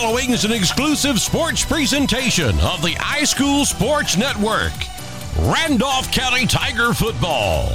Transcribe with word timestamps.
following 0.00 0.30
is 0.30 0.46
an 0.46 0.52
exclusive 0.52 1.20
sports 1.20 1.62
presentation 1.62 2.58
of 2.60 2.80
the 2.80 2.94
iSchool 2.94 3.66
Sports 3.66 4.16
Network. 4.16 4.72
Randolph 5.40 6.10
County 6.10 6.46
Tiger 6.46 6.94
Football. 6.94 7.74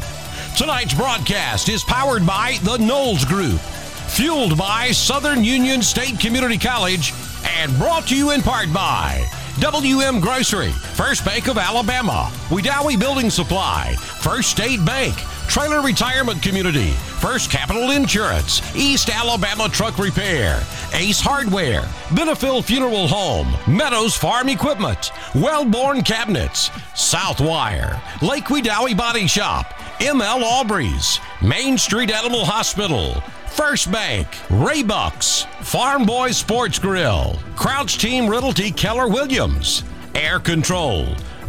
Tonight's 0.57 0.95
broadcast 0.95 1.69
is 1.69 1.83
powered 1.83 2.25
by 2.25 2.57
the 2.63 2.77
Knowles 2.77 3.25
Group, 3.25 3.59
fueled 3.59 4.57
by 4.57 4.89
Southern 4.89 5.43
Union 5.43 5.83
State 5.83 6.19
Community 6.19 6.57
College, 6.57 7.13
and 7.59 7.77
brought 7.77 8.07
to 8.07 8.17
you 8.17 8.31
in 8.31 8.41
part 8.41 8.73
by 8.73 9.23
WM 9.59 10.19
Grocery, 10.19 10.71
First 10.71 11.23
Bank 11.25 11.47
of 11.47 11.59
Alabama, 11.59 12.31
Wedowee 12.49 12.99
Building 12.99 13.29
Supply, 13.29 13.93
First 13.99 14.49
State 14.49 14.83
Bank, 14.83 15.15
Trailer 15.47 15.83
Retirement 15.83 16.41
Community, 16.41 16.91
First 17.25 17.49
Capital 17.49 17.89
Insurance, 17.89 18.61
East 18.75 19.09
Alabama 19.09 19.67
Truck 19.67 19.97
Repair, 19.97 20.61
Ace 20.93 21.19
Hardware, 21.19 21.81
Benefield 22.09 22.65
Funeral 22.65 23.07
Home, 23.07 23.51
Meadows 23.67 24.15
Farm 24.15 24.47
Equipment, 24.47 25.09
Wellborn 25.33 26.03
Cabinets, 26.03 26.69
Southwire, 26.93 27.99
Lake 28.21 28.45
Wedowee 28.45 28.95
Body 28.95 29.25
Shop, 29.25 29.65
ML 29.97 30.43
Aubreys, 30.43 31.19
Main 31.41 31.79
Street 31.79 32.11
Animal 32.11 32.45
Hospital, 32.45 33.15
First 33.47 33.91
Bank, 33.91 34.27
Raybucks, 34.49 35.47
Farm 35.63 36.05
Boy 36.05 36.29
Sports 36.29 36.77
Grill, 36.77 37.39
Crouch 37.55 37.97
Team 37.97 38.29
Realty 38.29 38.69
Keller 38.69 39.07
Williams, 39.07 39.83
Air 40.13 40.37
Control, 40.37 41.07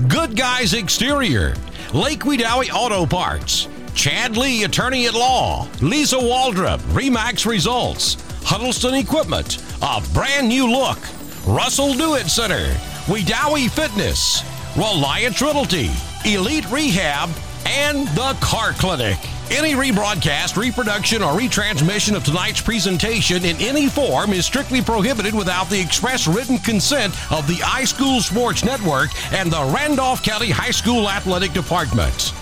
Good 0.08 0.36
Guys 0.36 0.72
Exterior, 0.72 1.54
Lake 1.92 2.20
Wedowee 2.20 2.72
Auto 2.72 3.04
Parts, 3.04 3.68
Chad 3.96 4.36
Lee, 4.36 4.64
Attorney 4.64 5.06
at 5.06 5.14
Law, 5.14 5.66
Lisa 5.80 6.16
Waldrop, 6.16 6.78
Remax 6.92 7.46
Results, 7.46 8.18
Huddleston 8.44 8.94
Equipment, 8.94 9.56
a 9.80 10.02
brand 10.12 10.48
new 10.48 10.70
look, 10.70 10.98
Russell 11.46 11.94
Do-It 11.94 12.28
Center, 12.28 12.66
Wedowee 13.06 13.70
Fitness, 13.70 14.44
Reliance 14.76 15.40
Realty, 15.40 15.90
Elite 16.26 16.70
Rehab, 16.70 17.30
and 17.64 18.06
the 18.08 18.36
Car 18.40 18.72
Clinic. 18.72 19.18
Any 19.50 19.72
rebroadcast, 19.72 20.56
reproduction, 20.56 21.22
or 21.22 21.32
retransmission 21.32 22.14
of 22.16 22.22
tonight's 22.22 22.60
presentation 22.60 23.46
in 23.46 23.56
any 23.56 23.88
form 23.88 24.34
is 24.34 24.44
strictly 24.44 24.82
prohibited 24.82 25.34
without 25.34 25.70
the 25.70 25.80
express 25.80 26.28
written 26.28 26.58
consent 26.58 27.14
of 27.32 27.46
the 27.46 27.54
iSchool 27.54 28.20
Sports 28.20 28.62
Network 28.62 29.08
and 29.32 29.50
the 29.50 29.72
Randolph 29.74 30.22
County 30.22 30.50
High 30.50 30.70
School 30.70 31.08
Athletic 31.08 31.54
Department. 31.54 32.34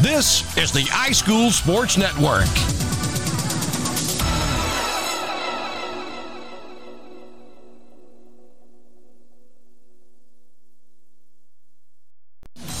This 0.00 0.56
is 0.56 0.72
the 0.72 0.82
iSchool 0.84 1.50
Sports 1.50 1.96
Network. 1.96 2.46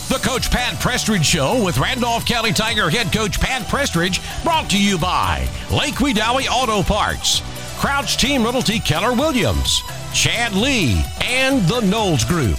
The 0.08 0.18
Coach 0.18 0.50
Pat 0.50 0.74
Prestridge 0.74 1.24
Show 1.24 1.64
with 1.64 1.78
Randolph 1.78 2.26
County 2.26 2.52
Tiger 2.52 2.90
head 2.90 3.12
coach 3.12 3.40
Pat 3.40 3.62
Prestridge, 3.62 4.20
brought 4.42 4.68
to 4.70 4.82
you 4.82 4.98
by 4.98 5.48
Lake 5.70 5.94
Wedowee 5.94 6.48
Auto 6.50 6.82
Parts, 6.82 7.40
Crouch 7.78 8.16
Team 8.16 8.42
Realty 8.42 8.78
Keller 8.78 9.14
Williams, 9.14 9.80
Chad 10.12 10.52
Lee, 10.54 11.02
and 11.22 11.66
the 11.68 11.80
Knowles 11.80 12.24
Group. 12.24 12.58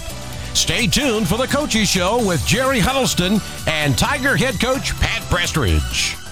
Stay 0.54 0.86
tuned 0.86 1.28
for 1.28 1.36
the 1.36 1.46
Coaches 1.46 1.88
Show 1.88 2.24
with 2.24 2.46
Jerry 2.46 2.78
Huddleston 2.78 3.40
and 3.66 3.98
Tiger 3.98 4.36
head 4.36 4.60
coach 4.60 4.98
Pat 5.00 5.22
Prestridge. 5.22 6.23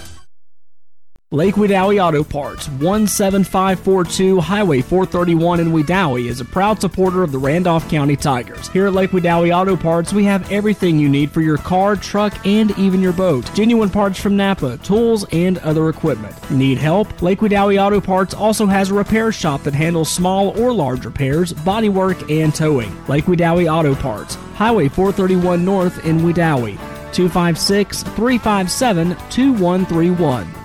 Lake 1.33 1.55
Wedowee 1.55 1.99
Auto 1.99 2.23
Parts, 2.23 2.67
17542 2.79 4.39
Highway 4.39 4.83
431 4.83 5.61
in 5.61 5.73
Wedowee, 5.73 6.29
is 6.29 6.43
a 6.43 6.45
proud 6.45 6.79
supporter 6.79 7.23
of 7.23 7.33
the 7.33 7.39
Randolph 7.39 7.89
County 7.89 8.17
Tigers. 8.17 8.69
Here 8.69 8.87
at 8.87 8.93
Lake 8.93 9.13
Wedowee 9.13 9.51
Auto 9.51 9.75
Parts, 9.75 10.13
we 10.13 10.25
have 10.25 10.53
everything 10.53 10.99
you 10.99 11.09
need 11.09 11.31
for 11.31 11.41
your 11.41 11.57
car, 11.57 11.97
truck, 11.97 12.47
and 12.47 12.79
even 12.79 13.01
your 13.01 13.15
boat. 13.15 13.51
Genuine 13.55 13.89
parts 13.89 14.21
from 14.21 14.37
Napa, 14.37 14.77
tools, 14.83 15.25
and 15.33 15.57
other 15.61 15.89
equipment. 15.89 16.35
Need 16.51 16.77
help? 16.77 17.23
Lake 17.23 17.39
Wedowee 17.39 17.83
Auto 17.83 17.99
Parts 17.99 18.35
also 18.35 18.67
has 18.67 18.91
a 18.91 18.95
repair 18.95 19.33
shop 19.33 19.63
that 19.63 19.73
handles 19.73 20.13
small 20.13 20.49
or 20.61 20.71
large 20.71 21.07
repairs, 21.07 21.55
bodywork, 21.55 22.31
and 22.31 22.55
towing. 22.55 22.95
Lake 23.07 23.25
Wedowee 23.25 23.73
Auto 23.73 23.95
Parts, 23.95 24.35
Highway 24.57 24.89
431 24.89 25.65
North 25.65 26.05
in 26.05 26.19
Wedowee, 26.19 26.77
256 27.15 28.03
357 28.03 29.17
2131. 29.31 30.62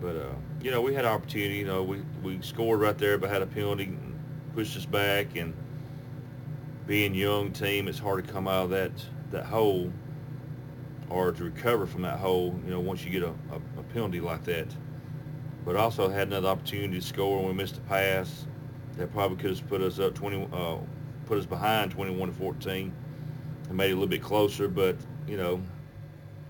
But 0.00 0.16
uh, 0.16 0.34
you 0.60 0.70
know, 0.70 0.82
we 0.82 0.94
had 0.94 1.04
opportunity. 1.04 1.56
You 1.56 1.66
know, 1.66 1.82
we 1.82 2.02
we 2.22 2.40
scored 2.42 2.80
right 2.80 2.98
there, 2.98 3.16
but 3.16 3.30
had 3.30 3.42
a 3.42 3.46
penalty, 3.46 3.96
pushed 4.54 4.76
us 4.76 4.84
back, 4.84 5.36
and 5.36 5.54
being 6.86 7.14
young 7.14 7.52
team, 7.52 7.88
it's 7.88 7.98
hard 7.98 8.26
to 8.26 8.32
come 8.32 8.48
out 8.48 8.64
of 8.64 8.70
that 8.70 8.92
that 9.30 9.46
hole 9.46 9.92
or 11.10 11.32
to 11.32 11.44
recover 11.44 11.86
from 11.86 12.02
that 12.02 12.18
hole, 12.18 12.58
you 12.64 12.70
know, 12.70 12.80
once 12.80 13.04
you 13.04 13.10
get 13.10 13.22
a, 13.22 13.28
a, 13.28 13.56
a, 13.78 13.82
penalty 13.92 14.20
like 14.20 14.44
that. 14.44 14.66
But 15.64 15.76
also 15.76 16.08
had 16.08 16.28
another 16.28 16.48
opportunity 16.48 17.00
to 17.00 17.06
score 17.06 17.38
when 17.38 17.48
we 17.48 17.54
missed 17.54 17.78
a 17.78 17.80
pass 17.80 18.46
that 18.96 19.12
probably 19.12 19.36
could 19.36 19.56
have 19.56 19.68
put 19.68 19.80
us 19.80 19.98
up 19.98 20.14
20, 20.14 20.48
uh, 20.52 20.76
put 21.26 21.38
us 21.38 21.46
behind 21.46 21.90
21 21.90 22.28
to 22.28 22.34
14 22.34 22.92
and 23.68 23.76
made 23.76 23.90
it 23.90 23.92
a 23.92 23.94
little 23.94 24.06
bit 24.06 24.22
closer. 24.22 24.68
But, 24.68 24.96
you 25.26 25.36
know, 25.36 25.62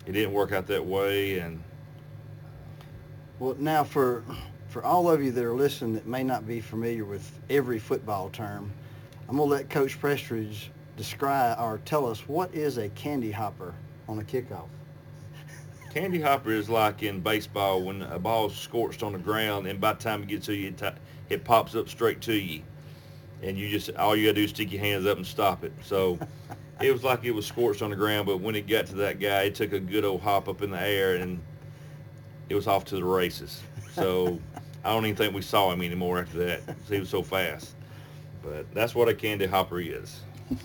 it 0.06 0.12
didn't 0.12 0.32
work 0.32 0.52
out 0.52 0.66
that 0.66 0.84
way. 0.84 1.38
And 1.38 1.62
Well, 3.38 3.56
now 3.58 3.84
for, 3.84 4.24
for 4.68 4.84
all 4.84 5.10
of 5.10 5.22
you 5.22 5.30
that 5.32 5.44
are 5.44 5.54
listening 5.54 5.94
that 5.94 6.06
may 6.06 6.24
not 6.24 6.46
be 6.46 6.60
familiar 6.60 7.04
with 7.04 7.30
every 7.50 7.78
football 7.78 8.30
term, 8.30 8.72
I'm 9.28 9.36
going 9.36 9.48
to 9.48 9.54
let 9.54 9.70
Coach 9.70 10.00
Prestridge 10.00 10.68
describe 10.96 11.58
or 11.58 11.80
tell 11.84 12.06
us 12.06 12.28
what 12.28 12.54
is 12.54 12.78
a 12.78 12.88
candy 12.90 13.31
hopper 13.31 13.74
on 14.08 14.19
a 14.19 14.23
kickoff? 14.23 14.69
Candy 15.91 16.20
hopper 16.20 16.51
is 16.51 16.69
like 16.69 17.03
in 17.03 17.20
baseball 17.20 17.82
when 17.82 18.03
a 18.03 18.19
ball's 18.19 18.56
scorched 18.56 19.03
on 19.03 19.13
the 19.13 19.19
ground, 19.19 19.67
and 19.67 19.81
by 19.81 19.93
the 19.93 20.03
time 20.03 20.23
it 20.23 20.29
gets 20.29 20.46
to 20.46 20.55
you, 20.55 20.69
it, 20.69 20.79
t- 20.79 20.89
it 21.29 21.44
pops 21.44 21.77
up 21.77 21.89
straight 21.89 22.20
to 22.23 22.34
you, 22.34 22.63
and 23.43 23.56
you 23.56 23.69
just 23.69 23.94
all 23.96 24.17
you 24.17 24.27
gotta 24.27 24.34
do 24.34 24.44
is 24.44 24.51
stick 24.51 24.73
your 24.73 24.81
hands 24.81 25.06
up 25.06 25.17
and 25.17 25.27
stop 25.27 25.63
it. 25.63 25.73
So 25.82 26.19
it 26.81 26.91
was 26.91 27.05
like 27.05 27.25
it 27.25 27.31
was 27.31 27.46
scorched 27.46 27.81
on 27.81 27.91
the 27.91 27.96
ground, 27.96 28.27
but 28.27 28.41
when 28.41 28.56
it 28.56 28.67
got 28.67 28.87
to 28.87 28.94
that 28.96 29.20
guy, 29.20 29.43
it 29.44 29.55
took 29.55 29.73
a 29.73 29.79
good 29.79 30.05
old 30.05 30.20
hop 30.20 30.49
up 30.49 30.63
in 30.63 30.70
the 30.70 30.81
air, 30.81 31.15
and 31.15 31.41
it 32.49 32.56
was 32.56 32.67
off 32.67 32.84
to 32.87 32.96
the 32.96 33.05
races. 33.05 33.63
So 33.93 34.41
I 34.84 34.91
don't 34.93 35.06
even 35.06 35.17
think 35.17 35.32
we 35.32 35.43
saw 35.43 35.73
him 35.73 35.81
anymore 35.81 36.19
after 36.19 36.39
that. 36.39 36.63
He 36.89 36.99
was 36.99 37.08
so 37.08 37.23
fast. 37.23 37.75
But 38.43 38.67
that's 38.75 38.94
what 38.94 39.08
a 39.08 39.15
candy 39.15 39.46
hopper 39.46 39.81
is. 39.81 40.20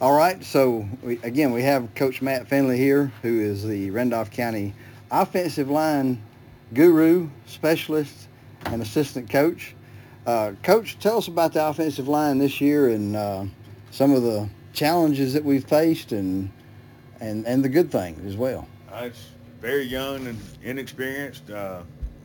All 0.00 0.14
right, 0.16 0.42
so 0.42 0.88
we, 1.02 1.18
again, 1.18 1.52
we 1.52 1.62
have 1.62 1.94
Coach 1.94 2.22
Matt 2.22 2.48
Finley 2.48 2.78
here, 2.78 3.12
who 3.20 3.38
is 3.38 3.62
the 3.62 3.90
Randolph 3.90 4.30
County 4.30 4.72
offensive 5.10 5.68
line 5.68 6.22
guru, 6.72 7.28
specialist, 7.44 8.28
and 8.64 8.80
assistant 8.80 9.28
coach. 9.28 9.74
Uh, 10.26 10.52
coach, 10.62 10.98
tell 11.00 11.18
us 11.18 11.28
about 11.28 11.52
the 11.52 11.66
offensive 11.66 12.08
line 12.08 12.38
this 12.38 12.62
year 12.62 12.88
and 12.88 13.14
uh, 13.14 13.44
some 13.90 14.12
of 14.12 14.22
the 14.22 14.48
challenges 14.72 15.34
that 15.34 15.44
we've 15.44 15.66
faced 15.66 16.12
and 16.12 16.50
and 17.20 17.46
and 17.46 17.62
the 17.62 17.68
good 17.68 17.92
things 17.92 18.24
as 18.24 18.38
well. 18.38 18.66
Uh, 18.90 19.02
it's 19.04 19.28
very 19.60 19.82
young 19.82 20.26
and 20.26 20.40
inexperienced. 20.62 21.50
Uh, 21.50 21.82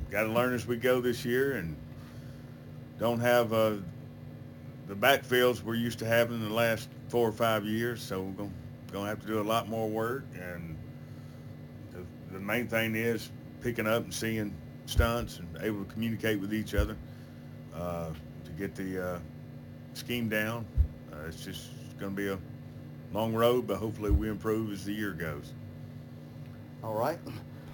Got 0.10 0.24
to 0.24 0.30
learn 0.30 0.54
as 0.54 0.66
we 0.66 0.78
go 0.78 1.02
this 1.02 1.26
year, 1.26 1.58
and 1.58 1.76
don't 3.00 3.20
have 3.20 3.52
uh, 3.52 3.74
the 4.88 4.96
backfields 4.96 5.62
we're 5.62 5.76
used 5.76 6.00
to 6.00 6.06
having 6.06 6.38
in 6.38 6.48
the 6.48 6.54
last 6.54 6.88
four 7.16 7.30
or 7.30 7.32
five 7.32 7.64
years. 7.66 8.04
So 8.04 8.24
we're 8.24 8.34
going 8.34 8.52
to 8.92 9.00
have 9.06 9.22
to 9.22 9.26
do 9.26 9.40
a 9.40 9.42
lot 9.42 9.70
more 9.70 9.88
work, 9.88 10.26
and 10.34 10.76
the, 11.94 12.00
the 12.34 12.40
main 12.42 12.68
thing 12.68 12.94
is 12.94 13.32
picking 13.62 13.88
up 13.88 14.04
and 14.04 14.14
seeing 14.14 14.54
stunts 14.86 15.40
and 15.40 15.48
able 15.62 15.86
to 15.86 15.90
communicate 15.94 16.42
with 16.42 16.54
each 16.54 16.76
other 16.76 16.98
uh, 17.74 18.10
to 18.44 18.52
get 18.58 18.76
the 18.76 19.02
uh, 19.02 19.20
scheme 19.94 20.28
down. 20.28 20.66
Uh, 21.10 21.28
it's 21.30 21.46
just 21.46 21.70
going 21.98 22.14
to 22.14 22.22
be 22.22 22.28
a 22.28 22.38
long 23.14 23.34
road, 23.34 23.66
but 23.66 23.78
hopefully 23.78 24.12
we 24.12 24.28
improve 24.28 24.74
as 24.74 24.84
the 24.84 24.92
year 24.92 25.14
goes. 25.14 25.54
All 26.84 26.96
right. 26.96 27.18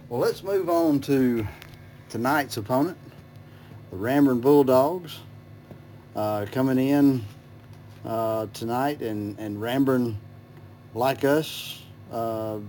Well, 0.07 0.19
let's 0.19 0.43
move 0.43 0.69
on 0.69 0.99
to 0.99 1.47
tonight's 2.09 2.57
opponent, 2.57 2.99
the 3.89 3.97
Ranburne 3.97 4.39
Bulldogs, 4.39 5.17
uh, 6.15 6.45
coming 6.51 6.77
in 6.77 7.25
uh, 8.05 8.47
tonight, 8.53 9.01
and, 9.01 9.37
and 9.39 9.57
Ranburne, 9.57 10.15
like 10.93 11.23
us, 11.23 11.81
uh, 12.11 12.59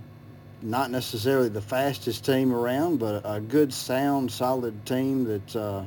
not 0.62 0.90
necessarily 0.90 1.48
the 1.48 1.60
fastest 1.60 2.24
team 2.24 2.52
around, 2.52 2.98
but 2.98 3.22
a 3.24 3.40
good, 3.40 3.72
sound, 3.72 4.30
solid 4.30 4.84
team 4.86 5.24
that 5.24 5.56
uh, 5.56 5.84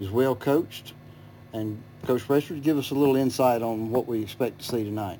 is 0.00 0.10
well 0.10 0.34
coached. 0.34 0.94
And 1.52 1.80
Coach 2.04 2.26
Prestridge, 2.26 2.62
give 2.62 2.78
us 2.78 2.90
a 2.90 2.94
little 2.94 3.16
insight 3.16 3.62
on 3.62 3.90
what 3.90 4.06
we 4.06 4.22
expect 4.22 4.60
to 4.60 4.64
see 4.64 4.84
tonight. 4.84 5.18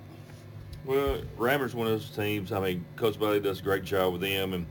Well, 0.84 1.22
Ranburne's 1.38 1.74
one 1.74 1.86
of 1.86 1.92
those 1.92 2.10
teams. 2.10 2.52
I 2.52 2.60
mean, 2.60 2.84
Coach 2.96 3.18
Bailey 3.18 3.40
does 3.40 3.60
a 3.60 3.62
great 3.62 3.84
job 3.84 4.12
with 4.12 4.20
them, 4.20 4.52
and 4.52 4.66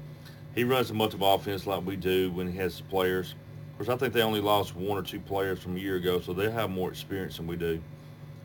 he 0.53 0.63
runs 0.63 0.91
a 0.91 0.93
much 0.93 1.13
of 1.13 1.22
offense 1.22 1.65
like 1.65 1.86
we 1.86 1.95
do 1.95 2.31
when 2.31 2.51
he 2.51 2.57
has 2.57 2.77
the 2.77 2.83
players. 2.83 3.36
Of 3.72 3.77
course, 3.77 3.89
I 3.89 3.98
think 3.98 4.13
they 4.13 4.22
only 4.22 4.41
lost 4.41 4.75
one 4.75 4.98
or 4.98 5.01
two 5.01 5.19
players 5.19 5.60
from 5.60 5.75
a 5.75 5.79
year 5.79 5.95
ago, 5.95 6.19
so 6.19 6.33
they 6.33 6.51
have 6.51 6.69
more 6.69 6.89
experience 6.89 7.38
than 7.38 7.48
we 7.48 7.55
do. 7.55 7.81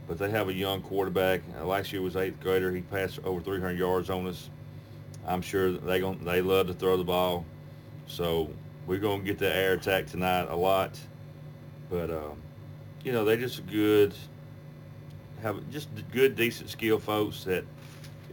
But 0.09 0.19
they 0.19 0.31
have 0.31 0.49
a 0.49 0.53
young 0.53 0.81
quarterback. 0.81 1.43
Uh, 1.61 1.67
last 1.67 1.93
year 1.93 2.01
was 2.01 2.17
eighth 2.17 2.41
grader. 2.41 2.73
He 2.73 2.81
passed 2.81 3.21
over 3.25 3.41
300 3.41 3.79
yards 3.79 4.09
on 4.09 4.27
us. 4.27 4.49
I'm 5.27 5.43
sure 5.43 5.73
they 5.73 6.01
going 6.01 6.25
they 6.25 6.41
love 6.41 6.69
to 6.69 6.73
throw 6.73 6.97
the 6.97 7.05
ball, 7.05 7.45
so 8.07 8.49
we're 8.87 8.99
going 8.99 9.21
to 9.21 9.27
get 9.27 9.39
the 9.39 9.55
air 9.55 9.75
attack 9.75 10.07
tonight 10.07 10.47
a 10.49 10.57
lot. 10.57 10.99
But 11.91 12.11
uh, 12.11 12.31
you 13.05 13.13
know, 13.13 13.27
they're 13.27 13.37
just 13.37 13.67
good, 13.67 14.15
have 15.43 15.61
just 15.71 15.89
good, 16.11 16.35
decent 16.35 16.71
skill 16.71 16.99
folks 16.99 17.45
that 17.45 17.65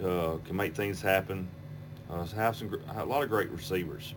uh, 0.01 0.37
can 0.45 0.55
make 0.55 0.73
things 0.73 1.01
happen. 1.01 1.49
Uh, 2.09 2.25
have 2.27 2.55
some 2.55 2.73
a 2.95 3.05
lot 3.05 3.23
of 3.23 3.29
great 3.29 3.49
receivers, 3.49 4.13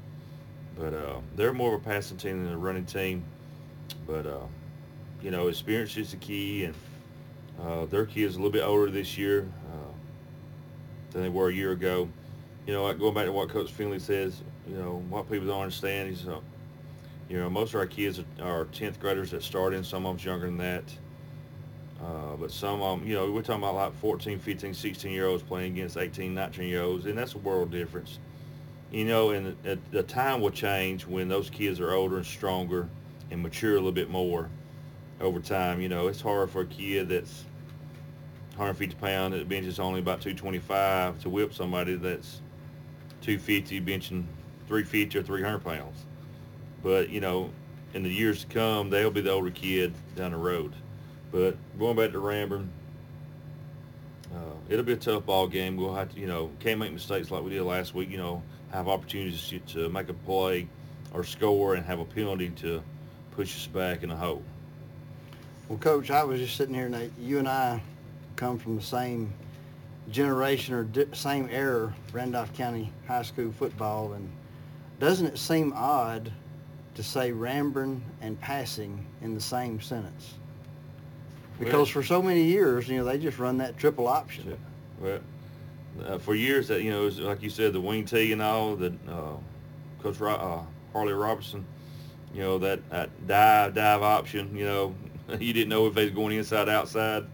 but 0.78 0.94
uh, 0.94 1.16
they're 1.34 1.52
more 1.52 1.74
of 1.74 1.80
a 1.80 1.84
passing 1.84 2.16
team 2.16 2.44
than 2.44 2.52
a 2.52 2.58
running 2.58 2.84
team. 2.84 3.24
But 4.06 4.26
uh, 4.26 4.46
you 5.20 5.32
know, 5.32 5.48
experience 5.48 5.96
is 5.96 6.12
the 6.12 6.16
key, 6.18 6.64
and 6.64 6.74
uh, 7.62 7.86
their 7.86 8.06
kids 8.06 8.34
a 8.34 8.38
little 8.38 8.52
bit 8.52 8.62
older 8.62 8.90
this 8.90 9.18
year 9.18 9.48
uh, 9.72 9.92
than 11.10 11.22
they 11.22 11.28
were 11.28 11.48
a 11.48 11.54
year 11.54 11.72
ago. 11.72 12.08
You 12.66 12.74
know, 12.74 12.84
like 12.84 12.98
going 12.98 13.14
back 13.14 13.24
to 13.24 13.32
what 13.32 13.48
Coach 13.48 13.72
Finley 13.72 13.98
says, 13.98 14.42
you 14.68 14.76
know, 14.76 15.02
what 15.08 15.30
people 15.30 15.46
don't 15.46 15.62
understand 15.62 16.10
is, 16.10 16.28
uh, 16.28 16.40
you 17.28 17.38
know, 17.38 17.48
most 17.48 17.74
of 17.74 17.80
our 17.80 17.86
kids 17.86 18.20
are 18.40 18.66
10th 18.66 18.98
graders 19.00 19.30
that 19.30 19.42
start 19.42 19.74
in. 19.74 19.82
Some 19.82 20.06
of 20.06 20.12
them's 20.12 20.24
younger 20.24 20.46
than 20.46 20.58
that. 20.58 20.84
Uh, 22.02 22.36
but 22.36 22.50
some 22.50 22.80
of 22.80 23.00
them, 23.00 23.08
you 23.08 23.14
know, 23.14 23.30
we're 23.30 23.42
talking 23.42 23.62
about 23.62 23.74
like 23.74 23.94
14, 24.00 24.38
15, 24.38 24.72
16 24.72 25.10
year 25.10 25.26
olds 25.26 25.42
playing 25.42 25.72
against 25.72 25.96
18, 25.96 26.32
19 26.32 26.68
year 26.68 26.82
olds, 26.82 27.06
and 27.06 27.18
that's 27.18 27.34
a 27.34 27.38
world 27.38 27.70
difference. 27.70 28.18
You 28.92 29.04
know, 29.04 29.30
and 29.30 29.56
the, 29.64 29.78
the 29.90 30.02
time 30.02 30.40
will 30.40 30.50
change 30.50 31.06
when 31.06 31.28
those 31.28 31.50
kids 31.50 31.80
are 31.80 31.92
older 31.92 32.16
and 32.16 32.24
stronger 32.26 32.88
and 33.30 33.42
mature 33.42 33.72
a 33.72 33.74
little 33.74 33.92
bit 33.92 34.08
more 34.10 34.48
over 35.20 35.40
time. 35.40 35.80
You 35.80 35.88
know, 35.88 36.08
it's 36.08 36.20
hard 36.20 36.50
for 36.50 36.62
a 36.62 36.66
kid 36.66 37.08
that's 37.08 37.44
150 38.56 38.96
pound 38.96 39.34
that 39.34 39.48
benches 39.48 39.78
only 39.78 40.00
about 40.00 40.20
225 40.20 41.20
to 41.22 41.30
whip 41.30 41.54
somebody 41.54 41.94
that's 41.94 42.40
250 43.22 43.80
benching 43.80 44.24
350 44.66 45.18
or 45.18 45.22
300 45.22 45.58
pounds. 45.60 46.04
But, 46.82 47.08
you 47.10 47.20
know, 47.20 47.50
in 47.94 48.02
the 48.02 48.10
years 48.10 48.44
to 48.44 48.46
come, 48.52 48.90
they'll 48.90 49.10
be 49.10 49.20
the 49.20 49.30
older 49.30 49.50
kid 49.50 49.94
down 50.14 50.32
the 50.32 50.36
road. 50.36 50.74
But 51.30 51.56
going 51.78 51.96
back 51.96 52.12
to 52.12 52.18
Ranburne, 52.18 52.68
uh, 54.34 54.54
it'll 54.68 54.84
be 54.84 54.92
a 54.92 54.96
tough 54.96 55.26
ball 55.26 55.46
game. 55.46 55.76
We'll 55.76 55.94
have 55.94 56.14
to, 56.14 56.20
you 56.20 56.26
know, 56.26 56.50
can't 56.60 56.78
make 56.78 56.92
mistakes 56.92 57.30
like 57.30 57.42
we 57.42 57.50
did 57.50 57.62
last 57.62 57.94
week. 57.94 58.10
You 58.10 58.18
know, 58.18 58.42
have 58.70 58.88
opportunities 58.88 59.48
to, 59.48 59.58
to 59.60 59.88
make 59.88 60.08
a 60.08 60.14
play 60.14 60.68
or 61.12 61.24
score 61.24 61.74
and 61.74 61.84
have 61.86 61.98
a 61.98 62.04
penalty 62.04 62.50
to 62.50 62.82
push 63.32 63.56
us 63.56 63.66
back 63.66 64.02
in 64.02 64.10
the 64.10 64.16
hole. 64.16 64.42
Well, 65.68 65.78
Coach, 65.78 66.10
I 66.10 66.24
was 66.24 66.40
just 66.40 66.56
sitting 66.56 66.74
here, 66.74 66.86
and 66.86 67.12
you 67.18 67.38
and 67.38 67.48
I 67.48 67.82
come 68.36 68.58
from 68.58 68.76
the 68.76 68.82
same 68.82 69.32
generation 70.10 70.74
or 70.74 70.84
di- 70.84 71.06
same 71.12 71.48
era, 71.50 71.94
Randolph 72.12 72.54
County 72.54 72.90
High 73.06 73.22
School 73.22 73.52
football, 73.52 74.14
and 74.14 74.30
doesn't 74.98 75.26
it 75.26 75.38
seem 75.38 75.72
odd 75.74 76.32
to 76.94 77.02
say 77.02 77.32
Ranburne 77.32 78.00
and 78.20 78.40
passing 78.40 79.04
in 79.22 79.34
the 79.34 79.40
same 79.40 79.80
sentence? 79.80 80.34
because 81.58 81.88
for 81.88 82.04
so 82.04 82.22
many 82.22 82.44
years, 82.44 82.88
you 82.88 82.98
know, 82.98 83.04
they 83.04 83.18
just 83.18 83.38
run 83.38 83.58
that 83.58 83.76
triple 83.76 84.06
option. 84.06 84.56
Well, 85.00 85.18
uh, 86.06 86.18
for 86.18 86.36
years 86.36 86.68
that 86.68 86.82
you 86.82 86.90
know, 86.92 87.02
was, 87.02 87.18
like 87.18 87.42
you 87.42 87.50
said, 87.50 87.72
the 87.72 87.80
wing 87.80 88.04
tee 88.04 88.32
and 88.32 88.40
all 88.40 88.76
that. 88.76 88.92
Uh, 89.08 89.32
Coach 90.02 90.20
Ro- 90.20 90.34
uh, 90.34 90.92
Harley 90.92 91.12
Robertson, 91.12 91.64
you 92.32 92.40
know, 92.40 92.58
that, 92.58 92.88
that 92.90 93.10
dive 93.26 93.74
dive 93.74 94.02
option. 94.02 94.56
You 94.56 94.64
know, 94.64 94.94
you 95.40 95.52
didn't 95.52 95.68
know 95.68 95.86
if 95.86 95.94
they 95.94 96.04
was 96.04 96.14
going 96.14 96.36
inside 96.36 96.68
outside. 96.68 97.24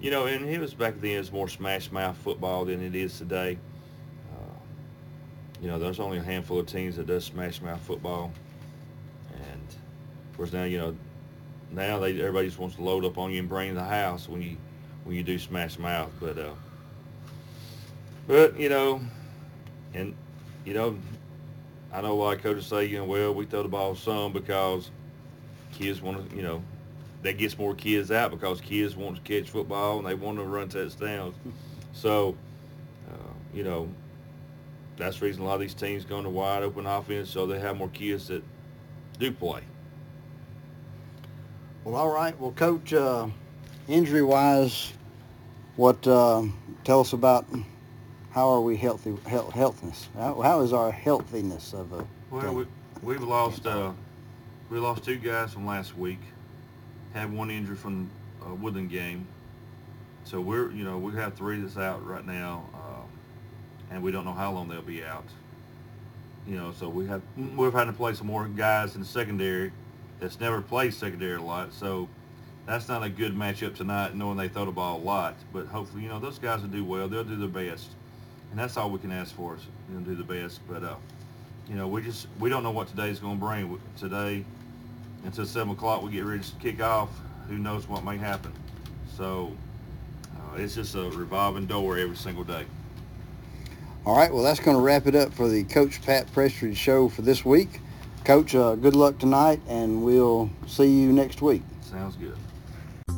You 0.00 0.10
know, 0.10 0.26
and 0.26 0.48
it 0.48 0.60
was 0.60 0.74
back 0.74 1.00
then. 1.00 1.16
It 1.16 1.18
was 1.18 1.32
more 1.32 1.48
smash 1.48 1.90
mouth 1.90 2.16
football 2.16 2.64
than 2.64 2.80
it 2.82 2.94
is 2.94 3.18
today. 3.18 3.58
Uh, 4.32 4.58
you 5.60 5.68
know, 5.68 5.78
there's 5.78 6.00
only 6.00 6.18
a 6.18 6.22
handful 6.22 6.58
of 6.58 6.66
teams 6.66 6.96
that 6.96 7.06
does 7.06 7.24
smash 7.24 7.60
mouth 7.60 7.80
football, 7.80 8.32
and 9.34 9.76
of 10.30 10.36
course 10.36 10.52
now 10.52 10.64
you 10.64 10.78
know 10.78 10.96
now 11.72 11.98
they 11.98 12.12
everybody 12.20 12.46
just 12.46 12.58
wants 12.58 12.76
to 12.76 12.82
load 12.82 13.04
up 13.04 13.18
on 13.18 13.32
you 13.32 13.40
and 13.40 13.48
bring 13.48 13.74
the 13.74 13.84
house 13.84 14.28
when 14.28 14.40
you 14.40 14.56
when 15.04 15.16
you 15.16 15.24
do 15.24 15.38
smash 15.38 15.78
mouth. 15.78 16.12
But 16.20 16.38
uh, 16.38 16.52
but 18.28 18.58
you 18.58 18.68
know, 18.68 19.00
and 19.94 20.14
you 20.64 20.74
know, 20.74 20.96
I 21.92 22.02
know 22.02 22.22
of 22.22 22.40
coaches 22.40 22.66
say, 22.66 22.84
you 22.84 22.98
know, 22.98 23.04
well, 23.04 23.34
we 23.34 23.46
throw 23.46 23.64
the 23.64 23.68
ball 23.68 23.96
some 23.96 24.32
because 24.32 24.92
kids 25.72 26.00
want 26.00 26.30
to, 26.30 26.36
you 26.36 26.42
know, 26.42 26.62
that 27.22 27.38
gets 27.38 27.58
more 27.58 27.74
kids 27.74 28.10
out 28.10 28.30
because 28.30 28.60
kids 28.60 28.96
want 28.96 29.16
to 29.16 29.22
catch 29.22 29.50
football 29.50 29.98
and 29.98 30.06
they 30.06 30.14
want 30.14 30.38
to 30.38 30.44
run 30.44 30.68
touchdowns. 30.68 31.34
So, 31.94 32.36
uh, 33.10 33.32
you 33.52 33.64
know, 33.64 33.88
that's 34.96 35.18
the 35.18 35.26
reason 35.26 35.42
a 35.42 35.46
lot 35.46 35.54
of 35.54 35.60
these 35.60 35.74
teams 35.74 36.04
go 36.04 36.18
into 36.18 36.30
wide 36.30 36.62
open 36.62 36.86
offense 36.86 37.28
so 37.28 37.44
they 37.44 37.58
have 37.58 37.76
more 37.76 37.88
kids 37.88 38.28
that 38.28 38.44
do 39.18 39.32
play. 39.32 39.62
Well, 41.82 41.96
all 41.96 42.10
right. 42.10 42.38
Well, 42.38 42.52
Coach, 42.52 42.92
uh, 42.92 43.26
injury-wise, 43.88 44.92
what 45.74 46.06
uh, 46.06 46.44
tell 46.84 47.00
us 47.00 47.14
about 47.14 47.46
how 48.30 48.48
are 48.48 48.60
we 48.60 48.76
healthy? 48.76 49.16
Health, 49.26 49.52
healthiness. 49.52 50.08
How, 50.14 50.40
how 50.40 50.60
is 50.60 50.72
our 50.72 50.92
healthiness 50.92 51.72
of 51.72 51.92
a? 51.92 52.06
Well, 52.30 52.54
we, 52.54 52.66
we've 53.02 53.22
lost 53.22 53.66
uh, 53.66 53.92
we 54.70 54.78
lost 54.78 55.04
two 55.04 55.16
guys 55.16 55.52
from 55.52 55.66
last 55.66 55.96
week. 55.96 56.20
Had 57.14 57.32
one 57.32 57.50
injury 57.50 57.76
from 57.76 58.10
a 58.46 58.54
Woodland 58.54 58.90
game. 58.90 59.26
So 60.24 60.40
we're 60.40 60.70
you 60.72 60.84
know 60.84 60.98
we 60.98 61.14
have 61.14 61.34
three 61.34 61.60
that's 61.60 61.76
out 61.76 62.06
right 62.06 62.26
now, 62.26 62.64
uh, 62.74 63.94
and 63.94 64.02
we 64.02 64.12
don't 64.12 64.24
know 64.24 64.32
how 64.32 64.52
long 64.52 64.68
they'll 64.68 64.82
be 64.82 65.04
out. 65.04 65.24
You 66.46 66.56
know, 66.56 66.72
so 66.72 66.88
we 66.88 67.06
have 67.06 67.22
we've 67.56 67.72
had 67.72 67.84
to 67.84 67.92
play 67.92 68.14
some 68.14 68.26
more 68.26 68.46
guys 68.46 68.96
in 68.96 69.04
secondary 69.04 69.72
that's 70.20 70.40
never 70.40 70.60
played 70.60 70.94
secondary 70.94 71.36
a 71.36 71.42
lot. 71.42 71.72
So 71.72 72.08
that's 72.66 72.88
not 72.88 73.02
a 73.02 73.08
good 73.08 73.34
matchup 73.34 73.74
tonight, 73.74 74.14
knowing 74.14 74.36
they 74.36 74.48
throw 74.48 74.66
the 74.66 74.72
ball 74.72 74.98
a 74.98 75.02
lot. 75.02 75.36
But 75.52 75.66
hopefully, 75.66 76.02
you 76.02 76.08
know, 76.08 76.18
those 76.18 76.38
guys 76.38 76.60
will 76.60 76.68
do 76.68 76.84
well. 76.84 77.08
They'll 77.08 77.24
do 77.24 77.36
their 77.36 77.48
best, 77.48 77.88
and 78.50 78.58
that's 78.58 78.76
all 78.76 78.90
we 78.90 78.98
can 78.98 79.10
ask 79.10 79.34
for 79.34 79.56
is 79.56 79.62
you 79.88 79.98
know 79.98 80.04
do 80.04 80.14
the 80.14 80.24
best. 80.24 80.60
But 80.68 80.82
uh, 80.82 80.96
you 81.68 81.74
know, 81.76 81.88
we 81.88 82.02
just 82.02 82.26
we 82.38 82.50
don't 82.50 82.62
know 82.62 82.70
what 82.70 82.88
today's 82.88 83.18
going 83.18 83.38
to 83.38 83.44
bring. 83.44 83.80
Today, 83.96 84.44
until 85.24 85.46
seven 85.46 85.72
o'clock, 85.72 86.02
we 86.02 86.10
get 86.10 86.24
ready 86.24 86.42
to 86.42 86.52
kick 86.60 86.82
off. 86.82 87.08
Who 87.48 87.58
knows 87.58 87.88
what 87.88 88.04
may 88.04 88.16
happen? 88.16 88.52
So 89.16 89.52
uh, 90.36 90.56
it's 90.56 90.74
just 90.74 90.94
a 90.94 91.10
revolving 91.10 91.66
door 91.66 91.98
every 91.98 92.16
single 92.16 92.44
day. 92.44 92.64
All 94.04 94.16
right, 94.16 94.32
well, 94.32 94.42
that's 94.42 94.60
going 94.60 94.76
to 94.76 94.82
wrap 94.82 95.06
it 95.06 95.14
up 95.14 95.32
for 95.34 95.48
the 95.48 95.64
Coach 95.64 96.00
Pat 96.02 96.26
Prestridge 96.32 96.76
show 96.76 97.08
for 97.08 97.22
this 97.22 97.44
week. 97.44 97.80
Coach, 98.24 98.54
uh, 98.54 98.74
good 98.74 98.96
luck 98.96 99.18
tonight, 99.18 99.60
and 99.68 100.02
we'll 100.02 100.50
see 100.66 100.86
you 100.86 101.12
next 101.12 101.42
week. 101.42 101.62
Sounds 101.82 102.16
good. 102.16 102.36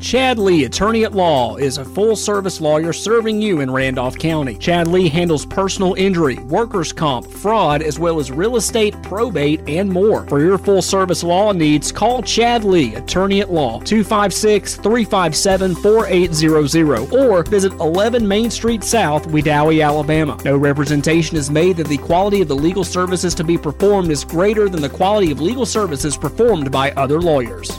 Chad 0.01 0.39
Lee, 0.39 0.65
attorney 0.65 1.05
at 1.05 1.13
law, 1.13 1.57
is 1.57 1.79
a 1.79 1.85
full 1.85 2.17
service 2.17 2.61
lawyer 2.61 2.93
serving 2.93 3.41
you 3.41 3.61
in 3.61 3.71
Randolph 3.71 4.19
County. 4.19 4.57
Chad 4.57 4.89
Lee 4.89 5.09
handles 5.09 5.45
personal 5.45 5.95
injury, 5.95 6.37
workers' 6.39 6.93
comp, 6.93 7.27
fraud, 7.31 7.83
as 7.83 7.99
well 7.99 8.19
as 8.19 8.33
real 8.33 8.57
estate, 8.57 9.01
probate, 9.03 9.61
and 9.69 9.89
more. 9.89 10.27
For 10.27 10.41
your 10.41 10.59
full 10.59 10.83
service 10.83 11.23
law 11.23 11.53
needs, 11.53 11.93
call 11.93 12.23
Chad 12.23 12.65
Lee, 12.65 12.95
attorney 12.95 13.41
at 13.41 13.53
law, 13.53 13.79
256 13.81 14.77
357 14.77 15.75
4800, 15.77 17.13
or 17.13 17.43
visit 17.45 17.73
11 17.75 18.27
Main 18.27 18.51
Street 18.51 18.83
South, 18.83 19.29
Wedowee, 19.29 19.85
Alabama. 19.85 20.37
No 20.45 20.57
representation 20.57 21.37
is 21.37 21.51
made 21.51 21.77
that 21.77 21.89
the 21.89 21.99
quality 21.99 22.41
of 22.41 22.49
the 22.49 22.57
legal 22.57 22.85
services 22.85 23.35
to 23.35 23.45
be 23.45 23.59
performed 23.59 24.11
is 24.11 24.25
greater 24.25 24.69
than 24.69 24.81
the 24.81 24.89
quality 24.89 25.31
of 25.31 25.41
legal 25.41 25.67
services 25.67 26.17
performed 26.17 26.73
by 26.73 26.91
other 26.93 27.21
lawyers. 27.21 27.79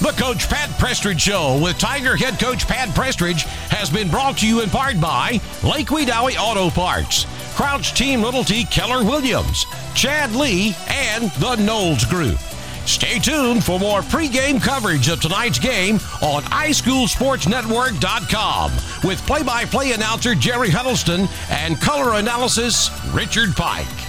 The 0.00 0.10
Coach 0.18 0.48
Pat 0.48 0.70
Prestridge 0.70 1.20
Show 1.20 1.56
with 1.62 1.78
Tiger 1.78 2.16
head 2.16 2.40
coach 2.40 2.66
Pat 2.66 2.88
Prestridge 2.90 3.44
has 3.68 3.88
been 3.88 4.10
brought 4.10 4.36
to 4.38 4.46
you 4.46 4.60
in 4.60 4.68
part 4.68 5.00
by 5.00 5.40
Lake 5.62 5.92
Auto 5.92 6.68
Parts, 6.68 7.26
Crouch 7.54 7.94
Team 7.94 8.20
Realty 8.20 8.64
Keller 8.64 9.04
Williams, 9.04 9.64
Chad 9.94 10.34
Lee, 10.34 10.74
and 10.88 11.30
the 11.32 11.54
Knowles 11.56 12.04
Group. 12.06 12.38
Stay 12.86 13.20
tuned 13.20 13.62
for 13.64 13.78
more 13.78 14.00
pregame 14.02 14.60
coverage 14.60 15.08
of 15.08 15.20
tonight's 15.20 15.60
game 15.60 15.94
on 16.20 16.42
iSchoolSportsNetwork.com 16.42 18.72
with 19.08 19.24
play-by-play 19.26 19.92
announcer 19.92 20.34
Jerry 20.34 20.70
Huddleston 20.70 21.28
and 21.48 21.80
color 21.80 22.18
analysis 22.18 22.90
Richard 23.12 23.54
Pike. 23.56 24.03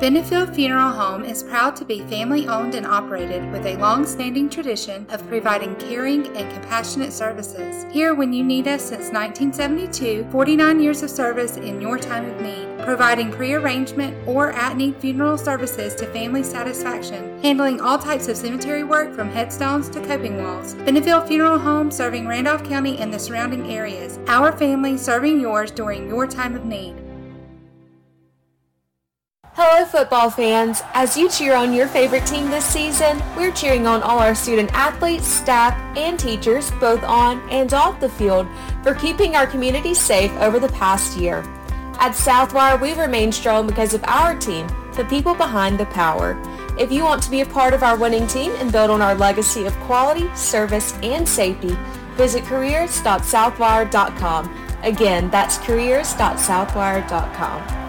Benefield 0.00 0.54
Funeral 0.54 0.92
Home 0.92 1.24
is 1.24 1.42
proud 1.42 1.74
to 1.74 1.84
be 1.84 2.02
family 2.02 2.46
owned 2.46 2.76
and 2.76 2.86
operated 2.86 3.50
with 3.50 3.66
a 3.66 3.76
long 3.78 4.06
standing 4.06 4.48
tradition 4.48 5.04
of 5.10 5.26
providing 5.26 5.74
caring 5.74 6.24
and 6.36 6.52
compassionate 6.52 7.12
services. 7.12 7.84
Here 7.92 8.14
when 8.14 8.32
you 8.32 8.44
need 8.44 8.68
us 8.68 8.80
since 8.80 9.10
1972, 9.10 10.28
49 10.30 10.80
years 10.80 11.02
of 11.02 11.10
service 11.10 11.56
in 11.56 11.80
your 11.80 11.98
time 11.98 12.30
of 12.30 12.40
need, 12.40 12.78
providing 12.84 13.32
pre 13.32 13.54
arrangement 13.54 14.16
or 14.28 14.52
at 14.52 14.76
need 14.76 14.96
funeral 14.98 15.36
services 15.36 15.96
to 15.96 16.06
family 16.12 16.44
satisfaction, 16.44 17.42
handling 17.42 17.80
all 17.80 17.98
types 17.98 18.28
of 18.28 18.36
cemetery 18.36 18.84
work 18.84 19.12
from 19.12 19.28
headstones 19.28 19.90
to 19.90 20.00
coping 20.02 20.40
walls. 20.40 20.76
Benefield 20.76 21.26
Funeral 21.26 21.58
Home 21.58 21.90
serving 21.90 22.28
Randolph 22.28 22.62
County 22.62 22.98
and 22.98 23.12
the 23.12 23.18
surrounding 23.18 23.72
areas. 23.72 24.20
Our 24.28 24.56
family 24.56 24.96
serving 24.96 25.40
yours 25.40 25.72
during 25.72 26.08
your 26.08 26.28
time 26.28 26.54
of 26.54 26.64
need. 26.64 27.07
Hello, 29.60 29.84
football 29.84 30.30
fans. 30.30 30.82
As 30.94 31.16
you 31.16 31.28
cheer 31.28 31.56
on 31.56 31.72
your 31.72 31.88
favorite 31.88 32.24
team 32.24 32.48
this 32.48 32.64
season, 32.64 33.20
we're 33.36 33.50
cheering 33.50 33.88
on 33.88 34.04
all 34.04 34.20
our 34.20 34.32
student 34.32 34.72
athletes, 34.72 35.26
staff, 35.26 35.74
and 35.96 36.16
teachers, 36.16 36.70
both 36.78 37.02
on 37.02 37.40
and 37.50 37.74
off 37.74 37.98
the 37.98 38.08
field, 38.08 38.46
for 38.84 38.94
keeping 38.94 39.34
our 39.34 39.48
community 39.48 39.94
safe 39.94 40.30
over 40.34 40.60
the 40.60 40.68
past 40.68 41.18
year. 41.18 41.38
At 41.98 42.12
Southwire, 42.12 42.80
we 42.80 42.92
remain 42.92 43.32
strong 43.32 43.66
because 43.66 43.94
of 43.94 44.04
our 44.04 44.36
team, 44.36 44.68
the 44.94 45.04
people 45.06 45.34
behind 45.34 45.80
the 45.80 45.86
power. 45.86 46.40
If 46.78 46.92
you 46.92 47.02
want 47.02 47.24
to 47.24 47.30
be 47.30 47.40
a 47.40 47.46
part 47.46 47.74
of 47.74 47.82
our 47.82 47.98
winning 47.98 48.28
team 48.28 48.52
and 48.58 48.70
build 48.70 48.90
on 48.90 49.02
our 49.02 49.16
legacy 49.16 49.66
of 49.66 49.74
quality, 49.80 50.32
service, 50.36 50.92
and 51.02 51.28
safety, 51.28 51.76
visit 52.12 52.44
careers.southwire.com. 52.44 54.78
Again, 54.84 55.28
that's 55.30 55.58
careers.southwire.com. 55.58 57.87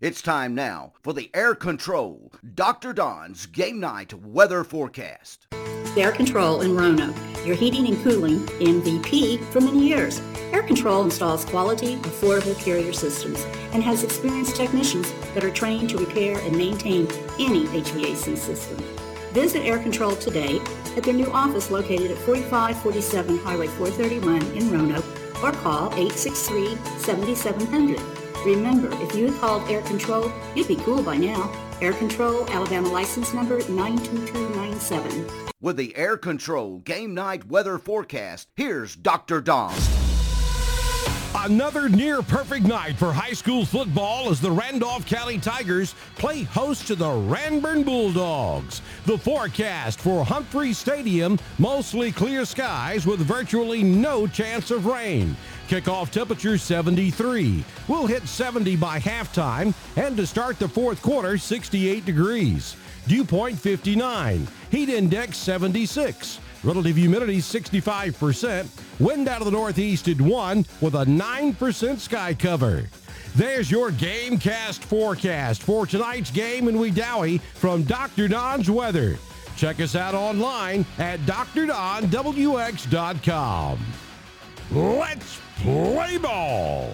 It's 0.00 0.22
time 0.22 0.54
now 0.54 0.92
for 1.02 1.12
the 1.12 1.28
Air 1.34 1.56
Control 1.56 2.30
Dr. 2.54 2.92
Don's 2.92 3.46
Game 3.46 3.80
Night 3.80 4.14
Weather 4.14 4.62
Forecast. 4.62 5.48
Air 5.96 6.12
Control 6.12 6.60
in 6.60 6.76
Roanoke, 6.76 7.16
your 7.44 7.56
heating 7.56 7.88
and 7.88 8.00
cooling 8.04 8.46
MVP 8.60 9.42
for 9.46 9.60
many 9.60 9.88
years. 9.88 10.20
Air 10.52 10.62
Control 10.62 11.02
installs 11.02 11.44
quality, 11.44 11.96
affordable 11.96 12.56
carrier 12.64 12.92
systems 12.92 13.44
and 13.72 13.82
has 13.82 14.04
experienced 14.04 14.54
technicians 14.54 15.12
that 15.34 15.42
are 15.42 15.50
trained 15.50 15.90
to 15.90 15.98
repair 15.98 16.38
and 16.38 16.56
maintain 16.56 17.08
any 17.40 17.66
HVAC 17.66 18.38
system. 18.38 18.76
Visit 19.32 19.62
Air 19.62 19.80
Control 19.80 20.14
today 20.14 20.60
at 20.96 21.02
their 21.02 21.14
new 21.14 21.32
office 21.32 21.72
located 21.72 22.12
at 22.12 22.18
4547 22.18 23.38
Highway 23.38 23.66
431 23.66 24.42
in 24.56 24.70
Roanoke 24.70 25.04
or 25.42 25.50
call 25.50 25.90
863-7700. 25.90 28.17
Remember, 28.44 28.88
if 29.02 29.14
you 29.14 29.26
had 29.26 29.40
called 29.40 29.68
Air 29.68 29.82
Control, 29.82 30.30
you'd 30.54 30.68
be 30.68 30.76
cool 30.76 31.02
by 31.02 31.16
now. 31.16 31.50
Air 31.80 31.92
Control, 31.92 32.48
Alabama 32.50 32.88
license 32.88 33.34
number 33.34 33.58
92297. 33.68 35.48
With 35.60 35.76
the 35.76 35.96
Air 35.96 36.16
Control 36.16 36.78
Game 36.78 37.14
Night 37.14 37.46
Weather 37.46 37.78
Forecast, 37.78 38.48
here's 38.54 38.94
Dr. 38.94 39.40
Don. 39.40 39.74
Another 41.34 41.88
near 41.88 42.22
perfect 42.22 42.66
night 42.66 42.96
for 42.96 43.12
high 43.12 43.32
school 43.32 43.64
football 43.64 44.30
as 44.30 44.40
the 44.40 44.50
Randolph 44.50 45.04
County 45.06 45.38
Tigers 45.38 45.94
play 46.16 46.42
host 46.42 46.86
to 46.86 46.94
the 46.94 47.04
Ranburne 47.04 47.84
Bulldogs. 47.84 48.82
The 49.04 49.18
forecast 49.18 50.00
for 50.00 50.24
Humphrey 50.24 50.72
Stadium 50.72 51.38
mostly 51.58 52.12
clear 52.12 52.44
skies 52.44 53.06
with 53.06 53.20
virtually 53.20 53.82
no 53.82 54.26
chance 54.26 54.70
of 54.70 54.86
rain. 54.86 55.36
Kickoff 55.68 56.10
temperature 56.10 56.56
73. 56.56 57.62
We'll 57.88 58.06
hit 58.06 58.26
70 58.26 58.76
by 58.76 58.98
halftime, 58.98 59.74
and 59.96 60.16
to 60.16 60.26
start 60.26 60.58
the 60.58 60.66
fourth 60.66 61.02
quarter, 61.02 61.36
68 61.36 62.06
degrees. 62.06 62.74
Dew 63.06 63.22
point 63.22 63.58
59. 63.58 64.48
Heat 64.70 64.88
index 64.88 65.36
76. 65.36 66.40
Relative 66.64 66.96
humidity 66.96 67.38
65%. 67.38 68.66
Wind 68.98 69.28
out 69.28 69.40
of 69.40 69.44
the 69.44 69.50
northeast 69.50 70.08
at 70.08 70.20
1 70.20 70.64
with 70.80 70.94
a 70.94 71.04
9% 71.04 71.98
sky 71.98 72.34
cover. 72.34 72.84
There's 73.36 73.70
your 73.70 73.90
Gamecast 73.90 74.78
forecast 74.78 75.62
for 75.62 75.86
tonight's 75.86 76.30
game 76.30 76.68
in 76.68 76.76
Wedowee 76.76 77.40
from 77.40 77.82
Dr. 77.84 78.26
Don's 78.26 78.70
Weather. 78.70 79.18
Check 79.56 79.80
us 79.80 79.94
out 79.94 80.14
online 80.14 80.86
at 80.98 81.20
drdonwx.com. 81.20 82.08
Let's 84.70 85.40
play 85.62 86.18
ball. 86.18 86.92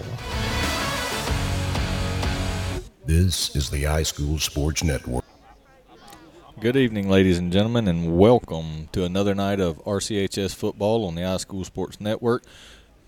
This 3.05 3.55
is 3.55 3.69
the 3.69 3.85
iSchool 3.85 4.41
Sports 4.41 4.83
Network. 4.83 5.25
Good 6.61 6.77
evening, 6.77 7.11
ladies 7.11 7.37
and 7.37 7.53
gentlemen, 7.53 7.89
and 7.89 8.17
welcome 8.17 8.89
to 8.93 9.05
another 9.05 9.35
night 9.35 9.61
of 9.61 9.85
RCHS 9.85 10.55
football 10.55 11.05
on 11.05 11.15
the 11.15 11.21
iSchool 11.23 11.67
Sports 11.67 12.01
Network. 12.01 12.45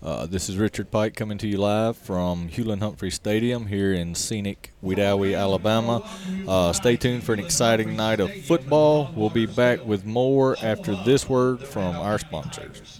Uh, 0.03 0.27
this 0.27 0.47
is 0.47 0.57
Richard 0.57 0.91
Pike 0.91 1.15
coming 1.15 1.39
to 1.39 1.47
you 1.47 1.57
live 1.57 1.97
from 1.97 2.49
Hewlin 2.49 2.81
Humphrey 2.81 3.09
Stadium 3.09 3.65
here 3.65 3.93
in 3.93 4.13
scenic 4.13 4.73
Wedowee, 4.83 5.35
Alabama. 5.35 6.07
Uh, 6.47 6.71
stay 6.71 6.97
tuned 6.97 7.23
for 7.23 7.33
an 7.33 7.39
exciting 7.39 7.95
night 7.95 8.19
of 8.19 8.31
football. 8.45 9.11
We'll 9.15 9.31
be 9.31 9.47
back 9.47 9.83
with 9.83 10.05
more 10.05 10.55
after 10.61 10.93
this 11.03 11.27
word 11.27 11.61
from 11.61 11.95
our 11.95 12.19
sponsors. 12.19 12.99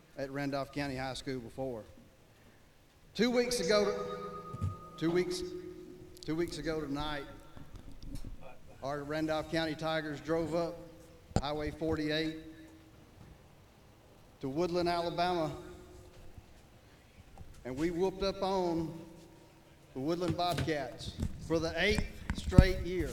at 0.21 0.29
Randolph 0.29 0.71
County 0.71 0.95
High 0.95 1.15
School 1.15 1.39
before. 1.39 1.81
Two 3.15 3.31
weeks 3.31 3.59
ago, 3.59 3.91
two 4.95 5.09
weeks, 5.09 5.41
two 6.23 6.35
weeks 6.35 6.59
ago 6.59 6.79
tonight, 6.79 7.23
our 8.83 9.03
Randolph 9.03 9.51
County 9.51 9.73
Tigers 9.73 10.19
drove 10.19 10.53
up 10.53 10.77
Highway 11.41 11.71
48 11.71 12.35
to 14.41 14.47
Woodland, 14.47 14.87
Alabama, 14.87 15.51
and 17.65 17.75
we 17.75 17.89
whooped 17.89 18.21
up 18.21 18.43
on 18.43 18.93
the 19.95 19.99
Woodland 19.99 20.37
Bobcats 20.37 21.13
for 21.47 21.57
the 21.57 21.73
eighth 21.77 22.05
straight 22.35 22.81
year. 22.81 23.09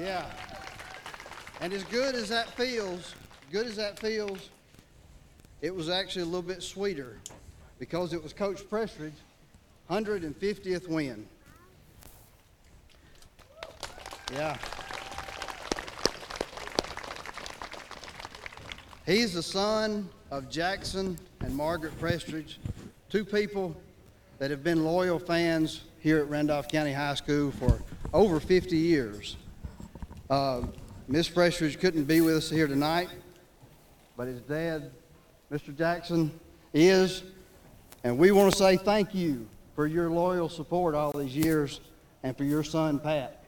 Yeah. 0.00 0.24
And 1.60 1.74
as 1.74 1.84
good 1.84 2.14
as 2.14 2.30
that 2.30 2.48
feels, 2.50 3.14
good 3.50 3.66
as 3.66 3.76
that 3.76 3.98
feels, 3.98 4.50
it 5.60 5.74
was 5.74 5.88
actually 5.88 6.22
a 6.22 6.26
little 6.26 6.42
bit 6.42 6.62
sweeter 6.62 7.18
because 7.78 8.12
it 8.12 8.22
was 8.22 8.32
Coach 8.32 8.62
Prestridge's 8.68 9.20
150th 9.90 10.88
win. 10.88 11.26
Yeah. 14.32 14.56
He's 19.06 19.34
the 19.34 19.42
son 19.42 20.08
of 20.32 20.50
Jackson 20.50 21.16
and 21.40 21.54
Margaret 21.54 21.98
Prestridge, 22.00 22.56
two 23.08 23.24
people 23.24 23.76
that 24.38 24.50
have 24.50 24.64
been 24.64 24.84
loyal 24.84 25.20
fans 25.20 25.82
here 26.00 26.18
at 26.18 26.28
Randolph 26.28 26.68
County 26.68 26.92
High 26.92 27.14
School 27.14 27.52
for 27.52 27.80
over 28.12 28.40
50 28.40 28.76
years. 28.76 29.36
Uh, 30.28 30.62
Miss 31.06 31.28
Prestridge 31.28 31.78
couldn't 31.78 32.04
be 32.04 32.20
with 32.20 32.34
us 32.34 32.50
here 32.50 32.66
tonight, 32.66 33.08
but 34.16 34.26
his 34.26 34.40
dad, 34.40 34.90
Mr. 35.52 35.76
Jackson, 35.76 36.32
is, 36.72 37.22
and 38.02 38.16
we 38.16 38.32
want 38.32 38.50
to 38.50 38.56
say 38.56 38.76
thank 38.76 39.14
you 39.14 39.46
for 39.74 39.86
your 39.86 40.10
loyal 40.10 40.48
support 40.48 40.94
all 40.94 41.12
these 41.12 41.36
years 41.36 41.80
and 42.22 42.36
for 42.36 42.44
your 42.44 42.64
son, 42.64 42.98
Pat. 42.98 43.44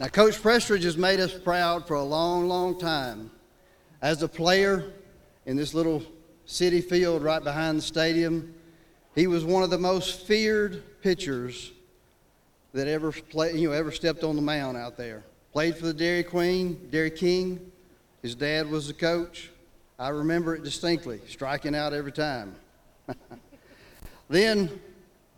Now, 0.00 0.08
Coach 0.08 0.42
Prestridge 0.42 0.82
has 0.82 0.96
made 0.96 1.20
us 1.20 1.32
proud 1.32 1.86
for 1.86 1.94
a 1.94 2.02
long, 2.02 2.48
long 2.48 2.76
time. 2.76 3.30
As 4.00 4.20
a 4.24 4.28
player 4.28 4.92
in 5.46 5.56
this 5.56 5.74
little 5.74 6.02
city 6.44 6.80
field 6.80 7.22
right 7.22 7.42
behind 7.42 7.78
the 7.78 7.82
stadium, 7.82 8.52
he 9.14 9.28
was 9.28 9.44
one 9.44 9.62
of 9.62 9.70
the 9.70 9.78
most 9.78 10.26
feared 10.26 11.00
pitchers 11.02 11.70
that 12.72 12.88
ever 12.88 13.12
play, 13.12 13.54
you 13.54 13.68
know, 13.68 13.74
ever 13.74 13.90
stepped 13.90 14.24
on 14.24 14.36
the 14.36 14.42
mound 14.42 14.76
out 14.76 14.96
there. 14.96 15.24
Played 15.52 15.76
for 15.76 15.86
the 15.86 15.94
Dairy 15.94 16.22
Queen, 16.22 16.88
Dairy 16.90 17.10
King. 17.10 17.72
His 18.22 18.34
dad 18.34 18.70
was 18.70 18.86
the 18.86 18.94
coach. 18.94 19.50
I 19.98 20.08
remember 20.08 20.54
it 20.54 20.64
distinctly, 20.64 21.20
striking 21.28 21.74
out 21.74 21.92
every 21.92 22.12
time. 22.12 22.54
then, 24.28 24.80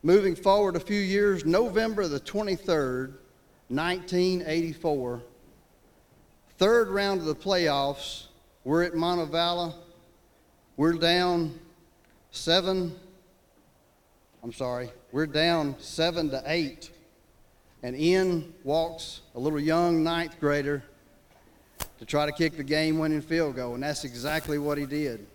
moving 0.03 0.37
forward 0.37 0.77
a 0.77 0.81
few 0.81 1.01
years, 1.01 1.45
November 1.45 2.07
the 2.07 2.21
23rd, 2.21 3.15
1984, 3.69 5.23
third 6.59 6.89
round 6.89 7.21
of 7.21 7.27
the 7.27 7.35
playoffs, 7.35 8.27
we're 8.63 8.85
at 8.85 8.93
Montevallo. 8.93 9.75
We're 10.77 10.95
down 10.95 11.59
seven, 12.33 12.99
I'm 14.43 14.53
sorry, 14.53 14.91
we're 15.13 15.27
down 15.27 15.77
seven 15.79 16.31
to 16.31 16.43
eight. 16.47 16.91
And 17.85 17.95
in 17.95 18.55
walks 18.65 19.21
a 19.35 19.39
little 19.39 19.61
young 19.61 20.03
ninth 20.03 20.41
grader 20.41 20.83
to 21.99 22.07
try 22.07 22.25
to 22.25 22.33
kick 22.33 22.57
the 22.57 22.65
game 22.65 22.99
winning 22.99 23.21
field 23.21 23.57
goal. 23.57 23.75
And 23.75 23.83
that's 23.83 24.05
exactly 24.05 24.57
what 24.57 24.79
he 24.79 24.87
did. 24.87 25.27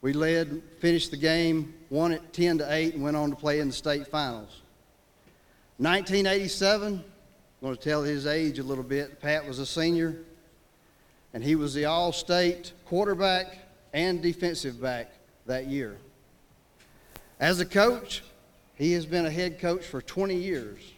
We 0.00 0.12
led, 0.12 0.60
finished 0.80 1.12
the 1.12 1.16
game, 1.16 1.72
won 1.90 2.10
it 2.10 2.32
10 2.32 2.58
to 2.58 2.74
8, 2.74 2.94
and 2.94 3.02
went 3.04 3.16
on 3.16 3.30
to 3.30 3.36
play 3.36 3.60
in 3.60 3.68
the 3.68 3.72
state 3.72 4.08
finals. 4.08 4.62
1987, 5.76 6.94
I'm 6.94 7.04
going 7.62 7.76
to 7.76 7.80
tell 7.80 8.02
his 8.02 8.26
age 8.26 8.58
a 8.58 8.64
little 8.64 8.82
bit. 8.82 9.20
Pat 9.20 9.46
was 9.46 9.60
a 9.60 9.66
senior, 9.66 10.16
and 11.32 11.44
he 11.44 11.54
was 11.54 11.74
the 11.74 11.84
all 11.84 12.10
state 12.10 12.72
quarterback 12.86 13.56
and 13.92 14.20
defensive 14.20 14.82
back 14.82 15.12
that 15.46 15.68
year. 15.68 15.96
As 17.38 17.60
a 17.60 17.64
coach, 17.64 18.24
he 18.74 18.94
has 18.94 19.06
been 19.06 19.26
a 19.26 19.30
head 19.30 19.60
coach 19.60 19.84
for 19.84 20.02
20 20.02 20.34
years. 20.34 20.93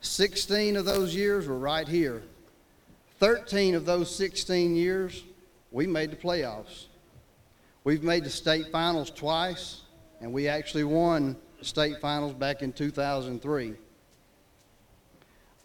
16 0.00 0.76
of 0.76 0.84
those 0.84 1.14
years 1.14 1.46
were 1.46 1.58
right 1.58 1.86
here. 1.86 2.22
13 3.18 3.74
of 3.74 3.84
those 3.84 4.14
16 4.14 4.76
years, 4.76 5.24
we 5.70 5.86
made 5.86 6.10
the 6.10 6.16
playoffs. 6.16 6.86
We've 7.84 8.02
made 8.02 8.24
the 8.24 8.30
state 8.30 8.70
finals 8.70 9.10
twice, 9.10 9.82
and 10.20 10.32
we 10.32 10.46
actually 10.48 10.84
won 10.84 11.36
the 11.58 11.64
state 11.64 12.00
finals 12.00 12.32
back 12.32 12.62
in 12.62 12.72
2003. 12.72 13.74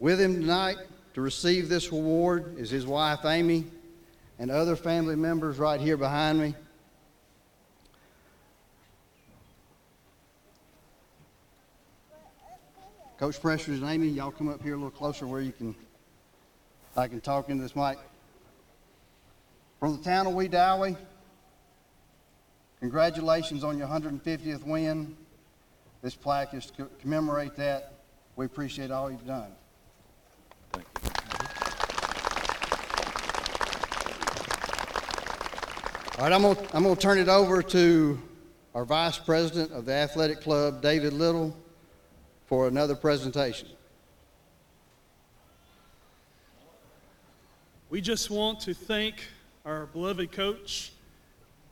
With 0.00 0.20
him 0.20 0.34
tonight 0.34 0.78
to 1.14 1.20
receive 1.20 1.68
this 1.68 1.90
award 1.90 2.58
is 2.58 2.70
his 2.70 2.86
wife, 2.86 3.24
Amy, 3.24 3.66
and 4.38 4.50
other 4.50 4.74
family 4.74 5.16
members 5.16 5.58
right 5.58 5.80
here 5.80 5.96
behind 5.96 6.40
me. 6.40 6.54
Coach 13.24 13.40
Prestridge 13.40 13.80
and 13.80 13.88
Amy, 13.88 14.08
y'all 14.08 14.30
come 14.30 14.50
up 14.50 14.62
here 14.62 14.74
a 14.74 14.76
little 14.76 14.90
closer 14.90 15.26
where 15.26 15.40
you 15.40 15.50
can, 15.50 15.74
I 16.94 17.08
can 17.08 17.22
talk 17.22 17.48
into 17.48 17.62
this 17.62 17.74
mic. 17.74 17.96
From 19.80 19.96
the 19.96 20.04
town 20.04 20.26
of 20.26 20.34
Wedowee, 20.34 20.94
congratulations 22.80 23.64
on 23.64 23.78
your 23.78 23.88
150th 23.88 24.66
win. 24.66 25.16
This 26.02 26.14
plaque 26.14 26.52
is 26.52 26.66
to 26.72 26.84
commemorate 27.00 27.56
that. 27.56 27.94
We 28.36 28.44
appreciate 28.44 28.90
all 28.90 29.10
you've 29.10 29.26
done. 29.26 29.52
Thank 30.72 30.84
you. 31.02 31.10
All 36.18 36.24
right, 36.24 36.32
I'm 36.34 36.42
going 36.42 36.56
to 36.56 36.76
I'm 36.76 36.82
gonna 36.82 36.94
turn 36.94 37.16
it 37.16 37.30
over 37.30 37.62
to 37.62 38.20
our 38.74 38.84
Vice 38.84 39.16
President 39.16 39.72
of 39.72 39.86
the 39.86 39.94
Athletic 39.94 40.42
Club, 40.42 40.82
David 40.82 41.14
Little, 41.14 41.56
for 42.46 42.68
another 42.68 42.94
presentation. 42.94 43.68
We 47.90 48.00
just 48.00 48.30
want 48.30 48.60
to 48.60 48.74
thank 48.74 49.24
our 49.64 49.86
beloved 49.86 50.32
coach. 50.32 50.92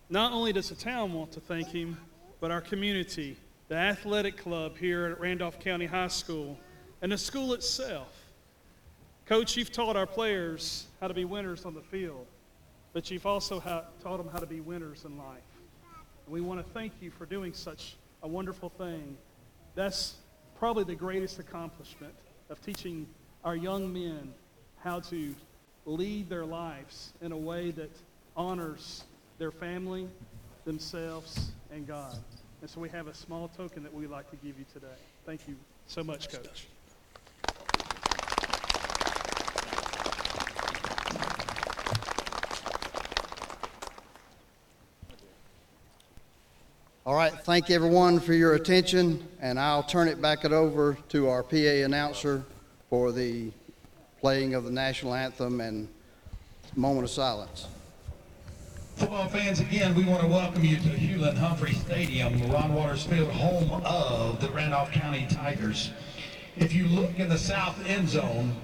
Not 0.08 0.32
only 0.32 0.52
does 0.52 0.68
the 0.68 0.74
town 0.74 1.12
want 1.12 1.32
to 1.32 1.40
thank 1.40 1.68
him, 1.68 1.98
but 2.40 2.50
our 2.50 2.60
community, 2.60 3.36
the 3.68 3.74
athletic 3.74 4.36
club 4.36 4.76
here 4.76 5.06
at 5.06 5.20
Randolph 5.20 5.58
County 5.58 5.86
High 5.86 6.08
School, 6.08 6.58
and 7.00 7.10
the 7.12 7.18
school 7.18 7.54
itself. 7.54 8.08
Coach, 9.26 9.56
you've 9.56 9.72
taught 9.72 9.96
our 9.96 10.06
players 10.06 10.86
how 11.00 11.08
to 11.08 11.14
be 11.14 11.24
winners 11.24 11.64
on 11.64 11.74
the 11.74 11.80
field, 11.80 12.26
but 12.92 13.10
you've 13.10 13.26
also 13.26 13.58
taught 14.02 14.18
them 14.18 14.28
how 14.32 14.38
to 14.38 14.46
be 14.46 14.60
winners 14.60 15.04
in 15.04 15.16
life. 15.16 15.38
And 16.26 16.32
we 16.32 16.40
want 16.40 16.64
to 16.64 16.72
thank 16.72 16.92
you 17.00 17.10
for 17.10 17.26
doing 17.26 17.52
such 17.52 17.96
a 18.22 18.28
wonderful 18.28 18.68
thing. 18.68 19.16
That's 19.74 20.16
probably 20.62 20.84
the 20.84 20.94
greatest 20.94 21.40
accomplishment 21.40 22.14
of 22.48 22.64
teaching 22.64 23.04
our 23.42 23.56
young 23.56 23.92
men 23.92 24.32
how 24.78 25.00
to 25.00 25.34
lead 25.86 26.28
their 26.28 26.44
lives 26.44 27.12
in 27.20 27.32
a 27.32 27.36
way 27.36 27.72
that 27.72 27.90
honors 28.36 29.02
their 29.38 29.50
family, 29.50 30.06
themselves, 30.64 31.50
and 31.72 31.84
God. 31.84 32.16
And 32.60 32.70
so 32.70 32.80
we 32.80 32.88
have 32.90 33.08
a 33.08 33.14
small 33.14 33.48
token 33.56 33.82
that 33.82 33.92
we'd 33.92 34.08
like 34.08 34.30
to 34.30 34.36
give 34.36 34.56
you 34.56 34.64
today. 34.72 34.86
Thank 35.26 35.48
you 35.48 35.56
so 35.88 36.04
much, 36.04 36.30
Coach. 36.30 36.68
All 47.04 47.16
right, 47.16 47.32
thank 47.32 47.68
everyone 47.68 48.20
for 48.20 48.32
your 48.32 48.54
attention, 48.54 49.26
and 49.42 49.58
I'll 49.58 49.82
turn 49.82 50.06
it 50.06 50.22
back 50.22 50.44
it 50.44 50.52
over 50.52 50.96
to 51.08 51.28
our 51.28 51.42
PA 51.42 51.56
announcer 51.56 52.44
for 52.88 53.10
the 53.10 53.50
playing 54.20 54.54
of 54.54 54.64
the 54.64 54.70
national 54.70 55.14
anthem 55.14 55.60
and 55.60 55.88
moment 56.76 57.04
of 57.04 57.10
silence. 57.10 57.66
Football 58.94 59.28
fans, 59.28 59.58
again, 59.58 59.96
we 59.96 60.04
want 60.04 60.20
to 60.20 60.28
welcome 60.28 60.64
you 60.64 60.76
to 60.76 60.88
Hewlett 60.88 61.36
Humphrey 61.36 61.72
Stadium, 61.72 62.38
the 62.38 62.46
Ron 62.46 62.72
Waters 62.72 63.02
Field, 63.02 63.30
home 63.30 63.82
of 63.84 64.40
the 64.40 64.48
Randolph 64.50 64.92
County 64.92 65.26
Tigers. 65.28 65.90
If 66.56 66.72
you 66.72 66.86
look 66.86 67.18
in 67.18 67.28
the 67.28 67.38
south 67.38 67.84
end 67.84 68.08
zone, 68.08 68.54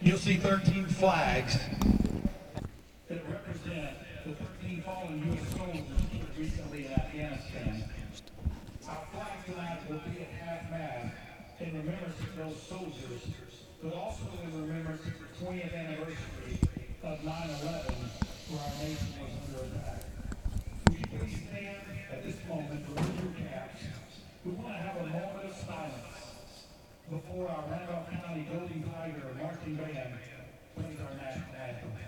you'll 0.00 0.18
see 0.18 0.36
13 0.36 0.86
flags 0.86 1.58
that 3.08 3.20
represent 3.28 3.96
the 4.24 4.34
13 4.62 4.82
fallen 4.82 5.26
U.S. 5.32 5.56
soldiers 5.56 5.82
killed 6.12 6.38
recently 6.38 6.86
in 6.86 6.92
Afghanistan. 6.92 7.88
Our 8.88 9.04
flag 9.12 9.44
tonight 9.44 9.80
will 9.90 9.98
be 9.98 10.22
at 10.22 10.30
half-mast 10.30 11.14
in 11.60 11.76
remembrance 11.88 12.20
of 12.20 12.36
those 12.36 12.60
soldiers, 12.68 13.22
but 13.82 13.94
also 13.94 14.28
in 14.44 14.52
remembrance 14.60 15.00
of 15.06 15.14
the 15.16 15.44
20th 15.44 15.72
anniversary 15.72 16.60
of 17.02 17.24
9/11 17.24 18.12
where 18.48 18.60
our 18.60 18.76
nation 18.76 19.08
was 19.16 19.32
under 19.40 19.64
attack. 19.72 20.04
Would 20.84 20.98
you 21.00 21.06
please 21.16 21.40
stand 21.48 21.80
at 22.12 22.22
this 22.24 22.36
moment, 22.46 22.84
remove 22.88 23.16
your 23.24 23.48
caps. 23.48 23.80
We 24.44 24.52
want 24.52 24.68
to 24.68 24.82
have 24.84 24.96
a 25.00 25.06
moment 25.06 25.48
of 25.48 25.56
silence 25.56 26.68
before 27.08 27.48
our 27.48 27.64
Randolph 27.70 28.10
County 28.10 28.44
Golden 28.52 28.82
Tiger 28.92 29.32
marching 29.40 29.76
band 29.76 30.12
plays 30.76 31.00
our 31.00 31.14
national 31.16 31.56
anthem. 31.56 32.07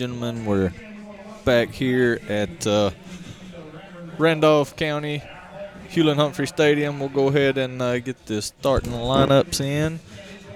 Gentlemen, 0.00 0.46
we're 0.46 0.72
back 1.44 1.68
here 1.68 2.18
at 2.26 2.66
uh, 2.66 2.90
Randolph 4.16 4.74
County 4.74 5.22
Hewlin 5.90 6.16
Humphrey 6.16 6.46
Stadium. 6.46 6.98
We'll 6.98 7.10
go 7.10 7.28
ahead 7.28 7.58
and 7.58 7.82
uh, 7.82 7.98
get 7.98 8.24
the 8.24 8.40
starting 8.40 8.92
lineups 8.92 9.60
in. 9.60 10.00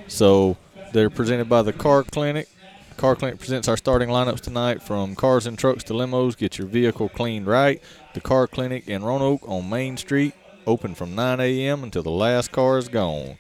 So 0.09 0.57
they're 0.95 1.11
presented 1.11 1.51
by 1.51 1.61
the 1.61 1.75
Car 1.75 2.05
Clinic. 2.05 2.49
Car 2.97 3.17
Clinic 3.17 3.39
presents 3.39 3.69
our 3.69 3.77
starting 3.77 4.09
lineups 4.09 4.41
tonight 4.41 4.83
from 4.83 5.15
cars 5.15 5.47
and 5.47 5.59
trucks 5.59 5.85
to 5.85 5.93
limos. 5.93 6.39
Get 6.39 6.57
your 6.57 6.67
vehicle 6.67 7.11
cleaned 7.11 7.47
right. 7.47 7.83
The 8.15 8.23
Car 8.23 8.47
Clinic 8.47 8.89
in 8.89 9.05
Roanoke 9.05 9.47
on 9.47 9.69
Main 9.69 9.99
Street, 9.99 10.33
open 10.67 10.95
from 10.95 11.15
9 11.15 11.41
a.m. 11.41 11.85
until 11.85 12.03
the 12.03 12.09
last 12.09 12.51
car 12.51 12.79
is 12.79 12.89
gone. 12.89 13.37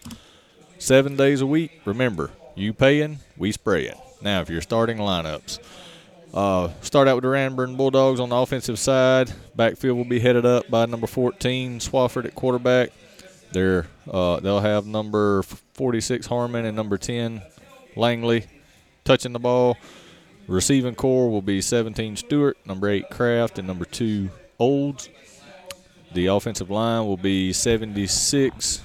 Seven 0.76 1.16
days 1.16 1.40
a 1.40 1.46
week. 1.46 1.80
Remember, 1.86 2.30
you 2.54 2.74
paying, 2.74 3.20
we 3.38 3.52
spraying. 3.52 3.96
Now, 4.20 4.42
if 4.42 4.50
you're 4.50 4.60
starting 4.60 4.98
lineups, 4.98 5.60
uh, 6.34 6.68
start 6.80 7.06
out 7.06 7.14
with 7.14 7.22
the 7.22 7.28
Ranburne 7.28 7.76
Bulldogs 7.76 8.18
on 8.18 8.28
the 8.28 8.36
offensive 8.36 8.78
side. 8.78 9.32
Backfield 9.54 9.96
will 9.96 10.04
be 10.04 10.18
headed 10.18 10.44
up 10.44 10.68
by 10.68 10.84
number 10.84 11.06
14, 11.06 11.78
Swafford 11.78 12.24
at 12.24 12.34
quarterback. 12.34 12.90
They're, 13.52 13.86
uh, 14.10 14.40
they'll 14.40 14.60
have 14.60 14.84
number 14.84 15.44
46, 15.44 16.26
Harmon, 16.26 16.64
and 16.64 16.76
number 16.76 16.98
10, 16.98 17.40
Langley, 17.94 18.46
touching 19.04 19.32
the 19.32 19.38
ball. 19.38 19.76
Receiving 20.48 20.96
corps 20.96 21.30
will 21.30 21.40
be 21.40 21.60
17, 21.60 22.16
Stewart, 22.16 22.58
number 22.66 22.88
8, 22.88 23.10
Kraft, 23.10 23.58
and 23.60 23.68
number 23.68 23.84
2, 23.84 24.28
Olds. 24.58 25.08
The 26.12 26.26
offensive 26.26 26.68
line 26.68 27.06
will 27.06 27.16
be 27.16 27.52
76, 27.52 28.82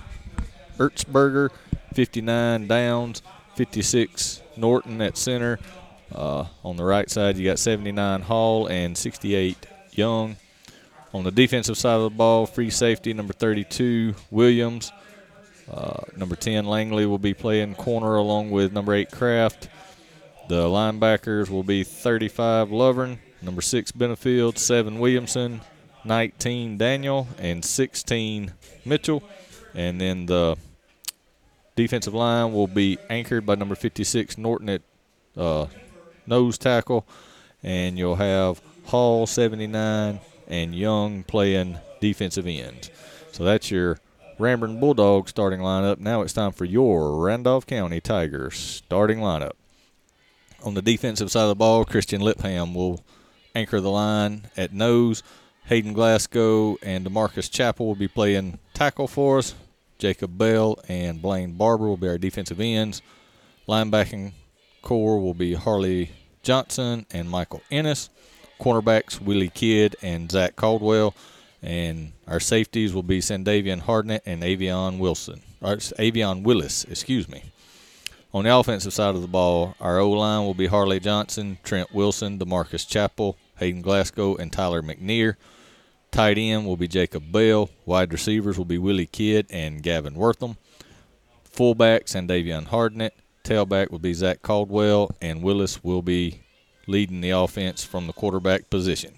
Ertzberger, 0.77 1.49
59, 1.95 2.67
Downs, 2.67 3.23
56, 3.55 4.41
Norton 4.55 5.01
at 5.01 5.17
center. 5.17 5.57
Uh, 6.13 6.45
on 6.63 6.75
the 6.75 6.83
right 6.83 7.09
side, 7.09 7.37
you 7.37 7.45
got 7.45 7.59
79 7.59 8.21
Hall 8.21 8.67
and 8.67 8.97
68 8.97 9.57
Young. 9.91 10.37
On 11.13 11.23
the 11.23 11.31
defensive 11.31 11.77
side 11.77 11.95
of 11.95 12.03
the 12.03 12.15
ball, 12.17 12.45
free 12.45 12.69
safety 12.69 13.13
number 13.13 13.33
32 13.33 14.15
Williams. 14.29 14.91
Uh, 15.69 16.01
number 16.15 16.35
10 16.35 16.65
Langley 16.65 17.05
will 17.05 17.19
be 17.19 17.33
playing 17.33 17.75
corner 17.75 18.15
along 18.15 18.51
with 18.51 18.73
number 18.73 18.93
8 18.93 19.11
Kraft. 19.11 19.69
The 20.47 20.63
linebackers 20.63 21.49
will 21.49 21.63
be 21.63 21.83
35 21.83 22.71
Lovern, 22.71 23.19
number 23.41 23.61
6 23.61 23.91
Benefield, 23.91 24.57
7 24.57 24.99
Williamson, 24.99 25.61
19 26.05 26.77
Daniel, 26.77 27.27
and 27.37 27.63
16 27.63 28.53
Mitchell. 28.85 29.23
And 29.75 30.01
then 30.01 30.25
the 30.25 30.57
defensive 31.75 32.13
line 32.13 32.51
will 32.51 32.67
be 32.67 32.97
anchored 33.09 33.45
by 33.45 33.55
number 33.55 33.75
56 33.75 34.37
Norton 34.37 34.69
at 34.69 34.81
uh, 35.37 35.67
nose 36.29 36.57
tackle, 36.57 37.05
and 37.61 37.97
you'll 37.97 38.15
have 38.15 38.61
Hall 38.85 39.27
79 39.27 40.19
and 40.47 40.75
Young 40.75 41.23
playing 41.23 41.77
defensive 41.99 42.47
ends. 42.47 42.89
So 43.31 43.43
that's 43.43 43.69
your 43.69 43.99
Ranburne 44.39 44.79
Bulldogs 44.79 45.29
starting 45.31 45.59
lineup. 45.59 45.99
Now 45.99 46.21
it's 46.21 46.33
time 46.33 46.53
for 46.53 46.65
your 46.65 47.21
Randolph 47.21 47.67
County 47.67 47.99
Tigers 47.99 48.57
starting 48.57 49.19
lineup. 49.19 49.53
On 50.63 50.73
the 50.73 50.81
defensive 50.81 51.31
side 51.31 51.43
of 51.43 51.49
the 51.49 51.55
ball, 51.55 51.85
Christian 51.85 52.21
Lipham 52.21 52.73
will 52.73 53.03
anchor 53.53 53.81
the 53.81 53.91
line 53.91 54.43
at 54.55 54.73
nose. 54.73 55.23
Hayden 55.65 55.93
Glasgow 55.93 56.77
and 56.81 57.05
Demarcus 57.05 57.51
Chappell 57.51 57.85
will 57.85 57.95
be 57.95 58.07
playing 58.07 58.59
tackle 58.73 59.07
for 59.07 59.37
us. 59.37 59.55
Jacob 59.99 60.37
Bell 60.37 60.79
and 60.87 61.21
Blaine 61.21 61.53
Barber 61.53 61.85
will 61.87 61.97
be 61.97 62.07
our 62.07 62.17
defensive 62.17 62.59
ends. 62.59 63.01
Linebacking 63.67 64.31
corps 64.81 65.19
will 65.19 65.33
be 65.33 65.53
Harley 65.53 66.11
Johnson 66.43 67.05
and 67.11 67.29
Michael 67.29 67.61
Ennis. 67.71 68.09
Cornerbacks 68.59 69.21
Willie 69.21 69.49
Kidd 69.49 69.95
and 70.01 70.31
Zach 70.31 70.55
Caldwell. 70.55 71.15
And 71.61 72.13
our 72.27 72.39
safeties 72.39 72.93
will 72.93 73.03
be 73.03 73.19
Sandavian 73.19 73.81
Hardnett 73.81 74.21
and 74.25 74.43
Avion 74.43 74.99
Wilson. 74.99 75.41
Or 75.61 75.75
Avion 75.75 76.43
Willis, 76.43 76.83
excuse 76.85 77.27
me. 77.27 77.43
On 78.33 78.43
the 78.43 78.55
offensive 78.55 78.93
side 78.93 79.15
of 79.15 79.21
the 79.21 79.27
ball, 79.27 79.75
our 79.81 79.97
O 79.97 80.11
line 80.11 80.45
will 80.45 80.53
be 80.53 80.67
Harley 80.67 80.99
Johnson, 80.99 81.57
Trent 81.63 81.93
Wilson, 81.93 82.37
Demarcus 82.37 82.87
Chappell, 82.87 83.37
Hayden 83.57 83.81
Glasgow, 83.81 84.35
and 84.35 84.53
Tyler 84.53 84.81
McNear. 84.81 85.35
Tight 86.11 86.37
end 86.37 86.65
will 86.65 86.77
be 86.77 86.87
Jacob 86.87 87.31
Bell. 87.31 87.69
Wide 87.85 88.13
receivers 88.13 88.57
will 88.57 88.65
be 88.65 88.77
Willie 88.77 89.05
Kidd 89.05 89.47
and 89.49 89.81
Gavin 89.81 90.13
Wortham. 90.13 90.57
Fullbacks 91.51 92.15
and 92.15 92.29
Hardnett. 92.29 93.11
Tailback 93.49 93.89
will 93.89 93.97
be 93.97 94.13
Zach 94.13 94.43
Caldwell, 94.43 95.09
and 95.19 95.41
Willis 95.41 95.83
will 95.83 96.03
be 96.03 96.41
leading 96.85 97.21
the 97.21 97.31
offense 97.31 97.83
from 97.83 98.05
the 98.05 98.13
quarterback 98.13 98.69
position. 98.69 99.15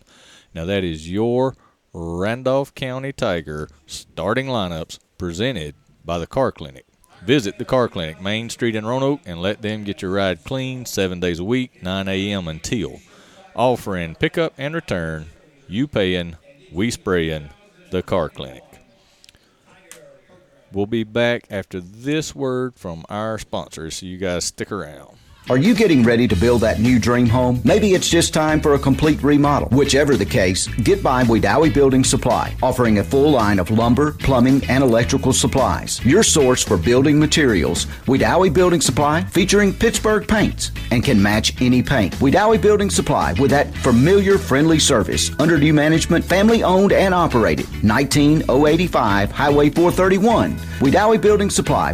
Now, 0.55 0.63
that 0.63 0.85
is 0.85 1.11
your 1.11 1.57
Randolph 1.91 2.73
County 2.73 3.11
Tiger 3.11 3.67
starting 3.87 4.47
lineups 4.47 4.99
presented 5.17 5.75
by 6.05 6.17
the 6.17 6.27
Car 6.27 6.53
Clinic. 6.53 6.85
Visit 7.25 7.57
the 7.57 7.65
Car 7.65 7.89
Clinic, 7.89 8.21
Main 8.21 8.49
Street 8.49 8.73
in 8.73 8.85
Roanoke, 8.85 9.19
and 9.25 9.41
let 9.41 9.61
them 9.61 9.83
get 9.83 10.01
your 10.01 10.11
ride 10.11 10.45
clean 10.45 10.85
seven 10.85 11.19
days 11.19 11.39
a 11.39 11.43
week, 11.43 11.83
9 11.83 12.07
a.m. 12.07 12.47
until. 12.47 13.01
Offering 13.53 14.15
pickup 14.15 14.53
and 14.57 14.73
return. 14.73 15.25
You 15.67 15.87
paying, 15.87 16.37
we 16.71 16.89
spraying, 16.89 17.49
the 17.91 18.01
Car 18.01 18.29
Clinic. 18.29 18.70
We'll 20.73 20.85
be 20.85 21.03
back 21.03 21.47
after 21.49 21.81
this 21.81 22.33
word 22.33 22.75
from 22.75 23.03
our 23.09 23.37
sponsors, 23.37 23.97
so 23.97 24.05
you 24.05 24.17
guys 24.17 24.45
stick 24.45 24.71
around. 24.71 25.17
Are 25.49 25.57
you 25.57 25.73
getting 25.73 26.03
ready 26.03 26.27
to 26.27 26.35
build 26.35 26.61
that 26.61 26.79
new 26.79 26.99
dream 26.99 27.27
home? 27.27 27.61
Maybe 27.65 27.93
it's 27.93 28.07
just 28.07 28.31
time 28.31 28.61
for 28.61 28.75
a 28.75 28.79
complete 28.79 29.23
remodel. 29.23 29.69
Whichever 29.69 30.15
the 30.15 30.25
case, 30.25 30.67
get 30.67 31.01
by 31.01 31.23
Wedowee 31.23 31.73
Building 31.73 32.03
Supply, 32.03 32.55
offering 32.61 32.99
a 32.99 33.03
full 33.03 33.31
line 33.31 33.57
of 33.57 33.71
lumber, 33.71 34.11
plumbing, 34.13 34.63
and 34.69 34.83
electrical 34.83 35.33
supplies. 35.33 35.99
Your 36.05 36.21
source 36.21 36.63
for 36.63 36.77
building 36.77 37.19
materials. 37.19 37.87
Wedowee 38.05 38.53
Building 38.53 38.81
Supply, 38.81 39.23
featuring 39.23 39.73
Pittsburgh 39.73 40.27
paints 40.27 40.71
and 40.91 41.03
can 41.03 41.21
match 41.21 41.59
any 41.59 41.81
paint. 41.81 42.13
Wedowee 42.17 42.61
Building 42.61 42.91
Supply 42.91 43.33
with 43.33 43.49
that 43.49 43.73
familiar, 43.77 44.37
friendly 44.37 44.79
service. 44.79 45.31
Under 45.39 45.57
new 45.57 45.73
management, 45.73 46.23
family 46.23 46.61
owned 46.61 46.93
and 46.93 47.15
operated. 47.15 47.67
19085 47.83 49.31
Highway 49.31 49.69
431. 49.71 50.55
Wedowee 50.79 51.19
Building 51.19 51.49
Supply. 51.49 51.93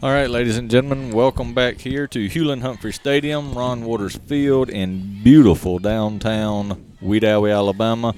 All 0.00 0.12
right, 0.12 0.30
ladies 0.30 0.56
and 0.56 0.70
gentlemen, 0.70 1.10
welcome 1.10 1.54
back 1.54 1.80
here 1.80 2.06
to 2.06 2.28
Hewlin 2.28 2.60
Humphrey 2.60 2.92
Stadium, 2.92 3.52
Ron 3.52 3.84
Waters 3.84 4.14
Field 4.14 4.70
in 4.70 5.24
beautiful 5.24 5.80
downtown 5.80 6.94
Wedowee, 7.02 7.52
Alabama. 7.52 8.14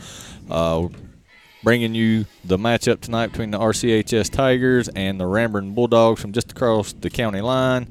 Uh, 0.50 0.88
bringing 1.64 1.94
you 1.94 2.26
the 2.44 2.58
matchup 2.58 3.00
tonight 3.00 3.28
between 3.28 3.50
the 3.50 3.58
RCHS 3.58 4.28
Tigers 4.28 4.90
and 4.90 5.18
the 5.18 5.24
Ranburne 5.24 5.74
Bulldogs 5.74 6.20
from 6.20 6.32
just 6.32 6.50
across 6.50 6.92
the 6.92 7.08
county 7.08 7.40
line. 7.40 7.88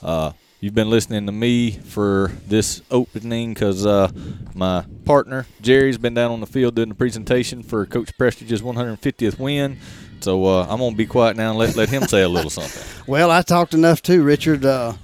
Uh, 0.00 0.30
you've 0.60 0.76
been 0.76 0.90
listening 0.90 1.26
to 1.26 1.32
me 1.32 1.72
for 1.72 2.30
this 2.46 2.82
opening 2.92 3.52
because 3.52 3.84
uh, 3.84 4.12
my 4.54 4.84
partner 5.04 5.44
Jerry's 5.60 5.98
been 5.98 6.14
down 6.14 6.30
on 6.30 6.38
the 6.38 6.46
field 6.46 6.76
doing 6.76 6.90
the 6.90 6.94
presentation 6.94 7.64
for 7.64 7.84
Coach 7.84 8.16
Prestridge's 8.16 8.62
150th 8.62 9.40
win. 9.40 9.80
So 10.24 10.46
uh, 10.46 10.66
I'm 10.70 10.78
gonna 10.78 10.96
be 10.96 11.04
quiet 11.04 11.36
now 11.36 11.50
and 11.50 11.58
let, 11.58 11.76
let 11.76 11.90
him 11.90 12.04
say 12.04 12.22
a 12.22 12.28
little 12.28 12.50
something. 12.50 12.82
Well, 13.06 13.30
I 13.30 13.42
talked 13.42 13.74
enough 13.74 14.00
too, 14.00 14.22
Richard. 14.22 14.64
Uh, 14.64 14.94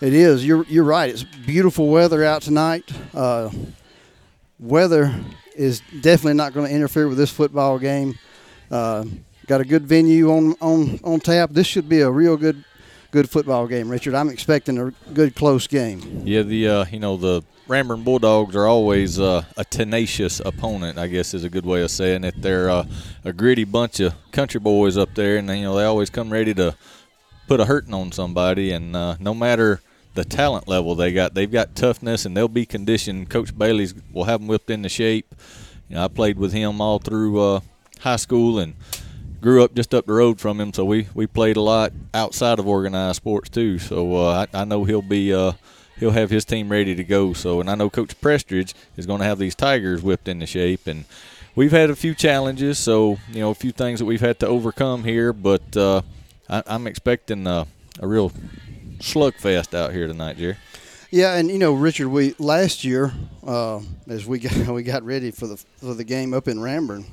it 0.00 0.14
is. 0.14 0.46
You're 0.46 0.64
you're 0.66 0.84
right. 0.84 1.10
It's 1.10 1.24
beautiful 1.24 1.88
weather 1.88 2.22
out 2.22 2.42
tonight. 2.42 2.88
Uh, 3.12 3.50
weather 4.60 5.12
is 5.56 5.82
definitely 6.00 6.34
not 6.34 6.54
going 6.54 6.68
to 6.68 6.72
interfere 6.72 7.08
with 7.08 7.18
this 7.18 7.32
football 7.32 7.80
game. 7.80 8.16
Uh, 8.70 9.06
got 9.48 9.60
a 9.60 9.64
good 9.64 9.88
venue 9.88 10.30
on 10.30 10.54
on 10.60 11.00
on 11.02 11.18
tap. 11.18 11.50
This 11.50 11.66
should 11.66 11.88
be 11.88 12.00
a 12.00 12.10
real 12.10 12.36
good 12.36 12.64
good 13.10 13.28
football 13.28 13.66
game, 13.66 13.88
Richard. 13.88 14.14
I'm 14.14 14.28
expecting 14.28 14.78
a 14.78 14.92
good 15.12 15.34
close 15.34 15.66
game. 15.66 16.22
Yeah, 16.24 16.42
the 16.42 16.68
uh, 16.68 16.84
you 16.92 17.00
know 17.00 17.16
the 17.16 17.42
Ranburne 17.68 18.02
Bulldogs 18.02 18.56
are 18.56 18.66
always 18.66 19.20
uh, 19.20 19.44
a 19.58 19.64
tenacious 19.64 20.40
opponent. 20.40 20.96
I 20.98 21.06
guess 21.06 21.34
is 21.34 21.44
a 21.44 21.50
good 21.50 21.66
way 21.66 21.82
of 21.82 21.90
saying 21.90 22.24
it. 22.24 22.40
They're 22.40 22.70
uh, 22.70 22.86
a 23.24 23.32
gritty 23.34 23.64
bunch 23.64 24.00
of 24.00 24.14
country 24.32 24.58
boys 24.58 24.96
up 24.96 25.14
there, 25.14 25.36
and 25.36 25.46
you 25.50 25.64
know 25.64 25.76
they 25.76 25.84
always 25.84 26.08
come 26.08 26.30
ready 26.30 26.54
to 26.54 26.74
put 27.46 27.60
a 27.60 27.66
hurting 27.66 27.92
on 27.92 28.10
somebody. 28.10 28.70
And 28.72 28.96
uh, 28.96 29.16
no 29.20 29.34
matter 29.34 29.82
the 30.14 30.24
talent 30.24 30.66
level 30.66 30.94
they 30.94 31.12
got, 31.12 31.34
they've 31.34 31.50
got 31.50 31.76
toughness, 31.76 32.24
and 32.24 32.34
they'll 32.34 32.48
be 32.48 32.64
conditioned. 32.64 33.28
Coach 33.28 33.56
Bailey's 33.56 33.94
will 34.14 34.24
have 34.24 34.40
them 34.40 34.48
whipped 34.48 34.70
into 34.70 34.88
shape. 34.88 35.34
You 35.90 35.96
know, 35.96 36.04
I 36.04 36.08
played 36.08 36.38
with 36.38 36.54
him 36.54 36.80
all 36.80 36.98
through 36.98 37.38
uh, 37.38 37.60
high 38.00 38.16
school 38.16 38.58
and 38.58 38.76
grew 39.42 39.62
up 39.62 39.74
just 39.74 39.92
up 39.92 40.06
the 40.06 40.14
road 40.14 40.40
from 40.40 40.58
him, 40.58 40.72
so 40.72 40.86
we, 40.86 41.06
we 41.12 41.26
played 41.26 41.58
a 41.58 41.60
lot 41.60 41.92
outside 42.14 42.58
of 42.58 42.66
organized 42.66 43.16
sports 43.16 43.50
too. 43.50 43.78
So 43.78 44.16
uh, 44.16 44.46
I, 44.54 44.62
I 44.62 44.64
know 44.64 44.84
he'll 44.84 45.02
be 45.02 45.34
uh, 45.34 45.52
he'll 45.98 46.12
have 46.12 46.30
his 46.30 46.44
team 46.44 46.70
ready 46.70 46.94
to 46.94 47.04
go. 47.04 47.32
So 47.32 47.60
and 47.60 47.70
I 47.70 47.74
know 47.74 47.90
Coach 47.90 48.20
Prestridge 48.20 48.74
is 48.96 49.06
going 49.06 49.20
to 49.20 49.26
have 49.26 49.38
these 49.38 49.54
Tigers 49.54 50.02
whipped 50.02 50.28
into 50.28 50.46
shape, 50.46 50.86
and 50.86 51.04
we've 51.54 51.72
had 51.72 51.90
a 51.90 51.96
few 51.96 52.14
challenges, 52.14 52.78
so 52.78 53.18
you 53.30 53.40
know 53.40 53.50
a 53.50 53.54
few 53.54 53.72
things 53.72 53.98
that 53.98 54.06
we've 54.06 54.20
had 54.20 54.38
to 54.40 54.46
overcome 54.46 55.04
here, 55.04 55.32
but 55.32 55.76
uh, 55.76 56.02
I, 56.48 56.62
am 56.66 56.86
expecting 56.86 57.46
a, 57.46 57.66
a 58.00 58.06
real 58.06 58.32
slugfest 58.98 59.74
out 59.74 59.92
here 59.92 60.06
tonight, 60.06 60.36
Jerry. 60.36 60.56
Yeah, 61.10 61.36
and 61.36 61.50
you 61.50 61.58
know, 61.58 61.72
Richard, 61.72 62.08
we 62.08 62.34
last 62.38 62.84
year 62.84 63.12
uh, 63.46 63.80
as 64.08 64.26
we 64.26 64.38
got 64.38 64.68
we 64.74 64.82
got 64.82 65.02
ready 65.04 65.30
for 65.30 65.46
the 65.46 65.56
for 65.56 65.94
the 65.94 66.04
game 66.04 66.34
up 66.34 66.48
in 66.48 66.58
Ranburne, 66.58 67.06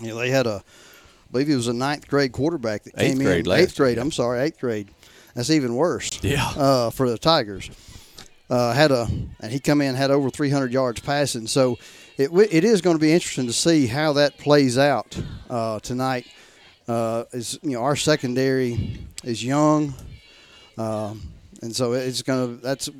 you 0.00 0.08
know, 0.08 0.18
they 0.18 0.30
had 0.30 0.46
a 0.46 0.62
I 0.64 1.32
believe 1.32 1.48
he 1.48 1.54
was 1.54 1.68
a 1.68 1.72
ninth 1.72 2.08
grade 2.08 2.32
quarterback 2.32 2.82
that 2.84 2.94
eighth 2.98 3.18
came 3.18 3.26
in. 3.26 3.50
Eighth 3.50 3.76
grade. 3.76 3.96
I'm 3.96 4.12
sorry, 4.12 4.40
eighth 4.40 4.60
grade. 4.60 4.88
That's 5.34 5.48
even 5.48 5.74
worse. 5.74 6.22
Yeah. 6.22 6.46
Uh, 6.56 6.90
for 6.90 7.08
the 7.08 7.16
Tigers, 7.16 7.70
uh, 8.52 8.74
had 8.74 8.92
a 8.92 9.08
and 9.40 9.50
he 9.50 9.58
come 9.58 9.80
in 9.80 9.94
had 9.94 10.10
over 10.10 10.28
300 10.28 10.72
yards 10.72 11.00
passing. 11.00 11.46
So 11.46 11.78
it 12.18 12.30
it 12.52 12.64
is 12.64 12.82
going 12.82 12.96
to 12.96 13.00
be 13.00 13.10
interesting 13.10 13.46
to 13.46 13.52
see 13.52 13.86
how 13.86 14.12
that 14.12 14.36
plays 14.36 14.76
out 14.76 15.18
uh, 15.48 15.80
tonight. 15.80 16.26
Uh, 16.86 17.24
is 17.32 17.58
you 17.62 17.70
know 17.70 17.82
our 17.82 17.96
secondary 17.96 19.06
is 19.24 19.42
young, 19.42 19.94
um, 20.76 21.22
and 21.62 21.74
so 21.74 21.94
it's 21.94 22.20
going 22.20 22.56
to 22.56 22.62
that's 22.62 22.90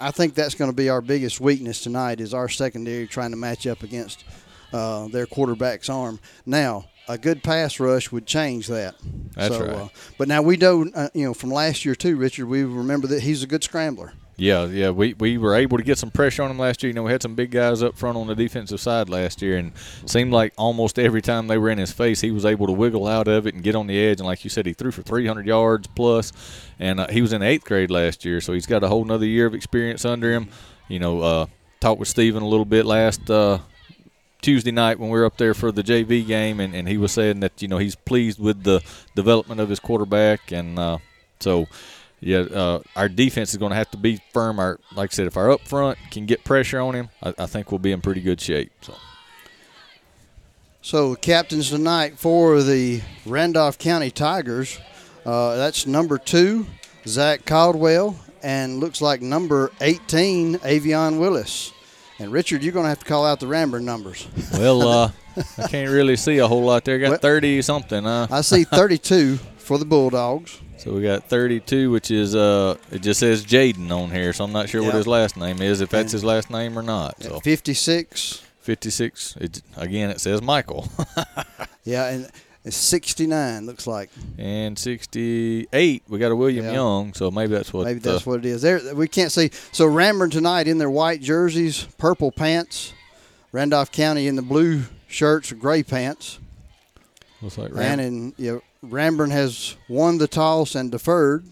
I 0.00 0.10
think 0.10 0.34
that's 0.34 0.54
going 0.54 0.70
to 0.70 0.76
be 0.76 0.88
our 0.88 1.02
biggest 1.02 1.38
weakness 1.38 1.82
tonight 1.82 2.20
is 2.20 2.32
our 2.32 2.48
secondary 2.48 3.06
trying 3.06 3.32
to 3.32 3.36
match 3.36 3.66
up 3.66 3.82
against 3.82 4.24
uh, 4.72 5.08
their 5.08 5.26
quarterback's 5.26 5.90
arm. 5.90 6.18
Now 6.46 6.86
a 7.08 7.18
good 7.18 7.42
pass 7.42 7.78
rush 7.78 8.10
would 8.10 8.24
change 8.24 8.68
that. 8.68 8.94
That's 9.34 9.54
so, 9.54 9.66
right. 9.66 9.76
Uh, 9.76 9.88
but 10.16 10.28
now 10.28 10.40
we 10.40 10.56
know, 10.56 10.86
uh, 10.94 11.08
you 11.12 11.24
know, 11.24 11.34
from 11.34 11.50
last 11.50 11.84
year 11.84 11.94
too, 11.94 12.16
Richard. 12.16 12.46
We 12.46 12.62
remember 12.62 13.06
that 13.08 13.22
he's 13.22 13.42
a 13.42 13.46
good 13.46 13.64
scrambler. 13.64 14.14
Yeah, 14.40 14.66
yeah, 14.66 14.90
we, 14.90 15.14
we 15.14 15.36
were 15.36 15.56
able 15.56 15.78
to 15.78 15.82
get 15.82 15.98
some 15.98 16.12
pressure 16.12 16.44
on 16.44 16.50
him 16.52 16.60
last 16.60 16.80
year. 16.80 16.90
You 16.90 16.94
know, 16.94 17.02
we 17.02 17.10
had 17.10 17.22
some 17.22 17.34
big 17.34 17.50
guys 17.50 17.82
up 17.82 17.96
front 17.96 18.16
on 18.16 18.28
the 18.28 18.36
defensive 18.36 18.78
side 18.78 19.08
last 19.08 19.42
year, 19.42 19.58
and 19.58 19.72
seemed 20.06 20.32
like 20.32 20.52
almost 20.56 20.96
every 20.96 21.20
time 21.20 21.48
they 21.48 21.58
were 21.58 21.70
in 21.70 21.78
his 21.78 21.90
face, 21.90 22.20
he 22.20 22.30
was 22.30 22.46
able 22.46 22.68
to 22.68 22.72
wiggle 22.72 23.08
out 23.08 23.26
of 23.26 23.48
it 23.48 23.54
and 23.54 23.64
get 23.64 23.74
on 23.74 23.88
the 23.88 23.98
edge. 23.98 24.20
And 24.20 24.26
like 24.28 24.44
you 24.44 24.50
said, 24.50 24.64
he 24.64 24.74
threw 24.74 24.92
for 24.92 25.02
300 25.02 25.44
yards 25.44 25.88
plus, 25.88 26.32
and 26.78 27.00
uh, 27.00 27.08
he 27.08 27.20
was 27.20 27.32
in 27.32 27.42
eighth 27.42 27.64
grade 27.64 27.90
last 27.90 28.24
year, 28.24 28.40
so 28.40 28.52
he's 28.52 28.66
got 28.66 28.84
a 28.84 28.88
whole 28.88 29.02
another 29.02 29.26
year 29.26 29.46
of 29.46 29.54
experience 29.54 30.04
under 30.04 30.32
him. 30.32 30.48
You 30.86 31.00
know, 31.00 31.20
uh, 31.20 31.46
talked 31.80 31.98
with 31.98 32.08
Steven 32.08 32.40
a 32.40 32.48
little 32.48 32.64
bit 32.64 32.86
last 32.86 33.28
uh, 33.28 33.58
Tuesday 34.40 34.70
night 34.70 35.00
when 35.00 35.10
we 35.10 35.18
were 35.18 35.26
up 35.26 35.36
there 35.36 35.52
for 35.52 35.72
the 35.72 35.82
JV 35.82 36.24
game, 36.24 36.60
and, 36.60 36.76
and 36.76 36.86
he 36.86 36.96
was 36.96 37.10
saying 37.10 37.40
that 37.40 37.60
you 37.60 37.66
know 37.66 37.78
he's 37.78 37.96
pleased 37.96 38.38
with 38.38 38.62
the 38.62 38.84
development 39.16 39.60
of 39.60 39.68
his 39.68 39.80
quarterback, 39.80 40.52
and 40.52 40.78
uh, 40.78 40.98
so 41.40 41.66
yeah, 42.20 42.38
uh, 42.38 42.80
our 42.96 43.08
defense 43.08 43.50
is 43.50 43.56
going 43.56 43.70
to 43.70 43.76
have 43.76 43.90
to 43.92 43.96
be 43.96 44.20
firm. 44.32 44.58
Our 44.58 44.78
like 44.94 45.12
I 45.12 45.14
said, 45.14 45.26
if 45.26 45.36
our 45.36 45.50
up 45.50 45.60
front 45.62 45.98
can 46.10 46.26
get 46.26 46.44
pressure 46.44 46.80
on 46.80 46.94
him, 46.94 47.08
I, 47.22 47.34
I 47.38 47.46
think 47.46 47.70
we'll 47.70 47.78
be 47.78 47.92
in 47.92 48.00
pretty 48.00 48.20
good 48.20 48.40
shape. 48.40 48.72
So. 48.80 48.94
So 50.80 51.14
captains 51.16 51.70
tonight 51.70 52.18
for 52.18 52.62
the 52.62 53.02
Randolph 53.26 53.78
County 53.78 54.10
Tigers. 54.10 54.78
Uh, 55.26 55.56
that's 55.56 55.86
number 55.86 56.16
two, 56.16 56.66
Zach 57.06 57.44
Caldwell, 57.44 58.16
and 58.42 58.80
looks 58.80 59.02
like 59.02 59.20
number 59.20 59.70
18, 59.82 60.58
Avion 60.60 61.20
Willis. 61.20 61.72
And 62.18 62.32
Richard, 62.32 62.62
you're 62.62 62.72
going 62.72 62.84
to 62.84 62.88
have 62.88 63.00
to 63.00 63.04
call 63.04 63.26
out 63.26 63.38
the 63.38 63.46
Ranburne 63.46 63.82
numbers. 63.82 64.26
Well, 64.54 64.88
uh, 64.88 65.10
I 65.58 65.68
can't 65.68 65.90
really 65.90 66.16
see 66.16 66.38
a 66.38 66.48
whole 66.48 66.62
lot 66.62 66.84
there. 66.84 66.98
Got 66.98 67.20
30 67.20 67.60
something, 67.62 68.04
huh? 68.04 68.28
I 68.30 68.40
see 68.40 68.64
32 68.64 69.36
for 69.36 69.78
the 69.78 69.84
Bulldogs. 69.84 70.58
So 70.78 70.92
we 70.92 71.02
got 71.02 71.24
32, 71.24 71.90
which 71.90 72.10
is 72.10 72.34
uh, 72.36 72.76
it 72.92 73.02
just 73.02 73.20
says 73.20 73.44
Jaden 73.44 73.90
on 73.90 74.10
here, 74.10 74.32
so 74.32 74.44
I'm 74.44 74.52
not 74.52 74.68
sure 74.68 74.82
what 74.82 74.94
his 74.94 75.06
last 75.06 75.36
name 75.36 75.60
is, 75.60 75.80
if 75.80 75.90
that's 75.90 76.12
his 76.12 76.22
last 76.24 76.50
name 76.50 76.78
or 76.78 76.82
not. 76.82 77.20
So 77.22 77.40
56. 77.40 78.42
56. 78.60 79.36
It, 79.40 79.62
again, 79.76 80.10
it 80.10 80.20
says 80.20 80.40
Michael. 80.42 80.88
Yeah, 81.84 82.08
and 82.08 82.30
it's 82.66 82.76
69 82.76 83.64
looks 83.64 83.86
like. 83.86 84.10
and 84.36 84.78
68, 84.78 86.02
we 86.06 86.18
got 86.18 86.30
a 86.30 86.36
William 86.36 86.66
Yeah. 86.66 86.72
Young, 86.72 87.14
so 87.14 87.30
maybe 87.30 87.54
that's 87.54 87.72
what. 87.72 87.86
Maybe 87.86 88.00
that's 88.00 88.26
uh, 88.26 88.30
what 88.30 88.40
it 88.40 88.44
is. 88.44 88.60
There, 88.60 88.94
we 88.94 89.08
can't 89.08 89.32
see. 89.32 89.50
So 89.72 89.86
Ranburne 89.88 90.30
tonight 90.30 90.68
in 90.68 90.76
their 90.76 90.90
white 90.90 91.22
jerseys, 91.22 91.84
purple 91.96 92.30
pants. 92.30 92.92
Randolph 93.52 93.90
County 93.90 94.26
in 94.26 94.36
the 94.36 94.42
blue 94.42 94.82
shirts, 95.06 95.50
gray 95.52 95.82
pants. 95.82 96.38
Looks 97.40 97.56
like 97.56 97.72
Ram- 97.72 97.98
And 97.98 98.00
in 98.00 98.34
you 98.36 98.62
know, 98.82 98.88
Ranburne 98.88 99.30
has 99.30 99.76
won 99.88 100.18
the 100.18 100.28
toss 100.28 100.74
and 100.74 100.90
deferred. 100.90 101.44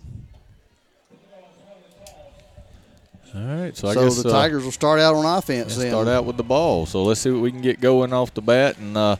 All 3.35 3.43
right, 3.43 3.77
so 3.77 3.89
I 3.89 3.95
So 3.95 4.05
guess 4.05 4.23
the 4.23 4.31
uh, 4.31 4.33
Tigers 4.33 4.65
will 4.65 4.73
start 4.73 4.99
out 4.99 5.15
on 5.15 5.27
offense. 5.39 5.77
Then. 5.77 5.91
start 5.91 6.09
out 6.09 6.25
with 6.25 6.39
the 6.39 6.43
ball. 6.43 6.87
So 6.87 7.03
let's 7.05 7.21
see 7.21 7.31
what 7.31 7.43
we 7.43 7.51
can 7.51 7.61
get 7.61 7.81
going 7.81 8.15
off 8.15 8.33
the 8.33 8.41
bat 8.41 8.79
and 8.79 8.97
uh, 8.97 9.17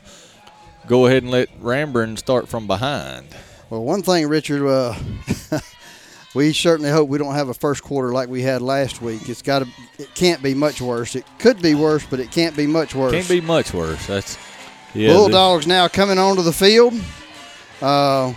go 0.87 1.05
ahead 1.05 1.21
and 1.21 1.31
let 1.31 1.49
Ranburne 1.61 2.17
start 2.17 2.47
from 2.47 2.65
behind. 2.65 3.27
Well, 3.69 3.83
one 3.83 4.01
thing, 4.01 4.27
Richard, 4.27 4.65
uh, 4.67 4.95
we 6.33 6.51
certainly 6.51 6.89
hope 6.89 7.09
we 7.09 7.19
don't 7.19 7.35
have 7.35 7.49
a 7.49 7.53
first 7.53 7.83
quarter 7.83 8.11
like 8.11 8.27
we 8.27 8.41
had 8.41 8.63
last 8.63 9.03
week. 9.03 9.29
It's 9.29 9.43
got 9.43 9.59
to. 9.59 9.67
It 9.99 10.15
can't 10.15 10.41
be 10.41 10.55
much 10.55 10.81
worse. 10.81 11.15
It 11.15 11.25
could 11.37 11.61
be 11.61 11.75
worse, 11.75 12.05
but 12.09 12.19
it 12.19 12.31
can't 12.31 12.55
be 12.55 12.65
much 12.65 12.95
worse. 12.95 13.11
Can't 13.11 13.29
be 13.29 13.41
much 13.41 13.71
worse. 13.73 14.07
That's 14.07 14.37
yeah. 14.95 15.13
Bulldogs 15.13 15.67
now 15.67 15.87
coming 15.89 16.17
onto 16.17 16.41
the 16.41 16.53
field. 16.53 16.93
Uh, 17.81 18.33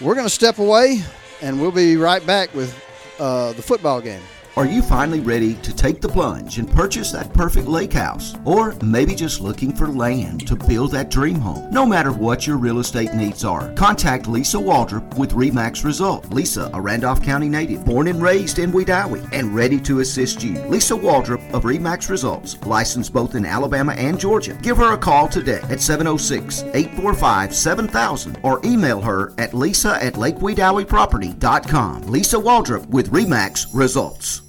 we're 0.00 0.14
going 0.14 0.26
to 0.26 0.30
step 0.30 0.58
away, 0.58 1.02
and 1.42 1.60
we'll 1.60 1.70
be 1.70 1.96
right 1.96 2.24
back 2.26 2.54
with 2.54 2.74
uh, 3.18 3.52
the 3.52 3.62
football 3.62 4.00
game. 4.00 4.22
Are 4.56 4.66
you 4.66 4.82
finally 4.82 5.18
ready 5.18 5.54
to 5.54 5.74
take 5.74 6.00
the 6.00 6.08
plunge 6.08 6.58
and 6.58 6.70
purchase 6.70 7.10
that 7.10 7.32
perfect 7.32 7.66
lake 7.66 7.92
house? 7.92 8.36
Or 8.44 8.72
maybe 8.84 9.16
just 9.16 9.40
looking 9.40 9.74
for 9.74 9.88
land 9.88 10.46
to 10.46 10.54
build 10.54 10.92
that 10.92 11.10
dream 11.10 11.40
home? 11.40 11.68
No 11.72 11.84
matter 11.84 12.12
what 12.12 12.46
your 12.46 12.56
real 12.56 12.78
estate 12.78 13.14
needs 13.14 13.44
are, 13.44 13.72
contact 13.72 14.28
Lisa 14.28 14.56
Waldrop 14.56 15.18
with 15.18 15.32
REMAX 15.32 15.84
Result. 15.84 16.32
Lisa, 16.32 16.70
a 16.72 16.80
Randolph 16.80 17.20
County 17.20 17.48
native, 17.48 17.84
born 17.84 18.06
and 18.06 18.22
raised 18.22 18.60
in 18.60 18.70
Wedowee, 18.70 19.28
and 19.32 19.52
ready 19.52 19.80
to 19.80 19.98
assist 19.98 20.44
you. 20.44 20.60
Lisa 20.68 20.94
Waldrop 20.94 21.52
of 21.52 21.64
REMAX 21.64 22.08
Results, 22.08 22.56
licensed 22.64 23.12
both 23.12 23.34
in 23.34 23.44
Alabama 23.44 23.94
and 23.94 24.20
Georgia. 24.20 24.56
Give 24.62 24.76
her 24.76 24.92
a 24.92 24.98
call 24.98 25.26
today 25.26 25.62
at 25.68 25.80
706 25.80 26.62
845 26.62 27.52
7000 27.52 28.38
or 28.44 28.60
email 28.64 29.00
her 29.00 29.32
at 29.36 29.52
lisa 29.52 30.00
at 30.00 30.14
lakewedoweeproperty.com. 30.14 32.02
Lisa 32.02 32.36
Waldrop 32.36 32.86
with 32.86 33.10
REMAX 33.10 33.66
Results. 33.74 34.43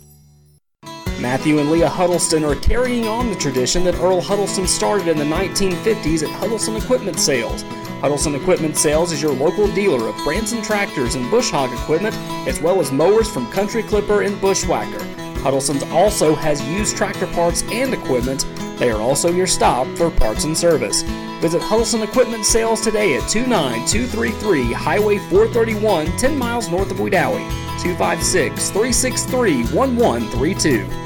Matthew 1.20 1.59
and 1.59 1.72
Leah 1.72 1.88
Huddleston 1.88 2.43
are 2.43 2.55
carrying 2.55 3.07
on 3.07 3.30
the 3.30 3.38
tradition 3.38 3.86
that 3.86 3.95
Earl 3.95 4.20
Huddleston 4.20 4.68
started 4.68 5.07
in 5.07 5.18
the 5.18 5.24
1950s 5.24 6.24
at 6.24 6.30
Huddleston 6.30 6.76
Equipment 6.76 7.18
Sales. 7.18 7.61
Huddleston 8.01 8.36
Equipment 8.36 8.76
Sales 8.76 9.13
is 9.13 9.22
your 9.22 9.32
local 9.32 9.74
dealer 9.74 10.09
of 10.09 10.16
Branson 10.26 10.61
tractors 10.61 11.16
and 11.16 11.32
bush 11.32 11.51
hog 11.51 11.72
equipment, 11.72 12.16
as 12.47 12.61
well 12.61 12.82
as 12.82 12.91
mowers 12.91 13.32
from 13.32 13.49
Country 13.51 13.82
Clipper 13.82 14.24
and 14.24 14.39
Bushwhacker. 14.41 15.03
Huddleston's 15.39 15.84
also 15.84 16.36
has 16.36 16.61
used 16.68 16.97
tractor 16.97 17.28
parts 17.28 17.63
and 17.72 17.93
equipment. 17.93 18.45
They 18.78 18.92
are 18.92 19.02
also 19.02 19.32
your 19.32 19.48
stop 19.48 19.88
for 19.98 20.10
parts 20.10 20.44
and 20.44 20.58
service. 20.58 21.04
Visit 21.42 21.62
Huddleston 21.62 22.02
Equipment 22.02 22.46
Sales 22.46 22.82
today 22.82 23.16
at 23.16 23.30
29233 23.30 24.74
Highway 24.74 25.18
431, 25.18 26.18
10 26.18 26.38
miles 26.38 26.70
north 26.70 26.92
of 26.92 26.98
Wedowee. 26.98 27.50
256 27.82 28.70
363 28.70 29.66
1132. 29.66 31.06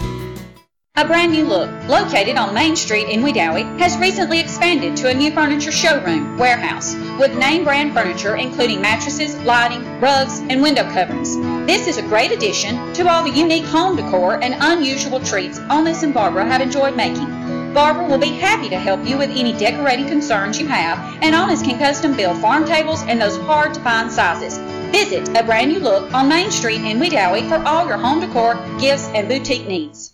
A 1.00 1.06
brand 1.06 1.32
new 1.32 1.46
look, 1.46 1.70
located 1.88 2.36
on 2.36 2.54
Main 2.54 2.76
Street 2.76 3.08
in 3.08 3.22
Wedowee, 3.22 3.80
has 3.80 3.98
recently 4.00 4.38
expanded 4.38 4.98
to 4.98 5.08
a 5.08 5.14
new 5.14 5.32
furniture 5.32 5.72
showroom 5.72 6.38
warehouse 6.38 6.94
with 7.18 7.38
name 7.38 7.64
brand 7.64 7.94
furniture 7.94 8.36
including 8.36 8.82
mattresses, 8.82 9.38
lighting, 9.44 9.82
rugs, 10.02 10.40
and 10.50 10.62
window 10.62 10.84
coverings. 10.92 11.38
This 11.66 11.88
is 11.88 11.98
a 11.98 12.02
great 12.02 12.34
addition 12.34 12.94
to 12.96 13.08
all 13.08 13.24
the 13.24 13.32
unique 13.32 13.64
home 13.64 13.96
decor 13.96 14.44
and 14.44 14.56
unusual 14.60 15.22
treats 15.22 15.60
Honest 15.70 16.04
and 16.04 16.14
Barbara 16.14 16.46
have 16.46 16.60
enjoyed 16.60 16.98
making. 16.98 17.39
Barbara 17.74 18.08
will 18.08 18.18
be 18.18 18.30
happy 18.30 18.68
to 18.70 18.78
help 18.78 19.06
you 19.06 19.18
with 19.18 19.30
any 19.30 19.54
decorating 19.54 20.08
concerns 20.08 20.60
you 20.60 20.68
have, 20.68 20.98
and 21.22 21.36
Honest 21.36 21.64
can 21.64 21.78
custom 21.78 22.16
build 22.16 22.42
farm 22.42 22.66
tables 22.66 23.04
in 23.04 23.20
those 23.20 23.38
hard 23.38 23.74
to 23.76 23.80
find 23.82 24.12
sizes. 24.12 24.58
Visit 24.92 25.30
a 25.38 25.44
brand 25.44 25.72
new 25.72 25.80
look 25.80 26.12
on 26.14 26.28
Main 26.28 26.50
Street 26.50 26.82
in 26.82 27.00
Wedowee 27.00 27.48
for 27.48 27.64
all 27.68 27.88
your 27.88 27.98
home 27.98 28.22
decor, 28.22 28.56
gifts, 28.80 29.08
and 29.14 29.28
boutique 29.28 29.68
needs. 29.68 30.14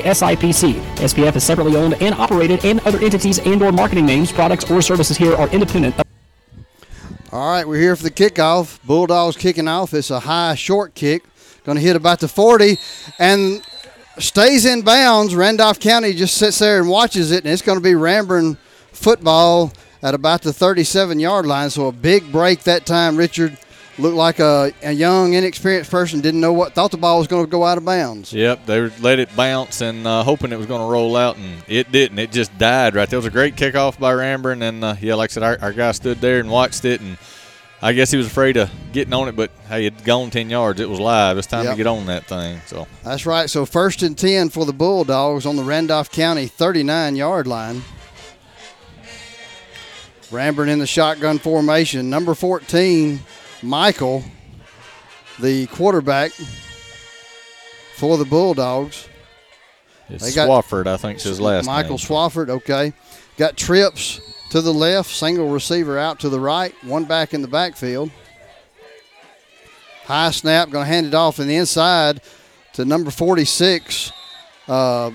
SIPC. 0.00 0.74
SPF 0.96 1.36
is 1.36 1.44
separately 1.44 1.76
owned 1.76 1.94
and 2.02 2.14
operated, 2.14 2.64
and 2.64 2.80
other 2.80 2.98
entities 2.98 3.38
and/or 3.38 3.72
marketing 3.72 4.06
names, 4.06 4.32
products, 4.32 4.70
or 4.70 4.80
services 4.82 5.16
here 5.16 5.34
are 5.34 5.48
independent. 5.48 5.98
of- 5.98 6.04
All 7.32 7.50
right, 7.50 7.66
we're 7.66 7.80
here 7.80 7.96
for 7.96 8.02
the 8.02 8.10
kickoff. 8.10 8.78
Bulldogs 8.84 9.36
kicking 9.36 9.68
off. 9.68 9.92
It's 9.94 10.10
a 10.10 10.20
high 10.20 10.54
short 10.54 10.94
kick. 10.94 11.24
Going 11.64 11.76
to 11.76 11.82
hit 11.82 11.96
about 11.96 12.20
the 12.20 12.28
40 12.28 12.78
and 13.18 13.60
stays 14.18 14.64
in 14.64 14.82
bounds. 14.82 15.34
Randolph 15.34 15.80
County 15.80 16.12
just 16.12 16.36
sits 16.36 16.58
there 16.60 16.78
and 16.78 16.88
watches 16.88 17.32
it, 17.32 17.44
and 17.44 17.52
it's 17.52 17.62
going 17.62 17.76
to 17.78 17.82
be 17.82 17.92
Ranburne 17.92 18.56
football 18.92 19.72
at 20.02 20.14
about 20.14 20.42
the 20.42 20.52
37 20.52 21.18
yard 21.18 21.44
line. 21.44 21.68
So 21.70 21.86
a 21.88 21.92
big 21.92 22.30
break 22.30 22.62
that 22.62 22.86
time. 22.86 23.16
Richard 23.16 23.58
looked 23.98 24.16
like 24.16 24.38
a, 24.40 24.72
a 24.82 24.92
young, 24.92 25.32
inexperienced 25.34 25.90
person, 25.90 26.20
didn't 26.20 26.40
know 26.40 26.52
what, 26.52 26.74
thought 26.74 26.90
the 26.90 26.96
ball 26.96 27.18
was 27.18 27.26
going 27.28 27.44
to 27.44 27.50
go 27.50 27.64
out 27.64 27.78
of 27.78 27.84
bounds. 27.84 28.32
Yep, 28.32 28.66
they 28.66 28.80
let 29.00 29.18
it 29.18 29.34
bounce 29.36 29.80
and 29.80 30.06
uh, 30.06 30.22
hoping 30.22 30.52
it 30.52 30.56
was 30.58 30.66
going 30.66 30.80
to 30.82 30.86
roll 30.92 31.16
out, 31.16 31.36
and 31.36 31.62
it 31.66 31.90
didn't. 31.92 32.18
It 32.18 32.30
just 32.32 32.56
died 32.58 32.94
right 32.94 33.08
there. 33.08 33.16
It 33.16 33.20
was 33.20 33.26
a 33.26 33.30
great 33.30 33.56
kickoff 33.56 33.98
by 33.98 34.12
Ranburne, 34.12 34.62
and 34.62 34.84
uh, 34.84 34.96
yeah, 35.00 35.14
like 35.14 35.30
I 35.30 35.32
said, 35.32 35.42
our, 35.42 35.58
our 35.60 35.72
guy 35.72 35.92
stood 35.92 36.20
there 36.20 36.40
and 36.40 36.50
watched 36.50 36.84
it, 36.84 37.00
and 37.00 37.16
I 37.82 37.92
guess 37.92 38.10
he 38.10 38.16
was 38.16 38.26
afraid 38.26 38.56
of 38.56 38.70
getting 38.92 39.12
on 39.12 39.28
it, 39.28 39.36
but 39.36 39.50
hey, 39.68 39.86
it'd 39.86 40.02
gone 40.04 40.30
10 40.30 40.48
yards. 40.50 40.80
It 40.80 40.88
was 40.88 40.98
live. 41.00 41.36
It's 41.38 41.46
time 41.46 41.64
Yep. 41.64 41.72
to 41.72 41.76
get 41.76 41.86
on 41.86 42.06
that 42.06 42.24
thing. 42.26 42.60
So 42.66 42.86
That's 43.02 43.26
right. 43.26 43.48
So 43.50 43.66
first 43.66 44.02
and 44.02 44.16
10 44.16 44.48
for 44.48 44.64
the 44.64 44.72
Bulldogs 44.72 45.44
on 45.46 45.56
the 45.56 45.62
Randolph 45.62 46.10
County 46.10 46.46
39 46.46 47.16
yard 47.16 47.46
line. 47.46 47.82
Ranburne 50.30 50.68
in 50.68 50.78
the 50.78 50.86
shotgun 50.86 51.38
formation. 51.38 52.10
Number 52.10 52.34
14, 52.34 53.20
Michael, 53.62 54.22
the 55.40 55.66
quarterback 55.66 56.32
for 57.96 58.18
the 58.18 58.24
Bulldogs. 58.24 59.08
it's 60.08 60.24
They 60.24 60.32
got- 60.32 60.48
Swafford, 60.48 60.86
I 60.86 60.96
think, 60.96 61.18
is 61.18 61.24
his 61.24 61.40
last 61.40 61.66
Michael 61.66 61.96
name. 61.96 61.98
Swafford, 62.06 62.48
okay. 62.50 62.92
Got 63.36 63.56
trips 63.56 64.20
to 64.50 64.60
the 64.60 64.72
left, 64.72 65.10
single 65.10 65.48
receiver 65.48 65.98
out 65.98 66.20
to 66.20 66.28
the 66.28 66.40
right, 66.40 66.74
one 66.84 67.04
back 67.04 67.34
in 67.34 67.42
the 67.42 67.48
backfield. 67.48 68.10
High 70.04 70.30
snap, 70.30 70.70
going 70.70 70.84
to 70.84 70.88
hand 70.88 71.06
it 71.06 71.14
off 71.14 71.40
in 71.40 71.48
the 71.48 71.56
inside 71.56 72.20
to 72.74 72.84
number 72.84 73.10
46, 73.10 74.12
uh, 74.68 75.10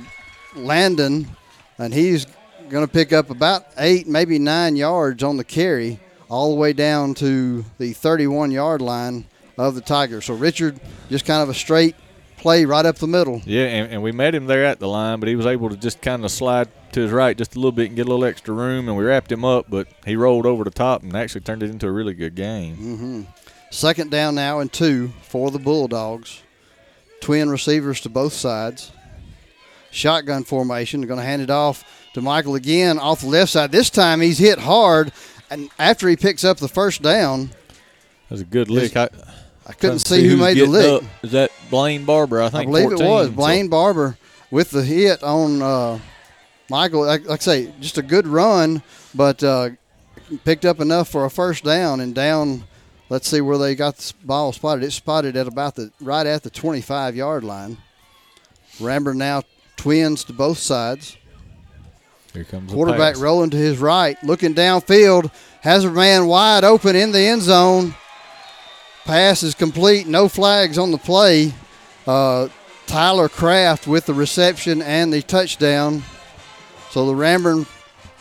Landon, 0.56 1.30
and 1.78 1.94
he's 1.94 2.26
going 2.70 2.86
to 2.86 2.92
pick 2.92 3.14
up 3.14 3.30
about 3.30 3.66
eight, 3.78 4.08
maybe 4.08 4.38
nine 4.38 4.76
yards 4.76 5.24
on 5.24 5.38
the 5.38 5.44
carry, 5.46 6.00
all 6.32 6.50
the 6.50 6.56
way 6.60 6.72
down 6.74 7.14
to 7.16 7.66
the 7.78 7.92
31 7.94 8.52
yard 8.52 8.82
line 8.82 9.26
of 9.58 9.76
the 9.76 9.82
Tigers. 9.82 10.26
So 10.26 10.34
Richard, 10.34 10.80
just 11.10 11.26
kind 11.26 11.44
of 11.44 11.50
a 11.50 11.54
straight 11.54 11.96
play 12.38 12.64
right 12.66 12.86
up 12.86 12.96
the 12.96 13.06
middle. 13.08 13.42
Yeah, 13.46 13.66
and, 13.66 13.92
and 13.94 14.02
we 14.04 14.12
met 14.12 14.34
him 14.34 14.48
there 14.48 14.64
at 14.66 14.80
the 14.80 14.88
line, 14.88 15.20
but 15.20 15.28
he 15.30 15.36
was 15.36 15.46
able 15.46 15.70
to 15.70 15.76
just 15.76 16.02
kind 16.02 16.24
of 16.26 16.32
slide 16.32 16.70
to 16.94 17.02
his 17.02 17.12
right 17.12 17.38
just 17.38 17.56
a 17.56 17.60
little 17.60 17.72
bit 17.74 17.88
and 17.88 17.96
get 17.96 18.08
a 18.08 18.10
little 18.10 18.26
extra 18.26 18.54
room, 18.54 18.88
and 18.88 18.98
we 18.98 19.04
wrapped 19.04 19.32
him 19.32 19.46
up, 19.46 19.66
but 19.70 19.88
he 20.06 20.16
rolled 20.16 20.46
over 20.46 20.64
the 20.64 20.72
top 20.72 21.04
and 21.04 21.16
actually 21.16 21.42
turned 21.42 21.62
it 21.64 21.70
into 21.70 21.88
a 21.88 21.92
really 21.92 22.14
good 22.14 22.34
game. 22.36 22.76
hmm 22.76 23.22
Second 23.70 24.10
down 24.12 24.36
now 24.36 24.60
and 24.60 24.72
two 24.72 25.10
for 25.22 25.52
the 25.52 25.60
Bulldogs. 25.60 26.42
twin 27.22 27.50
receivers 27.50 28.02
to 28.02 28.10
both 28.10 28.34
sides. 28.34 28.92
Shotgun 29.92 30.44
formation. 30.44 31.02
They're 31.02 31.08
going 31.08 31.20
to 31.20 31.26
hand 31.26 31.42
it 31.42 31.50
off 31.50 31.84
to 32.14 32.22
Michael 32.22 32.56
again 32.56 32.98
off 33.00 33.22
the 33.22 33.28
left 33.28 33.52
side. 33.52 33.72
This 33.72 33.90
time 33.90 34.20
he's 34.22 34.38
hit 34.40 34.60
hard, 34.60 35.12
and 35.52 35.70
after 35.78 36.08
he 36.10 36.16
picks 36.16 36.44
up 36.44 36.58
the 36.58 36.68
first 36.68 37.02
down, 37.04 37.48
That 37.48 38.32
was 38.32 38.42
a 38.42 38.46
good 38.46 38.70
lick. 38.70 38.96
I, 38.98 39.10
I 39.68 39.74
couldn't 39.74 40.00
see 40.00 40.28
who 40.28 40.38
made 40.38 40.58
the 40.58 40.66
lick. 40.66 41.04
up. 41.04 41.10
Is 41.22 41.32
that 41.34 41.52
Blaine 41.70 42.06
Barber? 42.06 42.42
I 42.42 42.46
I 42.48 42.50
think 42.50 42.72
believe 42.72 42.90
14, 42.90 43.06
it 43.06 43.10
was 43.10 43.28
so- 43.28 43.34
Blaine 43.34 43.68
Barber 43.68 44.18
with 44.50 44.72
the 44.72 44.84
hit 44.84 45.22
on 45.22 45.62
uh, 45.62 46.00
Michael. 46.70 47.06
Like, 47.06 47.28
like 47.28 47.42
I 47.42 47.44
say, 47.44 47.74
just 47.80 47.98
a 47.98 48.02
good 48.02 48.26
run, 48.26 48.82
but 49.14 49.44
uh, 49.44 49.70
picked 50.44 50.66
up 50.66 50.80
enough 50.80 51.10
for 51.10 51.26
a 51.26 51.30
first 51.30 51.64
down 51.64 52.00
and 52.00 52.16
down. 52.16 52.64
Let's 53.10 53.28
see 53.28 53.42
where 53.42 53.58
they 53.58 53.76
got 53.76 53.98
the 53.98 54.14
ball 54.24 54.54
spotted. 54.54 54.84
It's 54.86 54.96
spotted 54.96 55.36
at 55.36 55.46
about 55.48 55.76
the 55.76 55.92
right 56.00 56.26
at 56.26 56.44
the 56.44 56.50
25 56.50 57.16
yard 57.16 57.44
line. 57.44 57.78
Ranburne 58.80 59.18
now 59.18 59.44
twins 59.76 60.24
to 60.26 60.34
both 60.34 60.58
sides. 60.60 61.18
Here 62.34 62.44
comes 62.46 62.72
Quarterback 62.72 63.16
pass. 63.16 63.22
rolling 63.22 63.50
to 63.50 63.58
his 63.58 63.78
right, 63.78 64.22
looking 64.24 64.56
downfield, 64.56 65.32
has 65.62 65.84
a 65.84 65.92
man 65.92 66.28
wide 66.28 66.64
open 66.64 66.96
in 66.96 67.12
the 67.12 67.20
end 67.20 67.42
zone. 67.42 67.94
Pass 69.04 69.44
is 69.44 69.54
complete, 69.54 70.08
no 70.08 70.30
flags 70.30 70.78
on 70.78 70.92
the 70.92 70.98
play. 70.98 71.54
Uh, 72.08 72.48
Tyler 72.88 73.30
Kraft 73.30 73.88
with 73.88 74.06
the 74.06 74.14
reception 74.14 74.82
and 74.82 75.12
the 75.12 75.22
touchdown. 75.22 76.04
So 76.90 77.06
the 77.06 77.14
Ranburne, 77.14 77.68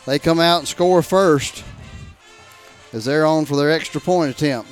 they 0.05 0.19
come 0.19 0.39
out 0.39 0.59
and 0.59 0.67
score 0.67 1.01
first 1.01 1.63
as 2.93 3.05
they're 3.05 3.25
on 3.25 3.45
for 3.45 3.55
their 3.55 3.71
extra 3.71 4.01
point 4.01 4.31
attempt. 4.31 4.69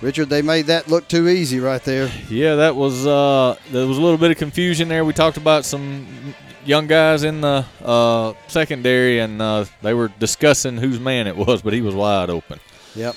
Richard, 0.00 0.28
they 0.28 0.42
made 0.42 0.66
that 0.66 0.86
look 0.88 1.08
too 1.08 1.28
easy 1.28 1.58
right 1.58 1.82
there. 1.82 2.08
Yeah, 2.28 2.54
that 2.56 2.76
was 2.76 3.04
uh, 3.06 3.56
there 3.72 3.86
was 3.86 3.98
a 3.98 4.00
little 4.00 4.18
bit 4.18 4.30
of 4.30 4.36
confusion 4.36 4.88
there. 4.88 5.04
We 5.04 5.12
talked 5.12 5.36
about 5.36 5.64
some 5.64 6.34
young 6.68 6.86
guys 6.86 7.24
in 7.24 7.40
the 7.40 7.64
uh, 7.82 8.34
secondary, 8.46 9.18
and 9.18 9.40
uh, 9.40 9.64
they 9.82 9.94
were 9.94 10.08
discussing 10.18 10.76
whose 10.76 11.00
man 11.00 11.26
it 11.26 11.36
was, 11.36 11.62
but 11.62 11.72
he 11.72 11.80
was 11.80 11.94
wide 11.94 12.30
open. 12.30 12.60
Yep. 12.94 13.16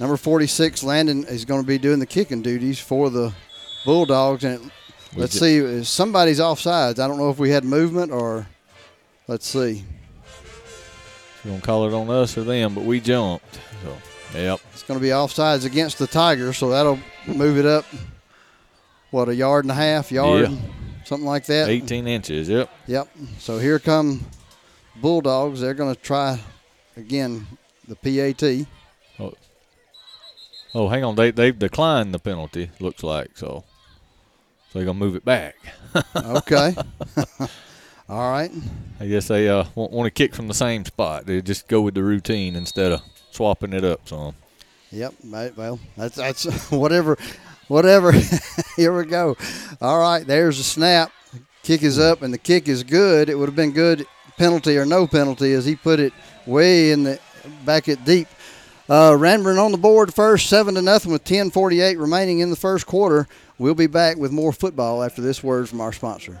Number 0.00 0.16
46, 0.16 0.84
Landon, 0.84 1.24
is 1.24 1.44
going 1.44 1.60
to 1.60 1.66
be 1.66 1.76
doing 1.76 1.98
the 1.98 2.06
kicking 2.06 2.40
duties 2.40 2.78
for 2.78 3.10
the 3.10 3.34
Bulldogs. 3.84 4.44
And 4.44 4.64
it, 4.64 4.72
let's 5.16 5.38
ju- 5.38 5.82
see, 5.82 5.84
somebody's 5.84 6.38
offsides. 6.38 7.00
I 7.00 7.08
don't 7.08 7.18
know 7.18 7.30
if 7.30 7.38
we 7.38 7.50
had 7.50 7.64
movement 7.64 8.12
or 8.12 8.46
let's 9.26 9.46
see. 9.46 9.84
You 11.44 11.50
gonna 11.50 11.60
call 11.62 11.88
it 11.88 11.94
on 11.94 12.08
us 12.10 12.36
or 12.38 12.44
them? 12.44 12.74
But 12.74 12.84
we 12.84 13.00
jumped. 13.00 13.58
So, 13.82 14.38
yep. 14.38 14.60
It's 14.72 14.82
going 14.82 14.98
to 15.00 15.02
be 15.02 15.10
offsides 15.10 15.64
against 15.64 15.98
the 15.98 16.06
Tigers, 16.06 16.58
so 16.58 16.70
that'll 16.70 16.98
move 17.26 17.58
it 17.58 17.66
up, 17.66 17.84
what, 19.10 19.28
a 19.28 19.34
yard 19.34 19.64
and 19.64 19.72
a 19.72 19.74
half, 19.74 20.12
yard, 20.12 20.50
Yeah. 20.50 20.56
Something 21.08 21.26
like 21.26 21.46
that. 21.46 21.68
18 21.68 22.06
inches. 22.06 22.48
Yep. 22.48 22.70
Yep. 22.86 23.08
So 23.38 23.58
here 23.58 23.78
come 23.78 24.24
Bulldogs. 24.96 25.60
They're 25.60 25.74
going 25.74 25.94
to 25.94 26.00
try 26.00 26.38
again 26.96 27.46
the 27.88 27.96
PAT. 27.96 28.66
Oh, 29.18 29.34
oh, 30.74 30.88
hang 30.88 31.02
on. 31.04 31.16
They 31.16 31.30
they've 31.30 31.58
declined 31.58 32.14
the 32.14 32.18
penalty. 32.18 32.70
Looks 32.78 33.02
like 33.02 33.36
so. 33.36 33.64
So 34.70 34.78
they're 34.78 34.84
gonna 34.84 34.98
move 34.98 35.16
it 35.16 35.24
back. 35.24 35.56
Okay. 36.14 36.74
All 38.08 38.30
right. 38.30 38.50
I 39.00 39.06
guess 39.06 39.28
they 39.28 39.48
uh, 39.48 39.64
want, 39.74 39.92
want 39.92 40.06
to 40.06 40.10
kick 40.10 40.34
from 40.34 40.48
the 40.48 40.54
same 40.54 40.84
spot. 40.84 41.26
They 41.26 41.42
just 41.42 41.68
go 41.68 41.80
with 41.80 41.94
the 41.94 42.02
routine 42.02 42.56
instead 42.56 42.92
of 42.92 43.02
swapping 43.30 43.72
it 43.72 43.84
up 43.84 44.08
some. 44.08 44.34
Yep. 44.90 45.14
Well, 45.56 45.78
that's 45.96 46.16
that's 46.16 46.44
whatever, 46.70 47.18
whatever. 47.68 48.12
Here 48.76 48.96
we 48.96 49.04
go. 49.04 49.36
All 49.80 50.00
right. 50.00 50.26
There's 50.26 50.58
a 50.58 50.64
snap. 50.64 51.12
Kick 51.62 51.82
is 51.82 51.98
up, 51.98 52.22
and 52.22 52.32
the 52.32 52.38
kick 52.38 52.66
is 52.68 52.82
good. 52.82 53.28
It 53.28 53.34
would 53.38 53.48
have 53.48 53.56
been 53.56 53.72
good 53.72 54.06
penalty 54.38 54.78
or 54.78 54.86
no 54.86 55.06
penalty 55.06 55.52
as 55.52 55.64
he 55.66 55.76
put 55.76 56.00
it 56.00 56.12
way 56.46 56.92
in 56.92 57.04
the 57.04 57.20
back 57.64 57.88
at 57.88 58.04
deep. 58.04 58.28
Uh, 58.88 59.10
Ranburne 59.12 59.62
on 59.62 59.72
the 59.72 59.78
board 59.78 60.14
first, 60.14 60.48
seven 60.48 60.74
to 60.76 60.82
nothing 60.82 61.12
with 61.12 61.24
10:48 61.24 61.98
remaining 61.98 62.38
in 62.38 62.48
the 62.50 62.56
first 62.56 62.86
quarter. 62.86 63.28
We'll 63.58 63.74
be 63.74 63.86
back 63.86 64.16
with 64.16 64.32
more 64.32 64.52
football 64.52 65.02
after 65.02 65.20
this 65.20 65.42
word 65.42 65.68
from 65.68 65.80
our 65.80 65.92
sponsor. 65.92 66.40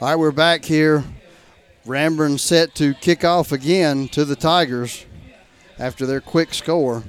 All 0.00 0.08
right, 0.08 0.16
we're 0.16 0.32
back 0.32 0.64
here. 0.64 1.04
Ranburne 1.86 2.40
set 2.40 2.74
to 2.76 2.94
kick 2.94 3.24
off 3.24 3.52
again 3.52 4.08
to 4.08 4.24
the 4.24 4.34
Tigers 4.34 5.06
after 5.78 6.04
their 6.04 6.20
quick 6.20 6.52
score. 6.52 7.04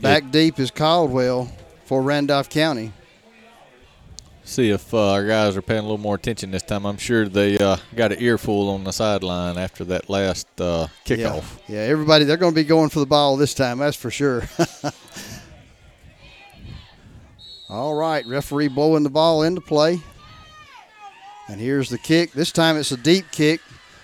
Back 0.00 0.30
deep 0.30 0.58
is 0.58 0.70
Caldwell 0.70 1.50
for 1.86 2.02
Randolph 2.02 2.50
County. 2.50 2.92
See 4.44 4.68
if 4.70 4.92
uh, 4.92 5.12
our 5.12 5.26
guys 5.26 5.56
are 5.56 5.62
paying 5.62 5.78
a 5.80 5.82
little 5.82 5.96
more 5.96 6.16
attention 6.16 6.50
this 6.50 6.62
time. 6.62 6.84
I'm 6.84 6.98
sure 6.98 7.26
they 7.26 7.56
uh, 7.56 7.78
got 7.96 8.12
an 8.12 8.20
earful 8.20 8.68
on 8.68 8.84
the 8.84 8.92
sideline 8.92 9.56
after 9.56 9.84
that 9.84 10.10
last 10.10 10.48
uh, 10.60 10.88
kickoff. 11.06 11.44
Yeah, 11.68 11.76
yeah, 11.76 11.80
everybody, 11.82 12.26
they're 12.26 12.36
going 12.36 12.52
to 12.52 12.60
be 12.60 12.64
going 12.64 12.90
for 12.90 12.98
the 12.98 13.06
ball 13.06 13.36
this 13.38 13.54
time, 13.54 13.78
that's 13.78 13.96
for 13.96 14.10
sure. 14.10 14.42
All 17.70 17.94
right, 17.94 18.26
referee 18.26 18.68
blowing 18.68 19.04
the 19.04 19.10
ball 19.10 19.44
into 19.44 19.62
play. 19.62 20.00
And 21.52 21.60
here's 21.60 21.90
the 21.90 21.98
kick. 21.98 22.32
This 22.32 22.50
time 22.50 22.78
it's 22.78 22.92
a 22.92 22.96
deep 22.96 23.30
kick. 23.30 23.60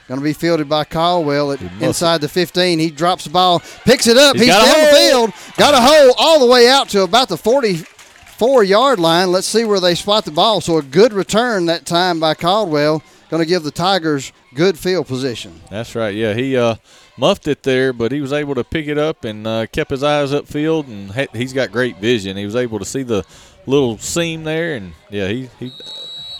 Going 0.06 0.20
to 0.20 0.24
be 0.24 0.34
fielded 0.34 0.68
by 0.68 0.84
Caldwell 0.84 1.52
at 1.52 1.62
inside 1.80 2.20
the 2.20 2.28
15. 2.28 2.78
He 2.78 2.90
drops 2.90 3.24
the 3.24 3.30
ball, 3.30 3.60
picks 3.84 4.06
it 4.06 4.18
up. 4.18 4.36
He's 4.36 4.44
He's, 4.44 4.52
got 4.52 4.66
down 4.66 4.84
the 4.84 4.98
field. 4.98 5.56
Got 5.56 5.72
a 5.72 5.80
hole 5.80 6.14
all 6.18 6.40
the 6.40 6.52
way 6.52 6.68
out 6.68 6.90
to 6.90 7.04
about 7.04 7.30
the 7.30 7.38
44 7.38 8.64
yard 8.64 9.00
line. 9.00 9.32
Let's 9.32 9.46
see 9.46 9.64
where 9.64 9.80
they 9.80 9.94
spot 9.94 10.26
the 10.26 10.30
ball. 10.30 10.60
So 10.60 10.76
a 10.76 10.82
good 10.82 11.14
return 11.14 11.64
that 11.66 11.86
time 11.86 12.20
by 12.20 12.34
Caldwell. 12.34 13.02
Going 13.30 13.42
to 13.42 13.48
give 13.48 13.62
the 13.62 13.70
Tigers 13.70 14.30
good 14.54 14.78
field 14.78 15.06
position. 15.06 15.58
That's 15.70 15.94
right. 15.94 16.14
Yeah, 16.14 16.34
he 16.34 16.54
uh, 16.54 16.74
muffed 17.16 17.48
it 17.48 17.62
there, 17.62 17.94
but 17.94 18.12
he 18.12 18.20
was 18.20 18.34
able 18.34 18.56
to 18.56 18.64
pick 18.64 18.88
it 18.88 18.98
up 18.98 19.24
and 19.24 19.46
uh, 19.46 19.66
kept 19.66 19.90
his 19.90 20.02
eyes 20.02 20.32
upfield, 20.32 20.86
and 20.86 21.28
he's 21.34 21.54
got 21.54 21.72
great 21.72 21.96
vision. 21.96 22.36
He 22.36 22.44
was 22.44 22.56
able 22.56 22.78
to 22.78 22.84
see 22.84 23.02
the 23.02 23.24
little 23.66 23.96
seam 23.96 24.44
there, 24.44 24.74
and 24.74 24.92
yeah, 25.10 25.28
he 25.28 25.48
he 25.58 25.72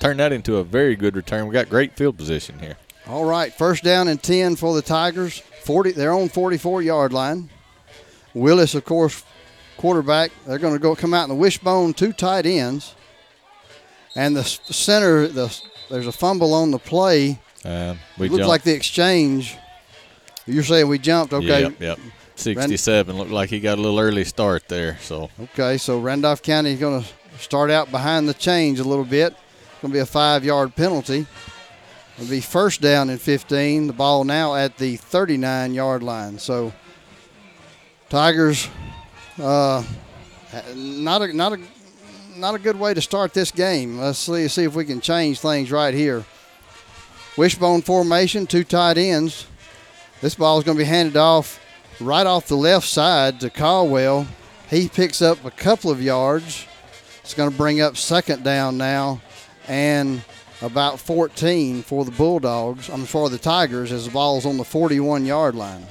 turned 0.00 0.20
that 0.20 0.32
into 0.32 0.56
a 0.56 0.64
very 0.64 0.96
good 0.96 1.16
return. 1.16 1.46
We 1.46 1.52
got 1.52 1.68
great 1.68 1.96
field 1.96 2.16
position 2.16 2.58
here. 2.58 2.76
All 3.06 3.24
right, 3.24 3.52
first 3.52 3.82
down 3.82 4.08
and 4.08 4.22
10 4.22 4.56
for 4.56 4.74
the 4.74 4.82
Tigers. 4.82 5.42
40, 5.64 5.92
their 5.92 6.12
own 6.12 6.28
44 6.28 6.82
yard 6.82 7.12
line. 7.12 7.50
Willis, 8.34 8.74
of 8.74 8.84
course, 8.84 9.24
quarterback. 9.76 10.30
They're 10.46 10.58
going 10.58 10.74
to 10.74 10.78
go 10.78 10.94
come 10.94 11.14
out 11.14 11.24
in 11.24 11.28
the 11.30 11.34
wishbone, 11.34 11.94
two 11.94 12.12
tight 12.12 12.46
ends. 12.46 12.94
And 14.14 14.36
the 14.36 14.44
center, 14.44 15.26
the, 15.28 15.62
there's 15.90 16.06
a 16.06 16.12
fumble 16.12 16.52
on 16.54 16.70
the 16.70 16.78
play. 16.78 17.40
Uh, 17.64 17.94
we 18.18 18.28
Looks 18.28 18.46
like 18.46 18.62
the 18.62 18.72
exchange. 18.72 19.56
You're 20.46 20.64
saying 20.64 20.88
we 20.88 20.98
jumped, 20.98 21.32
okay? 21.32 21.62
Yep, 21.62 21.80
yep. 21.80 21.98
67 22.36 23.16
looked 23.16 23.30
like 23.30 23.50
he 23.50 23.60
got 23.60 23.78
a 23.78 23.80
little 23.80 23.98
early 23.98 24.24
start 24.24 24.68
there. 24.68 24.96
So 25.00 25.28
Okay, 25.40 25.76
so 25.76 25.98
Randolph 25.98 26.42
County 26.42 26.72
is 26.72 26.80
going 26.80 27.02
to 27.02 27.08
start 27.38 27.70
out 27.70 27.90
behind 27.90 28.28
the 28.28 28.34
change 28.34 28.78
a 28.78 28.84
little 28.84 29.04
bit. 29.04 29.34
Going 29.80 29.92
to 29.92 29.96
be 29.96 30.00
a 30.00 30.06
five 30.06 30.44
yard 30.44 30.74
penalty. 30.74 31.24
It'll 32.16 32.28
be 32.28 32.40
first 32.40 32.80
down 32.80 33.10
and 33.10 33.20
15. 33.20 33.86
The 33.86 33.92
ball 33.92 34.24
now 34.24 34.56
at 34.56 34.76
the 34.76 34.96
39 34.96 35.72
yard 35.72 36.02
line. 36.02 36.40
So 36.40 36.72
Tigers, 38.08 38.68
uh, 39.40 39.84
not 40.74 41.22
a 41.22 41.32
not 41.32 41.52
a 41.52 41.60
not 42.36 42.56
a 42.56 42.58
good 42.58 42.76
way 42.76 42.92
to 42.92 43.00
start 43.00 43.34
this 43.34 43.52
game. 43.52 43.98
Let's 43.98 44.18
see 44.18 44.48
see 44.48 44.64
if 44.64 44.74
we 44.74 44.84
can 44.84 45.00
change 45.00 45.38
things 45.38 45.70
right 45.70 45.94
here. 45.94 46.24
Wishbone 47.36 47.82
formation, 47.82 48.48
two 48.48 48.64
tight 48.64 48.98
ends. 48.98 49.46
This 50.20 50.34
ball 50.34 50.58
is 50.58 50.64
going 50.64 50.76
to 50.76 50.82
be 50.82 50.88
handed 50.88 51.16
off 51.16 51.60
right 52.00 52.26
off 52.26 52.48
the 52.48 52.56
left 52.56 52.88
side 52.88 53.38
to 53.40 53.50
Caldwell. 53.50 54.26
He 54.68 54.88
picks 54.88 55.22
up 55.22 55.44
a 55.44 55.52
couple 55.52 55.92
of 55.92 56.02
yards. 56.02 56.66
It's 57.20 57.34
going 57.34 57.48
to 57.48 57.56
bring 57.56 57.80
up 57.80 57.96
second 57.96 58.42
down 58.42 58.76
now 58.76 59.20
and 59.68 60.22
about 60.62 60.98
14 60.98 61.82
for 61.82 62.04
the 62.04 62.10
Bulldogs. 62.10 62.88
I'm 62.88 63.04
for 63.04 63.30
the 63.30 63.38
Tigers 63.38 63.92
as 63.92 64.06
the 64.06 64.10
ball's 64.10 64.46
on 64.46 64.56
the 64.56 64.64
41 64.64 65.24
yard 65.24 65.54
line. 65.54 65.84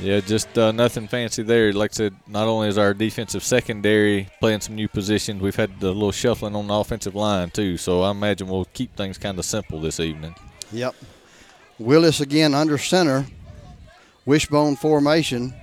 Yeah, 0.00 0.18
just 0.18 0.58
uh, 0.58 0.72
nothing 0.72 1.06
fancy 1.06 1.44
there. 1.44 1.72
Like 1.72 1.92
I 1.92 1.94
said, 1.94 2.16
not 2.26 2.48
only 2.48 2.66
is 2.68 2.78
our 2.78 2.94
defensive 2.94 3.44
secondary 3.44 4.28
playing 4.40 4.60
some 4.60 4.74
new 4.74 4.88
positions, 4.88 5.40
we've 5.40 5.54
had 5.54 5.70
a 5.82 5.86
little 5.86 6.10
shuffling 6.10 6.56
on 6.56 6.66
the 6.66 6.74
offensive 6.74 7.14
line 7.14 7.50
too. 7.50 7.76
So 7.76 8.02
I 8.02 8.10
imagine 8.10 8.48
we'll 8.48 8.64
keep 8.66 8.96
things 8.96 9.18
kind 9.18 9.38
of 9.38 9.44
simple 9.44 9.80
this 9.80 10.00
evening. 10.00 10.34
Yep. 10.72 10.96
Willis 11.78 12.20
again 12.20 12.54
under 12.54 12.76
center. 12.76 13.26
Wishbone 14.26 14.74
formation. 14.76 15.54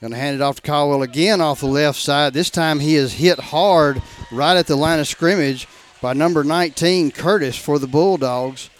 Going 0.00 0.12
to 0.12 0.18
hand 0.18 0.36
it 0.36 0.40
off 0.40 0.56
to 0.56 0.62
Caldwell 0.62 1.02
again 1.02 1.40
off 1.40 1.60
the 1.60 1.66
left 1.66 1.98
side. 1.98 2.32
This 2.32 2.50
time 2.50 2.78
he 2.78 2.94
is 2.94 3.12
hit 3.14 3.38
hard 3.38 4.00
right 4.30 4.56
at 4.56 4.68
the 4.68 4.76
line 4.76 5.00
of 5.00 5.08
scrimmage 5.08 5.66
by 6.00 6.12
number 6.12 6.44
19, 6.44 7.10
Curtis, 7.10 7.56
for 7.56 7.78
the 7.78 7.86
Bulldogs. 7.86 8.70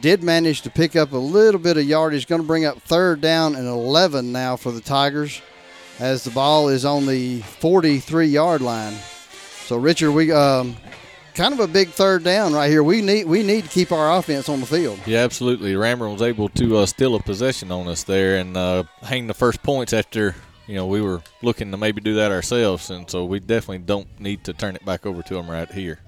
Did 0.00 0.22
manage 0.22 0.62
to 0.62 0.70
pick 0.70 0.94
up 0.94 1.12
a 1.12 1.16
little 1.16 1.60
bit 1.60 1.76
of 1.76 1.84
yardage. 1.84 2.28
Going 2.28 2.40
to 2.40 2.46
bring 2.46 2.64
up 2.64 2.80
third 2.82 3.20
down 3.20 3.56
and 3.56 3.66
11 3.66 4.30
now 4.30 4.56
for 4.56 4.70
the 4.70 4.80
Tigers 4.80 5.42
as 5.98 6.22
the 6.22 6.30
ball 6.30 6.68
is 6.68 6.84
on 6.84 7.06
the 7.06 7.40
43 7.40 8.26
yard 8.26 8.60
line. 8.60 8.94
So, 9.66 9.76
Richard, 9.76 10.12
we 10.12 10.30
um, 10.30 10.76
kind 11.34 11.52
of 11.52 11.60
a 11.60 11.66
big 11.66 11.88
third 11.88 12.24
down 12.24 12.52
right 12.52 12.70
here. 12.70 12.82
We 12.82 13.02
need 13.02 13.26
we 13.26 13.42
need 13.42 13.64
to 13.64 13.70
keep 13.70 13.92
our 13.92 14.16
offense 14.16 14.48
on 14.48 14.60
the 14.60 14.66
field. 14.66 14.98
Yeah, 15.06 15.20
absolutely. 15.20 15.74
Ranburne 15.74 16.12
was 16.12 16.22
able 16.22 16.48
to 16.50 16.78
uh, 16.78 16.86
steal 16.86 17.14
a 17.14 17.20
possession 17.20 17.70
on 17.70 17.88
us 17.88 18.02
there 18.04 18.36
and 18.36 18.56
uh, 18.56 18.84
hang 19.02 19.26
the 19.26 19.34
first 19.34 19.62
points 19.62 19.92
after 19.92 20.34
you 20.66 20.74
know 20.74 20.86
we 20.86 21.00
were 21.00 21.22
looking 21.42 21.70
to 21.70 21.76
maybe 21.76 22.00
do 22.00 22.14
that 22.14 22.32
ourselves, 22.32 22.90
and 22.90 23.10
so 23.10 23.24
we 23.24 23.40
definitely 23.40 23.78
don't 23.78 24.20
need 24.20 24.44
to 24.44 24.52
turn 24.52 24.74
it 24.76 24.84
back 24.84 25.06
over 25.06 25.22
to 25.22 25.34
them 25.34 25.50
right 25.50 25.70
here. 25.70 25.98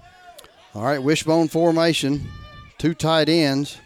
All 0.72 0.84
right, 0.84 1.02
wishbone 1.02 1.48
formation, 1.48 2.28
two 2.78 2.94
tight 2.94 3.28
ends. 3.28 3.78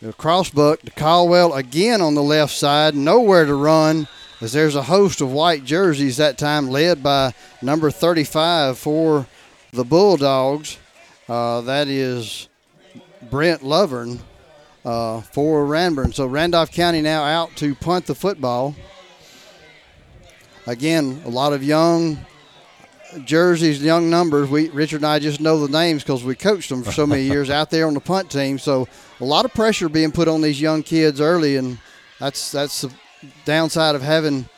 The 0.00 0.12
crossbuck 0.12 0.82
to 0.82 0.92
Caldwell 0.92 1.52
again 1.54 2.00
on 2.00 2.14
the 2.14 2.22
left 2.22 2.54
side, 2.54 2.94
nowhere 2.94 3.44
to 3.44 3.54
run 3.54 4.06
as 4.40 4.52
there's 4.52 4.76
a 4.76 4.84
host 4.84 5.20
of 5.20 5.32
white 5.32 5.64
jerseys 5.64 6.18
that 6.18 6.38
time 6.38 6.68
led 6.68 7.02
by 7.02 7.34
number 7.60 7.90
35 7.90 8.78
for 8.78 9.26
the 9.72 9.82
Bulldogs. 9.82 10.78
Uh, 11.28 11.62
that 11.62 11.88
is 11.88 12.48
Brent 13.28 13.62
Lovern 13.62 14.20
uh, 14.84 15.22
for 15.22 15.66
Ranburne. 15.66 16.14
So 16.14 16.26
Randolph 16.26 16.70
County 16.70 17.02
now 17.02 17.24
out 17.24 17.56
to 17.56 17.74
punt 17.74 18.06
the 18.06 18.14
football. 18.14 18.76
Again, 20.68 21.20
a 21.24 21.30
lot 21.30 21.52
of 21.52 21.64
young 21.64 22.18
jerseys, 23.24 23.82
young 23.82 24.10
numbers. 24.10 24.48
We 24.48 24.68
Richard 24.70 24.96
and 24.96 25.06
I 25.06 25.18
just 25.18 25.40
know 25.40 25.64
the 25.64 25.72
names 25.72 26.02
because 26.02 26.24
we 26.24 26.34
coached 26.34 26.68
them 26.68 26.82
for 26.82 26.92
so 26.92 27.06
many 27.06 27.22
years 27.22 27.50
out 27.50 27.70
there 27.70 27.86
on 27.86 27.94
the 27.94 28.00
punt 28.00 28.30
team. 28.30 28.58
So 28.58 28.88
a 29.20 29.24
lot 29.24 29.44
of 29.44 29.54
pressure 29.54 29.88
being 29.88 30.12
put 30.12 30.28
on 30.28 30.40
these 30.40 30.60
young 30.60 30.82
kids 30.82 31.20
early, 31.20 31.56
and 31.56 31.78
that's 32.18 32.52
that's 32.52 32.82
the 32.82 32.92
downside 33.44 33.94
of 33.94 34.02
having 34.02 34.48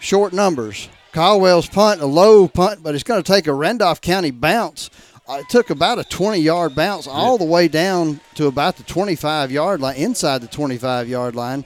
short 0.00 0.32
numbers. 0.32 0.88
Caldwell's 1.12 1.68
punt, 1.68 2.00
a 2.00 2.06
low 2.06 2.48
punt, 2.48 2.82
but 2.82 2.94
it's 2.94 3.04
going 3.04 3.22
to 3.22 3.32
take 3.32 3.46
a 3.46 3.52
Randolph 3.52 4.00
County 4.00 4.30
bounce. 4.30 4.88
Uh, 5.28 5.38
it 5.40 5.48
took 5.48 5.70
about 5.70 5.98
a 5.98 6.04
20 6.04 6.38
yard 6.38 6.74
bounce 6.74 7.06
all 7.06 7.38
the 7.38 7.44
way 7.44 7.68
down 7.68 8.20
to 8.34 8.46
about 8.46 8.76
the 8.76 8.82
25 8.82 9.52
yard 9.52 9.80
line, 9.80 9.96
inside 9.96 10.40
the 10.40 10.48
25 10.48 11.08
yard 11.08 11.36
line. 11.36 11.64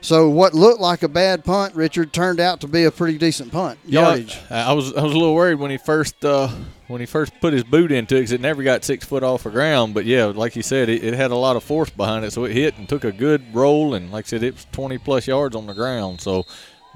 So 0.00 0.28
what 0.28 0.54
looked 0.54 0.80
like 0.80 1.02
a 1.02 1.08
bad 1.08 1.44
punt, 1.44 1.74
Richard, 1.74 2.12
turned 2.12 2.38
out 2.38 2.60
to 2.60 2.68
be 2.68 2.84
a 2.84 2.90
pretty 2.90 3.18
decent 3.18 3.50
punt 3.50 3.78
yardage. 3.84 4.38
Yeah, 4.50 4.68
I 4.68 4.72
was 4.72 4.94
I 4.94 5.02
was 5.02 5.12
a 5.12 5.16
little 5.16 5.34
worried 5.34 5.58
when 5.58 5.70
he 5.70 5.78
first 5.78 6.24
uh, 6.24 6.48
when 6.86 7.00
he 7.00 7.06
first 7.06 7.32
put 7.40 7.52
his 7.52 7.64
boot 7.64 7.90
into 7.90 8.14
it 8.14 8.20
because 8.20 8.32
it 8.32 8.40
never 8.40 8.62
got 8.62 8.84
six 8.84 9.04
foot 9.04 9.22
off 9.22 9.42
the 9.42 9.50
ground. 9.50 9.94
But 9.94 10.04
yeah, 10.04 10.26
like 10.26 10.54
you 10.54 10.62
said, 10.62 10.88
it, 10.88 11.02
it, 11.02 11.14
had 11.14 11.30
a 11.30 11.36
lot 11.36 11.56
of 11.56 11.64
force 11.64 11.90
behind 11.90 12.24
it, 12.24 12.32
so 12.32 12.44
it 12.44 12.52
hit 12.52 12.78
and 12.78 12.88
took 12.88 13.04
a 13.04 13.12
good 13.12 13.42
roll. 13.54 13.94
And 13.94 14.12
like 14.12 14.26
I 14.26 14.28
said, 14.28 14.42
it 14.42 14.54
was 14.54 14.66
20 14.72 14.98
plus 14.98 15.26
yards 15.26 15.56
on 15.56 15.66
the 15.66 15.74
ground. 15.74 16.20
So 16.20 16.44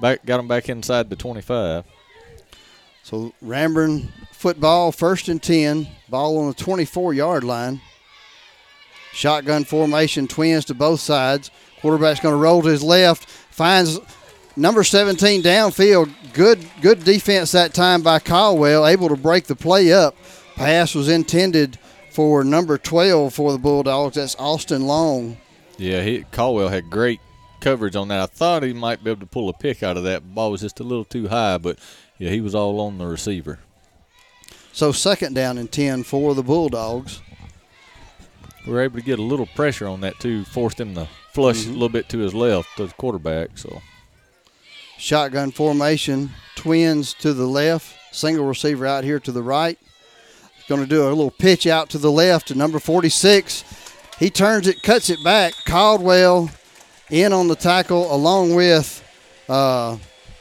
back 0.01 0.25
got 0.25 0.41
him 0.41 0.49
back 0.49 0.69
inside 0.69 1.11
the 1.11 1.17
25. 1.17 1.85
So 3.03 3.33
Ranburne 3.43 4.09
football, 4.33 4.93
first 4.93 5.29
and 5.29 5.43
10, 5.43 5.89
ball 6.09 6.39
on 6.39 6.49
the 6.49 6.55
24 6.55 7.15
yard 7.15 7.45
line. 7.45 7.81
Shotgun 9.13 9.65
formation, 9.65 10.29
twins 10.29 10.65
to 10.67 10.75
both 10.75 11.01
sides. 11.01 11.51
Quarterback's 11.81 12.21
going 12.21 12.35
to 12.35 12.41
roll 12.41 12.63
to 12.63 12.69
his 12.69 12.83
left, 12.83 13.29
finds 13.29 13.99
number 14.57 14.85
17 14.85 15.43
downfield. 15.43 16.13
Good, 16.33 16.65
good 16.81 17.05
defense 17.05 17.53
that 17.53 17.75
time 17.75 18.03
by 18.03 18.19
Caldwell, 18.19 18.87
able 18.87 19.09
to 19.09 19.17
break 19.17 19.45
the 19.45 19.57
play 19.57 19.93
up. 19.93 20.15
Pass 20.57 20.95
was 20.95 21.09
intended 21.09 21.79
for 22.11 22.45
number 22.45 22.77
12 22.77 23.33
for 23.33 23.53
the 23.53 23.59
Bulldogs. 23.59 24.17
That's 24.17 24.37
Austin 24.37 24.87
Long. 24.87 25.39
Yeah, 25.79 26.03
he, 26.03 26.25
Caldwell 26.31 26.69
had 26.69 26.91
great 26.91 27.21
coverage 27.61 27.97
on 27.97 28.09
that. 28.09 28.21
I 28.21 28.27
thought 28.27 28.63
he 28.63 28.73
might 28.73 29.03
be 29.03 29.11
able 29.11 29.21
to 29.21 29.27
pull 29.27 29.49
a 29.49 29.55
pick 29.55 29.83
out 29.83 29.97
of 29.97 30.05
that. 30.05 30.35
Ball 30.35 30.51
was 30.51 30.61
just 30.61 30.81
a 30.81 30.85
little 30.85 31.05
too 31.05 31.29
high, 31.29 31.59
but 31.59 31.79
yeah, 32.19 32.31
he 32.31 32.41
was 32.41 32.55
all 32.55 32.81
on 32.81 32.99
the 32.99 33.07
receiver. 33.07 33.59
So 34.73 34.93
second 34.93 35.35
down 35.35 35.59
and 35.59 35.71
10 35.71 36.03
for 36.05 36.35
the 36.35 36.43
Bulldogs. 36.43 37.23
We 38.67 38.73
were 38.73 38.83
able 38.83 38.99
to 38.99 39.05
get 39.05 39.19
a 39.19 39.23
little 39.23 39.47
pressure 39.47 39.89
on 39.89 40.03
that 40.03 40.19
too, 40.21 40.45
forced 40.45 40.79
him 40.79 40.95
to 40.95 41.09
flush 41.33 41.59
mm-hmm. 41.59 41.71
a 41.71 41.75
little 41.75 41.89
bit 41.89 42.09
to 42.11 42.19
his 42.19 42.35
left, 42.35 42.69
to 42.77 42.87
the 42.87 42.95
quarterback. 42.95 43.57
So, 43.57 43.83
shotgun 44.99 45.51
formation, 45.51 46.31
twins 46.57 47.15
to 47.15 47.33
the 47.33 47.47
left, 47.47 47.97
single 48.15 48.47
receiver 48.47 48.87
out 48.87 49.05
here 49.05 49.21
to 49.21 49.33
the 49.33 49.43
right. 49.43 49.79
Going 50.69 50.83
to 50.83 50.87
do 50.87 51.03
a 51.03 51.09
little 51.09 51.33
pitch 51.33 51.67
out 51.67 51.91
to 51.91 51.99
the 51.99 52.13
left 52.13 52.49
to 52.49 52.55
number 52.55 52.79
46. 52.79 53.65
He 54.21 54.31
turns 54.31 54.69
it, 54.69 54.83
cuts 54.83 55.11
it 55.11 55.19
back. 55.25 55.53
Caldwell 55.67 56.51
in 57.11 57.33
on 57.33 57.49
the 57.49 57.57
tackle 57.57 58.15
along 58.15 58.55
with 58.55 59.03
uh, 59.49 59.97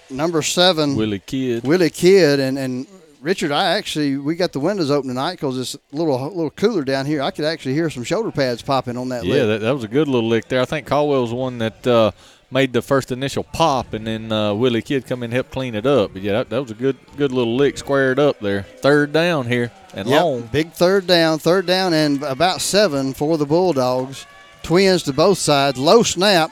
number 0.09 0.41
seven, 0.41 0.95
Willie 0.95 1.19
Kidd. 1.19 1.63
Willie 1.63 1.89
Kidd, 1.89 2.39
and 2.39 2.57
and 2.57 2.87
Richard, 3.21 3.51
I 3.51 3.71
actually 3.71 4.17
we 4.17 4.35
got 4.35 4.53
the 4.53 4.59
windows 4.59 4.89
open 4.89 5.09
tonight 5.09 5.31
because 5.31 5.57
it's 5.57 5.75
a 5.75 5.79
little 5.95 6.15
a 6.15 6.29
little 6.29 6.49
cooler 6.49 6.83
down 6.83 7.05
here. 7.05 7.21
I 7.21 7.31
could 7.31 7.45
actually 7.45 7.73
hear 7.73 7.89
some 7.89 8.03
shoulder 8.03 8.31
pads 8.31 8.61
popping 8.61 8.97
on 8.97 9.09
that. 9.09 9.25
Lick. 9.25 9.37
Yeah, 9.37 9.45
that, 9.45 9.61
that, 9.61 9.73
was 9.73 9.83
a 9.83 9.89
good 9.89 10.07
little 10.07 10.29
lick 10.29 10.47
there. 10.47 10.61
I 10.61 10.65
think 10.65 10.87
Caldwell's 10.87 11.31
the 11.31 11.35
one 11.35 11.57
that 11.57 11.85
uh, 11.85 12.11
made 12.49 12.71
the 12.71 12.81
first 12.81 13.11
initial 13.11 13.43
pop, 13.43 13.93
and 13.93 14.07
then 14.07 14.31
uh, 14.31 14.53
Willie 14.53 14.81
Kidd 14.81 15.05
come 15.05 15.19
in 15.19 15.25
and 15.25 15.33
help 15.33 15.51
clean 15.51 15.75
it 15.75 15.85
up. 15.85 16.13
But 16.13 16.21
yeah, 16.21 16.33
that, 16.33 16.49
that, 16.49 16.61
was 16.61 16.71
a 16.71 16.75
good 16.75 16.97
good 17.17 17.31
little 17.31 17.55
lick, 17.55 17.77
squared 17.77 18.19
up 18.19 18.39
there. 18.39 18.63
Third 18.63 19.11
down 19.11 19.47
here 19.47 19.71
and 19.93 20.07
yep, 20.07 20.21
long. 20.21 20.41
Big 20.43 20.71
third 20.71 21.05
down, 21.05 21.39
third 21.39 21.65
down, 21.65 21.93
and 21.93 22.23
about 22.23 22.61
seven 22.61 23.13
for 23.13 23.37
the 23.37 23.45
Bulldogs. 23.45 24.25
Twins 24.63 25.03
to 25.03 25.13
both 25.13 25.37
sides. 25.37 25.77
Low 25.77 26.03
snap. 26.03 26.51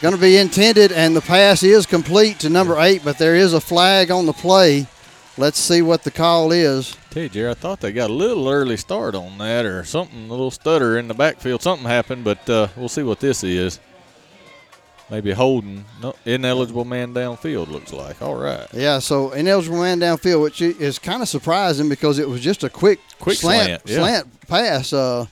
Going 0.00 0.14
to 0.14 0.20
be 0.20 0.36
intended, 0.36 0.92
and 0.92 1.16
the 1.16 1.20
pass 1.20 1.62
is 1.62 1.86
complete 1.86 2.40
to 2.40 2.50
number 2.50 2.78
eight, 2.78 3.02
but 3.04 3.16
there 3.16 3.36
is 3.36 3.54
a 3.54 3.60
flag 3.60 4.10
on 4.10 4.26
the 4.26 4.32
play. 4.32 4.86
Let's 5.36 5.58
see 5.58 5.82
what 5.82 6.04
the 6.04 6.12
call 6.12 6.52
is. 6.52 6.96
Tell 7.10 7.24
you, 7.24 7.28
Jerry, 7.28 7.50
I 7.50 7.54
thought 7.54 7.80
they 7.80 7.92
got 7.92 8.10
a 8.10 8.12
little 8.12 8.48
early 8.48 8.76
start 8.76 9.16
on 9.16 9.36
that 9.38 9.64
or 9.64 9.82
something, 9.84 10.26
a 10.26 10.30
little 10.30 10.52
stutter 10.52 10.96
in 10.96 11.08
the 11.08 11.14
backfield. 11.14 11.60
Something 11.60 11.88
happened, 11.88 12.22
but 12.22 12.48
uh, 12.48 12.68
we'll 12.76 12.88
see 12.88 13.02
what 13.02 13.18
this 13.18 13.42
is. 13.42 13.80
Maybe 15.10 15.32
holding 15.32 15.84
no, 16.00 16.14
ineligible 16.24 16.84
man 16.84 17.12
downfield 17.12 17.68
looks 17.68 17.92
like. 17.92 18.22
All 18.22 18.36
right. 18.36 18.66
Yeah, 18.72 19.00
so 19.00 19.32
ineligible 19.32 19.80
man 19.80 20.00
downfield, 20.00 20.40
which 20.42 20.62
is 20.62 20.98
kind 20.98 21.20
of 21.20 21.28
surprising 21.28 21.88
because 21.88 22.18
it 22.18 22.28
was 22.28 22.40
just 22.40 22.62
a 22.62 22.70
quick, 22.70 23.00
quick 23.18 23.36
slant, 23.36 23.66
slant, 23.66 23.82
yeah. 23.86 23.96
slant 23.96 24.48
pass. 24.48 24.92
Uh, 24.92 25.26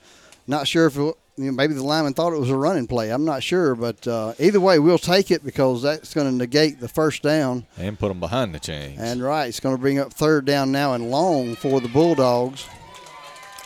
not 0.47 0.67
sure 0.67 0.87
if 0.87 0.97
it, 0.99 1.17
you 1.43 1.51
know, 1.51 1.57
maybe 1.57 1.75
the 1.75 1.83
lineman 1.83 2.15
thought 2.15 2.33
it 2.33 2.39
was 2.39 2.51
a 2.51 2.57
running 2.57 2.87
play. 2.87 3.11
I'm 3.11 3.25
not 3.25 3.43
sure, 3.43 3.75
but 3.75 4.07
uh, 4.07 4.35
either 4.39 4.61
way, 4.61 4.79
we'll 4.79 4.99
take 4.99 5.31
it 5.31 5.45
because 5.45 5.83
that's 5.83 6.15
going 6.15 6.31
to 6.31 6.37
negate 6.37 6.81
the 6.81 6.89
first 6.89 7.23
down 7.23 7.67
and 7.77 7.99
put 7.99 8.09
them 8.09 8.21
behind 8.21 8.55
the 8.55 8.61
chains. 8.61 9.01
And 9.01 9.23
right, 9.23 9.47
it's 9.47 9.61
going 9.61 9.75
to 9.75 9.81
bring 9.81 9.99
up 9.99 10.13
third 10.13 10.45
down 10.45 10.73
now 10.73 10.95
and 10.95 11.11
long 11.11 11.55
for 11.55 11.81
the 11.81 11.89
Bulldogs, 11.89 12.67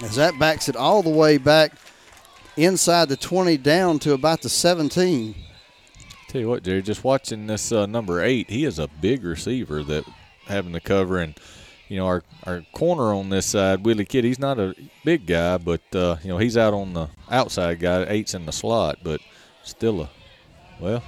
as 0.02 0.16
that 0.16 0.38
backs 0.38 0.68
it 0.68 0.76
all 0.76 1.02
the 1.02 1.10
way 1.10 1.38
back 1.38 1.72
inside 2.56 3.08
the 3.08 3.16
20 3.16 3.56
down 3.58 3.98
to 4.00 4.12
about 4.12 4.42
the 4.42 4.48
17. 4.48 5.34
Tell 6.28 6.40
you 6.40 6.48
what, 6.48 6.62
Jerry, 6.62 6.82
just 6.82 7.04
watching 7.04 7.46
this 7.46 7.70
uh, 7.70 7.86
number 7.86 8.22
eight, 8.22 8.50
he 8.50 8.64
is 8.64 8.78
a 8.78 8.88
big 9.00 9.24
receiver 9.24 9.82
that 9.84 10.04
having 10.46 10.72
to 10.72 10.80
cover 10.80 11.18
and 11.18 11.34
you 11.88 11.96
know, 11.96 12.06
our, 12.06 12.22
our 12.44 12.62
corner 12.72 13.14
on 13.14 13.28
this 13.28 13.46
side, 13.46 13.84
Willie 13.84 14.04
Kidd, 14.04 14.24
he's 14.24 14.38
not 14.38 14.58
a 14.58 14.74
big 15.04 15.26
guy, 15.26 15.56
but, 15.58 15.82
uh, 15.94 16.16
you 16.22 16.28
know, 16.28 16.38
he's 16.38 16.56
out 16.56 16.74
on 16.74 16.94
the 16.94 17.08
outside 17.30 17.78
guy. 17.78 18.04
Eight's 18.08 18.34
in 18.34 18.46
the 18.46 18.52
slot, 18.52 18.98
but 19.02 19.20
still 19.62 20.02
a, 20.02 20.10
well, 20.80 21.02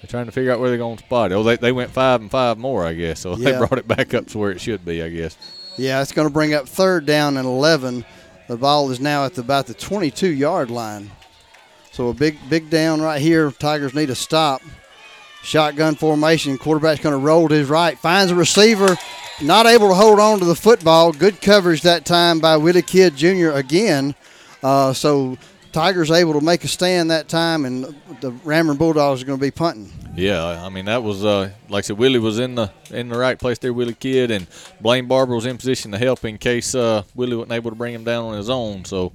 they're 0.00 0.08
trying 0.08 0.26
to 0.26 0.32
figure 0.32 0.50
out 0.50 0.60
where 0.60 0.68
they're 0.68 0.78
going 0.78 0.96
to 0.96 1.04
spot 1.04 1.30
it. 1.30 1.34
Oh, 1.34 1.42
they, 1.42 1.56
they 1.56 1.72
went 1.72 1.90
five 1.90 2.20
and 2.20 2.30
five 2.30 2.58
more, 2.58 2.84
I 2.84 2.94
guess. 2.94 3.20
So 3.20 3.36
yeah. 3.36 3.52
they 3.52 3.58
brought 3.58 3.78
it 3.78 3.86
back 3.86 4.14
up 4.14 4.26
to 4.28 4.38
where 4.38 4.50
it 4.50 4.60
should 4.60 4.84
be, 4.84 5.02
I 5.02 5.10
guess. 5.10 5.36
Yeah, 5.76 6.02
it's 6.02 6.12
going 6.12 6.28
to 6.28 6.32
bring 6.32 6.54
up 6.54 6.68
third 6.68 7.06
down 7.06 7.36
and 7.36 7.46
11. 7.46 8.04
The 8.48 8.56
ball 8.56 8.90
is 8.90 9.00
now 9.00 9.24
at 9.24 9.34
the, 9.34 9.42
about 9.42 9.66
the 9.66 9.74
22 9.74 10.28
yard 10.28 10.70
line. 10.70 11.10
So 11.92 12.08
a 12.08 12.14
big, 12.14 12.38
big 12.48 12.70
down 12.70 13.00
right 13.00 13.20
here. 13.20 13.50
Tigers 13.50 13.94
need 13.94 14.10
a 14.10 14.14
stop. 14.14 14.62
Shotgun 15.42 15.94
formation. 15.94 16.56
Quarterback's 16.56 17.02
going 17.02 17.12
to 17.12 17.18
roll 17.18 17.48
to 17.48 17.54
his 17.54 17.68
right. 17.68 17.98
Finds 17.98 18.32
a 18.32 18.34
receiver. 18.34 18.96
Not 19.42 19.66
able 19.66 19.88
to 19.88 19.94
hold 19.94 20.20
on 20.20 20.38
to 20.38 20.44
the 20.44 20.54
football. 20.54 21.12
Good 21.12 21.40
coverage 21.40 21.82
that 21.82 22.04
time 22.04 22.38
by 22.38 22.56
Willie 22.56 22.80
Kidd 22.80 23.16
Jr. 23.16 23.50
again. 23.50 24.14
Uh, 24.62 24.92
so 24.92 25.36
Tigers 25.72 26.12
able 26.12 26.34
to 26.34 26.40
make 26.40 26.62
a 26.62 26.68
stand 26.68 27.10
that 27.10 27.28
time, 27.28 27.64
and 27.64 27.84
the 28.20 28.30
Ranburne 28.44 28.78
Bulldogs 28.78 29.20
are 29.20 29.26
going 29.26 29.38
to 29.38 29.42
be 29.42 29.50
punting. 29.50 29.90
Yeah, 30.14 30.64
I 30.64 30.68
mean 30.68 30.84
that 30.84 31.02
was 31.02 31.24
uh, 31.24 31.50
like 31.68 31.84
I 31.84 31.86
said, 31.86 31.98
Willie 31.98 32.20
was 32.20 32.38
in 32.38 32.54
the 32.54 32.70
in 32.90 33.08
the 33.08 33.18
right 33.18 33.36
place 33.36 33.58
there, 33.58 33.72
Willie 33.72 33.94
Kidd, 33.94 34.30
and 34.30 34.46
Blaine 34.80 35.06
Barber 35.08 35.34
was 35.34 35.46
in 35.46 35.56
position 35.56 35.90
to 35.90 35.98
help 35.98 36.24
in 36.24 36.38
case 36.38 36.74
uh, 36.76 37.02
Willie 37.16 37.34
wasn't 37.34 37.52
able 37.52 37.70
to 37.70 37.76
bring 37.76 37.94
him 37.94 38.04
down 38.04 38.26
on 38.26 38.36
his 38.36 38.48
own. 38.48 38.84
So 38.84 39.12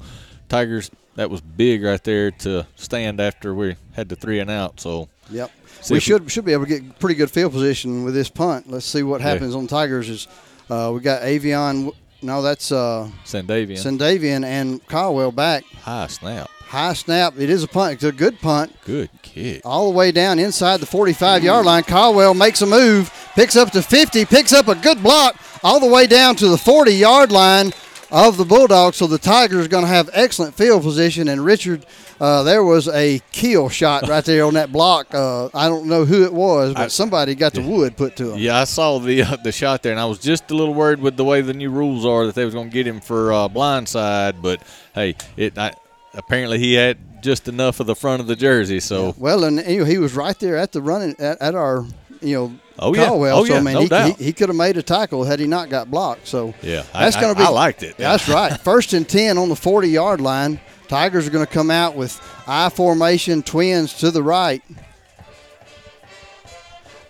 Tigers, 0.49 0.91
that 1.17 1.29
was 1.29 1.41
big 1.41 1.83
right 1.83 2.01
there 2.03 2.31
to 2.31 2.65
stand 2.75 3.19
after 3.19 3.53
we 3.53 3.75
had 3.93 4.07
the 4.07 4.15
three 4.15 4.39
and 4.39 4.49
out. 4.49 4.79
So 4.79 5.09
Yep. 5.29 5.51
We 5.89 5.99
should 5.99 6.31
should 6.31 6.45
be 6.45 6.53
able 6.53 6.65
to 6.65 6.69
get 6.79 6.99
pretty 6.99 7.15
good 7.15 7.29
field 7.29 7.51
position 7.51 8.03
with 8.03 8.13
this 8.13 8.29
punt. 8.29 8.69
Let's 8.71 8.85
see 8.85 9.03
what 9.03 9.19
Yeah. 9.21 9.27
happens 9.31 9.53
on 9.55 9.67
Tigers. 9.67 10.09
Is 10.09 10.27
uh, 10.69 10.91
we 10.93 11.01
got 11.01 11.21
Avion? 11.23 11.91
No, 12.21 12.41
that's 12.41 12.71
uh, 12.71 13.09
Sandavian. 13.25 13.77
Sandavian 13.77 14.43
and 14.45 14.85
Caldwell 14.87 15.31
back. 15.31 15.63
High 15.83 16.07
snap. 16.07 16.49
High 16.67 16.93
snap. 16.93 17.35
It 17.37 17.49
is 17.49 17.63
a 17.63 17.67
punt. 17.67 17.93
It's 17.93 18.03
a 18.03 18.11
good 18.11 18.39
punt. 18.39 18.75
Good 18.85 19.09
kick. 19.21 19.61
All 19.63 19.91
the 19.91 19.97
way 19.97 20.11
down 20.11 20.39
inside 20.39 20.79
the 20.79 20.85
45 20.85 21.43
yard 21.43 21.65
line. 21.65 21.83
Caldwell 21.83 22.33
makes 22.33 22.61
a 22.61 22.65
move, 22.65 23.11
picks 23.35 23.55
up 23.55 23.71
to 23.71 23.81
50, 23.81 24.25
picks 24.25 24.51
up 24.53 24.67
a 24.67 24.75
good 24.75 25.01
block 25.03 25.35
all 25.63 25.79
the 25.79 25.87
way 25.87 26.07
down 26.07 26.35
to 26.37 26.47
the 26.47 26.57
40 26.57 26.91
yard 26.93 27.31
line 27.31 27.71
of 28.11 28.37
the 28.37 28.45
Bulldogs. 28.45 28.97
So 28.97 29.07
the 29.07 29.17
Tigers 29.17 29.65
are 29.65 29.69
going 29.69 29.83
to 29.83 29.89
have 29.89 30.09
excellent 30.13 30.55
field 30.55 30.83
position. 30.83 31.27
And 31.27 31.43
Richard, 31.43 31.85
uh, 32.19 32.43
there 32.43 32.63
was 32.63 32.87
a 32.87 33.19
kill 33.31 33.69
shot 33.69 34.07
right 34.07 34.23
there 34.23 34.45
on 34.45 34.53
that 34.55 34.71
block. 34.71 35.13
Uh, 35.13 35.49
I 35.53 35.67
don't 35.67 35.87
know 35.87 36.05
who 36.05 36.23
it 36.23 36.33
was, 36.33 36.73
but 36.73 36.91
somebody 36.91 37.35
got 37.35 37.53
the 37.53 37.61
wood 37.61 37.97
put 37.97 38.15
to 38.17 38.33
him. 38.33 38.39
Yeah, 38.39 38.57
I 38.57 38.63
saw 38.63 38.99
the 38.99 39.23
uh, 39.23 39.37
the 39.37 39.51
shot 39.51 39.83
there, 39.83 39.91
and 39.91 39.99
I 39.99 40.05
was 40.05 40.19
just 40.19 40.49
a 40.51 40.55
little 40.55 40.73
worried 40.73 40.99
with 40.99 41.17
the 41.17 41.25
way 41.25 41.41
the 41.41 41.53
new 41.53 41.69
rules 41.69 42.05
are 42.05 42.25
that 42.25 42.35
they 42.35 42.45
was 42.45 42.53
going 42.53 42.69
to 42.69 42.73
get 42.73 42.87
him 42.87 43.01
for 43.01 43.33
uh, 43.33 43.47
blindside. 43.47 44.41
But 44.41 44.61
hey, 44.93 45.15
it 45.35 45.57
I, 45.57 45.73
apparently 46.13 46.59
he 46.59 46.73
had 46.73 47.21
just 47.21 47.47
enough 47.47 47.79
of 47.79 47.87
the 47.87 47.95
front 47.95 48.21
of 48.21 48.27
the 48.27 48.35
jersey. 48.35 48.79
So 48.79 49.15
Well, 49.17 49.43
and 49.43 49.57
you 49.67 49.79
know, 49.79 49.85
he 49.85 49.97
was 49.97 50.15
right 50.15 50.37
there 50.39 50.57
at 50.57 50.71
the 50.71 50.81
running 50.81 51.15
at, 51.19 51.41
at 51.41 51.55
our, 51.55 51.85
you 52.21 52.35
know, 52.35 52.59
Oh, 52.79 52.93
yeah. 52.93 53.07
Caldwell. 53.07 53.39
Oh, 53.39 53.45
so, 53.45 53.53
yeah, 53.53 53.59
I 53.59 53.63
mean, 53.63 53.73
no 53.73 53.81
he, 53.81 53.87
doubt. 53.87 54.17
he, 54.17 54.25
he 54.25 54.33
could 54.33 54.49
have 54.49 54.55
made 54.55 54.77
a 54.77 54.83
tackle 54.83 55.23
had 55.23 55.39
he 55.39 55.47
not 55.47 55.69
got 55.69 55.89
blocked. 55.89 56.27
So 56.27 56.53
Yeah, 56.61 56.83
that's 56.93 57.15
going 57.15 57.33
to 57.33 57.39
be. 57.39 57.45
I 57.45 57.49
liked 57.49 57.83
it. 57.83 57.95
Yeah, 57.97 58.11
that's 58.11 58.29
right. 58.29 58.59
First 58.61 58.93
and 58.93 59.07
ten 59.07 59.37
on 59.37 59.49
the 59.49 59.55
forty 59.55 59.89
yard 59.89 60.21
line. 60.21 60.59
Tigers 60.87 61.27
are 61.27 61.31
going 61.31 61.45
to 61.45 61.51
come 61.51 61.69
out 61.69 61.95
with 61.95 62.17
I 62.47 62.69
formation, 62.69 63.43
twins 63.43 63.93
to 63.95 64.09
the 64.09 64.23
right. 64.23 64.63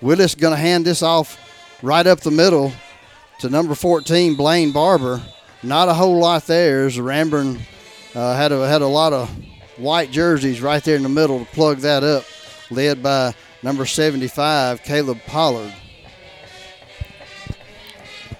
Willis 0.02 0.36
going 0.36 0.54
to 0.54 0.60
hand 0.60 0.86
this 0.86 1.02
off 1.02 1.38
right 1.84 2.06
up 2.06 2.22
the 2.22 2.32
middle 2.32 2.72
to 3.40 3.50
number 3.50 3.76
14, 3.76 4.36
Blaine 4.36 4.72
Barber. 4.72 5.22
Not 5.64 5.90
a 5.90 5.94
whole 5.94 6.20
lot 6.20 6.46
there 6.48 6.86
as 6.86 6.98
Ranburne 6.98 7.60
uh, 8.16 8.36
had, 8.36 8.52
a, 8.52 8.68
had 8.68 8.82
a 8.82 8.88
lot 8.88 9.14
of 9.14 9.30
white 9.78 10.12
jerseys 10.12 10.62
right 10.62 10.84
there 10.84 10.96
in 10.96 11.04
the 11.04 11.10
middle 11.10 11.40
to 11.40 11.46
plug 11.46 11.80
that 11.80 12.04
up, 12.04 12.26
led 12.70 13.02
by 13.02 13.34
number 13.64 13.86
75, 13.86 14.84
Caleb 14.84 15.20
Pollard. 15.28 15.74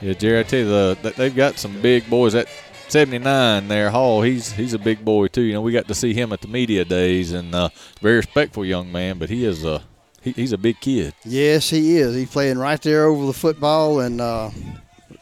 yeah, 0.02 0.14
Jerry, 0.14 0.40
I 0.40 0.44
tell 0.44 0.60
you, 0.60 0.66
the 0.66 1.14
they've 1.18 1.36
got 1.36 1.58
some 1.58 1.82
big 1.82 2.10
boys. 2.10 2.34
That 2.34 2.48
79 2.90 3.68
there, 3.68 3.90
Hall, 3.90 4.22
he's 4.22 4.52
he's 4.54 4.74
a 4.74 4.80
big 4.80 5.04
boy 5.04 5.28
too. 5.28 5.42
You 5.42 5.54
know, 5.54 5.62
we 5.62 5.72
got 5.72 5.88
to 5.88 5.96
see 5.96 6.14
him 6.14 6.32
at 6.32 6.42
the 6.42 6.48
media 6.48 6.86
days, 6.86 7.34
and 7.34 7.54
uh, 7.54 7.70
very 8.02 8.18
respectful 8.18 8.66
young 8.66 8.92
man. 8.92 9.18
But 9.18 9.30
he 9.30 9.44
is 9.46 9.66
a 9.66 9.84
he, 10.22 10.32
he's 10.32 10.54
a 10.54 10.58
big 10.58 10.80
kid. 10.80 11.14
Yes, 11.26 11.70
he 11.70 11.98
is. 11.98 12.16
He's 12.16 12.32
playing 12.32 12.58
right 12.58 12.82
there 12.82 13.06
over 13.06 13.26
the 13.26 13.34
football 13.34 14.00
and 14.00 14.22
uh, 14.22 14.52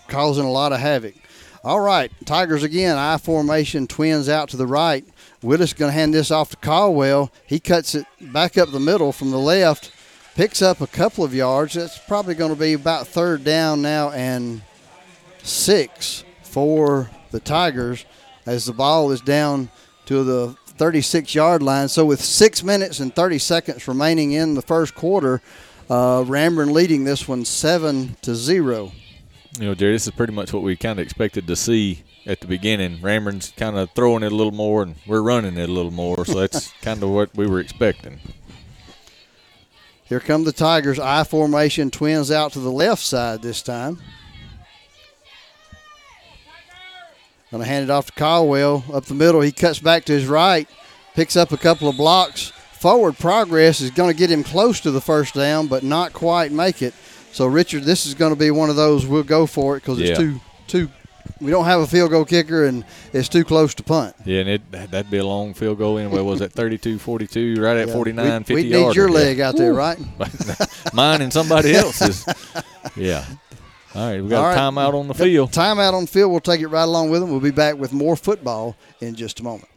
causing 0.08 0.46
a 0.46 0.52
lot 0.52 0.74
of 0.74 0.80
havoc. 0.80 1.16
All 1.64 1.80
right, 1.80 2.12
Tigers 2.26 2.62
again. 2.62 2.98
I 2.98 3.18
formation, 3.18 3.88
twins 3.88 4.30
out 4.30 4.50
to 4.50 4.58
the 4.58 4.68
right. 4.68 5.04
Willis 5.46 5.74
going 5.74 5.90
to 5.90 5.94
hand 5.94 6.14
this 6.14 6.32
off 6.32 6.50
to 6.50 6.58
Caldwell. 6.58 7.32
He 7.46 7.60
cuts 7.60 7.94
it 7.94 8.08
back 8.20 8.58
up 8.58 8.72
the 8.72 8.80
middle 8.80 9.12
from 9.12 9.30
the 9.30 9.38
left, 9.38 9.92
picks 10.34 10.62
up 10.62 10.82
a 10.82 10.88
couple 10.88 11.24
of 11.24 11.36
yards. 11.36 11.76
That's 11.76 12.00
probably 12.00 12.34
going 12.34 12.52
to 12.52 12.60
be 12.60 12.74
about 12.74 13.08
third 13.08 13.44
down 13.44 13.84
now 13.84 14.10
and 14.10 14.64
six 15.44 16.24
for 16.42 17.12
the 17.30 17.40
Tigers 17.40 18.06
as 18.48 18.66
the 18.66 18.74
ball 18.74 19.12
is 19.12 19.22
down 19.22 19.70
to 20.08 20.24
the 20.24 20.56
36 20.78 21.36
yard 21.36 21.62
line. 21.62 21.90
So, 21.90 22.06
with 22.06 22.22
six 22.22 22.64
minutes 22.64 23.00
and 23.00 23.16
30 23.16 23.38
seconds 23.38 23.88
remaining 23.88 24.32
in 24.32 24.56
the 24.56 24.64
first 24.64 24.96
quarter, 24.96 25.44
uh, 25.92 26.22
leading 26.22 27.04
this 27.04 27.28
one 27.28 27.46
7 27.46 28.18
to 28.24 28.34
0. 28.34 28.92
You 29.60 29.66
know, 29.68 29.76
Jerry, 29.76 29.94
this 29.94 30.08
is 30.08 30.14
pretty 30.14 30.34
much 30.34 30.52
what 30.52 30.64
we 30.64 30.76
kind 30.76 31.00
of 31.00 31.04
expected 31.04 31.46
to 31.48 31.56
see 31.56 32.04
at 32.26 32.40
the 32.42 32.48
beginning. 32.48 32.98
Ranburne's 33.00 33.54
kind 33.56 33.78
of 33.78 33.92
throwing 33.92 34.24
it 34.24 34.32
a 34.32 34.36
little 34.36 34.52
more, 34.54 34.84
and 34.84 34.96
we're 35.06 35.22
running 35.22 35.58
it 35.58 35.70
a 35.70 35.72
little 35.72 35.92
more. 35.92 36.26
So 36.26 36.40
that's 36.40 36.72
kind 36.82 37.02
of 37.04 37.10
what 37.10 37.36
we 37.36 37.48
were 37.48 37.60
expecting. 37.60 38.20
Here 40.06 40.20
come 40.20 40.44
the 40.44 40.52
Tigers. 40.52 41.00
I 41.00 41.24
formation, 41.24 41.90
twins 41.90 42.30
out 42.32 42.54
to 42.54 42.60
the 42.60 42.72
left 42.72 43.02
side 43.02 43.42
this 43.42 43.62
time. 43.62 44.00
Going 47.52 47.64
to 47.64 47.70
hand 47.70 47.84
it 47.84 47.90
off 47.90 48.08
to 48.08 48.12
Caldwell 48.14 48.84
up 48.94 49.06
the 49.06 49.14
middle. 49.14 49.42
He 49.42 49.52
cuts 49.52 49.80
back 49.80 50.06
to 50.06 50.14
his 50.14 50.28
right, 50.28 50.68
picks 51.14 51.36
up 51.36 51.52
a 51.52 51.58
couple 51.58 51.88
of 51.88 51.96
blocks. 51.96 52.52
Forward 52.74 53.18
progress 53.18 53.82
is 53.82 53.92
going 53.92 54.12
to 54.12 54.18
get 54.18 54.30
him 54.30 54.44
close 54.44 54.80
to 54.82 54.92
the 54.92 55.02
first 55.02 55.34
down, 55.34 55.68
but 55.68 55.82
not 55.84 56.14
quite 56.14 56.52
make 56.52 56.82
it. 56.82 56.94
So, 57.32 57.46
Richard, 57.48 57.84
this 57.84 58.06
is 58.06 58.14
going 58.14 58.34
to 58.34 58.40
be 58.40 58.52
one 58.52 58.70
of 58.70 58.76
those 58.76 59.06
we'll 59.08 59.24
go 59.24 59.46
for 59.48 59.78
it 59.78 59.82
because 59.82 60.00
Yeah. 60.00 60.10
it's 60.10 60.20
too 60.20 60.40
too. 60.68 60.90
We 61.42 61.52
don't 61.52 61.66
have 61.66 61.82
a 61.82 61.88
field 61.88 62.12
goal 62.12 62.26
kicker, 62.26 62.66
and 62.66 62.86
it's 63.14 63.28
too 63.30 63.44
close 63.44 63.74
to 63.76 63.84
punt. 63.84 64.16
Yeah, 64.26 64.40
and 64.42 64.50
it 64.50 64.72
that'd 64.72 65.10
be 65.12 65.18
a 65.18 65.26
long 65.26 65.54
field 65.54 65.78
goal 65.78 65.98
anyway. 65.98 66.22
Was 66.22 66.42
it 66.42 66.52
32 66.54 66.98
42, 67.00 67.62
right 67.62 67.78
at 67.78 67.88
Yeah. 67.88 67.94
49, 67.94 68.26
We- 68.26 68.32
50 68.40 68.54
we 68.56 68.64
need 68.64 68.70
yards? 68.72 68.96
your 68.96 69.10
leg 69.10 69.40
out 69.40 69.58
there, 69.58 69.74
right? 69.74 69.98
Mine 70.94 71.22
and 71.22 71.32
somebody 71.34 71.74
else's. 71.76 72.26
Yeah. 72.96 73.26
All 73.94 74.10
right, 74.10 74.22
we 74.22 74.30
got 74.30 74.44
All 74.44 74.52
a 74.52 74.56
timeout 74.72 74.94
on 74.94 75.08
the 75.08 75.14
Yep, 75.14 75.24
field. 75.24 75.52
Timeout 75.52 75.94
on 75.94 76.02
the 76.06 76.12
field. 76.12 76.30
We'll 76.32 76.42
take 76.42 76.60
it 76.62 76.68
right 76.68 76.84
along 76.84 77.10
with 77.12 77.22
them. 77.22 77.32
We'll 77.32 77.40
be 77.40 77.52
back 77.52 77.78
with 77.78 77.94
more 77.94 78.16
football 78.18 78.76
in 79.00 79.16
just 79.16 79.40
a 79.40 79.44
moment. 79.44 79.70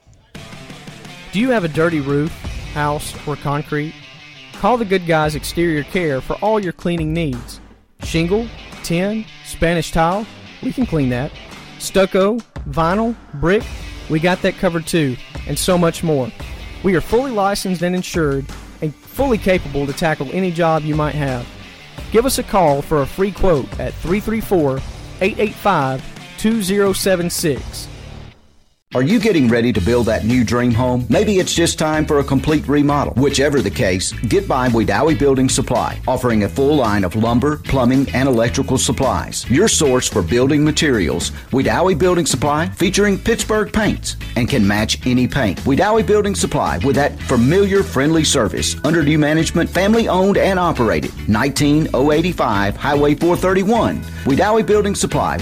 Do 1.33 1.39
you 1.41 1.51
have 1.51 1.63
a 1.65 1.69
dirty 1.69 2.01
roof, 2.01 2.33
house, 2.75 3.15
or 3.29 3.37
concrete? 3.37 3.95
Call 4.55 4.77
the 4.77 4.85
Good 4.85 5.07
Guys 5.07 5.35
Exterior 5.37 5.85
Care 5.85 6.21
for 6.21 6.35
all 6.37 6.59
your 6.59 6.73
cleaning 6.73 7.13
needs. 7.13 7.61
Shingle, 8.03 8.49
tin, 8.83 9.25
Spanish 9.45 9.93
tile, 9.93 10.27
we 10.63 10.73
can 10.73 10.87
clean 10.87 11.09
that. 11.11 11.33
Stucco, 11.79 12.39
vinyl, 12.69 13.17
brick, 13.35 13.63
we 14.09 14.21
got 14.21 14.43
that 14.43 14.57
covered 14.57 14.87
too, 14.87 15.17
and 15.47 15.59
so 15.59 15.79
much 15.79 16.03
more. 16.03 16.31
We 16.83 16.95
are 16.95 17.01
fully 17.01 17.31
licensed 17.31 17.83
and 17.83 17.95
insured 17.95 18.47
and 18.81 18.95
fully 18.95 19.39
capable 19.39 19.87
to 19.87 19.93
tackle 19.93 20.29
any 20.33 20.51
job 20.51 20.83
you 20.83 20.95
might 20.95 21.15
have. 21.15 21.47
Give 22.11 22.25
us 22.25 22.39
a 22.39 22.43
call 22.43 22.83
for 22.83 23.03
a 23.03 23.07
free 23.07 23.33
quote 23.33 23.69
at 23.79 23.93
334 23.95 24.79
885 25.21 26.39
2076. 26.39 27.88
Are 28.95 29.03
you 29.03 29.21
getting 29.21 29.49
ready 29.49 29.71
to 29.71 29.83
build 29.83 30.07
that 30.07 30.25
new 30.25 30.43
dream 30.43 30.73
home? 30.73 31.05
Maybe 31.11 31.41
it's 31.41 31.55
just 31.55 31.79
time 31.79 32.07
for 32.07 32.21
a 32.21 32.25
complete 32.25 32.67
remodel. 32.67 33.13
Whichever 33.23 33.61
the 33.61 33.71
case, 33.71 34.13
get 34.31 34.49
by 34.49 34.71
Wedowee 34.71 35.19
Building 35.19 35.51
Supply, 35.51 36.01
offering 36.09 36.45
a 36.45 36.49
full 36.49 36.77
line 36.77 37.05
of 37.05 37.15
lumber, 37.15 37.59
plumbing, 37.59 38.09
and 38.15 38.27
electrical 38.27 38.79
supplies. 38.79 39.45
Your 39.51 39.69
source 39.69 40.09
for 40.09 40.23
building 40.23 40.65
materials, 40.65 41.33
Wedowee 41.51 41.99
Building 41.99 42.25
Supply, 42.25 42.71
featuring 42.71 43.19
Pittsburgh 43.19 43.71
paints 43.71 44.17
and 44.37 44.49
can 44.49 44.67
match 44.67 45.07
any 45.07 45.29
paint. 45.29 45.61
Wedowee 45.65 46.07
Building 46.07 46.35
Supply 46.35 46.79
with 46.79 46.97
that 46.97 47.21
familiar, 47.25 47.83
friendly 47.83 48.25
service. 48.25 48.75
Under 48.85 49.03
new 49.03 49.19
management, 49.19 49.69
family 49.69 50.09
owned 50.09 50.39
and 50.39 50.59
operated. 50.59 51.13
19085 51.29 52.75
Highway 52.75 53.15
431. 53.15 54.01
Wedowee 54.25 54.67
Building 54.67 54.95
Supply, 54.95 55.37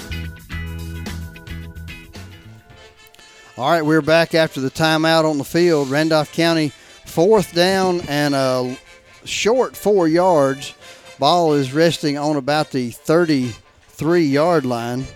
All 3.59 3.71
right, 3.71 3.83
we're 3.83 4.03
back 4.03 4.35
after 4.35 4.61
the 4.61 4.71
timeout 4.71 5.25
on 5.25 5.39
the 5.39 5.45
field. 5.45 5.89
Randolph 5.89 6.31
County, 6.31 6.69
fourth 7.07 7.55
down 7.55 8.03
and 8.03 8.35
a 8.35 8.77
short 9.25 9.75
four 9.75 10.07
yards. 10.07 10.75
Ball 11.19 11.55
is 11.55 11.73
resting 11.73 12.19
on 12.19 12.37
about 12.37 12.71
the 12.71 12.91
33 12.91 14.21
yard 14.27 14.67
line. 14.67 15.07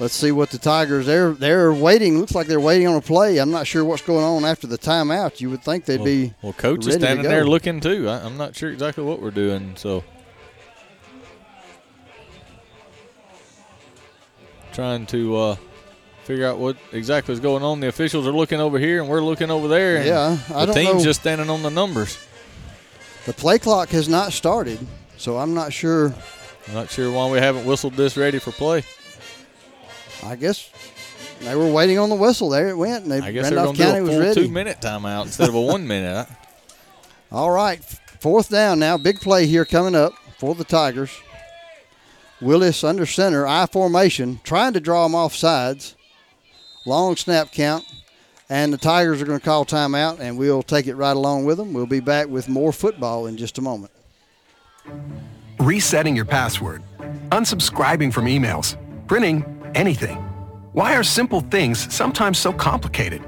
Let's 0.00 0.14
see 0.14 0.32
what 0.32 0.50
the 0.50 0.58
Tigers 0.58 1.06
they're 1.06 1.30
they're 1.30 1.72
waiting. 1.72 2.18
Looks 2.18 2.34
like 2.34 2.48
they're 2.48 2.58
waiting 2.58 2.88
on 2.88 2.96
a 2.96 3.00
play. 3.00 3.38
I'm 3.38 3.52
not 3.52 3.68
sure 3.68 3.84
what's 3.84 4.02
going 4.02 4.24
on 4.24 4.44
after 4.44 4.66
the 4.66 4.78
timeout. 4.78 5.40
You 5.40 5.48
would 5.50 5.62
think 5.62 5.84
they'd 5.84 6.02
be 6.02 6.34
Well, 6.42 6.54
coach 6.54 6.88
is 6.88 6.94
standing 6.94 7.24
there 7.24 7.46
looking 7.46 7.78
too. 7.78 8.08
I, 8.08 8.18
I'm 8.24 8.36
not 8.36 8.56
sure 8.56 8.72
exactly 8.72 9.04
what 9.04 9.22
we're 9.22 9.30
doing. 9.30 9.76
So, 9.76 10.02
trying 14.72 15.06
to 15.06 15.36
uh, 15.36 15.56
figure 16.28 16.46
out 16.46 16.58
what 16.58 16.76
exactly 16.92 17.32
is 17.32 17.40
going 17.40 17.62
on. 17.62 17.80
The 17.80 17.88
officials 17.88 18.26
are 18.26 18.32
looking 18.32 18.60
over 18.60 18.78
here, 18.78 19.00
and 19.00 19.08
we're 19.08 19.22
looking 19.22 19.50
over 19.50 19.66
there. 19.66 19.96
And 19.96 20.06
Yeah, 20.06 20.36
I 20.54 20.66
the 20.66 20.72
don't 20.72 20.74
team's 20.84 20.98
know. 20.98 21.04
just 21.04 21.20
standing 21.22 21.48
on 21.48 21.62
the 21.62 21.70
numbers. 21.70 22.18
The 23.24 23.32
play 23.32 23.58
clock 23.58 23.88
has 23.90 24.08
not 24.10 24.32
started, 24.34 24.78
so 25.16 25.38
I'm 25.38 25.54
not 25.54 25.72
sure. 25.72 26.14
I'm 26.68 26.74
not 26.74 26.90
sure 26.90 27.10
why 27.10 27.30
we 27.30 27.38
haven't 27.38 27.64
whistled 27.64 27.94
this 27.94 28.16
ready 28.18 28.38
for 28.38 28.52
play. 28.52 28.84
I 30.22 30.36
guess 30.36 30.68
They 31.40 31.54
were 31.56 31.70
waiting 31.72 31.98
on 31.98 32.10
the 32.10 32.14
whistle. 32.16 32.50
There 32.50 32.68
it 32.68 32.76
went. 32.76 33.04
And 33.04 33.12
they, 33.12 33.20
I 33.20 33.32
guess 33.32 33.48
they're 33.48 33.56
Randolph 33.56 33.78
going 33.78 33.88
to 33.88 33.98
County 34.00 34.04
do 34.04 34.10
a 34.10 34.12
full 34.12 34.20
ready. 34.20 34.40
two-minute 34.48 34.80
timeout 34.82 35.22
instead 35.22 35.48
of 35.48 35.54
a 35.54 35.60
one-minute. 35.72 36.26
All 37.32 37.50
right, 37.50 37.82
fourth 38.20 38.50
down 38.50 38.78
now. 38.80 38.98
Big 38.98 39.20
play 39.20 39.46
here 39.46 39.64
coming 39.64 39.94
up 39.94 40.12
for 40.38 40.54
the 40.54 40.64
Tigers. 40.64 41.10
Willis 42.40 42.84
under 42.84 43.06
center, 43.06 43.46
I 43.46 43.64
formation, 43.66 44.40
trying 44.44 44.74
to 44.74 44.80
draw 44.80 45.04
them 45.04 45.14
off 45.14 45.34
sides. 45.34 45.94
Long 46.88 47.16
snap 47.16 47.52
count, 47.52 47.84
and 48.48 48.72
the 48.72 48.78
Tigers 48.78 49.20
are 49.20 49.26
going 49.26 49.38
to 49.38 49.44
call 49.44 49.66
timeout, 49.66 50.20
and 50.20 50.38
we'll 50.38 50.62
take 50.62 50.86
it 50.86 50.94
right 50.94 51.14
along 51.14 51.44
with 51.44 51.58
them. 51.58 51.74
We'll 51.74 51.84
be 51.84 52.00
back 52.00 52.28
with 52.28 52.48
more 52.48 52.72
football 52.72 53.26
in 53.26 53.36
just 53.36 53.58
a 53.58 53.60
moment. 53.60 53.92
Resetting 55.60 56.16
your 56.16 56.24
password, 56.24 56.82
unsubscribing 57.28 58.10
from 58.10 58.24
emails, 58.24 58.78
printing 59.06 59.44
anything. 59.74 60.16
Why 60.72 60.96
are 60.96 61.02
simple 61.02 61.42
things 61.42 61.92
sometimes 61.94 62.38
so 62.38 62.54
complicated? 62.54 63.22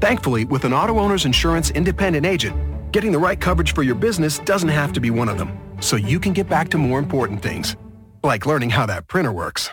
Thankfully, 0.00 0.44
with 0.44 0.64
an 0.64 0.72
auto 0.72 0.98
owner's 0.98 1.26
insurance 1.26 1.70
independent 1.70 2.26
agent, 2.26 2.56
getting 2.90 3.12
the 3.12 3.20
right 3.20 3.40
coverage 3.40 3.72
for 3.72 3.84
your 3.84 3.94
business 3.94 4.40
doesn't 4.40 4.68
have 4.68 4.92
to 4.94 5.00
be 5.00 5.10
one 5.10 5.28
of 5.28 5.38
them, 5.38 5.56
so 5.80 5.94
you 5.94 6.18
can 6.18 6.32
get 6.32 6.48
back 6.48 6.68
to 6.70 6.76
more 6.76 6.98
important 6.98 7.40
things, 7.40 7.76
like 8.24 8.46
learning 8.46 8.70
how 8.70 8.84
that 8.84 9.06
printer 9.06 9.30
works. 9.30 9.70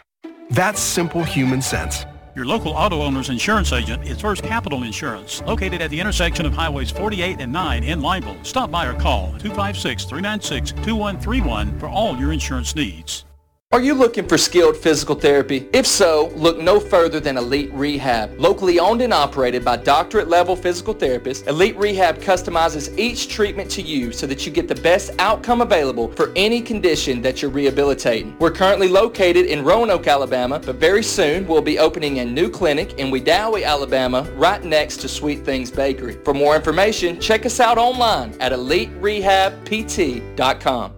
That's 0.51 0.79
simple 0.79 1.23
human 1.23 1.63
sense. 1.63 2.05
Your 2.35 2.45
local 2.45 2.71
auto 2.71 3.03
owner's 3.03 3.29
insurance 3.29 3.71
agent 3.73 4.07
is 4.07 4.19
First 4.19 4.41
Capital 4.41 4.81
Insurance, 4.81 5.43
located 5.43 5.83
at 5.83 5.91
the 5.91 5.99
intersection 5.99 6.47
of 6.47 6.53
Highways 6.53 6.89
48 6.89 7.39
and 7.39 7.53
9 7.53 7.83
in 7.83 8.01
Lineville. 8.01 8.43
Stop 8.43 8.71
by 8.71 8.87
or 8.87 8.95
call 8.95 9.35
256-396-2131 9.37 11.79
for 11.79 11.87
all 11.87 12.17
your 12.17 12.31
insurance 12.31 12.75
needs. 12.75 13.25
Are 13.73 13.81
you 13.81 13.95
looking 13.95 14.27
for 14.27 14.37
skilled 14.37 14.77
physical 14.77 15.15
therapy? 15.15 15.67
If 15.73 15.87
so, 15.87 16.31
look 16.35 16.59
no 16.59 16.79
further 16.79 17.19
than 17.19 17.37
Elite 17.37 17.73
Rehab. 17.73 18.39
Locally 18.39 18.77
owned 18.77 19.01
and 19.01 19.11
operated 19.11 19.65
by 19.65 19.77
doctorate 19.77 20.27
level 20.27 20.55
physical 20.55 20.93
therapists, 20.93 21.47
Elite 21.47 21.75
Rehab 21.77 22.19
customizes 22.19 22.95
each 22.99 23.29
treatment 23.29 23.71
to 23.71 23.81
you 23.81 24.11
so 24.11 24.27
that 24.27 24.45
you 24.45 24.51
get 24.51 24.67
the 24.67 24.75
best 24.75 25.09
outcome 25.17 25.61
available 25.61 26.11
for 26.11 26.31
any 26.35 26.61
condition 26.61 27.19
that 27.23 27.41
you're 27.41 27.49
rehabilitating. 27.49 28.37
We're 28.37 28.51
currently 28.51 28.89
located 28.89 29.47
in 29.47 29.63
Roanoke, 29.63 30.05
Alabama, 30.05 30.59
but 30.59 30.75
very 30.75 31.01
soon 31.01 31.47
we'll 31.47 31.63
be 31.63 31.79
opening 31.79 32.19
a 32.19 32.25
new 32.25 32.51
clinic 32.51 32.99
in 32.99 33.09
Wedowee, 33.09 33.65
Alabama, 33.65 34.29
right 34.35 34.63
next 34.63 34.97
to 34.97 35.07
Sweet 35.07 35.43
Things 35.43 35.71
Bakery. 35.71 36.19
For 36.23 36.35
more 36.35 36.55
information, 36.55 37.19
check 37.19 37.47
us 37.47 37.59
out 37.59 37.79
online 37.79 38.35
at 38.39 38.51
eliterehabpt.com. 38.51 40.93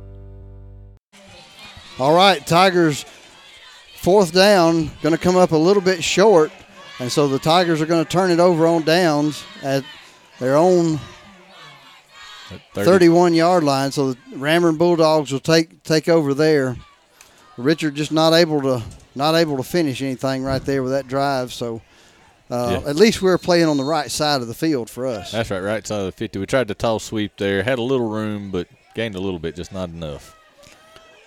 All 1.99 2.13
right, 2.13 2.45
Tigers 2.45 3.05
fourth 3.95 4.33
down 4.33 4.91
going 5.01 5.15
to 5.15 5.17
come 5.17 5.37
up 5.37 5.51
a 5.51 5.57
little 5.57 5.81
bit 5.81 6.03
short, 6.03 6.51
and 6.99 7.11
so 7.11 7.27
the 7.27 7.39
Tigers 7.39 7.81
are 7.81 7.85
going 7.85 8.03
to 8.03 8.09
turn 8.11 8.31
it 8.31 8.39
over 8.39 8.67
on 8.67 8.83
downs 8.83 9.43
at 9.63 9.83
their 10.39 10.55
own 10.57 10.99
31 12.73 13.33
yard 13.33 13.63
line. 13.63 13.91
So 13.91 14.11
the 14.13 14.17
Ranburne 14.35 14.77
Bulldogs 14.77 15.31
will 15.31 15.39
take 15.39 15.83
take 15.83 16.09
over 16.09 16.33
there. 16.33 16.75
Richard 17.57 17.95
just 17.95 18.11
not 18.11 18.33
able 18.33 18.61
to 18.61 18.83
not 19.15 19.35
able 19.35 19.55
to 19.57 19.63
finish 19.63 20.01
anything 20.01 20.43
right 20.43 20.61
there 20.63 20.83
with 20.83 20.91
that 20.91 21.07
drive. 21.07 21.53
So 21.53 21.81
uh, 22.51 22.81
Yeah. 22.83 22.89
at 22.89 22.97
least 22.97 23.21
we're 23.21 23.37
playing 23.37 23.67
on 23.69 23.77
the 23.77 23.83
right 23.85 24.11
side 24.11 24.41
of 24.41 24.47
the 24.49 24.53
field 24.53 24.89
for 24.89 25.07
us. 25.07 25.31
That's 25.31 25.49
right, 25.49 25.61
right 25.61 25.87
side 25.87 25.99
of 25.99 26.05
the 26.05 26.11
50. 26.11 26.37
We 26.39 26.45
tried 26.45 26.67
to 26.67 26.75
tall 26.75 26.99
sweep 26.99 27.37
there. 27.37 27.63
Had 27.63 27.79
a 27.79 27.81
little 27.81 28.09
room, 28.09 28.51
but 28.51 28.67
gained 28.93 29.15
a 29.15 29.19
little 29.21 29.39
bit, 29.39 29.55
just 29.55 29.71
not 29.71 29.87
enough. 29.89 30.34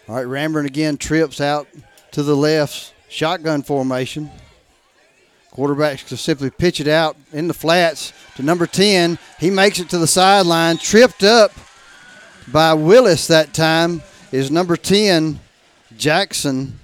All 0.09 0.15
right, 0.15 0.27
Ranburne 0.27 0.65
again 0.65 0.97
trips 0.97 1.39
out 1.39 1.69
to 2.13 2.23
the 2.23 2.35
left, 2.35 2.95
shotgun 3.11 3.63
formation. 3.63 4.31
Quarterbacks 5.53 6.07
to 6.09 6.17
simply 6.17 6.49
pitch 6.49 6.81
it 6.81 6.89
out 6.89 7.15
in 7.31 7.47
the 7.47 7.53
flats 7.53 8.15
to 8.37 8.43
number 8.43 8.67
10. 8.67 9.19
He 9.39 9.51
makes 9.51 9.81
it 9.81 9.91
to 9.91 9.99
the 9.99 10.07
sideline, 10.07 10.79
tripped 10.79 11.25
up 11.25 11.53
by 12.51 12.73
Willis 12.73 13.27
that 13.27 13.53
time 13.53 14.01
is 14.33 14.51
number 14.51 14.79
10, 14.79 15.41
Jackson, 15.99 16.79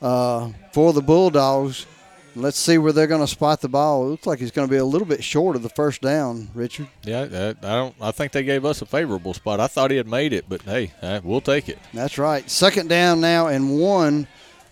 uh, 0.00 0.50
for 0.72 0.92
the 0.92 1.02
Bulldogs. 1.02 1.86
Let's 2.34 2.58
see 2.58 2.78
where 2.78 2.92
they're 2.92 3.06
going 3.06 3.20
to 3.20 3.26
spot 3.26 3.60
the 3.60 3.68
ball. 3.68 4.06
It 4.06 4.10
looks 4.10 4.26
like 4.26 4.38
he's 4.38 4.50
going 4.50 4.66
to 4.66 4.70
be 4.72 4.78
a 4.78 4.84
little 4.84 5.06
bit 5.06 5.22
short 5.22 5.54
of 5.54 5.62
the 5.62 5.68
first 5.68 6.00
down, 6.00 6.48
Richard. 6.54 6.88
Yeah, 7.02 7.22
I, 7.22 7.52
don't. 7.66 7.94
I 8.00 8.10
think 8.10 8.32
they 8.32 8.42
gave 8.42 8.64
us 8.64 8.80
a 8.80 8.86
favorable 8.86 9.34
spot. 9.34 9.60
I 9.60 9.66
thought 9.66 9.90
he 9.90 9.98
had 9.98 10.06
made 10.08 10.32
it, 10.32 10.46
but 10.48 10.62
hey, 10.62 10.92
uh, 11.02 11.20
we'll 11.22 11.42
take 11.42 11.68
it. 11.68 11.78
That's 11.92 12.16
right. 12.16 12.48
Second 12.50 12.88
down 12.88 13.20
now 13.20 13.48
and 13.48 13.78
one 13.78 14.26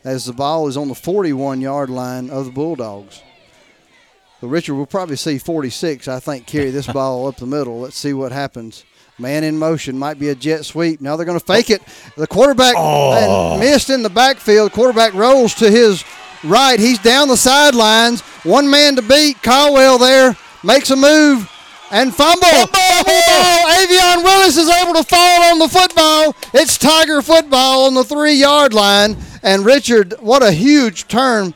as 0.04 0.24
the 0.24 0.32
ball 0.32 0.68
is 0.68 0.78
on 0.78 0.88
the 0.88 0.94
41 0.94 1.60
yard 1.60 1.90
line 1.90 2.30
of 2.30 2.46
the 2.46 2.50
Bulldogs. 2.50 3.22
So 4.40 4.46
Richard 4.48 4.74
we'll 4.76 4.86
probably 4.86 5.16
see 5.16 5.36
46, 5.36 6.08
I 6.08 6.18
think, 6.18 6.46
carry 6.46 6.70
this 6.70 6.86
ball 6.92 7.26
up 7.26 7.36
the 7.36 7.46
middle. 7.46 7.80
Let's 7.80 7.98
see 7.98 8.14
what 8.14 8.32
happens. 8.32 8.84
Man 9.18 9.44
in 9.44 9.58
motion 9.58 9.98
might 9.98 10.18
be 10.18 10.30
a 10.30 10.34
jet 10.34 10.64
sweep. 10.64 11.02
Now 11.02 11.16
they're 11.16 11.26
going 11.26 11.38
to 11.38 11.44
fake 11.44 11.68
it. 11.68 11.82
The 12.16 12.26
quarterback 12.26 12.74
Oh. 12.78 13.58
missed 13.58 13.90
in 13.90 14.02
the 14.02 14.08
backfield. 14.08 14.72
Quarterback 14.72 15.12
rolls 15.12 15.52
to 15.56 15.70
his 15.70 16.02
right. 16.44 16.78
He's 16.78 16.98
down 16.98 17.28
the 17.28 17.36
sidelines. 17.36 18.20
One 18.44 18.70
man 18.70 18.96
to 18.96 19.02
beat. 19.02 19.42
Caldwell 19.42 19.98
there 19.98 20.36
makes 20.62 20.90
a 20.90 20.96
move 20.96 21.50
and 21.90 22.14
fumble. 22.14 22.46
Fumble 22.46 22.72
ball. 22.72 23.66
Avion 23.70 24.24
Willis 24.24 24.56
is 24.56 24.68
able 24.68 24.94
to 24.94 25.02
fall 25.02 25.42
on 25.52 25.58
the 25.58 25.68
football. 25.68 26.34
It's 26.54 26.78
Tiger 26.78 27.22
football 27.22 27.86
on 27.86 27.94
the 27.94 28.04
three 28.04 28.34
yard 28.34 28.72
line. 28.72 29.16
And 29.42 29.64
Richard, 29.64 30.14
what 30.20 30.42
a 30.42 30.52
huge 30.52 31.08
turn. 31.08 31.54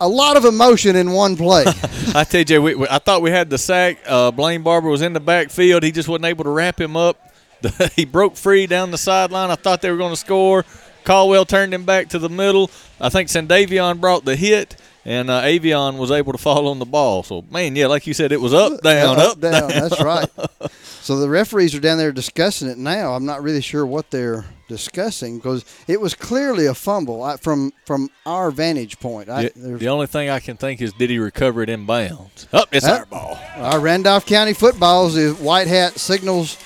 A 0.00 0.08
lot 0.08 0.36
of 0.36 0.44
emotion 0.44 0.96
in 0.96 1.12
one 1.12 1.36
play. 1.36 1.64
I 2.14 2.24
tell 2.24 2.42
you, 2.42 2.60
we, 2.60 2.74
we, 2.74 2.86
I 2.90 2.98
thought 2.98 3.22
we 3.22 3.30
had 3.30 3.48
the 3.50 3.58
sack. 3.58 3.98
Uh, 4.04 4.32
Blaine 4.32 4.62
Barber 4.62 4.88
was 4.88 5.00
in 5.00 5.12
the 5.12 5.20
backfield. 5.20 5.84
He 5.84 5.92
just 5.92 6.08
wasn't 6.08 6.24
able 6.24 6.44
to 6.44 6.50
wrap 6.50 6.80
him 6.80 6.96
up. 6.96 7.16
he 7.92 8.04
broke 8.04 8.36
free 8.36 8.66
down 8.66 8.90
the 8.90 8.98
sideline. 8.98 9.50
I 9.50 9.54
thought 9.54 9.80
they 9.80 9.90
were 9.90 9.96
going 9.96 10.10
to 10.12 10.16
score. 10.16 10.64
Caldwell 11.04 11.44
turned 11.44 11.72
him 11.74 11.84
back 11.84 12.08
to 12.10 12.18
the 12.18 12.28
middle. 12.28 12.70
I 13.00 13.08
think 13.08 13.28
Sandavion 13.28 14.00
brought 14.00 14.24
the 14.24 14.36
hit, 14.36 14.76
and 15.04 15.30
uh, 15.30 15.42
Avion 15.42 15.98
was 15.98 16.10
able 16.10 16.32
to 16.32 16.38
fall 16.38 16.68
on 16.68 16.78
the 16.78 16.84
ball. 16.84 17.22
So, 17.22 17.44
man, 17.50 17.74
yeah, 17.76 17.86
like 17.86 18.06
you 18.06 18.14
said, 18.14 18.32
it 18.32 18.40
was 18.40 18.54
up, 18.54 18.80
down, 18.82 19.16
Yeah, 19.18 19.24
up, 19.24 19.40
down. 19.40 19.68
That's 19.68 20.00
right. 20.00 20.28
So 21.02 21.18
the 21.18 21.28
referees 21.28 21.74
are 21.74 21.80
down 21.80 21.98
there 21.98 22.12
discussing 22.12 22.68
it 22.68 22.78
now. 22.78 23.14
I'm 23.14 23.24
not 23.26 23.42
really 23.42 23.60
sure 23.60 23.84
what 23.84 24.12
they're 24.12 24.44
discussing 24.68 25.38
because 25.38 25.64
it 25.88 26.00
was 26.00 26.14
clearly 26.14 26.66
a 26.66 26.74
fumble 26.74 27.24
I, 27.24 27.38
from 27.38 27.72
from 27.84 28.08
our 28.24 28.52
vantage 28.52 29.00
point. 29.00 29.28
I, 29.28 29.48
The, 29.48 29.78
the 29.78 29.88
only 29.88 30.06
thing 30.06 30.30
I 30.30 30.38
can 30.38 30.56
think 30.56 30.80
is, 30.80 30.92
did 30.92 31.10
he 31.10 31.18
recover 31.18 31.60
it 31.60 31.68
in 31.68 31.86
bounds? 31.86 32.46
Up, 32.52 32.68
it's 32.70 32.86
That- 32.86 33.00
our 33.00 33.06
ball. 33.06 33.36
Our 33.56 33.80
Randolph 33.80 34.26
County 34.26 34.52
footballs 34.52 35.16
is 35.16 35.34
white 35.40 35.66
hat 35.66 35.98
signals 35.98 36.56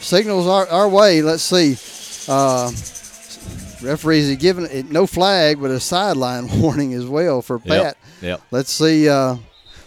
signals 0.00 0.46
our, 0.46 0.66
our 0.68 0.88
way. 0.88 1.20
Let's 1.20 1.42
see. 1.42 1.76
Uh, 2.32 2.70
referees 3.86 4.30
are 4.30 4.36
giving 4.36 4.66
it 4.66 4.90
no 4.90 5.06
flag, 5.06 5.60
but 5.60 5.70
a 5.70 5.80
sideline 5.80 6.60
warning 6.60 6.94
as 6.94 7.06
well 7.06 7.42
for 7.42 7.58
Pat. 7.58 7.96
yep. 8.20 8.40
Let's 8.50 8.70
see. 8.72 9.08
Uh, 9.08 9.36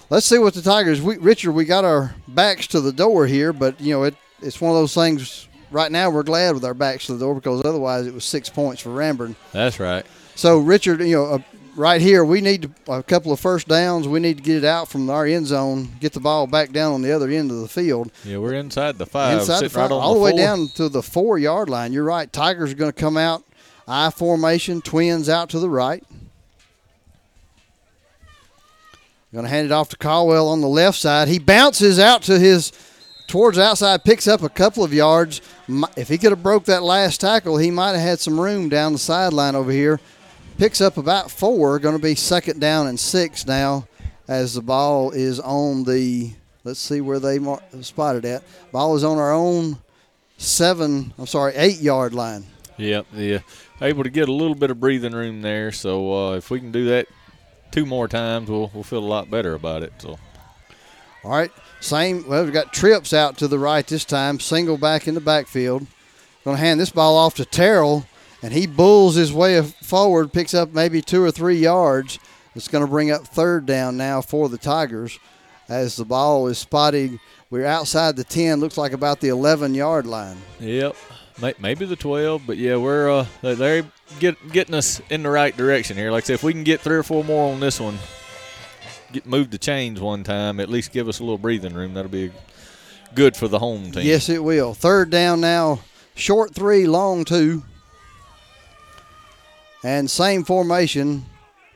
let's 0.09 0.25
see 0.25 0.37
what 0.37 0.53
the 0.53 0.61
Tigers. 0.61 1.01
We, 1.01 1.17
Richard, 1.17 1.51
we 1.51 1.65
got 1.65 1.85
our 1.85 2.15
backs 2.27 2.67
to 2.67 2.81
the 2.81 2.91
door 2.91 3.27
here, 3.27 3.53
but 3.53 3.79
you 3.79 3.93
know 3.93 4.03
it. 4.03 4.15
It's 4.41 4.61
one 4.61 4.71
of 4.71 4.77
those 4.77 4.93
things. 4.93 5.47
Right 5.71 5.91
now, 5.91 6.09
we're 6.09 6.23
glad 6.23 6.55
with 6.55 6.65
our 6.65 6.73
backs 6.73 7.05
to 7.07 7.13
the 7.13 7.19
door 7.19 7.35
because 7.35 7.63
otherwise, 7.63 8.07
it 8.07 8.13
was 8.13 8.25
six 8.25 8.49
points 8.49 8.81
for 8.81 8.89
Ranburne. 8.89 9.35
That's 9.51 9.79
right. 9.79 10.03
So, 10.33 10.57
Richard, 10.57 11.01
you 11.01 11.15
know, 11.15 11.25
uh, 11.25 11.39
right 11.75 12.01
here, 12.01 12.25
we 12.25 12.41
need 12.41 12.73
a 12.87 13.03
couple 13.03 13.31
of 13.31 13.39
first 13.39 13.67
downs. 13.67 14.07
We 14.07 14.19
need 14.19 14.37
to 14.37 14.43
get 14.43 14.57
it 14.57 14.65
out 14.65 14.87
from 14.87 15.09
our 15.11 15.25
end 15.25 15.45
zone, 15.45 15.89
get 15.99 16.13
the 16.13 16.19
ball 16.21 16.47
back 16.47 16.71
down 16.71 16.93
on 16.93 17.01
the 17.03 17.11
other 17.11 17.29
end 17.29 17.51
of 17.51 17.57
the 17.57 17.67
field. 17.67 18.11
Yeah, 18.23 18.37
we're 18.37 18.53
inside 18.53 18.97
the 18.97 19.05
five, 19.05 19.39
Inside 19.39 19.59
the 19.59 19.63
right 19.65 19.71
five, 19.71 19.91
on 19.91 20.01
all 20.01 20.15
the, 20.15 20.21
way 20.21 20.31
four. 20.31 20.39
down 20.39 20.67
to 20.75 20.89
the 20.89 21.03
four 21.03 21.37
yard 21.37 21.69
line. 21.69 21.93
You're 21.93 22.03
right. 22.03 22.31
Tigers 22.31 22.71
are 22.71 22.75
going 22.75 22.91
to 22.91 22.99
come 22.99 23.17
out, 23.17 23.43
I 23.89 24.11
formation, 24.11 24.81
twins 24.81 25.27
out 25.27 25.49
to 25.49 25.59
the 25.59 25.69
right. 25.69 26.03
Going 29.33 29.45
to 29.45 29.49
hand 29.49 29.65
it 29.65 29.71
off 29.71 29.89
to 29.89 29.97
Caldwell 29.97 30.47
on 30.47 30.61
the 30.61 30.67
left 30.67 30.97
side. 30.97 31.27
He 31.27 31.39
bounces 31.39 31.99
out 31.99 32.21
to 32.23 32.37
his 32.37 32.71
towards 33.27 33.57
outside, 33.57 34.03
picks 34.03 34.27
up 34.27 34.43
a 34.43 34.49
couple 34.49 34.83
of 34.83 34.93
yards. 34.93 35.41
If 35.97 36.07
he 36.07 36.19
could 36.19 36.31
have 36.31 36.43
broke 36.43 36.65
that 36.65 36.83
last 36.83 37.21
tackle, 37.21 37.57
he 37.57 37.71
might 37.71 37.91
have 37.91 38.01
had 38.01 38.19
some 38.19 38.39
room 38.39 38.69
down 38.69 38.93
the 38.93 38.99
sideline 38.99 39.55
over 39.55 39.71
here. 39.71 39.99
Picks 40.59 40.81
up 40.81 40.97
about 40.97 41.31
four. 41.31 41.79
Going 41.79 41.95
to 41.95 42.01
be 42.01 42.15
second 42.15 42.59
down 42.59 42.87
and 42.87 42.99
six 42.99 43.47
now, 43.47 43.87
as 44.27 44.53
the 44.53 44.61
ball 44.61 45.11
is 45.11 45.39
on 45.39 45.83
the. 45.83 46.31
Let's 46.63 46.79
see 46.79 47.01
where 47.01 47.19
they 47.19 47.39
mar- 47.39 47.63
spotted 47.81 48.25
at. 48.25 48.43
Ball 48.71 48.95
is 48.95 49.03
on 49.03 49.17
our 49.17 49.31
own 49.31 49.77
seven. 50.37 51.13
I'm 51.17 51.25
sorry, 51.25 51.55
eight 51.55 51.79
yard 51.79 52.13
line. 52.13 52.45
Yep, 52.77 53.07
yeah. 53.13 53.39
Able 53.81 54.03
to 54.03 54.09
get 54.09 54.27
a 54.27 54.33
little 54.33 54.55
bit 54.55 54.71
of 54.71 54.79
breathing 54.79 55.13
room 55.13 55.41
there. 55.41 55.71
So 55.71 56.13
uh, 56.13 56.35
if 56.35 56.51
we 56.51 56.59
can 56.59 56.71
do 56.71 56.85
that 56.85 57.07
two 57.71 57.85
more 57.85 58.07
times, 58.07 58.49
we'll 58.49 58.69
we'll 58.73 58.83
feel 58.83 58.99
a 58.99 59.05
lot 59.05 59.29
better 59.29 59.53
about 59.53 59.83
it. 59.83 59.93
So 59.99 60.19
All 61.23 61.31
right, 61.31 61.51
same. 61.79 62.27
Well, 62.27 62.43
we've 62.43 62.53
got 62.53 62.73
trips 62.73 63.13
out 63.13 63.37
to 63.37 63.47
the 63.47 63.59
right 63.59 63.85
this 63.87 64.05
time. 64.05 64.39
Single 64.39 64.77
back 64.77 65.07
in 65.07 65.15
the 65.15 65.21
backfield. 65.21 65.87
Going 66.45 66.57
to 66.57 66.63
hand 66.63 66.79
this 66.79 66.89
ball 66.89 67.17
off 67.17 67.35
to 67.35 67.45
Terrell, 67.45 68.05
and 68.41 68.53
he 68.53 68.65
bulls 68.65 69.15
his 69.15 69.33
way 69.33 69.61
forward, 69.61 70.31
picks 70.31 70.53
up 70.53 70.73
maybe 70.73 71.01
two 71.01 71.21
or 71.21 71.31
three 71.31 71.57
yards. 71.57 72.17
It's 72.55 72.69
going 72.69 72.83
to 72.83 72.89
bring 72.89 73.11
up 73.11 73.27
third 73.27 73.65
down 73.65 73.97
now 73.97 74.21
for 74.21 74.49
the 74.49 74.57
Tigers 74.57 75.19
as 75.67 75.95
the 75.95 76.05
ball 76.05 76.47
is 76.47 76.57
spotted. 76.57 77.19
We're 77.49 77.65
outside 77.65 78.15
the 78.15 78.23
10, 78.23 78.59
looks 78.59 78.77
like 78.77 78.93
about 78.93 79.19
the 79.21 79.29
11 79.29 79.75
yard 79.75 80.05
line. 80.05 80.37
Yep. 80.59 80.95
May- 81.41 81.53
Maybe 81.59 81.85
the 81.85 81.95
12, 81.95 82.43
but 82.45 82.57
yeah, 82.57 82.75
we're 82.75 83.09
uh, 83.09 83.25
they- 83.41 83.55
they're 83.55 83.85
get, 84.19 84.51
getting 84.51 84.75
us 84.75 85.01
in 85.09 85.23
the 85.23 85.29
right 85.29 85.55
direction 85.55 85.95
here. 85.97 86.11
Like 86.11 86.23
I 86.25 86.27
said, 86.27 86.33
if 86.35 86.43
we 86.43 86.53
can 86.53 86.63
get 86.63 86.81
three 86.81 86.97
or 86.97 87.03
four 87.03 87.23
more 87.23 87.51
on 87.53 87.59
this 87.59 87.79
one, 87.79 87.97
get 89.11 89.25
moved 89.25 89.51
the 89.51 89.57
chains 89.57 89.99
one 89.99 90.23
time, 90.23 90.59
at 90.59 90.69
least 90.69 90.91
give 90.91 91.07
us 91.07 91.19
a 91.19 91.23
little 91.23 91.37
breathing 91.37 91.73
room. 91.73 91.93
That'll 91.93 92.11
be 92.11 92.31
good 93.15 93.35
for 93.37 93.47
the 93.47 93.59
home 93.59 93.91
team. 93.91 94.05
Yes, 94.05 94.29
it 94.29 94.43
will. 94.43 94.73
Third 94.73 95.09
down 95.09 95.41
now, 95.41 95.79
short 96.15 96.53
three, 96.53 96.85
long 96.87 97.23
two. 97.25 97.63
And 99.83 100.09
same 100.11 100.43
formation. 100.43 101.25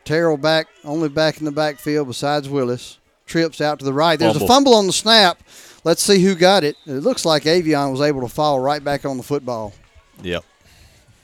Terrell 0.04 0.36
back, 0.36 0.68
only 0.84 1.08
back 1.08 1.38
in 1.40 1.46
the 1.46 1.52
backfield 1.52 2.08
besides 2.10 2.50
Willis. 2.50 2.98
Trips 3.26 3.62
out 3.62 3.80
to 3.80 3.86
the 3.86 3.94
right. 3.94 4.20
There's 4.20 4.34
Fumble. 4.34 4.46
a 4.46 4.48
fumble 4.48 4.74
on 4.76 4.88
the 4.88 4.92
snap. 4.94 5.40
Let's 5.84 6.02
see 6.02 6.22
who 6.24 6.36
got 6.36 6.64
it. 6.64 6.78
It 6.86 6.92
looks 7.02 7.26
like 7.26 7.44
Avion 7.44 7.92
was 7.92 8.02
able 8.02 8.22
to 8.22 8.28
fall 8.30 8.60
right 8.60 8.84
back 8.84 9.06
on 9.06 9.18
the 9.18 9.24
football. 9.24 9.74
Yep. 10.22 10.44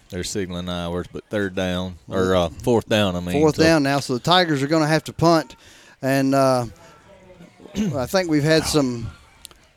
They're 0.10 0.24
signaling 0.24 0.68
hours, 0.70 1.06
but 1.12 1.24
third 1.30 1.56
down 1.56 1.96
or 2.10 2.36
uh, 2.36 2.50
fourth 2.50 2.90
down. 2.90 3.16
I 3.16 3.20
mean, 3.20 3.40
Fourth 3.40 3.56
so- 3.56 3.64
down 3.64 3.84
now, 3.84 4.00
so 4.00 4.14
the 4.16 4.20
Tigers 4.20 4.62
are 4.64 4.68
going 4.68 4.82
to 4.82 4.88
have 4.88 5.04
to 5.06 5.14
punt. 5.14 5.56
And 6.02 6.34
uh, 6.34 6.66
I 7.96 8.06
think 8.08 8.30
we've 8.30 8.44
had 8.44 8.64
some 8.66 9.10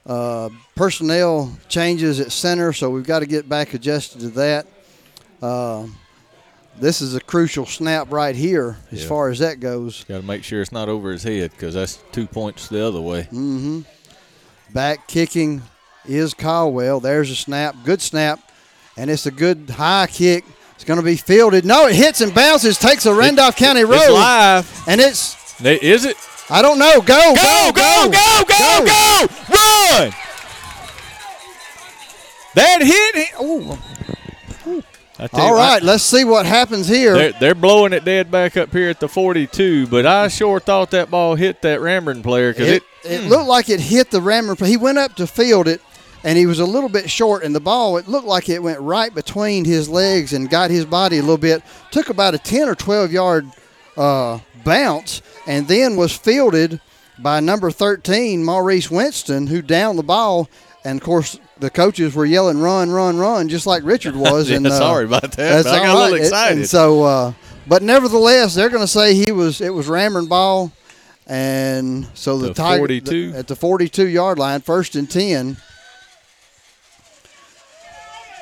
uh, 0.06 0.48
personnel 0.74 1.56
changes 1.68 2.18
at 2.18 2.32
center, 2.32 2.72
so 2.72 2.90
we've 2.90 3.06
got 3.06 3.20
to 3.20 3.26
get 3.26 3.48
back 3.48 3.74
adjusted 3.74 4.20
to 4.20 4.28
that. 4.30 4.66
Uh, 5.42 5.86
this 6.80 7.02
is 7.02 7.14
a 7.14 7.20
crucial 7.20 7.66
snap 7.66 8.10
right 8.10 8.34
here 8.34 8.78
as 8.90 9.02
Yeah. 9.02 9.08
far 9.08 9.28
as 9.28 9.38
that 9.40 9.60
goes. 9.60 10.04
Got 10.04 10.22
to 10.22 10.26
make 10.26 10.42
sure 10.44 10.62
it's 10.62 10.72
not 10.72 10.88
over 10.88 11.12
his 11.12 11.22
head 11.22 11.50
because 11.50 11.74
that's 11.74 12.02
two 12.12 12.26
points 12.26 12.68
the 12.68 12.84
other 12.84 13.00
way. 13.00 13.24
hmm 13.24 13.82
Back 14.72 15.06
kicking 15.06 15.62
is 16.06 16.34
Caldwell. 16.34 17.00
There's 17.00 17.30
a 17.30 17.36
snap. 17.36 17.76
Good 17.84 18.00
snap. 18.00 18.40
And 18.96 19.10
it's 19.10 19.26
a 19.26 19.30
good 19.30 19.70
high 19.70 20.06
kick. 20.06 20.44
It's 20.74 20.84
going 20.84 20.98
to 20.98 21.04
be 21.04 21.16
fielded. 21.16 21.64
No, 21.64 21.86
it 21.86 21.94
hits 21.94 22.20
and 22.20 22.34
bounces, 22.34 22.78
takes 22.78 23.06
a 23.06 23.14
Randolph 23.14 23.56
County 23.56 23.84
road. 23.84 24.00
It's 24.00 24.10
live. 24.10 24.82
And 24.88 25.00
it's. 25.00 25.60
Is 25.64 26.04
it? 26.04 26.16
I 26.50 26.60
don't 26.60 26.78
know. 26.78 27.00
Go, 27.00 27.34
Go, 27.34 27.70
go, 27.74 28.10
go, 28.10 28.44
go, 28.48 28.84
go! 28.84 29.26
Run! 29.48 30.12
That 32.54 32.82
hit. 32.82 33.28
him. 33.38 33.78
All 35.32 35.54
right, 35.54 35.82
let's 35.82 36.02
see 36.02 36.24
what 36.24 36.46
happens 36.46 36.88
here. 36.88 37.14
They're, 37.14 37.32
they're 37.32 37.54
blowing 37.54 37.92
it 37.92 38.04
dead 38.04 38.30
back 38.30 38.56
up 38.56 38.72
here 38.72 38.88
at 38.88 39.00
the 39.00 39.08
42, 39.08 39.86
but 39.86 40.06
I 40.06 40.28
sure 40.28 40.58
thought 40.58 40.90
that 40.90 41.10
ball 41.10 41.34
hit 41.34 41.62
that 41.62 41.80
Ranburne 41.80 42.22
player 42.22 42.52
because 42.52 42.68
it, 42.68 42.82
it, 43.04 43.22
it 43.22 43.28
looked 43.28 43.48
like 43.48 43.68
it 43.68 43.80
hit 43.80 44.10
the 44.10 44.20
Ranburne. 44.20 44.66
He 44.66 44.76
went 44.76 44.98
up 44.98 45.14
to 45.16 45.26
field 45.26 45.68
it, 45.68 45.80
and 46.24 46.36
he 46.36 46.46
was 46.46 46.58
a 46.58 46.64
little 46.64 46.88
bit 46.88 47.10
short. 47.10 47.44
And 47.44 47.54
the 47.54 47.60
ball, 47.60 47.96
it 47.98 48.08
looked 48.08 48.26
like 48.26 48.48
it 48.48 48.62
went 48.62 48.80
right 48.80 49.14
between 49.14 49.64
his 49.64 49.88
legs 49.88 50.32
and 50.32 50.50
got 50.50 50.70
his 50.70 50.84
body 50.84 51.18
a 51.18 51.22
little 51.22 51.38
bit. 51.38 51.62
Took 51.90 52.08
about 52.08 52.34
a 52.34 52.38
ten 52.38 52.68
or 52.68 52.74
twelve 52.74 53.12
yard 53.12 53.46
uh, 53.96 54.38
bounce, 54.64 55.22
and 55.46 55.68
then 55.68 55.96
was 55.96 56.16
fielded 56.16 56.80
by 57.18 57.40
number 57.40 57.70
thirteen, 57.70 58.44
Maurice 58.44 58.90
Winston, 58.90 59.46
who 59.46 59.62
downed 59.62 59.98
the 59.98 60.02
ball. 60.04 60.48
And 60.84 61.00
of 61.00 61.04
course, 61.04 61.38
the 61.62 61.70
coaches 61.70 62.14
were 62.14 62.26
yelling, 62.26 62.58
"Run, 62.60 62.90
run, 62.90 63.16
run!" 63.16 63.48
just 63.48 63.66
like 63.66 63.82
Richard 63.84 64.14
was. 64.16 64.50
Yeah, 64.50 64.56
and 64.56 64.66
uh, 64.66 64.70
sorry 64.78 65.04
about 65.06 65.22
that, 65.22 65.36
that's 65.36 65.64
but 65.64 65.74
I 65.74 65.78
got 65.78 65.88
all 65.88 65.96
a 65.96 65.98
little 66.02 66.12
right. 66.12 66.20
It- 66.20 66.24
excited. 66.26 66.58
and 66.58 66.68
so, 66.68 67.02
uh, 67.04 67.32
but 67.66 67.82
nevertheless, 67.82 68.54
they're 68.54 68.68
going 68.68 68.82
to 68.82 68.88
say 68.88 69.14
he 69.14 69.32
was. 69.32 69.60
It 69.60 69.72
was 69.72 69.86
Ranburne 69.86 70.28
ball. 70.28 70.72
And 71.28 72.08
so 72.14 72.36
the, 72.36 72.48
The 72.48 72.54
Tiger 72.54 72.80
42. 72.80 73.30
the- 73.32 73.38
at 73.38 73.46
the 73.46 73.54
42 73.56 74.08
yard 74.08 74.38
line, 74.38 74.60
first 74.60 74.96
and 74.96 75.08
10. 75.08 75.56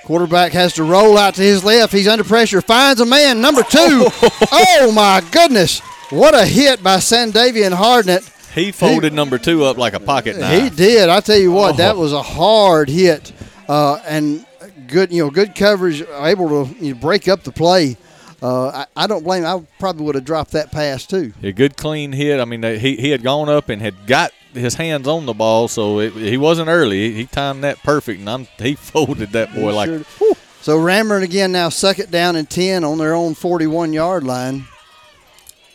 Quarterback 0.04 0.52
has 0.52 0.72
to 0.74 0.82
roll 0.82 1.18
out 1.18 1.34
to 1.34 1.42
his 1.42 1.62
left. 1.62 1.92
He's 1.92 2.08
under 2.08 2.24
pressure. 2.24 2.60
Finds 2.62 3.00
a 3.00 3.06
man, 3.06 3.40
number 3.40 3.62
two. 3.62 4.08
oh 4.52 4.92
my 4.94 5.22
goodness! 5.30 5.80
What 6.08 6.34
a 6.34 6.44
hit 6.46 6.82
by 6.82 6.96
Sandavian 6.96 7.76
Hardnett. 7.76 8.28
He 8.54 8.72
folded 8.72 9.12
number 9.12 9.38
two 9.38 9.64
up 9.64 9.76
like 9.78 9.94
a 9.94 10.00
pocket 10.00 10.36
knife. 10.38 10.62
He 10.62 10.70
did. 10.70 11.08
I 11.08 11.20
tell 11.20 11.38
you 11.38 11.52
what, 11.52 11.76
that 11.76 11.94
Oh. 11.96 12.00
was 12.00 12.12
a 12.12 12.22
hard 12.22 12.88
hit, 12.88 13.32
uh, 13.68 14.00
and 14.06 14.44
good. 14.88 15.12
You 15.12 15.24
know, 15.24 15.30
good 15.30 15.54
coverage, 15.54 16.02
able 16.02 16.48
to 16.66 16.74
you 16.84 16.94
know, 16.94 17.00
break 17.00 17.28
up 17.28 17.44
the 17.44 17.52
play. 17.52 17.96
Uh, 18.42 18.68
I, 18.68 18.86
I 19.04 19.06
don't 19.06 19.22
blame. 19.22 19.44
I 19.44 19.62
probably 19.78 20.04
would 20.06 20.14
have 20.14 20.24
dropped 20.24 20.52
that 20.52 20.72
pass 20.72 21.06
too. 21.06 21.32
A 21.42 21.52
good 21.52 21.76
clean 21.76 22.12
hit. 22.12 22.40
I 22.40 22.44
mean, 22.46 22.62
he, 22.62 22.96
he 22.96 23.10
had 23.10 23.22
gone 23.22 23.48
up 23.50 23.68
and 23.68 23.82
had 23.82 24.06
got 24.06 24.32
his 24.54 24.74
hands 24.74 25.06
on 25.06 25.26
the 25.26 25.34
ball, 25.34 25.68
so 25.68 26.00
it, 26.00 26.12
he 26.14 26.36
wasn't 26.38 26.68
early. 26.68 27.12
He 27.12 27.26
timed 27.26 27.62
that 27.64 27.82
perfect, 27.82 28.18
and 28.20 28.28
I'm, 28.30 28.48
he 28.58 28.74
folded 28.76 29.30
that 29.32 29.54
boy 29.54 29.74
like 29.74 29.88
Sure- 29.88 30.34
So 30.62 30.78
Ranburne 30.78 31.22
again 31.22 31.52
now 31.52 31.68
second 31.68 32.10
down 32.10 32.34
and 32.34 32.48
ten 32.50 32.82
on 32.82 32.96
their 32.98 33.14
own 33.14 33.34
41 33.34 33.92
yard 33.92 34.24
line. 34.24 34.64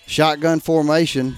Shotgun 0.08 0.60
formation, 0.60 1.36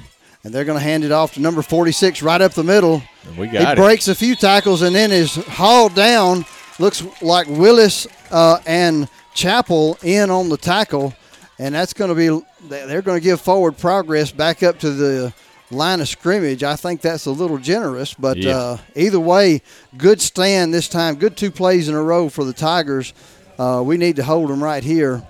and 0.48 0.56
they're 0.56 0.64
going 0.64 0.78
to 0.80 0.84
hand 0.84 1.04
it 1.04 1.12
off 1.12 1.34
to 1.34 1.42
number 1.42 1.62
46 1.62 2.22
right 2.22 2.40
up 2.42 2.54
the 2.54 2.64
middle. 2.64 3.04
we 3.38 3.48
he 3.48 3.54
got 3.54 3.78
it. 3.78 3.82
breaks 3.82 4.08
a 4.08 4.16
few 4.16 4.34
tackles 4.34 4.82
and 4.82 4.96
then 4.96 5.12
is 5.12 5.36
hauled 5.36 5.94
down. 5.94 6.46
Looks 6.80 7.04
like 7.22 7.48
Willis 7.50 8.08
uh, 8.32 8.60
and 8.66 9.10
Chapel 9.34 9.98
in 10.04 10.30
on 10.30 10.48
the 10.48 10.56
tackle, 10.56 11.14
and 11.60 11.76
that's 11.76 11.92
going 11.92 12.10
to 12.10 12.16
be. 12.16 12.46
They're 12.70 13.02
going 13.02 13.20
to 13.20 13.24
give 13.24 13.42
forward 13.42 13.78
progress 13.78 14.32
back 14.32 14.64
up 14.64 14.80
to 14.80 14.92
the 14.92 15.34
line 15.70 16.00
of 16.00 16.08
scrimmage. 16.08 16.64
I 16.64 16.78
think 16.78 17.02
that's 17.02 17.26
a 17.26 17.32
little 17.32 17.58
generous, 17.58 18.14
but 18.14 18.38
Yeah. 18.38 18.58
uh, 18.58 18.78
either 18.96 19.20
way, 19.20 19.62
good 19.98 20.22
stand 20.22 20.74
this 20.74 20.88
time. 20.88 21.16
Good 21.16 21.36
two 21.36 21.52
plays 21.52 21.90
in 21.90 21.94
a 21.96 22.02
row 22.02 22.30
for 22.30 22.46
the 22.46 22.54
Tigers. 22.54 23.14
Uh, 23.60 23.82
we 23.86 23.98
need 23.98 24.16
to 24.16 24.24
hold 24.24 24.50
them 24.50 24.64
right 24.64 24.84
here. 24.84 25.24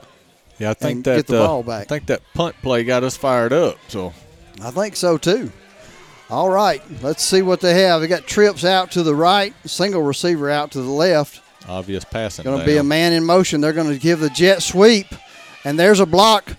Yeah, 0.59 0.69
I 0.69 0.73
think 0.75 0.95
and 0.97 1.03
that 1.05 1.15
get 1.15 1.27
the 1.27 1.41
uh, 1.41 1.47
ball 1.47 1.63
back. 1.63 1.81
I 1.81 1.85
think 1.85 2.05
that 2.05 2.21
punt 2.35 2.55
play 2.61 2.83
got 2.83 3.03
us 3.03 3.17
fired 3.17 3.51
up. 3.53 3.77
So 3.87 4.13
I 4.61 4.71
think 4.71 4.95
so 4.95 5.17
too. 5.17 5.51
All 6.29 6.49
right, 6.49 6.81
let's 7.01 7.23
see 7.23 7.41
what 7.41 7.61
they 7.61 7.81
have. 7.83 8.01
They 8.01 8.07
got 8.07 8.27
trips 8.27 8.65
out 8.65 8.91
to 8.91 9.03
the 9.03 9.15
right, 9.15 9.53
single 9.65 10.01
receiver 10.01 10.49
out 10.49 10.71
to 10.71 10.81
the 10.81 10.91
left. 10.91 11.41
obvious 11.69 12.03
passing. 12.03 12.43
Going 12.43 12.59
to 12.59 12.65
be 12.65 12.77
a 12.77 12.83
man 12.83 13.13
in 13.13 13.23
motion. 13.23 13.61
They're 13.61 13.71
going 13.73 13.91
to 13.93 13.97
give 13.99 14.19
the 14.19 14.29
jet 14.29 14.61
sweep, 14.61 15.07
and 15.63 15.79
there's 15.79 16.01
a 16.01 16.05
block, 16.05 16.51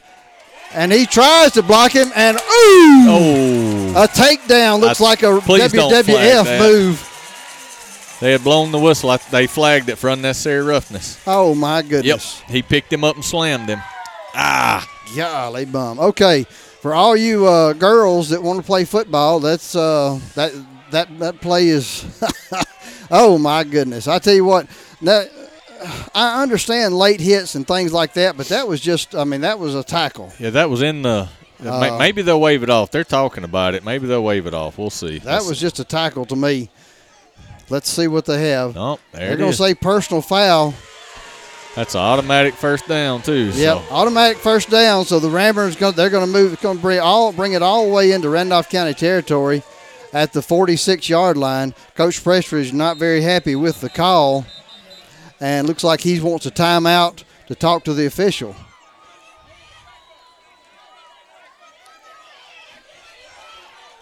and 0.73 0.91
he 0.91 1.05
tries 1.05 1.53
to 1.53 1.63
block 1.63 1.93
him, 1.93 2.11
and 2.17 2.39
ooh, 2.39 2.41
Oh, 3.11 4.05
a 4.05 4.09
takedown. 4.09 4.81
Looks 4.81 5.01
I- 5.03 5.05
like 5.05 5.23
a 5.23 5.39
please 5.41 5.71
don't 5.73 5.91
flag 5.91 6.05
WWF 6.07 6.59
move. 6.61 8.17
they 8.21 8.33
had 8.33 8.43
blown 8.43 8.71
the 8.73 8.79
whistle. 8.79 9.15
They 9.31 9.47
flagged 9.47 9.91
it 9.91 9.97
for 9.97 10.09
unnecessary 10.09 10.65
roughness. 10.65 11.21
Oh 11.27 11.55
my 11.55 11.83
goodness! 11.83 12.41
Yep, 12.41 12.51
he 12.51 12.63
picked 12.63 12.91
him 12.93 13.05
up 13.05 13.17
and 13.17 13.25
slammed 13.25 13.69
him. 13.69 13.81
Ah, 14.35 14.89
Golly 15.15 15.67
bum. 15.67 15.99
Okay, 16.01 16.47
for 16.81 16.95
all 16.95 17.17
you 17.17 17.47
uh, 17.47 17.73
girls 17.73 18.29
that 18.31 18.43
want 18.43 18.59
to 18.59 18.65
play 18.65 18.85
football, 18.85 19.41
that's 19.41 19.75
uh, 19.75 20.19
that 20.35 20.53
that 20.91 21.19
that 21.19 21.41
play 21.41 21.69
is. 21.69 22.05
oh 23.11 23.39
my 23.39 23.65
goodness! 23.65 24.09
I 24.09 24.19
tell 24.19 24.35
you 24.35 24.45
what, 24.45 24.67
that, 25.03 25.31
I 26.15 26.43
understand 26.43 26.97
late 26.97 27.21
hits 27.21 27.55
and 27.55 27.67
things 27.67 27.93
like 27.93 28.15
that, 28.15 28.37
but 28.37 28.49
that 28.49 28.69
was 28.69 28.81
just. 28.81 29.15
I 29.15 29.25
mean, 29.25 29.43
that 29.43 29.59
was 29.59 29.75
a 29.75 29.85
tackle. 29.85 30.33
yeah, 30.39 30.51
that 30.51 30.71
was 30.71 30.83
in 30.83 31.03
the. 31.03 31.29
Uh, 31.65 31.97
maybe 31.99 32.23
they'll 32.23 32.41
wave 32.41 32.63
it 32.63 32.71
off. 32.71 32.93
They're 32.93 33.03
talking 33.03 33.43
about 33.43 33.75
it. 33.75 33.85
Maybe 33.85 34.07
they'll 34.07 34.23
wave 34.23 34.47
it 34.47 34.55
off. 34.55 34.79
We'll 34.79 34.91
see. 34.91 35.19
That 35.19 35.43
was 35.43 35.59
just 35.59 35.81
a 35.81 35.85
tackle 35.85 36.25
to 36.27 36.37
me. 36.37 36.71
Let's 37.69 37.91
see 37.91 38.07
what 38.07 38.27
they 38.27 38.49
have. 38.51 38.77
Oh, 38.77 38.99
there 39.13 39.29
They're 39.29 39.37
going 39.37 39.51
to 39.51 39.57
say 39.57 39.75
personal 39.75 40.23
foul. 40.23 40.75
That's 41.79 41.95
an 41.95 42.01
automatic 42.01 42.55
first 42.55 42.89
down 42.89 43.23
too. 43.23 43.53
Yep, 43.55 43.55
So. 43.55 43.85
automatic 43.93 44.39
first 44.39 44.69
down. 44.69 45.05
So 45.05 45.21
the 45.21 45.29
Ranburne's 45.29 45.77
going 45.77 45.95
they're 45.95 46.11
going 46.11 46.27
to 46.27 46.33
move. 46.33 46.61
Going 46.61 46.79
to 46.79 46.83
bring 46.83 46.99
all 46.99 47.33
bring 47.33 47.53
it 47.53 47.63
all 47.63 47.87
the 47.87 47.93
way 47.93 48.11
into 48.11 48.29
Randolph 48.29 48.69
County 48.69 48.95
territory 48.95 49.63
at 50.13 50.33
the 50.33 50.43
46 50.43 51.09
yard 51.09 51.37
line. 51.37 51.75
Coach 51.95 52.25
Prestridge 52.25 52.63
is 52.63 52.73
not 52.73 52.97
very 52.97 53.21
happy 53.21 53.55
with 53.55 53.81
the 53.81 53.89
call, 53.89 54.45
and 55.39 55.69
looks 55.69 55.85
like 55.85 56.01
he 56.01 56.19
wants 56.19 56.47
a 56.47 56.51
timeout 56.51 57.23
to 57.47 57.55
talk 57.55 57.85
to 57.85 57.95
the 57.95 58.07
official. 58.07 58.57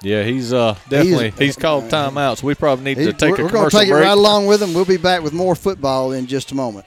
Yeah, 0.01 0.23
he's 0.23 0.51
uh 0.51 0.79
definitely 0.89 1.35
he's, 1.37 1.57
called 1.57 1.91
timeouts. 1.91 2.43
We 2.43 2.55
probably 2.55 2.95
need 2.95 3.05
to 3.05 3.13
take 3.13 3.37
we're 3.37 3.43
a 3.43 3.45
we're 3.45 3.51
going 3.51 3.69
to 3.69 3.71
commercial 3.71 3.81
take 3.81 3.89
it 3.91 3.93
right 3.93 4.17
along 4.17 4.47
with 4.47 4.63
him. 4.63 4.73
We'll 4.73 4.87
be 4.87 4.97
back 4.97 5.23
with 5.23 5.35
more 5.35 5.55
football 5.55 6.13
in 6.13 6.27
just 6.27 6.53
a 6.53 6.55
moment. 6.55 6.87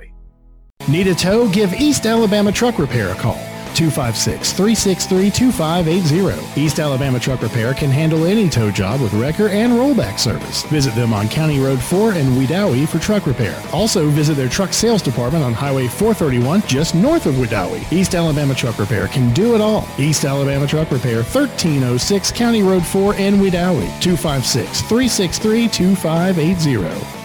Need 0.87 1.07
a 1.07 1.15
tow? 1.15 1.47
Give 1.49 1.73
East 1.73 2.05
Alabama 2.05 2.51
Truck 2.51 2.79
Repair 2.79 3.11
a 3.11 3.15
call. 3.15 3.39
256 3.75 4.53
363 4.53 5.29
2580. 5.29 6.61
East 6.61 6.79
Alabama 6.79 7.19
Truck 7.19 7.41
Repair 7.41 7.73
can 7.73 7.89
handle 7.89 8.25
any 8.25 8.49
tow 8.49 8.71
job 8.71 9.01
with 9.01 9.13
wrecker 9.13 9.47
and 9.49 9.73
rollback 9.73 10.19
service. 10.19 10.63
Visit 10.63 10.93
them 10.95 11.13
on 11.13 11.29
County 11.29 11.59
Road 11.59 11.81
4 11.81 12.13
in 12.13 12.27
Wedowee 12.31 12.87
for 12.87 12.99
truck 12.99 13.27
repair. 13.27 13.61
Also, 13.71 14.09
visit 14.09 14.35
their 14.35 14.49
truck 14.49 14.73
sales 14.73 15.01
department 15.01 15.43
on 15.43 15.53
Highway 15.53 15.87
431 15.87 16.61
just 16.67 16.95
north 16.95 17.25
of 17.25 17.35
Wedowee. 17.35 17.89
East 17.91 18.15
Alabama 18.15 18.53
Truck 18.53 18.77
Repair 18.77 19.07
can 19.07 19.33
do 19.33 19.55
it 19.55 19.61
all. 19.61 19.87
East 19.97 20.25
Alabama 20.25 20.67
Truck 20.67 20.91
Repair, 20.91 21.17
1306 21.17 22.31
County 22.31 22.63
Road 22.63 22.85
4 22.85 23.15
in 23.15 23.35
Wedowee. 23.35 23.89
256 24.01 24.81
363 24.81 25.67
2580. 25.69 27.20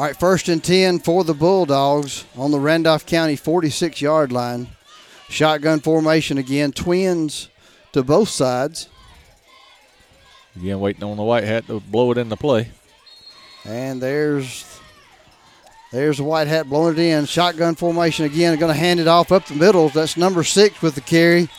All 0.00 0.06
right, 0.06 0.16
first 0.16 0.48
and 0.48 0.64
10 0.64 1.00
for 1.00 1.24
the 1.24 1.34
Bulldogs 1.34 2.24
on 2.34 2.52
the 2.52 2.58
Randolph 2.58 3.04
County 3.04 3.36
46 3.36 4.00
yard 4.00 4.32
line. 4.32 4.68
Shotgun 5.28 5.80
formation 5.80 6.38
again, 6.38 6.72
twins 6.72 7.50
to 7.92 8.02
both 8.02 8.30
sides. 8.30 8.88
Again, 10.56 10.80
waiting 10.80 11.04
on 11.04 11.18
the 11.18 11.22
white 11.22 11.44
hat 11.44 11.66
to 11.66 11.80
blow 11.80 12.12
it 12.12 12.16
into 12.16 12.34
play. 12.34 12.70
And 13.66 14.00
there's 14.00 14.64
there's 15.92 16.16
the 16.16 16.24
white 16.24 16.48
hat 16.48 16.70
blowing 16.70 16.94
it 16.94 16.98
in. 16.98 17.26
Shotgun 17.26 17.74
formation 17.74 18.24
again. 18.24 18.58
Going 18.58 18.72
to 18.72 18.80
hand 18.80 19.00
it 19.00 19.06
off 19.06 19.30
up 19.30 19.44
the 19.44 19.54
middle. 19.54 19.90
That's 19.90 20.16
number 20.16 20.44
six 20.44 20.80
with 20.80 20.94
the 20.94 21.02
carry. 21.02 21.50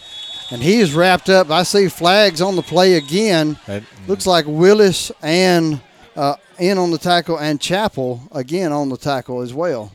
And 0.49 0.63
he 0.63 0.79
is 0.79 0.95
wrapped 0.95 1.29
up. 1.29 1.51
I 1.51 1.61
see 1.61 1.89
flags 1.89 2.41
on 2.41 2.55
the 2.55 2.63
play 2.63 2.95
again. 2.95 3.59
That, 3.67 3.83
Looks 4.07 4.25
like 4.25 4.45
Willis 4.47 5.11
and 5.21 5.79
uh, 6.15 6.35
in 6.59 6.77
on 6.77 6.91
the 6.91 6.97
tackle 6.97 7.37
and 7.37 7.59
Chapel 7.59 8.21
again 8.31 8.71
on 8.71 8.89
the 8.89 8.97
tackle 8.97 9.41
as 9.41 9.53
well. 9.53 9.91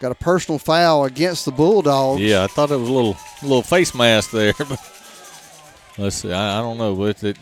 Got 0.00 0.12
a 0.12 0.16
personal 0.16 0.58
foul 0.58 1.04
against 1.04 1.44
the 1.44 1.52
Bulldogs. 1.52 2.22
Yeah, 2.22 2.44
I 2.44 2.46
thought 2.46 2.70
it 2.70 2.76
was 2.76 2.88
a 2.88 2.92
little 2.92 3.16
little 3.42 3.62
face 3.62 3.94
mask 3.94 4.30
there, 4.30 4.54
but 4.58 4.80
let's 5.98 6.16
see. 6.16 6.32
I, 6.32 6.58
I 6.58 6.62
don't 6.62 6.78
know, 6.78 6.94
but 6.96 7.22
it, 7.22 7.36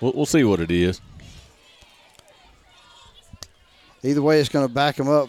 we'll, 0.00 0.12
we'll 0.12 0.26
see 0.26 0.42
what 0.42 0.60
it 0.60 0.70
is. 0.70 1.00
Either 4.02 4.20
way, 4.20 4.40
it's 4.40 4.48
going 4.48 4.66
to 4.66 4.72
back 4.72 4.96
them 4.96 5.08
up, 5.08 5.28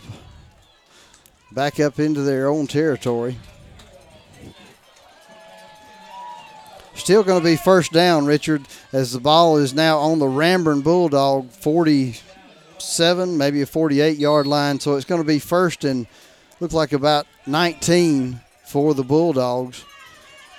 back 1.52 1.80
up 1.80 2.00
into 2.00 2.22
their 2.22 2.50
own 2.50 2.66
territory. 2.66 3.38
Still 7.04 7.24
going 7.24 7.42
to 7.42 7.46
be 7.46 7.58
first 7.58 7.92
down, 7.92 8.26
Richard, 8.26 8.66
as 8.94 9.12
the 9.12 9.20
ball 9.20 9.58
is 9.58 9.74
now 9.74 9.98
on 10.00 10.20
the 10.20 10.26
Ranburne 10.26 10.82
Bulldog 10.82 11.52
47, 11.52 13.38
maybe 13.38 13.62
a 13.62 13.66
48 13.66 14.18
yard 14.18 14.48
line. 14.48 14.80
So 14.80 14.96
it's 14.96 15.04
going 15.04 15.20
to 15.20 15.28
be 15.28 15.38
first 15.38 15.84
and 15.84 16.08
look 16.62 16.72
like 16.72 16.94
about 16.94 17.28
19 17.46 18.40
for 18.66 18.94
the 18.94 19.04
Bulldogs 19.04 19.84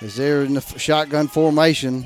as 0.01 0.17
they're 0.17 0.43
in 0.43 0.53
the 0.53 0.61
shotgun 0.61 1.29
formation. 1.29 2.05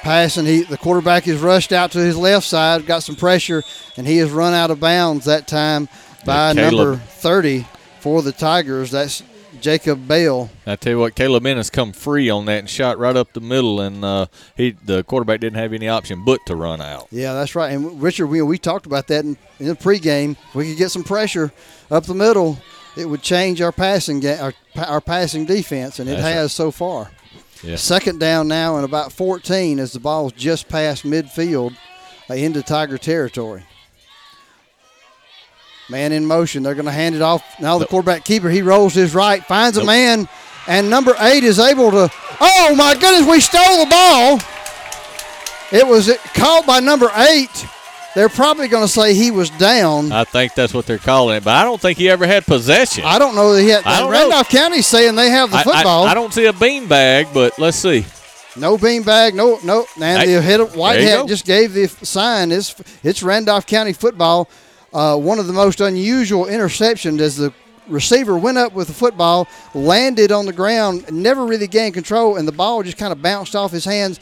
Passing, 0.00 0.46
he 0.46 0.62
the 0.62 0.78
quarterback 0.78 1.28
is 1.28 1.42
rushed 1.42 1.70
out 1.70 1.92
to 1.92 1.98
his 1.98 2.16
left 2.16 2.46
side, 2.46 2.86
got 2.86 3.02
some 3.02 3.16
pressure, 3.16 3.62
and 3.98 4.06
he 4.06 4.16
has 4.16 4.30
run 4.30 4.54
out 4.54 4.70
of 4.70 4.80
bounds 4.80 5.26
that 5.26 5.46
time 5.46 5.90
by 6.24 6.52
Yeah, 6.52 6.70
number 6.70 6.96
30 6.96 7.66
for 8.00 8.22
the 8.22 8.32
Tigers. 8.32 8.92
That's 8.92 9.22
Jacob 9.64 10.06
Bell. 10.06 10.50
I 10.66 10.76
tell 10.76 10.92
you 10.92 10.98
what, 10.98 11.14
Caleb 11.14 11.46
Ennis 11.46 11.70
come 11.70 11.92
free 11.92 12.28
on 12.28 12.44
that 12.44 12.58
and 12.58 12.68
shot 12.68 12.98
right 12.98 13.16
up 13.16 13.32
the 13.32 13.40
middle, 13.40 13.80
and 13.80 14.04
uh, 14.04 14.26
he 14.58 14.72
the 14.84 15.02
quarterback 15.04 15.40
didn't 15.40 15.58
have 15.58 15.72
any 15.72 15.88
option 15.88 16.22
but 16.22 16.44
to 16.44 16.54
run 16.54 16.82
out. 16.82 17.08
Yeah, 17.10 17.32
that's 17.32 17.54
right. 17.54 17.72
And 17.72 18.02
Richard, 18.02 18.26
we, 18.26 18.42
we 18.42 18.58
talked 18.58 18.84
about 18.84 19.06
that 19.06 19.24
in, 19.24 19.38
in 19.58 19.68
the 19.68 19.74
pregame. 19.74 20.32
If 20.32 20.54
we 20.54 20.68
could 20.68 20.76
get 20.76 20.90
some 20.90 21.02
pressure 21.02 21.50
up 21.90 22.04
the 22.04 22.12
middle, 22.12 22.58
it 22.94 23.06
would 23.06 23.22
change 23.22 23.62
our 23.62 23.72
passing 23.72 24.20
ga- 24.20 24.38
our, 24.38 24.52
our 24.76 25.00
passing 25.00 25.46
defense, 25.46 25.98
and 25.98 26.10
it 26.10 26.12
That's 26.12 26.24
right. 26.24 26.32
has 26.32 26.52
so 26.52 26.70
far. 26.70 27.10
Yeah. 27.62 27.76
Second 27.76 28.20
down 28.20 28.46
now 28.48 28.76
and 28.76 28.84
about 28.84 29.12
14 29.12 29.78
as 29.78 29.94
the 29.94 29.98
ball's 29.98 30.32
just 30.34 30.68
past 30.68 31.04
midfield 31.04 31.74
uh, 32.28 32.34
into 32.34 32.62
Tiger 32.62 32.98
territory. 32.98 33.64
Man 35.88 36.12
in 36.12 36.24
motion. 36.24 36.62
They're 36.62 36.74
going 36.74 36.86
to 36.86 36.92
hand 36.92 37.14
it 37.14 37.22
off. 37.22 37.42
Now 37.60 37.78
the 37.78 37.86
quarterback 37.86 38.24
keeper, 38.24 38.48
he 38.48 38.62
rolls 38.62 38.94
his 38.94 39.14
right, 39.14 39.44
finds 39.44 39.76
a 39.76 39.84
man, 39.84 40.28
and 40.66 40.88
number 40.88 41.14
eight 41.20 41.44
is 41.44 41.58
able 41.58 41.90
to. 41.90 42.10
Oh 42.40 42.74
my 42.74 42.94
goodness, 42.94 43.28
we 43.28 43.40
stole 43.40 43.84
the 43.84 43.90
ball. 43.90 44.40
It 45.72 45.86
was 45.86 46.10
caught 46.34 46.66
by 46.66 46.80
number 46.80 47.10
eight. 47.16 47.66
They're 48.14 48.28
probably 48.28 48.68
going 48.68 48.86
to 48.86 48.92
say 48.92 49.12
he 49.12 49.32
was 49.32 49.50
down. 49.50 50.12
I 50.12 50.22
think 50.22 50.54
that's 50.54 50.72
what 50.72 50.86
they're 50.86 50.98
calling 50.98 51.36
it, 51.36 51.44
but 51.44 51.54
I 51.56 51.64
don't 51.64 51.80
think 51.80 51.98
he 51.98 52.08
ever 52.08 52.26
had 52.26 52.46
possession. 52.46 53.02
I 53.04 53.18
don't 53.18 53.34
know 53.34 53.54
that 53.54 53.60
he 53.62 53.68
had. 53.68 53.84
I 53.84 53.98
don't 53.98 54.10
know. 54.10 54.18
Randolph 54.20 54.48
County's 54.48 54.86
saying 54.86 55.16
they 55.16 55.30
have 55.30 55.50
the 55.50 55.56
I- 55.56 55.60
I- 55.60 55.64
football. 55.64 56.04
I, 56.04 56.14
don't 56.14 56.32
see 56.32 56.46
a 56.46 56.52
bean 56.52 56.86
bag, 56.86 57.26
but 57.34 57.58
let's 57.58 57.76
see. 57.76 58.06
No 58.56 58.78
beanbag, 58.78 59.34
no, 59.34 59.58
no. 59.64 59.84
And 60.00 60.20
Hey, 60.22 60.32
the 60.34 60.40
head 60.40 60.60
of 60.60 60.72
hat 60.74 61.26
just 61.26 61.44
gave 61.44 61.74
the 61.74 61.88
sign. 61.88 62.52
It's 62.52 62.76
it's 63.02 63.20
Randolph 63.20 63.66
County 63.66 63.92
football. 63.92 64.48
Uh, 64.94 65.16
one 65.18 65.38
of 65.40 65.46
the 65.48 65.52
most 65.52 65.80
unusual 65.80 66.44
interceptions 66.44 67.18
as 67.20 67.36
the 67.36 67.52
receiver 67.88 68.38
went 68.38 68.56
up 68.56 68.72
with 68.72 68.86
the 68.86 68.94
football, 68.94 69.48
landed 69.74 70.30
on 70.32 70.46
the 70.46 70.52
ground, 70.52 71.04
never 71.12 71.44
really 71.44 71.66
gained 71.66 71.94
control, 71.94 72.36
and 72.36 72.46
the 72.46 72.52
ball 72.52 72.82
just 72.82 72.96
kind 72.96 73.12
of 73.12 73.20
bounced 73.20 73.56
off 73.56 73.72
his 73.72 73.84
hands 73.84 74.20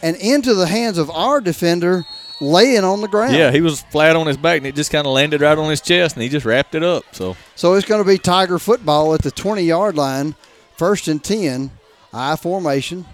and 0.00 0.16
into 0.16 0.54
the 0.54 0.66
hands 0.66 0.96
of 0.96 1.10
our 1.10 1.40
defender, 1.40 2.04
laying 2.40 2.84
on 2.84 3.00
the 3.00 3.08
ground. 3.08 3.34
Yeah, 3.34 3.50
he 3.50 3.60
was 3.60 3.82
flat 3.82 4.16
on 4.16 4.26
his 4.26 4.36
back, 4.36 4.58
and 4.58 4.66
it 4.66 4.74
just 4.74 4.90
kind 4.90 5.06
of 5.06 5.12
landed 5.12 5.40
right 5.40 5.58
on 5.58 5.68
his 5.68 5.80
chest, 5.80 6.16
and 6.16 6.22
he 6.22 6.28
just 6.28 6.46
wrapped 6.46 6.74
it 6.74 6.82
up. 6.82 7.04
So 7.12 7.36
So 7.54 7.74
it's 7.74 7.86
going 7.86 8.02
to 8.02 8.08
be 8.08 8.18
Tiger 8.18 8.58
football 8.58 9.14
at 9.14 9.22
the 9.22 9.30
20 9.30 9.62
yard 9.62 9.96
line, 9.96 10.34
first 10.76 11.08
and 11.08 11.22
10, 11.22 11.70
I 12.12 12.36
formation. 12.36 13.06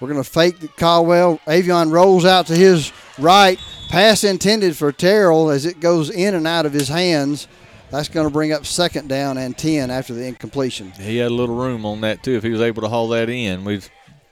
We're 0.00 0.08
going 0.08 0.22
to 0.22 0.28
fake 0.28 0.60
the 0.60 0.68
Caldwell. 0.68 1.40
Avion 1.46 1.90
rolls 1.90 2.24
out 2.24 2.46
to 2.46 2.56
his 2.56 2.90
right. 3.20 3.58
Pass 3.88 4.22
intended 4.24 4.76
for 4.76 4.92
Terrell 4.92 5.50
as 5.50 5.66
it 5.66 5.80
goes 5.80 6.10
in 6.10 6.34
and 6.34 6.46
out 6.46 6.66
of 6.66 6.72
his 6.72 6.88
hands. 6.88 7.48
That's 7.90 8.08
going 8.08 8.26
to 8.26 8.32
bring 8.32 8.52
up 8.52 8.64
second 8.66 9.08
down 9.08 9.36
and 9.36 9.56
10 9.58 9.90
after 9.90 10.14
the 10.14 10.24
incompletion. 10.24 10.92
he 10.92 11.16
had 11.16 11.30
a 11.32 11.34
little 11.34 11.56
room 11.56 11.84
on 11.84 12.02
that 12.02 12.22
too. 12.22 12.36
If 12.36 12.44
he 12.44 12.50
was 12.50 12.60
able 12.60 12.82
to 12.82 12.88
haul 12.88 13.08
that 13.08 13.28
in, 13.28 13.64
we'd 13.64 13.88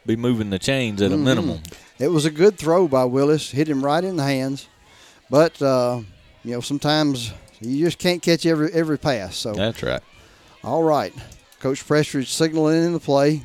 be 0.07 0.15
moving 0.15 0.51
the 0.51 0.61
chains 0.61 1.03
at 1.03 1.11
a 1.11 1.17
Mhm. 1.17 1.23
minimum. 1.23 1.61
It 1.99 2.09
was 2.09 2.25
a 2.25 2.31
good 2.31 2.57
throw 2.57 2.87
by 2.87 3.05
Willis, 3.05 3.51
hit 3.51 3.69
him 3.69 3.85
right 3.85 4.05
in 4.05 4.17
the 4.17 4.23
hands. 4.23 4.69
But, 5.29 5.61
uh, 5.61 6.01
you 6.45 6.53
know, 6.53 6.61
sometimes 6.61 7.33
you 7.61 7.85
just 7.85 7.99
can't 7.99 8.23
catch 8.23 8.47
every 8.47 8.73
every 8.73 8.97
pass. 8.97 9.37
So 9.37 9.53
That's 9.55 9.83
right. 9.83 10.01
All 10.63 10.85
right. 10.85 11.13
Coach 11.59 11.87
Prestridge 11.87 12.29
signaling 12.29 12.85
in 12.85 12.93
the 12.93 13.01
play. 13.01 13.43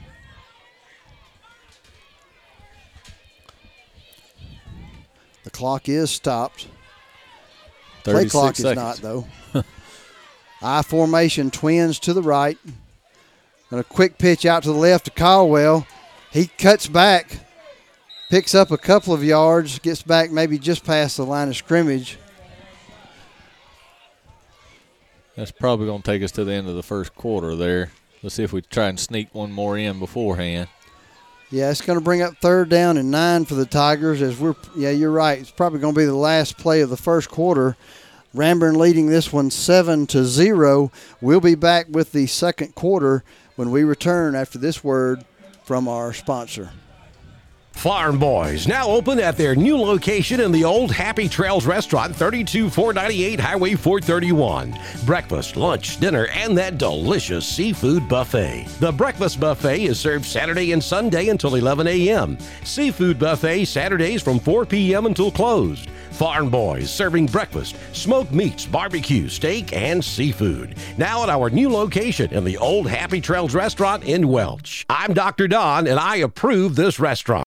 The 5.43 5.51
clock 5.51 5.89
is 5.89 6.11
stopped. 6.11 6.67
Play 8.03 8.25
clock 8.25 8.55
seconds. 8.55 8.71
is 8.71 8.75
not, 8.75 8.97
though. 8.97 9.27
I 10.61 10.81
formation, 10.81 11.51
twins 11.51 11.99
to 11.99 12.13
the 12.13 12.21
right. 12.21 12.57
And 13.69 13.79
a 13.79 13.83
quick 13.83 14.17
pitch 14.17 14.45
out 14.45 14.63
to 14.63 14.71
the 14.71 14.77
left 14.77 15.05
to 15.05 15.11
Caldwell. 15.11 15.87
He 16.31 16.47
cuts 16.47 16.87
back, 16.87 17.39
picks 18.29 18.55
up 18.55 18.71
a 18.71 18.77
couple 18.77 19.13
of 19.13 19.23
yards, 19.23 19.79
gets 19.79 20.01
back 20.01 20.31
maybe 20.31 20.57
just 20.57 20.85
past 20.85 21.17
the 21.17 21.25
line 21.25 21.49
of 21.49 21.55
scrimmage. 21.55 22.17
That's 25.35 25.51
probably 25.51 25.87
going 25.87 26.01
to 26.01 26.11
take 26.11 26.23
us 26.23 26.31
to 26.33 26.43
the 26.43 26.53
end 26.53 26.67
of 26.67 26.75
the 26.75 26.83
first 26.83 27.15
quarter 27.15 27.55
there. 27.55 27.91
Let's 28.21 28.35
see 28.35 28.43
if 28.43 28.53
we 28.53 28.61
try 28.61 28.87
and 28.87 28.99
sneak 28.99 29.33
one 29.33 29.51
more 29.51 29.77
in 29.77 29.99
beforehand. 29.99 30.69
Yeah, 31.53 31.69
it's 31.69 31.81
going 31.81 31.99
to 31.99 32.03
bring 32.03 32.23
up 32.23 32.37
third 32.37 32.69
down 32.69 32.97
and 32.97 33.11
nine 33.11 33.45
for 33.45 33.53
the 33.53 33.67
Tigers. 33.67 34.23
As 34.23 34.39
we're, 34.39 34.55
yeah, 34.75 34.89
you're 34.89 35.11
right. 35.11 35.37
It's 35.37 35.51
probably 35.51 35.77
going 35.77 35.93
to 35.93 35.99
be 35.99 36.05
the 36.05 36.15
last 36.15 36.57
play 36.57 36.81
of 36.81 36.89
the 36.89 36.97
first 36.97 37.29
quarter. 37.29 37.77
Ranburne 38.33 38.75
leading 38.75 39.05
this 39.05 39.31
one 39.31 39.51
seven 39.51 40.07
to 40.07 40.25
zero. 40.25 40.91
We'll 41.21 41.41
be 41.41 41.53
back 41.53 41.85
with 41.91 42.11
the 42.11 42.25
second 42.25 42.73
quarter 42.73 43.23
when 43.55 43.69
we 43.69 43.83
return 43.83 44.33
after 44.33 44.57
this 44.57 44.83
word 44.83 45.25
from 45.63 45.87
our 45.87 46.11
sponsor. 46.11 46.71
Farm 47.83 48.17
Boys, 48.17 48.65
now 48.65 48.87
open 48.87 49.19
at 49.19 49.35
their 49.35 49.55
new 49.55 49.77
location 49.77 50.39
in 50.39 50.53
the 50.53 50.63
old 50.63 50.89
Happy 50.89 51.27
Trails 51.27 51.65
restaurant, 51.65 52.15
32498 52.15 53.39
Highway 53.41 53.75
431. 53.75 54.79
Breakfast, 55.05 55.57
lunch, 55.57 55.99
dinner, 55.99 56.27
and 56.27 56.57
that 56.57 56.77
delicious 56.77 57.45
seafood 57.45 58.07
buffet. 58.07 58.67
The 58.79 58.93
breakfast 58.93 59.41
buffet 59.41 59.83
is 59.83 59.99
served 59.99 60.23
Saturday 60.23 60.71
and 60.71 60.81
Sunday 60.81 61.27
until 61.27 61.55
11 61.55 61.87
a.m. 61.87 62.37
Seafood 62.63 63.19
buffet 63.19 63.65
Saturdays 63.65 64.21
from 64.21 64.39
4 64.39 64.65
p.m. 64.65 65.05
until 65.05 65.29
closed. 65.29 65.89
Farm 66.11 66.49
Boys 66.49 66.89
serving 66.89 67.25
breakfast, 67.25 67.75
smoked 67.91 68.31
meats, 68.31 68.65
barbecue, 68.65 69.27
steak, 69.27 69.73
and 69.73 70.01
seafood. 70.01 70.77
Now 70.97 71.23
at 71.23 71.29
our 71.29 71.49
new 71.49 71.69
location 71.69 72.31
in 72.31 72.45
the 72.45 72.57
old 72.57 72.87
Happy 72.87 73.19
Trails 73.19 73.53
restaurant 73.53 74.05
in 74.05 74.29
Welch. 74.29 74.85
I'm 74.89 75.13
Dr. 75.13 75.49
Don, 75.49 75.85
and 75.85 75.99
I 75.99 76.17
approve 76.17 76.77
this 76.77 76.97
restaurant. 76.97 77.43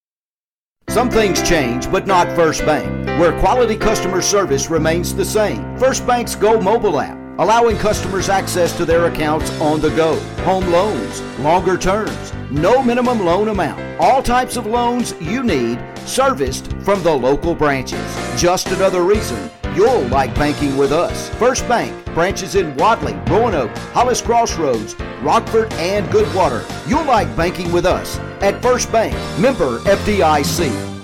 Some 0.88 1.10
things 1.10 1.46
change, 1.46 1.90
but 1.90 2.06
not 2.06 2.34
First 2.34 2.64
Bank, 2.64 3.06
where 3.20 3.38
quality 3.40 3.76
customer 3.76 4.22
service 4.22 4.70
remains 4.70 5.14
the 5.14 5.24
same. 5.24 5.76
First 5.78 6.06
Bank's 6.06 6.34
Go 6.34 6.58
mobile 6.60 7.00
app, 7.00 7.18
allowing 7.38 7.76
customers 7.76 8.28
access 8.30 8.74
to 8.78 8.86
their 8.86 9.06
accounts 9.06 9.50
on 9.60 9.80
the 9.80 9.90
go. 9.90 10.18
Home 10.44 10.66
loans, 10.70 11.20
longer 11.40 11.76
terms, 11.76 12.32
no 12.50 12.82
minimum 12.82 13.24
loan 13.24 13.48
amount. 13.48 13.80
All 14.00 14.22
types 14.22 14.56
of 14.56 14.64
loans 14.66 15.14
you 15.20 15.42
need, 15.42 15.78
serviced 16.06 16.72
from 16.80 17.02
the 17.02 17.12
local 17.12 17.54
branches. 17.54 18.00
Just 18.40 18.68
another 18.68 19.02
reason 19.02 19.50
you'll 19.76 20.08
like 20.08 20.34
banking 20.34 20.76
with 20.76 20.90
us. 20.90 21.28
First 21.36 21.68
Bank, 21.68 22.04
branches 22.14 22.54
in 22.54 22.74
Wadley, 22.76 23.14
Roanoke, 23.28 23.76
Hollis 23.92 24.22
Crossroads, 24.22 24.96
Rockford, 25.20 25.72
and 25.74 26.06
Goodwater. 26.08 26.64
You'll 26.88 27.04
like 27.04 27.34
banking 27.36 27.70
with 27.70 27.84
us 27.84 28.18
at 28.40 28.62
First 28.62 28.90
Bank, 28.90 29.14
member 29.38 29.78
FDIC. 29.80 30.95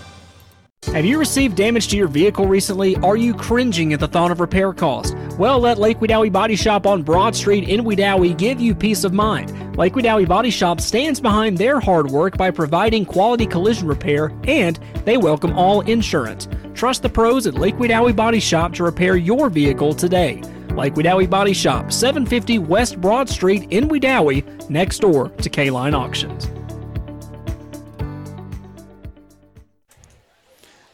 Have 0.86 1.06
you 1.06 1.18
received 1.18 1.56
damage 1.56 1.88
to 1.88 1.96
your 1.96 2.08
vehicle 2.08 2.46
recently? 2.46 2.96
Are 2.96 3.16
you 3.16 3.32
cringing 3.32 3.94
at 3.94 4.00
the 4.00 4.08
thought 4.08 4.30
of 4.30 4.40
repair 4.40 4.74
cost? 4.74 5.16
Well, 5.38 5.58
let 5.58 5.78
Lake 5.78 6.00
Wedowee 6.00 6.30
Body 6.30 6.54
Shop 6.54 6.86
on 6.86 7.02
Broad 7.02 7.34
Street 7.34 7.66
in 7.66 7.80
Wedowee 7.82 8.36
give 8.36 8.60
you 8.60 8.74
peace 8.74 9.02
of 9.02 9.14
mind. 9.14 9.74
Lake 9.78 9.94
Wedowee 9.94 10.28
Body 10.28 10.50
Shop 10.50 10.82
stands 10.82 11.18
behind 11.18 11.56
their 11.56 11.80
hard 11.80 12.10
work 12.10 12.36
by 12.36 12.50
providing 12.50 13.06
quality 13.06 13.46
collision 13.46 13.88
repair 13.88 14.34
and 14.44 14.78
they 15.06 15.16
welcome 15.16 15.56
all 15.58 15.80
insurance. 15.82 16.46
Trust 16.74 17.00
the 17.02 17.08
pros 17.08 17.46
at 17.46 17.54
Lake 17.54 17.76
Wedowee 17.76 18.14
Body 18.14 18.40
Shop 18.40 18.74
to 18.74 18.84
repair 18.84 19.16
your 19.16 19.48
vehicle 19.48 19.94
today. 19.94 20.42
Lake 20.74 20.92
Wedowee 20.92 21.30
Body 21.30 21.54
Shop, 21.54 21.90
750 21.90 22.58
West 22.58 23.00
Broad 23.00 23.30
Street 23.30 23.66
in 23.70 23.88
Wedowee, 23.88 24.68
next 24.68 24.98
door 24.98 25.30
to 25.30 25.48
K-Line 25.48 25.94
Auctions. 25.94 26.50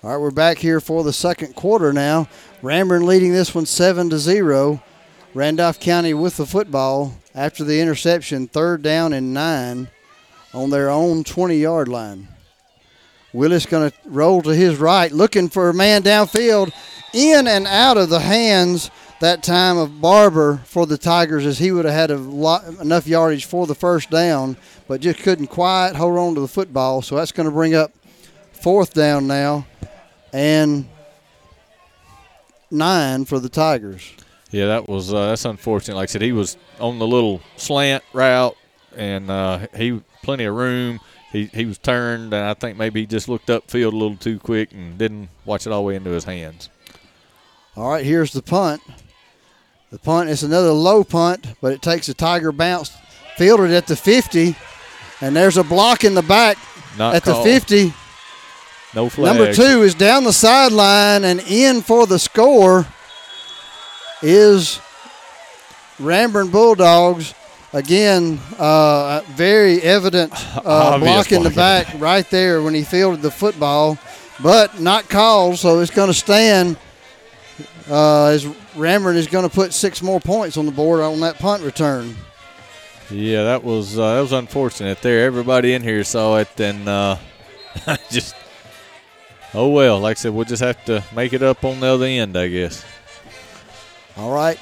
All 0.09 0.14
right, 0.14 0.22
we're 0.22 0.30
back 0.30 0.56
here 0.56 0.80
for 0.80 1.05
the 1.05 1.12
second 1.12 1.55
quarter 1.55 1.93
now. 1.93 2.28
Ranburne 2.62 3.05
leading 3.05 3.35
this 3.35 3.55
one 3.55 3.66
7 3.66 4.09
to 4.09 4.18
0. 4.18 4.82
Randolph 5.35 5.78
County 5.80 6.14
with 6.14 6.39
the 6.39 6.47
football 6.47 7.12
after 7.35 7.62
the 7.62 7.78
interception, 7.78 8.47
third 8.47 8.80
down 8.80 9.12
and 9.12 9.35
nine 9.35 9.90
on 10.55 10.70
their 10.70 10.89
own 10.89 11.24
20 11.24 11.59
yard 11.59 11.89
line. 11.89 12.26
Willis 13.35 13.66
going 13.66 13.90
to 13.90 13.97
roll 14.06 14.40
to 14.40 14.55
his 14.55 14.78
right, 14.78 15.12
looking 15.12 15.51
for 15.51 15.68
a 15.68 15.74
man 15.74 16.02
downfield, 16.02 16.72
in 17.12 17.47
and 17.47 17.66
out 17.66 17.98
of 17.98 18.09
the 18.09 18.20
hands 18.20 18.90
that 19.20 19.43
time 19.43 19.76
of 19.76 20.01
Barber 20.01 20.62
for 20.64 20.86
the 20.86 20.97
Tigers, 20.97 21.44
as 21.44 21.59
he 21.59 21.70
would 21.70 21.85
have 21.85 22.10
had 22.10 22.18
lot, 22.18 22.64
enough 22.80 23.06
yardage 23.06 23.44
for 23.44 23.66
the 23.66 23.74
first 23.74 24.09
down, 24.09 24.56
but 24.86 25.02
just 25.02 25.18
couldn't 25.18 25.48
quite 25.48 25.97
hold 25.97 26.16
on 26.16 26.35
to 26.35 26.40
the 26.40 26.48
football. 26.48 27.02
So 27.02 27.16
that's 27.16 27.30
going 27.30 27.44
to 27.44 27.55
bring 27.55 27.74
up 27.74 27.93
fourth 28.52 28.94
down 28.94 29.26
now, 29.26 29.66
and 30.32 30.88
nine 32.70 33.24
for 33.24 33.38
the 33.40 33.48
Tigers. 33.48 34.10
Yeah, 34.50 34.66
that 34.66 34.88
was 34.88 35.12
uh, 35.12 35.28
that's 35.28 35.44
unfortunate. 35.44 35.96
Like 35.96 36.09
I 36.09 36.12
said, 36.12 36.22
he 36.22 36.32
was 36.32 36.56
on 36.80 36.98
the 36.98 37.06
little 37.06 37.40
slant 37.56 38.02
route, 38.12 38.56
and 38.96 39.30
uh, 39.30 39.66
he 39.76 40.00
plenty 40.22 40.44
of 40.44 40.55
room. 40.55 41.00
He 41.32 41.46
he 41.46 41.66
was 41.66 41.76
turned, 41.78 42.32
and 42.32 42.44
I 42.44 42.55
think 42.55 42.78
maybe 42.78 43.00
he 43.00 43.06
just 43.06 43.28
looked 43.28 43.48
upfield 43.48 43.92
a 43.92 43.96
little 43.96 44.16
too 44.16 44.38
quick 44.38 44.72
and 44.72 44.96
didn't 44.96 45.28
watch 45.44 45.66
it 45.66 45.72
all 45.72 45.82
the 45.82 45.88
way 45.88 45.96
into 45.96 46.10
his 46.10 46.24
hands. 46.24 46.70
All 47.76 47.90
right, 47.90 48.05
here's 48.05 48.32
the 48.32 48.42
punt. 48.42 48.80
The 49.90 49.98
punt 49.98 50.30
is 50.30 50.42
another 50.42 50.70
low 50.72 51.05
punt, 51.05 51.46
but 51.60 51.72
it 51.72 51.80
takes 51.82 52.09
a 52.09 52.14
Tiger 52.14 52.50
bounce, 52.52 52.90
fielded 53.36 53.70
at 53.70 53.86
the 53.86 53.96
50, 53.96 54.56
and 55.20 55.34
there's 55.36 55.56
a 55.56 55.64
block 55.64 56.05
in 56.05 56.14
the 56.14 56.22
back 56.22 56.59
Not 56.98 57.14
at 57.14 57.22
called. 57.22 57.46
the 57.46 57.50
50. 57.60 57.94
No 58.94 59.09
flag. 59.09 59.36
Number 59.36 59.52
two 59.52 59.82
is 59.82 59.94
down 59.94 60.24
the 60.24 60.32
sideline 60.32 61.24
and 61.24 61.40
in 61.40 61.82
for 61.82 62.06
the 62.06 62.19
score 62.19 62.86
is 64.23 64.81
Ranburne 65.98 66.51
Bulldogs. 66.51 67.35
Again, 67.74 68.40
uh, 68.59 69.20
very 69.35 69.82
evident 69.82 70.32
uh, 70.65 70.98
block 70.98 71.32
in 71.32 71.43
the 71.43 71.51
back 71.51 71.86
right 71.98 72.28
there 72.31 72.62
when 72.62 72.73
he 72.73 72.82
fielded 72.82 73.20
the 73.20 73.31
football, 73.31 73.98
but 74.43 74.81
not 74.81 75.09
called, 75.10 75.59
so 75.59 75.81
it's 75.81 75.90
going 75.90 76.09
to 76.09 76.15
stand 76.15 76.78
uh, 77.90 78.27
as 78.27 78.47
Ranburne 78.74 79.16
is 79.16 79.27
going 79.27 79.47
to 79.47 79.55
put 79.55 79.74
six 79.74 80.02
more 80.02 80.19
points 80.19 80.56
on 80.56 80.65
the 80.65 80.73
board 80.73 81.01
on 81.01 81.20
that 81.20 81.39
punt 81.39 81.62
return. 81.62 82.16
Yeah, 83.10 83.44
that 83.44 83.65
was 83.65 83.98
uh, 83.98 84.15
that 84.15 84.20
was 84.20 84.32
unfortunate. 84.32 85.02
There, 85.02 85.24
everybody 85.24 85.74
in 85.74 85.82
here 85.82 86.05
saw 86.05 86.36
it, 86.39 86.60
and 86.60 86.89
uh, 86.89 87.16
just 88.10 88.35
oh 89.54 89.68
well. 89.68 90.00
Like 90.00 90.18
I 90.18 90.20
said, 90.20 90.32
we'll 90.32 90.44
just 90.44 90.62
have 90.62 90.84
to 90.86 91.02
make 91.14 91.32
it 91.32 91.42
up 91.42 91.64
on 91.64 91.80
the 91.80 91.86
other 91.86 92.06
end, 92.06 92.36
I 92.36 92.48
guess. 92.48 92.84
All 94.16 94.32
right. 94.32 94.58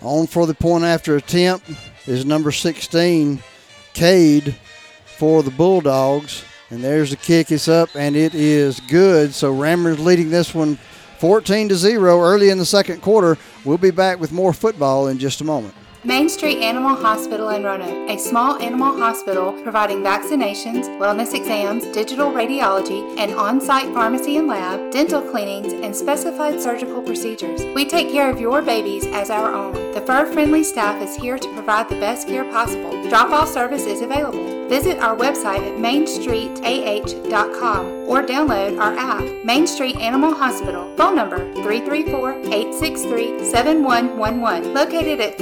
On 0.00 0.26
for 0.26 0.46
the 0.46 0.54
point 0.54 0.84
after 0.84 1.16
attempt 1.16 1.70
is 2.06 2.24
number 2.24 2.50
16, 2.50 3.42
Cade, 3.94 4.56
for 5.04 5.42
the 5.42 5.50
Bulldogs. 5.50 6.44
And 6.70 6.82
there's 6.82 7.10
the 7.10 7.16
kick. 7.16 7.52
It's 7.52 7.68
up, 7.68 7.90
and 7.94 8.16
it 8.16 8.34
is 8.34 8.80
good. 8.80 9.34
So 9.34 9.54
Ranburne's 9.54 10.00
leading 10.00 10.30
this 10.30 10.54
one 10.54 10.78
14 11.18 11.68
to 11.68 11.76
0 11.76 12.20
early 12.20 12.48
in 12.48 12.56
the 12.56 12.64
second 12.64 13.02
quarter. 13.02 13.36
We'll 13.64 13.78
be 13.78 13.90
back 13.90 14.18
with 14.18 14.32
more 14.32 14.54
football 14.54 15.08
in 15.08 15.18
just 15.18 15.42
a 15.42 15.44
moment. 15.44 15.74
Main 16.04 16.28
Street 16.28 16.58
Animal 16.58 16.96
Hospital 16.96 17.50
in 17.50 17.62
Roanoke, 17.62 18.10
a 18.10 18.18
small 18.18 18.60
animal 18.60 18.98
hospital 18.98 19.52
providing 19.62 19.98
vaccinations, 19.98 20.88
wellness 20.98 21.32
exams, 21.32 21.86
digital 21.94 22.32
radiology, 22.32 23.16
and 23.18 23.32
on 23.34 23.60
site 23.60 23.86
pharmacy 23.94 24.36
and 24.36 24.48
lab, 24.48 24.90
dental 24.90 25.22
cleanings, 25.22 25.72
and 25.72 25.94
specified 25.94 26.60
surgical 26.60 27.02
procedures. 27.02 27.64
We 27.76 27.84
take 27.84 28.10
care 28.10 28.28
of 28.28 28.40
your 28.40 28.62
babies 28.62 29.06
as 29.06 29.30
our 29.30 29.54
own. 29.54 29.74
The 29.94 30.00
fur 30.00 30.26
friendly 30.32 30.64
staff 30.64 31.00
is 31.00 31.14
here 31.14 31.38
to 31.38 31.52
provide 31.52 31.88
the 31.88 32.00
best 32.00 32.26
care 32.26 32.50
possible. 32.50 32.90
Drop 33.08 33.30
off 33.30 33.48
service 33.48 33.84
is 33.84 34.00
available. 34.00 34.68
Visit 34.68 34.98
our 34.98 35.14
website 35.14 35.60
at 35.60 35.78
mainstreetah.com 35.78 37.86
or 38.08 38.22
download 38.22 38.80
our 38.80 38.96
app, 38.96 39.22
Main 39.44 39.66
Street 39.66 39.96
Animal 39.96 40.32
Hospital. 40.34 40.90
Phone 40.96 41.14
number 41.14 41.52
334 41.56 42.32
863 42.32 43.44
7111, 43.44 44.72
located 44.72 45.20
at 45.20 45.36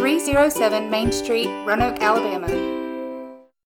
307 0.50 0.90
Main 0.90 1.12
Street, 1.12 1.46
Roanoke, 1.64 2.00
Alabama. 2.00 2.79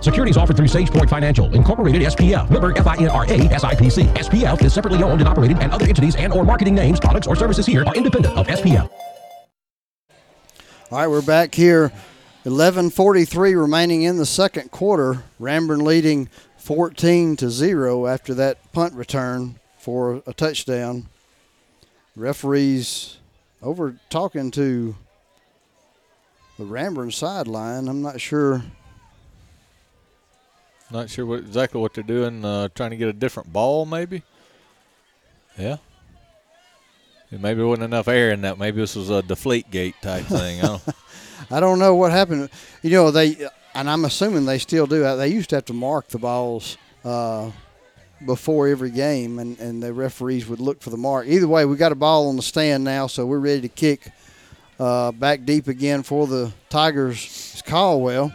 Securities 0.00 0.36
offered 0.36 0.56
through 0.56 0.66
SagePoint 0.66 1.08
Financial, 1.08 1.52
Incorporated 1.54 2.02
SPF, 2.02 2.50
member 2.50 2.72
FINRA 2.72 3.50
SIPC. 3.50 4.14
SPF 4.14 4.62
is 4.62 4.72
separately 4.74 5.02
owned 5.02 5.20
and 5.20 5.28
operated, 5.28 5.58
and 5.60 5.72
other 5.72 5.86
entities 5.86 6.16
and 6.16 6.32
or 6.32 6.44
marketing 6.44 6.74
names, 6.74 7.00
products, 7.00 7.26
or 7.26 7.36
services 7.36 7.66
here 7.66 7.84
are 7.86 7.94
independent 7.94 8.36
of 8.36 8.46
SPF. 8.46 8.90
All 10.90 10.98
right, 10.98 11.08
we're 11.08 11.22
back 11.22 11.54
here. 11.54 11.90
11:43 12.44 13.54
remaining 13.54 14.02
in 14.02 14.18
the 14.18 14.26
second 14.26 14.70
quarter. 14.70 15.24
Ranburne 15.40 15.82
leading 15.82 16.28
14 16.58 17.36
to 17.36 17.50
0 17.50 18.06
after 18.06 18.34
that 18.34 18.72
punt 18.72 18.92
return 18.94 19.56
for 19.78 20.22
a 20.26 20.34
touchdown. 20.34 21.08
Referees 22.14 23.16
over 23.62 23.96
talking 24.10 24.50
to 24.52 24.94
the 26.58 26.64
Ranburne 26.64 27.12
sideline. 27.12 27.88
I'm 27.88 28.02
not 28.02 28.20
sure 28.20 28.62
Not 30.90 31.10
sure 31.10 31.26
what 31.26 31.40
exactly 31.40 31.80
what 31.80 31.94
they're 31.94 32.04
doing. 32.04 32.44
Uh, 32.44 32.68
trying 32.74 32.90
to 32.90 32.96
get 32.96 33.08
a 33.08 33.12
different 33.12 33.52
ball, 33.52 33.86
maybe. 33.86 34.22
Yeah. 35.58 35.76
And 37.30 37.42
maybe 37.42 37.58
there 37.58 37.66
wasn't 37.66 37.84
enough 37.84 38.06
air 38.08 38.30
in 38.30 38.42
that. 38.42 38.58
Maybe 38.58 38.80
this 38.80 38.94
was 38.94 39.10
a 39.10 39.22
deflate 39.22 39.70
gate 39.70 39.96
type 40.02 40.24
thing. 40.26 40.60
I 40.60 40.66
don't. 40.66 40.82
I 41.50 41.60
don't 41.60 41.78
know 41.78 41.94
what 41.94 42.12
happened. 42.12 42.48
You 42.82 42.90
know, 42.90 43.10
they 43.10 43.48
and 43.74 43.90
I'm 43.90 44.04
assuming 44.04 44.46
they 44.46 44.58
still 44.58 44.86
do. 44.86 45.02
They 45.16 45.28
used 45.28 45.50
to 45.50 45.56
have 45.56 45.64
to 45.66 45.72
mark 45.72 46.08
the 46.08 46.18
balls 46.18 46.78
uh, 47.04 47.50
before 48.24 48.68
every 48.68 48.90
game, 48.90 49.38
and, 49.38 49.58
and 49.58 49.82
the 49.82 49.92
referees 49.92 50.46
would 50.46 50.60
look 50.60 50.80
for 50.80 50.90
the 50.90 50.96
mark. 50.96 51.26
Either 51.26 51.48
way, 51.48 51.64
we 51.64 51.76
got 51.76 51.92
a 51.92 51.96
ball 51.96 52.28
on 52.28 52.36
the 52.36 52.42
stand 52.42 52.84
now, 52.84 53.06
so 53.06 53.26
we're 53.26 53.38
ready 53.38 53.62
to 53.62 53.68
kick 53.68 54.10
uh, 54.78 55.12
back 55.12 55.44
deep 55.44 55.68
again 55.68 56.02
for 56.02 56.26
the 56.26 56.52
Tigers. 56.70 57.16
It's 57.52 57.62
Caldwell. 57.62 58.32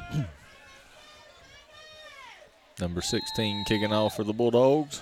Number 2.80 3.02
16 3.02 3.66
kicking 3.66 3.92
off 3.92 4.16
for 4.16 4.24
the 4.24 4.34
Bulldogs. 4.34 5.02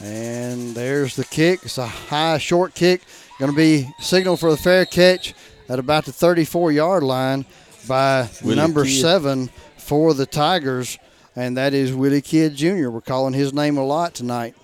And 0.00 0.74
there's 0.74 1.16
the 1.16 1.24
kick. 1.24 1.60
It's 1.64 1.78
a 1.78 1.86
high, 1.86 2.38
short 2.38 2.74
kick. 2.74 3.02
Going 3.38 3.50
to 3.50 3.56
be 3.56 3.88
signal 4.00 4.36
for 4.36 4.50
the 4.50 4.56
fair 4.56 4.84
catch 4.84 5.34
at 5.68 5.78
about 5.78 6.04
the 6.04 6.12
34 6.12 6.72
yard 6.72 7.02
line 7.02 7.44
by 7.86 8.28
Willie 8.42 8.56
number 8.56 8.84
Kidd. 8.84 9.00
seven 9.00 9.50
for 9.76 10.14
the 10.14 10.26
Tigers, 10.26 10.98
and 11.36 11.56
that 11.56 11.72
is 11.74 11.92
Willie 11.92 12.20
Kidd 12.22 12.54
Jr. 12.56 12.90
We're 12.90 13.00
calling 13.00 13.34
his 13.34 13.52
name 13.52 13.76
a 13.76 13.84
lot 13.84 14.14
tonight. 14.14 14.54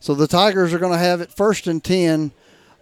So 0.00 0.14
the 0.14 0.26
Tigers 0.28 0.72
are 0.72 0.78
going 0.78 0.92
to 0.92 0.98
have 0.98 1.20
it 1.20 1.32
first 1.32 1.66
and 1.66 1.82
10. 1.82 2.32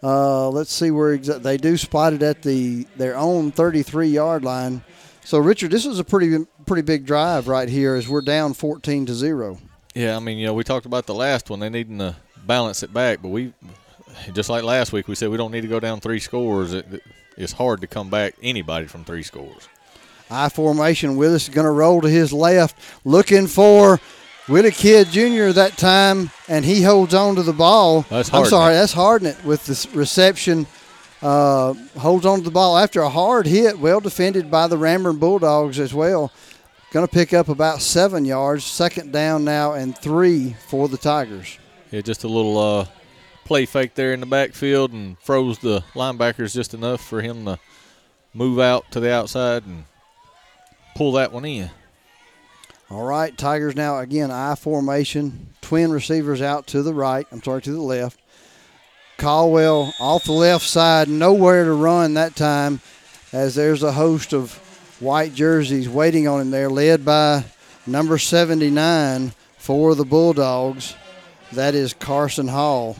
Uh, 0.02 0.50
let's 0.50 0.72
see 0.72 0.90
where 0.90 1.16
exa- 1.16 1.42
they 1.42 1.56
do 1.56 1.76
spot 1.76 2.12
it 2.12 2.22
at 2.22 2.42
the 2.42 2.86
their 2.96 3.16
own 3.16 3.50
33 3.50 4.08
yard 4.08 4.44
line. 4.44 4.82
So 5.26 5.38
Richard, 5.38 5.72
this 5.72 5.84
is 5.84 5.98
a 5.98 6.04
pretty 6.04 6.46
pretty 6.66 6.82
big 6.82 7.04
drive 7.04 7.48
right 7.48 7.68
here 7.68 7.96
as 7.96 8.08
we're 8.08 8.20
down 8.20 8.54
14 8.54 9.06
to 9.06 9.12
zero. 9.14 9.58
Yeah, 9.92 10.14
I 10.14 10.20
mean, 10.20 10.38
you 10.38 10.46
know, 10.46 10.54
we 10.54 10.62
talked 10.62 10.86
about 10.86 11.06
the 11.06 11.14
last 11.14 11.50
one. 11.50 11.58
They 11.58 11.68
needing 11.68 11.98
to 11.98 12.14
balance 12.46 12.84
it 12.84 12.92
back, 12.92 13.22
but 13.22 13.30
we, 13.30 13.52
just 14.34 14.48
like 14.48 14.62
last 14.62 14.92
week, 14.92 15.08
we 15.08 15.16
said 15.16 15.30
we 15.30 15.36
don't 15.36 15.50
need 15.50 15.62
to 15.62 15.66
go 15.68 15.80
down 15.80 15.98
three 16.00 16.20
scores. 16.20 16.72
It, 16.72 16.86
it- 16.92 17.02
it's 17.38 17.52
hard 17.52 17.82
to 17.82 17.86
come 17.86 18.08
back 18.08 18.34
anybody 18.42 18.86
from 18.86 19.04
three 19.04 19.22
scores. 19.22 19.68
I 20.30 20.48
formation. 20.48 21.16
Willis 21.16 21.48
is 21.48 21.54
going 21.54 21.66
to 21.66 21.70
roll 21.70 22.00
to 22.00 22.08
his 22.08 22.32
left, 22.32 22.78
looking 23.04 23.46
for 23.46 24.00
Willie 24.48 24.70
Kidd 24.70 25.08
Jr. 25.08 25.50
that 25.52 25.76
time, 25.76 26.30
and 26.48 26.64
he 26.64 26.80
holds 26.82 27.12
on 27.12 27.34
to 27.36 27.42
the 27.42 27.52
ball. 27.52 28.06
That's 28.08 28.32
I'm 28.32 28.46
sorry, 28.46 28.72
that's 28.72 28.94
Hardnett 28.94 29.44
with 29.44 29.66
the 29.66 29.88
reception. 29.98 30.66
Uh, 31.22 31.72
holds 31.98 32.26
on 32.26 32.38
to 32.38 32.44
the 32.44 32.50
ball 32.50 32.76
after 32.76 33.00
a 33.00 33.08
hard 33.08 33.46
hit, 33.46 33.78
well 33.78 34.00
defended 34.00 34.50
by 34.50 34.66
the 34.66 34.76
Ranburne 34.76 35.18
Bulldogs 35.18 35.78
as 35.78 35.94
well. 35.94 36.30
Going 36.92 37.06
to 37.06 37.12
pick 37.12 37.32
up 37.32 37.48
about 37.48 37.80
seven 37.80 38.24
yards. 38.24 38.64
Second 38.64 39.12
down 39.12 39.44
now 39.44 39.72
and 39.72 39.96
three 39.96 40.54
for 40.68 40.88
the 40.88 40.96
Tigers. 40.96 41.58
Yeah, 41.90 42.00
just 42.00 42.24
a 42.24 42.28
little 42.28 42.58
uh, 42.58 42.86
play 43.44 43.66
fake 43.66 43.94
there 43.94 44.12
in 44.12 44.20
the 44.20 44.26
backfield 44.26 44.92
and 44.92 45.18
froze 45.18 45.58
the 45.58 45.82
linebackers 45.94 46.54
just 46.54 46.74
enough 46.74 47.00
for 47.00 47.22
him 47.22 47.44
to 47.46 47.58
move 48.34 48.58
out 48.58 48.90
to 48.90 49.00
the 49.00 49.12
outside 49.12 49.64
and 49.64 49.84
pull 50.94 51.12
that 51.12 51.32
one 51.32 51.44
in. 51.44 51.70
All 52.90 53.04
right, 53.04 53.36
Tigers 53.36 53.74
now 53.74 53.98
again 53.98 54.30
I 54.30 54.54
formation. 54.54 55.48
Twin 55.60 55.90
receivers 55.90 56.40
out 56.40 56.66
to 56.68 56.82
the 56.82 56.94
right. 56.94 57.26
I'm 57.32 57.42
sorry, 57.42 57.62
to 57.62 57.72
the 57.72 57.80
left. 57.80 58.20
Caldwell 59.18 59.94
off 59.98 60.24
the 60.24 60.32
left 60.32 60.66
side, 60.66 61.08
nowhere 61.08 61.64
to 61.64 61.72
run 61.72 62.14
that 62.14 62.36
time, 62.36 62.80
as 63.32 63.54
there's 63.54 63.82
a 63.82 63.92
host 63.92 64.32
of 64.34 64.54
white 65.00 65.34
jerseys 65.34 65.88
waiting 65.88 66.28
on 66.28 66.40
him 66.40 66.50
there, 66.50 66.68
led 66.70 67.04
by 67.04 67.44
number 67.86 68.18
79 68.18 69.32
for 69.58 69.94
the 69.94 70.04
Bulldogs. 70.04 70.94
That 71.52 71.74
is 71.74 71.94
Carson 71.94 72.48
Hall. 72.48 72.96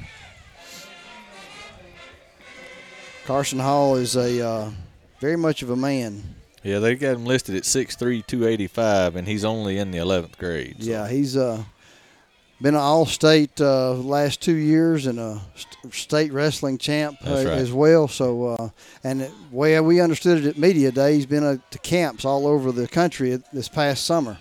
Carson 3.27 3.59
Hall 3.59 3.97
is 3.97 4.15
a 4.17 4.47
uh, 4.47 4.71
very 5.21 5.37
much 5.37 5.63
of 5.63 5.71
a 5.71 5.77
man. 5.77 6.23
Yeah, 6.63 6.79
they 6.79 6.95
got 6.95 7.15
him 7.17 7.25
listed 7.25 7.55
at 7.57 7.63
6'3", 7.65 8.25
285, 8.27 9.17
and 9.17 9.27
he's 9.29 9.45
only 9.45 9.79
in 9.79 9.91
the 9.91 9.99
11th 9.99 10.39
grade. 10.39 10.77
so- 10.81 10.91
Yeah, 10.91 11.09
he's 11.09 11.37
uh, 11.37 11.63
been 12.61 12.75
an 12.75 12.81
all-state 12.81 13.61
uh, 13.61 13.93
last 13.93 14.41
two 14.41 14.55
years 14.55 15.07
and 15.07 15.19
a 15.19 15.41
st- 15.55 15.95
state 15.95 16.33
wrestling 16.33 16.79
champ 16.79 17.19
uh, 17.27 17.31
right. 17.31 17.47
as 17.47 17.71
well. 17.71 18.09
So, 18.09 18.47
uh, 18.47 18.69
and 19.05 19.23
it, 19.23 19.33
way 19.51 19.79
we 19.81 20.01
understood 20.01 20.45
it 20.45 20.49
at 20.49 20.59
media 20.59 20.91
day, 20.91 21.15
he's 21.15 21.27
been 21.27 21.45
uh, 21.45 21.59
to 21.71 21.79
camps 21.79 22.25
all 22.25 22.47
over 22.47 22.73
the 22.73 22.89
country 22.89 23.43
this 23.53 23.69
past 23.69 24.07
summer. 24.07 24.39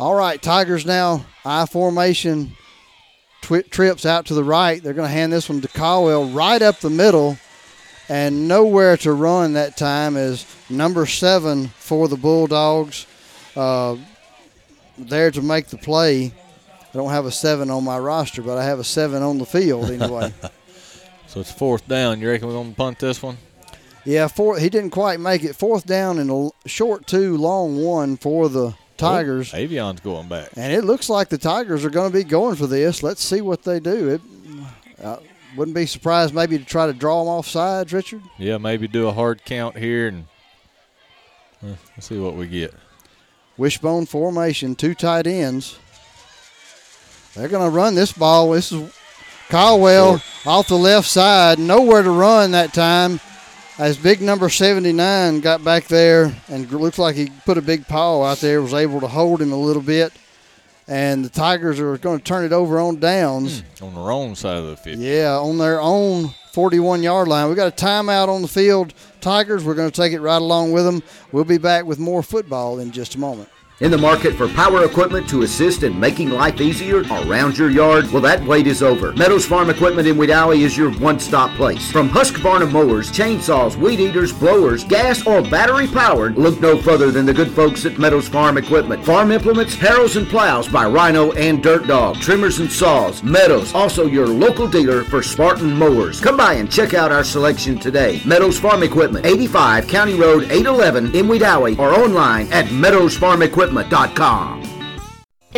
All 0.00 0.14
right, 0.14 0.40
Tigers 0.40 0.86
now 0.86 1.26
I 1.44 1.66
formation 1.66 2.52
twi- 3.42 3.62
trips 3.62 4.06
out 4.06 4.26
to 4.26 4.34
the 4.34 4.44
right. 4.44 4.82
They're 4.82 4.94
going 4.94 5.08
to 5.08 5.12
hand 5.12 5.32
this 5.32 5.48
one 5.48 5.60
to 5.60 5.68
Caldwell 5.68 6.26
right 6.26 6.62
up 6.62 6.78
the 6.78 6.88
middle, 6.90 7.36
and 8.08 8.48
nowhere 8.48 8.96
to 8.98 9.12
run 9.12 9.52
that 9.54 9.76
time 9.76 10.16
is 10.16 10.46
number 10.70 11.04
seven 11.04 11.68
for 11.68 12.08
the 12.08 12.16
Bulldogs. 12.16 13.06
Uh, 13.54 13.96
there 14.96 15.30
to 15.30 15.42
make 15.42 15.66
the 15.66 15.76
play. 15.76 16.32
I 16.92 16.96
don't 16.96 17.10
have 17.10 17.26
a 17.26 17.30
seven 17.30 17.70
on 17.70 17.84
my 17.84 17.98
roster, 17.98 18.42
but 18.42 18.58
I 18.58 18.64
have 18.64 18.78
a 18.78 18.84
seven 18.84 19.22
on 19.22 19.38
the 19.38 19.46
field 19.46 19.90
anyway. 19.90 20.32
So 21.28 21.40
it's 21.40 21.52
fourth 21.52 21.86
down. 21.86 22.20
You 22.20 22.30
reckon 22.30 22.48
we're 22.48 22.54
going 22.54 22.70
to 22.70 22.74
punt 22.76 22.98
this 23.00 23.22
one? 23.22 23.36
yeah, 24.06 24.28
four, 24.28 24.58
he 24.58 24.70
didn't 24.70 24.90
quite 24.90 25.20
make 25.20 25.44
it. 25.44 25.54
Fourth 25.54 25.84
down 25.84 26.18
and 26.18 26.30
a 26.30 26.68
short 26.68 27.06
two, 27.06 27.36
long 27.36 27.84
one 27.84 28.16
for 28.16 28.48
the 28.48 28.74
Tigers. 28.96 29.52
Oh, 29.52 29.58
Avion's 29.58 30.00
going 30.00 30.28
back. 30.28 30.48
And 30.56 30.72
it 30.72 30.84
looks 30.84 31.10
like 31.10 31.28
the 31.28 31.36
Tigers 31.36 31.84
are 31.84 31.90
going 31.90 32.10
to 32.10 32.16
be 32.16 32.24
going 32.24 32.56
for 32.56 32.66
this. 32.66 33.02
Let's 33.02 33.22
see 33.22 33.42
what 33.42 33.62
they 33.62 33.78
do. 33.78 34.08
It 34.08 34.20
uh, 35.04 35.18
wouldn't 35.54 35.74
be 35.74 35.84
surprised 35.84 36.34
maybe 36.34 36.58
to 36.58 36.64
try 36.64 36.86
to 36.86 36.94
draw 36.94 37.22
them 37.22 37.28
off 37.28 37.46
sides, 37.46 37.92
Richard. 37.92 38.22
Yeah, 38.38 38.56
maybe 38.56 38.88
do 38.88 39.06
a 39.06 39.12
hard 39.12 39.44
count 39.44 39.76
here 39.76 40.08
and 40.08 40.24
uh, 41.62 41.74
let's 41.94 42.06
see 42.06 42.18
what 42.18 42.34
we 42.34 42.46
get. 42.46 42.72
Wishbone 43.58 44.06
formation, 44.06 44.74
two 44.74 44.94
tight 44.94 45.26
ends. 45.26 45.78
They're 47.34 47.48
going 47.48 47.64
to 47.64 47.76
run 47.76 47.94
this 47.94 48.12
ball. 48.12 48.50
This 48.50 48.72
is 48.72 48.92
Caldwell 49.48 50.22
off 50.44 50.68
the 50.68 50.76
left 50.76 51.08
side, 51.08 51.58
nowhere 51.58 52.02
to 52.02 52.10
run 52.10 52.50
that 52.52 52.74
time. 52.74 53.20
As 53.78 53.96
big 53.96 54.20
number 54.20 54.48
79 54.48 55.40
got 55.40 55.62
back 55.62 55.84
there 55.84 56.34
and 56.48 56.70
looks 56.70 56.98
like 56.98 57.14
he 57.14 57.30
put 57.44 57.56
a 57.56 57.62
big 57.62 57.86
paw 57.86 58.24
out 58.24 58.38
there, 58.38 58.60
was 58.60 58.74
able 58.74 59.00
to 59.00 59.06
hold 59.06 59.40
him 59.40 59.52
a 59.52 59.56
little 59.56 59.82
bit. 59.82 60.12
And 60.88 61.24
the 61.24 61.28
Tigers 61.28 61.78
are 61.78 61.96
going 61.98 62.18
to 62.18 62.24
turn 62.24 62.44
it 62.44 62.52
over 62.52 62.80
on 62.80 62.98
downs. 62.98 63.62
Hmm, 63.78 63.84
on 63.84 63.94
their 63.94 64.10
own 64.10 64.34
side 64.34 64.56
of 64.56 64.66
the 64.66 64.76
field. 64.76 64.98
Yeah, 64.98 65.38
on 65.38 65.58
their 65.58 65.80
own 65.80 66.34
41 66.52 67.02
yard 67.02 67.28
line. 67.28 67.48
We 67.48 67.54
got 67.54 67.72
a 67.72 67.84
timeout 67.84 68.28
on 68.28 68.42
the 68.42 68.48
field. 68.48 68.94
Tigers, 69.20 69.64
we're 69.64 69.74
going 69.74 69.90
to 69.90 69.96
take 69.96 70.12
it 70.12 70.20
right 70.20 70.42
along 70.42 70.72
with 70.72 70.84
them. 70.84 71.02
We'll 71.30 71.44
be 71.44 71.58
back 71.58 71.84
with 71.84 71.98
more 71.98 72.22
football 72.22 72.80
in 72.80 72.90
just 72.90 73.14
a 73.14 73.18
moment. 73.18 73.48
In 73.80 73.92
the 73.92 73.96
market 73.98 74.34
for 74.34 74.48
power 74.48 74.84
equipment 74.84 75.28
to 75.28 75.42
assist 75.42 75.84
in 75.84 76.00
making 76.00 76.30
life 76.30 76.60
easier 76.60 77.02
around 77.02 77.56
your 77.56 77.70
yard? 77.70 78.10
Well, 78.10 78.22
that 78.22 78.42
wait 78.44 78.66
is 78.66 78.82
over. 78.82 79.12
Meadows 79.12 79.46
Farm 79.46 79.70
Equipment 79.70 80.08
in 80.08 80.16
Wedowee 80.16 80.64
is 80.64 80.76
your 80.76 80.90
one-stop 80.94 81.52
place. 81.52 81.88
From 81.92 82.08
Husqvarna 82.08 82.72
mowers, 82.72 83.12
chainsaws, 83.12 83.76
weed 83.76 84.00
eaters, 84.00 84.32
blowers, 84.32 84.82
gas 84.82 85.24
or 85.24 85.42
battery 85.42 85.86
powered, 85.86 86.36
look 86.36 86.60
no 86.60 86.76
further 86.76 87.12
than 87.12 87.24
the 87.24 87.32
good 87.32 87.52
folks 87.52 87.86
at 87.86 88.00
Meadows 88.00 88.26
Farm 88.26 88.58
Equipment. 88.58 89.04
Farm 89.04 89.30
implements, 89.30 89.76
harrows 89.76 90.16
and 90.16 90.26
plows 90.26 90.66
by 90.66 90.84
Rhino 90.84 91.30
and 91.34 91.62
Dirt 91.62 91.86
Dog, 91.86 92.16
trimmers 92.16 92.58
and 92.58 92.72
saws. 92.72 93.22
Meadows, 93.22 93.72
also 93.74 94.06
your 94.06 94.26
local 94.26 94.66
dealer 94.66 95.04
for 95.04 95.22
Spartan 95.22 95.72
mowers. 95.72 96.20
Come 96.20 96.36
by 96.36 96.54
and 96.54 96.68
check 96.68 96.94
out 96.94 97.12
our 97.12 97.22
selection 97.22 97.78
today. 97.78 98.20
Meadows 98.24 98.58
Farm 98.58 98.82
Equipment, 98.82 99.24
85 99.24 99.86
County 99.86 100.14
Road 100.14 100.50
811 100.50 101.14
in 101.14 101.28
Wedowee 101.28 101.78
or 101.78 101.94
online 101.94 102.52
at 102.52 102.72
meadowsfarmequipment.com. 103.70 104.77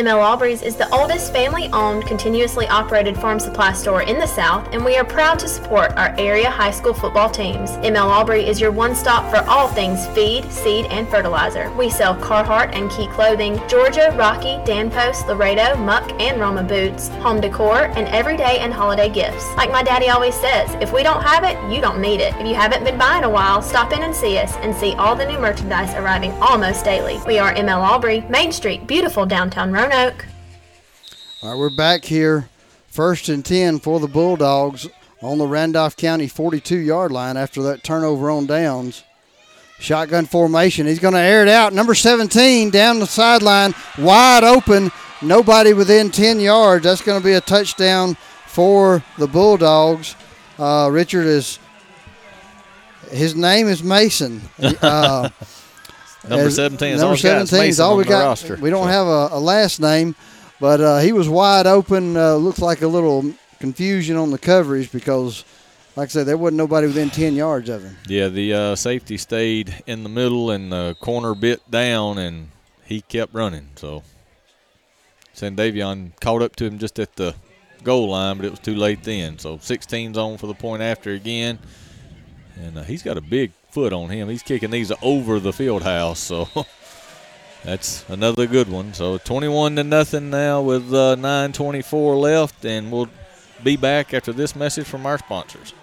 ML 0.01 0.39
Aubreys 0.39 0.63
is 0.63 0.77
the 0.77 0.89
oldest 0.95 1.31
family-owned, 1.31 2.07
continuously 2.07 2.67
operated 2.69 3.15
farm 3.19 3.39
supply 3.39 3.71
store 3.75 4.01
in 4.01 4.19
the 4.19 4.27
South, 4.27 4.67
and 4.73 4.83
we 4.83 4.97
are 4.97 5.05
proud 5.05 5.39
to 5.39 5.47
support 5.47 5.93
our 5.99 6.15
area 6.19 6.49
high 6.49 6.71
school 6.71 6.95
football 6.95 7.29
teams. 7.29 7.73
ML 7.85 8.07
Aubrey 8.07 8.47
is 8.47 8.59
your 8.59 8.73
one-stop 8.73 9.31
for 9.31 9.47
all 9.47 9.69
things 9.69 10.07
feed, 10.15 10.51
seed, 10.51 10.87
and 10.87 11.07
fertilizer. 11.07 11.71
We 11.73 11.91
sell 11.91 12.17
Carhartt 12.17 12.75
and 12.75 12.91
Key 12.91 13.09
clothing, 13.09 13.61
Georgia, 13.69 14.15
Rocky, 14.17 14.59
Dan 14.65 14.91
Post, 14.91 15.27
Laredo, 15.27 15.77
Muck, 15.77 16.11
and 16.19 16.41
Roma 16.41 16.63
boots, 16.63 17.09
home 17.21 17.43
decor, 17.43 17.89
and 17.95 18.09
everyday 18.09 18.61
and 18.61 18.73
holiday 18.73 19.11
gifts. 19.11 19.55
Like 19.55 19.71
my 19.71 19.83
daddy 19.83 20.09
always 20.09 20.35
says, 20.35 20.75
if 20.81 20.95
we 20.95 21.03
don't 21.03 21.23
have 21.23 21.45
it, 21.45 21.59
you 21.71 21.83
don't 21.83 22.01
need 22.01 22.21
it. 22.23 22.35
If 22.37 22.47
you 22.47 22.55
haven't 22.55 22.85
been 22.85 22.97
by 22.97 23.19
in 23.19 23.25
a 23.25 23.29
while, 23.29 23.61
stop 23.61 23.93
in 23.93 24.03
and 24.03 24.17
see 24.17 24.39
us 24.39 24.57
and 24.63 24.75
see 24.75 24.95
all 24.95 25.15
the 25.15 25.27
new 25.27 25.39
merchandise 25.39 25.93
arriving 25.95 26.33
almost 26.41 26.87
daily. 26.87 27.21
We 27.27 27.39
are 27.39 27.53
ML 27.53 27.83
Aubrey, 27.83 28.23
Main 28.31 28.51
Street, 28.51 28.87
beautiful 28.87 29.27
downtown 29.27 29.71
Roanoke. 29.91 30.25
All 31.43 31.51
right, 31.51 31.59
we're 31.59 31.69
back 31.69 32.05
here. 32.05 32.49
First 32.89 33.29
and 33.29 33.45
10 33.45 33.81
for 33.81 33.99
the 33.99 34.07
Bulldogs 34.07 34.89
on 35.21 35.39
the 35.39 35.47
Randolph 35.47 35.97
County 35.97 36.29
42 36.29 36.77
yard 36.77 37.11
line 37.11 37.37
after 37.37 37.63
that 37.63 37.83
turnover 37.83 38.31
on 38.31 38.47
downs. 38.47 39.03
Shotgun 39.81 40.27
formation. 40.27 40.87
He's 40.87 40.99
going 41.01 41.15
to 41.15 41.21
air 41.21 41.43
it 41.43 41.49
out. 41.49 41.73
Number 41.73 41.95
17 41.95 42.71
down 42.71 43.01
the 43.01 43.07
sideline, 43.07 43.75
wide 43.99 44.45
open. 44.45 44.93
Nobody 45.23 45.73
within 45.73 46.11
10 46.11 46.39
yards. 46.39 46.85
That's 46.85 47.03
going 47.03 47.21
to 47.21 47.25
be 47.25 47.33
a 47.33 47.41
touchdown 47.41 48.15
for 48.47 49.03
the 49.19 49.27
Bulldogs. 49.27 50.15
Uh, 50.59 50.89
Richard 50.93 51.27
is. 51.27 51.59
His 53.11 53.35
name 53.35 53.67
is 53.67 53.83
Mason. 53.83 54.43
Uh, 54.83 55.31
Number 56.29 56.47
as- 56.47 56.57
17 56.57 56.95
is 56.95 57.01
number 57.01 57.07
all 57.07 57.13
we 57.13 57.23
got. 57.23 57.49
17 57.49 57.69
is 57.69 57.81
all 57.81 57.97
we 57.97 58.05
got. 58.05 58.25
roster, 58.25 58.57
we 58.57 58.71
don't 58.71 58.85
so. 58.85 58.91
have 58.91 59.07
a, 59.07 59.29
a 59.33 59.41
last 59.41 59.81
name, 59.81 60.15
but 60.61 60.81
uh, 60.81 60.99
he 60.99 61.13
was 61.13 61.29
wide 61.29 61.67
open. 61.67 62.17
Uh, 62.17 62.35
looks 62.35 62.59
like 62.59 62.83
a 62.83 62.87
little 62.87 63.33
confusion 63.59 64.17
on 64.17 64.31
the 64.31 64.39
coverage 64.39 64.93
because, 64.93 65.45
like 65.97 66.07
I 66.07 66.09
said, 66.09 66.27
there 66.27 66.37
wasn't 66.37 66.59
nobody 66.59 66.87
within 66.87 67.11
10 67.11 67.35
yards 67.35 67.69
of 67.69 67.83
him. 67.85 67.97
Yeah, 68.07 68.29
the 68.29 68.53
uh, 68.53 68.77
safety 68.77 69.17
stayed 69.17 69.83
in 69.87 70.03
the 70.03 70.09
middle 70.09 70.51
and 70.51 70.73
the 70.73 70.97
corner 71.01 71.35
bit 71.35 71.69
down, 71.71 72.19
and 72.19 72.49
he 72.85 73.01
kept 73.01 73.33
running. 73.33 73.69
So 73.77 74.03
Sandavion 75.35 76.19
caught 76.21 76.43
up 76.43 76.57
to 76.57 76.67
him 76.67 76.79
just 76.79 76.99
at 76.99 77.17
the 77.17 77.35
goal 77.83 78.11
line, 78.11 78.37
but 78.37 78.47
it 78.47 78.51
was 78.51 78.61
too 78.61 78.75
late 78.75 79.03
then. 79.05 79.39
So 79.39 79.57
16's 79.57 80.19
on 80.19 80.37
for 80.37 80.47
the 80.47 80.55
point 80.55 80.83
after 80.83 81.13
again, 81.13 81.59
and 82.57 82.79
uh, 82.79 82.83
he's 82.83 83.03
got 83.03 83.17
a 83.17 83.23
big 83.23 83.53
foot 83.71 83.93
on 83.93 84.11
him. 84.11 84.29
He's 84.29 84.43
kicking 84.43 84.71
these 84.71 84.93
over 85.03 85.41
the 85.41 85.53
field 85.53 85.83
house, 85.83 86.19
so 86.19 86.49
that's 87.65 88.09
another 88.09 88.47
good 88.47 88.69
one. 88.69 88.95
So 88.95 89.19
21 89.19 89.77
to 89.77 89.85
nothing 89.85 90.31
now 90.31 90.63
with 90.63 90.93
uh, 90.93 91.17
9:24 91.17 92.21
left, 92.21 92.65
and 92.65 92.91
we'll 92.91 93.09
be 93.63 93.77
back 93.77 94.15
after 94.15 94.33
this 94.33 94.57
message 94.57 94.87
from 94.87 95.07
our 95.07 95.19
sponsors. 95.19 95.75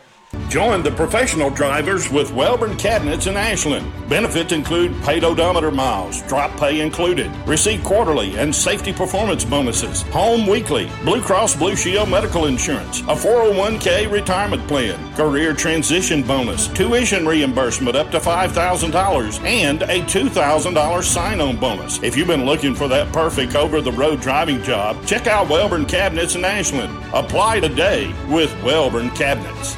Join 0.50 0.84
the 0.84 0.92
professional 0.92 1.50
drivers 1.50 2.10
with 2.10 2.34
Wellborn 2.34 2.78
Cabinets 2.78 3.28
in 3.28 3.38
Ashland. 3.38 3.92
Benefits 4.10 4.52
include 4.52 4.94
paid 5.04 5.24
odometer 5.24 5.72
miles, 5.72 6.22
drop 6.24 6.58
pay 6.58 6.82
included, 6.82 7.32
receive 7.48 7.84
quarterly 7.84 8.38
and 8.38 8.54
safety 8.54 8.92
performance 8.92 9.46
bonuses, 9.46 10.02
home 10.04 10.46
weekly, 10.46 10.90
Blue 11.06 11.22
Cross 11.22 11.56
Blue 11.56 11.78
Shield 11.78 12.10
medical 12.10 12.46
insurance, 12.46 13.02
a 13.02 13.16
401k 13.16 14.12
retirement 14.12 14.68
plan, 14.68 15.16
career 15.16 15.54
transition 15.54 16.24
bonus, 16.24 16.68
tuition 16.70 17.26
reimbursement 17.26 17.96
up 17.96 18.12
to 18.12 18.20
$5,000, 18.20 19.44
and 19.46 19.84
a 19.84 20.02
$2,000 20.02 21.04
sign 21.04 21.40
on 21.40 21.58
bonus. 21.58 22.04
If 22.04 22.18
you've 22.18 22.28
been 22.28 22.46
looking 22.46 22.76
for 22.76 22.90
that 22.90 23.14
perfect 23.14 23.56
over 23.56 23.80
the 23.80 23.94
road 23.94 24.20
driving 24.20 24.62
job, 24.62 25.06
check 25.06 25.28
out 25.28 25.50
Wellborn 25.50 25.86
Cabinets 25.86 26.36
in 26.36 26.44
Ashland. 26.44 26.94
Apply 27.14 27.62
today 27.62 28.14
with 28.28 28.52
Wellborn 28.64 29.10
Cabinets. 29.12 29.78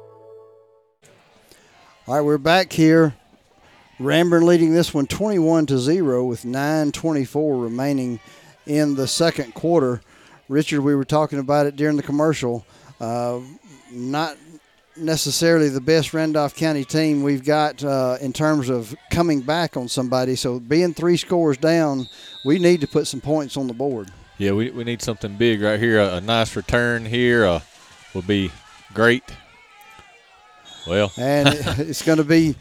All 2.11 2.17
right, 2.17 2.25
we're 2.25 2.37
back 2.37 2.73
here. 2.73 3.15
Ranburne 3.97 4.43
leading 4.43 4.73
this 4.73 4.93
one 4.93 5.07
21 5.07 5.67
to 5.67 5.79
0 5.79 6.25
with 6.25 6.43
9.24 6.43 7.63
remaining 7.63 8.19
in 8.65 8.95
the 8.95 9.07
second 9.07 9.53
quarter. 9.53 10.01
Richard, 10.49 10.81
we 10.81 10.93
were 10.93 11.05
talking 11.05 11.39
about 11.39 11.67
it 11.67 11.77
during 11.77 11.95
the 11.95 12.03
commercial. 12.03 12.65
Uh, 12.99 13.39
not 13.93 14.35
necessarily 14.97 15.69
the 15.69 15.79
best 15.79 16.13
Randolph 16.13 16.53
County 16.53 16.83
team 16.83 17.23
we've 17.23 17.45
got 17.45 17.81
uh, 17.81 18.17
in 18.19 18.33
terms 18.33 18.67
of 18.67 18.93
coming 19.09 19.39
back 19.39 19.77
on 19.77 19.87
somebody. 19.87 20.35
So, 20.35 20.59
being 20.59 20.93
three 20.93 21.15
scores 21.15 21.55
down, 21.55 22.09
we 22.43 22.59
need 22.59 22.81
to 22.81 22.87
put 22.87 23.07
some 23.07 23.21
points 23.21 23.55
on 23.55 23.67
the 23.67 23.73
board. 23.73 24.11
Yeah, 24.37 24.51
we, 24.51 24.69
we 24.71 24.83
need 24.83 25.01
something 25.01 25.37
big 25.37 25.61
right 25.61 25.79
here. 25.79 25.97
A, 26.01 26.15
a 26.15 26.19
nice 26.19 26.57
return 26.57 27.05
here 27.05 27.45
uh, 27.45 27.61
would 28.13 28.27
be 28.27 28.51
great. 28.93 29.23
Well, 30.87 31.11
and 31.17 31.47
it- 31.49 31.79
it's 31.79 32.01
going 32.01 32.17
to 32.17 32.23
be 32.23 32.55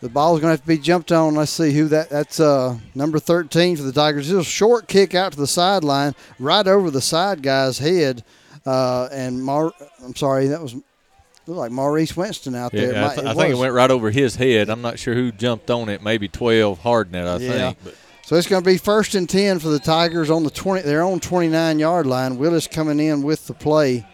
the 0.00 0.08
ball's 0.08 0.40
going 0.40 0.48
to 0.48 0.52
have 0.52 0.60
to 0.62 0.66
be 0.68 0.78
jumped 0.78 1.10
on. 1.12 1.34
Let's 1.34 1.50
see 1.50 1.72
who 1.72 1.88
that. 1.88 2.08
That's 2.08 2.38
uh, 2.38 2.78
number 2.94 3.18
13 3.18 3.76
for 3.76 3.82
the 3.82 3.92
Tigers. 3.92 4.30
It's 4.30 4.46
a 4.46 4.48
short 4.48 4.86
kick 4.86 5.14
out 5.14 5.32
to 5.32 5.38
the 5.38 5.46
sideline, 5.46 6.14
right 6.38 6.66
over 6.66 6.90
the 6.90 7.00
side 7.00 7.42
guy's 7.42 7.78
head. 7.78 8.22
Uh, 8.64 9.08
and 9.10 9.42
Mar, 9.42 9.72
I'm 10.04 10.14
sorry, 10.14 10.48
that 10.48 10.60
was 10.62 10.74
looked 10.74 11.58
like 11.58 11.70
Maurice 11.72 12.14
Winston 12.16 12.54
out 12.54 12.70
there. 12.72 12.92
yeah, 12.92 13.08
I, 13.08 13.14
th- 13.14 13.26
I 13.26 13.34
think 13.34 13.54
it 13.54 13.58
went 13.58 13.72
right 13.72 13.90
over 13.90 14.10
his 14.10 14.36
head. 14.36 14.68
I'm 14.68 14.82
not 14.82 14.98
sure 14.98 15.14
who 15.14 15.32
jumped 15.32 15.70
on 15.70 15.88
it. 15.88 16.02
Maybe 16.02 16.28
12 16.28 16.80
Hardnett, 16.82 17.26
I 17.26 17.36
Yeah. 17.38 17.50
think. 17.72 17.78
But 17.84 17.94
So 18.26 18.36
it's 18.36 18.46
going 18.46 18.62
to 18.62 18.70
be 18.70 18.76
first 18.76 19.14
and 19.14 19.26
10 19.28 19.58
for 19.58 19.68
the 19.68 19.78
Tigers 19.78 20.28
on 20.28 20.44
the 20.44 20.50
20, 20.50 20.82
their 20.82 21.02
own 21.02 21.18
29 21.20 21.78
yard 21.78 22.06
line. 22.06 22.36
Willis 22.36 22.66
coming 22.68 23.00
in 23.00 23.22
with 23.22 23.46
the 23.46 23.54
play. 23.54 24.06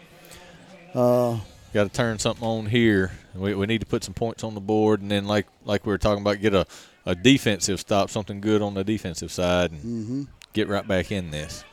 Uh, 0.94 1.38
got 1.74 1.84
to 1.84 1.90
turn 1.90 2.18
something 2.18 2.46
on 2.46 2.66
here. 2.66 3.10
We, 3.34 3.54
we 3.54 3.66
need 3.66 3.80
to 3.80 3.86
put 3.86 4.04
some 4.04 4.14
points 4.14 4.44
on 4.44 4.54
the 4.54 4.60
board, 4.60 5.02
and 5.02 5.10
then 5.10 5.26
like 5.26 5.46
like 5.64 5.84
we 5.84 5.92
were 5.92 5.98
talking 5.98 6.22
about, 6.22 6.40
get 6.40 6.54
a, 6.54 6.66
a 7.04 7.14
defensive 7.14 7.80
stop, 7.80 8.08
something 8.10 8.40
good 8.40 8.62
on 8.62 8.74
the 8.74 8.84
defensive 8.84 9.30
side, 9.32 9.72
and 9.72 9.82
Mhm. 9.82 10.28
get 10.52 10.68
right 10.68 10.86
back 10.86 11.10
in 11.12 11.30
this. 11.30 11.64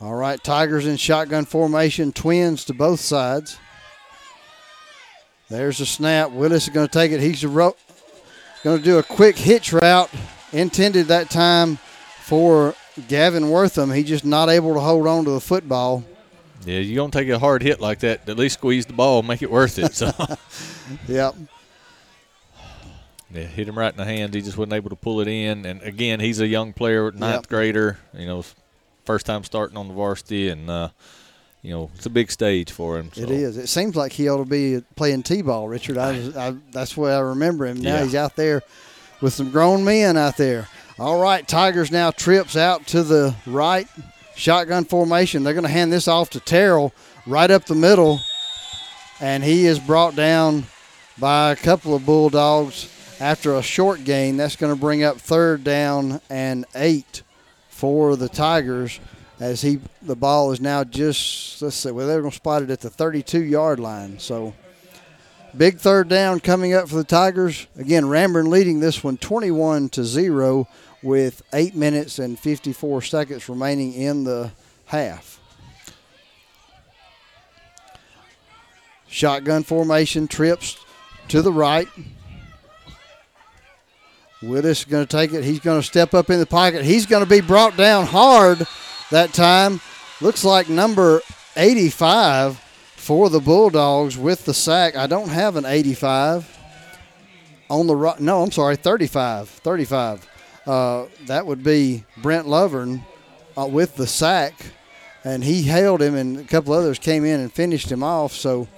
All 0.00 0.14
right, 0.14 0.42
Tigers 0.44 0.86
in 0.86 0.96
shotgun 0.96 1.44
formation, 1.44 2.12
twins 2.12 2.64
to 2.66 2.74
both 2.74 3.00
sides. 3.00 3.58
There's 5.50 5.80
a 5.80 5.86
snap. 5.86 6.30
Willis 6.30 6.64
is 6.64 6.68
going 6.74 6.86
to 6.86 6.92
take 6.92 7.10
it. 7.10 7.20
He's 7.20 7.42
a 7.42 7.48
ro- 7.48 7.74
going 8.62 8.78
to 8.78 8.84
do 8.84 8.98
a 8.98 9.02
quick 9.02 9.36
hitch 9.36 9.72
route, 9.72 10.10
intended 10.52 11.06
that 11.08 11.30
time 11.30 11.76
for 12.20 12.74
Gavin 13.08 13.48
Wortham. 13.50 13.90
He's 13.90 14.06
just 14.08 14.24
not 14.26 14.50
able 14.50 14.74
to 14.74 14.80
hold 14.80 15.06
on 15.06 15.24
to 15.24 15.30
the 15.30 15.40
football. 15.40 16.04
Yeah, 16.64 16.80
you're 16.80 16.96
gonna 16.96 17.12
take 17.12 17.28
a 17.28 17.38
hard 17.38 17.62
hit 17.62 17.80
like 17.80 18.00
that. 18.00 18.28
At 18.28 18.36
least 18.36 18.54
squeeze 18.58 18.86
the 18.86 18.92
ball, 18.92 19.22
make 19.22 19.42
it 19.42 19.50
worth 19.50 19.78
it. 19.78 19.94
So 19.94 20.10
Yep. 21.08 21.34
yeah, 23.32 23.42
hit 23.44 23.68
him 23.68 23.78
right 23.78 23.92
in 23.92 23.96
the 23.96 24.04
hand. 24.04 24.34
He 24.34 24.40
just 24.40 24.56
wasn't 24.56 24.72
able 24.74 24.90
to 24.90 24.96
pull 24.96 25.20
it 25.20 25.28
in. 25.28 25.66
And 25.66 25.82
again, 25.82 26.20
he's 26.20 26.40
a 26.40 26.46
young 26.46 26.72
player, 26.72 27.10
ninth 27.12 27.42
Yep. 27.42 27.46
grader. 27.48 27.98
You 28.14 28.26
know, 28.26 28.44
first 29.04 29.26
time 29.26 29.44
starting 29.44 29.76
on 29.76 29.88
the 29.88 29.94
varsity, 29.94 30.48
and 30.48 30.68
uh, 30.68 30.88
you 31.62 31.70
know 31.70 31.90
it's 31.94 32.06
a 32.06 32.10
big 32.10 32.30
stage 32.30 32.70
for 32.72 32.98
him. 32.98 33.10
So. 33.12 33.22
It 33.22 33.30
is. 33.30 33.56
It 33.56 33.68
seems 33.68 33.94
like 33.96 34.12
he 34.12 34.28
ought 34.28 34.38
to 34.38 34.44
be 34.44 34.82
playing 34.96 35.22
t-ball, 35.22 35.68
Richard. 35.68 35.98
I, 35.98 36.10
I 36.36 36.54
that's 36.72 36.96
where 36.96 37.14
I 37.16 37.20
remember 37.20 37.66
him. 37.66 37.80
Now 37.80 37.96
Yeah. 37.96 38.04
he's 38.04 38.14
out 38.14 38.34
there 38.36 38.62
with 39.20 39.32
some 39.34 39.50
grown 39.50 39.84
men 39.84 40.16
out 40.16 40.36
there. 40.36 40.68
All 40.98 41.20
right, 41.20 41.46
Tigers 41.46 41.92
now 41.92 42.10
trips 42.10 42.56
out 42.56 42.86
to 42.88 43.04
the 43.04 43.34
right, 43.46 43.86
shotgun 44.38 44.84
formation. 44.84 45.42
They're 45.42 45.52
going 45.52 45.64
to 45.64 45.70
hand 45.70 45.92
this 45.92 46.08
off 46.08 46.30
to 46.30 46.40
Terrell 46.40 46.94
right 47.26 47.50
up 47.50 47.66
the 47.66 47.74
middle, 47.74 48.20
and 49.20 49.42
he 49.44 49.66
is 49.66 49.78
brought 49.78 50.14
down 50.14 50.64
by 51.18 51.50
a 51.50 51.56
couple 51.56 51.94
of 51.94 52.06
Bulldogs 52.06 52.88
after 53.20 53.54
a 53.54 53.62
short 53.62 54.04
gain. 54.04 54.36
That's 54.36 54.56
going 54.56 54.72
to 54.72 54.80
bring 54.80 55.02
up 55.02 55.18
third 55.18 55.64
down 55.64 56.20
and 56.30 56.64
eight 56.74 57.22
for 57.68 58.16
the 58.16 58.28
Tigers 58.28 59.00
as 59.40 59.62
he 59.62 59.80
the 60.02 60.16
ball 60.16 60.50
is 60.52 60.60
now 60.60 60.82
just 60.82 61.62
let's 61.62 61.76
see 61.76 61.90
well 61.90 62.06
they're 62.06 62.20
going 62.20 62.30
to 62.30 62.36
spot 62.36 62.62
it 62.62 62.70
at 62.70 62.80
the 62.80 62.90
32 62.90 63.42
yard 63.44 63.78
line 63.78 64.18
so 64.18 64.52
big 65.56 65.78
third 65.78 66.08
down 66.08 66.40
coming 66.40 66.74
up 66.74 66.88
for 66.88 66.96
the 66.96 67.04
tigers 67.04 67.68
again 67.76 68.04
Ranburne 68.04 68.48
leading 68.48 68.80
this 68.80 69.04
one 69.04 69.16
21 69.16 69.90
to 69.90 70.04
0 70.04 70.66
with 71.02 71.42
8 71.52 71.74
minutes 71.74 72.18
and 72.18 72.38
54 72.38 73.02
seconds 73.02 73.48
remaining 73.48 73.92
in 73.92 74.24
the 74.24 74.50
half 74.86 75.40
shotgun 79.06 79.62
formation 79.62 80.28
trips 80.28 80.76
to 81.28 81.40
the 81.40 81.52
right 81.52 81.88
Willis 84.42 84.80
is 84.80 84.84
going 84.84 85.04
to 85.04 85.16
take 85.16 85.32
it. 85.32 85.42
He's 85.42 85.58
going 85.58 85.80
to 85.80 85.86
step 85.86 86.14
up 86.14 86.30
in 86.30 86.38
the 86.38 86.46
pocket. 86.46 86.84
He's 86.84 87.06
going 87.06 87.24
to 87.24 87.28
be 87.28 87.40
brought 87.40 87.76
down 87.76 88.06
hard 88.06 88.66
that 89.10 89.32
time. 89.32 89.80
Looks 90.20 90.44
like 90.44 90.68
number 90.68 91.22
85 91.56 92.56
for 92.94 93.30
the 93.30 93.40
Bulldogs 93.40 94.16
with 94.16 94.44
the 94.44 94.54
sack. 94.54 94.96
I 94.96 95.08
don't 95.08 95.28
have 95.28 95.56
an 95.56 95.64
85 95.64 96.56
on 97.68 97.88
the 97.88 97.96
right. 97.96 98.20
No, 98.20 98.42
I'm 98.42 98.52
sorry, 98.52 98.76
35. 98.76 99.48
35. 99.48 100.28
Uh, 100.68 101.06
that 101.24 101.46
would 101.46 101.64
be 101.64 102.04
Brent 102.18 102.46
Lovern 102.46 103.00
uh, 103.56 103.64
with 103.64 103.96
the 103.96 104.06
sack, 104.06 104.52
and 105.24 105.42
he 105.42 105.62
held 105.62 106.02
him, 106.02 106.14
and 106.14 106.36
a 106.36 106.44
couple 106.44 106.74
others 106.74 106.98
came 106.98 107.24
in 107.24 107.40
and 107.40 107.50
finished 107.50 107.90
him 107.90 108.02
off. 108.02 108.34
So 108.34 108.68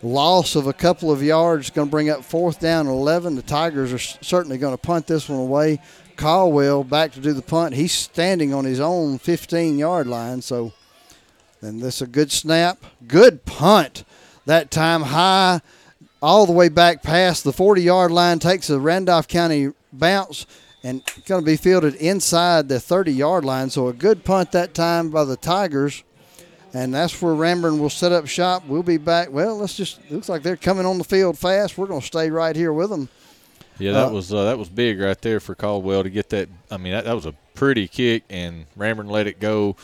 loss 0.00 0.54
of 0.54 0.68
a 0.68 0.72
couple 0.72 1.10
of 1.10 1.24
yards 1.24 1.70
going 1.70 1.88
to 1.88 1.90
bring 1.90 2.08
up 2.08 2.24
fourth 2.24 2.60
down 2.60 2.86
11. 2.86 3.34
The 3.34 3.42
Tigers 3.42 3.92
are 3.92 3.98
certainly 3.98 4.58
going 4.58 4.74
to 4.74 4.80
punt 4.80 5.08
this 5.08 5.28
one 5.28 5.40
away. 5.40 5.80
Caldwell 6.14 6.84
back 6.84 7.10
to 7.14 7.20
do 7.20 7.32
the 7.32 7.42
punt. 7.42 7.74
He's 7.74 7.90
standing 7.90 8.54
on 8.54 8.64
his 8.64 8.78
own 8.78 9.18
15 9.18 9.76
yard 9.76 10.06
line. 10.06 10.40
So 10.40 10.72
then 11.60 11.80
this 11.80 12.00
a 12.00 12.06
good 12.06 12.30
snap. 12.30 12.78
Good 13.08 13.44
punt. 13.44 14.04
That 14.46 14.70
time 14.70 15.02
high 15.02 15.62
all 16.22 16.46
the 16.46 16.52
way 16.52 16.68
back 16.68 17.02
past 17.02 17.42
the 17.42 17.52
40 17.52 17.82
yard 17.82 18.12
line. 18.12 18.38
Takes 18.38 18.70
a 18.70 18.78
Randolph 18.78 19.26
County 19.26 19.72
bounce 19.92 20.46
and 20.84 21.02
going 21.26 21.42
to 21.42 21.46
be 21.46 21.56
fielded 21.56 21.94
inside 21.96 22.68
the 22.68 22.78
30 22.78 23.12
yard 23.12 23.44
line. 23.44 23.70
So 23.70 23.88
a 23.88 23.92
good 23.92 24.22
punt 24.22 24.52
that 24.52 24.74
time 24.74 25.10
by 25.10 25.24
the 25.24 25.36
Tigers. 25.36 26.04
And 26.74 26.92
that's 26.92 27.20
where 27.22 27.34
Ranburne 27.34 27.78
will 27.78 27.90
set 27.90 28.12
up 28.12 28.26
shop. 28.26 28.64
We'll 28.66 28.82
be 28.82 28.98
back. 28.98 29.32
Well, 29.32 29.56
let's 29.56 29.76
just 29.76 29.98
looks 30.10 30.28
like 30.28 30.42
they're 30.42 30.56
coming 30.56 30.84
on 30.84 30.98
the 30.98 31.04
field 31.04 31.38
fast. 31.38 31.78
We're 31.78 31.86
going 31.86 32.00
to 32.00 32.06
stay 32.06 32.30
right 32.30 32.54
here 32.54 32.72
with 32.72 32.90
them. 32.90 33.08
Yeah, 33.78 33.92
that 33.92 34.08
uh, 34.08 34.12
was 34.12 34.32
uh, 34.32 34.44
that 34.44 34.58
was 34.58 34.68
big 34.68 35.00
right 35.00 35.20
there 35.20 35.40
for 35.40 35.54
Caldwell 35.54 36.02
to 36.02 36.10
get 36.10 36.28
that. 36.30 36.48
I 36.70 36.76
mean, 36.76 36.92
that, 36.92 37.04
that 37.04 37.14
was 37.14 37.26
a 37.26 37.34
pretty 37.54 37.88
kick, 37.88 38.24
and 38.30 38.66
Ranburne 38.76 39.08
let 39.08 39.26
it 39.26 39.40
go. 39.40 39.76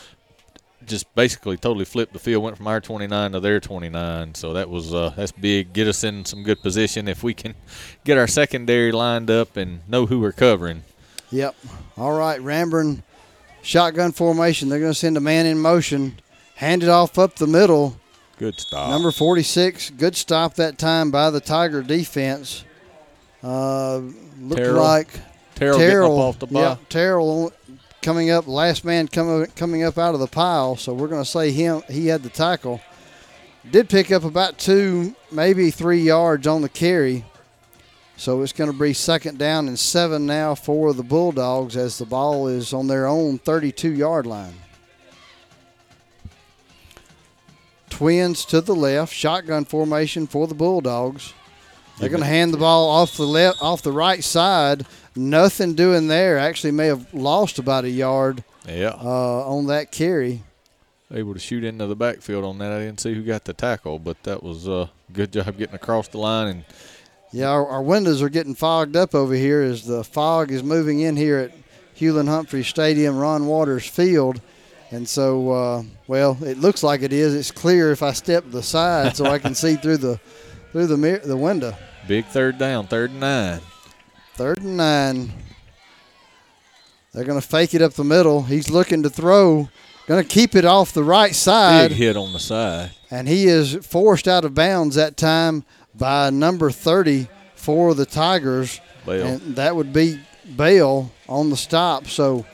Just 0.87 1.13
basically 1.15 1.57
totally 1.57 1.85
flipped 1.85 2.13
the 2.13 2.19
field, 2.19 2.43
went 2.43 2.57
from 2.57 2.67
our 2.67 2.81
29 2.81 3.33
to 3.33 3.41
their 3.41 3.61
29. 3.61 4.35
So 4.35 4.53
that 4.53 4.71
was 4.71 4.95
uh, 4.95 5.13
that's 5.17 5.33
big. 5.33 5.73
Get 5.73 5.89
us 5.89 6.05
in 6.05 6.25
some 6.25 6.43
good 6.43 6.61
position 6.63 7.09
if 7.09 7.23
we 7.23 7.35
can 7.35 7.55
get 8.05 8.17
our 8.17 8.29
secondary 8.29 8.93
lined 8.93 9.31
up 9.31 9.57
and 9.57 9.89
know 9.89 10.07
who 10.07 10.21
we're 10.21 10.33
covering. 10.33 10.85
Yep. 11.31 11.55
All 11.97 12.13
right, 12.13 12.41
Ranburne 12.41 13.03
shotgun 13.63 14.13
formation. 14.13 14.69
They're 14.69 14.81
going 14.81 14.93
to 14.93 14.99
send 14.99 15.17
a 15.17 15.21
man 15.21 15.47
in 15.47 15.59
motion, 15.61 16.21
hand 16.57 16.83
it 16.83 16.89
off 16.89 17.19
up 17.19 17.37
the 17.37 17.47
middle. 17.47 17.97
Good 18.39 18.59
stop. 18.59 18.91
Number 18.91 19.11
46, 19.11 19.91
good 19.91 20.17
stop 20.17 20.55
that 20.55 20.79
time 20.79 21.11
by 21.11 21.31
the 21.31 21.41
Tiger 21.41 21.83
defense. 21.83 22.65
Uh, 23.43 23.99
looked 24.41 24.63
Terrell. 24.63 24.83
like 24.83 25.09
Terrell, 25.55 25.79
Terrell 25.79 26.19
off 26.19 26.39
the 26.39 26.47
yeah, 26.51 26.77
Terrell 26.89 27.53
coming 28.03 28.31
up, 28.31 28.47
last 28.47 28.85
man 28.85 29.09
coming 29.09 29.47
coming 29.57 29.83
up 29.83 29.99
out 29.99 30.15
of 30.15 30.21
the 30.21 30.27
pile. 30.27 30.77
So 30.77 30.95
we're 30.95 31.09
going 31.09 31.23
to 31.23 31.29
say 31.29 31.51
him. 31.51 31.83
He 31.89 32.07
had 32.07 32.23
the 32.23 32.29
tackle. 32.31 32.81
Did 33.71 33.91
pick 33.91 34.11
up 34.11 34.25
about 34.25 34.59
two, 34.59 35.15
maybe 35.31 35.71
three 35.71 36.01
yards 36.01 36.47
on 36.47 36.63
the 36.63 36.69
carry. 36.69 37.25
So 38.21 38.43
it's 38.43 38.53
going 38.53 38.71
to 38.71 38.79
be 38.79 38.93
second 38.93 39.39
down 39.39 39.67
and 39.67 39.79
seven 39.79 40.27
now 40.27 40.55
for 40.55 40.93
the 40.93 41.03
Bulldogs 41.03 41.75
as 41.75 41.97
the 41.97 42.05
ball 42.05 42.49
is 42.49 42.75
on 42.75 42.87
their 42.87 43.07
own 43.07 43.39
32 43.39 43.93
yard 43.93 44.27
line. 44.27 44.53
Twins 47.89 48.45
to 48.45 48.61
the 48.61 48.75
left, 48.75 49.15
shotgun 49.15 49.65
formation 49.65 50.27
for 50.27 50.47
the 50.47 50.55
Bulldogs. 50.55 51.33
They're 51.99 52.11
going 52.11 52.21
to 52.21 52.27
hand 52.27 52.53
the 52.53 52.59
ball 52.59 52.91
off 52.91 53.17
the 53.17 53.27
left, 53.27 53.63
off 53.63 53.81
the 53.81 53.91
right 53.91 54.23
side. 54.23 54.85
Nothing 55.17 55.73
doing 55.75 56.09
there. 56.09 56.37
Actually, 56.37 56.73
may 56.73 56.89
have 56.89 57.15
lost 57.15 57.59
about 57.59 57.85
a 57.85 57.91
yard. 57.91 58.45
Yeah. 58.69 58.99
Uh, 59.03 59.47
on 59.47 59.69
that 59.69 59.93
carry. 59.93 60.43
Able 61.11 61.33
to 61.33 61.41
shoot 61.41 61.65
into 61.65 61.87
the 61.87 61.97
backfield 61.97 62.45
on 62.45 62.59
that. 62.59 62.71
I 62.71 62.81
didn't 62.81 63.01
see 63.01 63.15
who 63.15 63.23
got 63.23 63.45
the 63.45 63.55
tackle, 63.55 63.99
but 63.99 64.23
that 64.25 64.43
was 64.43 64.69
a 64.69 64.73
uh, 64.73 64.87
good 65.11 65.33
job 65.33 65.57
getting 65.57 65.75
across 65.75 66.07
the 66.09 66.19
line 66.19 66.49
and. 66.49 66.65
Yeah, 67.33 67.51
our, 67.51 67.67
our, 67.67 67.83
windows 67.83 68.23
are 68.23 68.29
getting 68.29 68.57
fogged 68.57 68.97
up 68.97 69.15
over 69.15 69.35
here 69.35 69.63
as 69.63 69.85
the 69.85 70.03
fog 70.03 70.51
is 70.51 70.65
moving 70.65 71.01
in 71.01 71.17
here 71.17 71.39
at 71.39 71.53
Hewlin 71.95 72.27
Humphrey 72.27 72.65
Stadium, 72.65 73.17
Ron 73.17 73.47
Waters 73.47 73.87
Field. 73.87 74.41
And 74.91 75.09
so, 75.09 75.53
uh, 75.53 75.83
well, 76.09 76.37
it 76.43 76.59
looks 76.59 76.83
like 76.83 77.03
it 77.03 77.13
is. 77.13 77.35
It's 77.35 77.53
clear 77.53 77.93
if 77.93 78.03
I 78.03 78.13
step 78.13 78.45
to 78.45 78.51
the 78.51 78.63
side 78.63 79.17
so 79.17 79.27
I 79.27 79.39
can 79.39 79.55
see 79.55 79.77
through 79.77 79.99
the 79.99 80.21
through 80.73 80.89
the 80.89 80.97
mirror, 80.97 81.19
the 81.19 81.37
window. 81.37 81.75
Big 82.09 82.25
third 82.27 82.59
down, 82.59 82.89
third 82.89 83.11
and 83.11 83.21
nine. 83.21 83.61
Third 84.35 84.59
and 84.63 84.77
nine. 84.77 85.33
They're 87.13 87.25
going 87.25 87.41
to 87.41 87.47
fake 87.47 87.75
it 87.75 87.83
up 87.83 87.93
the 87.93 88.05
middle. 88.05 88.43
He's 88.43 88.71
looking 88.71 89.03
to 89.03 89.11
throw. 89.11 89.69
Going 90.07 90.23
to 90.23 90.29
keep 90.29 90.57
it 90.57 90.65
off 90.65 90.93
the 90.93 91.05
right 91.05 91.35
side. 91.35 91.91
Big 91.91 91.99
hit 91.99 92.17
on 92.17 92.33
the 92.33 92.39
side. 92.39 92.93
And 93.11 93.29
he 93.29 93.47
is 93.47 93.75
forced 93.87 94.27
out 94.27 94.45
of 94.45 94.55
bounds 94.55 94.97
that 94.97 95.17
time 95.17 95.65
by 96.01 96.31
number 96.31 96.73
30 96.73 97.29
for 97.55 97.95
the 97.95 98.07
Tigers. 98.07 98.81
Bale. 99.07 99.27
And 99.27 99.57
that 99.57 99.77
would 99.77 99.93
be 99.93 100.19
Bale 100.57 101.13
on 101.29 101.51
the 101.51 101.57
stop. 101.57 102.09
So 102.09 102.45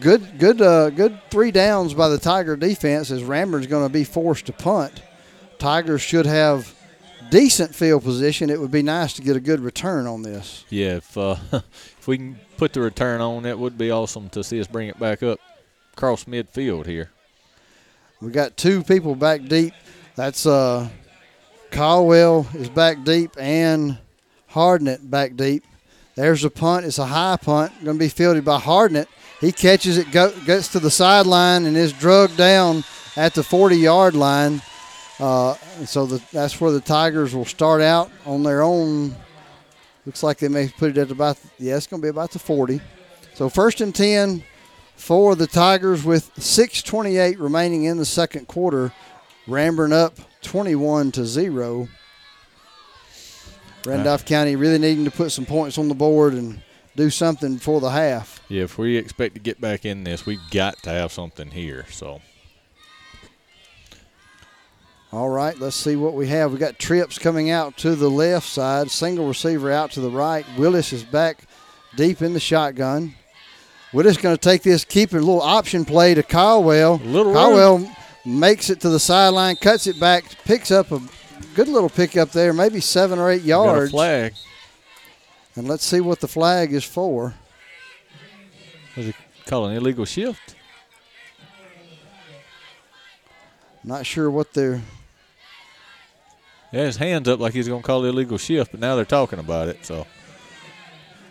good, 0.00 0.38
good, 0.38 0.60
uh, 0.60 0.90
good 0.90 1.18
three 1.30 1.52
downs 1.52 1.94
by 1.94 2.10
the 2.10 2.18
Tiger 2.18 2.56
defense 2.56 3.10
as 3.10 3.22
Ranburne's 3.22 3.68
going 3.68 3.86
to 3.86 3.92
be 3.92 4.04
forced 4.04 4.46
to 4.46 4.52
punt. 4.52 5.02
Tigers 5.58 6.02
should 6.02 6.26
have 6.26 6.74
decent 7.30 7.74
field 7.74 8.02
position, 8.02 8.50
it 8.50 8.60
would 8.60 8.70
be 8.70 8.82
nice 8.82 9.12
to 9.14 9.22
get 9.22 9.36
a 9.36 9.40
good 9.40 9.60
return 9.60 10.06
on 10.06 10.22
this. 10.22 10.64
Yeah, 10.68 10.96
if 10.96 11.16
uh, 11.16 11.36
if 11.52 12.06
we 12.06 12.18
can 12.18 12.40
put 12.56 12.72
the 12.72 12.80
return 12.80 13.20
on, 13.20 13.46
it 13.46 13.58
would 13.58 13.78
be 13.78 13.90
awesome 13.90 14.28
to 14.30 14.44
see 14.44 14.60
us 14.60 14.66
bring 14.66 14.88
it 14.88 14.98
back 14.98 15.22
up 15.22 15.38
across 15.92 16.24
midfield 16.24 16.86
here. 16.86 17.10
We 18.20 18.32
got 18.32 18.56
two 18.56 18.82
people 18.82 19.14
back 19.14 19.44
deep. 19.46 19.72
That's 20.16 20.44
uh, 20.44 20.88
Caldwell 21.70 22.46
is 22.54 22.68
back 22.68 23.04
deep 23.04 23.32
and 23.38 23.98
Hardnett 24.50 25.08
back 25.08 25.36
deep. 25.36 25.64
There's 26.16 26.44
a 26.44 26.50
punt. 26.50 26.84
It's 26.86 26.98
a 26.98 27.06
high 27.06 27.36
punt. 27.36 27.72
Going 27.84 27.96
to 27.96 28.04
be 28.04 28.08
fielded 28.08 28.44
by 28.44 28.58
Hardnett. 28.58 29.06
He 29.40 29.52
catches 29.52 29.96
it, 29.96 30.10
go, 30.10 30.32
gets 30.44 30.68
to 30.68 30.80
the 30.80 30.90
sideline, 30.90 31.64
and 31.64 31.76
is 31.76 31.92
drugged 31.92 32.36
down 32.36 32.84
at 33.16 33.34
the 33.34 33.42
40 33.42 33.76
yard 33.76 34.14
line. 34.14 34.60
Uh, 35.18 35.54
so 35.86 36.06
the, 36.06 36.22
that's 36.32 36.60
where 36.60 36.72
the 36.72 36.80
Tigers 36.80 37.34
will 37.34 37.44
start 37.44 37.80
out 37.80 38.10
on 38.26 38.42
their 38.42 38.62
own. 38.62 39.14
Looks 40.04 40.22
like 40.22 40.38
they 40.38 40.48
may 40.48 40.68
put 40.68 40.90
it 40.90 40.98
at 40.98 41.10
about, 41.10 41.38
yeah, 41.58 41.76
it's 41.76 41.86
going 41.86 42.02
to 42.02 42.06
be 42.06 42.10
about 42.10 42.32
the 42.32 42.38
40. 42.38 42.80
So 43.34 43.48
first 43.48 43.80
and 43.80 43.94
10 43.94 44.42
for 44.96 45.34
the 45.34 45.46
Tigers 45.46 46.04
with 46.04 46.34
6.28 46.34 47.38
remaining 47.38 47.84
in 47.84 47.96
the 47.96 48.04
second 48.04 48.46
quarter. 48.48 48.92
Ranburne 49.46 49.92
up 49.92 50.18
21 50.42 51.12
to 51.12 51.24
0. 51.24 51.88
Randolph 53.86 54.24
County 54.24 54.56
really 54.56 54.78
needing 54.78 55.04
to 55.04 55.10
put 55.10 55.32
some 55.32 55.46
points 55.46 55.78
on 55.78 55.88
the 55.88 55.94
board 55.94 56.34
and 56.34 56.60
do 56.96 57.08
something 57.08 57.58
for 57.58 57.80
the 57.80 57.90
half. 57.90 58.42
Yeah, 58.48 58.64
if 58.64 58.76
we 58.76 58.96
expect 58.96 59.34
to 59.34 59.40
get 59.40 59.60
back 59.60 59.84
in 59.84 60.04
this, 60.04 60.26
we've 60.26 60.40
got 60.50 60.82
to 60.82 60.90
have 60.90 61.12
something 61.12 61.50
here. 61.50 61.86
So 61.90 62.20
all 65.12 65.28
right, 65.28 65.58
let's 65.58 65.74
see 65.74 65.96
what 65.96 66.14
we 66.14 66.28
have. 66.28 66.52
We 66.52 66.58
got 66.58 66.78
trips 66.78 67.18
coming 67.18 67.50
out 67.50 67.76
to 67.78 67.96
the 67.96 68.08
left 68.08 68.46
side, 68.46 68.92
single 68.92 69.26
receiver 69.26 69.72
out 69.72 69.90
to 69.92 70.00
the 70.00 70.10
right. 70.10 70.46
Willis 70.56 70.92
is 70.92 71.02
back 71.02 71.44
deep 71.96 72.22
in 72.22 72.32
the 72.32 72.38
shotgun. 72.38 73.16
Willis 73.92 74.16
going 74.18 74.36
to 74.36 74.40
take 74.40 74.62
this, 74.62 74.84
keep 74.84 75.10
a 75.12 75.16
little 75.16 75.42
option 75.42 75.84
play 75.84 76.14
to 76.14 76.22
Caldwell. 76.22 76.98
Little 76.98 77.32
Caldwell 77.32 77.78
room. 77.78 77.96
Makes 78.24 78.70
it 78.70 78.80
to 78.80 78.88
the 78.88 79.00
sideline, 79.00 79.56
cuts 79.56 79.86
it 79.86 79.98
back, 79.98 80.24
picks 80.44 80.70
up 80.70 80.92
a 80.92 81.00
good 81.54 81.68
little 81.68 81.88
pickup 81.88 82.30
there, 82.30 82.52
maybe 82.52 82.80
seven 82.80 83.18
or 83.18 83.30
eight 83.30 83.42
yards. 83.42 83.90
flag. 83.90 84.34
And 85.56 85.68
let's 85.68 85.84
see 85.84 86.00
what 86.00 86.20
the 86.20 86.28
flag 86.28 86.72
is 86.72 86.84
for. 86.84 87.34
Was 88.96 89.08
it 89.08 89.16
call 89.46 89.66
an 89.66 89.76
illegal 89.76 90.04
shift? 90.04 90.54
Not 93.82 94.04
sure 94.04 94.30
what 94.30 94.52
they're 94.52 94.82
yeah, 96.72 96.84
his 96.84 96.96
hands 96.96 97.28
up 97.28 97.40
like 97.40 97.52
he's 97.52 97.66
going 97.66 97.82
to 97.82 97.86
call 97.86 98.02
the 98.02 98.10
illegal 98.10 98.38
shift, 98.38 98.70
but 98.70 98.80
now 98.80 98.94
they're 98.94 99.04
talking 99.04 99.40
about 99.40 99.68
it. 99.68 99.84
So 99.84 100.06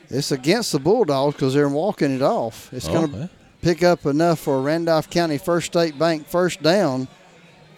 it's 0.09 0.31
against 0.31 0.73
the 0.73 0.79
Bulldogs 0.79 1.35
because 1.35 1.53
they're 1.53 1.69
walking 1.69 2.13
it 2.13 2.21
off. 2.21 2.73
It's 2.73 2.87
oh, 2.89 2.93
going 2.93 3.11
to. 3.13 3.29
Pick 3.61 3.84
up 3.84 4.06
enough 4.06 4.40
for 4.40 4.61
Randolph 4.61 5.10
County 5.10 5.38
First 5.38 5.68
State 5.68 5.98
Bank 5.98 6.27
first 6.27 6.61
down. 6.61 7.07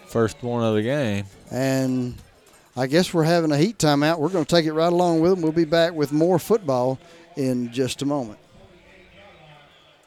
First 0.06 0.42
one 0.44 0.64
of 0.64 0.76
the 0.76 0.82
game. 0.82 1.26
And 1.50 2.16
I 2.76 2.88
guess 2.88 3.14
we're 3.14 3.24
having 3.24 3.52
a 3.52 3.58
heat 3.58 3.78
timeout. 3.78 4.20
We're 4.20 4.30
going 4.30 4.46
to 4.46 4.56
take 4.56 4.66
it 4.66 4.74
right 4.74 4.92
along 4.92 5.22
with 5.22 5.32
them. 5.32 5.42
We'll 5.42 5.52
be 5.52 5.66
back 5.66 5.94
with 5.94 6.12
more 6.12 6.40
football 6.40 7.00
in 7.36 7.72
just 7.72 8.02
a 8.02 8.06
moment. 8.06 8.40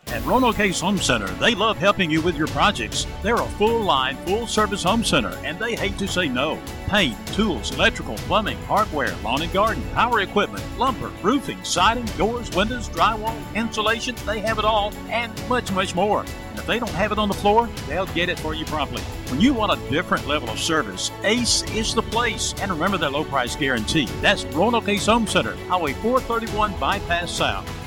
At 0.09 0.24
Roanoke 0.24 0.56
Home 0.56 0.98
Center, 0.98 1.26
they 1.40 1.55
love 1.55 1.76
helping 1.76 2.10
you 2.10 2.20
with 2.20 2.36
your 2.36 2.47
projects. 2.48 3.06
They're 3.22 3.35
a 3.35 3.48
full 3.59 3.81
line, 3.81 4.16
full 4.26 4.47
service 4.47 4.82
home 4.82 5.02
center, 5.02 5.36
and 5.44 5.59
they 5.59 5.74
hate 5.74 5.98
to 5.98 6.06
say 6.06 6.28
no. 6.28 6.60
Paint, 6.86 7.16
tools, 7.28 7.72
electrical, 7.72 8.14
plumbing, 8.16 8.59
hardware, 8.64 9.14
lawn 9.24 9.43
and 9.43 9.52
garden, 9.52 9.82
power 9.93 10.20
equipment, 10.20 10.62
lumber, 10.78 11.10
roofing, 11.22 11.62
siding, 11.64 12.05
doors, 12.16 12.55
windows, 12.55 12.89
drywall, 12.90 13.36
insulation, 13.55 14.14
they 14.26 14.39
have 14.40 14.59
it 14.59 14.64
all, 14.64 14.93
and 15.09 15.32
much, 15.48 15.72
much 15.72 15.94
more. 15.94 16.20
And 16.20 16.59
if 16.59 16.66
they 16.66 16.78
don't 16.78 16.90
have 16.90 17.10
it 17.10 17.18
on 17.18 17.28
the 17.28 17.35
floor, 17.35 17.68
they'll 17.89 18.06
get 18.06 18.28
it 18.28 18.39
for 18.39 18.55
you 18.55 18.64
promptly. 18.66 19.02
When 19.31 19.40
you 19.40 19.52
want 19.52 19.72
a 19.72 19.90
different 19.90 20.28
level 20.28 20.51
of 20.51 20.60
service, 20.60 21.10
Ace 21.24 21.62
is 21.72 21.94
the 21.94 22.02
place. 22.02 22.55
And 22.60 22.70
remember 22.70 22.98
that 22.98 23.12
low 23.12 23.24
price 23.24 23.56
guarantee. 23.56 24.06
That's 24.20 24.44
Roanoke 24.44 24.89
Ace 24.89 25.06
Home 25.06 25.26
Center, 25.26 25.56
Highway 25.68 25.94
431 25.94 26.78
Bypass 26.78 27.32
South. 27.32 27.84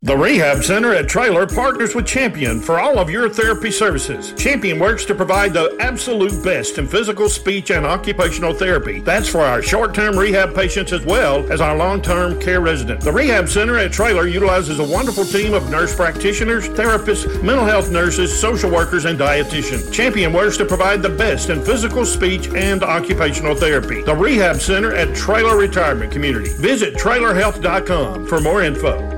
The 0.00 0.16
Rehab 0.16 0.62
Center 0.62 0.94
at 0.94 1.08
Traylor 1.08 1.44
partners 1.44 1.92
with 1.92 2.06
Champion 2.06 2.60
for 2.60 2.78
all 2.78 3.00
of 3.00 3.10
your 3.10 3.28
therapy 3.28 3.72
services. 3.72 4.32
Champion 4.34 4.78
works 4.78 5.04
to 5.06 5.12
provide 5.12 5.52
the 5.52 5.76
absolute 5.80 6.40
best 6.44 6.78
in 6.78 6.86
physical, 6.86 7.28
speech, 7.28 7.72
and 7.72 7.84
occupational 7.84 8.54
therapy. 8.54 9.00
That's 9.00 9.28
for 9.28 9.40
our 9.40 9.60
short 9.60 9.96
term 9.96 10.16
rehab 10.16 10.54
patients 10.54 10.92
as 10.92 11.04
well 11.04 11.50
as 11.50 11.60
our 11.60 11.76
long 11.76 12.00
term 12.00 12.40
care 12.40 12.60
residents. 12.60 13.06
The 13.06 13.12
Rehab 13.12 13.48
Center 13.48 13.76
at 13.76 13.90
Traylor 13.90 14.28
utilizes 14.28 14.78
a 14.78 14.84
wonderful 14.84 15.24
team 15.24 15.52
of 15.52 15.68
nurse 15.68 15.96
practitioners, 15.96 16.68
therapists, 16.68 17.42
mental 17.42 17.66
health 17.66 17.90
nurses, 17.90 18.32
social 18.40 18.70
workers, 18.70 19.04
and 19.04 19.18
dietitians. 19.18 19.92
Champion 19.92 20.32
works 20.32 20.56
to 20.58 20.64
provide 20.64 21.02
the 21.02 21.08
best 21.08 21.50
in 21.50 21.60
physical, 21.60 22.06
speech, 22.06 22.46
and 22.54 22.84
occupational 22.84 23.56
therapy. 23.56 24.02
The 24.02 24.14
Rehab 24.14 24.60
Center 24.60 24.94
at 24.94 25.12
Traylor 25.16 25.58
Retirement 25.58 26.12
Community. 26.12 26.50
Visit 26.50 26.94
traylorhealth.com 26.94 28.28
for 28.28 28.38
more 28.38 28.62
info. 28.62 29.17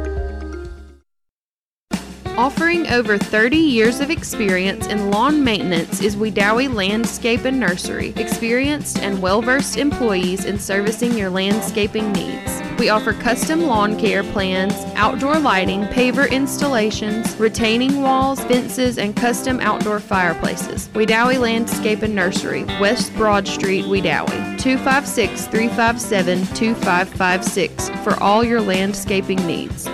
Offering 2.41 2.87
over 2.89 3.19
30 3.19 3.59
years 3.59 4.01
of 4.01 4.09
experience 4.09 4.87
in 4.87 5.11
lawn 5.11 5.45
maintenance 5.45 6.01
is 6.01 6.17
Wedowee 6.17 6.73
Landscape 6.73 7.45
and 7.45 7.61
Nursery. 7.61 8.15
Experienced 8.17 8.99
and 9.01 9.21
well 9.21 9.43
versed 9.43 9.77
employees 9.77 10.47
in 10.47 10.59
servicing 10.59 11.19
your 11.19 11.29
landscaping 11.29 12.11
needs. 12.13 12.63
We 12.79 12.89
offer 12.89 13.13
custom 13.13 13.65
lawn 13.65 13.99
care 13.99 14.23
plans, 14.23 14.73
outdoor 14.95 15.39
lighting, 15.39 15.83
paver 15.89 16.31
installations, 16.31 17.37
retaining 17.37 18.01
walls, 18.01 18.41
fences, 18.45 18.97
and 18.97 19.15
custom 19.15 19.61
outdoor 19.61 20.01
fireplaces. 20.01 20.89
Wedowee 20.95 21.39
Landscape 21.39 22.01
and 22.01 22.15
Nursery, 22.15 22.65
West 22.81 23.15
Broad 23.17 23.47
Street, 23.47 23.85
Wedowee. 23.85 24.59
256 24.59 25.45
357 25.45 26.47
2556 26.57 27.91
for 28.03 28.19
all 28.23 28.43
your 28.43 28.63
landscaping 28.63 29.47
needs. 29.47 29.87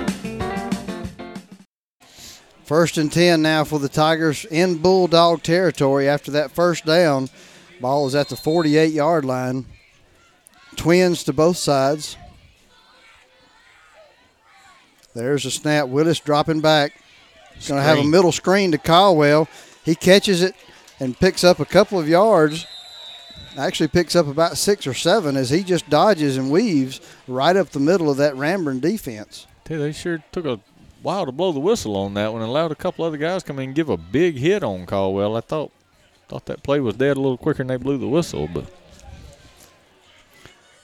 First 2.66 2.98
and 2.98 3.12
10 3.12 3.43
now 3.43 3.62
for 3.62 3.78
the 3.78 3.88
Tigers 3.88 4.44
in 4.44 4.78
Bulldog 4.78 5.44
territory 5.44 6.09
after 6.09 6.32
that 6.32 6.51
first 6.51 6.84
down. 6.84 7.28
Ball 7.80 8.09
is 8.09 8.16
at 8.16 8.28
the 8.28 8.34
48 8.34 8.93
yard 8.93 9.24
line. 9.24 9.66
Twins 10.74 11.22
to 11.24 11.32
both 11.32 11.59
sides. 11.59 12.16
There's 15.14 15.47
a 15.47 15.51
snap. 15.52 15.86
Willis 15.86 16.18
dropping 16.18 16.60
back. 16.60 17.01
He's 17.55 17.68
going 17.68 17.78
to 17.80 17.86
have 17.86 17.98
a 17.98 18.05
middle 18.05 18.32
screen 18.32 18.72
to 18.72 18.78
Caldwell. 18.78 19.48
He 19.84 19.94
catches 19.94 20.43
it 20.43 20.56
and 20.98 21.16
picks 21.16 21.44
up 21.44 21.60
a 21.60 21.64
couple 21.64 22.01
of 22.01 22.09
yards. 22.09 22.66
Actually, 23.56 23.88
picks 23.88 24.16
up 24.16 24.26
about 24.26 24.59
six 24.59 24.88
or 24.88 24.93
seven 24.93 25.36
as 25.36 25.51
he 25.51 25.62
just 25.62 25.88
dodges 25.88 26.36
and 26.36 26.51
weaves 26.51 27.01
right 27.28 27.55
up 27.55 27.70
the 27.70 27.78
middle 27.78 28.10
of 28.10 28.16
that 28.16 28.34
Ranburne 28.34 28.80
defense. 28.80 29.47
Tell 29.64 29.76
you, 29.76 29.84
they 29.84 29.93
sure 29.93 30.22
took 30.32 30.44
a 30.44 30.60
while 31.06 31.24
to 31.24 31.30
blow 31.30 31.52
the 31.52 31.60
whistle 31.60 31.94
on 31.96 32.14
that 32.14 32.32
one 32.32 32.42
and 32.42 32.50
allowed 32.50 32.72
a 32.72 32.74
couple 32.74 33.04
other 33.04 33.16
guys 33.16 33.44
come 33.44 33.60
in 33.60 33.66
and 33.66 33.76
give 33.76 33.88
a 33.88 33.96
big 33.96 34.36
hit 34.36 34.64
on 34.64 34.84
Caldwell. 34.86 35.36
I 35.36 35.40
thought 35.40 35.70
thought 36.26 36.46
that 36.46 36.64
play 36.64 36.80
was 36.80 36.96
dead 36.96 37.16
a 37.16 37.20
little 37.20 37.38
quicker 37.38 37.58
than 37.58 37.68
they 37.68 37.76
blew 37.76 37.96
the 37.96 38.08
whistle, 38.08 38.48
but 38.52 38.66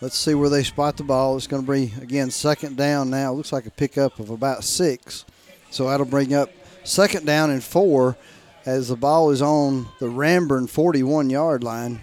Let's 0.01 0.17
see 0.17 0.35
where 0.35 0.49
they 0.49 0.63
spot 0.63 0.97
the 0.97 1.03
ball. 1.03 1.37
It's 1.37 1.49
going 1.49 1.65
to 1.65 1.73
be, 1.73 1.93
again, 2.01 2.31
second 2.31 2.77
down 2.77 3.11
now. 3.11 3.33
Looks 3.33 3.53
like 3.53 3.67
a 3.67 3.71
pickup 3.71 4.21
of 4.21 4.31
about 4.31 4.63
six. 4.63 5.25
So 5.71 5.89
that'll 5.89 6.07
bring 6.07 6.35
up 6.35 6.51
second 6.85 7.27
down 7.27 7.51
and 7.51 7.63
four 7.63 8.17
as 8.65 8.89
the 8.89 8.97
ball 8.97 9.31
is 9.31 9.43
on 9.43 9.89
the 9.99 10.07
Ranburne 10.07 10.69
41 10.69 11.31
yard 11.31 11.65
line. 11.65 12.01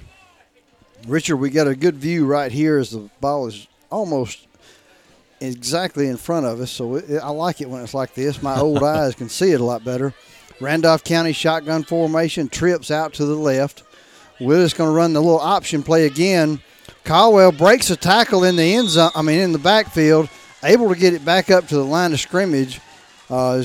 Richard, 1.07 1.37
we 1.37 1.49
got 1.49 1.67
a 1.67 1.75
good 1.75 1.95
view 1.95 2.25
right 2.25 2.51
here 2.51 2.77
as 2.77 2.91
the 2.91 3.09
ball 3.21 3.47
is 3.47 3.67
almost 3.89 4.47
exactly 5.41 6.07
in 6.07 6.17
front 6.17 6.45
of 6.45 6.59
us. 6.61 6.71
So 6.71 6.95
it, 6.95 7.19
I 7.21 7.29
like 7.29 7.61
it 7.61 7.69
when 7.69 7.81
it's 7.81 7.93
like 7.93 8.13
this. 8.13 8.41
My 8.41 8.59
old 8.59 8.83
eyes 8.83 9.15
can 9.15 9.29
see 9.29 9.51
it 9.51 9.61
a 9.61 9.65
lot 9.65 9.83
better. 9.83 10.13
Randolph 10.59 11.03
County 11.03 11.31
shotgun 11.31 11.83
formation 11.83 12.49
trips 12.49 12.91
out 12.91 13.13
to 13.13 13.25
the 13.25 13.35
left. 13.35 13.83
Willis 14.39 14.73
going 14.73 14.89
to 14.89 14.93
run 14.93 15.13
the 15.13 15.21
little 15.21 15.39
option 15.39 15.83
play 15.83 16.05
again. 16.05 16.61
Caldwell 17.03 17.51
breaks 17.51 17.89
a 17.89 17.95
tackle 17.95 18.43
in 18.43 18.55
the 18.55 18.75
end 18.75 18.89
zone. 18.89 19.11
I 19.15 19.21
mean, 19.21 19.39
in 19.39 19.51
the 19.51 19.59
backfield, 19.59 20.29
able 20.63 20.89
to 20.89 20.99
get 20.99 21.13
it 21.13 21.23
back 21.23 21.49
up 21.49 21.67
to 21.67 21.75
the 21.75 21.83
line 21.85 22.13
of 22.13 22.19
scrimmage. 22.19 22.81
Uh, 23.29 23.63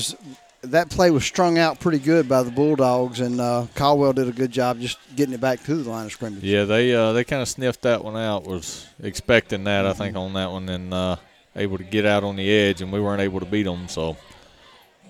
that 0.61 0.89
play 0.89 1.11
was 1.11 1.23
strung 1.23 1.57
out 1.57 1.79
pretty 1.79 1.99
good 1.99 2.27
by 2.27 2.43
the 2.43 2.51
Bulldogs, 2.51 3.19
and 3.19 3.39
uh, 3.39 3.67
Caldwell 3.75 4.13
did 4.13 4.27
a 4.27 4.31
good 4.31 4.51
job 4.51 4.79
just 4.79 4.97
getting 5.15 5.33
it 5.33 5.41
back 5.41 5.63
to 5.63 5.75
the 5.75 5.89
line 5.89 6.05
of 6.05 6.11
scrimmage. 6.11 6.43
Yeah, 6.43 6.65
they 6.65 6.93
uh, 6.93 7.13
they 7.13 7.23
kind 7.23 7.41
of 7.41 7.47
sniffed 7.47 7.83
that 7.83 8.03
one 8.03 8.17
out. 8.17 8.45
Was 8.45 8.87
expecting 9.01 9.63
that, 9.65 9.85
I 9.85 9.93
think, 9.93 10.15
on 10.15 10.33
that 10.33 10.51
one, 10.51 10.67
and 10.69 10.93
uh, 10.93 11.17
able 11.55 11.77
to 11.77 11.83
get 11.83 12.05
out 12.05 12.23
on 12.23 12.35
the 12.35 12.49
edge, 12.49 12.81
and 12.81 12.91
we 12.91 12.99
weren't 12.99 13.21
able 13.21 13.39
to 13.39 13.45
beat 13.45 13.63
them. 13.63 13.87
So, 13.87 14.17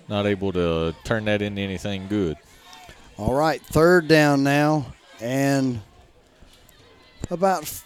not 0.08 0.26
able 0.26 0.52
to 0.54 0.96
turn 1.04 1.26
that 1.26 1.42
into 1.42 1.62
anything 1.62 2.08
good. 2.08 2.38
All 3.18 3.34
right, 3.34 3.62
third 3.62 4.08
down 4.08 4.44
now, 4.44 4.94
and 5.22 5.82
about 7.30 7.82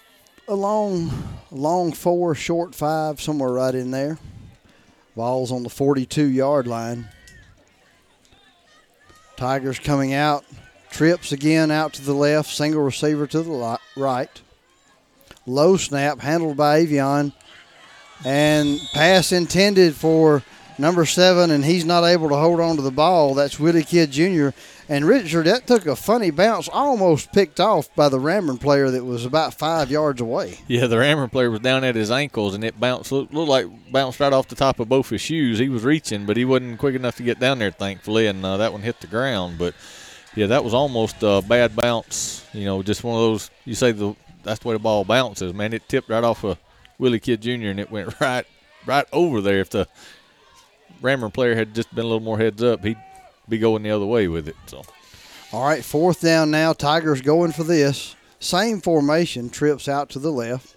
a 0.48 0.56
long, 0.56 1.12
long 1.52 1.94
four, 1.94 2.34
short 2.36 2.74
five, 2.74 3.22
somewhere 3.22 3.52
right 3.52 3.76
in 3.76 3.92
there. 3.92 4.18
Ball's 5.16 5.52
on 5.52 5.64
the 5.64 5.70
42 5.70 6.26
yard 6.26 6.66
line. 6.66 7.10
Tigers 9.36 9.80
coming 9.80 10.14
out. 10.14 10.46
Trips 10.92 11.32
again 11.32 11.72
out 11.72 11.94
to 11.94 12.02
the 12.02 12.14
left. 12.14 12.50
Single 12.50 12.82
receiver 12.82 13.28
to 13.28 13.42
the 13.42 13.80
right. 13.96 14.42
Low 15.46 15.78
snap 15.78 16.20
handled 16.20 16.58
by 16.58 16.84
Avion. 16.84 17.34
And 18.26 18.80
pass 18.94 19.32
intended 19.32 19.96
for 19.96 20.44
number 20.78 21.06
seven, 21.06 21.52
and 21.52 21.64
he's 21.64 21.86
not 21.86 22.04
able 22.04 22.30
to 22.30 22.36
hold 22.36 22.60
on 22.60 22.76
to 22.78 22.82
the 22.82 22.92
ball. 22.92 23.34
That's 23.34 23.60
Willie 23.60 23.84
Kidd 23.84 24.12
Jr. 24.12 24.50
And 24.88 25.06
Richard, 25.06 25.46
that 25.46 25.68
took 25.68 25.86
a 25.86 25.96
funny 25.96 26.32
bounce, 26.32 26.68
almost 26.68 27.32
picked 27.32 27.60
off 27.60 27.94
by 27.96 28.10
the 28.10 28.18
Ranburne 28.18 28.60
player 28.60 28.90
that 28.90 29.06
was 29.06 29.24
about 29.24 29.54
five 29.54 29.92
yards 29.92 30.20
away. 30.20 30.58
Yeah, 30.68 30.88
the 30.88 30.96
Ranburne 30.96 31.32
player 31.32 31.52
was 31.52 31.60
down 31.60 31.84
at 31.84 31.96
his 31.96 32.10
ankles, 32.10 32.56
and 32.56 32.64
it 32.64 32.80
bounced, 32.80 33.12
looked, 33.12 33.34
looked 33.34 33.50
like 33.50 33.92
bounced 33.92 34.20
right 34.20 34.34
off 34.34 34.48
the 34.48 34.56
top 34.56 34.80
of 34.80 34.90
both 34.90 35.10
his 35.10 35.22
shoes. 35.22 35.60
He 35.60 35.70
was 35.70 35.84
reaching, 35.84 36.26
but 36.26 36.38
he 36.38 36.46
wasn't 36.46 36.80
quick 36.80 36.96
enough 36.96 37.18
to 37.18 37.24
get 37.24 37.40
down 37.40 37.60
there, 37.60 37.72
thankfully, 37.72 38.26
and 38.28 38.44
uh, 38.44 38.58
that 38.58 38.72
one 38.72 38.82
hit 38.82 39.00
the 39.00 39.08
ground. 39.08 39.60
But 39.60 39.76
yeah, 40.36 40.48
that 40.48 40.64
was 40.64 40.74
almost 40.74 41.18
a 41.22 41.44
bad 41.48 41.76
bounce. 41.76 42.48
You 42.52 42.66
know, 42.66 42.82
just 42.82 43.04
one 43.04 43.16
of 43.16 43.22
those. 43.22 43.52
You 43.66 43.76
say 43.76 43.92
the 43.92 44.16
that's 44.42 44.60
the 44.60 44.70
way 44.70 44.74
the 44.74 44.80
ball 44.80 45.04
bounces, 45.04 45.54
man. 45.54 45.74
It 45.74 45.88
tipped 45.88 46.10
right 46.10 46.24
off 46.24 46.44
of 46.44 46.58
Willie 47.00 47.20
Kidd 47.20 47.42
Jr. 47.42 47.70
and 47.70 47.80
it 47.80 47.90
went 47.90 48.20
right, 48.22 48.46
right 48.86 49.06
over 49.12 49.42
there. 49.42 49.60
If 49.60 49.72
the 49.72 49.88
Ranburne 51.02 51.34
player 51.34 51.56
had 51.56 51.74
just 51.74 51.94
been 51.96 52.06
a 52.06 52.08
little 52.08 52.20
more 52.20 52.38
heads 52.38 52.62
up, 52.62 52.84
he'd 52.84 52.98
be 53.48 53.58
going 53.58 53.82
the 53.82 53.92
other 53.92 54.06
way 54.06 54.28
with 54.28 54.48
it. 54.48 54.56
So, 54.68 54.84
all 55.52 55.66
right, 55.66 55.84
fourth 55.84 56.22
down 56.22 56.52
now. 56.52 56.74
Tigers 56.74 57.22
going 57.22 57.54
for 57.54 57.64
this. 57.64 58.16
Same 58.40 58.80
formation. 58.80 59.50
Trips 59.50 59.88
out 59.88 60.10
to 60.10 60.20
the 60.20 60.32
left. 60.32 60.76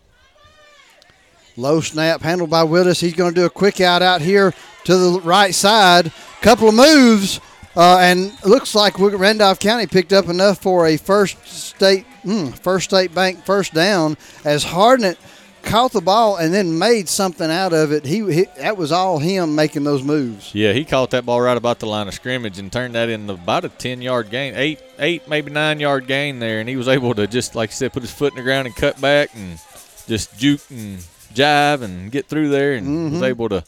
Low 1.56 1.80
snap 1.82 2.22
handled 2.22 2.48
by 2.48 2.62
Willis. 2.62 3.00
He's 3.00 3.12
going 3.12 3.34
to 3.34 3.40
do 3.40 3.44
a 3.44 3.50
quick 3.50 3.80
out 3.80 4.00
out 4.00 4.22
here 4.22 4.54
to 4.84 4.96
the 4.96 5.20
right 5.20 5.54
side. 5.54 6.10
Couple 6.40 6.68
of 6.68 6.74
moves, 6.74 7.40
uh, 7.76 7.98
and 8.00 8.32
looks 8.44 8.74
like 8.74 8.98
Randolph 8.98 9.58
County 9.58 9.86
picked 9.86 10.12
up 10.12 10.28
enough 10.28 10.62
for 10.62 10.86
a 10.86 10.96
first 10.96 11.46
state 11.46 12.06
mm, 12.24 12.56
first 12.58 12.90
state 12.90 13.14
bank 13.14 13.44
first 13.44 13.74
down 13.74 14.16
as 14.44 14.64
Hardnett 14.64 15.16
caught 15.62 15.92
the 15.92 16.00
ball 16.00 16.36
and 16.36 16.52
then 16.52 16.78
made 16.78 17.08
something 17.08 17.50
out 17.50 17.72
of 17.72 17.92
it. 17.92 18.04
He, 18.04 18.18
he, 18.32 18.44
that 18.58 18.76
was 18.76 18.92
all 18.92 19.18
him 19.18 19.54
making 19.54 19.84
those 19.84 20.02
moves. 20.02 20.54
Yeah, 20.54 20.72
he 20.72 20.84
caught 20.84 21.10
that 21.10 21.24
ball 21.24 21.40
right 21.40 21.56
about 21.56 21.78
the 21.78 21.86
line 21.86 22.08
of 22.08 22.14
scrimmage 22.14 22.58
and 22.58 22.72
turned 22.72 22.94
that 22.94 23.08
into 23.08 23.34
about 23.34 23.64
a 23.64 23.68
ten 23.68 24.02
yard 24.02 24.30
gain, 24.30 24.54
eight 24.56 24.80
eight 24.98 25.28
maybe 25.28 25.50
nine 25.50 25.80
yard 25.80 26.06
gain 26.06 26.38
there, 26.38 26.60
and 26.60 26.68
he 26.68 26.76
was 26.76 26.88
able 26.88 27.14
to 27.14 27.26
just 27.26 27.54
like 27.54 27.70
you 27.70 27.74
said 27.74 27.92
put 27.92 28.02
his 28.02 28.12
foot 28.12 28.32
in 28.32 28.36
the 28.36 28.42
ground 28.42 28.66
and 28.66 28.76
cut 28.76 29.00
back 29.00 29.30
and 29.34 29.58
just 30.06 30.36
juke 30.38 30.60
and 30.70 30.98
jive 31.34 31.82
and 31.82 32.10
get 32.10 32.26
through 32.26 32.48
there 32.48 32.74
and 32.74 32.86
mm-hmm. 32.86 33.12
was 33.14 33.22
able 33.22 33.48
to 33.48 33.64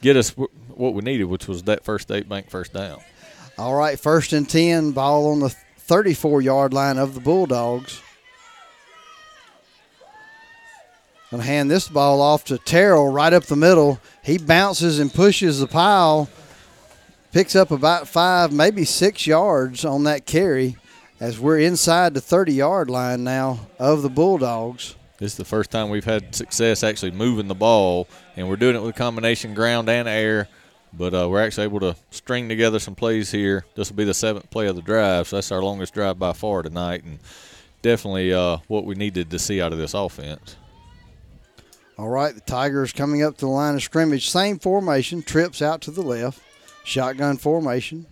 get 0.00 0.16
us 0.16 0.30
what 0.30 0.94
we 0.94 1.02
needed, 1.02 1.24
which 1.24 1.48
was 1.48 1.64
that 1.64 1.84
first 1.84 2.08
state 2.08 2.28
bank 2.28 2.50
first 2.50 2.72
down. 2.72 3.00
All 3.58 3.74
right, 3.74 3.98
first 3.98 4.32
and 4.32 4.48
ten, 4.48 4.92
ball 4.92 5.32
on 5.32 5.40
the 5.40 5.54
34 5.86 6.42
yard 6.42 6.74
line 6.74 6.98
of 6.98 7.14
the 7.14 7.20
Bulldogs. 7.20 8.02
I'm 11.32 11.38
gonna 11.38 11.48
hand 11.48 11.68
this 11.68 11.88
ball 11.88 12.22
off 12.22 12.44
to 12.44 12.58
Terrell 12.58 13.10
right 13.10 13.32
up 13.32 13.44
the 13.44 13.56
middle. 13.56 14.00
He 14.22 14.38
bounces 14.38 15.00
and 15.00 15.12
pushes 15.12 15.58
the 15.58 15.66
pile, 15.66 16.28
picks 17.32 17.56
up 17.56 17.72
about 17.72 18.06
five, 18.06 18.52
maybe 18.52 18.84
six 18.84 19.26
yards 19.26 19.84
on 19.84 20.04
that 20.04 20.24
carry 20.24 20.76
as 21.18 21.40
we're 21.40 21.58
inside 21.58 22.14
the 22.14 22.20
30 22.20 22.52
yard 22.52 22.90
line 22.90 23.24
now 23.24 23.66
of 23.76 24.02
the 24.02 24.08
Bulldogs. 24.08 24.94
This 25.18 25.32
is 25.32 25.36
the 25.36 25.44
first 25.44 25.72
time 25.72 25.90
we've 25.90 26.04
had 26.04 26.32
success 26.32 26.84
actually 26.84 27.10
moving 27.10 27.48
the 27.48 27.54
ball, 27.56 28.06
and 28.36 28.48
we're 28.48 28.54
doing 28.54 28.76
it 28.76 28.82
with 28.82 28.94
a 28.94 28.98
combination 28.98 29.52
ground 29.52 29.88
and 29.88 30.06
air. 30.06 30.46
But 30.92 31.12
uh, 31.12 31.28
we're 31.28 31.42
actually 31.42 31.64
able 31.64 31.80
to 31.80 31.96
string 32.10 32.48
together 32.48 32.78
some 32.78 32.94
plays 32.94 33.32
here. 33.32 33.64
This 33.74 33.90
will 33.90 33.96
be 33.96 34.04
the 34.04 34.14
seventh 34.14 34.48
play 34.50 34.68
of 34.68 34.76
the 34.76 34.82
drive, 34.82 35.26
so 35.26 35.36
that's 35.36 35.50
our 35.50 35.60
longest 35.60 35.92
drive 35.92 36.20
by 36.20 36.32
far 36.34 36.62
tonight, 36.62 37.02
and 37.02 37.18
definitely 37.82 38.32
uh, 38.32 38.58
what 38.68 38.84
we 38.84 38.94
needed 38.94 39.30
to 39.30 39.38
see 39.40 39.60
out 39.60 39.72
of 39.72 39.78
this 39.78 39.92
offense. 39.92 40.56
All 41.98 42.08
right, 42.08 42.34
the 42.34 42.42
Tigers 42.42 42.92
coming 42.92 43.22
up 43.22 43.38
to 43.38 43.46
the 43.46 43.50
line 43.50 43.74
of 43.74 43.82
scrimmage. 43.82 44.28
Same 44.28 44.58
formation, 44.58 45.22
trips 45.22 45.62
out 45.62 45.80
to 45.82 45.90
the 45.90 46.02
left. 46.02 46.42
Shotgun 46.84 47.38
formation. 47.38 48.06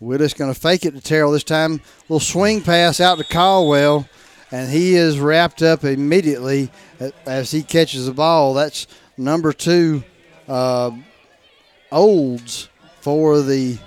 Willis 0.00 0.34
going 0.34 0.52
to 0.52 0.58
fake 0.58 0.84
it 0.84 0.94
to 0.94 1.00
Terrell 1.00 1.30
this 1.30 1.44
time. 1.44 1.80
Little 2.08 2.18
swing 2.18 2.62
pass 2.62 3.00
out 3.00 3.18
to 3.18 3.24
Caldwell, 3.24 4.08
and 4.50 4.70
he 4.70 4.96
is 4.96 5.20
wrapped 5.20 5.62
up 5.62 5.84
immediately 5.84 6.70
as 7.24 7.52
he 7.52 7.62
catches 7.62 8.06
the 8.06 8.12
ball. 8.12 8.54
That's 8.54 8.88
number 9.16 9.52
two, 9.52 10.02
uh, 10.48 10.90
Olds 11.92 12.68
for 13.00 13.40
the 13.40 13.78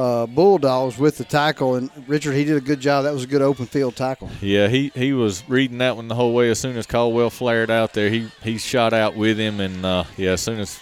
uh, 0.00 0.26
Bulldogs 0.26 0.96
with 0.96 1.18
the 1.18 1.24
tackle. 1.24 1.74
And 1.74 1.90
Richard, 2.08 2.32
he 2.32 2.44
did 2.44 2.56
a 2.56 2.60
good 2.60 2.80
job. 2.80 3.04
That 3.04 3.12
was 3.12 3.24
a 3.24 3.26
good 3.26 3.42
open 3.42 3.66
field 3.66 3.96
tackle. 3.96 4.30
Yeah, 4.40 4.68
he, 4.68 4.90
he 4.94 5.12
was 5.12 5.46
reading 5.48 5.78
that 5.78 5.96
one 5.96 6.08
the 6.08 6.14
whole 6.14 6.32
way. 6.32 6.50
As 6.50 6.58
soon 6.58 6.76
as 6.76 6.86
Caldwell 6.86 7.30
flared 7.30 7.70
out 7.70 7.92
there, 7.92 8.08
he 8.08 8.28
he 8.42 8.56
shot 8.56 8.92
out 8.92 9.14
with 9.14 9.38
him, 9.38 9.60
and 9.60 9.84
uh, 9.84 10.04
yeah, 10.16 10.30
as 10.30 10.40
soon 10.40 10.58
as 10.58 10.80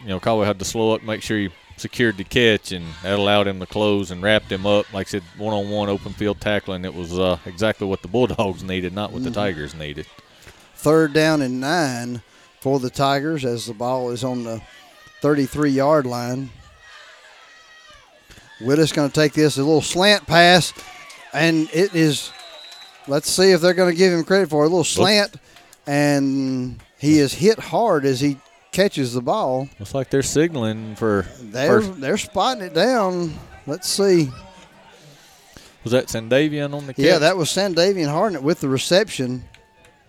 you 0.00 0.08
know 0.08 0.20
Caldwell 0.20 0.46
had 0.46 0.60
to 0.60 0.64
slow 0.64 0.94
up, 0.94 1.02
make 1.02 1.22
sure 1.22 1.38
he 1.38 1.50
secured 1.76 2.16
the 2.16 2.24
catch, 2.24 2.70
and 2.70 2.84
that 3.02 3.18
allowed 3.18 3.48
him 3.48 3.58
to 3.58 3.66
close 3.66 4.12
and 4.12 4.22
wrapped 4.22 4.52
him 4.52 4.66
up. 4.66 4.92
Like 4.92 5.08
I 5.08 5.10
said, 5.10 5.22
one 5.36 5.52
on 5.52 5.68
one 5.70 5.88
open 5.88 6.12
field 6.12 6.40
tackling. 6.40 6.84
It 6.84 6.94
was 6.94 7.18
uh, 7.18 7.38
exactly 7.46 7.88
what 7.88 8.02
the 8.02 8.08
Bulldogs 8.08 8.62
needed, 8.62 8.92
not 8.92 9.10
what 9.10 9.22
mm-hmm. 9.22 9.30
the 9.30 9.34
Tigers 9.34 9.74
needed. 9.74 10.06
Third 10.76 11.12
down 11.12 11.42
and 11.42 11.60
nine 11.60 12.22
for 12.60 12.78
the 12.78 12.90
Tigers 12.90 13.44
as 13.44 13.66
the 13.66 13.74
ball 13.74 14.10
is 14.10 14.22
on 14.22 14.44
the 14.44 14.62
33 15.22 15.70
yard 15.70 16.06
line. 16.06 16.50
Willis 18.60 18.92
going 18.92 19.08
to 19.08 19.14
take 19.14 19.32
this 19.32 19.56
a 19.56 19.62
little 19.62 19.82
slant 19.82 20.26
pass, 20.26 20.72
and 21.32 21.68
it 21.72 21.94
is. 21.94 22.32
Let's 23.06 23.30
see 23.30 23.50
if 23.50 23.60
they're 23.60 23.74
going 23.74 23.92
to 23.92 23.98
give 23.98 24.12
him 24.12 24.24
credit 24.24 24.48
for 24.48 24.62
it. 24.64 24.66
a 24.66 24.70
little 24.70 24.84
slant, 24.84 25.36
and 25.86 26.80
he 26.98 27.18
is 27.18 27.34
hit 27.34 27.58
hard 27.58 28.04
as 28.06 28.20
he 28.20 28.38
catches 28.72 29.12
the 29.12 29.20
ball. 29.20 29.68
Looks 29.78 29.94
like 29.94 30.10
they're 30.10 30.22
signaling 30.22 30.94
for. 30.96 31.26
They're 31.40 31.80
first. 31.80 32.00
they're 32.00 32.16
spotting 32.18 32.64
it 32.64 32.74
down. 32.74 33.34
Let's 33.66 33.88
see. 33.88 34.30
Was 35.82 35.92
that 35.92 36.06
Sandavian 36.06 36.74
on 36.74 36.86
the 36.86 36.94
catch? 36.94 37.04
Yeah, 37.04 37.18
that 37.18 37.36
was 37.36 37.50
Sandavian 37.50 38.08
Hardnett 38.08 38.42
with 38.42 38.60
the 38.60 38.68
reception. 38.68 39.44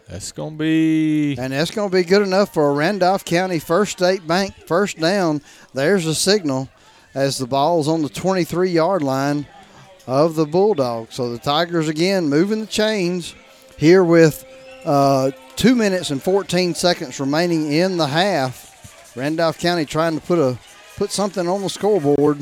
That's 0.08 0.32
going 0.32 0.54
to 0.54 0.58
be. 0.58 1.36
And 1.38 1.52
that's 1.52 1.72
going 1.72 1.90
to 1.90 1.96
be 1.96 2.04
good 2.04 2.22
enough 2.22 2.54
for 2.54 2.70
a 2.70 2.74
Randolph 2.74 3.26
County 3.26 3.60
First 3.60 3.94
State 3.94 4.26
Bank 4.26 4.54
first 4.68 5.00
down. 5.00 5.42
There's 5.74 6.06
a 6.06 6.16
signal 6.16 6.70
as 7.16 7.38
the 7.38 7.48
ball's 7.48 7.88
on 7.88 8.02
the 8.02 8.10
23 8.10 8.70
yard 8.70 9.02
line 9.02 9.48
of 10.06 10.36
the 10.36 10.46
Bulldogs. 10.46 11.16
So 11.16 11.32
the 11.32 11.40
Tigers 11.40 11.88
again 11.88 12.30
moving 12.30 12.60
the 12.60 12.68
chains 12.68 13.34
here 13.78 14.04
with 14.04 14.46
uh, 14.84 15.32
two 15.56 15.74
minutes 15.76 16.12
and 16.12 16.22
14 16.22 16.76
seconds 16.76 17.20
remaining 17.20 17.72
in 17.72 17.98
the 17.98 18.08
half. 18.08 19.16
Randolph 19.16 19.58
County 19.58 19.86
trying 19.86 20.20
to 20.20 20.26
put 20.26 20.38
a 20.38 20.60
put 20.98 21.10
something 21.10 21.48
on 21.48 21.62
the 21.62 21.70
scoreboard 21.70 22.38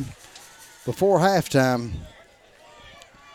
before 0.85 1.19
halftime. 1.19 1.91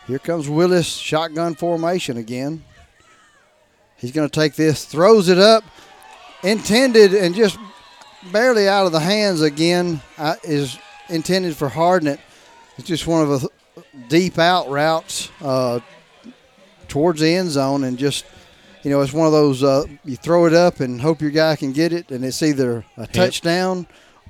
Here 0.06 0.18
comes 0.18 0.48
Willis, 0.48 0.86
shotgun 0.86 1.54
formation 1.54 2.16
again. 2.16 2.64
He's 3.96 4.12
going 4.12 4.28
to 4.28 4.40
take 4.40 4.54
this, 4.54 4.84
throws 4.84 5.28
it 5.28 5.38
up, 5.38 5.64
intended 6.42 7.14
and 7.14 7.34
just 7.34 7.58
barely 8.32 8.68
out 8.68 8.86
of 8.86 8.92
the 8.92 9.00
hands 9.00 9.42
again. 9.42 10.00
Uh, 10.16 10.36
is 10.42 10.78
intended 11.08 11.56
for 11.56 11.68
Hardnett. 11.68 12.18
It's 12.76 12.86
just 12.86 13.06
one 13.06 13.22
of 13.22 13.40
the 13.40 13.48
deep 14.08 14.38
out 14.38 14.68
routes 14.68 15.30
uh, 15.40 15.80
towards 16.88 17.20
the 17.20 17.34
end 17.34 17.50
zone, 17.50 17.84
and 17.84 17.98
just 17.98 18.24
you 18.82 18.90
know, 18.90 19.00
it's 19.00 19.12
one 19.12 19.26
of 19.26 19.32
those 19.32 19.62
uh, 19.62 19.84
you 20.04 20.16
throw 20.16 20.46
it 20.46 20.54
up 20.54 20.80
and 20.80 21.00
hope 21.00 21.20
your 21.20 21.30
guy 21.30 21.56
can 21.56 21.72
get 21.72 21.92
it, 21.92 22.10
and 22.10 22.24
it's 22.24 22.42
either 22.42 22.84
a 22.96 23.00
yep. 23.00 23.12
touchdown 23.12 23.86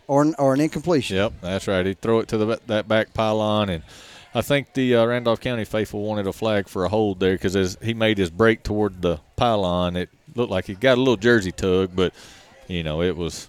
or 0.07 0.33
or 0.39 0.55
an 0.55 0.61
incompletion. 0.61 1.17
Yep, 1.17 1.35
that's 1.41 1.69
right. 1.69 1.85
He 1.85 1.95
throw 1.95 2.21
it 2.21 2.29
to 2.29 2.39
the 2.39 2.61
that 2.67 2.89
back 2.89 3.13
pylon, 3.15 3.69
and 3.69 3.85
I 4.35 4.43
think 4.43 4.75
the 4.75 4.97
uh, 4.97 5.05
Randolph 5.05 5.41
County 5.41 5.65
faithful 5.65 6.03
wanted 6.03 6.27
a 6.27 6.33
flag 6.33 6.69
for 6.69 6.85
a 6.85 6.89
hold 6.89 7.21
there 7.21 7.35
because 7.35 7.57
as 7.57 7.79
he 7.83 7.95
made 7.95 8.19
his 8.19 8.31
break 8.31 8.63
toward 8.63 9.03
the 9.03 9.21
pylon, 9.37 9.97
it 9.97 10.11
looked 10.35 10.51
like 10.51 10.67
he 10.67 10.75
got 10.75 10.97
a 10.97 11.01
little 11.01 11.17
jersey 11.17 11.53
tug, 11.53 11.91
but 11.95 12.15
you 12.67 12.83
know 12.83 13.03
it 13.03 13.17
was 13.17 13.49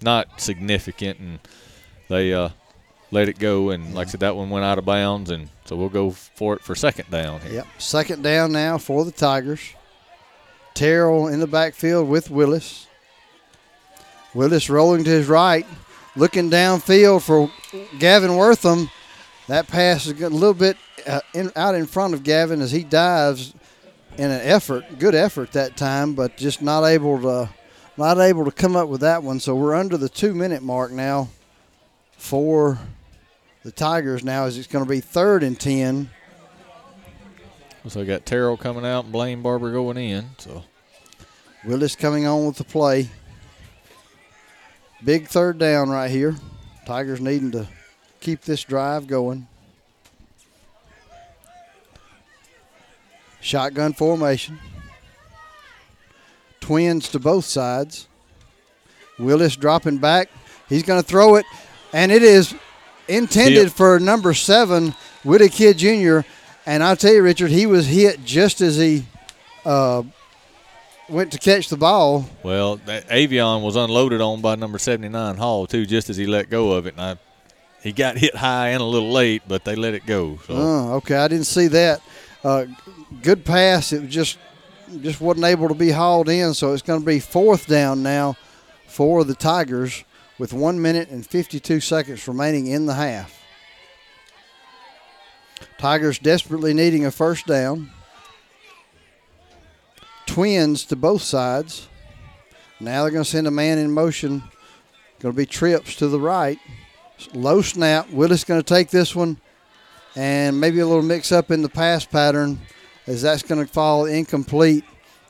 not 0.00 0.40
significant, 0.40 1.18
and 1.18 1.38
they 2.08 2.32
uh, 2.32 2.50
let 3.16 3.30
it 3.30 3.38
go. 3.38 3.70
And 3.70 3.94
like 3.94 4.08
I 4.08 4.10
said, 4.10 4.20
that 4.20 4.36
one 4.36 4.50
went 4.50 4.64
out 4.64 4.78
of 4.78 4.84
bounds, 4.84 5.30
and 5.30 5.48
so 5.64 5.74
we'll 5.74 5.88
go 5.88 6.10
for 6.10 6.54
it 6.54 6.62
for 6.62 6.74
second 6.74 7.10
down 7.10 7.40
here. 7.40 7.54
Yep, 7.54 7.66
second 7.78 8.22
down 8.22 8.52
now 8.52 8.76
for 8.76 9.04
the 9.04 9.10
Tigers. 9.10 9.72
Terrell 10.74 11.26
in 11.26 11.40
the 11.40 11.46
backfield 11.46 12.08
with 12.08 12.30
Willis. 12.30 12.86
Willis 14.34 14.68
rolling 14.68 15.02
to 15.04 15.10
his 15.10 15.26
right, 15.28 15.66
looking 16.14 16.50
downfield 16.50 17.22
for 17.22 17.50
Gavin 17.98 18.36
Wortham. 18.36 18.90
That 19.48 19.66
pass 19.66 20.06
is 20.06 20.20
a 20.20 20.28
little 20.28 20.52
bit 20.52 20.76
uh, 21.06 21.20
in, 21.32 21.50
out 21.56 21.74
in 21.74 21.86
front 21.86 22.12
of 22.12 22.22
Gavin 22.22 22.60
as 22.60 22.70
he 22.70 22.84
dives 22.84 23.54
in 24.18 24.30
an 24.30 24.42
effort, 24.42 24.98
good 24.98 25.14
effort 25.14 25.52
that 25.52 25.78
time, 25.78 26.12
but 26.12 26.36
just 26.36 26.60
not 26.60 26.84
able 26.84 27.20
to 27.22 27.48
not 27.96 28.18
able 28.18 28.44
to 28.44 28.50
come 28.50 28.76
up 28.76 28.88
with 28.88 29.00
that 29.00 29.22
one. 29.22 29.40
So 29.40 29.54
we're 29.54 29.74
under 29.74 29.96
the 29.96 30.10
two 30.10 30.34
minute 30.34 30.62
mark 30.62 30.92
now 30.92 31.28
for 32.18 32.78
the 33.66 33.72
Tigers 33.72 34.22
now 34.22 34.44
is 34.44 34.56
it's 34.58 34.68
going 34.68 34.84
to 34.84 34.88
be 34.88 35.00
third 35.00 35.42
and 35.42 35.58
10. 35.58 36.08
So 37.88 37.98
we 37.98 38.06
got 38.06 38.24
Terrell 38.24 38.56
coming 38.56 38.86
out 38.86 39.06
and 39.06 39.12
Blaine 39.12 39.42
Barber 39.42 39.72
going 39.72 39.96
in. 39.96 40.30
So 40.38 40.62
Willis 41.64 41.96
coming 41.96 42.28
on 42.28 42.46
with 42.46 42.58
the 42.58 42.64
play. 42.64 43.10
Big 45.02 45.26
third 45.26 45.58
down 45.58 45.90
right 45.90 46.08
here. 46.08 46.36
Tigers 46.86 47.20
needing 47.20 47.50
to 47.50 47.66
keep 48.20 48.42
this 48.42 48.62
drive 48.62 49.08
going. 49.08 49.48
Shotgun 53.40 53.94
formation. 53.94 54.60
Twins 56.60 57.08
to 57.08 57.18
both 57.18 57.44
sides. 57.44 58.06
Willis 59.18 59.56
dropping 59.56 59.98
back. 59.98 60.30
He's 60.68 60.84
going 60.84 61.02
to 61.02 61.08
throw 61.08 61.34
it, 61.34 61.46
and 61.92 62.12
it 62.12 62.22
is 62.22 62.54
intended 63.08 63.64
yep. 63.64 63.72
for 63.72 63.98
number 63.98 64.34
seven, 64.34 64.94
Woody 65.24 65.48
Kidd 65.48 65.78
Jr. 65.78 66.20
And 66.64 66.82
I'll 66.82 66.96
tell 66.96 67.12
you, 67.12 67.22
Richard, 67.22 67.50
he 67.50 67.66
was 67.66 67.86
hit 67.86 68.24
just 68.24 68.60
as 68.60 68.76
he 68.76 69.04
uh, 69.64 70.02
went 71.08 71.32
to 71.32 71.38
catch 71.38 71.68
the 71.68 71.76
ball. 71.76 72.28
Well, 72.42 72.76
that 72.86 73.08
Avion 73.08 73.62
was 73.62 73.76
unloaded 73.76 74.20
on 74.20 74.40
by 74.40 74.56
number 74.56 74.78
79 74.78 75.36
Hall, 75.36 75.66
too, 75.66 75.86
just 75.86 76.10
as 76.10 76.16
he 76.16 76.26
let 76.26 76.50
go 76.50 76.72
of 76.72 76.86
it. 76.86 76.94
And 76.94 77.00
I, 77.00 77.16
he 77.82 77.92
got 77.92 78.18
hit 78.18 78.34
high 78.34 78.68
and 78.70 78.82
a 78.82 78.84
little 78.84 79.12
late, 79.12 79.42
but 79.46 79.64
they 79.64 79.76
let 79.76 79.94
it 79.94 80.06
go. 80.06 80.38
So. 80.46 80.54
Oh, 80.54 80.92
okay. 80.94 81.16
I 81.16 81.28
didn't 81.28 81.46
see 81.46 81.68
that. 81.68 82.00
Uh, 82.42 82.66
good 83.22 83.44
pass. 83.44 83.92
It 83.92 84.02
was 84.02 84.10
just 84.10 84.38
just 85.00 85.20
wasn't 85.20 85.44
able 85.44 85.66
to 85.66 85.74
be 85.74 85.90
hauled 85.90 86.28
in, 86.28 86.54
so 86.54 86.72
it's 86.72 86.82
going 86.82 87.00
to 87.00 87.06
be 87.06 87.18
fourth 87.18 87.66
down 87.66 88.04
now 88.04 88.36
for 88.86 89.24
the 89.24 89.34
Tigers 89.34 90.04
with 90.38 90.52
one 90.52 90.80
minute 90.80 91.08
and 91.10 91.26
52 91.26 91.80
seconds 91.80 92.26
remaining 92.28 92.66
in 92.66 92.86
the 92.86 92.94
half. 92.94 93.42
Tigers 95.78 96.18
desperately 96.18 96.74
needing 96.74 97.04
a 97.04 97.10
first 97.10 97.46
down. 97.46 97.90
Twins 100.26 100.84
to 100.86 100.96
both 100.96 101.22
sides. 101.22 101.88
Now 102.80 103.02
they're 103.02 103.12
going 103.12 103.24
to 103.24 103.30
send 103.30 103.46
a 103.46 103.50
man 103.50 103.78
in 103.78 103.90
motion. 103.90 104.42
Going 105.20 105.34
to 105.34 105.36
be 105.36 105.46
trips 105.46 105.96
to 105.96 106.08
the 106.08 106.20
right. 106.20 106.58
Low 107.32 107.62
snap. 107.62 108.10
Willis 108.10 108.44
going 108.44 108.60
to 108.60 108.74
take 108.74 108.90
this 108.90 109.16
one, 109.16 109.40
and 110.14 110.60
maybe 110.60 110.80
a 110.80 110.86
little 110.86 111.02
mix 111.02 111.32
up 111.32 111.50
in 111.50 111.62
the 111.62 111.68
pass 111.68 112.04
pattern 112.04 112.60
as 113.06 113.22
that's 113.22 113.42
going 113.42 113.64
to 113.64 113.72
fall 113.72 114.04
incomplete. 114.04 114.84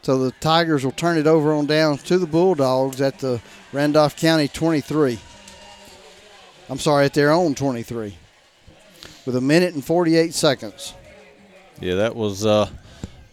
So 0.07 0.19
the 0.19 0.31
Tigers 0.31 0.85
will 0.85 0.93
turn 0.93 1.19
it 1.19 1.27
over 1.27 1.53
on 1.53 1.67
down 1.67 1.99
to 1.99 2.17
the 2.17 2.29
Bulldogs 2.29 3.01
at 3.01 3.19
the 3.19 3.41
Randolph 3.73 4.17
County 4.17 4.47
23. 4.47 5.19
I'm 6.71 6.79
sorry, 6.79 7.07
at 7.07 7.13
their 7.13 7.33
own 7.33 7.57
23 7.57 8.17
with 9.27 9.35
a 9.35 9.41
minute 9.41 9.75
and 9.75 9.85
48 9.85 10.33
seconds. 10.33 10.95
Yeah, 11.81 11.97
that 11.97 12.15
was 12.15 12.47
uh, 12.47 12.67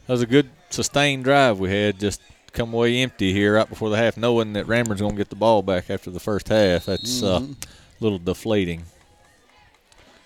that 0.07 0.13
was 0.13 0.23
a 0.23 0.25
good 0.25 0.49
sustained 0.71 1.25
drive 1.25 1.59
we 1.59 1.69
had. 1.69 1.99
Just 1.99 2.21
come 2.53 2.73
away 2.73 3.03
empty 3.03 3.31
here 3.31 3.53
right 3.53 3.69
before 3.69 3.91
the 3.91 3.97
half, 3.97 4.17
knowing 4.17 4.53
that 4.53 4.65
Ranburne's 4.65 5.01
going 5.01 5.13
to 5.13 5.17
get 5.17 5.29
the 5.29 5.35
ball 5.35 5.61
back 5.61 5.91
after 5.91 6.09
the 6.09 6.19
first 6.19 6.47
half. 6.47 6.87
That's 6.87 7.21
uh, 7.21 7.41
mm-hmm. 7.41 7.51
uh, 7.51 7.55
a 7.55 8.03
little 8.03 8.17
deflating. 8.17 8.85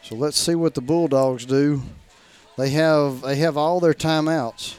So 0.02 0.16
let's 0.16 0.40
see 0.40 0.56
what 0.56 0.76
the 0.76 0.82
Bulldogs 0.82 1.46
do. 1.46 1.82
They 2.58 2.70
have 2.70 3.20
they 3.20 3.36
have 3.36 3.58
all 3.58 3.82
their 3.82 3.94
timeouts 3.94 4.76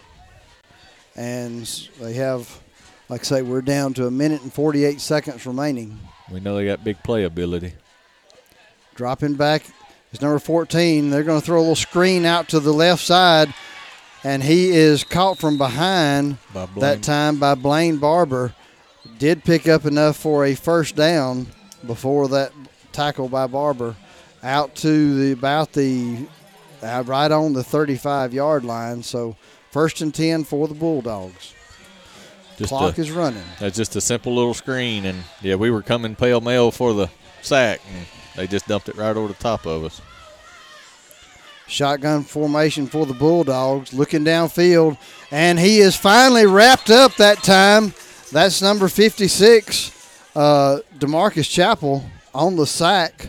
and 1.19 1.67
they 2.01 2.13
have, 2.13 2.61
like 3.09 3.23
I 3.23 3.25
say, 3.25 3.43
we're 3.43 3.61
down 3.61 3.93
to 3.95 4.07
a 4.07 4.11
minute 4.11 4.43
and 4.43 4.53
48 4.53 5.01
seconds 5.01 5.45
remaining. 5.47 5.99
We 6.31 6.39
know 6.39 6.55
they 6.55 6.65
got 6.65 6.85
big 6.85 7.03
playability. 7.03 7.73
Dropping 8.95 9.35
back 9.35 9.65
is 10.13 10.23
number 10.23 10.39
14. 10.39 11.11
They're 11.11 11.25
going 11.25 11.41
to 11.41 11.45
throw 11.45 11.59
a 11.59 11.61
little 11.61 11.75
screen 11.75 12.25
out 12.25 12.49
to 12.51 12.61
the 12.61 12.73
left 12.73 13.03
side. 13.05 13.53
and 14.25 14.43
he 14.43 14.71
is 14.71 15.03
caught 15.05 15.39
from 15.39 15.59
behind 15.59 16.39
that 16.77 17.03
time 17.03 17.39
by 17.39 17.55
Blaine 17.55 17.97
Barber. 17.99 18.55
Did 19.19 19.43
pick 19.45 19.67
up 19.67 19.85
enough 19.87 20.17
for 20.17 20.45
a 20.45 20.55
first 20.55 20.95
down 20.95 21.47
before 21.87 22.29
that 22.29 22.53
tackle 22.93 23.29
by 23.29 23.47
Barber 23.49 23.97
out 24.43 24.75
to 24.77 25.19
the 25.19 25.33
about 25.33 25.73
the 25.73 26.27
uh, 26.83 27.03
right 27.07 27.31
on 27.33 27.53
the 27.55 27.65
35 27.65 28.33
yard 28.33 28.65
line. 28.65 29.03
So 29.03 29.37
first 29.79 30.01
and 30.01 30.13
10 30.13 30.43
for 30.43 30.67
the 30.67 30.75
Bulldogs. 30.75 31.55
Just 32.57 32.71
Clock 32.71 32.99
a- 32.99 33.01
is 33.01 33.13
running. 33.13 33.45
That's 33.61 33.77
just 33.77 33.95
a 33.95 34.01
simple 34.01 34.35
little 34.35 34.53
screen, 34.53 35.05
and 35.05 35.23
yeah, 35.41 35.55
we 35.55 35.71
were 35.71 35.83
coming 35.83 36.17
pale 36.17 36.41
mail 36.41 36.73
for 36.73 36.93
the 36.95 37.09
sack, 37.43 37.81
and 37.95 38.05
they 38.35 38.49
just 38.49 38.67
dumped 38.67 38.89
it 38.89 38.97
right 38.97 39.17
over 39.17 39.29
the 39.29 39.35
top 39.35 39.67
of 39.67 39.85
us. 39.85 40.03
Shotgun 41.69 42.25
formation 42.25 42.89
for 42.89 43.07
the 43.07 43.15
Bulldogs, 43.15 43.95
looking 43.95 44.25
downfield, 44.25 44.99
and 45.31 45.61
he 45.61 45.79
is 45.79 45.95
finally 45.95 46.45
wrapped 46.47 46.91
up 46.91 47.15
that 47.15 47.45
time. 47.45 47.95
That's 48.33 48.61
number 48.61 48.89
56, 48.89 49.93
uh, 50.35 50.81
Demarcus 50.99 51.49
Chappell 51.49 52.05
on 52.35 52.57
the 52.57 52.67
sack. 52.67 53.29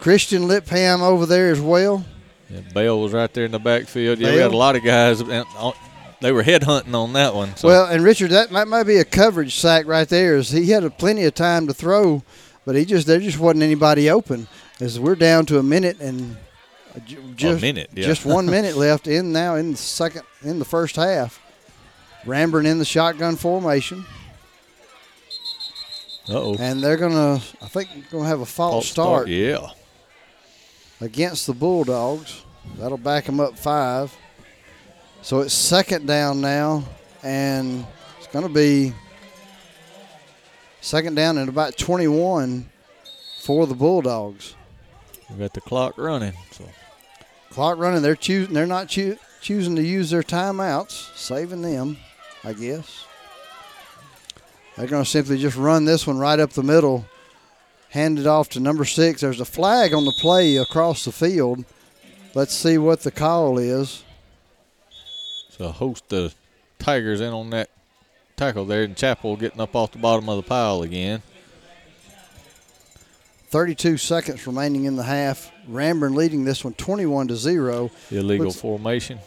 Christian 0.00 0.48
Lipham 0.48 1.02
over 1.02 1.24
there 1.24 1.52
as 1.52 1.60
well. 1.60 2.04
Yeah, 2.50 2.60
Bell 2.72 3.00
was 3.00 3.12
right 3.12 3.32
there 3.34 3.44
in 3.44 3.50
the 3.52 3.58
backfield. 3.58 4.18
Yeah, 4.18 4.28
we 4.30 4.36
Bell. 4.36 4.42
had 4.50 4.54
a 4.54 4.56
lot 4.56 4.76
of 4.76 4.84
guys. 4.84 5.20
On- 5.22 5.74
they 6.20 6.32
were 6.32 6.42
headhunting 6.44 6.94
on 6.94 7.12
that 7.12 7.34
one. 7.34 7.54
So. 7.56 7.68
Well, 7.68 7.86
and 7.86 8.02
Richard, 8.02 8.30
that 8.30 8.50
might, 8.50 8.66
might 8.68 8.84
be 8.84 8.96
a 8.96 9.04
coverage 9.04 9.56
sack 9.56 9.86
right 9.86 10.08
there. 10.08 10.36
Is 10.36 10.50
he 10.50 10.70
had 10.70 10.82
a 10.84 10.90
plenty 10.90 11.24
of 11.24 11.34
time 11.34 11.66
to 11.66 11.74
throw, 11.74 12.22
but 12.64 12.74
he 12.74 12.84
just 12.86 13.06
there 13.06 13.20
just 13.20 13.38
wasn't 13.38 13.62
anybody 13.64 14.08
open. 14.08 14.48
As 14.80 14.98
we're 15.00 15.14
down 15.14 15.44
to 15.46 15.58
a 15.58 15.62
minute 15.62 16.00
and 16.00 16.36
uh, 16.94 17.00
ju- 17.00 17.22
just 17.34 17.60
minute, 17.62 17.90
yeah. 17.94 18.06
just 18.06 18.24
one 18.24 18.46
minute 18.46 18.76
left 18.78 19.06
in 19.08 19.32
now 19.32 19.56
in 19.56 19.72
the 19.72 19.76
second 19.76 20.22
in 20.42 20.58
the 20.58 20.64
first 20.64 20.96
half. 20.96 21.42
Ranburne 22.24 22.66
in 22.66 22.78
the 22.78 22.84
shotgun 22.84 23.36
formation, 23.36 24.04
Uh-oh. 26.28 26.56
and 26.58 26.82
they're 26.82 26.96
gonna 26.96 27.40
I 27.62 27.68
think 27.68 27.88
gonna 28.10 28.26
have 28.28 28.40
a 28.40 28.46
false, 28.46 28.72
False 28.72 28.88
start, 28.88 29.28
Yeah. 29.28 29.68
Against 31.00 31.46
the 31.46 31.52
Bulldogs. 31.52 32.44
That'll 32.78 32.98
back 32.98 33.24
them 33.24 33.40
up 33.40 33.58
five. 33.58 34.16
So 35.22 35.40
it's 35.40 35.54
second 35.54 36.06
down 36.06 36.40
now, 36.40 36.84
and 37.22 37.86
it's 38.18 38.26
going 38.28 38.46
to 38.46 38.52
be 38.52 38.92
second 40.80 41.14
down 41.14 41.38
and 41.38 41.48
about 41.48 41.76
21 41.76 42.68
for 43.40 43.66
the 43.66 43.74
Bulldogs. 43.74 44.54
We've 45.28 45.38
got 45.38 45.52
the 45.54 45.60
clock 45.60 45.98
running. 45.98 46.34
So 46.52 46.64
Clock 47.50 47.78
running. 47.78 48.02
They're 48.02 48.14
choosing. 48.14 48.52
They're 48.54 48.66
not 48.66 48.88
choo- 48.88 49.18
choosing 49.40 49.76
to 49.76 49.82
use 49.82 50.10
their 50.10 50.22
timeouts, 50.22 51.16
saving 51.16 51.62
them, 51.62 51.96
I 52.44 52.52
guess. 52.52 53.06
They're 54.76 54.86
going 54.86 55.04
to 55.04 55.08
simply 55.10 55.38
just 55.38 55.56
run 55.56 55.86
this 55.86 56.06
one 56.06 56.18
right 56.18 56.38
up 56.38 56.50
the 56.50 56.62
middle, 56.62 57.06
hand 57.96 58.18
it 58.18 58.26
off 58.26 58.50
to 58.50 58.60
number 58.60 58.84
six. 58.84 59.22
There's 59.22 59.40
a 59.40 59.44
flag 59.46 59.94
on 59.94 60.04
the 60.04 60.12
play 60.20 60.56
across 60.58 61.04
the 61.06 61.12
field. 61.12 61.64
Let's 62.34 62.54
see 62.54 62.76
what 62.76 63.00
the 63.00 63.10
call 63.10 63.56
is. 63.58 64.04
So 65.50 65.64
a 65.66 65.72
host 65.72 66.12
of 66.12 66.34
Tigers 66.78 67.22
in 67.22 67.32
on 67.32 67.48
that 67.50 67.70
tackle 68.36 68.66
there, 68.66 68.82
and 68.82 68.94
Chappell 68.94 69.36
getting 69.36 69.60
up 69.62 69.74
off 69.74 69.92
the 69.92 69.98
bottom 69.98 70.28
of 70.28 70.36
the 70.36 70.42
pile 70.42 70.82
again. 70.82 71.22
32 73.48 73.96
seconds 73.96 74.46
remaining 74.46 74.84
in 74.84 74.96
the 74.96 75.04
half. 75.04 75.50
Ranburne 75.70 76.14
leading 76.14 76.44
this 76.44 76.62
one 76.64 76.74
21 76.74 77.28
to 77.28 77.36
0. 77.36 77.90
Illegal 78.10 78.46
Looks- 78.48 78.60
formation. 78.60 79.18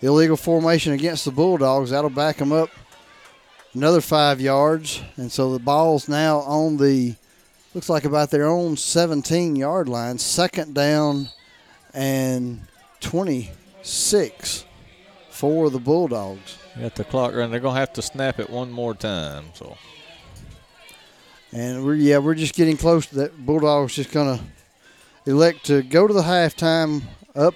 illegal 0.00 0.36
formation 0.38 0.92
against 0.94 1.24
the 1.26 1.30
Bulldogs. 1.32 1.90
That'll 1.90 2.08
back 2.08 2.36
them 2.38 2.52
up 2.52 2.70
another 3.74 4.00
five 4.00 4.40
yards. 4.40 5.02
And 5.16 5.30
so 5.30 5.52
the 5.52 5.58
ball's 5.58 6.08
now 6.08 6.38
on 6.38 6.76
the, 6.76 7.14
looks 7.74 7.88
like 7.88 8.04
about 8.04 8.30
their 8.30 8.46
own 8.46 8.76
17 8.76 9.56
yard 9.56 9.88
line. 9.88 10.18
Second 10.18 10.74
down 10.74 11.28
and 11.94 12.62
26 13.00 14.64
for 15.30 15.70
the 15.70 15.78
Bulldogs. 15.78 16.58
Got 16.80 16.94
the 16.94 17.04
clock 17.04 17.32
running. 17.34 17.50
They're 17.50 17.60
gonna 17.60 17.78
have 17.78 17.92
to 17.94 18.02
snap 18.02 18.38
it 18.38 18.50
one 18.50 18.70
more 18.70 18.94
time. 18.94 19.46
So 19.54 19.76
And 21.52 21.84
we're, 21.84 21.94
yeah, 21.94 22.18
we're 22.18 22.34
just 22.34 22.54
getting 22.54 22.76
close 22.76 23.06
to 23.06 23.14
that. 23.16 23.46
Bulldogs 23.46 23.94
just 23.94 24.12
going 24.12 24.38
to 24.38 24.44
elect 25.26 25.64
to 25.66 25.82
go 25.82 26.06
to 26.06 26.14
the 26.14 26.22
halftime 26.22 27.02
up 27.34 27.54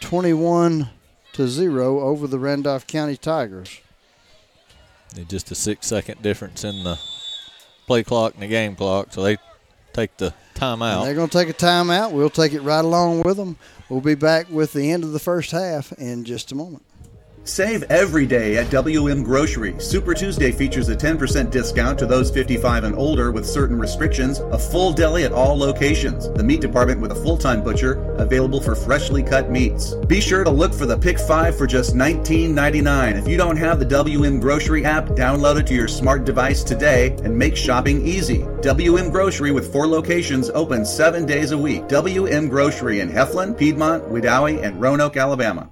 21 0.00 0.88
to 1.34 1.48
0 1.48 2.00
over 2.00 2.26
the 2.26 2.38
Randolph 2.38 2.86
County 2.86 3.16
Tigers. 3.16 3.80
Just 5.28 5.50
a 5.50 5.54
six 5.54 5.86
second 5.86 6.22
difference 6.22 6.64
in 6.64 6.84
the 6.84 6.98
play 7.86 8.02
clock 8.02 8.34
and 8.34 8.42
the 8.42 8.46
game 8.48 8.76
clock. 8.76 9.12
So 9.12 9.22
they 9.22 9.38
take 9.92 10.16
the 10.16 10.26
And 10.26 10.34
timeout. 10.80 11.04
they're 11.04 11.14
going 11.14 11.28
to 11.28 11.38
take 11.38 11.48
a 11.48 11.54
timeout. 11.54 12.12
We'll 12.12 12.30
take 12.30 12.52
it 12.52 12.60
right 12.60 12.84
along 12.84 13.22
with 13.22 13.36
them. 13.36 13.56
We'll 13.88 14.00
be 14.00 14.14
back 14.14 14.48
with 14.50 14.72
the 14.72 14.90
end 14.90 15.02
of 15.04 15.12
the 15.12 15.18
first 15.18 15.50
half 15.50 15.92
in 15.92 16.24
just 16.24 16.52
a 16.52 16.54
moment. 16.54 16.84
Save 17.50 17.82
every 17.90 18.26
day 18.26 18.58
at 18.58 18.70
WM 18.70 19.24
Grocery. 19.24 19.74
Super 19.80 20.14
Tuesday 20.14 20.52
features 20.52 20.88
a 20.88 20.94
10% 20.94 21.50
discount 21.50 21.98
to 21.98 22.06
those 22.06 22.30
55 22.30 22.84
and 22.84 22.94
older 22.94 23.32
with 23.32 23.44
certain 23.44 23.76
restrictions, 23.76 24.38
a 24.38 24.58
full 24.58 24.92
deli 24.92 25.24
at 25.24 25.32
all 25.32 25.58
locations, 25.58 26.30
the 26.30 26.44
meat 26.44 26.60
department 26.60 27.00
with 27.00 27.10
a 27.10 27.14
full-time 27.16 27.64
butcher, 27.64 27.94
available 28.18 28.60
for 28.60 28.76
freshly 28.76 29.24
cut 29.24 29.50
meats. 29.50 29.94
Be 30.06 30.20
sure 30.20 30.44
to 30.44 30.50
look 30.50 30.72
for 30.72 30.86
the 30.86 30.96
Pick 30.96 31.18
5 31.18 31.58
for 31.58 31.66
just 31.66 31.96
$19.99. 31.96 33.18
If 33.18 33.26
you 33.26 33.36
don't 33.36 33.56
have 33.56 33.80
the 33.80 33.84
WM 33.84 34.38
Grocery 34.38 34.84
app, 34.84 35.06
download 35.06 35.58
it 35.58 35.66
to 35.66 35.74
your 35.74 35.88
smart 35.88 36.24
device 36.24 36.62
today 36.62 37.16
and 37.24 37.36
make 37.36 37.56
shopping 37.56 38.06
easy. 38.06 38.46
WM 38.62 39.10
Grocery 39.10 39.50
with 39.50 39.72
four 39.72 39.88
locations 39.88 40.50
open 40.50 40.86
seven 40.86 41.26
days 41.26 41.50
a 41.50 41.58
week. 41.58 41.88
WM 41.88 42.48
Grocery 42.48 43.00
in 43.00 43.10
Heflin, 43.10 43.58
Piedmont, 43.58 44.04
Wedowee, 44.04 44.62
and 44.62 44.80
Roanoke, 44.80 45.16
Alabama. 45.16 45.68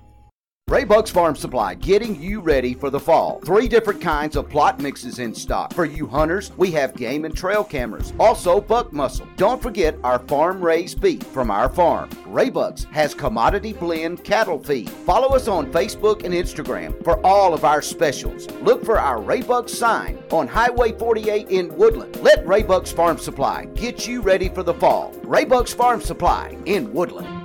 Raybuck's 0.68 1.10
Farm 1.10 1.34
Supply 1.34 1.72
getting 1.72 2.20
you 2.20 2.40
ready 2.40 2.74
for 2.74 2.90
the 2.90 3.00
fall. 3.00 3.40
Three 3.42 3.68
different 3.68 4.02
kinds 4.02 4.36
of 4.36 4.50
plot 4.50 4.78
mixes 4.78 5.18
in 5.18 5.34
stock. 5.34 5.72
For 5.72 5.86
you 5.86 6.06
hunters, 6.06 6.52
we 6.58 6.70
have 6.72 6.94
game 6.94 7.24
and 7.24 7.34
trail 7.34 7.64
cameras. 7.64 8.12
Also 8.20 8.60
buck 8.60 8.92
muscle. 8.92 9.26
Don't 9.38 9.62
forget 9.62 9.96
our 10.04 10.18
farm 10.18 10.62
raised 10.62 11.00
beef 11.00 11.22
from 11.22 11.50
our 11.50 11.70
farm. 11.70 12.10
Ray 12.26 12.50
Bucks 12.50 12.84
has 12.90 13.14
commodity 13.14 13.72
blend 13.72 14.24
cattle 14.24 14.62
feed. 14.62 14.90
Follow 14.90 15.34
us 15.34 15.48
on 15.48 15.72
Facebook 15.72 16.22
and 16.24 16.34
Instagram 16.34 17.02
for 17.02 17.18
all 17.24 17.54
of 17.54 17.64
our 17.64 17.80
specials. 17.80 18.46
Look 18.60 18.84
for 18.84 18.98
our 18.98 19.22
Ray 19.22 19.40
Bucks 19.40 19.72
sign 19.72 20.22
on 20.30 20.46
Highway 20.46 20.92
48 20.92 21.48
in 21.48 21.74
Woodland. 21.78 22.16
Let 22.16 22.46
Ray 22.46 22.62
Bucks 22.62 22.92
Farm 22.92 23.16
Supply 23.16 23.64
get 23.74 24.06
you 24.06 24.20
ready 24.20 24.50
for 24.50 24.62
the 24.62 24.74
fall. 24.74 25.14
Ray 25.22 25.46
Bucks 25.46 25.72
Farm 25.72 26.02
Supply 26.02 26.58
in 26.66 26.92
Woodland. 26.92 27.37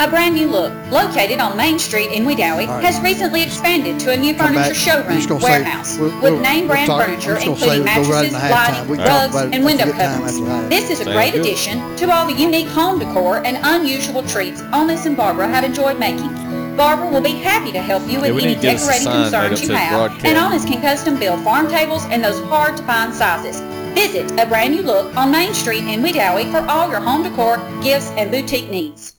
A 0.00 0.06
brand 0.08 0.36
new 0.36 0.46
look, 0.46 0.72
located 0.92 1.40
on 1.40 1.56
Main 1.56 1.76
Street 1.76 2.12
in 2.12 2.24
Wedowee, 2.24 2.68
All 2.68 2.74
right. 2.76 2.84
has 2.84 3.00
recently 3.00 3.42
expanded 3.42 3.98
to 3.98 4.12
a 4.12 4.16
new 4.16 4.32
Come 4.32 4.54
furniture 4.54 4.68
back. 4.70 4.76
showroom 4.76 5.06
I'm 5.08 5.16
just 5.16 5.28
gonna 5.28 5.40
say- 5.40 5.50
warehouse 5.50 5.96
we'll- 5.98 6.10
with 6.10 6.22
we'll- 6.22 6.38
name 6.40 6.58
we'll 6.60 6.68
brand 6.68 6.86
talk- 6.86 7.02
furniture, 7.04 7.30
I'm 7.30 7.34
just 7.42 7.46
gonna 7.46 7.58
say 7.58 7.76
including 7.78 7.82
we'll 7.82 7.94
right 7.94 8.06
mattresses, 8.06 8.30
the 8.30 8.38
lighting, 8.54 8.88
We 8.88 8.98
rugs, 8.98 9.30
about 9.34 9.46
it 9.46 9.54
and 9.56 9.64
window 9.64 9.82
after 9.86 9.96
covers. 9.96 10.30
after 10.30 10.44
the 10.44 10.50
half. 10.52 10.70
This 10.70 10.84
is 10.90 11.00
a 11.00 11.04
Sounds 11.04 11.16
great 11.16 11.32
good. 11.32 11.40
addition 11.40 11.82
to 11.96 12.10
all 12.12 12.26
the 12.26 12.32
unique 12.32 12.68
home 12.68 13.00
decor 13.00 13.42
and 13.44 13.58
unusual 13.64 14.22
treats 14.22 14.62
Honest 14.72 15.04
and 15.06 15.16
Barbara 15.16 15.48
have 15.48 15.64
enjoyed 15.64 15.98
making. 15.98 16.30
Barbara 16.76 17.08
will 17.08 17.20
be 17.20 17.30
happy 17.42 17.72
to 17.72 17.80
help 17.80 18.02
you 18.08 18.20
with 18.20 18.30
Yeah, 18.30 18.36
any 18.36 18.46
need 18.54 18.60
to 18.60 18.66
get 18.68 18.76
us 18.76 18.82
a 18.84 18.86
decorating 18.86 19.12
concerns 19.32 19.62
you 19.64 19.74
have. 19.74 20.12
And 20.22 20.38
Honest 20.38 20.68
can 20.68 20.80
custom 20.80 21.16
build 21.16 21.42
farm 21.42 21.68
tables 21.68 22.04
and 22.12 22.22
those 22.22 22.40
hard 22.48 22.76
to 22.76 22.84
find 22.84 23.12
sizes. 23.12 23.60
Visit 23.96 24.30
a 24.40 24.46
brand 24.46 24.76
new 24.76 24.82
look 24.82 25.10
on 25.16 25.32
Main 25.32 25.52
Street 25.54 25.82
in 25.88 26.04
Wedowee 26.04 26.52
for 26.52 26.64
all 26.70 26.88
your 26.88 27.00
home 27.00 27.24
decor, 27.24 27.58
gifts, 27.82 28.12
and 28.16 28.30
boutique 28.30 28.70
needs. 28.70 29.14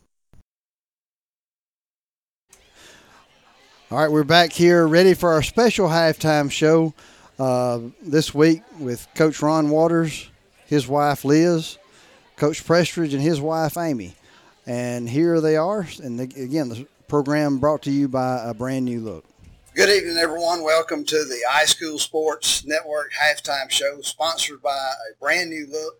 All 3.91 3.97
right, 3.97 4.11
we're 4.11 4.23
back 4.23 4.53
here 4.53 4.87
ready 4.87 5.15
for 5.15 5.31
our 5.31 5.41
special 5.41 5.87
halftime 5.87 6.51
show 6.51 6.93
uh, 7.39 7.79
this 8.03 8.35
week 8.35 8.61
with 8.77 9.07
Coach 9.15 9.41
Ron 9.41 9.71
Waters, 9.71 10.29
his 10.67 10.87
wife 10.87 11.25
Liz, 11.25 11.79
Coach 12.35 12.63
Prestridge, 12.63 13.13
and 13.13 13.21
his 13.21 13.41
wife 13.41 13.77
Amy. 13.77 14.13
And 14.67 15.09
here 15.09 15.41
they 15.41 15.57
are. 15.57 15.87
And 16.03 16.19
again, 16.19 16.69
the 16.69 16.85
program 17.07 17.57
brought 17.57 17.81
to 17.83 17.91
you 17.91 18.07
by 18.07 18.43
a 18.47 18.53
brand 18.53 18.85
new 18.85 18.99
look. 18.99 19.25
Good 19.73 19.89
evening, 19.89 20.17
everyone. 20.17 20.61
Welcome 20.63 21.03
to 21.05 21.25
the 21.25 21.39
iSchool 21.49 21.99
Sports 21.99 22.63
Network 22.67 23.09
halftime 23.19 23.71
show, 23.71 24.01
sponsored 24.01 24.61
by 24.61 24.77
a 25.09 25.17
brand 25.19 25.49
new 25.49 25.65
look. 25.65 25.95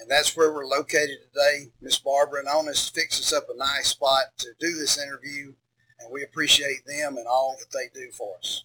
And 0.00 0.10
that's 0.10 0.36
where 0.36 0.52
we're 0.52 0.66
located 0.66 1.18
today. 1.32 1.70
Miss 1.80 1.98
Barbara 1.98 2.40
and 2.40 2.48
Honest 2.48 2.92
fixed 2.92 3.20
us 3.20 3.32
up 3.32 3.46
a 3.48 3.56
nice 3.56 3.90
spot 3.90 4.24
to 4.38 4.48
do 4.58 4.76
this 4.76 5.00
interview 5.00 5.52
and 6.00 6.10
we 6.10 6.22
appreciate 6.22 6.86
them 6.86 7.16
and 7.16 7.26
all 7.26 7.56
that 7.58 7.76
they 7.76 7.88
do 7.98 8.10
for 8.10 8.36
us. 8.38 8.64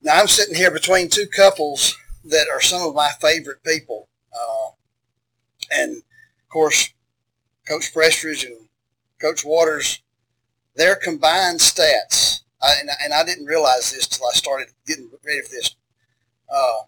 Now, 0.00 0.20
I'm 0.20 0.28
sitting 0.28 0.54
here 0.54 0.70
between 0.70 1.08
two 1.08 1.26
couples 1.26 1.96
that 2.24 2.46
are 2.52 2.60
some 2.60 2.82
of 2.82 2.94
my 2.94 3.10
favorite 3.20 3.62
people. 3.64 4.08
Uh, 4.32 4.70
and, 5.72 5.96
of 5.96 6.48
course, 6.48 6.90
Coach 7.66 7.92
Prestridge 7.92 8.46
and 8.46 8.68
Coach 9.20 9.44
Waters, 9.44 10.00
their 10.76 10.94
combined 10.94 11.58
stats, 11.58 12.40
I, 12.62 12.74
and, 12.80 12.90
and 13.02 13.12
I 13.12 13.24
didn't 13.24 13.46
realize 13.46 13.92
this 13.92 14.06
till 14.06 14.26
I 14.26 14.32
started 14.32 14.68
getting 14.86 15.10
ready 15.24 15.42
for 15.42 15.50
this, 15.50 15.74
uh, 16.52 16.84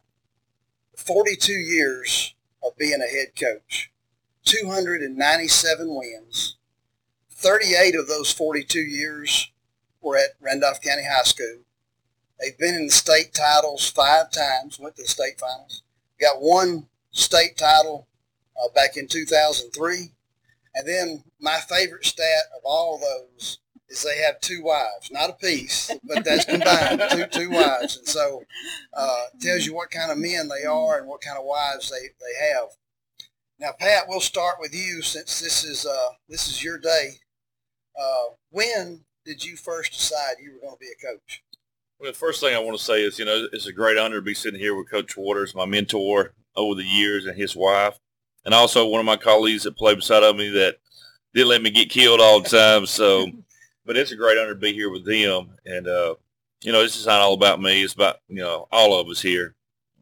42 0.96 1.52
years 1.52 2.34
of 2.62 2.76
being 2.76 3.00
a 3.00 3.06
head 3.06 3.28
coach, 3.38 3.90
297 4.44 5.86
wins, 5.88 6.56
38 7.40 7.94
of 7.96 8.06
those 8.06 8.30
42 8.30 8.78
years 8.80 9.50
were 10.02 10.18
at 10.18 10.36
Randolph 10.40 10.82
County 10.82 11.04
High 11.04 11.22
School. 11.22 11.60
They've 12.38 12.56
been 12.58 12.74
in 12.74 12.86
the 12.86 12.92
state 12.92 13.32
titles 13.32 13.88
five 13.88 14.30
times, 14.30 14.78
went 14.78 14.96
to 14.96 15.02
the 15.02 15.08
state 15.08 15.40
finals, 15.40 15.82
got 16.20 16.40
one 16.40 16.86
state 17.12 17.56
title 17.56 18.06
uh, 18.62 18.68
back 18.74 18.96
in 18.96 19.08
2003. 19.08 20.12
And 20.74 20.86
then 20.86 21.24
my 21.40 21.58
favorite 21.66 22.04
stat 22.04 22.44
of 22.56 22.62
all 22.64 22.98
those 22.98 23.58
is 23.88 24.02
they 24.02 24.18
have 24.18 24.40
two 24.40 24.62
wives, 24.62 25.10
not 25.10 25.30
a 25.30 25.34
piece, 25.34 25.90
but 26.04 26.24
that's 26.24 26.44
combined, 26.44 27.02
two, 27.10 27.26
two 27.26 27.50
wives. 27.50 27.96
And 27.96 28.06
so 28.06 28.44
uh, 28.92 29.24
tells 29.40 29.64
you 29.64 29.74
what 29.74 29.90
kind 29.90 30.12
of 30.12 30.18
men 30.18 30.48
they 30.48 30.66
are 30.66 30.98
and 30.98 31.08
what 31.08 31.22
kind 31.22 31.38
of 31.38 31.44
wives 31.44 31.90
they, 31.90 32.08
they 32.20 32.52
have. 32.52 32.68
Now, 33.58 33.72
Pat, 33.78 34.04
we'll 34.08 34.20
start 34.20 34.56
with 34.60 34.74
you 34.74 35.02
since 35.02 35.40
this 35.40 35.64
is 35.64 35.86
uh, 35.86 36.10
this 36.28 36.48
is 36.48 36.62
your 36.62 36.78
day. 36.78 37.18
Uh, 38.00 38.34
when 38.50 39.04
did 39.24 39.44
you 39.44 39.56
first 39.56 39.92
decide 39.92 40.36
you 40.42 40.54
were 40.54 40.60
going 40.60 40.74
to 40.74 40.78
be 40.78 40.86
a 40.86 41.06
coach? 41.06 41.42
Well, 41.98 42.10
the 42.10 42.16
first 42.16 42.40
thing 42.40 42.54
I 42.54 42.58
want 42.58 42.78
to 42.78 42.82
say 42.82 43.02
is, 43.02 43.18
you 43.18 43.26
know, 43.26 43.46
it's 43.52 43.66
a 43.66 43.72
great 43.72 43.98
honor 43.98 44.16
to 44.16 44.22
be 44.22 44.32
sitting 44.32 44.58
here 44.58 44.74
with 44.74 44.90
Coach 44.90 45.16
Waters, 45.16 45.54
my 45.54 45.66
mentor 45.66 46.32
over 46.56 46.74
the 46.74 46.86
years, 46.86 47.26
and 47.26 47.36
his 47.36 47.54
wife, 47.54 47.98
and 48.44 48.54
also 48.54 48.86
one 48.86 49.00
of 49.00 49.06
my 49.06 49.18
colleagues 49.18 49.64
that 49.64 49.76
played 49.76 49.96
beside 49.96 50.22
of 50.22 50.36
me 50.36 50.48
that 50.48 50.76
didn't 51.34 51.48
let 51.48 51.62
me 51.62 51.70
get 51.70 51.90
killed 51.90 52.20
all 52.20 52.40
the 52.40 52.48
time. 52.48 52.86
So, 52.86 53.26
but 53.84 53.98
it's 53.98 54.12
a 54.12 54.16
great 54.16 54.38
honor 54.38 54.54
to 54.54 54.60
be 54.60 54.72
here 54.72 54.90
with 54.90 55.04
them. 55.04 55.56
And, 55.66 55.86
uh, 55.86 56.14
you 56.62 56.72
know, 56.72 56.82
this 56.82 56.96
is 56.96 57.06
not 57.06 57.20
all 57.20 57.34
about 57.34 57.60
me. 57.60 57.82
It's 57.82 57.94
about, 57.94 58.16
you 58.28 58.42
know, 58.42 58.66
all 58.72 58.98
of 58.98 59.08
us 59.08 59.20
here. 59.20 59.54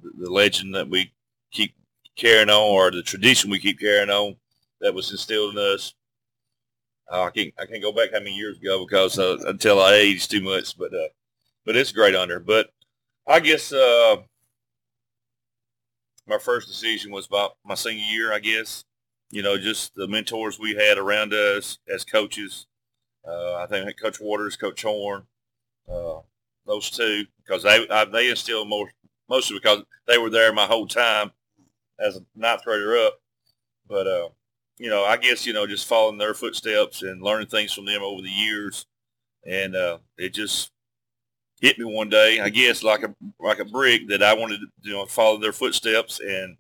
The, 0.03 0.11
the 0.25 0.31
legend 0.31 0.77
that 0.77 0.89
we 0.89 1.13
keep 1.51 1.75
carrying 2.17 2.51
on 2.51 2.63
or 2.63 2.93
the 2.93 3.03
tradition 3.03 3.51
we 3.51 3.59
keep 3.59 3.81
carrying 3.81 4.11
on 4.11 4.37
that 4.81 4.95
was 4.95 5.11
instilled 5.11 5.57
in 5.57 5.59
us. 5.59 5.95
Uh, 7.11 7.25
I 7.25 7.31
can't 7.31 7.55
I 7.59 7.67
can't 7.67 7.83
go 7.83 7.93
back 7.93 8.13
how 8.13 8.19
many 8.19 8.35
years 8.35 8.59
ago 8.59 8.85
because 8.85 9.19
uh, 9.19 9.39
until 9.47 9.81
I 9.81 9.95
age 9.95 10.29
too 10.29 10.43
much, 10.43 10.77
but 10.77 10.93
uh, 10.93 11.09
but 11.65 11.77
it's 11.77 11.93
great 11.93 12.15
honor. 12.15 12.39
But 12.39 12.71
I 13.27 13.41
guess 13.41 13.73
uh, 13.73 14.17
my 16.27 16.39
first 16.39 16.69
decision 16.69 17.11
was 17.11 17.27
about 17.27 17.57
my 17.65 17.75
senior 17.75 18.05
year. 18.05 18.33
I 18.33 18.41
guess 18.41 18.85
you 19.31 19.43
know 19.43 19.57
just 19.57 19.95
the 19.95 20.07
mentors 20.07 20.59
we 20.59 20.75
had 20.75 20.99
around 20.99 21.33
us 21.33 21.79
as 21.93 22.05
coaches. 22.05 22.67
Uh, 23.27 23.55
I 23.57 23.67
think 23.67 23.99
Coach 24.01 24.21
Waters, 24.21 24.57
Coach 24.57 24.83
Horn, 24.83 25.25
uh, 25.91 26.21
those 26.67 26.91
two 26.91 27.25
because 27.39 27.63
they 27.63 27.87
I, 27.89 28.05
they 28.05 28.29
instilled 28.29 28.69
more 28.69 28.91
mostly 29.31 29.59
because 29.59 29.83
they 30.07 30.19
were 30.19 30.31
there 30.31 30.53
my 30.53 30.67
whole 30.67 30.87
time 30.87 31.33
as 31.99 32.17
a 32.17 32.21
ninth 32.37 32.65
grader 32.65 32.99
up. 32.99 33.21
But 33.89 34.07
you 34.79 34.89
know, 34.89 35.05
I 35.05 35.17
guess, 35.17 35.45
you 35.47 35.53
know, 35.53 35.67
just 35.67 35.87
following 35.87 36.19
their 36.19 36.35
footsteps 36.35 37.03
and 37.03 37.23
learning 37.23 37.49
things 37.49 37.73
from 37.73 37.85
them 37.85 38.03
over 38.03 38.23
the 38.23 38.29
years. 38.29 38.87
And 39.47 39.75
uh, 39.75 39.99
it 40.17 40.35
just 40.35 40.71
hit 41.61 41.79
me 41.79 41.85
one 41.85 42.09
day, 42.09 42.41
I 42.41 42.49
guess, 42.49 42.83
like 42.83 43.03
a 43.03 43.15
like 43.41 43.59
a 43.59 43.65
brick 43.65 44.09
that 44.09 44.23
I 44.23 44.35
wanted 44.35 44.61
to, 44.61 44.67
you 44.83 44.93
know, 44.93 45.07
follow 45.07 45.39
their 45.39 45.53
footsteps. 45.53 46.21
And 46.21 46.57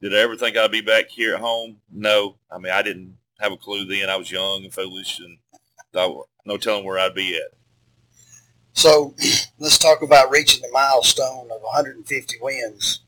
did 0.00 0.14
I 0.14 0.18
ever 0.18 0.36
think 0.36 0.56
I'd 0.56 0.70
be 0.70 0.80
back 0.80 1.08
here 1.08 1.34
at 1.34 1.40
home? 1.40 1.76
No. 1.90 2.36
I 2.50 2.58
mean, 2.58 2.72
I 2.72 2.82
didn't 2.82 3.16
have 3.40 3.52
a 3.52 3.56
clue 3.56 3.84
then. 3.84 4.08
I 4.08 4.16
was 4.16 4.30
young 4.30 4.64
and 4.64 4.72
foolish 4.72 5.20
and 5.20 5.38
I, 5.94 6.14
no 6.44 6.56
telling 6.56 6.84
where 6.84 6.98
I'd 6.98 7.14
be 7.14 7.36
at. 7.36 7.52
So 8.72 9.14
let's 9.58 9.78
talk 9.78 10.02
about 10.02 10.30
reaching 10.30 10.62
the 10.62 10.70
milestone 10.72 11.50
of 11.50 11.62
150 11.62 12.36
wins. 12.40 13.00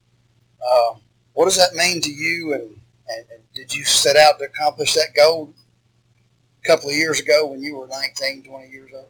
Uh, 0.61 0.99
what 1.35 1.45
does 1.47 1.57
that 1.57 1.75
mean 1.75 2.01
to 2.03 2.11
you 2.11 2.55
and 2.55 2.77
and, 3.17 3.27
and, 3.31 3.43
did 3.55 3.75
you 3.75 3.85
set 3.85 4.17
out 4.17 4.39
to 4.39 4.45
accomplish 4.47 4.95
that 4.95 5.15
goal 5.15 5.55
a 6.63 6.67
couple 6.67 6.89
of 6.89 6.97
years 6.97 7.21
ago 7.21 7.47
when 7.47 7.61
you 7.61 7.77
were 7.77 7.87
19, 7.87 8.45
20 8.45 8.69
years 8.69 8.91
old? 8.95 9.09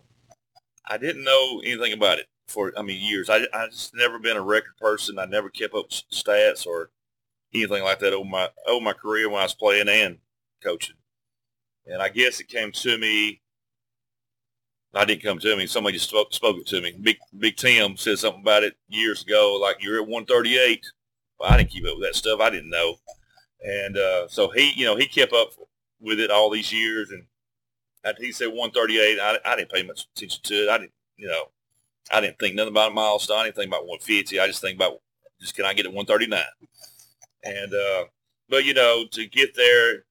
I 0.89 0.99
didn't 0.99 1.24
know 1.24 1.61
anything 1.65 1.93
about 1.93 2.19
it 2.19 2.27
for, 2.49 2.73
I 2.77 2.83
mean, 2.83 3.01
years. 3.01 3.31
I, 3.31 3.47
I 3.53 3.69
just 3.69 3.95
never 3.95 4.19
been 4.19 4.37
a 4.37 4.43
record 4.43 4.77
person. 4.81 5.19
I 5.19 5.27
never 5.27 5.49
kept 5.49 5.74
up 5.74 5.91
stats 5.91 6.66
or 6.66 6.91
anything 7.55 7.85
like 7.85 8.01
that 8.01 8.12
over 8.12 8.29
my, 8.29 8.49
over 8.66 8.85
my 8.85 8.93
career 8.93 9.29
when 9.29 9.41
I 9.41 9.45
was 9.45 9.55
playing 9.55 9.89
and 9.89 10.19
coaching. 10.62 10.97
And 11.87 12.03
I 12.03 12.09
guess 12.09 12.41
it 12.41 12.49
came 12.49 12.73
to 12.73 12.99
me. 12.99 13.41
I 14.95 15.05
didn't 15.05 15.23
come 15.23 15.39
to 15.39 15.57
me. 15.57 15.66
Somebody 15.66 15.97
just 15.97 16.11
spoke, 16.11 16.33
spoke 16.35 16.59
it 16.59 16.66
to 16.69 16.81
me. 16.81 16.93
Big 17.01 17.16
Big 17.37 17.57
Tim 17.57 17.97
said 17.97 18.19
something 18.19 18.43
about 18.43 18.62
it 18.62 18.74
years 18.89 19.23
ago, 19.23 19.59
like 19.61 19.77
you're 19.81 20.03
at 20.03 20.09
138. 20.09 20.85
Well, 21.39 21.51
I 21.51 21.57
didn't 21.57 21.70
keep 21.70 21.87
up 21.87 21.97
with 21.97 22.05
that 22.05 22.15
stuff. 22.15 22.41
I 22.41 22.51
didn't 22.51 22.70
know. 22.70 22.97
And 23.62 23.97
uh, 23.97 24.28
so 24.28 24.48
he, 24.51 24.72
you 24.76 24.84
know, 24.84 24.97
he 24.97 25.06
kept 25.06 25.32
up 25.32 25.51
with 26.01 26.18
it 26.18 26.30
all 26.30 26.51
these 26.51 26.72
years. 26.72 27.10
And 27.10 27.24
he 28.18 28.32
said 28.32 28.48
138. 28.48 29.18
I, 29.20 29.39
I 29.44 29.56
didn't 29.56 29.70
pay 29.70 29.82
much 29.82 30.06
attention 30.16 30.40
to 30.44 30.55
it. 30.55 30.68
I 30.68 30.78
didn't, 30.78 30.93
you 31.16 31.28
know, 31.28 31.51
I 32.10 32.20
didn't 32.20 32.39
think 32.39 32.56
nothing 32.56 32.72
about 32.72 32.90
a 32.90 32.94
milestone. 32.94 33.39
I 33.39 33.44
didn't 33.44 33.56
think 33.56 33.68
about 33.68 33.86
150. 33.86 34.40
I 34.40 34.47
just 34.47 34.60
think 34.60 34.76
about 34.76 35.01
just 35.40 35.55
can 35.55 35.64
I 35.64 35.74
get 35.74 35.86
it 35.86 35.93
139? 35.93 36.43
And 37.44 37.74
uh, 37.74 38.05
but 38.48 38.64
you 38.64 38.74
know, 38.74 39.05
to 39.12 39.26
get 39.26 39.55
there, 39.56 40.05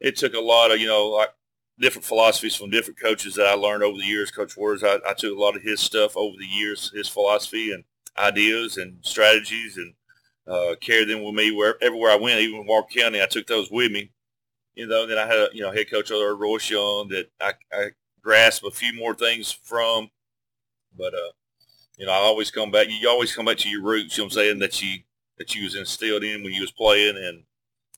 it 0.00 0.16
took 0.16 0.34
a 0.34 0.40
lot 0.40 0.70
of 0.70 0.80
you 0.80 0.86
know 0.86 1.08
like 1.08 1.30
different 1.78 2.04
philosophies 2.04 2.56
from 2.56 2.70
different 2.70 3.00
coaches 3.00 3.34
that 3.34 3.46
I 3.46 3.54
learned 3.54 3.82
over 3.82 3.96
the 3.96 4.04
years. 4.04 4.30
Coach 4.30 4.56
Waters, 4.56 4.82
I, 4.82 4.98
I 5.08 5.14
took 5.14 5.36
a 5.36 5.40
lot 5.40 5.56
of 5.56 5.62
his 5.62 5.80
stuff 5.80 6.16
over 6.16 6.36
the 6.38 6.46
years, 6.46 6.90
his 6.94 7.08
philosophy 7.08 7.72
and 7.72 7.84
ideas 8.18 8.76
and 8.76 8.98
strategies 9.02 9.76
and 9.76 9.94
uh, 10.48 10.74
carried 10.80 11.08
them 11.08 11.22
with 11.22 11.34
me 11.34 11.50
where 11.50 11.76
everywhere 11.82 12.10
I 12.10 12.16
went, 12.16 12.40
even 12.40 12.60
in 12.60 12.66
Walker 12.66 12.98
County, 12.98 13.22
I 13.22 13.26
took 13.26 13.46
those 13.46 13.70
with 13.70 13.92
me. 13.92 14.10
You 14.74 14.86
know, 14.86 15.06
then 15.06 15.18
I 15.18 15.26
had 15.26 15.36
a 15.36 15.48
you 15.52 15.62
know 15.62 15.72
head 15.72 15.90
coach 15.90 16.10
over 16.10 16.34
Royce 16.36 16.70
Young 16.70 17.08
that 17.08 17.30
I, 17.40 17.52
I 17.72 17.90
grasped 18.22 18.64
a 18.64 18.70
few 18.70 18.92
more 18.94 19.14
things 19.14 19.50
from, 19.50 20.10
but 20.96 21.14
uh, 21.14 21.32
you 21.98 22.06
know, 22.06 22.12
I 22.12 22.16
always 22.16 22.50
come 22.50 22.70
back. 22.70 22.86
You 22.88 23.08
always 23.08 23.34
come 23.34 23.44
back 23.44 23.58
to 23.58 23.68
your 23.68 23.82
roots. 23.82 24.16
You 24.16 24.22
know 24.22 24.26
what 24.26 24.32
I'm 24.32 24.38
saying 24.38 24.58
that 24.60 24.80
you 24.80 25.00
that 25.38 25.54
you 25.54 25.64
was 25.64 25.74
instilled 25.74 26.24
in 26.24 26.42
when 26.42 26.52
you 26.52 26.60
was 26.60 26.70
playing, 26.70 27.16
and 27.16 27.42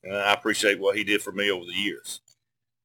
and 0.03 0.15
I 0.15 0.33
appreciate 0.33 0.79
what 0.79 0.97
he 0.97 1.03
did 1.03 1.21
for 1.21 1.31
me 1.31 1.51
over 1.51 1.65
the 1.65 1.71
years. 1.71 2.21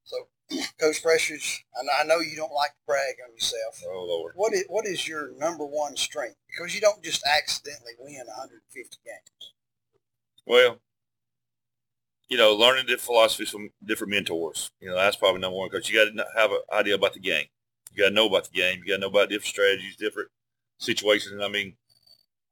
So, 0.04 0.16
Coach 0.80 1.02
Prestridge, 1.02 1.60
I 1.98 2.04
know 2.04 2.20
you 2.20 2.36
don't 2.36 2.52
like 2.52 2.70
to 2.70 2.86
brag 2.86 3.14
on 3.24 3.32
yourself. 3.32 3.82
Oh 3.88 4.04
Lord, 4.04 4.34
what 4.36 4.52
is 4.52 4.64
what 4.68 4.86
is 4.86 5.08
your 5.08 5.32
number 5.38 5.64
one 5.64 5.96
strength? 5.96 6.36
Because 6.48 6.74
you 6.74 6.80
don't 6.80 7.02
just 7.02 7.26
accidentally 7.26 7.92
win 7.98 8.26
150 8.26 8.98
games. 9.04 9.52
Well, 10.46 10.80
you 12.28 12.36
know, 12.36 12.54
learning 12.54 12.86
different 12.86 13.02
philosophies 13.02 13.50
from 13.50 13.70
different 13.84 14.12
mentors. 14.12 14.70
You 14.80 14.88
know, 14.88 14.96
that's 14.96 15.16
probably 15.16 15.40
number 15.40 15.56
one 15.58 15.68
because 15.70 15.88
you 15.88 15.96
got 15.96 16.12
to 16.12 16.40
have 16.40 16.50
an 16.50 16.60
idea 16.72 16.94
about 16.94 17.12
the 17.14 17.20
game. 17.20 17.46
You 17.92 18.02
got 18.02 18.08
to 18.08 18.14
know 18.14 18.26
about 18.26 18.44
the 18.44 18.56
game. 18.56 18.80
You 18.80 18.92
got 18.92 18.94
to 18.96 19.00
know 19.02 19.08
about 19.08 19.28
different 19.28 19.46
strategies, 19.46 19.96
different 19.96 20.30
situations. 20.78 21.32
And 21.32 21.42
I 21.42 21.48
mean, 21.48 21.74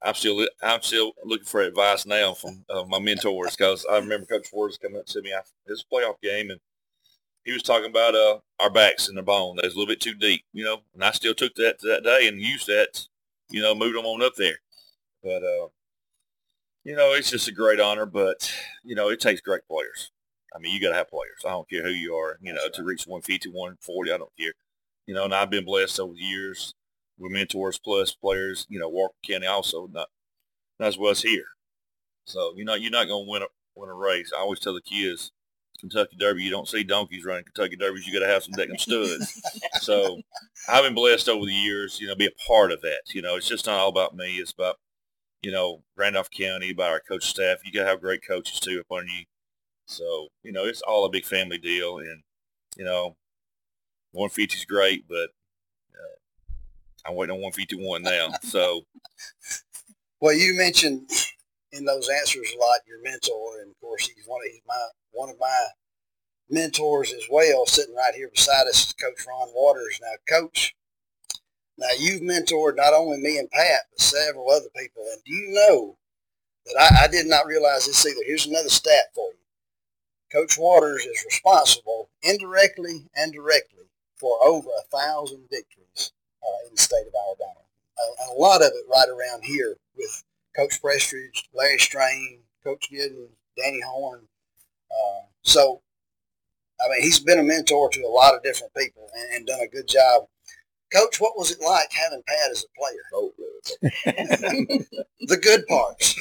I'm 0.01 0.13
still 0.15 0.47
I'm 0.61 0.81
still 0.81 1.13
looking 1.25 1.45
for 1.45 1.61
advice 1.61 2.05
now 2.05 2.33
from 2.33 2.65
uh, 2.69 2.83
my 2.87 2.99
mentors 2.99 3.55
because 3.55 3.85
I 3.89 3.97
remember 3.97 4.25
Coach 4.25 4.49
Waters 4.53 4.77
coming 4.77 4.99
up 4.99 5.07
to 5.07 5.21
me 5.21 5.33
after 5.33 5.51
his 5.67 5.85
playoff 5.91 6.21
game 6.21 6.51
and 6.51 6.59
he 7.43 7.53
was 7.53 7.63
talking 7.63 7.89
about 7.89 8.15
uh, 8.15 8.39
our 8.59 8.69
backs 8.71 9.07
in 9.07 9.15
the 9.15 9.23
bone. 9.23 9.55
That 9.55 9.65
was 9.65 9.75
a 9.75 9.77
little 9.77 9.91
bit 9.91 10.01
too 10.01 10.15
deep, 10.15 10.43
you 10.53 10.63
know. 10.63 10.81
And 10.93 11.03
I 11.03 11.11
still 11.11 11.33
took 11.33 11.55
that 11.55 11.79
that 11.81 12.03
day 12.03 12.27
and 12.27 12.39
used 12.41 12.67
that, 12.67 13.07
you 13.49 13.61
know, 13.61 13.75
moved 13.75 13.97
them 13.97 14.05
on 14.05 14.23
up 14.23 14.33
there. 14.35 14.57
But 15.23 15.43
uh, 15.43 15.67
you 16.85 16.95
know, 16.95 17.11
it's 17.13 17.31
just 17.31 17.49
a 17.49 17.51
great 17.51 17.81
honor. 17.81 18.05
But 18.05 18.49
you 18.83 18.95
know, 18.95 19.09
it 19.09 19.19
takes 19.19 19.41
great 19.41 19.67
players. 19.67 20.11
I 20.55 20.59
mean, 20.59 20.73
you 20.73 20.79
got 20.79 20.89
to 20.89 20.95
have 20.95 21.09
players. 21.09 21.43
I 21.45 21.49
don't 21.49 21.69
care 21.69 21.83
who 21.83 21.89
you 21.89 22.15
are, 22.15 22.37
you 22.41 22.53
know, 22.53 22.69
to 22.73 22.83
reach 22.83 23.05
150, 23.05 23.49
140. 23.49 24.11
I 24.11 24.17
don't 24.17 24.31
care. 24.39 24.53
You 25.05 25.13
know, 25.13 25.25
and 25.25 25.35
I've 25.35 25.49
been 25.49 25.65
blessed 25.65 25.99
over 25.99 26.13
the 26.13 26.19
years 26.19 26.73
with 27.17 27.33
mentors 27.33 27.77
plus 27.77 28.13
players. 28.13 28.65
You 28.69 28.79
know, 28.79 28.87
Walker 28.87 29.15
County 29.27 29.47
also 29.47 29.87
not, 29.91 30.07
not 30.79 30.87
as 30.87 30.97
well 30.97 31.11
as 31.11 31.23
here. 31.23 31.47
So 32.25 32.53
you 32.55 32.63
know, 32.63 32.75
you're 32.75 32.91
not 32.91 33.07
going 33.07 33.25
to 33.25 33.31
win 33.31 33.41
a 33.41 33.47
win 33.75 33.89
a 33.89 33.93
race. 33.93 34.31
I 34.35 34.39
always 34.39 34.59
tell 34.59 34.73
the 34.73 34.81
kids, 34.81 35.31
Kentucky 35.79 36.15
Derby, 36.17 36.43
you 36.43 36.49
don't 36.49 36.67
see 36.67 36.83
donkeys 36.83 37.25
running 37.25 37.43
Kentucky 37.43 37.75
Derbies. 37.75 38.07
You 38.07 38.13
got 38.13 38.25
to 38.25 38.31
have 38.31 38.43
some 38.43 38.53
decking 38.53 38.77
studs. 38.77 39.41
so 39.81 40.21
I've 40.69 40.83
been 40.83 40.95
blessed 40.95 41.29
over 41.29 41.45
the 41.45 41.51
years, 41.51 41.99
you 41.99 42.07
know, 42.07 42.15
be 42.15 42.27
a 42.27 42.47
part 42.47 42.71
of 42.71 42.81
that. 42.81 43.01
You 43.13 43.21
know, 43.21 43.35
it's 43.35 43.47
just 43.47 43.67
not 43.67 43.79
all 43.79 43.89
about 43.89 44.15
me. 44.15 44.37
It's 44.37 44.51
about, 44.51 44.77
you 45.45 45.51
know, 45.51 45.83
Randolph 45.95 46.31
County, 46.31 46.73
by 46.73 46.87
our 46.87 46.99
coach 46.99 47.27
staff. 47.27 47.59
You 47.63 47.71
got 47.71 47.83
to 47.83 47.89
have 47.89 48.01
great 48.01 48.25
coaches 48.27 48.59
too 48.59 48.79
up 48.79 48.91
under 48.91 49.11
you. 49.11 49.25
So, 49.85 50.29
you 50.41 50.51
know, 50.51 50.65
it's 50.65 50.81
all 50.81 51.05
a 51.05 51.09
big 51.11 51.23
family 51.23 51.59
deal. 51.59 51.99
And, 51.99 52.23
you 52.75 52.83
know, 52.83 53.15
150 54.13 54.57
is 54.57 54.65
great, 54.65 55.07
but 55.07 55.29
uh, 55.93 56.17
I'm 57.05 57.13
waiting 57.13 57.35
on 57.35 57.41
151 57.43 58.01
now. 58.01 58.29
So. 58.41 58.85
Well, 60.19 60.33
you 60.33 60.57
mentioned 60.57 61.11
in 61.71 61.85
those 61.85 62.09
answers 62.09 62.51
a 62.51 62.57
lot 62.57 62.79
your 62.87 63.03
mentor, 63.03 63.61
and 63.61 63.69
of 63.69 63.79
course 63.79 64.07
he's 64.07 64.25
one 64.25 64.41
of 64.43 64.51
he's 64.51 64.61
my 64.67 64.87
one 65.11 65.29
of 65.29 65.35
my 65.39 65.67
mentors 66.49 67.13
as 67.13 67.27
well, 67.29 67.67
sitting 67.67 67.93
right 67.93 68.15
here 68.15 68.31
beside 68.33 68.65
us 68.65 68.87
is 68.87 68.93
Coach 68.93 69.23
Ron 69.27 69.49
Waters. 69.53 69.99
Now, 70.01 70.15
Coach, 70.27 70.73
now 71.77 71.87
you've 71.97 72.21
mentored 72.21 72.77
not 72.77 72.93
only 72.93 73.17
me 73.17 73.37
and 73.37 73.49
Pat, 73.51 73.81
but 73.91 73.99
several 73.99 74.49
other 74.49 74.69
people. 74.75 75.03
And 75.11 75.23
do 75.23 75.33
you 75.33 75.49
know 75.51 75.97
that 76.65 76.79
I, 76.79 77.05
I 77.05 77.07
did 77.07 77.27
not 77.27 77.45
realize 77.45 77.85
this 77.85 78.05
either? 78.05 78.21
Here's 78.25 78.45
another 78.45 78.69
stat 78.69 79.13
for 79.13 79.29
you. 79.31 79.39
Coach 80.31 80.57
Waters 80.57 81.05
is 81.05 81.25
responsible 81.25 82.09
indirectly 82.23 83.05
and 83.15 83.31
directly 83.31 83.85
for 84.15 84.37
over 84.43 84.69
a 84.69 84.97
thousand 84.97 85.43
victories 85.49 86.11
uh, 86.43 86.67
in 86.67 86.75
the 86.75 86.81
state 86.81 87.05
of 87.07 87.13
Alabama. 87.27 87.61
And 88.19 88.37
a 88.37 88.41
lot 88.41 88.61
of 88.61 88.67
it 88.67 88.85
right 88.91 89.07
around 89.07 89.43
here 89.43 89.77
with 89.95 90.23
Coach 90.55 90.81
Prestridge, 90.81 91.43
Larry 91.53 91.77
Strain, 91.77 92.39
Coach 92.63 92.89
Giddens, 92.91 93.29
Danny 93.57 93.81
Horn. 93.81 94.27
Uh, 94.91 95.25
so, 95.43 95.81
I 96.79 96.89
mean, 96.89 97.01
he's 97.01 97.19
been 97.19 97.39
a 97.39 97.43
mentor 97.43 97.89
to 97.89 98.01
a 98.01 98.09
lot 98.09 98.35
of 98.35 98.43
different 98.43 98.73
people 98.75 99.09
and, 99.15 99.35
and, 99.35 99.47
done 99.47 99.59
a 99.61 99.67
good 99.67 99.87
job. 99.87 100.27
Coach, 100.93 101.19
what 101.19 101.37
was 101.37 101.51
it 101.51 101.59
like 101.61 101.91
having 101.91 102.21
Pat 102.27 102.51
as 102.51 102.63
a 102.63 102.79
player? 102.79 103.01
Oh, 103.13 103.33
the 105.27 105.37
good 105.37 105.65
parts. 105.67 106.15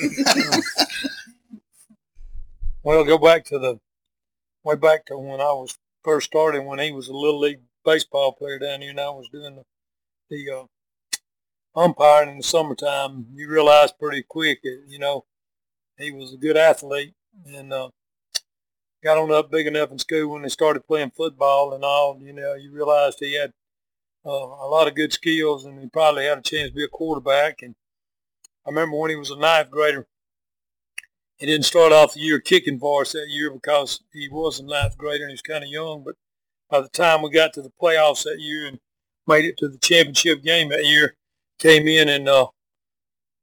well, 2.83 3.05
go 3.05 3.19
back 3.19 3.45
to 3.47 3.59
the 3.59 3.79
way 4.65 4.77
back 4.77 5.07
to 5.07 5.19
when 5.19 5.41
I 5.41 5.53
was 5.53 5.79
first 6.03 6.27
starting 6.27 6.67
when 6.67 6.79
he 6.79 6.93
was 6.93 7.09
a 7.09 7.13
little 7.13 7.41
league 7.41 7.61
baseball 7.85 8.33
player 8.33 8.59
down 8.59 8.81
here, 8.81 8.91
and 8.91 9.01
I 9.01 9.11
was 9.11 9.29
doing 9.31 9.57
the, 9.57 9.63
the 10.31 10.51
uh, 10.51 10.65
umpiring 11.77 12.31
in 12.31 12.37
the 12.39 12.43
summertime, 12.43 13.27
you 13.35 13.49
realize 13.49 13.93
pretty 13.93 14.23
quick 14.23 14.63
that, 14.63 14.85
you 14.87 14.99
know, 14.99 15.25
he 15.99 16.11
was 16.11 16.33
a 16.33 16.39
good 16.39 16.57
athlete 16.57 17.15
and 17.47 17.73
uh, 17.73 17.89
got 19.03 19.19
on 19.19 19.33
up 19.33 19.51
big 19.51 19.67
enough 19.67 19.91
in 19.91 19.99
school 19.99 20.33
when 20.33 20.43
they 20.43 20.49
started 20.49 20.87
playing 20.87 21.11
football 21.11 21.73
and 21.75 21.85
all, 21.85 22.19
you 22.23 22.33
know, 22.33 22.55
you 22.55 22.73
realized 22.73 23.19
he 23.21 23.35
had 23.35 23.53
uh, 24.27 24.31
a 24.31 24.69
lot 24.69 24.89
of 24.89 24.95
good 24.95 25.13
skills 25.13 25.65
and 25.65 25.79
he 25.81 25.89
probably 25.89 26.25
had 26.25 26.39
a 26.39 26.43
chance 26.43 26.71
to 26.71 26.77
be 26.77 26.85
a 26.85 26.89
quarterback. 26.89 27.63
And 27.63 27.75
I 28.67 28.71
remember 28.71 28.97
when 28.97 29.11
he 29.11 29.17
was 29.17 29.31
a 29.31 29.37
ninth 29.37 29.71
grader, 29.71 30.07
he 31.37 31.47
didn't 31.47 31.67
start 31.67 31.93
off 31.93 32.15
the 32.15 32.21
year 32.21 32.41
kicking 32.41 32.79
for 32.79 33.03
us 33.03 33.13
that 33.13 33.27
year 33.29 33.51
because 33.51 34.01
he 34.13 34.29
was 34.29 34.61
a 34.61 34.65
ninth 34.65 34.97
grader 34.97 35.25
and 35.25 35.31
he 35.31 35.35
was 35.35 35.43
kind 35.43 35.65
of 35.65 35.71
young. 35.71 36.03
But 36.05 36.15
by 36.71 36.81
the 36.81 36.89
time 36.89 37.23
we 37.23 37.31
got 37.31 37.53
to 37.55 37.63
the 37.63 37.73
playoffs 37.81 38.25
that 38.25 38.41
year 38.41 38.67
and 38.67 38.79
made 39.27 39.45
it 39.45 39.57
to 39.59 39.69
the 39.69 39.79
championship 39.79 40.43
game 40.43 40.71
that 40.71 40.87
year, 40.87 41.17
came 41.59 41.87
in 41.87 42.09
and 42.09 42.29
uh, 42.29 42.49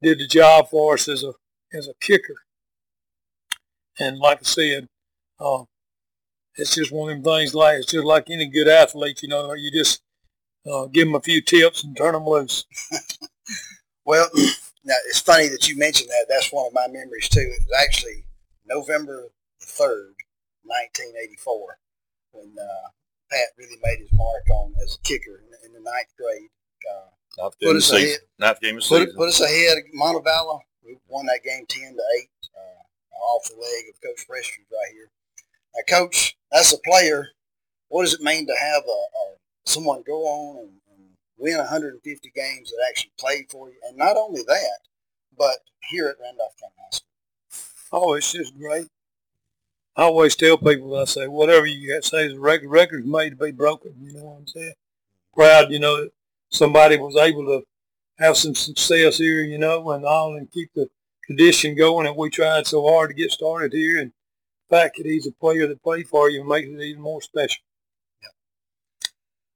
did 0.01 0.19
the 0.19 0.27
job 0.27 0.69
for 0.69 0.93
us 0.95 1.07
as 1.07 1.23
a 1.23 1.33
as 1.73 1.87
a 1.87 1.93
kicker. 2.01 2.35
And 3.99 4.17
like 4.17 4.39
I 4.39 4.43
said, 4.43 4.87
uh, 5.39 5.63
it's 6.55 6.75
just 6.75 6.91
one 6.91 7.11
of 7.11 7.23
them 7.23 7.23
things. 7.23 7.53
Like 7.53 7.77
it's 7.77 7.91
just 7.91 8.05
like 8.05 8.29
any 8.29 8.47
good 8.47 8.67
athlete, 8.67 9.21
you 9.21 9.29
know. 9.29 9.53
You 9.53 9.71
just 9.71 10.01
uh, 10.69 10.85
give 10.87 11.07
them 11.07 11.15
a 11.15 11.21
few 11.21 11.41
tips 11.41 11.83
and 11.83 11.95
turn 11.95 12.13
them 12.13 12.25
loose. 12.25 12.65
well, 14.05 14.29
now 14.83 14.95
it's 15.07 15.19
funny 15.19 15.47
that 15.47 15.67
you 15.67 15.77
mentioned 15.77 16.09
that. 16.09 16.25
That's 16.29 16.51
one 16.51 16.67
of 16.67 16.73
my 16.73 16.87
memories 16.87 17.29
too. 17.29 17.39
It 17.39 17.63
was 17.67 17.81
actually 17.81 18.25
November 18.65 19.29
the 19.59 19.65
third, 19.65 20.13
nineteen 20.65 21.13
eighty 21.21 21.37
four, 21.37 21.77
when 22.31 22.53
uh, 22.59 22.89
Pat 23.31 23.49
really 23.57 23.77
made 23.83 23.99
his 23.99 24.11
mark 24.13 24.49
on 24.53 24.73
as 24.83 24.95
a 24.95 25.07
kicker 25.07 25.43
in, 25.45 25.67
in 25.67 25.73
the 25.73 25.79
ninth 25.79 26.13
grade. 26.17 26.49
Uh, 26.89 27.09
Ninth 27.37 27.59
game 27.59 27.69
put 27.69 27.77
us 27.77 27.91
ahead. 27.91 28.19
Ninth 28.39 28.59
game 28.59 28.77
of 28.77 28.83
put, 28.83 28.99
season. 28.99 29.15
Put 29.15 29.29
us 29.29 29.41
ahead. 29.41 29.77
Montevallo. 29.97 30.59
We 30.83 30.97
won 31.07 31.27
that 31.27 31.41
game 31.45 31.65
ten 31.69 31.95
to 31.95 32.03
eight. 32.19 32.29
Uh, 32.53 32.81
off 33.35 33.47
the 33.47 33.55
leg 33.55 33.85
of 33.89 34.01
Coach 34.01 34.27
Prestridge 34.27 34.67
right 34.71 34.91
here. 34.93 35.09
Now, 35.75 35.97
Coach, 35.97 36.35
as 36.51 36.73
a 36.73 36.77
player, 36.79 37.29
what 37.87 38.03
does 38.03 38.15
it 38.15 38.21
mean 38.21 38.47
to 38.47 38.55
have 38.59 38.83
a, 38.83 38.89
a 38.89 39.35
someone 39.65 40.03
go 40.05 40.23
on 40.23 40.57
and, 40.59 40.71
and 40.91 41.09
win 41.37 41.57
150 41.57 42.31
games 42.35 42.69
that 42.69 42.85
actually 42.89 43.11
played 43.19 43.45
for 43.49 43.69
you? 43.69 43.75
And 43.87 43.97
not 43.97 44.17
only 44.17 44.43
that, 44.43 44.79
but 45.37 45.59
here 45.89 46.07
at 46.07 46.17
Randolph 46.21 46.53
County 46.59 46.73
High 46.77 46.89
School. 46.91 47.07
Oh, 47.93 48.13
it's 48.13 48.31
just 48.31 48.57
great. 48.57 48.87
I 49.95 50.03
always 50.03 50.35
tell 50.35 50.57
people, 50.57 50.95
I 50.95 51.03
say, 51.03 51.27
whatever 51.27 51.65
you 51.65 51.99
say 52.01 52.25
is 52.25 52.33
a 52.33 52.39
record. 52.39 52.69
Record's 52.69 53.05
made 53.05 53.31
to 53.31 53.35
be 53.35 53.51
broken. 53.51 53.93
You 53.99 54.13
know 54.13 54.23
what 54.23 54.37
I'm 54.39 54.47
saying? 54.47 54.73
Proud, 55.33 55.71
you 55.71 55.79
know, 55.79 56.07
somebody 56.49 56.97
was 56.97 57.17
able 57.17 57.45
to 57.45 57.63
have 58.17 58.37
some 58.37 58.55
success 58.55 59.17
here, 59.17 59.43
you 59.43 59.57
know, 59.57 59.91
and 59.91 60.05
all, 60.05 60.35
and 60.35 60.51
keep 60.51 60.69
the 60.73 60.89
tradition 61.25 61.75
going. 61.75 62.07
And 62.07 62.15
we 62.15 62.29
tried 62.29 62.67
so 62.67 62.87
hard 62.87 63.09
to 63.09 63.15
get 63.15 63.31
started 63.31 63.73
here, 63.73 63.99
and 63.99 64.11
the 64.69 64.75
fact 64.75 64.97
that 64.97 65.05
he's 65.05 65.27
a 65.27 65.31
player 65.31 65.67
that 65.67 65.83
played 65.83 66.07
for 66.07 66.29
you 66.29 66.47
makes 66.47 66.67
it 66.69 66.81
even 66.81 67.01
more 67.01 67.21
special. 67.21 67.63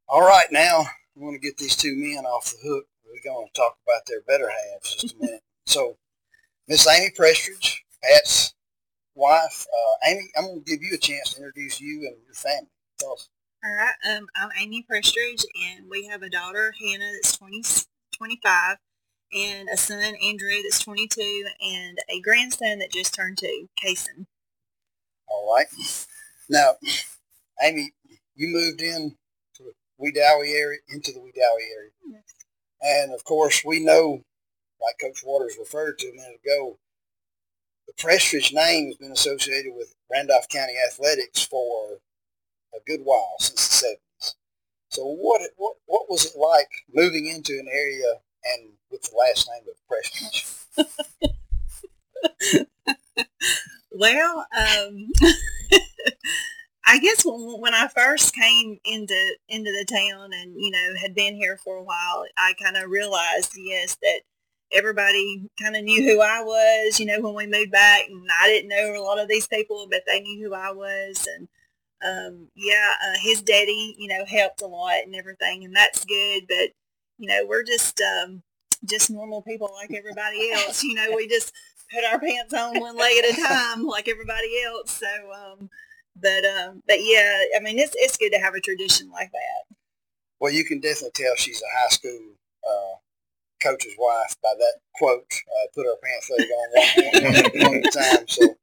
All 0.07 0.21
right, 0.21 0.45
now 0.51 0.85
we 1.15 1.23
want 1.23 1.33
to 1.33 1.39
get 1.39 1.57
these 1.57 1.75
two 1.75 1.95
men 1.95 2.25
off 2.25 2.51
the 2.51 2.69
hook. 2.69 2.85
We're 3.03 3.31
going 3.31 3.47
to 3.47 3.53
talk 3.53 3.77
about 3.87 4.03
their 4.05 4.21
better 4.21 4.49
halves 4.49 4.95
just 4.95 5.15
a 5.15 5.17
minute. 5.17 5.41
so, 5.65 5.97
Miss 6.67 6.87
Amy 6.87 7.09
Prestridge, 7.09 7.73
Pat's 8.03 8.53
wife. 9.15 9.65
Uh, 9.65 10.09
Amy, 10.09 10.29
I'm 10.37 10.45
going 10.45 10.63
to 10.63 10.69
give 10.69 10.83
you 10.83 10.93
a 10.93 10.99
chance 10.99 11.33
to 11.33 11.37
introduce 11.37 11.81
you 11.81 12.05
and 12.07 12.17
your 12.23 12.35
family. 12.35 12.69
Tell 12.99 13.13
us. 13.13 13.29
All 13.63 13.73
right. 13.73 13.95
Um, 14.07 14.27
I'm 14.35 14.49
Amy 14.61 14.85
Prestridge, 14.89 15.43
and 15.55 15.89
we 15.89 16.05
have 16.05 16.21
a 16.21 16.29
daughter, 16.29 16.71
Hannah, 16.79 17.11
that's 17.13 17.35
20, 17.37 17.63
25, 18.15 18.77
and 19.33 19.69
a 19.69 19.77
son, 19.77 20.13
Andrew, 20.23 20.61
that's 20.61 20.83
22, 20.83 21.45
and 21.61 21.97
a 22.09 22.21
grandson 22.21 22.77
that 22.77 22.91
just 22.91 23.15
turned 23.15 23.39
two, 23.39 23.69
Kason. 23.83 24.27
All 25.27 25.51
right. 25.51 25.65
Now, 26.47 26.73
Amy, 27.63 27.93
you 28.35 28.49
moved 28.49 28.81
in 28.81 29.17
the 29.97 30.53
area, 30.55 30.79
into 30.89 31.11
the 31.11 31.19
Wedowee 31.19 31.71
area. 31.75 31.91
And, 32.81 33.13
of 33.13 33.23
course, 33.23 33.63
we 33.65 33.83
know, 33.83 34.23
like 34.81 34.95
Coach 35.01 35.23
Waters 35.23 35.55
referred 35.57 35.97
to 35.99 36.07
a 36.07 36.13
minute 36.13 36.39
ago, 36.43 36.77
the 37.87 37.93
Prestridge 37.93 38.53
name 38.53 38.87
has 38.87 38.97
been 38.97 39.11
associated 39.11 39.73
with 39.75 39.95
Randolph 40.11 40.49
County 40.49 40.73
athletics 40.87 41.43
for 41.43 41.99
a 42.73 42.79
good 42.85 43.01
while 43.03 43.35
since 43.39 43.67
the 43.67 43.73
seventies. 43.75 44.35
So 44.89 45.03
what 45.05 45.41
what 45.57 45.75
what 45.85 46.09
was 46.09 46.25
it 46.25 46.37
like 46.37 46.69
moving 46.93 47.27
into 47.27 47.53
an 47.53 47.67
area 47.71 48.21
and 48.45 48.71
with 48.91 49.03
the 49.03 49.15
last 49.15 49.49
name 49.49 49.65
of 49.69 49.75
Prestridge? 49.89 50.65
well, 53.91 54.45
um, 54.57 55.07
I 56.87 56.99
guess 56.99 57.23
when, 57.25 57.73
I 57.73 57.87
first 57.87 58.35
came 58.35 58.79
into 58.85 59.35
into 59.49 59.71
the 59.71 59.85
town 59.85 60.31
and 60.33 60.53
you 60.55 60.71
know 60.71 60.93
had 61.01 61.15
been 61.15 61.35
here 61.35 61.57
for 61.57 61.77
a 61.77 61.83
while, 61.83 62.25
I 62.37 62.53
kind 62.61 62.77
of 62.77 62.89
realized 62.89 63.53
yes 63.57 63.97
that 64.01 64.21
everybody 64.71 65.49
kind 65.61 65.75
of 65.75 65.83
knew 65.83 66.03
who 66.03 66.21
I 66.21 66.41
was. 66.41 66.99
You 66.99 67.07
know 67.07 67.21
when 67.21 67.33
we 67.35 67.47
moved 67.47 67.71
back, 67.71 68.03
and 68.07 68.27
I 68.41 68.47
didn't 68.47 68.69
know 68.69 68.95
a 68.95 69.03
lot 69.03 69.19
of 69.19 69.27
these 69.27 69.47
people, 69.47 69.87
but 69.89 70.03
they 70.07 70.21
knew 70.21 70.47
who 70.47 70.53
I 70.53 70.71
was, 70.71 71.27
and 71.35 71.47
um, 72.05 72.49
yeah, 72.55 72.91
uh, 73.03 73.15
his 73.21 73.41
daddy, 73.41 73.95
you 73.97 74.07
know, 74.07 74.25
helped 74.25 74.61
a 74.61 74.67
lot 74.67 75.03
and 75.05 75.15
everything, 75.15 75.63
and 75.63 75.75
that's 75.75 76.05
good. 76.05 76.43
But 76.47 76.71
you 77.17 77.27
know, 77.29 77.45
we're 77.47 77.63
just 77.63 78.01
um, 78.01 78.43
just 78.85 79.09
normal 79.09 79.41
people 79.41 79.71
like 79.75 79.93
everybody 79.93 80.51
else. 80.51 80.83
You 80.83 80.95
know, 80.95 81.13
we 81.15 81.27
just 81.27 81.53
put 81.93 82.03
our 82.03 82.19
pants 82.19 82.53
on 82.53 82.79
one 82.79 82.97
leg 82.97 83.17
at 83.23 83.37
a 83.37 83.41
time 83.41 83.85
like 83.85 84.07
everybody 84.07 84.61
else. 84.65 84.91
So 84.91 85.07
um, 85.33 85.69
But 86.15 86.45
um, 86.45 86.81
but 86.87 86.97
yeah, 87.01 87.43
I 87.55 87.59
mean 87.61 87.77
it's 87.77 87.93
it's 87.97 88.17
good 88.17 88.31
to 88.31 88.39
have 88.39 88.55
a 88.55 88.61
tradition 88.61 89.09
like 89.11 89.31
that. 89.31 89.75
Well, 90.39 90.51
you 90.53 90.65
can 90.65 90.79
definitely 90.79 91.11
tell 91.15 91.35
she's 91.35 91.61
a 91.61 91.79
high 91.79 91.89
school 91.89 92.19
uh, 92.67 92.95
coach's 93.61 93.95
wife 93.97 94.35
by 94.41 94.53
that 94.57 94.79
quote. 94.95 95.25
Uh, 95.31 95.67
put 95.73 95.85
her 95.85 95.95
pants 96.03 96.29
leg 96.29 96.47
on 96.51 97.23
one, 97.23 97.63
one, 97.63 97.73
one 97.73 97.91
time. 97.91 98.27
So 98.27 98.55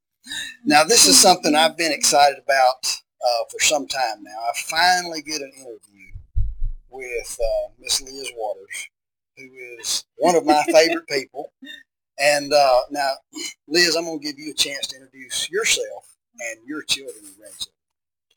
now 0.65 0.85
this 0.85 1.07
is 1.07 1.21
something 1.21 1.55
I've 1.55 1.77
been 1.77 1.93
excited 1.93 2.39
about 2.43 2.87
uh, 3.23 3.45
for 3.51 3.61
some 3.61 3.87
time 3.87 4.23
now. 4.23 4.39
I 4.39 4.53
finally 4.57 5.23
get 5.23 5.41
an 5.41 5.53
interview 5.57 6.13
with 6.91 7.39
uh, 7.41 7.69
Miss 7.79 8.01
Liz 8.03 8.31
Waters, 8.37 8.89
who 9.37 9.51
is 9.79 10.05
one 10.17 10.37
of 10.37 10.45
my 10.45 10.63
favorite 10.73 11.07
people. 11.09 11.53
And 12.19 12.53
uh, 12.53 12.81
now, 12.91 13.13
Liz, 13.67 13.97
I'm 13.97 14.05
going 14.05 14.21
to 14.21 14.25
give 14.25 14.39
you 14.39 14.53
a 14.53 14.55
chance 14.55 14.87
to 14.89 14.97
introduce 14.97 15.51
yourself 15.51 16.12
and 16.41 16.67
your 16.67 16.83
children 16.83 17.25
and 17.25 17.37
grandchildren. 17.37 17.75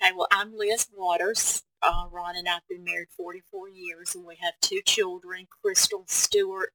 Okay, 0.01 0.13
well, 0.15 0.27
I'm 0.31 0.57
Liz 0.57 0.87
Waters. 0.95 1.63
Uh, 1.81 2.05
Ron 2.11 2.35
and 2.35 2.47
I 2.47 2.53
have 2.53 2.67
been 2.69 2.83
married 2.83 3.09
44 3.15 3.69
years, 3.69 4.15
and 4.15 4.25
we 4.25 4.35
have 4.41 4.53
two 4.61 4.81
children, 4.85 5.47
Crystal 5.63 6.03
Stewart 6.07 6.73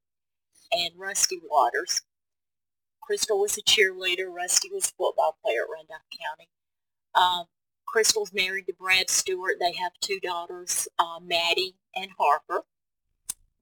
and 0.73 0.93
Rusty 0.97 1.41
Waters. 1.43 2.03
Crystal 3.01 3.41
was 3.41 3.59
a 3.59 3.63
cheerleader. 3.63 4.33
Rusty 4.33 4.69
was 4.73 4.87
a 4.87 4.93
football 4.97 5.37
player 5.45 5.63
at 5.63 5.71
Randolph 5.73 6.03
County. 6.11 6.49
Um, 7.15 7.47
Crystal's 7.87 8.33
married 8.33 8.67
to 8.67 8.73
Brad 8.73 9.11
Stewart. 9.11 9.57
They 9.59 9.73
have 9.73 9.93
two 10.01 10.21
daughters, 10.21 10.87
uh, 10.99 11.19
Maddie 11.21 11.75
and 11.95 12.13
Harper. 12.19 12.63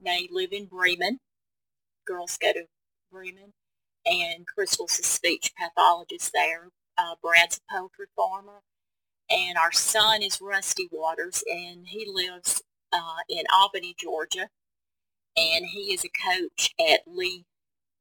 They 0.01 0.29
live 0.31 0.53
in 0.53 0.67
Bremen. 0.67 1.21
Girls 2.07 2.37
go 2.37 2.53
to 2.53 2.65
Bremen. 3.11 3.55
And 4.05 4.47
Crystal's 4.47 4.99
a 4.99 5.03
speech 5.03 5.53
pathologist 5.59 6.33
there. 6.33 6.69
Uh, 6.99 7.15
Brad's 7.23 7.61
a 7.71 7.75
poultry 7.75 8.07
farmer. 8.17 8.63
And 9.31 9.59
our 9.59 9.73
son 9.73 10.23
is 10.23 10.41
Rusty 10.41 10.89
Waters, 10.91 11.45
and 11.51 11.87
he 11.87 12.07
lives 12.11 12.63
uh, 12.93 13.17
in 13.29 13.45
Albany, 13.53 13.95
Georgia. 13.99 14.49
And 15.37 15.67
he 15.67 15.93
is 15.93 16.05
a 16.05 16.09
coach 16.09 16.75
at 16.81 17.01
Lee 17.07 17.45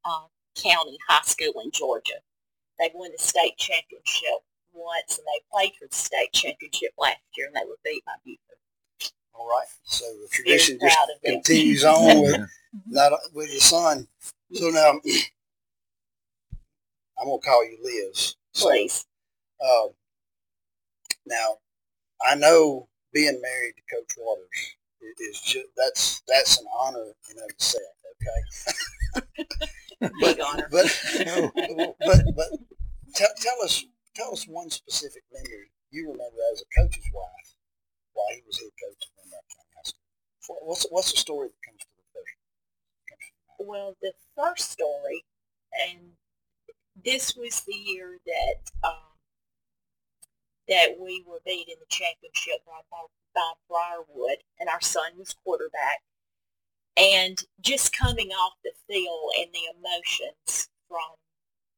uh, 0.05 0.27
County 0.55 0.97
High 1.09 1.23
School 1.23 1.61
in 1.63 1.71
Georgia. 1.71 2.19
They 2.79 2.91
won 2.93 3.11
the 3.11 3.21
state 3.21 3.57
championship 3.57 4.39
once, 4.73 5.17
and 5.17 5.25
they 5.27 5.41
played 5.51 5.73
for 5.79 5.87
the 5.87 5.95
state 5.95 6.31
championship 6.33 6.91
last 6.97 7.17
year, 7.35 7.47
and 7.47 7.55
they 7.55 7.67
were 7.67 7.77
beat 7.83 8.05
by 8.05 8.13
Buford. 8.23 9.13
All 9.33 9.47
right. 9.47 9.67
So 9.83 10.05
the 10.05 10.27
tradition 10.31 10.79
just 10.81 10.97
continues 11.25 11.83
on 11.83 12.21
with 12.21 12.49
not 12.87 13.11
with 13.33 13.51
the 13.51 13.59
son. 13.59 14.07
So 14.53 14.69
now 14.69 14.99
I'm 17.19 17.27
gonna 17.27 17.39
call 17.39 17.65
you 17.65 17.77
Liz. 17.83 18.36
So, 18.57 18.69
Please. 18.69 19.05
Uh, 19.61 19.89
now 21.25 21.57
I 22.25 22.35
know 22.35 22.87
being 23.13 23.39
married 23.41 23.75
to 23.77 23.95
Coach 23.95 24.11
Waters 24.17 24.75
is 25.19 25.41
just 25.41 25.67
that's 25.77 26.21
that's 26.27 26.59
an 26.59 26.67
honor 26.79 27.13
in 27.31 27.37
of 27.37 27.49
itself. 27.49 27.83
Okay. 28.13 30.11
Big 30.21 30.39
honor. 30.41 30.67
But 30.71 30.87
but 32.05 32.21
but 32.35 32.49
tell, 33.15 33.29
tell 33.39 33.57
us 33.63 33.85
tell 34.15 34.31
us 34.33 34.45
one 34.47 34.69
specific 34.69 35.23
memory 35.33 35.71
you 35.91 36.03
remember 36.11 36.37
as 36.53 36.61
a 36.63 36.81
coach's 36.81 37.05
wife 37.13 37.55
while 38.13 38.27
he 38.35 38.41
was 38.47 38.59
head 38.59 38.71
coach 38.83 39.03
at 39.17 39.33
High 39.75 39.83
School. 39.85 40.57
What's 40.63 40.85
what's 40.91 41.11
the 41.11 41.17
story 41.19 41.49
that 41.49 41.65
comes 41.69 41.81
to 41.81 41.87
the 41.97 42.03
first? 42.13 42.35
Well, 43.59 43.95
the 44.01 44.13
first 44.35 44.71
story, 44.71 45.25
and 45.89 46.13
this 47.03 47.35
was 47.35 47.61
the 47.61 47.73
year 47.73 48.17
that 48.25 48.71
um, 48.87 48.93
that 50.67 50.99
we 50.99 51.23
were 51.25 51.41
beat 51.45 51.67
in 51.67 51.75
the 51.79 51.85
championship 51.89 52.65
by, 52.65 52.81
by 53.33 53.53
Briarwood, 53.69 54.39
and 54.59 54.69
our 54.69 54.81
son 54.81 55.11
was 55.17 55.35
quarterback. 55.43 56.01
And 56.97 57.41
just 57.61 57.95
coming 57.95 58.29
off 58.31 58.53
the 58.63 58.71
field 58.89 59.31
and 59.39 59.49
the 59.53 59.69
emotions 59.77 60.67
from 60.89 61.15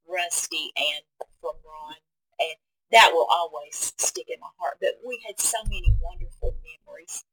Rusty 0.07 0.71
and 0.77 1.03
from 1.41 1.55
Ron 1.65 1.95
and 2.39 2.55
that 2.91 3.11
will 3.13 3.27
always 3.29 3.93
stick 3.97 4.29
in 4.29 4.39
my 4.39 4.47
heart. 4.57 4.77
But 4.81 4.99
we 5.05 5.21
had 5.27 5.39
so 5.39 5.57
many 5.65 5.93
wonderful 6.01 6.55
memories 6.63 7.23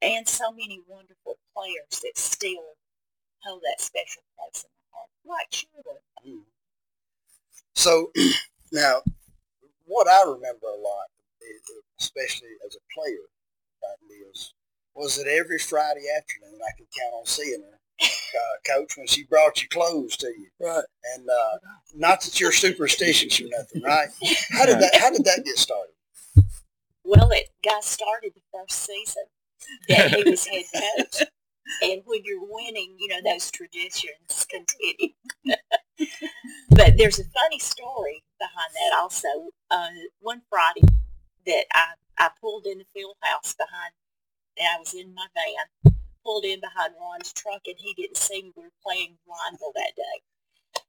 and 0.00 0.26
so 0.26 0.50
many 0.52 0.80
wonderful 0.86 1.38
players 1.54 2.00
that 2.02 2.16
still 2.16 2.78
hold 3.42 3.62
that 3.62 3.80
special 3.80 4.22
place 4.38 4.64
in 4.64 4.70
my 4.70 4.98
heart, 4.98 5.10
like 5.24 5.50
children. 5.50 5.96
Mm. 6.26 6.55
So 7.76 8.10
now, 8.72 9.02
what 9.84 10.08
I 10.08 10.22
remember 10.22 10.66
a 10.66 10.80
lot, 10.80 11.06
especially 12.00 12.48
as 12.66 12.74
a 12.74 12.82
player, 12.92 13.22
is 14.32 14.52
was 14.94 15.16
that 15.16 15.28
every 15.28 15.58
Friday 15.58 16.06
afternoon 16.16 16.58
I 16.66 16.72
could 16.76 16.86
count 16.98 17.14
on 17.14 17.26
seeing 17.26 17.62
her 17.62 17.78
uh, 18.02 18.56
coach, 18.66 18.96
when 18.96 19.06
she 19.06 19.24
brought 19.24 19.62
you 19.62 19.68
clothes 19.68 20.16
to 20.18 20.26
you. 20.26 20.48
Right. 20.60 20.84
And 21.14 21.28
uh, 21.28 21.58
not 21.94 22.22
that 22.22 22.40
you're 22.40 22.52
superstitious 22.52 23.40
or 23.40 23.48
nothing, 23.48 23.82
right? 23.82 24.08
How 24.50 24.66
did 24.66 24.80
that 24.80 24.96
How 24.98 25.10
did 25.10 25.24
that 25.24 25.42
get 25.44 25.58
started? 25.58 25.92
Well, 27.04 27.30
it 27.30 27.50
got 27.64 27.84
started 27.84 28.32
the 28.34 28.40
first 28.52 28.84
season 28.84 29.24
that 29.88 30.12
he 30.12 30.30
was 30.30 30.46
head 30.46 30.64
coach. 30.74 31.28
And 31.82 32.02
when 32.04 32.22
you're 32.24 32.44
winning, 32.44 32.96
you 32.98 33.08
know, 33.08 33.20
those 33.24 33.50
traditions 33.50 34.46
continue. 34.48 35.14
but 36.70 36.94
there's 36.96 37.18
a 37.18 37.24
funny 37.24 37.58
story 37.58 38.22
behind 38.38 38.72
that 38.74 38.98
also. 39.00 39.28
Uh, 39.70 39.88
one 40.20 40.42
Friday 40.48 40.86
that 41.46 41.64
I, 41.72 41.84
I 42.18 42.30
pulled 42.40 42.66
in 42.66 42.78
the 42.78 42.84
field 42.94 43.16
house 43.22 43.54
behind, 43.54 43.92
and 44.58 44.68
I 44.74 44.78
was 44.78 44.94
in 44.94 45.14
my 45.14 45.26
van, 45.34 45.92
pulled 46.24 46.44
in 46.44 46.60
behind 46.60 46.94
Ron's 47.00 47.32
truck 47.32 47.62
and 47.66 47.76
he 47.78 47.94
didn't 47.94 48.16
see 48.16 48.42
me. 48.42 48.52
We 48.56 48.64
were 48.64 48.70
playing 48.84 49.16
blindfold 49.26 49.74
that 49.76 49.92
day. 49.96 50.82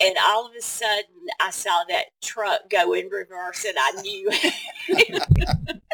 And 0.00 0.16
all 0.26 0.46
of 0.46 0.52
a 0.56 0.60
sudden, 0.60 1.26
I 1.40 1.50
saw 1.50 1.84
that 1.88 2.06
truck 2.22 2.68
go 2.68 2.92
in 2.92 3.08
reverse, 3.08 3.64
and 3.64 3.76
I 3.78 4.02
knew. 4.02 4.30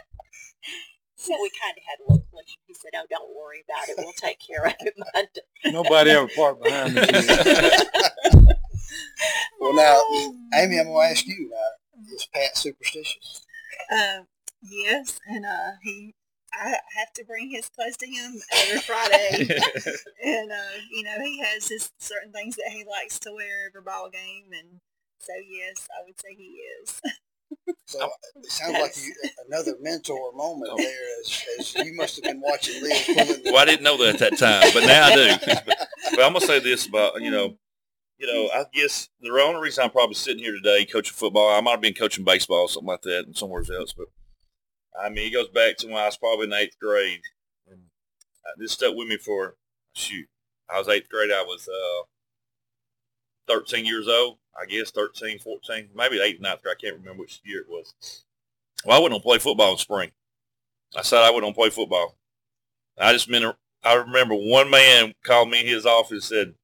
so 1.29 1.43
we 1.43 1.51
kind 1.51 1.77
of 1.77 1.83
had 1.85 2.01
a 2.01 2.05
little 2.09 2.27
collision. 2.31 2.57
He 2.67 2.75
said, 2.75 2.91
"Oh, 2.97 3.07
don't 3.09 3.35
worry 3.37 3.63
about 3.69 3.89
it. 3.89 3.97
We'll 3.99 4.13
take 4.13 4.39
care 4.41 4.65
of 4.67 4.75
it 4.81 4.95
Monday." 5.15 5.41
Nobody 5.67 6.11
ever 6.11 6.29
parked 6.35 6.65
behind 6.65 6.95
me. 6.95 7.03
well, 9.61 9.75
now, 9.75 10.01
Amy, 10.55 10.79
I'm 10.81 10.87
going 10.87 11.07
to 11.07 11.11
ask 11.11 11.27
you: 11.27 11.53
uh, 11.55 12.15
Is 12.15 12.27
Pat 12.33 12.57
superstitious? 12.57 13.45
Uh, 13.93 14.21
yes, 14.63 15.21
and 15.27 15.45
uh, 15.45 15.73
he 15.83 16.15
I 16.53 16.77
have 16.97 17.13
to 17.15 17.25
bring 17.25 17.51
his 17.51 17.69
clothes 17.69 17.97
to 17.99 18.07
him 18.07 18.41
every 18.53 18.81
Friday, 18.81 19.49
and 20.25 20.51
uh, 20.51 20.77
you 20.91 21.03
know 21.03 21.21
he 21.23 21.41
has 21.41 21.69
his 21.69 21.91
certain 21.99 22.33
things 22.33 22.57
that 22.57 22.71
he 22.73 22.85
likes 22.85 23.19
to 23.21 23.33
wear 23.33 23.67
every 23.69 23.83
ball 23.83 24.09
game, 24.11 24.47
and 24.53 24.81
so 25.21 25.33
yes, 25.47 25.89
I 25.93 26.05
would 26.05 26.19
say 26.21 26.35
he 26.35 26.63
is. 26.83 27.01
So 27.87 28.09
it 28.37 28.51
sounds 28.51 28.79
like 28.79 28.93
you, 28.97 29.15
another 29.47 29.75
mentor 29.81 30.33
moment 30.35 30.73
there, 30.77 31.21
as, 31.21 31.45
as 31.59 31.75
you 31.77 31.95
must 31.95 32.17
have 32.17 32.25
been 32.25 32.41
watching 32.41 32.83
Liz. 32.83 33.41
Well, 33.45 33.57
I 33.57 33.65
didn't 33.65 33.83
know 33.83 33.97
that 33.99 34.21
at 34.21 34.31
that 34.31 34.39
time, 34.39 34.71
but 34.75 34.87
now 34.87 35.07
I 35.07 35.15
do. 35.15 35.37
but, 35.67 35.89
but 36.11 36.21
I'm 36.21 36.33
gonna 36.33 36.41
say 36.41 36.61
this 36.61 36.87
about 36.87 37.21
you 37.21 37.31
know, 37.31 37.57
you 38.19 38.27
know, 38.27 38.51
I 38.55 38.65
guess 38.73 39.09
the 39.21 39.31
only 39.31 39.61
reason 39.61 39.85
I'm 39.85 39.91
probably 39.91 40.15
sitting 40.15 40.43
here 40.43 40.55
today 40.55 40.85
coaching 40.85 41.15
football, 41.15 41.57
I 41.57 41.61
might 41.61 41.73
have 41.73 41.81
been 41.81 41.95
coaching 41.95 42.25
baseball 42.25 42.63
or 42.63 42.69
something 42.69 42.89
like 42.89 43.03
that, 43.03 43.27
and 43.27 43.37
somewhere 43.37 43.63
else, 43.73 43.93
but 43.93 44.07
I 44.99 45.09
mean, 45.11 45.29
it 45.29 45.33
goes 45.33 45.49
back 45.49 45.77
to 45.79 45.87
when 45.87 45.97
I 45.97 46.07
was 46.07 46.17
probably 46.17 46.47
in 46.47 46.53
eighth 46.53 46.79
grade. 46.81 47.21
And 47.71 47.83
uh, 48.45 48.53
this 48.57 48.73
stuck 48.73 48.95
with 48.97 49.09
me 49.09 49.17
for, 49.17 49.57
shoot, 49.93 50.27
I 50.69 50.79
was 50.79 50.89
eighth 50.89 51.09
grade. 51.09 51.31
I 51.31 51.43
was 51.43 51.69
uh, 51.69 52.07
13 53.49 53.85
years 53.85 54.09
old, 54.09 54.39
I 54.61 54.67
guess, 54.67 54.91
13, 54.91 55.39
14, 55.39 55.89
maybe 55.95 56.21
eighth, 56.21 56.41
ninth. 56.41 56.61
I 56.67 56.75
can't 56.81 56.97
remember 56.97 57.23
which 57.23 57.41
year 57.45 57.61
it 57.61 57.69
was. 57.69 58.25
Well, 58.85 58.99
I 58.99 59.01
went 59.01 59.15
on 59.15 59.21
play 59.21 59.39
football 59.39 59.73
in 59.73 59.79
spring. 59.79 60.13
I 60.97 61.03
said 61.03 61.23
I 61.23 61.31
went 61.31 61.45
on 61.45 61.55
play 61.55 61.71
football. 61.71 62.17
I 62.99 63.13
just 63.13 63.29
meant, 63.29 63.55
I 63.85 63.95
remember 63.95 64.35
one 64.35 64.71
man 64.71 65.15
called 65.25 65.51
me 65.51 65.61
in 65.61 65.67
his 65.67 65.87
office 65.87 66.11
and 66.11 66.23
said, 66.23 66.55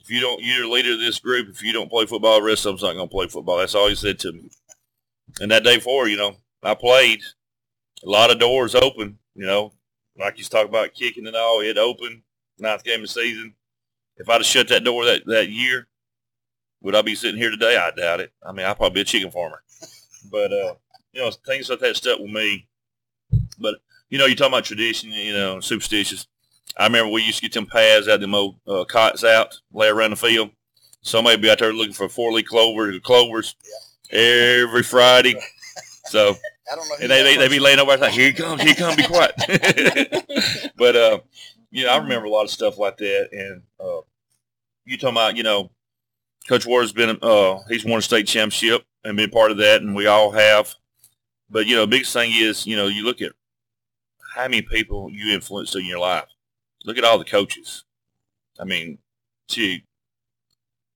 if 0.00 0.10
you 0.10 0.20
don't, 0.20 0.42
you're 0.42 0.62
the 0.62 0.68
leader 0.72 0.92
of 0.92 1.00
this 1.00 1.18
group. 1.18 1.48
If 1.48 1.62
you 1.62 1.72
don't 1.72 1.90
play 1.90 2.06
football, 2.06 2.40
the 2.40 2.46
rest 2.46 2.64
of 2.64 2.72
them's 2.72 2.82
not 2.82 2.94
going 2.94 3.08
to 3.08 3.12
play 3.12 3.26
football. 3.26 3.58
That's 3.58 3.74
all 3.74 3.88
he 3.88 3.94
said 3.94 4.18
to 4.20 4.32
me. 4.32 4.50
And 5.40 5.50
that 5.50 5.64
day 5.64 5.78
four, 5.78 6.08
you 6.08 6.16
know, 6.16 6.36
I 6.62 6.74
played 6.74 7.20
a 8.04 8.08
lot 8.08 8.30
of 8.30 8.38
doors 8.38 8.74
open, 8.74 9.18
you 9.34 9.46
know, 9.46 9.72
like 10.18 10.38
you 10.38 10.44
talk 10.44 10.68
about 10.68 10.94
kicking 10.94 11.26
and 11.26 11.36
all, 11.36 11.60
it 11.60 11.78
opened, 11.78 12.22
ninth 12.58 12.84
game 12.84 13.02
of 13.02 13.10
season. 13.10 13.54
If 14.16 14.28
I'd 14.28 14.34
have 14.34 14.46
shut 14.46 14.68
that 14.68 14.84
door 14.84 15.04
that, 15.04 15.26
that 15.26 15.50
year, 15.50 15.86
would 16.80 16.94
I 16.94 17.02
be 17.02 17.14
sitting 17.14 17.40
here 17.40 17.50
today? 17.50 17.76
I 17.76 17.90
doubt 17.90 18.20
it. 18.20 18.32
I 18.46 18.52
mean, 18.52 18.66
I'd 18.66 18.76
probably 18.76 18.94
be 18.94 19.00
a 19.00 19.04
chicken 19.04 19.30
farmer. 19.30 19.62
But, 20.30 20.52
uh, 20.52 20.74
you 21.12 21.22
know, 21.22 21.30
things 21.30 21.68
like 21.68 21.80
that 21.80 21.96
stuck 21.96 22.20
with 22.20 22.30
me. 22.30 22.66
But, 23.58 23.76
you 24.10 24.18
know, 24.18 24.26
you're 24.26 24.36
talking 24.36 24.54
about 24.54 24.64
tradition, 24.64 25.10
you 25.10 25.32
know, 25.32 25.60
superstitious. 25.60 26.26
I 26.76 26.84
remember 26.84 27.10
we 27.10 27.22
used 27.22 27.38
to 27.38 27.42
get 27.42 27.52
them 27.52 27.66
pads 27.66 28.08
out, 28.08 28.20
them 28.20 28.34
old 28.34 28.56
uh, 28.66 28.84
cots 28.84 29.24
out, 29.24 29.58
lay 29.72 29.88
around 29.88 30.10
the 30.10 30.16
field. 30.16 30.50
Somebody 31.02 31.40
be 31.40 31.50
out 31.50 31.58
there 31.58 31.72
looking 31.72 31.94
for 31.94 32.08
four-leaf 32.08 32.46
clovers, 32.46 33.00
clovers 33.00 33.56
yeah. 34.12 34.18
every 34.18 34.82
Friday. 34.82 35.34
So 36.04 36.36
I 36.72 36.76
don't 36.76 36.88
know. 36.88 36.96
and 37.02 37.10
they, 37.10 37.22
they, 37.22 37.36
they 37.36 37.48
be 37.48 37.58
laying 37.58 37.78
over 37.78 37.90
there 37.92 37.98
like, 37.98 38.12
here 38.12 38.26
he 38.26 38.32
comes, 38.32 38.62
here 38.62 38.74
he 38.74 38.76
comes, 38.76 38.96
be 38.96 39.04
quiet. 39.04 39.34
but, 40.76 40.96
uh, 40.96 41.18
you 41.70 41.84
know, 41.84 41.92
I 41.92 41.96
remember 41.98 42.26
a 42.26 42.30
lot 42.30 42.44
of 42.44 42.50
stuff 42.50 42.78
like 42.78 42.96
that. 42.98 43.28
And 43.32 43.62
uh, 43.80 44.02
you 44.84 44.96
talking 44.98 45.16
about, 45.16 45.36
you 45.36 45.42
know, 45.42 45.70
Coach 46.48 46.66
Ward's 46.66 46.92
been, 46.92 47.18
uh, 47.20 47.58
he's 47.68 47.84
won 47.84 47.98
a 47.98 48.02
state 48.02 48.26
championship 48.26 48.84
and 49.04 49.16
been 49.16 49.30
part 49.30 49.50
of 49.50 49.58
that, 49.58 49.82
and 49.82 49.94
we 49.94 50.06
all 50.06 50.30
have. 50.30 50.74
But, 51.50 51.66
you 51.66 51.74
know, 51.76 51.82
the 51.82 51.88
biggest 51.88 52.12
thing 52.12 52.32
is, 52.34 52.66
you 52.66 52.76
know, 52.76 52.86
you 52.86 53.04
look 53.04 53.20
at 53.20 53.32
how 54.34 54.44
many 54.44 54.62
people 54.62 55.10
you 55.10 55.34
influenced 55.34 55.76
in 55.76 55.84
your 55.84 55.98
life. 55.98 56.26
Look 56.84 56.96
at 56.96 57.04
all 57.04 57.18
the 57.18 57.24
coaches. 57.24 57.84
I 58.58 58.64
mean, 58.64 58.98
gee, 59.48 59.84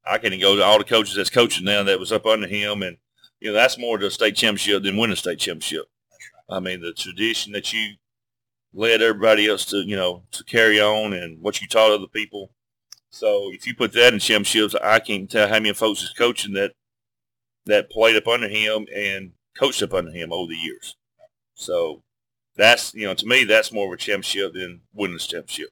I 0.04 0.18
can't 0.18 0.40
go 0.40 0.56
to 0.56 0.64
all 0.64 0.78
the 0.78 0.84
coaches 0.84 1.14
that's 1.14 1.30
coaching 1.30 1.64
now 1.64 1.82
that 1.82 2.00
was 2.00 2.12
up 2.12 2.26
under 2.26 2.46
him, 2.46 2.82
and 2.82 2.96
you 3.40 3.48
know 3.48 3.54
that's 3.54 3.78
more 3.78 3.98
to 3.98 4.06
a 4.06 4.10
state 4.10 4.36
championship 4.36 4.82
than 4.82 4.96
winning 4.96 5.14
a 5.14 5.16
state 5.16 5.38
championship. 5.38 5.86
I 6.48 6.60
mean, 6.60 6.80
the 6.80 6.92
tradition 6.92 7.52
that 7.52 7.72
you 7.72 7.94
led 8.74 9.02
everybody 9.02 9.48
else 9.48 9.64
to, 9.66 9.78
you 9.78 9.96
know, 9.96 10.22
to 10.32 10.44
carry 10.44 10.80
on, 10.80 11.12
and 11.12 11.40
what 11.40 11.60
you 11.60 11.68
taught 11.68 11.92
other 11.92 12.06
people. 12.06 12.50
So 13.12 13.50
if 13.52 13.66
you 13.66 13.74
put 13.74 13.92
that 13.92 14.14
in 14.14 14.18
championships, 14.18 14.74
I 14.74 14.98
can't 14.98 15.30
tell 15.30 15.46
how 15.46 15.60
many 15.60 15.74
folks 15.74 16.02
is 16.02 16.14
coaching 16.16 16.54
that 16.54 16.72
that 17.66 17.90
played 17.90 18.16
up 18.16 18.26
under 18.26 18.48
him 18.48 18.86
and 18.92 19.32
coached 19.56 19.82
up 19.82 19.92
under 19.92 20.10
him 20.10 20.32
over 20.32 20.48
the 20.48 20.56
years. 20.56 20.96
So 21.54 22.02
that's 22.56 22.94
you 22.94 23.06
know 23.06 23.14
to 23.14 23.26
me 23.26 23.44
that's 23.44 23.70
more 23.70 23.86
of 23.86 23.92
a 23.92 23.96
championship 23.98 24.54
than 24.54 24.80
winning 24.94 25.16
a 25.16 25.18
championship. 25.18 25.68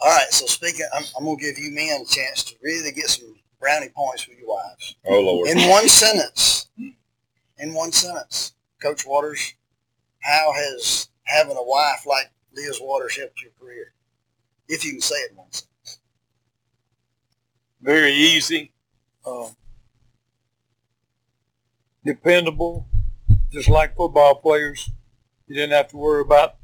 All 0.00 0.10
right. 0.10 0.30
So 0.30 0.46
speaking, 0.46 0.86
I'm, 0.94 1.04
I'm 1.18 1.24
gonna 1.26 1.36
give 1.36 1.58
you 1.58 1.72
men 1.72 2.00
a 2.00 2.06
chance 2.06 2.42
to 2.44 2.54
really 2.62 2.90
get 2.90 3.10
some 3.10 3.36
brownie 3.60 3.90
points 3.94 4.26
with 4.26 4.38
your 4.38 4.48
wives. 4.48 4.96
Oh 5.06 5.20
Lord! 5.20 5.50
In 5.50 5.68
one 5.68 5.88
sentence, 5.88 6.68
in 6.78 7.74
one 7.74 7.92
sentence, 7.92 8.54
Coach 8.82 9.06
Waters, 9.06 9.54
how 10.20 10.54
has 10.54 11.10
having 11.24 11.58
a 11.58 11.62
wife 11.62 12.06
like 12.06 12.30
Liz 12.54 12.78
Waters 12.80 13.18
helped 13.18 13.42
your 13.42 13.52
career? 13.60 13.92
If 14.68 14.86
you 14.86 14.92
can 14.92 15.00
say 15.02 15.16
it 15.16 15.32
in 15.32 15.36
one 15.36 15.52
sentence. 15.52 15.65
Very 17.86 18.12
easy, 18.12 18.72
uh, 19.24 19.48
dependable, 22.04 22.88
just 23.52 23.68
like 23.68 23.96
football 23.96 24.34
players. 24.34 24.90
You 25.46 25.54
didn't 25.54 25.72
have 25.72 25.88
to 25.90 25.96
worry 25.96 26.22
about 26.22 26.56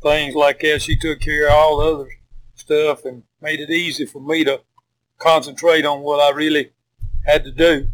things 0.00 0.36
like 0.36 0.60
that. 0.60 0.80
She 0.80 0.94
took 0.94 1.18
care 1.20 1.48
of 1.48 1.54
all 1.54 1.78
the 1.78 1.92
other 1.92 2.08
stuff 2.54 3.04
and 3.04 3.24
made 3.42 3.58
it 3.58 3.68
easy 3.68 4.06
for 4.06 4.22
me 4.22 4.44
to 4.44 4.60
concentrate 5.18 5.84
on 5.84 6.02
what 6.02 6.20
I 6.20 6.34
really 6.34 6.70
had 7.26 7.42
to 7.44 7.50
do. 7.50 7.88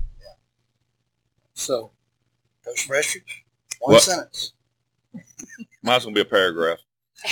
So, 1.54 1.92
Coach 2.62 2.86
Prestridge, 2.86 3.42
one 3.80 4.00
sentence. 4.00 4.52
Mine's 5.82 6.04
gonna 6.04 6.14
be 6.14 6.20
a 6.20 6.26
paragraph. 6.26 6.78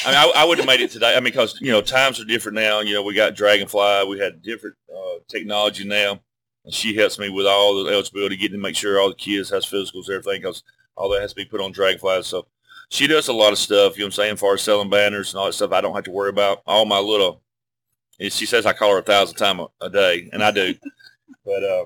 I 0.05 0.11
mean, 0.11 0.17
I, 0.17 0.43
I 0.43 0.45
would 0.45 0.59
have 0.59 0.67
made 0.67 0.81
it 0.81 0.91
today. 0.91 1.15
I 1.15 1.21
mean, 1.21 1.33
because 1.33 1.59
you 1.61 1.73
know 1.73 1.81
times 1.81 2.21
are 2.21 2.25
different 2.25 2.57
now. 2.57 2.81
You 2.81 2.95
know, 2.95 3.03
we 3.03 3.15
got 3.15 3.35
Dragonfly, 3.35 4.05
we 4.09 4.19
had 4.19 4.43
different 4.43 4.77
uh, 4.95 5.19
technology 5.29 5.85
now, 5.85 6.21
and 6.65 6.75
she 6.75 6.95
helps 6.95 7.19
me 7.19 7.31
with 7.31 7.47
all 7.47 7.83
the 7.85 7.91
eligibility, 7.91 8.37
getting 8.37 8.59
to 8.59 8.63
make 8.63 8.77
sure 8.77 9.01
all 9.01 9.09
the 9.09 9.15
kids 9.15 9.51
has 9.51 9.65
physicals, 9.65 10.11
everything, 10.11 10.43
because 10.43 10.63
all 10.97 11.09
that 11.11 11.23
has 11.23 11.31
to 11.31 11.37
be 11.37 11.45
put 11.45 11.61
on 11.61 11.73
Dragonfly. 11.73 12.23
So 12.25 12.47
she 12.91 13.07
does 13.07 13.29
a 13.29 13.33
lot 13.33 13.53
of 13.53 13.59
stuff. 13.59 13.97
You 13.97 14.03
know 14.03 14.07
what 14.07 14.19
I'm 14.19 14.39
saying? 14.39 14.53
As 14.53 14.63
selling 14.63 14.91
banners 14.91 15.33
and 15.33 15.41
all 15.41 15.47
that 15.47 15.53
stuff, 15.55 15.73
I 15.73 15.81
don't 15.81 15.95
have 15.95 16.05
to 16.05 16.11
worry 16.11 16.31
about 16.31 16.63
all 16.67 16.85
my 16.85 16.99
little. 16.99 17.43
She 18.21 18.47
says 18.47 18.67
I 18.67 18.73
call 18.73 18.93
her 18.93 18.99
a 18.99 19.03
thousand 19.03 19.37
times 19.37 19.63
a, 19.81 19.87
a 19.87 19.91
day, 19.91 20.29
and 20.33 20.43
I 20.43 20.51
do. 20.51 20.75
but 21.45 21.63
uh, 21.65 21.85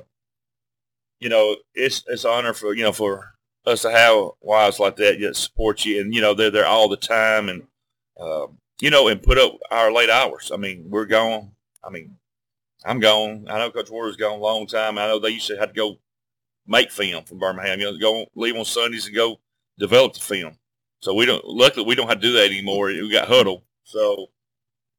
you 1.20 1.28
know, 1.28 1.56
it's 1.74 2.02
it's 2.08 2.24
an 2.24 2.30
honor 2.30 2.52
for 2.52 2.74
you 2.74 2.82
know 2.82 2.92
for 2.92 3.34
us 3.64 3.82
to 3.82 3.90
have 3.90 4.30
wives 4.40 4.80
like 4.80 4.96
that 4.96 5.20
that 5.20 5.36
support 5.36 5.84
you, 5.84 6.00
and 6.00 6.14
you 6.14 6.20
know 6.20 6.34
they're 6.34 6.50
there 6.50 6.66
all 6.66 6.88
the 6.88 6.96
time, 6.96 7.48
and 7.48 7.64
um, 8.20 8.58
you 8.80 8.90
know, 8.90 9.08
and 9.08 9.22
put 9.22 9.38
up 9.38 9.54
our 9.70 9.92
late 9.92 10.10
hours. 10.10 10.50
I 10.52 10.56
mean, 10.56 10.86
we're 10.88 11.06
gone. 11.06 11.52
I 11.84 11.90
mean, 11.90 12.16
I'm 12.84 13.00
gone. 13.00 13.46
I 13.48 13.58
know 13.58 13.70
Coach 13.70 13.90
Waters 13.90 14.16
gone 14.16 14.38
a 14.38 14.42
long 14.42 14.66
time. 14.66 14.98
I 14.98 15.06
know 15.06 15.18
they 15.18 15.30
used 15.30 15.46
to 15.48 15.56
have 15.56 15.68
to 15.70 15.74
go 15.74 15.98
make 16.66 16.90
film 16.90 17.24
from 17.24 17.38
Birmingham. 17.38 17.80
You 17.80 17.92
know, 17.92 17.98
go 17.98 18.26
leave 18.34 18.56
on 18.56 18.64
Sundays 18.64 19.06
and 19.06 19.14
go 19.14 19.40
develop 19.78 20.14
the 20.14 20.20
film. 20.20 20.56
So 21.00 21.14
we 21.14 21.26
don't. 21.26 21.44
Luckily, 21.44 21.86
we 21.86 21.94
don't 21.94 22.08
have 22.08 22.20
to 22.20 22.26
do 22.26 22.32
that 22.34 22.46
anymore. 22.46 22.86
We 22.86 23.10
got 23.10 23.28
Hudl. 23.28 23.62
So, 23.84 24.26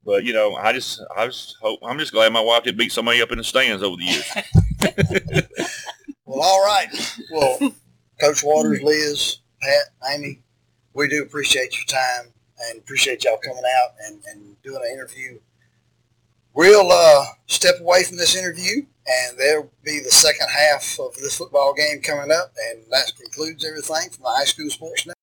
but 0.06 0.24
you 0.24 0.34
know, 0.34 0.56
I 0.56 0.74
just, 0.74 1.02
I 1.16 1.28
just 1.28 1.58
hope. 1.62 1.80
I'm 1.84 2.00
just 2.00 2.12
glad 2.12 2.34
my 2.34 2.42
wife 2.42 2.64
didn't 2.64 2.78
beat 2.78 2.92
somebody 2.92 3.22
up 3.22 3.32
in 3.32 3.38
the 3.38 3.44
stands 3.44 3.84
over 3.84 3.96
the 3.98 4.04
years. 4.04 5.44
Well, 6.26 6.42
all 6.42 6.66
right. 6.66 6.88
Well, 7.32 7.60
Coach 8.20 8.44
Waters, 8.44 8.82
Liz, 8.82 9.38
Pat, 9.62 10.14
Amy, 10.16 10.42
we 10.94 11.08
do 11.08 11.22
appreciate 11.22 11.76
your 11.76 11.86
time 11.86 12.33
and 12.70 12.80
appreciate 12.80 13.24
y'all 13.24 13.38
coming 13.38 13.64
out 13.82 13.92
and, 14.06 14.22
and 14.32 14.62
doing 14.64 14.82
an 14.84 14.92
interview. 14.92 15.40
We'll 16.54 16.92
uh, 16.92 17.26
step 17.48 17.76
away 17.82 18.04
from 18.04 18.18
this 18.18 18.36
interview, 18.36 18.86
and 19.08 19.38
there'll 19.38 19.72
be 19.84 20.00
the 20.00 20.12
second 20.12 20.48
half 20.50 21.00
of 21.00 21.16
this 21.16 21.38
football 21.38 21.74
game 21.74 22.02
coming 22.02 22.32
up, 22.32 22.54
and 22.70 22.84
that 22.92 23.12
concludes 23.20 23.66
everything 23.66 24.12
from 24.12 24.24
the 24.24 24.30
High 24.30 24.46
School 24.46 24.70
Sports 24.70 25.06
Network. 25.08 25.23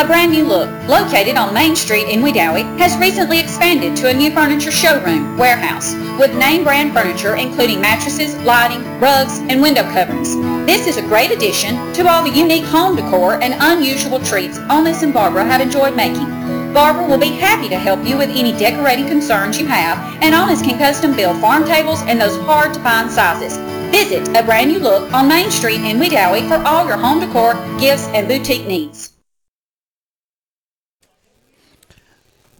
A 0.00 0.06
brand 0.06 0.32
new 0.32 0.44
look, 0.44 0.70
located 0.88 1.36
on 1.36 1.52
Main 1.52 1.76
Street 1.76 2.08
in 2.08 2.22
Wedowee, 2.22 2.64
has 2.78 2.96
recently 2.96 3.38
expanded 3.38 3.94
to 3.96 4.08
a 4.08 4.14
new 4.14 4.30
furniture 4.30 4.70
showroom, 4.70 5.36
warehouse, 5.36 5.92
with 6.18 6.34
name 6.34 6.64
brand 6.64 6.94
furniture 6.94 7.36
including 7.36 7.82
mattresses, 7.82 8.34
lighting, 8.38 8.82
rugs, 8.98 9.40
and 9.50 9.60
window 9.60 9.82
coverings. 9.92 10.34
This 10.64 10.86
is 10.86 10.96
a 10.96 11.02
great 11.02 11.32
addition 11.32 11.92
to 11.92 12.08
all 12.08 12.24
the 12.24 12.30
unique 12.30 12.64
home 12.64 12.96
decor 12.96 13.42
and 13.42 13.54
unusual 13.60 14.20
treats 14.20 14.56
Honest 14.70 15.02
and 15.02 15.12
Barbara 15.12 15.44
have 15.44 15.60
enjoyed 15.60 15.94
making. 15.94 16.30
Barbara 16.72 17.06
will 17.06 17.18
be 17.18 17.36
happy 17.36 17.68
to 17.68 17.76
help 17.76 18.02
you 18.06 18.16
with 18.16 18.30
any 18.30 18.52
decorating 18.52 19.06
concerns 19.06 19.60
you 19.60 19.66
have, 19.66 19.98
and 20.22 20.34
Honest 20.34 20.64
can 20.64 20.78
custom 20.78 21.14
build 21.14 21.38
farm 21.42 21.66
tables 21.66 22.00
in 22.02 22.18
those 22.18 22.38
hard 22.38 22.72
to 22.72 22.80
find 22.80 23.10
sizes. 23.10 23.58
Visit 23.90 24.34
a 24.34 24.42
brand 24.42 24.70
new 24.70 24.78
look 24.78 25.12
on 25.12 25.28
Main 25.28 25.50
Street 25.50 25.82
in 25.82 25.98
Wedowee 25.98 26.48
for 26.48 26.56
all 26.66 26.86
your 26.86 26.96
home 26.96 27.20
decor, 27.20 27.52
gifts, 27.78 28.06
and 28.14 28.26
boutique 28.26 28.66
needs. 28.66 29.10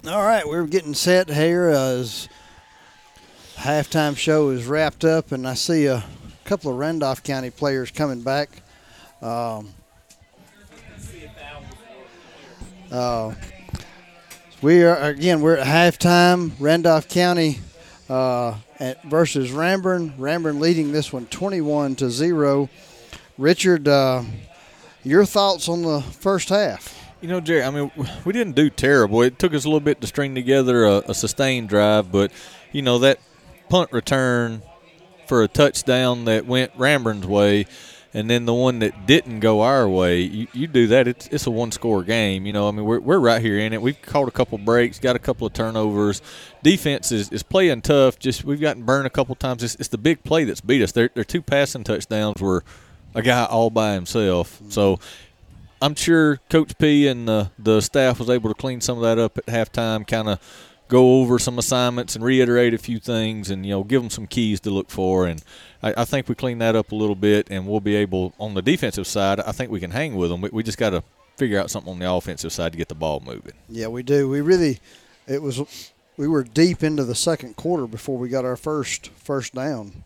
All 0.08 0.22
right, 0.22 0.48
we're 0.48 0.64
getting 0.64 0.94
set 0.94 1.28
here 1.28 1.68
as 1.68 2.26
halftime 3.56 4.16
show 4.16 4.48
is 4.48 4.64
wrapped 4.64 5.04
up, 5.04 5.30
and 5.30 5.46
I 5.46 5.52
see 5.52 5.84
a 5.84 6.02
couple 6.46 6.70
of 6.70 6.78
Randolph 6.78 7.22
County 7.22 7.50
players 7.50 7.90
coming 7.90 8.22
back. 8.22 8.48
Um, 9.20 9.74
uh, 12.90 13.34
we 14.62 14.82
are 14.84 14.96
again. 14.96 15.42
We're 15.42 15.58
at 15.58 15.66
halftime. 15.66 16.52
Randolph 16.58 17.06
County 17.06 17.60
uh, 18.08 18.54
at, 18.78 19.02
versus 19.02 19.50
Ranburne. 19.50 20.16
Ranburne 20.16 20.60
leading 20.60 20.92
this 20.92 21.12
one, 21.12 21.26
twenty-one 21.26 21.94
to 21.96 22.08
zero. 22.08 22.70
Richard, 23.36 23.86
uh, 23.86 24.22
your 25.04 25.26
thoughts 25.26 25.68
on 25.68 25.82
the 25.82 26.00
first 26.00 26.48
half? 26.48 26.99
You 27.20 27.28
know, 27.28 27.40
Jerry, 27.40 27.62
I 27.62 27.70
mean, 27.70 27.90
we 28.24 28.32
didn't 28.32 28.56
do 28.56 28.70
terrible. 28.70 29.22
It 29.22 29.38
took 29.38 29.54
us 29.54 29.64
a 29.64 29.68
little 29.68 29.80
bit 29.80 30.00
to 30.00 30.06
string 30.06 30.34
together 30.34 30.84
a, 30.84 30.98
a 31.08 31.14
sustained 31.14 31.68
drive, 31.68 32.10
but, 32.10 32.32
you 32.72 32.82
know, 32.82 32.98
that 33.00 33.20
punt 33.68 33.92
return 33.92 34.62
for 35.26 35.42
a 35.42 35.48
touchdown 35.48 36.24
that 36.24 36.46
went 36.46 36.76
Ranburne's 36.76 37.26
way 37.26 37.66
and 38.12 38.28
then 38.28 38.44
the 38.44 38.54
one 38.54 38.80
that 38.80 39.06
didn't 39.06 39.38
go 39.38 39.60
our 39.60 39.88
way, 39.88 40.20
you, 40.22 40.48
you 40.52 40.66
do 40.66 40.88
that, 40.88 41.06
it's, 41.06 41.28
it's 41.28 41.46
a 41.46 41.50
one 41.50 41.70
score 41.70 42.02
game. 42.02 42.44
You 42.44 42.52
know, 42.52 42.66
I 42.66 42.72
mean, 42.72 42.84
we're, 42.84 42.98
we're 42.98 43.20
right 43.20 43.40
here 43.40 43.58
in 43.58 43.72
it. 43.72 43.80
We've 43.80 44.00
caught 44.02 44.26
a 44.26 44.32
couple 44.32 44.58
breaks, 44.58 44.98
got 44.98 45.14
a 45.14 45.20
couple 45.20 45.46
of 45.46 45.52
turnovers. 45.52 46.20
Defense 46.62 47.12
is, 47.12 47.30
is 47.30 47.44
playing 47.44 47.82
tough. 47.82 48.18
Just 48.18 48.44
we've 48.44 48.60
gotten 48.60 48.82
burned 48.82 49.06
a 49.06 49.10
couple 49.10 49.36
times. 49.36 49.62
It's, 49.62 49.76
it's 49.76 49.88
the 49.88 49.98
big 49.98 50.24
play 50.24 50.42
that's 50.42 50.60
beat 50.60 50.82
us. 50.82 50.90
Their, 50.90 51.10
their 51.14 51.24
two 51.24 51.40
passing 51.40 51.84
touchdowns 51.84 52.42
were 52.42 52.64
a 53.14 53.22
guy 53.22 53.44
all 53.44 53.70
by 53.70 53.94
himself. 53.94 54.60
So 54.70 54.98
I'm 55.82 55.94
sure 55.94 56.36
Coach 56.48 56.76
P 56.78 57.08
and 57.08 57.26
the, 57.26 57.50
the 57.58 57.80
staff 57.80 58.18
was 58.18 58.28
able 58.28 58.50
to 58.50 58.54
clean 58.54 58.80
some 58.80 58.98
of 58.98 59.02
that 59.02 59.18
up 59.18 59.38
at 59.38 59.46
halftime, 59.46 60.06
kind 60.06 60.28
of 60.28 60.38
go 60.88 61.20
over 61.20 61.38
some 61.38 61.58
assignments 61.58 62.16
and 62.16 62.24
reiterate 62.24 62.74
a 62.74 62.78
few 62.78 62.98
things 62.98 63.48
and, 63.48 63.64
you 63.64 63.70
know, 63.70 63.84
give 63.84 64.02
them 64.02 64.10
some 64.10 64.26
keys 64.26 64.60
to 64.60 64.70
look 64.70 64.90
for. 64.90 65.26
And 65.26 65.42
I, 65.82 65.94
I 65.98 66.04
think 66.04 66.28
we 66.28 66.34
cleaned 66.34 66.60
that 66.60 66.76
up 66.76 66.92
a 66.92 66.94
little 66.94 67.14
bit 67.14 67.48
and 67.50 67.66
we'll 67.66 67.80
be 67.80 67.94
able, 67.94 68.34
on 68.38 68.54
the 68.54 68.62
defensive 68.62 69.06
side, 69.06 69.40
I 69.40 69.52
think 69.52 69.70
we 69.70 69.80
can 69.80 69.92
hang 69.92 70.16
with 70.16 70.30
them. 70.30 70.40
We, 70.42 70.50
we 70.52 70.62
just 70.62 70.78
got 70.78 70.90
to 70.90 71.02
figure 71.36 71.58
out 71.58 71.70
something 71.70 71.92
on 71.92 71.98
the 71.98 72.10
offensive 72.10 72.52
side 72.52 72.72
to 72.72 72.78
get 72.78 72.88
the 72.88 72.94
ball 72.94 73.22
moving. 73.24 73.54
Yeah, 73.68 73.86
we 73.86 74.02
do. 74.02 74.28
We 74.28 74.40
really, 74.42 74.80
it 75.26 75.40
was, 75.40 75.92
we 76.16 76.28
were 76.28 76.42
deep 76.42 76.82
into 76.82 77.04
the 77.04 77.14
second 77.14 77.56
quarter 77.56 77.86
before 77.86 78.18
we 78.18 78.28
got 78.28 78.44
our 78.44 78.56
first 78.56 79.08
first 79.08 79.54
down. 79.54 80.04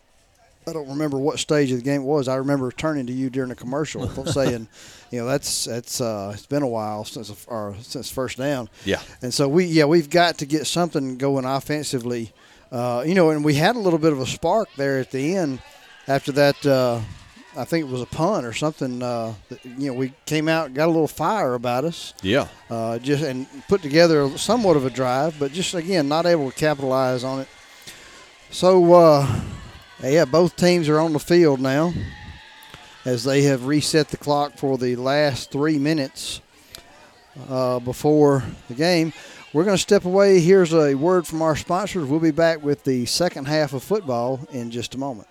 I 0.67 0.73
don't 0.73 0.87
remember 0.87 1.17
what 1.17 1.37
stage 1.37 1.71
of 1.71 1.77
the 1.77 1.83
game 1.83 2.01
it 2.01 2.05
was. 2.05 2.27
I 2.27 2.35
remember 2.35 2.71
turning 2.71 3.05
to 3.07 3.13
you 3.13 3.29
during 3.29 3.49
the 3.49 3.55
commercial, 3.55 4.07
saying, 4.25 4.67
"You 5.15 5.21
know, 5.21 5.27
that's 5.27 5.63
that's 5.63 6.01
uh, 6.01 6.31
it's 6.33 6.45
been 6.45 6.61
a 6.61 6.67
while 6.67 7.05
since 7.05 7.31
our 7.47 7.73
since 7.81 8.09
first 8.09 8.37
down." 8.37 8.69
Yeah. 8.83 9.01
And 9.21 9.33
so 9.33 9.47
we 9.47 9.63
yeah 9.63 9.85
we've 9.85 10.09
got 10.09 10.39
to 10.39 10.45
get 10.45 10.67
something 10.67 11.17
going 11.17 11.45
offensively, 11.45 12.33
uh, 12.69 13.03
you 13.07 13.15
know, 13.15 13.29
and 13.29 13.45
we 13.45 13.53
had 13.53 13.77
a 13.77 13.79
little 13.79 13.99
bit 13.99 14.11
of 14.11 14.19
a 14.19 14.25
spark 14.25 14.67
there 14.75 14.99
at 14.99 15.11
the 15.11 15.37
end 15.37 15.59
after 16.05 16.33
that 16.33 16.65
uh, 16.65 16.99
I 17.55 17.63
think 17.63 17.87
it 17.87 17.91
was 17.91 18.01
a 18.01 18.05
punt 18.05 18.45
or 18.45 18.51
something. 18.51 19.01
Uh, 19.01 19.35
that, 19.47 19.63
you 19.63 19.87
know, 19.87 19.93
we 19.93 20.11
came 20.25 20.49
out, 20.49 20.73
got 20.73 20.87
a 20.87 20.91
little 20.91 21.07
fire 21.07 21.53
about 21.53 21.85
us. 21.85 22.13
Yeah. 22.21 22.49
Uh, 22.69 22.99
just 22.99 23.23
and 23.23 23.47
put 23.69 23.81
together 23.81 24.37
somewhat 24.37 24.75
of 24.75 24.85
a 24.85 24.89
drive, 24.89 25.39
but 25.39 25.53
just 25.53 25.73
again 25.73 26.09
not 26.09 26.25
able 26.25 26.51
to 26.51 26.57
capitalize 26.57 27.23
on 27.23 27.39
it. 27.39 27.47
So 28.51 28.93
uh, 28.93 29.41
yeah, 30.03 30.25
both 30.25 30.57
teams 30.57 30.89
are 30.89 30.99
on 30.99 31.13
the 31.13 31.19
field 31.19 31.61
now 31.61 31.93
as 33.05 33.23
they 33.23 33.43
have 33.43 33.67
reset 33.67 34.09
the 34.09 34.17
clock 34.17 34.57
for 34.57 34.77
the 34.77 34.95
last 34.95 35.51
three 35.51 35.77
minutes 35.77 36.41
uh, 37.47 37.79
before 37.79 38.43
the 38.67 38.73
game. 38.73 39.13
We're 39.53 39.63
going 39.63 39.77
to 39.77 39.81
step 39.81 40.05
away. 40.05 40.39
Here's 40.39 40.73
a 40.73 40.95
word 40.95 41.25
from 41.25 41.41
our 41.41 41.55
sponsors. 41.55 42.09
We'll 42.09 42.19
be 42.19 42.31
back 42.31 42.61
with 42.61 42.83
the 42.83 43.05
second 43.05 43.47
half 43.47 43.73
of 43.73 43.83
football 43.83 44.41
in 44.51 44.71
just 44.71 44.95
a 44.95 44.97
moment. 44.97 45.27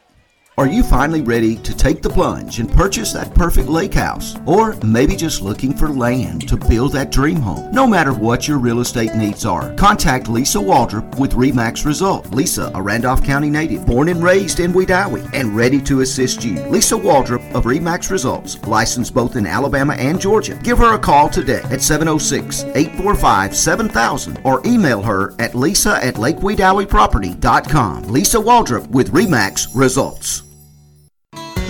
Are 0.56 0.68
you 0.68 0.84
finally 0.84 1.20
ready 1.20 1.56
to 1.56 1.76
take 1.76 2.00
the 2.00 2.08
plunge 2.08 2.60
and 2.60 2.70
purchase 2.70 3.12
that 3.12 3.34
perfect 3.34 3.68
lake 3.68 3.94
house? 3.94 4.36
Or 4.46 4.76
maybe 4.84 5.16
just 5.16 5.42
looking 5.42 5.76
for 5.76 5.88
land 5.88 6.48
to 6.48 6.56
build 6.56 6.92
that 6.92 7.10
dream 7.10 7.38
home? 7.38 7.72
No 7.72 7.88
matter 7.88 8.12
what 8.12 8.46
your 8.46 8.58
real 8.58 8.78
estate 8.78 9.16
needs 9.16 9.44
are, 9.44 9.74
contact 9.74 10.28
Lisa 10.28 10.58
Waldrop 10.58 11.18
with 11.18 11.32
REMAX 11.32 11.84
Result. 11.84 12.30
Lisa, 12.30 12.70
a 12.72 12.80
Randolph 12.80 13.24
County 13.24 13.50
native, 13.50 13.84
born 13.84 14.08
and 14.08 14.22
raised 14.22 14.60
in 14.60 14.72
Wedowee, 14.72 15.28
and 15.34 15.56
ready 15.56 15.80
to 15.82 16.02
assist 16.02 16.44
you. 16.44 16.54
Lisa 16.68 16.94
Waldrop 16.94 17.52
of 17.52 17.64
REMAX 17.64 18.12
Results, 18.12 18.64
licensed 18.64 19.12
both 19.12 19.34
in 19.34 19.48
Alabama 19.48 19.94
and 19.94 20.20
Georgia. 20.20 20.54
Give 20.62 20.78
her 20.78 20.94
a 20.94 20.98
call 21.00 21.28
today 21.28 21.62
at 21.64 21.82
706 21.82 22.62
845 22.62 23.56
7000 23.56 24.40
or 24.44 24.62
email 24.64 25.02
her 25.02 25.34
at 25.40 25.56
lisa 25.56 25.98
at 26.00 26.14
lakewedoweeproperty.com. 26.14 28.02
Lisa 28.04 28.38
Waldrop 28.38 28.86
with 28.90 29.10
REMAX 29.12 29.66
Results. 29.74 30.43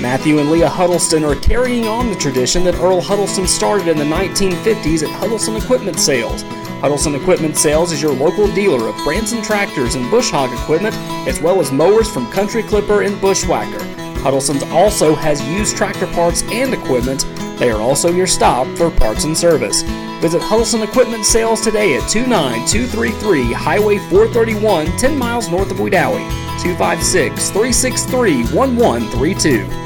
Matthew 0.00 0.38
and 0.38 0.50
Leah 0.50 0.68
Huddleston 0.68 1.24
are 1.24 1.34
carrying 1.34 1.86
on 1.86 2.10
the 2.10 2.16
tradition 2.16 2.64
that 2.64 2.74
Earl 2.74 3.00
Huddleston 3.00 3.46
started 3.46 3.88
in 3.88 3.96
the 3.96 4.04
1950s 4.04 5.02
at 5.02 5.10
Huddleston 5.10 5.56
Equipment 5.56 5.98
Sales. 5.98 6.42
Huddleston 6.82 7.14
Equipment 7.14 7.56
Sales 7.56 7.92
is 7.92 8.02
your 8.02 8.12
local 8.12 8.46
dealer 8.54 8.88
of 8.88 8.96
Branson 9.04 9.40
tractors 9.42 9.94
and 9.94 10.10
bush 10.10 10.30
hog 10.30 10.52
equipment, 10.52 10.94
as 11.26 11.40
well 11.40 11.60
as 11.60 11.72
mowers 11.72 12.10
from 12.10 12.30
Country 12.32 12.62
Clipper 12.62 13.02
and 13.02 13.18
Bushwhacker. 13.20 13.82
Huddleston's 14.20 14.62
also 14.64 15.14
has 15.14 15.42
used 15.48 15.76
tractor 15.76 16.06
parts 16.08 16.42
and 16.44 16.74
equipment. 16.74 17.24
They 17.58 17.70
are 17.70 17.80
also 17.80 18.10
your 18.10 18.26
stop 18.26 18.66
for 18.76 18.90
parts 18.90 19.24
and 19.24 19.36
service. 19.36 19.82
Visit 20.20 20.42
Huddleston 20.42 20.82
Equipment 20.82 21.24
Sales 21.24 21.60
today 21.60 21.96
at 21.96 22.08
29233 22.08 23.52
Highway 23.52 23.98
431, 23.98 24.86
10 24.98 25.18
miles 25.18 25.48
north 25.48 25.70
of 25.70 25.78
Wedowee. 25.78 26.28
256 26.62 27.50
363 27.50 28.44
1132. 28.54 29.84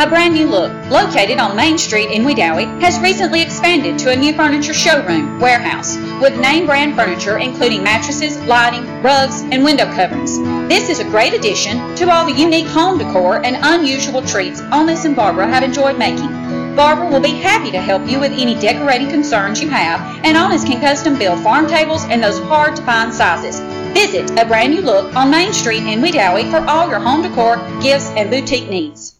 A 0.00 0.06
brand 0.08 0.32
new 0.32 0.46
look, 0.46 0.72
located 0.90 1.38
on 1.38 1.54
Main 1.54 1.76
Street 1.76 2.10
in 2.10 2.22
Wedowee, 2.22 2.80
has 2.80 2.98
recently 3.00 3.42
expanded 3.42 3.98
to 3.98 4.10
a 4.10 4.16
new 4.16 4.32
furniture 4.32 4.72
showroom, 4.72 5.38
warehouse, 5.38 5.98
with 6.22 6.40
name 6.40 6.64
brand 6.64 6.96
furniture 6.96 7.36
including 7.36 7.82
mattresses, 7.82 8.38
lighting, 8.44 8.86
rugs, 9.02 9.42
and 9.42 9.62
window 9.62 9.84
coverings. 9.94 10.38
This 10.70 10.88
is 10.88 11.00
a 11.00 11.10
great 11.10 11.34
addition 11.34 11.94
to 11.96 12.10
all 12.10 12.24
the 12.24 12.32
unique 12.32 12.68
home 12.68 12.96
decor 12.96 13.44
and 13.44 13.58
unusual 13.60 14.22
treats 14.22 14.62
Honest 14.72 15.04
and 15.04 15.14
Barbara 15.14 15.46
have 15.46 15.62
enjoyed 15.62 15.98
making. 15.98 16.30
Barbara 16.76 17.10
will 17.10 17.20
be 17.20 17.30
happy 17.30 17.70
to 17.70 17.80
help 17.80 18.08
you 18.08 18.20
with 18.20 18.32
any 18.32 18.54
decorating 18.54 19.08
concerns 19.08 19.60
you 19.60 19.68
have, 19.68 20.00
and 20.24 20.36
Honest 20.36 20.66
can 20.66 20.80
custom 20.80 21.18
build 21.18 21.42
farm 21.42 21.66
tables 21.66 22.04
in 22.04 22.20
those 22.20 22.38
hard 22.40 22.76
to 22.76 22.82
find 22.82 23.12
sizes. 23.12 23.60
Visit 23.92 24.30
a 24.38 24.46
brand 24.46 24.72
new 24.72 24.80
look 24.80 25.14
on 25.14 25.30
Main 25.30 25.52
Street 25.52 25.82
in 25.82 26.00
Wedowee 26.00 26.50
for 26.50 26.64
all 26.68 26.88
your 26.88 27.00
home 27.00 27.22
decor, 27.22 27.56
gifts, 27.82 28.10
and 28.16 28.30
boutique 28.30 28.68
needs. 28.68 29.19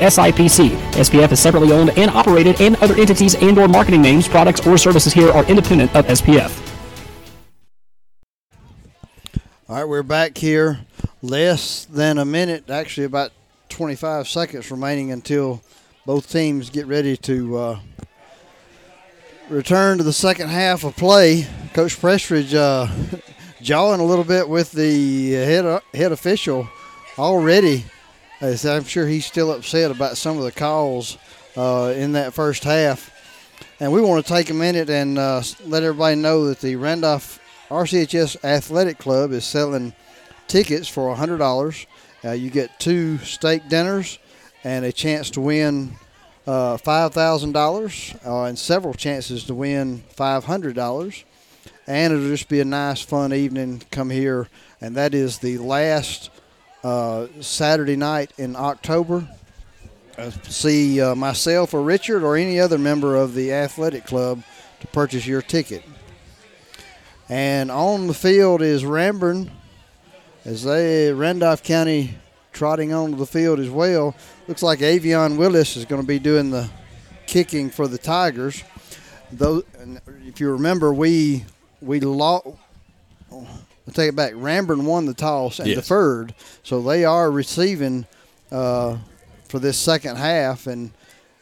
SIPC. 0.01 0.71
SPF 0.91 1.31
is 1.31 1.39
separately 1.39 1.71
owned 1.71 1.91
and 1.91 2.11
operated, 2.11 2.59
and 2.59 2.75
other 2.77 2.95
entities 2.95 3.35
and/or 3.35 3.67
marketing 3.67 4.01
names, 4.01 4.27
products, 4.27 4.65
or 4.67 4.77
services 4.77 5.13
here 5.13 5.31
are 5.31 5.45
independent 5.45 5.95
of 5.95 6.05
SPF. 6.07 6.71
All 9.69 9.77
right, 9.77 9.87
we're 9.87 10.03
back 10.03 10.37
here. 10.37 10.79
Less 11.21 11.85
than 11.85 12.17
a 12.17 12.25
minute, 12.25 12.69
actually 12.69 13.05
about 13.05 13.31
25 13.69 14.27
seconds 14.27 14.69
remaining 14.69 15.11
until 15.11 15.61
both 16.05 16.29
teams 16.29 16.69
get 16.69 16.87
ready 16.87 17.15
to 17.15 17.57
uh, 17.57 17.79
return 19.49 19.97
to 19.97 20.03
the 20.03 20.11
second 20.11 20.49
half 20.49 20.83
of 20.83 20.95
play. 20.97 21.47
Coach 21.73 21.99
Prestridge 22.01 22.53
uh, 22.53 22.87
jawing 23.61 24.01
a 24.01 24.03
little 24.03 24.25
bit 24.25 24.49
with 24.49 24.71
the 24.71 25.31
head 25.31 25.81
head 25.93 26.11
official 26.11 26.67
already. 27.17 27.85
I'm 28.41 28.85
sure 28.85 29.07
he's 29.07 29.25
still 29.25 29.51
upset 29.51 29.91
about 29.91 30.17
some 30.17 30.37
of 30.37 30.43
the 30.43 30.51
calls 30.51 31.19
uh, 31.55 31.93
in 31.95 32.13
that 32.13 32.33
first 32.33 32.63
half. 32.63 33.11
And 33.79 33.91
we 33.91 34.01
want 34.01 34.25
to 34.25 34.33
take 34.33 34.49
a 34.49 34.53
minute 34.53 34.89
and 34.89 35.19
uh, 35.19 35.43
let 35.65 35.83
everybody 35.83 36.15
know 36.15 36.45
that 36.45 36.59
the 36.59 36.75
Randolph 36.75 37.39
RCHS 37.69 38.43
Athletic 38.43 38.97
Club 38.97 39.31
is 39.31 39.45
selling 39.45 39.93
tickets 40.47 40.87
for 40.87 41.15
$100. 41.15 41.85
Uh, 42.25 42.31
you 42.31 42.49
get 42.49 42.79
two 42.79 43.19
steak 43.19 43.69
dinners 43.69 44.17
and 44.63 44.85
a 44.85 44.91
chance 44.91 45.29
to 45.31 45.41
win 45.41 45.93
uh, 46.47 46.77
$5,000 46.77 48.25
uh, 48.25 48.43
and 48.45 48.57
several 48.57 48.95
chances 48.95 49.43
to 49.43 49.53
win 49.53 50.03
$500. 50.15 51.23
And 51.85 52.13
it'll 52.13 52.27
just 52.27 52.49
be 52.49 52.59
a 52.59 52.65
nice, 52.65 53.01
fun 53.01 53.33
evening. 53.33 53.83
Come 53.91 54.09
here, 54.09 54.47
and 54.79 54.95
that 54.95 55.13
is 55.13 55.37
the 55.39 55.59
last 55.59 56.31
uh, 56.83 57.27
Saturday 57.39 57.95
night 57.95 58.31
in 58.37 58.55
October. 58.55 59.27
Uh, 60.17 60.29
see 60.43 61.01
uh, 61.01 61.15
myself 61.15 61.73
or 61.73 61.81
Richard 61.81 62.23
or 62.23 62.35
any 62.35 62.59
other 62.59 62.77
member 62.77 63.15
of 63.15 63.33
the 63.33 63.53
athletic 63.53 64.05
club 64.05 64.43
to 64.81 64.87
purchase 64.87 65.25
your 65.25 65.41
ticket. 65.41 65.83
And 67.29 67.71
on 67.71 68.07
the 68.07 68.13
field 68.13 68.61
is 68.61 68.83
Ranburne 68.83 69.49
as 70.43 70.63
they 70.63 71.13
Randolph 71.13 71.63
County 71.63 72.15
trotting 72.51 72.93
onto 72.93 73.15
the 73.15 73.25
field 73.25 73.59
as 73.59 73.69
well. 73.69 74.15
Looks 74.47 74.63
like 74.63 74.79
Avion 74.79 75.37
Willis 75.37 75.77
is 75.77 75.85
going 75.85 76.01
to 76.01 76.07
be 76.07 76.19
doing 76.19 76.51
the 76.51 76.69
kicking 77.27 77.69
for 77.69 77.87
the 77.87 77.97
Tigers. 77.97 78.63
Though, 79.31 79.63
if 80.25 80.39
you 80.41 80.51
remember, 80.51 80.93
we 80.93 81.45
we 81.81 82.01
lost. 82.01 82.47
I'll 83.87 83.93
take 83.93 84.09
it 84.09 84.15
back. 84.15 84.33
Ranburne 84.33 84.83
won 84.85 85.05
the 85.05 85.13
toss 85.13 85.59
and 85.59 85.67
Yes. 85.67 85.77
deferred, 85.77 86.33
so 86.63 86.81
they 86.81 87.03
are 87.03 87.31
receiving 87.31 88.05
uh, 88.51 88.97
for 89.47 89.59
this 89.59 89.77
second 89.77 90.17
half. 90.17 90.67
And 90.67 90.91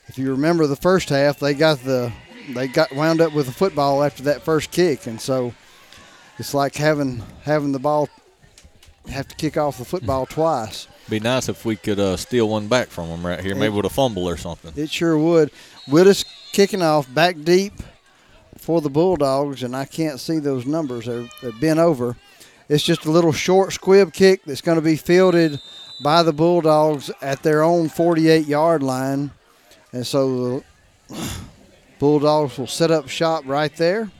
if 0.07 0.17
you 0.17 0.31
remember 0.31 0.65
the 0.67 0.75
first 0.75 1.09
half, 1.09 1.39
they 1.39 1.53
got 1.53 1.83
the 1.83 2.11
they 2.53 2.67
got 2.67 2.91
wound 2.93 3.21
up 3.21 3.33
with 3.33 3.45
the 3.45 3.51
football 3.51 4.03
after 4.03 4.23
that 4.23 4.41
first 4.43 4.71
kick, 4.71 5.05
and 5.05 5.19
so 5.21 5.53
it's 6.39 6.53
like 6.53 6.75
having 6.75 7.21
having 7.43 7.71
the 7.73 7.79
ball 7.79 8.09
have 9.09 9.27
to 9.27 9.35
kick 9.35 9.57
off 9.57 9.77
the 9.77 9.85
football 9.85 10.25
twice. 10.29 10.87
Be 11.09 11.19
nice 11.19 11.49
if 11.49 11.65
we 11.65 11.75
could 11.75 11.99
uh, 11.99 12.15
steal 12.17 12.47
one 12.49 12.67
back 12.67 12.87
from 12.87 13.09
them 13.09 13.25
right 13.25 13.39
here, 13.39 13.55
maybe 13.55 13.73
with 13.75 13.85
a 13.85 13.89
fumble 13.89 14.27
or 14.29 14.37
something. 14.37 14.71
It 14.75 14.89
sure 14.91 15.17
would. 15.17 15.51
Willis 15.87 16.23
kicking 16.53 16.81
off 16.83 17.11
back 17.13 17.35
deep 17.41 17.73
for 18.57 18.79
the 18.81 18.89
Bulldogs, 18.91 19.63
and 19.63 19.75
I 19.75 19.85
can't 19.85 20.19
see 20.19 20.37
those 20.37 20.67
numbers. 20.67 21.05
They're, 21.07 21.27
they're 21.41 21.51
bent 21.59 21.79
over. 21.79 22.15
It's 22.69 22.83
just 22.83 23.05
a 23.05 23.11
little 23.11 23.33
short 23.33 23.73
squib 23.73 24.13
kick 24.13 24.43
that's 24.45 24.61
going 24.61 24.77
to 24.77 24.81
be 24.81 24.95
fielded 24.95 25.59
by 26.03 26.21
the 26.23 26.31
Bulldogs 26.31 27.11
at 27.21 27.41
their 27.43 27.63
own 27.63 27.89
48 27.89 28.45
yard 28.47 28.83
line. 28.83 29.31
And 29.91 30.05
so 30.05 30.63
the 31.09 31.29
Bulldogs 31.99 32.57
will 32.57 32.67
set 32.67 32.91
up 32.91 33.09
shop 33.09 33.43
right 33.47 33.75
there. 33.75 34.11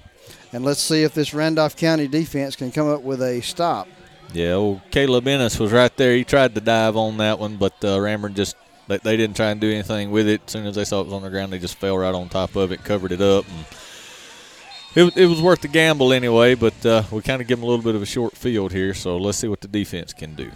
And 0.52 0.66
let's 0.66 0.82
see 0.82 1.04
if 1.04 1.14
this 1.14 1.34
Randolph 1.34 1.78
County 1.78 2.08
defense 2.08 2.56
can 2.56 2.72
come 2.72 2.90
up 2.90 3.04
with 3.04 3.22
a 3.22 3.40
stop. 3.42 3.88
Yeah, 4.34 4.54
old 4.54 4.82
Caleb 4.90 5.28
Ennis 5.28 5.60
was 5.60 5.72
right 5.72 5.96
there. 5.96 6.16
He 6.16 6.24
tried 6.24 6.56
to 6.56 6.62
dive 6.62 6.98
on 6.98 7.18
that 7.18 7.40
one, 7.40 7.58
but 7.58 7.74
uh, 7.84 7.98
Ranburne 7.98 8.36
just 8.36 8.56
they 8.88 9.18
didn't 9.18 9.36
try 9.36 9.52
and 9.52 9.62
do 9.62 9.72
anything 9.72 10.10
with 10.10 10.28
it. 10.28 10.42
As 10.48 10.52
soon 10.52 10.66
as 10.66 10.76
they 10.76 10.86
saw 10.86 11.02
it 11.02 11.06
was 11.06 11.14
on 11.14 11.22
the 11.22 11.30
ground, 11.30 11.54
they 11.54 11.60
just 11.60 11.78
fell 11.78 11.98
right 11.98 12.14
on 12.14 12.30
top 12.30 12.56
of 12.56 12.72
it, 12.72 12.84
covered 12.84 13.12
it 13.12 13.22
up, 13.22 13.46
and 13.48 13.66
it, 14.96 15.18
it 15.18 15.26
was 15.26 15.42
worth 15.42 15.62
the 15.62 15.68
gamble 15.68 16.14
anyway. 16.14 16.56
But 16.56 16.86
uh, 16.86 17.04
we 17.12 17.22
kind 17.22 17.42
of 17.42 17.48
give 17.48 17.60
them 17.60 17.64
a 17.64 17.68
little 17.68 17.84
bit 17.84 17.96
of 17.96 18.02
a 18.02 18.08
short 18.08 18.36
field 18.36 18.72
here, 18.72 18.94
so 18.94 19.18
let's 19.18 19.38
see 19.38 19.48
what 19.48 19.62
the 19.62 19.68
defense 19.68 20.14
can 20.14 20.36
do. 20.36 20.52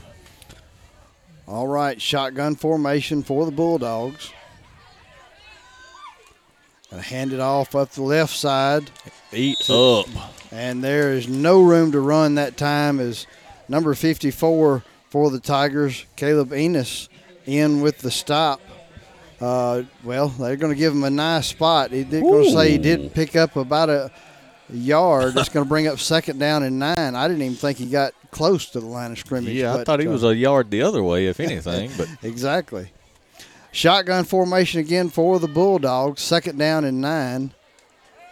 All 1.48 1.68
right, 1.68 2.02
shotgun 2.02 2.56
formation 2.56 3.22
for 3.22 3.46
the 3.46 3.52
Bulldogs. 3.52 4.32
Hand 6.92 7.34
it 7.34 7.40
off 7.40 7.76
up 7.76 7.90
the 7.92 8.04
left 8.04 8.36
side. 8.36 8.92
Eat 9.32 9.70
up. 9.70 10.06
And 10.52 10.84
there 10.84 11.12
is 11.12 11.28
no 11.28 11.64
room 11.64 11.92
to 11.92 12.00
run 12.00 12.36
that 12.36 12.56
time 12.56 13.00
as 13.00 13.26
number 13.68 13.96
54 13.96 14.84
for 15.10 15.32
the 15.32 15.40
Tigers, 15.40 16.06
Caleb 16.16 16.54
Enos, 16.54 17.10
in 17.46 17.82
with 17.82 18.00
the 18.00 18.12
stop. 18.12 18.62
Uh, 19.44 19.84
well, 20.06 20.30
they're 20.30 20.56
going 20.56 20.72
to 20.72 20.80
give 20.80 20.94
him 20.94 21.04
a 21.04 21.10
nice 21.10 21.48
spot. 21.48 21.92
He 21.92 22.06
did 22.06 22.22
going 22.22 22.46
to 22.46 22.52
say 22.52 22.72
he 22.72 22.78
did 22.78 23.14
pick 23.14 23.36
up 23.36 23.58
about 23.58 23.90
a 23.90 24.10
yard. 24.72 25.36
It's 25.36 25.50
going 25.50 25.66
to 25.66 25.70
bring 25.70 25.86
up 25.88 26.00
second 26.00 26.40
down 26.40 26.64
and 26.64 26.80
nine. 26.80 26.96
I 26.98 27.28
didn't 27.28 27.42
even 27.42 27.58
think 27.58 27.78
he 27.78 27.88
got 27.88 28.14
close 28.32 28.68
to 28.70 28.80
the 28.80 28.86
line 28.86 29.12
of 29.12 29.20
scrimmage. 29.20 29.54
Yeah, 29.54 29.74
I 29.74 29.78
but, 29.78 29.86
thought 29.86 30.00
he 30.00 30.08
uh, 30.08 30.12
was 30.12 30.24
a 30.24 30.34
yard 30.34 30.72
the 30.72 30.82
other 30.82 31.04
way, 31.04 31.28
if 31.28 31.42
anything. 31.42 31.92
But 31.98 32.08
exactly. 32.24 32.92
Shotgun 33.74 34.24
formation 34.24 34.80
again 34.80 35.10
for 35.10 35.40
the 35.40 35.48
Bulldogs. 35.50 36.22
Second 36.22 36.58
down 36.58 36.86
and 36.86 37.02
nine. 37.02 37.54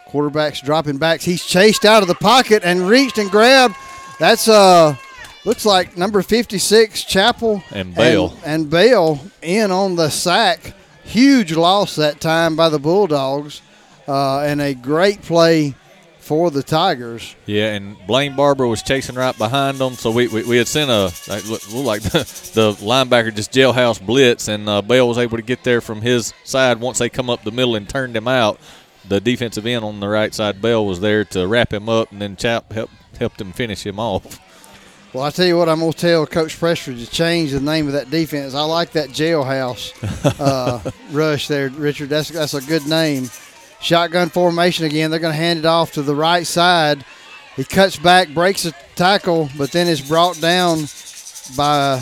Quarterback's 0.06 0.62
dropping 0.62 0.96
backs. 0.96 1.24
He's 1.24 1.44
chased 1.44 1.84
out 1.84 2.00
of 2.00 2.08
the 2.08 2.14
pocket 2.14 2.62
and 2.64 2.88
reached 2.88 3.18
and 3.18 3.30
grabbed. 3.30 3.76
That's 4.18 4.48
uh 4.48 4.96
looks 5.44 5.66
like 5.66 5.96
number 5.96 6.22
56 6.22 7.04
Chappell 7.04 7.62
And 7.70 7.94
Bale. 7.94 8.30
and, 8.44 8.62
and 8.62 8.70
Bale 8.70 9.20
in 9.42 9.70
on 9.70 9.96
the 9.96 10.08
sack. 10.08 10.74
Huge 11.04 11.52
loss 11.52 11.96
that 11.96 12.20
time 12.20 12.56
by 12.56 12.68
the 12.68 12.78
Bulldogs, 12.78 13.60
uh, 14.06 14.40
and 14.40 14.60
a 14.60 14.74
great 14.74 15.22
play 15.22 15.74
for 16.22 16.50
the 16.50 16.62
Tigers. 16.62 17.34
Yeah, 17.46 17.74
and 17.74 17.96
Blaine 18.06 18.36
Barber 18.36 18.66
was 18.66 18.82
chasing 18.82 19.16
right 19.16 19.36
behind 19.36 19.78
them, 19.78 19.94
so 19.94 20.10
we, 20.10 20.28
we, 20.28 20.44
we 20.44 20.56
had 20.56 20.68
sent 20.68 20.90
a 20.90 21.12
like, 21.28 21.44
look 21.48 21.72
look 21.72 21.84
like 21.84 22.02
the, 22.02 22.18
the 22.54 22.72
linebacker 22.84 23.34
just 23.34 23.52
jailhouse 23.52 24.04
blitz, 24.04 24.48
and 24.48 24.68
uh, 24.68 24.80
Bell 24.82 25.08
was 25.08 25.18
able 25.18 25.36
to 25.36 25.42
get 25.42 25.64
there 25.64 25.80
from 25.80 26.00
his 26.00 26.32
side 26.44 26.80
once 26.80 26.98
they 26.98 27.08
come 27.08 27.28
up 27.28 27.42
the 27.42 27.50
middle 27.50 27.74
and 27.74 27.88
turned 27.88 28.16
him 28.16 28.28
out. 28.28 28.60
The 29.08 29.20
defensive 29.20 29.66
end 29.66 29.84
on 29.84 29.98
the 29.98 30.08
right 30.08 30.32
side, 30.32 30.62
Bell 30.62 30.86
was 30.86 31.00
there 31.00 31.24
to 31.26 31.48
wrap 31.48 31.72
him 31.72 31.88
up, 31.88 32.12
and 32.12 32.22
then 32.22 32.36
Chap 32.36 32.72
helped 32.72 32.94
helped 33.18 33.40
him 33.40 33.52
finish 33.52 33.84
him 33.84 33.98
off. 33.98 34.40
Well, 35.12 35.24
I 35.24 35.30
tell 35.30 35.46
you 35.46 35.58
what, 35.58 35.68
I'm 35.68 35.80
gonna 35.80 35.92
tell 35.92 36.26
Coach 36.26 36.58
Prestridge 36.58 37.04
to 37.04 37.10
change 37.10 37.52
the 37.52 37.60
name 37.60 37.86
of 37.86 37.92
that 37.92 38.10
defense. 38.10 38.54
I 38.54 38.62
like 38.62 38.92
that 38.92 39.10
jailhouse 39.10 39.92
uh, 40.40 40.90
rush 41.10 41.48
there, 41.48 41.68
Richard. 41.68 42.08
That's 42.08 42.30
that's 42.30 42.54
a 42.54 42.62
good 42.62 42.86
name. 42.86 43.28
Shotgun 43.82 44.30
formation 44.30 44.86
again. 44.86 45.10
They're 45.10 45.20
gonna 45.20 45.34
hand 45.34 45.58
it 45.58 45.66
off 45.66 45.92
to 45.92 46.02
the 46.02 46.14
right 46.14 46.46
side. 46.46 47.04
He 47.56 47.64
cuts 47.64 47.96
back, 47.98 48.30
breaks 48.30 48.64
a 48.64 48.72
tackle, 48.94 49.50
but 49.58 49.70
then 49.72 49.86
is 49.86 50.00
brought 50.00 50.40
down 50.40 50.84
by 51.58 52.00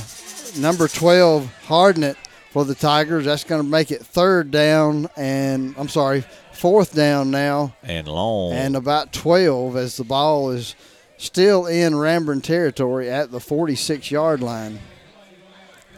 number 0.56 0.86
12 0.86 1.52
Hardnett 1.66 2.14
for 2.52 2.64
the 2.64 2.76
Tigers. 2.76 3.24
That's 3.24 3.42
gonna 3.42 3.64
make 3.64 3.90
it 3.90 4.06
third 4.06 4.52
down, 4.52 5.08
and 5.16 5.74
I'm 5.76 5.88
sorry, 5.88 6.22
fourth 6.52 6.94
down 6.94 7.32
now 7.32 7.74
And 7.82 8.06
long. 8.06 8.52
and 8.52 8.76
about 8.76 9.12
12 9.12 9.76
as 9.76 9.96
the 9.96 10.04
ball 10.04 10.50
is 10.50 10.76
still 11.20 11.66
in 11.66 11.92
Ranburne 11.92 12.42
territory 12.42 13.10
at 13.10 13.30
the 13.30 13.40
46 13.40 14.10
yard 14.10 14.40
line. 14.40 14.78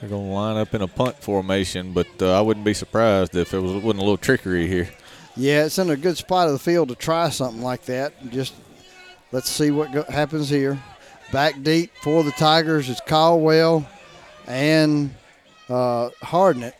They're 0.00 0.08
going 0.10 0.26
to 0.26 0.32
line 0.32 0.56
up 0.56 0.74
in 0.74 0.82
a 0.82 0.88
punt 0.88 1.22
formation, 1.22 1.92
but 1.92 2.08
uh, 2.20 2.36
I 2.36 2.40
wouldn't 2.40 2.66
be 2.66 2.74
surprised 2.74 3.36
if 3.36 3.54
it 3.54 3.60
was 3.60 3.72
wasn't 3.74 4.00
a 4.00 4.04
little 4.04 4.16
trickery 4.16 4.66
here. 4.66 4.88
Yeah, 5.36 5.64
it's 5.64 5.78
in 5.78 5.90
a 5.90 5.96
good 5.96 6.16
spot 6.16 6.48
of 6.48 6.52
the 6.52 6.58
field 6.58 6.88
to 6.88 6.96
try 6.96 7.30
something 7.30 7.62
like 7.62 7.84
that. 7.84 8.12
Just 8.30 8.54
let's 9.30 9.48
see 9.48 9.70
what 9.70 9.92
go- 9.92 10.04
happens 10.08 10.48
here. 10.48 10.82
Back 11.30 11.62
deep 11.62 11.92
for 12.02 12.24
the 12.24 12.32
Tigers 12.32 12.88
is 12.88 13.00
Caldwell 13.06 13.86
and 14.46 15.14
uh, 15.68 16.10
Hardnett. 16.20 16.74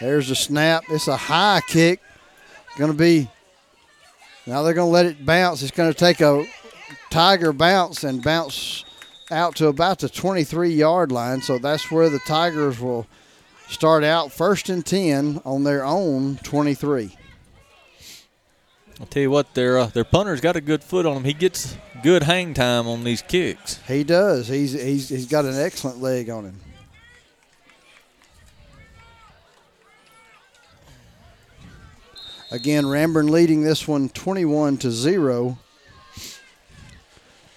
There's 0.00 0.30
a 0.30 0.36
snap. 0.36 0.84
It's 0.88 1.08
a 1.08 1.16
high 1.16 1.60
kick. 1.66 2.00
Going 2.78 2.92
to 2.92 2.96
be 2.96 3.28
now 4.46 4.62
they're 4.62 4.74
going 4.74 4.88
to 4.88 4.92
let 4.92 5.06
it 5.06 5.24
bounce. 5.24 5.62
It's 5.62 5.70
going 5.70 5.92
to 5.92 5.98
take 5.98 6.20
a 6.20 6.46
Tiger 7.12 7.52
bounce 7.52 8.04
and 8.04 8.22
bounce 8.22 8.86
out 9.30 9.54
to 9.56 9.66
about 9.66 9.98
the 9.98 10.08
23 10.08 10.70
yard 10.70 11.12
line. 11.12 11.42
So 11.42 11.58
that's 11.58 11.90
where 11.90 12.08
the 12.08 12.18
Tigers 12.20 12.80
will 12.80 13.06
start 13.68 14.02
out 14.02 14.32
first 14.32 14.70
and 14.70 14.84
10 14.84 15.42
on 15.44 15.62
their 15.62 15.84
own 15.84 16.38
23. 16.42 17.14
I'll 18.98 19.06
tell 19.06 19.22
you 19.22 19.30
what, 19.30 19.52
their 19.52 19.78
uh, 19.78 19.86
their 19.88 20.04
punter's 20.04 20.40
got 20.40 20.56
a 20.56 20.62
good 20.62 20.82
foot 20.82 21.04
on 21.04 21.18
him. 21.18 21.24
He 21.24 21.34
gets 21.34 21.76
good 22.02 22.22
hang 22.22 22.54
time 22.54 22.88
on 22.88 23.04
these 23.04 23.20
kicks. 23.20 23.78
He 23.86 24.04
does. 24.04 24.48
He's 24.48 24.72
he's 24.72 25.10
he's 25.10 25.26
got 25.26 25.44
an 25.44 25.60
excellent 25.60 26.00
leg 26.00 26.30
on 26.30 26.46
him. 26.46 26.60
Again, 32.50 32.84
Ranburne 32.84 33.28
leading 33.28 33.62
this 33.62 33.86
one 33.86 34.08
21 34.08 34.78
to 34.78 34.90
0. 34.90 35.58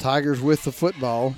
Tigers 0.05 0.39
with 0.39 0.63
the 0.63 0.71
football. 0.71 1.33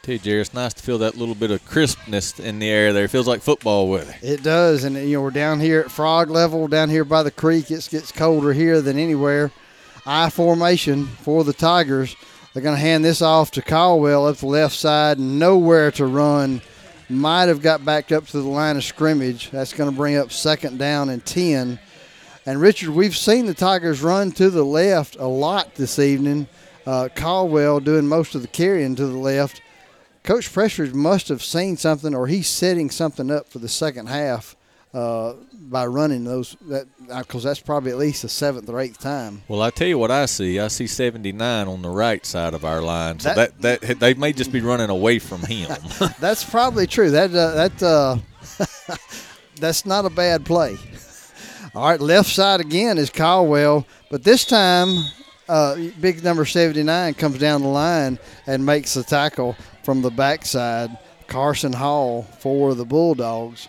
Tell 0.00 0.14
you, 0.14 0.18
Jerry, 0.18 0.40
it's 0.40 0.54
nice 0.54 0.72
to 0.72 0.82
feel 0.82 0.96
that 0.96 1.18
little 1.18 1.34
bit 1.34 1.50
of 1.50 1.62
crispness 1.66 2.40
in 2.40 2.58
the 2.58 2.70
air 2.70 2.90
there. 2.94 3.04
It 3.04 3.10
feels 3.10 3.28
like 3.28 3.42
football 3.42 3.90
weather. 3.90 4.14
It 4.22 4.42
does, 4.42 4.84
and 4.84 4.96
you 4.96 5.18
know 5.18 5.20
we're 5.20 5.30
down 5.30 5.60
here 5.60 5.80
at 5.80 5.90
frog 5.90 6.30
level, 6.30 6.68
down 6.68 6.88
here 6.88 7.04
by 7.04 7.22
the 7.22 7.30
creek. 7.30 7.70
It 7.70 7.86
gets 7.90 8.10
colder 8.10 8.54
here 8.54 8.80
than 8.80 8.96
anywhere. 8.96 9.52
I 10.06 10.30
formation 10.30 11.06
for 11.06 11.44
the 11.44 11.52
Tigers. 11.52 12.16
They're 12.54 12.62
going 12.62 12.76
to 12.76 12.80
hand 12.80 13.04
this 13.04 13.20
off 13.20 13.50
to 13.50 13.60
Caldwell 13.60 14.26
up 14.26 14.38
the 14.38 14.46
left 14.46 14.74
side. 14.74 15.18
Nowhere 15.18 15.90
to 15.90 16.06
run. 16.06 16.62
Might 17.10 17.48
have 17.48 17.60
got 17.60 17.84
backed 17.84 18.10
up 18.10 18.26
to 18.28 18.38
the 18.40 18.48
line 18.48 18.78
of 18.78 18.84
scrimmage. 18.84 19.50
That's 19.50 19.74
going 19.74 19.90
to 19.90 19.94
bring 19.94 20.16
up 20.16 20.32
second 20.32 20.78
down 20.78 21.10
and 21.10 21.22
ten. 21.26 21.78
And 22.46 22.58
Richard, 22.58 22.88
we've 22.88 23.14
seen 23.14 23.44
the 23.44 23.52
Tigers 23.52 24.00
run 24.00 24.32
to 24.32 24.48
the 24.48 24.64
left 24.64 25.16
a 25.16 25.26
lot 25.26 25.74
this 25.74 25.98
evening. 25.98 26.48
Uh, 26.86 27.08
Caldwell 27.14 27.80
doing 27.80 28.06
most 28.06 28.34
of 28.34 28.42
the 28.42 28.48
carrying 28.48 28.94
to 28.96 29.06
the 29.06 29.16
left. 29.16 29.62
Coach 30.24 30.52
Prestridge 30.52 30.94
must 30.94 31.28
have 31.28 31.42
seen 31.42 31.76
something, 31.76 32.14
or 32.14 32.26
he's 32.26 32.46
setting 32.48 32.90
something 32.90 33.30
up 33.30 33.48
for 33.48 33.58
the 33.58 33.68
second 33.68 34.06
half 34.08 34.54
uh, 34.94 35.32
by 35.52 35.84
running 35.86 36.24
those. 36.24 36.56
That 36.62 36.86
because 37.08 37.42
that's 37.42 37.58
probably 37.60 37.90
at 37.90 37.98
least 37.98 38.22
the 38.22 38.28
seventh 38.28 38.68
or 38.68 38.78
eighth 38.80 39.00
time. 39.00 39.42
Well, 39.48 39.62
I 39.62 39.70
tell 39.70 39.88
you 39.88 39.98
what 39.98 40.10
I 40.12 40.26
see. 40.26 40.60
I 40.60 40.68
see 40.68 40.86
79 40.86 41.66
on 41.66 41.82
the 41.82 41.88
right 41.90 42.24
side 42.24 42.54
of 42.54 42.64
our 42.64 42.80
line. 42.82 43.18
So 43.18 43.34
That- 43.34 43.60
that, 43.62 43.80
that, 43.80 43.98
they 44.00 44.14
may 44.14 44.32
just 44.32 44.52
be 44.52 44.60
running 44.60 44.90
away 44.90 45.18
from 45.18 45.42
him. 45.42 45.70
That's 46.20 46.44
probably 46.44 46.86
true. 46.86 47.10
That 47.10 47.30
uh, 47.34 47.66
that 47.68 47.82
uh, 47.82 48.16
that's 49.56 49.86
not 49.86 50.04
a 50.04 50.10
bad 50.10 50.44
play. 50.44 50.76
All 51.74 51.88
right, 51.88 52.00
left 52.00 52.28
side 52.28 52.60
again 52.60 52.98
is 52.98 53.08
Caldwell, 53.10 53.86
but 54.10 54.22
this 54.24 54.44
time 54.44 55.04
uh, 55.48 55.76
big 56.00 56.22
number 56.22 56.44
79 56.44 57.14
comes 57.14 57.38
down 57.38 57.62
the 57.62 57.68
line 57.68 58.18
and 58.46 58.64
makes 58.64 58.94
the 58.94 59.02
tackle 59.02 59.56
from 59.82 60.02
the 60.02 60.10
backside. 60.10 60.96
Carson 61.26 61.72
Hall 61.72 62.22
for 62.40 62.74
the 62.74 62.84
Bulldogs. 62.84 63.68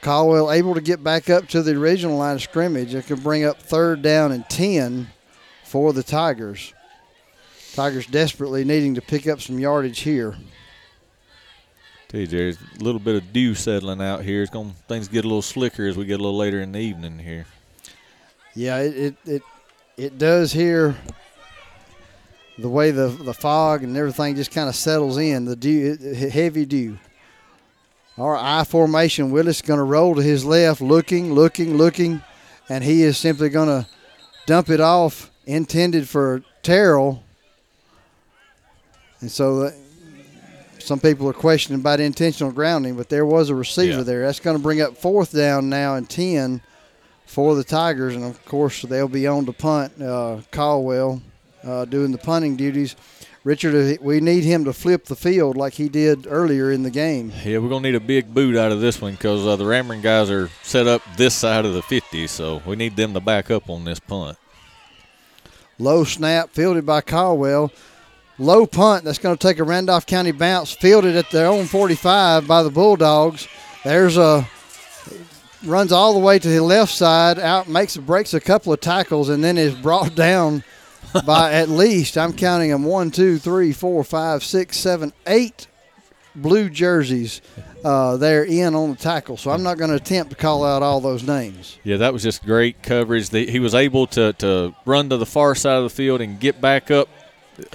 Caldwell 0.00 0.52
able 0.52 0.74
to 0.74 0.80
get 0.80 1.02
back 1.02 1.28
up 1.28 1.48
to 1.48 1.62
the 1.62 1.74
original 1.76 2.18
line 2.18 2.36
of 2.36 2.42
scrimmage. 2.42 2.94
It 2.94 3.06
can 3.06 3.20
bring 3.20 3.44
up 3.44 3.60
third 3.60 4.02
down 4.02 4.32
and 4.32 4.48
10 4.48 5.08
for 5.64 5.92
the 5.92 6.02
Tigers. 6.02 6.72
Tigers 7.74 8.06
desperately 8.06 8.64
needing 8.64 8.94
to 8.94 9.00
pick 9.00 9.26
up 9.26 9.40
some 9.40 9.58
yardage 9.58 10.00
here. 10.00 10.36
Tell 12.08 12.20
you, 12.20 12.26
Jerry, 12.26 12.56
a 12.80 12.82
little 12.82 13.00
bit 13.00 13.16
of 13.16 13.32
dew 13.32 13.54
settling 13.54 14.00
out 14.00 14.24
here. 14.24 14.42
It's 14.42 14.50
going 14.50 14.74
things 14.88 15.08
get 15.08 15.24
a 15.24 15.28
little 15.28 15.42
slicker 15.42 15.86
as 15.86 15.96
we 15.96 16.06
get 16.06 16.20
a 16.20 16.22
little 16.22 16.38
later 16.38 16.60
in 16.60 16.72
the 16.72 16.78
evening 16.78 17.18
here. 17.18 17.46
Yeah, 18.54 18.78
it 18.78 18.96
it 18.96 19.16
it, 19.26 19.42
it 19.98 20.16
does 20.18 20.52
here. 20.52 20.96
The 22.58 22.68
way 22.68 22.90
the 22.90 23.08
the 23.08 23.34
fog 23.34 23.84
and 23.84 23.96
everything 23.96 24.34
just 24.34 24.50
kind 24.50 24.68
of 24.68 24.74
settles 24.74 25.16
in, 25.18 25.44
the 25.44 25.54
dew, 25.54 25.96
heavy 26.32 26.64
dew. 26.64 26.98
Our 28.16 28.36
I 28.36 28.64
formation. 28.64 29.30
Willis 29.30 29.62
going 29.62 29.78
to 29.78 29.84
roll 29.84 30.16
to 30.16 30.22
his 30.22 30.44
left, 30.44 30.80
looking, 30.80 31.32
looking, 31.34 31.76
looking, 31.76 32.20
and 32.68 32.82
he 32.82 33.02
is 33.04 33.16
simply 33.16 33.48
going 33.48 33.68
to 33.68 33.86
dump 34.46 34.70
it 34.70 34.80
off, 34.80 35.30
intended 35.46 36.08
for 36.08 36.42
Terrell. 36.64 37.22
And 39.20 39.30
so, 39.30 39.62
uh, 39.62 39.70
some 40.80 40.98
people 40.98 41.28
are 41.28 41.32
questioning 41.32 41.80
about 41.80 42.00
intentional 42.00 42.50
grounding, 42.52 42.96
but 42.96 43.08
there 43.08 43.26
was 43.26 43.50
a 43.50 43.54
receiver 43.54 43.98
Yeah. 43.98 44.02
there. 44.02 44.26
That's 44.26 44.40
going 44.40 44.56
to 44.56 44.62
bring 44.62 44.80
up 44.80 44.96
fourth 44.96 45.32
down 45.32 45.68
now 45.68 45.94
and 45.94 46.08
ten 46.10 46.60
for 47.28 47.54
the 47.54 47.62
Tigers, 47.62 48.16
and 48.16 48.24
of 48.24 48.42
course 48.46 48.82
they'll 48.82 49.06
be 49.06 49.26
on 49.26 49.44
to 49.46 49.52
punt. 49.52 50.00
Uh, 50.00 50.40
Caldwell 50.50 51.20
uh, 51.62 51.84
doing 51.84 52.10
the 52.10 52.18
punting 52.18 52.56
duties. 52.56 52.96
Richard, 53.44 53.74
uh, 53.74 54.02
we 54.02 54.20
need 54.20 54.44
him 54.44 54.64
to 54.64 54.72
flip 54.72 55.04
the 55.04 55.14
field 55.14 55.56
like 55.56 55.74
he 55.74 55.88
did 55.88 56.26
earlier 56.28 56.72
in 56.72 56.82
the 56.82 56.90
game. 56.90 57.30
Yeah, 57.44 57.58
we're 57.58 57.68
going 57.68 57.82
to 57.82 57.90
need 57.90 57.94
a 57.94 58.00
big 58.00 58.32
boot 58.34 58.56
out 58.56 58.72
of 58.72 58.80
this 58.80 59.00
one 59.00 59.12
because 59.12 59.46
uh, 59.46 59.56
the 59.56 59.64
Ramron 59.64 60.02
guys 60.02 60.30
are 60.30 60.48
set 60.62 60.86
up 60.86 61.02
this 61.16 61.34
side 61.34 61.64
of 61.64 61.74
the 61.74 61.82
50, 61.82 62.26
so 62.26 62.62
we 62.66 62.76
need 62.76 62.96
them 62.96 63.12
to 63.14 63.20
back 63.20 63.50
up 63.50 63.68
on 63.68 63.84
this 63.84 64.00
punt. 64.00 64.38
Low 65.78 66.04
snap, 66.04 66.50
fielded 66.50 66.84
by 66.86 67.02
Caldwell. 67.02 67.70
low 68.38 68.66
punt 68.66 69.04
that's 69.04 69.18
going 69.18 69.36
to 69.36 69.40
take 69.46 69.58
a 69.58 69.64
Randolph 69.64 70.06
County 70.06 70.32
bounce, 70.32 70.72
fielded 70.72 71.14
at 71.14 71.30
their 71.30 71.46
own 71.46 71.66
45 71.66 72.48
by 72.48 72.62
the 72.62 72.70
Bulldogs. 72.70 73.46
There's 73.84 74.16
a 74.16 74.48
runs 75.64 75.92
all 75.92 76.12
the 76.14 76.18
way 76.18 76.38
to 76.38 76.48
the 76.48 76.62
left 76.62 76.92
side, 76.92 77.38
out 77.38 77.68
makes 77.68 77.96
breaks 77.96 78.34
a 78.34 78.40
couple 78.40 78.72
of 78.72 78.80
tackles, 78.80 79.28
and 79.28 79.42
then 79.42 79.58
is 79.58 79.74
brought 79.74 80.14
down 80.14 80.64
by 81.24 81.52
at 81.54 81.68
least 81.68 82.16
I'm 82.16 82.32
counting 82.32 82.70
them 82.70 82.84
one, 82.84 83.10
two, 83.10 83.38
three, 83.38 83.72
four, 83.72 84.04
five, 84.04 84.44
six, 84.44 84.76
seven, 84.76 85.12
eight 85.26 85.66
blue 86.34 86.68
jerseys 86.68 87.40
uh, 87.84 88.16
there 88.16 88.44
in 88.44 88.74
on 88.74 88.90
the 88.90 88.96
tackle. 88.96 89.36
So 89.36 89.50
I'm 89.50 89.62
not 89.62 89.78
going 89.78 89.90
to 89.90 89.96
attempt 89.96 90.30
to 90.30 90.36
call 90.36 90.64
out 90.64 90.82
all 90.82 91.00
those 91.00 91.22
names. 91.22 91.78
Yeah, 91.84 91.98
that 91.98 92.12
was 92.12 92.22
just 92.22 92.44
great 92.44 92.82
coverage. 92.82 93.30
he 93.30 93.58
was 93.58 93.74
able 93.74 94.06
to, 94.08 94.32
to 94.34 94.74
run 94.84 95.10
to 95.10 95.16
the 95.16 95.26
far 95.26 95.54
side 95.54 95.76
of 95.76 95.84
the 95.84 95.90
field 95.90 96.20
and 96.20 96.38
get 96.38 96.60
back 96.60 96.90
up 96.90 97.08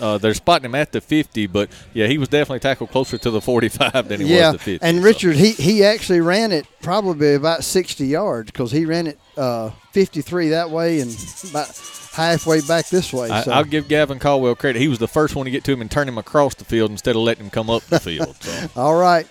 uh, 0.02 0.18
they're 0.18 0.34
spotting 0.34 0.66
him 0.66 0.76
at 0.76 0.92
the 0.92 1.02
50, 1.02 1.48
but 1.48 1.70
yeah, 1.94 2.08
he 2.08 2.18
was 2.18 2.30
definitely 2.30 2.60
tackled 2.60 2.92
closer 2.92 3.18
to 3.18 3.32
the 3.32 3.42
45 3.42 4.08
than 4.08 4.22
he 4.22 4.36
yeah, 4.36 4.52
was 4.52 4.60
the 4.60 4.80
50. 4.80 4.86
And 4.86 4.98
so. 4.98 5.04
Richard, 5.04 5.36
he 5.36 5.52
he 5.52 5.84
actually 5.84 6.22
ran 6.22 6.52
it 6.52 6.66
probably 6.82 7.34
about 7.34 7.64
60 7.64 8.06
yards 8.06 8.52
because 8.52 8.72
he 8.72 8.86
ran 8.86 9.08
it 9.08 9.20
uh, 9.38 9.72
53 9.92 10.50
that 10.50 10.70
way 10.70 11.00
and 11.00 11.12
about 11.50 11.68
halfway 12.14 12.62
back 12.62 12.88
this 12.90 13.12
way. 13.12 13.30
I, 13.30 13.42
so. 13.42 13.52
I'll 13.52 13.64
give 13.64 13.88
Gavin 13.88 14.20
Caldwell 14.20 14.56
credit. 14.56 14.80
He 14.80 14.88
was 14.88 15.00
the 15.00 15.08
first 15.08 15.36
one 15.36 15.46
to 15.46 15.52
get 15.52 15.64
to 15.66 15.74
him 15.74 15.82
and 15.82 15.90
turn 15.90 16.08
him 16.08 16.18
across 16.18 16.56
the 16.56 16.66
field 16.66 16.92
instead 16.92 17.16
of 17.16 17.22
letting 17.22 17.46
him 17.46 17.50
come 17.50 17.70
up 17.70 17.84
the 17.84 18.00
field. 18.00 18.36
So. 18.42 18.70
All 18.80 18.96
right, 18.96 19.28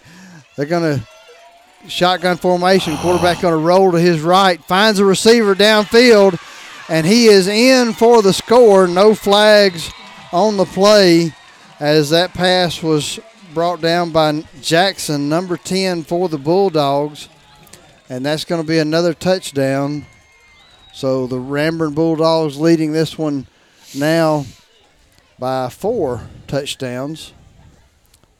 they're 0.56 0.66
going 0.66 0.98
to 0.98 1.06
shotgun 1.88 2.36
formation. 2.36 2.96
Quarterback 2.98 3.40
going 3.40 3.52
to 3.52 3.64
roll 3.64 3.92
to 3.92 4.00
his 4.00 4.20
right, 4.20 4.62
finds 4.64 4.98
a 4.98 5.04
receiver 5.04 5.54
downfield, 5.54 6.38
and 6.88 7.06
he 7.06 7.26
is 7.26 7.48
in 7.48 7.92
for 7.92 8.22
the 8.22 8.32
score. 8.32 8.86
No 8.86 9.14
flags 9.14 9.90
on 10.32 10.56
the 10.56 10.64
play 10.64 11.32
as 11.78 12.10
that 12.10 12.32
pass 12.32 12.82
was 12.82 13.20
brought 13.52 13.80
down 13.80 14.10
by 14.10 14.44
Jackson, 14.60 15.28
number 15.28 15.56
10 15.56 16.04
for 16.04 16.28
the 16.28 16.38
Bulldogs. 16.38 17.28
And 18.09 18.24
that's 18.24 18.44
going 18.44 18.60
to 18.62 18.66
be 18.66 18.78
another 18.78 19.14
touchdown. 19.14 20.06
So 20.92 21.26
the 21.26 21.36
Ranburne 21.38 21.94
Bulldogs 21.94 22.59
leading 22.59 22.92
this 22.92 23.16
one 23.16 23.46
now 23.94 24.44
by 25.38 25.68
four 25.68 26.28
touchdowns 26.46 27.32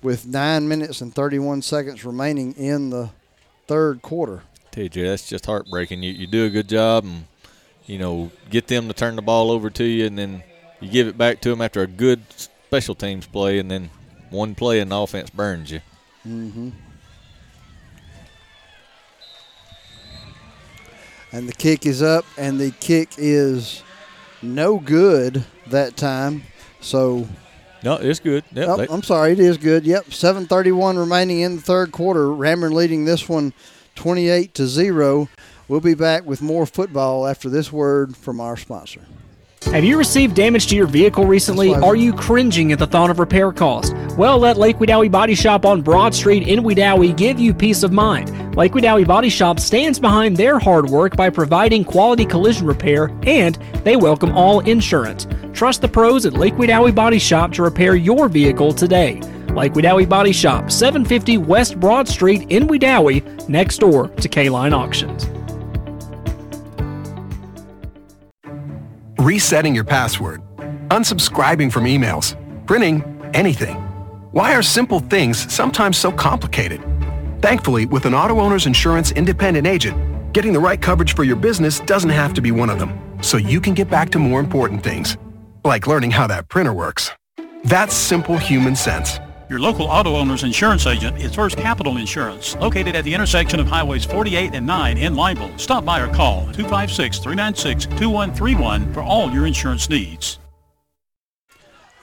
with 0.03 0.27
nine 0.27 0.69
minutes 0.69 1.01
and 1.01 1.15
31 1.15 1.63
seconds 1.63 2.05
remaining 2.05 2.53
in 2.55 2.91
the 2.91 3.11
third 3.67 4.03
quarter. 4.03 4.43
TJ, 4.73 5.07
that's 5.07 5.29
just 5.29 5.47
heartbreaking. 5.47 6.03
You, 6.03 6.13
you 6.13 6.27
do 6.27 6.45
a 6.45 6.51
good 6.51 6.69
job 6.69 7.05
and, 7.05 7.25
you 7.87 7.99
know, 7.99 8.31
get 8.51 8.69
them 8.69 8.89
to 8.89 8.95
turn 8.95 9.17
the 9.17 9.23
ball 9.23 9.51
over 9.51 9.71
to 9.71 9.85
you 9.85 10.07
and 10.07 10.19
then 10.19 10.43
you 10.83 10.91
give 10.91 11.07
it 11.07 11.17
back 11.17 11.41
to 11.43 11.51
them 11.51 11.63
after 11.63 11.81
a 11.83 11.87
good 11.87 12.23
special 12.31 12.95
teams 12.95 13.27
play, 13.27 13.59
and 13.59 13.71
then 13.71 13.91
one 14.31 14.55
play 14.55 14.81
and 14.81 14.91
the 14.91 14.97
offense 14.97 15.31
burns 15.31 15.71
you. 15.71 15.81
Mm-hmm. 16.27 16.71
And 21.33 21.49
the 21.49 21.53
kick 21.53 21.87
is 21.87 22.03
up, 22.03 22.27
and 22.37 22.61
the 22.61 22.73
kick 22.73 23.11
is 23.17 23.83
no 24.43 24.79
good 24.79 25.45
that 25.69 25.97
time. 25.97 26.43
So. 26.81 27.27
No, 27.83 27.97
it's 27.97 28.21
good. 28.21 28.45
Yep, 28.53 28.69
oh, 28.69 28.87
I'm 28.91 29.03
sorry, 29.03 29.33
it 29.33 29.41
is 29.41 29.57
good. 29.57 29.85
Yep, 29.85 30.07
7:31 30.07 30.99
remaining 30.99 31.41
in 31.41 31.57
the 31.57 31.63
third 31.63 31.91
quarter. 31.91 32.27
Ranburne 32.27 32.75
leading 32.75 33.07
this 33.07 33.29
one, 33.29 33.53
28 33.97 34.55
to 34.55 34.67
zero. 34.67 35.29
We'll 35.67 35.81
be 35.81 35.95
back 35.95 36.25
with 36.25 36.43
more 36.43 36.67
football 36.67 37.27
after 37.27 37.49
this 37.49 37.73
word 37.73 38.17
from 38.17 38.41
our 38.41 38.57
sponsor. 38.57 39.01
Have 39.67 39.85
you 39.85 39.97
received 39.97 40.35
damage 40.37 40.67
to 40.67 40.77
your 40.77 40.87
vehicle 40.87 41.25
recently? 41.25 41.75
Are 41.75 41.97
you 41.97 42.13
cringing 42.13 42.73
at 42.73 42.79
the 42.79 42.87
thought 42.87 43.09
of 43.09 43.19
repair 43.19 43.53
cost? 43.53 43.95
Well, 44.19 44.39
let 44.39 44.59
Lake 44.59 44.77
Wedowee 44.77 45.11
Body 45.11 45.35
Shop 45.35 45.65
on 45.65 45.81
Broad 45.81 46.15
Street 46.15 46.47
in 46.47 46.63
Wedowee 46.63 47.17
give 47.17 47.41
you 47.41 47.55
peace 47.55 47.83
of 47.83 47.91
mind. 47.91 48.55
Lake 48.55 48.73
Wedowee 48.73 49.07
Body 49.07 49.31
Shop 49.31 49.59
stands 49.59 49.99
behind 49.99 50.37
their 50.37 50.59
hard 50.59 50.91
work 50.91 51.17
by 51.17 51.31
providing 51.31 51.85
quality 51.85 52.27
collision 52.27 52.67
repair 52.67 53.11
and 53.23 53.55
they 53.83 53.97
welcome 53.97 54.37
all 54.37 54.61
insurance. 54.61 55.27
Trust 55.55 55.81
the 55.81 55.89
pros 55.89 56.27
at 56.27 56.35
Lake 56.35 56.55
Wedowee 56.55 56.95
Body 56.95 57.19
Shop 57.19 57.51
to 57.53 57.63
repair 57.63 57.95
your 57.95 58.29
vehicle 58.29 58.75
today. 58.75 59.21
Lake 59.55 59.73
Wedowee 59.73 60.09
Body 60.09 60.33
Shop, 60.33 60.71
750 60.71 61.39
West 61.39 61.81
Broad 61.81 62.07
Street 62.07 62.51
in 62.51 62.67
Wedowee, 62.69 63.49
next 63.49 63.79
door 63.79 64.09
to 64.09 64.29
K-Line 64.29 64.75
Auctions. 64.75 65.27
Resetting 69.19 69.75
your 69.75 69.85
password, 69.85 70.43
unsubscribing 70.89 71.71
from 71.71 71.85
emails, 71.85 72.37
printing 72.67 73.03
anything. 73.35 73.77
Why 74.33 74.55
are 74.55 74.63
simple 74.63 75.01
things 75.01 75.53
sometimes 75.53 75.97
so 75.97 76.11
complicated? 76.11 76.83
Thankfully, 77.41 77.87
with 77.87 78.07
an 78.07 78.15
auto 78.15 78.41
owner's 78.41 78.67
insurance 78.67 79.13
independent 79.13 79.67
agent, 79.67 80.33
getting 80.33 80.53
the 80.53 80.61
right 80.61 80.81
coverage 80.81 81.15
for 81.15 81.25
your 81.25 81.37
business 81.37 81.81
doesn't 81.81 82.11
have 82.11 82.35
to 82.35 82.41
be 82.41 82.51
one 82.53 82.71
of 82.71 82.79
them, 82.79 82.99
so 83.23 83.37
you 83.37 83.61
can 83.61 83.75
get 83.75 83.91
back 83.91 84.11
to 84.11 84.19
more 84.19 84.41
important 84.41 84.83
things, 84.83 85.17
like 85.65 85.87
learning 85.87 86.11
how 86.11 86.27
that 86.27 86.49
printer 86.49 86.73
works. 86.73 87.11
That's 87.65 87.95
simple 87.95 88.39
human 88.39 88.77
sense. 88.77 89.19
Your 89.53 89.61
local 89.61 89.85
auto 89.85 90.17
owner's 90.17 90.43
insurance 90.45 90.87
agent 90.87 91.19
is 91.19 91.35
First 91.35 91.59
Capital 91.59 91.99
Insurance, 91.99 92.57
located 92.57 92.97
at 92.97 93.05
the 93.05 93.13
intersection 93.13 93.61
of 93.61 93.67
Highways 93.67 94.07
48 94.07 94.55
and 94.55 94.67
9 94.67 94.97
in 94.97 95.15
Lineville. 95.15 95.61
Stop 95.61 95.85
by 95.85 96.01
or 96.01 96.09
call 96.09 96.47
256-396-2131 96.53 98.95
for 98.95 99.03
all 99.03 99.31
your 99.31 99.45
insurance 99.45 99.91
needs. 99.91 100.39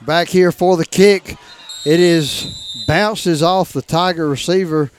Back 0.02 0.28
here 0.28 0.52
for 0.52 0.76
the 0.76 0.86
kick. 0.86 1.36
It 1.84 1.98
is 1.98 2.84
bounces 2.86 3.42
off 3.42 3.72
the 3.72 3.82
Tiger 3.82 4.28
receiver 4.28 4.92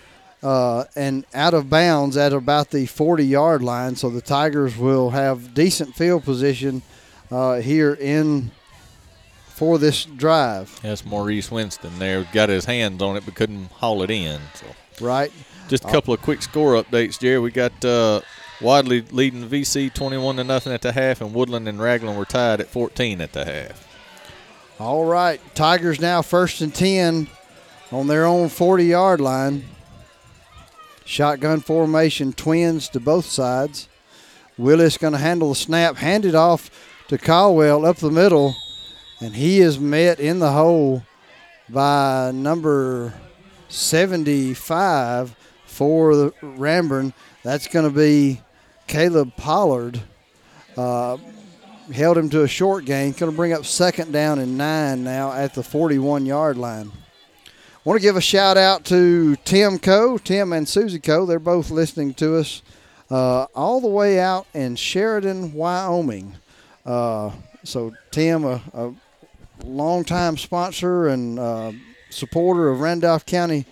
uh, 0.43 0.83
and 0.93 1.23
out 1.33 1.53
of 1.53 1.69
bounds 1.69 2.17
at 2.17 2.33
about 2.33 2.71
the 2.71 2.85
40 2.85 3.25
yard 3.25 3.63
line. 3.63 3.95
So 3.95 4.09
the 4.09 4.19
Tigers 4.19 4.75
will 4.75 5.11
have 5.11 5.53
decent 5.53 5.95
field 5.95 6.25
position 6.25 6.81
uh, 7.31 7.61
here 7.61 7.93
in 7.93 8.51
for 9.61 9.77
this 9.77 10.05
drive. 10.05 10.81
That's 10.81 11.05
Maurice 11.05 11.51
Winston 11.51 11.99
there. 11.99 12.27
Got 12.33 12.49
his 12.49 12.65
hands 12.65 12.99
on 12.99 13.15
it 13.15 13.23
but 13.25 13.35
couldn't 13.35 13.67
haul 13.73 14.01
it 14.01 14.09
in. 14.09 14.41
So 14.55 14.65
Right. 14.99 15.31
Just 15.67 15.85
a 15.85 15.87
couple 15.87 16.15
of 16.15 16.21
quick 16.23 16.41
score 16.41 16.81
updates, 16.81 17.19
Jerry. 17.19 17.37
We 17.37 17.51
got 17.51 17.85
uh, 17.85 18.21
Wadley 18.59 19.01
leading 19.11 19.47
VC 19.47 19.93
21 19.93 20.37
to 20.37 20.43
nothing 20.43 20.73
at 20.73 20.81
the 20.81 20.91
half, 20.91 21.21
and 21.21 21.31
Woodland 21.31 21.67
and 21.67 21.79
Ragland 21.79 22.17
were 22.17 22.25
tied 22.25 22.59
at 22.59 22.69
14 22.69 23.21
at 23.21 23.33
the 23.33 23.45
half. 23.45 23.87
All 24.79 25.05
right. 25.05 25.39
Tigers 25.53 25.99
now 25.99 26.23
first 26.23 26.61
and 26.61 26.73
10 26.73 27.27
on 27.91 28.07
their 28.07 28.25
own 28.25 28.49
40 28.49 28.83
yard 28.85 29.21
line. 29.21 29.65
Shotgun 31.05 31.59
formation, 31.59 32.33
twins 32.33 32.89
to 32.89 32.99
both 32.99 33.25
sides. 33.25 33.87
Willis 34.57 34.97
going 34.97 35.13
to 35.13 35.19
handle 35.19 35.49
the 35.49 35.55
snap, 35.55 35.97
hand 35.97 36.25
it 36.25 36.33
off 36.33 36.71
to 37.09 37.19
Caldwell 37.19 37.85
up 37.85 37.97
the 37.97 38.09
middle 38.09 38.55
and 39.21 39.35
he 39.35 39.59
is 39.59 39.79
met 39.79 40.19
in 40.19 40.39
the 40.39 40.51
hole 40.51 41.03
by 41.69 42.31
number 42.33 43.13
75 43.69 45.35
for 45.65 46.15
the 46.15 46.31
Ranburne. 46.41 47.13
That's 47.43 47.67
going 47.67 47.89
to 47.89 47.95
be 47.95 48.41
Caleb 48.87 49.35
Pollard. 49.37 50.01
Uh, 50.75 51.17
held 51.93 52.17
him 52.17 52.29
to 52.31 52.43
a 52.43 52.47
short 52.47 52.85
gain. 52.85 53.11
Going 53.11 53.31
to 53.31 53.35
bring 53.35 53.53
up 53.53 53.65
second 53.65 54.11
down 54.11 54.39
and 54.39 54.57
nine 54.57 55.03
now 55.03 55.31
at 55.31 55.53
the 55.53 55.63
41 55.63 56.25
yard 56.25 56.57
line. 56.57 56.91
Want 57.83 57.99
to 57.99 58.01
give 58.01 58.15
a 58.15 58.21
shout 58.21 58.57
out 58.57 58.85
to 58.85 59.35
Tim 59.37 59.79
Coe, 59.79 60.17
Tim 60.17 60.53
and 60.53 60.67
Susie 60.67 60.99
Coe. 60.99 61.25
They're 61.25 61.39
both 61.39 61.71
listening 61.71 62.13
to 62.15 62.37
us 62.37 62.61
uh, 63.09 63.47
all 63.55 63.81
the 63.81 63.87
way 63.87 64.19
out 64.19 64.45
in 64.53 64.75
Sheridan, 64.75 65.53
Wyoming. 65.53 66.35
Uh, 66.85 67.31
so 67.63 67.93
Tim, 68.11 68.45
a, 68.45 68.61
a 68.73 68.93
longtime 69.63 70.37
sponsor 70.37 71.07
and 71.07 71.39
uh, 71.39 71.71
supporter 72.09 72.69
of 72.69 72.81
Randolph 72.81 73.25
County 73.25 73.65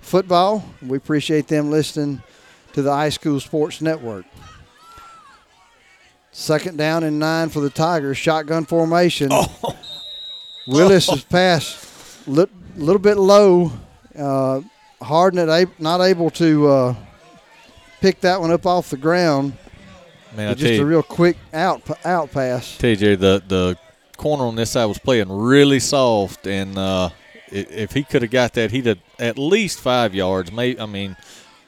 football. 0.00 0.64
We 0.82 0.96
appreciate 0.96 1.48
them 1.48 1.70
listening 1.70 2.22
to 2.72 2.82
the 2.82 2.92
High 2.92 3.08
School 3.10 3.40
Sports 3.40 3.80
Network. 3.80 4.24
Second 6.32 6.78
down 6.78 7.02
and 7.02 7.18
nine 7.18 7.48
for 7.48 7.60
the 7.60 7.70
Tigers. 7.70 8.16
Shotgun 8.16 8.64
formation. 8.64 9.28
Oh. 9.32 9.76
Willis 10.68 11.10
is 11.10 11.24
passed 11.24 12.26
a 12.26 12.30
li- 12.30 12.46
little 12.76 13.00
bit 13.00 13.16
low. 13.16 13.72
Uh, 14.16 14.60
Hardnett 15.00 15.70
not 15.78 16.00
able 16.00 16.30
to 16.30 16.68
uh, 16.68 16.94
pick 18.00 18.20
that 18.20 18.40
one 18.40 18.50
up 18.50 18.66
off 18.66 18.90
the 18.90 18.96
ground. 18.96 19.54
Man, 20.36 20.56
just 20.56 20.74
you, 20.74 20.82
a 20.82 20.84
real 20.84 21.02
quick 21.02 21.36
out 21.52 21.82
out 22.04 22.30
pass. 22.30 22.78
TJ, 22.78 23.18
the 23.18 23.42
the 23.48 23.76
corner 24.20 24.44
on 24.44 24.54
this 24.54 24.72
side 24.72 24.84
was 24.84 24.98
playing 24.98 25.32
really 25.32 25.80
soft, 25.80 26.46
and 26.46 26.76
uh, 26.76 27.08
if 27.50 27.92
he 27.92 28.04
could 28.04 28.20
have 28.20 28.30
got 28.30 28.52
that, 28.52 28.70
he'd 28.70 28.84
have 28.84 28.98
at 29.18 29.38
least 29.38 29.80
five 29.80 30.14
yards. 30.14 30.52
Maybe 30.52 30.78
I 30.78 30.84
mean, 30.84 31.16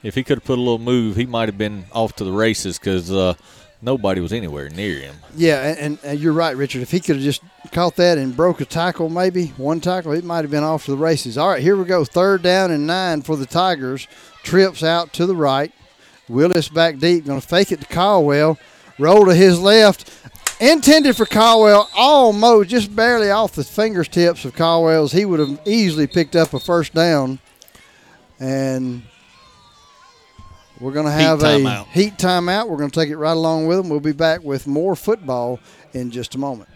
if 0.02 0.14
he 0.14 0.22
could 0.22 0.38
have 0.38 0.44
put 0.44 0.58
a 0.58 0.60
little 0.60 0.78
move, 0.78 1.16
he 1.16 1.24
might 1.24 1.48
have 1.48 1.56
been 1.56 1.86
off 1.92 2.14
to 2.16 2.24
the 2.24 2.32
races 2.32 2.78
because 2.78 3.10
uh, 3.10 3.34
nobody 3.80 4.20
was 4.20 4.34
anywhere 4.34 4.68
near 4.68 5.00
him. 5.00 5.16
Yeah, 5.34 5.66
and, 5.66 5.78
and, 5.78 5.98
and 6.04 6.20
you're 6.20 6.34
right, 6.34 6.54
Richard. 6.54 6.82
If 6.82 6.90
he 6.90 7.00
could 7.00 7.16
have 7.16 7.24
just 7.24 7.42
caught 7.72 7.96
that 7.96 8.18
and 8.18 8.36
broke 8.36 8.60
a 8.60 8.66
tackle, 8.66 9.08
maybe 9.08 9.46
one 9.56 9.80
tackle, 9.80 10.12
it 10.12 10.22
might 10.22 10.42
have 10.42 10.50
been 10.50 10.62
off 10.62 10.84
to 10.84 10.90
the 10.90 10.98
races. 10.98 11.38
All 11.38 11.48
right, 11.48 11.62
here 11.62 11.76
we 11.76 11.86
go. 11.86 12.04
Third 12.04 12.42
down 12.42 12.70
and 12.70 12.86
nine 12.86 13.22
for 13.22 13.36
the 13.36 13.46
Tigers. 13.46 14.06
Trips 14.42 14.82
out 14.82 15.14
to 15.14 15.24
the 15.24 15.36
right. 15.36 15.72
Willis 16.28 16.68
back 16.68 16.98
deep, 16.98 17.24
going 17.24 17.40
to 17.40 17.46
fake 17.46 17.72
it 17.72 17.80
to 17.80 17.86
Caldwell. 17.86 18.58
Roll 18.98 19.24
to 19.24 19.34
his 19.34 19.58
left. 19.58 20.10
Intended 20.62 21.16
for 21.16 21.26
Caldwell, 21.26 21.90
almost 21.96 22.70
just 22.70 22.94
barely 22.94 23.32
off 23.32 23.52
the 23.54 23.64
fingertips 23.64 24.44
of 24.44 24.54
Caldwell's. 24.54 25.10
He 25.10 25.24
would 25.24 25.40
have 25.40 25.60
easily 25.66 26.06
picked 26.06 26.36
up 26.36 26.54
a 26.54 26.60
first 26.60 26.94
down. 26.94 27.40
And 28.38 29.02
we're 30.80 30.92
going 30.92 31.06
to 31.06 31.10
have 31.12 31.40
Heat 31.40 31.46
a 31.46 31.50
timeout. 31.58 31.86
heat 31.88 32.16
timeout. 32.16 32.68
We're 32.68 32.76
going 32.76 32.90
to 32.90 33.00
take 33.00 33.10
it 33.10 33.16
right 33.16 33.32
along 33.36 33.66
with 33.66 33.78
them. 33.78 33.88
We'll 33.88 33.98
be 33.98 34.12
back 34.12 34.44
with 34.44 34.68
more 34.68 34.94
football 34.94 35.58
in 35.94 36.12
just 36.12 36.36
a 36.36 36.38
moment. 36.38 36.68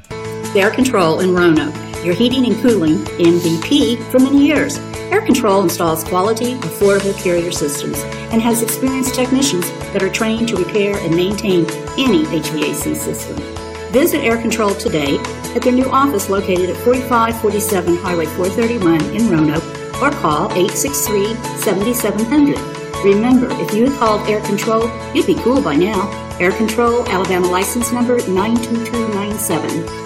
Air 0.56 0.70
Control 0.72 1.20
in 1.20 1.32
Roanoke, 1.32 1.74
your 2.04 2.14
heating 2.14 2.44
and 2.44 2.60
cooling 2.62 2.96
MVP 3.20 4.02
for 4.10 4.18
many 4.18 4.44
years. 4.48 4.78
Air 5.12 5.22
Control 5.24 5.62
installs 5.62 6.02
quality, 6.02 6.54
affordable 6.56 7.16
carrier 7.22 7.52
systems 7.52 8.00
and 8.32 8.42
has 8.42 8.62
experienced 8.62 9.14
technicians 9.14 9.70
that 9.92 10.02
are 10.02 10.10
trained 10.10 10.48
to 10.48 10.56
repair 10.56 10.96
and 10.98 11.14
maintain 11.14 11.60
any 11.96 12.24
HVAC 12.24 12.96
system. 12.96 13.65
Visit 13.92 14.20
Air 14.20 14.40
Control 14.40 14.74
today 14.74 15.18
at 15.54 15.62
their 15.62 15.72
new 15.72 15.88
office 15.90 16.28
located 16.28 16.70
at 16.70 16.76
4547 16.78 17.96
Highway 17.96 18.26
431 18.26 19.00
in 19.14 19.30
Roanoke 19.30 19.64
or 20.02 20.10
call 20.10 20.50
863 20.52 21.34
7700. 21.58 22.58
Remember, 23.04 23.48
if 23.62 23.74
you 23.74 23.88
had 23.88 23.98
called 23.98 24.28
Air 24.28 24.40
Control, 24.42 24.90
you'd 25.14 25.26
be 25.26 25.34
cool 25.36 25.62
by 25.62 25.76
now. 25.76 26.10
Air 26.38 26.52
Control, 26.52 27.06
Alabama 27.08 27.46
license 27.46 27.92
number 27.92 28.16
92297. 28.26 30.05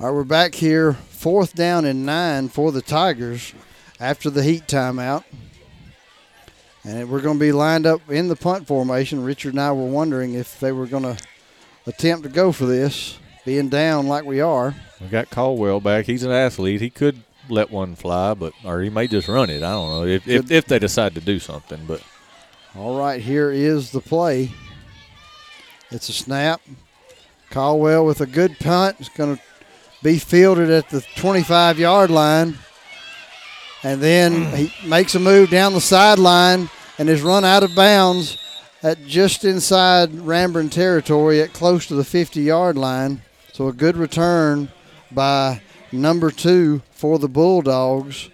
All 0.00 0.06
right, 0.06 0.14
we're 0.14 0.24
back 0.24 0.54
here, 0.54 0.94
fourth 0.94 1.54
down 1.54 1.84
and 1.84 2.06
nine 2.06 2.48
for 2.48 2.72
the 2.72 2.80
Tigers 2.80 3.52
after 4.00 4.30
the 4.30 4.42
heat 4.42 4.66
timeout. 4.66 5.24
And 6.84 7.10
we're 7.10 7.20
going 7.20 7.38
to 7.38 7.44
be 7.44 7.52
lined 7.52 7.84
up 7.84 8.00
in 8.08 8.28
the 8.28 8.34
punt 8.34 8.66
formation. 8.66 9.22
Richard 9.22 9.52
and 9.52 9.60
I 9.60 9.72
were 9.72 9.84
wondering 9.84 10.32
if 10.32 10.58
they 10.58 10.72
were 10.72 10.86
going 10.86 11.02
to 11.02 11.18
attempt 11.86 12.22
to 12.22 12.30
go 12.30 12.50
for 12.50 12.64
this, 12.64 13.18
being 13.44 13.68
down 13.68 14.06
like 14.06 14.24
we 14.24 14.40
are. 14.40 14.74
We 15.02 15.08
got 15.08 15.28
Caldwell 15.28 15.80
back. 15.80 16.06
He's 16.06 16.22
an 16.22 16.32
athlete. 16.32 16.80
He 16.80 16.88
could 16.88 17.22
let 17.50 17.70
one 17.70 17.94
fly, 17.94 18.32
but 18.32 18.54
or 18.64 18.80
he 18.80 18.88
may 18.88 19.06
just 19.06 19.28
run 19.28 19.50
it. 19.50 19.62
I 19.62 19.72
don't 19.72 19.90
know 19.90 20.06
if 20.06 20.26
if, 20.26 20.50
if 20.50 20.64
they 20.64 20.78
decide 20.78 21.14
to 21.16 21.20
do 21.20 21.38
something. 21.38 21.84
But 21.86 22.02
All 22.74 22.98
right, 22.98 23.20
here 23.20 23.50
is 23.50 23.90
the 23.90 24.00
play. 24.00 24.50
It's 25.90 26.08
a 26.08 26.14
snap. 26.14 26.62
Caldwell 27.50 28.06
with 28.06 28.22
a 28.22 28.26
good 28.26 28.58
punt. 28.60 28.96
It's 28.98 29.10
going 29.10 29.36
to 29.36 29.42
be 30.02 30.18
fielded 30.18 30.70
at 30.70 30.88
the 30.88 31.04
25 31.16 31.78
yard 31.78 32.10
line. 32.10 32.58
And 33.82 34.02
then 34.02 34.44
he 34.54 34.72
makes 34.86 35.14
a 35.14 35.20
move 35.20 35.50
down 35.50 35.72
the 35.72 35.80
sideline 35.80 36.68
and 36.98 37.08
is 37.08 37.22
run 37.22 37.44
out 37.44 37.62
of 37.62 37.74
bounds 37.74 38.38
at 38.82 39.06
just 39.06 39.44
inside 39.44 40.10
Ranburne 40.10 40.70
territory 40.70 41.40
at 41.40 41.52
close 41.52 41.86
to 41.86 41.94
the 41.94 42.04
50 42.04 42.40
yard 42.40 42.76
line. 42.76 43.22
So 43.52 43.68
a 43.68 43.72
good 43.72 43.96
return 43.96 44.70
by 45.10 45.62
number 45.92 46.30
two 46.30 46.82
for 46.92 47.18
the 47.18 47.28
Bulldogs. 47.28 48.30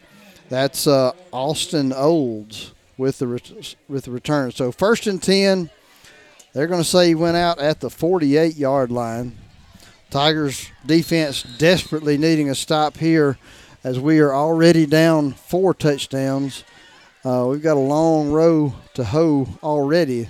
That's 0.49 0.87
uh, 0.87 1.13
Austin 1.33 1.93
Olds 1.93 2.73
with 2.97 3.19
the 3.19 3.27
ret- 3.27 3.75
with 3.89 4.05
the 4.05 4.11
return. 4.11 4.53
So 4.53 4.73
first 4.73 5.07
and 5.07 5.23
10. 5.23 5.71
They're 6.57 6.67
going 6.67 6.81
to 6.83 6.89
say 6.89 7.09
he 7.09 7.15
went 7.15 7.37
out 7.37 7.59
at 7.59 7.81
the 7.81 7.91
48 7.91 8.57
yard 8.57 8.91
line. 8.91 9.37
Tigers 10.11 10.71
defense 10.85 11.43
desperately 11.59 12.17
needing 12.17 12.49
a 12.49 12.55
stop 12.55 12.97
here 12.97 13.39
as 13.83 13.99
we 13.99 14.19
are 14.21 14.35
already 14.35 14.87
down 14.87 15.33
four 15.33 15.75
touchdowns. 15.75 16.65
Uh, 17.25 17.47
we've 17.49 17.63
got 17.63 17.77
a 17.77 17.81
long 17.81 18.31
row 18.31 18.75
to 18.95 19.05
hoe 19.05 19.49
already. 19.63 20.29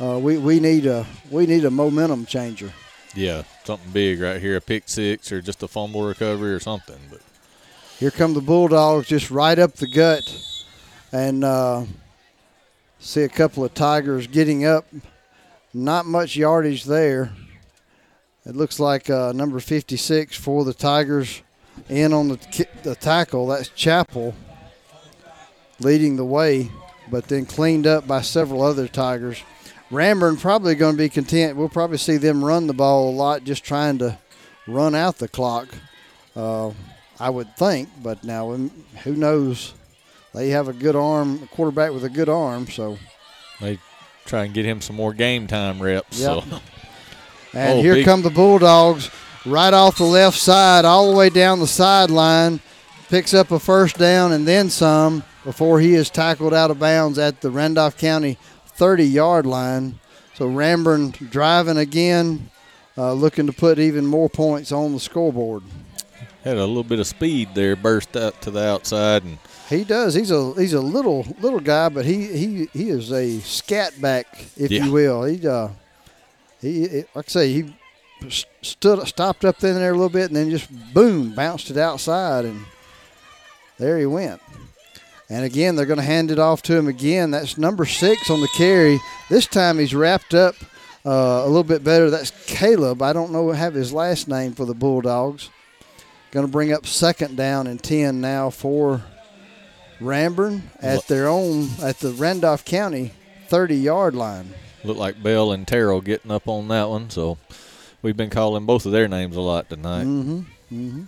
Uh, 0.00 0.18
we, 0.18 0.38
we 0.38 0.60
need 0.60 0.86
a 0.86 1.06
we 1.30 1.46
need 1.46 1.64
a 1.64 1.70
momentum 1.70 2.24
changer. 2.24 2.72
yeah, 3.14 3.42
something 3.64 3.90
big 3.90 4.20
right 4.20 4.40
here, 4.40 4.56
a 4.56 4.60
pick 4.60 4.88
six 4.88 5.32
or 5.32 5.42
just 5.42 5.62
a 5.62 5.68
fumble 5.68 6.02
recovery 6.02 6.52
or 6.52 6.60
something. 6.60 6.98
But 7.10 7.20
Here 7.98 8.10
come 8.10 8.32
the 8.32 8.40
Bulldogs 8.40 9.08
just 9.08 9.30
right 9.30 9.58
up 9.58 9.74
the 9.74 9.88
gut, 9.88 10.22
and 11.12 11.44
uh, 11.44 11.84
see 13.00 13.22
a 13.22 13.28
couple 13.28 13.64
of 13.64 13.74
Tigers 13.74 14.26
getting 14.26 14.64
up. 14.64 14.86
Not 15.74 16.06
much 16.06 16.36
yardage 16.36 16.84
there. 16.84 17.32
It 18.48 18.56
looks 18.56 18.80
like 18.80 19.10
uh, 19.10 19.32
number 19.32 19.60
56 19.60 20.34
for 20.34 20.64
the 20.64 20.72
Tigers 20.72 21.42
in 21.90 22.14
on 22.14 22.28
the, 22.28 22.66
the 22.82 22.94
tackle. 22.94 23.46
That's 23.46 23.68
Chappell 23.68 24.34
leading 25.80 26.16
the 26.16 26.24
way, 26.24 26.70
but 27.10 27.28
then 27.28 27.44
cleaned 27.44 27.86
up 27.86 28.06
by 28.06 28.22
several 28.22 28.62
other 28.62 28.88
Tigers. 28.88 29.42
Ranburne 29.90 30.40
probably 30.40 30.74
going 30.76 30.96
to 30.96 31.02
be 31.02 31.10
content. 31.10 31.58
We'll 31.58 31.68
probably 31.68 31.98
see 31.98 32.16
them 32.16 32.42
run 32.42 32.66
the 32.66 32.72
ball 32.72 33.10
a 33.10 33.12
lot, 33.12 33.44
just 33.44 33.64
trying 33.64 33.98
to 33.98 34.16
run 34.66 34.94
out 34.94 35.18
the 35.18 35.28
clock. 35.28 35.68
Uh, 36.34 36.72
I 37.20 37.28
would 37.28 37.54
think, 37.54 37.90
but 38.02 38.24
now 38.24 38.52
um, 38.52 38.70
who 39.04 39.14
knows? 39.14 39.74
They 40.32 40.50
have 40.50 40.68
a 40.68 40.72
good 40.72 40.96
arm, 40.96 41.42
a 41.42 41.46
quarterback 41.48 41.92
with 41.92 42.04
a 42.04 42.10
good 42.10 42.28
arm, 42.30 42.66
so. 42.66 42.98
they 43.60 43.78
try 44.24 44.44
and 44.44 44.54
get 44.54 44.64
him 44.64 44.80
some 44.80 44.96
more 44.96 45.12
game 45.12 45.46
time 45.46 45.82
reps. 45.82 46.18
Yep. 46.18 46.44
So. 46.44 46.60
And 47.54 47.78
Oh, 47.78 47.82
here 47.82 47.94
big- 47.94 48.04
come 48.04 48.22
the 48.22 48.30
Bulldogs 48.30 49.10
right 49.46 49.72
off 49.72 49.98
the 49.98 50.04
left 50.04 50.38
side, 50.38 50.84
all 50.84 51.10
the 51.10 51.16
way 51.16 51.28
down 51.30 51.60
the 51.60 51.66
sideline. 51.66 52.60
Picks 53.08 53.32
up 53.32 53.50
a 53.50 53.58
first 53.58 53.96
down 53.98 54.32
and 54.32 54.46
then 54.46 54.68
some 54.68 55.22
before 55.44 55.80
he 55.80 55.94
is 55.94 56.10
tackled 56.10 56.52
out 56.52 56.70
of 56.70 56.78
bounds 56.78 57.18
at 57.18 57.40
the 57.40 57.50
Randolph 57.50 57.96
County 57.96 58.36
30 58.76 59.04
yard 59.06 59.46
line. 59.46 59.98
So 60.34 60.46
Ranburne 60.46 61.12
driving 61.30 61.78
again, 61.78 62.50
uh, 62.98 63.14
looking 63.14 63.46
to 63.46 63.52
put 63.52 63.78
even 63.78 64.04
more 64.06 64.28
points 64.28 64.70
on 64.72 64.92
the 64.92 65.00
scoreboard. 65.00 65.62
Had 66.44 66.58
a 66.58 66.66
little 66.66 66.84
bit 66.84 67.00
of 67.00 67.06
speed 67.06 67.48
there, 67.54 67.74
burst 67.76 68.16
out 68.16 68.40
to 68.42 68.50
the 68.50 68.62
outside, 68.62 69.24
and 69.24 69.38
He 69.70 69.84
does. 69.84 70.14
He's 70.14 70.30
a 70.30 70.52
he's 70.54 70.72
a 70.74 70.80
little 70.80 71.26
little 71.40 71.60
guy, 71.60 71.88
but 71.88 72.04
he 72.04 72.26
he, 72.26 72.68
he 72.72 72.90
is 72.90 73.10
a 73.12 73.40
scat 73.40 74.00
back, 74.00 74.26
if 74.56 74.70
Yeah. 74.70 74.84
you 74.84 74.92
will. 74.92 75.24
He 75.24 75.46
uh 75.48 75.68
he 76.60 77.04
like 77.14 77.28
I 77.28 77.30
say 77.30 77.52
he 77.52 77.74
stood 78.62 79.06
stopped 79.06 79.44
up 79.44 79.62
in 79.62 79.74
there 79.74 79.90
a 79.90 79.94
little 79.94 80.08
bit 80.08 80.26
and 80.26 80.36
then 80.36 80.50
just 80.50 80.68
boom 80.92 81.34
bounced 81.34 81.70
it 81.70 81.76
outside 81.76 82.44
and 82.44 82.64
there 83.78 83.98
he 83.98 84.06
went. 84.06 84.40
And 85.30 85.44
again, 85.44 85.76
they're 85.76 85.86
going 85.86 85.98
to 85.98 86.04
hand 86.04 86.30
it 86.30 86.38
off 86.38 86.62
to 86.62 86.76
him 86.76 86.88
again. 86.88 87.30
That's 87.30 87.58
number 87.58 87.84
six 87.84 88.30
on 88.30 88.40
the 88.40 88.48
carry. 88.48 88.98
This 89.28 89.46
time 89.46 89.78
he's 89.78 89.94
wrapped 89.94 90.34
up 90.34 90.54
uh, 91.04 91.42
a 91.44 91.46
little 91.46 91.64
bit 91.64 91.84
better. 91.84 92.10
That's 92.10 92.32
Caleb. 92.46 93.02
I 93.02 93.12
don't 93.12 93.30
know 93.30 93.50
have 93.52 93.74
his 93.74 93.92
last 93.92 94.26
name 94.26 94.52
for 94.52 94.64
the 94.64 94.74
Bulldogs. 94.74 95.50
Going 96.30 96.46
to 96.46 96.52
bring 96.52 96.72
up 96.72 96.86
second 96.86 97.36
down 97.36 97.66
and 97.66 97.82
ten 97.82 98.20
now 98.20 98.50
for 98.50 99.02
Ranburne 100.00 100.62
at 100.80 101.06
their 101.08 101.28
own 101.28 101.68
at 101.82 101.98
the 101.98 102.12
Randolph 102.12 102.64
County 102.64 103.12
30 103.48 103.76
yard 103.76 104.14
line. 104.14 104.54
Looked 104.84 104.98
like 104.98 105.22
Bell 105.22 105.52
and 105.52 105.66
Terrell 105.66 106.00
getting 106.00 106.30
up 106.30 106.48
on 106.48 106.68
that 106.68 106.88
one. 106.88 107.10
So 107.10 107.38
we've 108.02 108.16
been 108.16 108.30
calling 108.30 108.66
both 108.66 108.86
of 108.86 108.92
their 108.92 109.08
names 109.08 109.36
a 109.36 109.40
lot 109.40 109.68
tonight. 109.68 110.04
Mm-hmm. 110.04 110.38
Mm-hmm. 110.72 111.02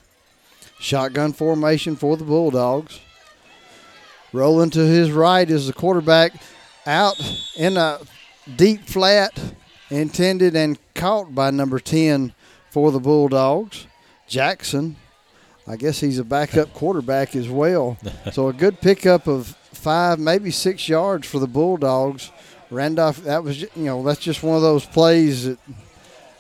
Shotgun 0.79 1.33
formation 1.33 1.97
for 1.97 2.17
the 2.17 2.25
Bulldogs. 2.25 3.01
Rolling 4.33 4.71
to 4.71 4.81
his 4.81 5.11
right 5.11 5.49
is 5.51 5.67
the 5.67 5.73
quarterback 5.73 6.33
out 6.87 7.21
in 7.57 7.77
a 7.77 7.99
deep 8.57 8.87
flat, 8.87 9.39
intended 9.91 10.55
and 10.55 10.79
caught 10.95 11.35
by 11.35 11.51
number 11.51 11.79
10 11.81 12.33
for 12.71 12.93
the 12.93 13.01
Bulldogs. 13.01 13.87
Jackson, 14.29 14.97
I 15.67 15.77
guess 15.77 16.01
he's 16.01 16.19
a 16.19 16.25
backup 16.25 16.73
quarterback 16.75 17.35
as 17.35 17.49
well. 17.49 17.99
so 18.33 18.49
a 18.49 18.53
good 18.53 18.81
pickup 18.81 19.27
of 19.27 19.49
five, 19.73 20.19
maybe 20.19 20.51
six 20.51 20.89
yards 20.89 21.27
for 21.27 21.41
the 21.41 21.49
Bulldogs 21.49 22.31
Randolph, 22.71 23.25
that 23.25 23.43
was, 23.43 23.63
you 23.63 23.69
know, 23.77 24.03
that's 24.03 24.21
just 24.21 24.43
one 24.43 24.57
of 24.57 24.63
those 24.63 24.87
plays 24.87 25.47
that, 25.47 25.59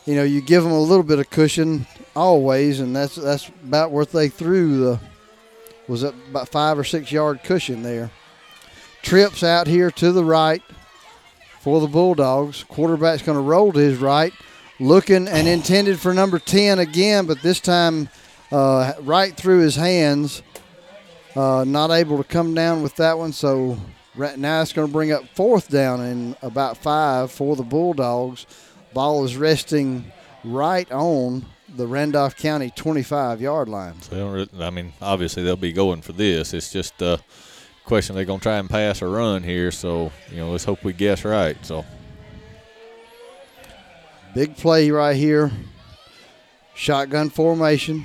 you 0.06 0.14
know, 0.14 0.22
you 0.22 0.40
give 0.40 0.62
them 0.62 0.72
a 0.72 0.80
little 0.80 1.02
bit 1.02 1.18
of 1.18 1.28
cushion 1.30 1.86
always, 2.14 2.80
and 2.80 2.94
that's 2.94 3.16
that's 3.16 3.48
about 3.64 3.90
what 3.90 4.12
they 4.12 4.28
threw 4.28 4.78
the 4.78 5.00
was 5.88 6.04
about 6.04 6.48
five 6.48 6.78
or 6.78 6.84
six 6.84 7.10
yard 7.10 7.42
cushion 7.42 7.82
there. 7.82 8.10
Trips 9.02 9.42
out 9.42 9.66
here 9.66 9.90
to 9.92 10.12
the 10.12 10.24
right 10.24 10.62
for 11.60 11.80
the 11.80 11.88
Bulldogs. 11.88 12.64
Quarterback's 12.64 13.22
going 13.22 13.36
to 13.36 13.42
roll 13.42 13.72
to 13.72 13.78
his 13.78 13.98
right, 13.98 14.32
looking 14.78 15.26
and 15.26 15.48
intended 15.48 15.98
for 15.98 16.14
number 16.14 16.38
10 16.38 16.78
again, 16.78 17.26
but 17.26 17.42
this 17.42 17.60
time 17.60 18.08
uh, 18.52 18.92
right 19.00 19.36
through 19.36 19.60
his 19.60 19.76
hands. 19.76 20.42
Uh, 21.36 21.64
not 21.64 21.90
able 21.90 22.18
to 22.18 22.24
come 22.24 22.54
down 22.54 22.82
with 22.82 22.96
that 22.96 23.16
one, 23.16 23.32
so 23.32 23.78
right 24.16 24.38
now 24.38 24.60
it's 24.62 24.72
going 24.72 24.86
to 24.88 24.92
bring 24.92 25.12
up 25.12 25.24
fourth 25.34 25.68
down 25.68 26.00
and 26.00 26.36
about 26.42 26.76
five 26.76 27.30
for 27.30 27.56
the 27.56 27.62
Bulldogs. 27.62 28.46
Ball 28.92 29.24
is 29.24 29.36
resting 29.36 30.10
right 30.44 30.90
on 30.90 31.46
the 31.76 31.86
Randolph 31.86 32.36
County 32.36 32.70
25 32.74 33.40
yard 33.40 33.68
line. 33.68 34.00
So 34.02 34.46
I 34.58 34.70
mean, 34.70 34.92
obviously 35.00 35.42
they'll 35.44 35.56
be 35.56 35.72
going 35.72 36.02
for 36.02 36.12
this. 36.12 36.52
It's 36.52 36.72
just 36.72 37.00
a 37.02 37.20
question 37.84 38.14
they're 38.16 38.24
going 38.24 38.40
to 38.40 38.42
try 38.42 38.58
and 38.58 38.68
pass 38.68 39.00
or 39.02 39.10
run 39.10 39.42
here. 39.44 39.70
So 39.70 40.10
you 40.30 40.38
know, 40.38 40.50
let's 40.50 40.64
hope 40.64 40.82
we 40.82 40.92
guess 40.92 41.24
right. 41.24 41.56
So 41.64 41.84
big 44.34 44.56
play 44.56 44.90
right 44.90 45.16
here. 45.16 45.50
Shotgun 46.74 47.30
formation. 47.30 48.04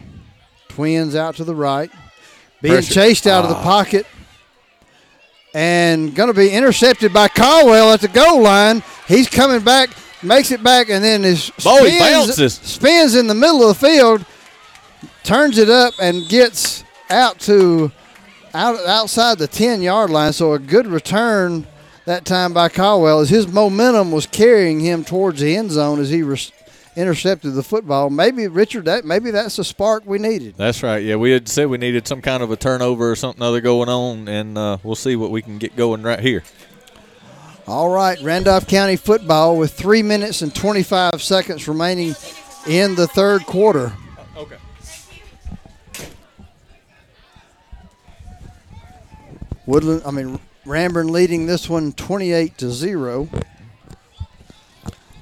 Twins 0.70 1.16
out 1.16 1.36
to 1.38 1.44
the 1.44 1.56
right. 1.56 1.90
Being 2.62 2.76
Pressure. 2.76 2.94
chased 2.94 3.28
out 3.28 3.44
of 3.46 3.50
the 3.50 3.56
Ah. 3.56 3.64
pocket. 3.64 4.06
And 5.56 6.14
going 6.14 6.28
to 6.28 6.34
be 6.38 6.50
intercepted 6.50 7.14
by 7.14 7.30
Caldwell 7.30 7.94
at 7.94 8.02
the 8.02 8.10
goal 8.10 8.42
line. 8.42 8.84
He's 9.08 9.30
coming 9.30 9.62
back, 9.62 9.90
makes 10.22 10.52
it 10.52 10.62
back, 10.62 10.90
and 10.90 11.02
then 11.02 11.24
his 11.24 11.50
Oh, 11.66 11.86
he 11.86 11.98
spins 12.62 13.16
in 13.16 13.28
the 13.28 13.36
middle 13.36 13.62
of 13.70 13.80
the 13.80 13.88
field, 13.88 14.26
turns 15.24 15.58
it 15.58 15.70
up, 15.70 15.94
and 16.02 16.28
gets 16.28 16.84
out 17.10 17.40
to 17.40 17.90
out 18.54 18.86
outside 18.86 19.38
the 19.38 19.48
ten 19.48 19.82
yard 19.82 20.10
line. 20.10 20.34
So 20.34 20.52
a 20.52 20.60
good 20.60 20.88
return 20.88 21.66
that 22.04 22.26
time 22.26 22.52
by 22.54 22.68
Caldwell 22.68 23.22
as 23.22 23.30
his 23.30 23.48
momentum 23.48 24.12
was 24.12 24.26
carrying 24.28 24.82
him 24.82 25.06
towards 25.06 25.40
the 25.40 25.56
end 25.56 25.72
zone 25.72 26.02
as 26.02 26.10
he 26.10 26.22
res- 26.22 26.52
intercepted 26.96 27.54
the 27.54 27.64
football. 27.64 28.10
Maybe 28.10 28.48
Richard, 28.48 28.86
that 28.86 29.06
maybe 29.06 29.32
that's 29.32 29.58
the 29.58 29.64
spark 29.64 30.06
we 30.06 30.18
needed. 30.18 30.56
that's 30.58 30.82
right. 30.84 31.04
Yeah, 31.04 31.16
we 31.16 31.32
had 31.32 31.48
said 31.48 31.68
we 31.68 31.78
needed 31.78 32.08
some 32.08 32.22
kind 32.22 32.42
of 32.42 32.52
a 32.52 32.56
turnover 32.56 33.12
or 33.12 33.16
something 33.16 33.42
other 33.44 33.62
going 33.62 33.90
on, 33.90 34.28
and 34.28 34.58
uh, 34.58 34.78
we'll 34.84 34.96
see 34.96 35.16
what 35.16 35.32
we 35.32 35.42
can 35.42 35.58
get 35.58 35.76
going 35.76 36.04
right 36.04 36.20
here. 36.20 36.44
All 37.68 37.90
right, 37.90 38.20
Randolph 38.22 38.68
County 38.68 38.96
football 38.96 39.58
with 39.58 39.74
three 39.74 40.04
minutes 40.04 40.42
and 40.44 40.54
25 40.54 41.22
seconds 41.22 41.68
remaining 41.68 42.16
in 42.68 42.96
the 42.96 43.08
third 43.08 43.44
quarter. 43.46 43.92
Okay. 44.38 44.58
Woodland, 49.66 50.04
I 50.06 50.12
mean 50.12 50.40
Ranburne 50.66 51.10
leading 51.10 51.46
this 51.46 51.70
one 51.70 51.92
28 51.94 52.58
to 52.60 52.72
zero. 52.72 53.28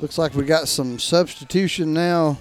Looks 0.03 0.17
like 0.17 0.35
we 0.35 0.43
got 0.43 0.67
some 0.67 0.99
substitution 0.99 1.93
now. 1.93 2.38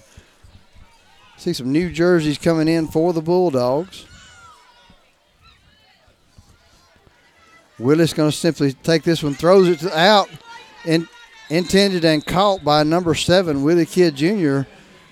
See 1.36 1.52
some 1.52 1.70
new 1.70 1.92
jerseys 1.92 2.36
coming 2.36 2.66
in 2.66 2.88
for 2.88 3.12
the 3.12 3.22
Bulldogs. 3.22 4.04
Willis 7.78 8.14
going 8.14 8.32
to 8.32 8.36
simply 8.36 8.72
take 8.72 9.04
this 9.04 9.22
one, 9.22 9.34
throws 9.34 9.68
it 9.68 9.84
out, 9.92 10.28
in, 10.84 11.06
intended 11.50 12.04
and 12.04 12.26
caught 12.26 12.64
by 12.64 12.82
number 12.82 13.14
seven, 13.14 13.62
Willie 13.62 13.86
Kidd 13.86 14.16
Jr. 14.16 14.62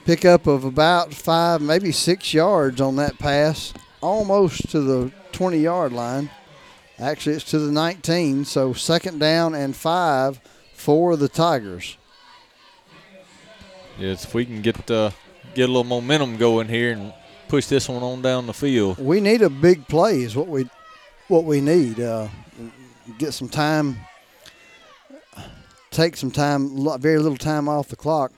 Pickup 0.05 0.49
of 0.49 0.65
about 0.65 1.15
five, 1.15 1.61
maybe 1.61 1.93
six 1.93 2.35
yards 2.35 2.81
on 2.81 2.97
that 2.97 3.17
pass, 3.21 3.73
almost 4.01 4.69
to 4.71 4.81
the 4.81 5.13
20 5.31 5.57
yard 5.59 5.93
line. 5.93 6.29
Actually, 6.99 7.37
it's 7.37 7.49
to 7.53 7.61
the 7.61 7.71
19, 7.71 8.45
so 8.45 8.73
second 8.73 9.21
down 9.21 9.55
and 9.55 9.77
five 9.77 10.41
for 10.75 11.17
the 11.17 11.29
Tigers. 11.29 11.97
Yes, 14.01 14.25
if 14.25 14.33
we 14.33 14.47
can 14.47 14.63
get 14.63 14.91
uh, 14.91 15.11
get 15.55 15.65
a 15.65 15.73
little 15.73 15.85
momentum 15.85 16.39
going 16.39 16.69
here 16.69 16.93
and 16.93 17.13
push 17.49 17.67
this 17.67 17.87
one 17.87 18.03
on 18.03 18.23
down 18.23 18.47
the 18.47 18.55
field. 18.55 18.99
We 18.99 19.21
need 19.21 19.43
a 19.43 19.51
big 19.51 19.87
play 19.89 20.23
is 20.23 20.35
what 20.35 20.49
we 20.49 20.71
what 21.29 21.45
we 21.45 21.61
need. 21.61 22.01
Uh, 22.01 22.29
get 23.19 23.35
some 23.35 23.51
time, 23.51 23.99
take 25.91 26.17
some 26.17 26.31
time, 26.31 26.71
very 26.99 27.19
little 27.19 27.37
time 27.37 27.69
off 27.69 27.89
the 27.89 27.97
clock. 27.97 28.33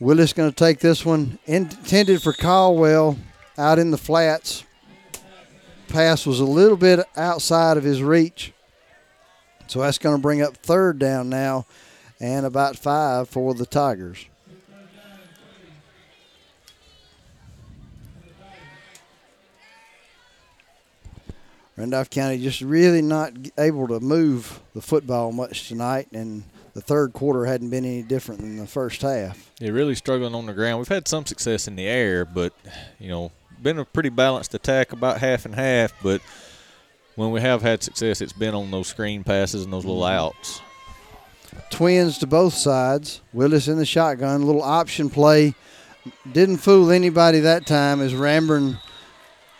Willis 0.00 0.32
going 0.32 0.50
to 0.50 0.56
take 0.56 0.80
this 0.80 1.06
one 1.06 1.38
intended 1.46 2.20
for 2.20 2.32
Caldwell 2.32 3.16
out 3.56 3.78
in 3.78 3.92
the 3.92 3.98
flats. 3.98 4.64
Pass 5.86 6.26
was 6.26 6.40
a 6.40 6.44
little 6.44 6.76
bit 6.76 7.06
outside 7.16 7.76
of 7.76 7.84
his 7.84 8.02
reach, 8.02 8.52
so 9.68 9.82
that's 9.82 9.98
going 9.98 10.16
to 10.16 10.22
bring 10.22 10.42
up 10.42 10.56
third 10.56 10.98
down 10.98 11.28
now, 11.28 11.66
and 12.18 12.44
about 12.44 12.76
five 12.76 13.28
for 13.28 13.54
the 13.54 13.66
Tigers. 13.66 14.26
Randolph 21.80 22.10
County 22.10 22.36
just 22.36 22.60
really 22.60 23.00
not 23.00 23.32
able 23.56 23.88
to 23.88 24.00
move 24.00 24.60
the 24.74 24.82
football 24.82 25.32
much 25.32 25.68
tonight, 25.68 26.08
and 26.12 26.44
the 26.74 26.82
third 26.82 27.14
quarter 27.14 27.46
hadn't 27.46 27.70
been 27.70 27.86
any 27.86 28.02
different 28.02 28.42
than 28.42 28.58
the 28.58 28.66
first 28.66 29.00
half. 29.00 29.50
Yeah, 29.58 29.70
really 29.70 29.94
struggling 29.94 30.34
on 30.34 30.44
the 30.44 30.52
ground. 30.52 30.78
We've 30.78 30.88
had 30.88 31.08
some 31.08 31.24
success 31.24 31.66
in 31.66 31.76
the 31.76 31.86
air, 31.86 32.26
but 32.26 32.52
you 32.98 33.08
know, 33.08 33.32
been 33.62 33.78
a 33.78 33.86
pretty 33.86 34.10
balanced 34.10 34.52
attack, 34.52 34.92
about 34.92 35.20
half 35.20 35.46
and 35.46 35.54
half. 35.54 35.94
But 36.02 36.20
when 37.16 37.30
we 37.30 37.40
have 37.40 37.62
had 37.62 37.82
success, 37.82 38.20
it's 38.20 38.34
been 38.34 38.54
on 38.54 38.70
those 38.70 38.88
screen 38.88 39.24
passes 39.24 39.64
and 39.64 39.72
those 39.72 39.86
little 39.86 40.02
mm-hmm. 40.02 40.26
outs. 40.26 40.60
Twins 41.70 42.18
to 42.18 42.26
both 42.26 42.52
sides. 42.52 43.22
Willis 43.32 43.68
in 43.68 43.78
the 43.78 43.86
shotgun, 43.86 44.44
little 44.44 44.62
option 44.62 45.08
play. 45.08 45.54
Didn't 46.30 46.58
fool 46.58 46.90
anybody 46.90 47.40
that 47.40 47.64
time 47.64 48.02
as 48.02 48.12
Ranburne 48.12 48.78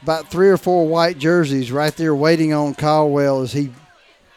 about 0.02 0.30
three 0.30 0.48
or 0.48 0.56
four 0.56 0.86
white 0.86 1.18
jerseys 1.18 1.70
right 1.70 1.94
there 1.96 2.14
waiting 2.14 2.52
on 2.52 2.74
Caldwell 2.74 3.42
as 3.42 3.52
he 3.52 3.70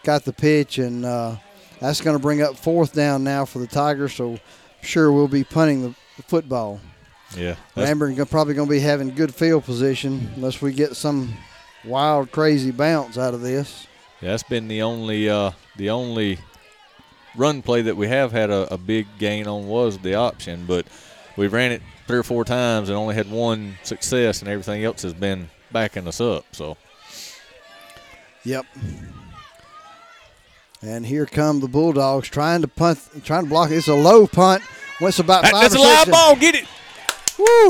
got 0.03 0.25
the 0.25 0.33
pitch, 0.33 0.77
and 0.77 1.05
uh, 1.05 1.35
that's 1.79 2.01
going 2.01 2.15
to 2.15 2.21
bring 2.21 2.41
up 2.41 2.55
fourth 2.57 2.93
down 2.93 3.23
now 3.23 3.45
for 3.45 3.59
the 3.59 3.67
Tigers. 3.67 4.13
So 4.13 4.37
sure 4.81 5.11
we'll 5.11 5.27
be 5.27 5.43
punting 5.43 5.81
the, 5.81 5.95
the 6.17 6.23
football. 6.23 6.79
Yeah, 7.35 7.55
go- 7.75 8.25
probably 8.25 8.53
going 8.53 8.67
to 8.67 8.73
be 8.73 8.79
having 8.79 9.09
good 9.15 9.33
field 9.33 9.63
position 9.63 10.31
unless 10.35 10.61
we 10.61 10.71
get 10.73 10.95
some 10.95 11.33
wild, 11.83 12.31
crazy 12.31 12.71
bounce 12.71 13.17
out 13.17 13.33
of 13.33 13.41
this. 13.41 13.87
Yeah, 14.21 14.29
that's 14.31 14.43
been 14.43 14.67
the 14.67 14.81
only 14.83 15.29
uh, 15.29 15.51
the 15.77 15.89
only 15.89 16.39
run 17.35 17.61
play 17.61 17.81
that 17.81 17.97
we 17.97 18.07
have 18.07 18.31
had 18.31 18.49
a, 18.51 18.71
a 18.73 18.77
big 18.77 19.07
gain 19.17 19.47
on 19.47 19.67
was 19.67 19.97
the 19.97 20.15
option, 20.15 20.65
but 20.67 20.85
we've 21.35 21.51
ran 21.53 21.71
it 21.71 21.81
three 22.05 22.17
or 22.19 22.23
four 22.23 22.43
times 22.45 22.89
and 22.89 22.97
only 22.97 23.15
had 23.15 23.31
one 23.31 23.75
success, 23.83 24.41
and 24.41 24.49
everything 24.49 24.83
else 24.83 25.01
has 25.01 25.13
been 25.13 25.49
backing 25.73 26.07
us 26.07 26.21
up. 26.21 26.45
So 26.53 26.77
Yep. 28.45 28.65
And 30.81 31.05
here 31.05 31.25
come 31.25 31.59
the 31.61 31.67
Bulldogs 31.67 32.27
trying 32.29 32.61
to 32.61 32.67
punt, 32.67 32.99
trying 33.23 33.43
to 33.45 33.49
block. 33.49 33.71
It's 33.71 33.87
a 33.87 33.93
low 33.95 34.27
punt. 34.27 34.61
What's 34.99 35.19
about 35.19 35.43
That- 35.43 35.51
five 35.51 35.61
that's 35.71 35.75
a 35.75 35.79
live 35.79 36.11
ball. 36.11 36.35
Get 36.35 36.55
it. 36.55 36.65
Woo! 37.39 37.67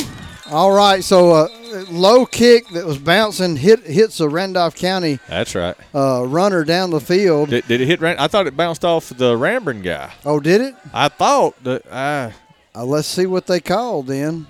All 0.51 0.71
right, 0.73 1.01
so 1.03 1.31
uh, 1.31 1.47
low 1.89 2.25
kick 2.25 2.67
that 2.69 2.85
was 2.85 2.97
bouncing 2.97 3.55
hit 3.55 3.79
hits 3.87 4.19
a 4.19 4.27
Randolph 4.27 4.75
County 4.75 5.19
that's 5.29 5.55
right. 5.55 5.75
uh, 5.95 6.25
runner 6.27 6.65
down 6.65 6.89
the 6.89 6.99
field. 6.99 7.49
Did, 7.49 7.65
did 7.67 7.79
it 7.79 7.87
hit? 7.87 8.03
I 8.03 8.27
thought 8.27 8.45
it 8.45 8.57
bounced 8.57 8.83
off 8.83 9.07
the 9.09 9.35
Ranburne 9.37 9.81
guy. 9.83 10.11
Oh, 10.25 10.39
did 10.41 10.59
it? 10.59 10.75
I 10.93 11.07
thought 11.07 11.63
that. 11.63 11.89
Uh, 11.89 12.31
Uh, 12.75 12.83
let's 12.83 13.07
see 13.07 13.25
what 13.25 13.45
they 13.47 13.61
called 13.61 14.07
then. 14.07 14.47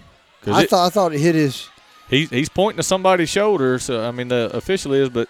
I 0.48 0.64
it- 0.64 0.70
thought 0.72 0.88
I 0.88 0.90
thought 0.90 1.14
it 1.14 1.20
hit 1.20 1.36
his. 1.36 1.70
He's 2.14 2.30
he's 2.30 2.50
pointing 2.50 2.78
to 2.78 2.84
somebody's 2.84 3.30
shoulder. 3.30 3.80
So 3.80 4.04
uh, 4.04 4.08
I 4.08 4.12
mean, 4.12 4.28
the 4.28 4.52
official 4.54 4.94
is, 4.94 5.10
but 5.10 5.28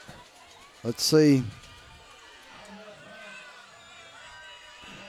Let's 0.84 1.02
see. 1.04 1.44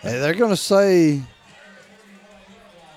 Hey, 0.03 0.21
they're 0.21 0.35
going 0.35 0.51
to 0.51 0.57
say. 0.57 1.21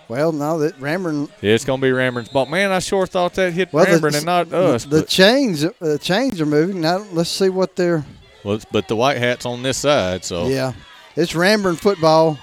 Well, 0.07 0.31
no, 0.31 0.59
that 0.59 0.79
Ranburne 0.79 1.29
yeah, 1.41 1.51
it's 1.53 1.65
gonna 1.65 1.81
be 1.81 1.89
Ranburne's 1.89 2.29
ball. 2.29 2.45
Man, 2.45 2.71
I 2.71 2.79
sure 2.79 3.05
thought 3.05 3.33
that 3.33 3.51
hit 3.51 3.73
Well, 3.73 3.85
Ranburne 3.85 4.15
and 4.15 4.25
not 4.25 4.53
us. 4.53 4.85
The 4.85 5.01
but- 5.01 5.09
chains, 5.09 5.65
the 5.81 5.99
chains 5.99 6.39
are 6.39 6.45
moving. 6.45 6.79
Now 6.79 6.99
let's 7.11 7.29
see 7.29 7.49
what 7.49 7.75
they're. 7.75 8.05
Well, 8.45 8.59
but 8.71 8.87
the 8.87 8.95
white 8.95 9.17
hat's 9.17 9.45
on 9.45 9.63
this 9.63 9.79
side, 9.79 10.23
so 10.23 10.47
Yeah, 10.47 10.71
it's 11.17 11.33
Ranburne 11.33 11.77
football 11.77 12.39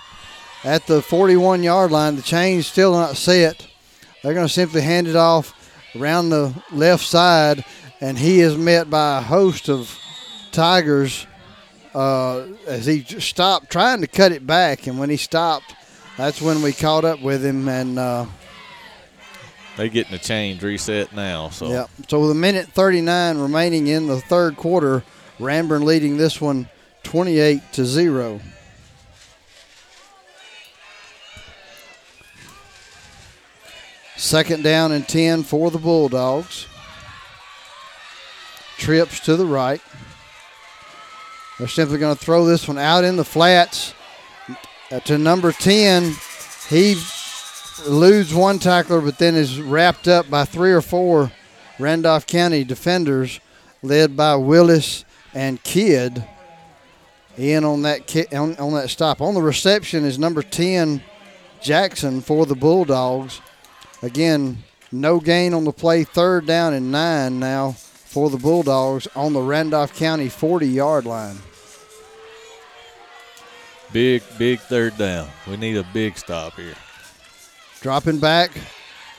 at 0.62 0.86
the 0.86 1.00
41 1.00 1.62
yard 1.62 1.90
line. 1.90 2.16
The 2.16 2.22
chain's 2.22 2.66
still 2.66 2.92
not 2.92 3.16
set. 3.16 3.66
They're 4.22 4.34
going 4.34 4.46
to 4.46 4.52
simply 4.52 4.82
hand 4.82 5.08
it 5.08 5.16
off 5.16 5.54
around 5.96 6.30
the 6.30 6.54
left 6.72 7.04
side, 7.04 7.64
and 8.00 8.18
he 8.18 8.40
is 8.40 8.56
met 8.56 8.90
by 8.90 9.18
a 9.18 9.22
host 9.22 9.68
of 9.68 9.98
Tigers 10.52 11.26
uh, 11.94 12.46
as 12.66 12.86
he 12.86 13.02
stopped 13.02 13.70
trying 13.70 14.00
to 14.00 14.06
cut 14.06 14.32
it 14.32 14.46
back, 14.46 14.86
and 14.86 14.98
when 14.98 15.10
he 15.10 15.16
stopped, 15.16 15.74
that's 16.16 16.40
when 16.42 16.62
we 16.62 16.72
caught 16.72 17.04
up 17.04 17.20
with 17.20 17.44
him 17.44 17.68
and. 17.68 17.98
Uh, 17.98 18.26
they 19.76 19.88
getting 19.88 20.12
the 20.12 20.18
change 20.18 20.62
reset 20.62 21.12
now. 21.12 21.48
So 21.48 21.68
yeah. 21.68 21.86
So 22.08 22.20
with 22.20 22.30
a 22.30 22.34
minute 22.34 22.68
39 22.68 23.38
remaining 23.38 23.88
in 23.88 24.06
the 24.06 24.20
third 24.20 24.56
quarter, 24.56 25.02
Ranburne 25.38 25.84
leading 25.84 26.16
this 26.16 26.40
one 26.40 26.68
28 27.02 27.60
to 27.72 27.84
zero. 27.84 28.40
Second 34.16 34.62
down 34.62 34.92
and 34.92 35.06
10 35.06 35.42
for 35.42 35.70
the 35.70 35.78
Bulldogs. 35.78 36.66
Trips 38.78 39.20
to 39.20 39.36
the 39.36 39.46
right. 39.46 39.80
They're 41.58 41.68
simply 41.68 41.98
going 41.98 42.16
to 42.16 42.24
throw 42.24 42.44
this 42.44 42.66
one 42.66 42.78
out 42.78 43.04
in 43.04 43.16
the 43.16 43.24
flats 43.24 43.94
uh, 44.90 45.00
to 45.00 45.18
number 45.18 45.52
10. 45.52 46.14
He 46.68 46.96
loses 47.86 48.34
one 48.34 48.58
tackler, 48.58 49.00
but 49.00 49.18
then 49.18 49.34
is 49.34 49.60
wrapped 49.60 50.08
up 50.08 50.28
by 50.30 50.44
three 50.44 50.72
or 50.72 50.80
four 50.80 51.32
Randolph 51.78 52.26
County 52.26 52.64
defenders, 52.64 53.40
led 53.82 54.16
by 54.16 54.36
Willis 54.36 55.04
and 55.32 55.62
Kidd. 55.62 56.24
In 57.36 57.64
on 57.64 57.82
that 57.82 58.32
on, 58.32 58.56
on 58.56 58.74
that 58.74 58.90
stop. 58.90 59.20
On 59.20 59.34
the 59.34 59.42
reception 59.42 60.04
is 60.04 60.20
number 60.20 60.40
10, 60.40 61.02
Jackson 61.60 62.20
for 62.20 62.46
the 62.46 62.54
Bulldogs. 62.54 63.40
Again, 64.04 64.58
no 64.92 65.18
gain 65.18 65.54
on 65.54 65.64
the 65.64 65.72
play. 65.72 66.04
Third 66.04 66.44
down 66.44 66.74
and 66.74 66.92
nine 66.92 67.38
now 67.40 67.72
for 67.72 68.28
the 68.28 68.36
Bulldogs 68.36 69.08
on 69.16 69.32
the 69.32 69.40
Randolph 69.40 69.96
County 69.96 70.28
40 70.28 70.68
yard 70.68 71.06
line. 71.06 71.38
Big, 73.94 74.22
big 74.36 74.60
third 74.60 74.98
down. 74.98 75.30
We 75.48 75.56
need 75.56 75.78
a 75.78 75.86
big 75.94 76.18
stop 76.18 76.52
here. 76.56 76.74
Dropping 77.80 78.18
back. 78.18 78.50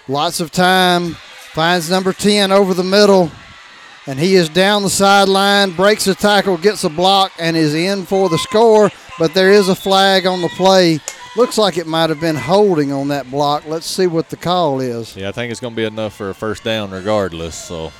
Lots 0.08 0.40
of 0.40 0.52
time. 0.52 1.16
Finds 1.54 1.90
number 1.90 2.14
10 2.14 2.52
over 2.52 2.76
the 2.76 2.84
middle. 2.84 3.32
And 4.06 4.20
he 4.20 4.36
is 4.36 4.50
down 4.50 4.84
the 4.84 4.90
sideline, 4.92 5.72
breaks 5.72 6.06
a 6.06 6.14
tackle, 6.14 6.58
gets 6.58 6.84
a 6.84 6.90
block, 6.90 7.32
and 7.40 7.58
is 7.58 7.74
in 7.74 8.06
for 8.06 8.30
the 8.30 8.38
score. 8.38 8.92
But 9.18 9.34
there 9.34 9.52
is 9.52 9.68
a 9.68 9.74
flag 9.74 10.28
on 10.28 10.44
the 10.44 10.50
play. 10.50 11.00
Looks 11.36 11.58
like 11.58 11.78
it 11.78 11.86
might 11.86 12.10
have 12.10 12.22
been 12.22 12.38
holding 12.38 12.94
on 12.94 13.10
that 13.10 13.30
block. 13.30 13.66
Let's 13.68 13.86
see 13.86 14.08
what 14.08 14.30
the 14.30 14.38
call 14.38 14.80
is. 14.80 15.18
Yeah, 15.18 15.28
I 15.28 15.32
think 15.34 15.52
it's 15.52 15.60
going 15.60 15.74
to 15.74 15.76
be 15.76 15.84
enough 15.84 16.16
for 16.16 16.30
a 16.30 16.34
first 16.34 16.64
down 16.64 16.92
regardless. 16.92 17.56
So. 17.56 17.92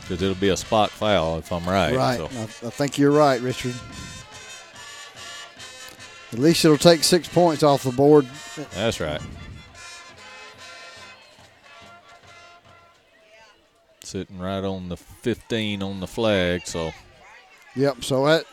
Because 0.00 0.20
it'll 0.20 0.34
be 0.34 0.48
a 0.48 0.56
spot 0.56 0.90
foul 0.90 1.38
if 1.38 1.52
I'm 1.52 1.64
right. 1.64 1.94
Right. 1.94 2.16
So. 2.16 2.24
I, 2.24 2.42
I 2.42 2.70
think 2.70 2.98
you're 2.98 3.12
right, 3.12 3.40
Richard. 3.40 3.74
At 6.32 6.40
least 6.40 6.64
it'll 6.64 6.76
take 6.76 7.04
six 7.04 7.28
points 7.28 7.62
off 7.62 7.84
the 7.84 7.92
board. 7.92 8.26
That's 8.72 8.98
right. 8.98 9.20
Sitting 14.02 14.40
right 14.40 14.64
on 14.64 14.88
the 14.88 14.96
15 14.96 15.82
on 15.84 16.00
the 16.00 16.08
flag, 16.08 16.66
so. 16.66 16.92
Yep, 17.74 18.04
so 18.04 18.26
that's 18.26 18.46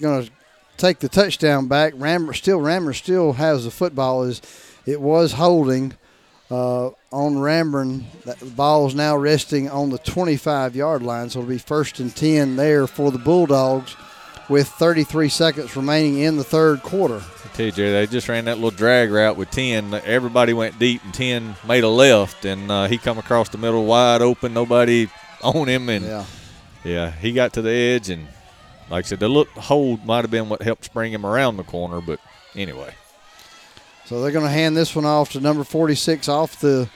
going 0.00 0.24
to 0.24 0.30
take 0.76 1.00
the 1.00 1.08
touchdown 1.08 1.68
back. 1.68 1.92
Rammer 1.96 2.32
still 2.32 2.60
Rammer 2.60 2.92
still 2.92 3.34
has 3.34 3.64
the 3.64 3.70
football. 3.70 4.22
Is 4.22 4.40
it 4.86 5.00
was 5.00 5.32
holding 5.32 5.94
uh, 6.50 6.88
on 7.12 7.36
Ranburne. 7.36 8.04
That 8.24 8.56
ball 8.56 8.86
is 8.86 8.94
now 8.94 9.16
resting 9.16 9.70
on 9.70 9.90
the 9.90 9.98
25 9.98 10.74
yard 10.74 11.02
line, 11.02 11.30
so 11.30 11.40
it'll 11.40 11.48
be 11.48 11.58
first 11.58 12.00
and 12.00 12.14
10 12.14 12.56
there 12.56 12.86
for 12.86 13.10
the 13.10 13.18
Bulldogs 13.18 13.96
with 14.48 14.68
33 14.68 15.28
seconds 15.28 15.76
remaining 15.76 16.18
in 16.18 16.36
the 16.36 16.44
third 16.44 16.82
quarter. 16.82 17.22
I 17.44 17.48
tell 17.54 17.66
you, 17.66 17.72
Jerry, 17.72 17.92
they 17.92 18.06
just 18.08 18.28
ran 18.28 18.46
that 18.46 18.56
little 18.56 18.72
drag 18.72 19.10
route 19.12 19.36
with 19.36 19.50
10. 19.52 19.94
Everybody 20.04 20.52
went 20.52 20.78
deep, 20.78 21.04
and 21.04 21.14
10 21.14 21.56
made 21.66 21.84
a 21.84 21.88
left, 21.88 22.44
and 22.44 22.70
uh, 22.70 22.86
he 22.88 22.98
come 22.98 23.18
across 23.18 23.48
the 23.48 23.58
middle 23.58 23.86
wide 23.86 24.22
open. 24.22 24.52
Nobody 24.52 25.08
on 25.42 25.68
him, 25.68 25.88
and 25.88 26.04
yeah, 26.04 26.24
yeah 26.84 27.10
he 27.10 27.32
got 27.32 27.52
to 27.54 27.62
the 27.62 27.70
edge, 27.70 28.10
and 28.10 28.26
like 28.90 29.04
I 29.04 29.08
said, 29.08 29.20
the 29.20 29.28
look 29.28 29.48
hold 29.50 30.04
might 30.04 30.22
have 30.22 30.30
been 30.30 30.48
what 30.48 30.62
helped 30.62 30.84
spring 30.84 31.12
him 31.12 31.24
around 31.24 31.56
the 31.56 31.64
corner, 31.64 32.00
but 32.00 32.20
anyway. 32.54 32.94
So 34.06 34.20
they're 34.20 34.32
going 34.32 34.44
to 34.44 34.50
hand 34.50 34.76
this 34.76 34.96
one 34.96 35.04
off 35.04 35.32
to 35.32 35.40
number 35.40 35.62
46 35.62 36.28
off 36.28 36.58
the 36.60 36.88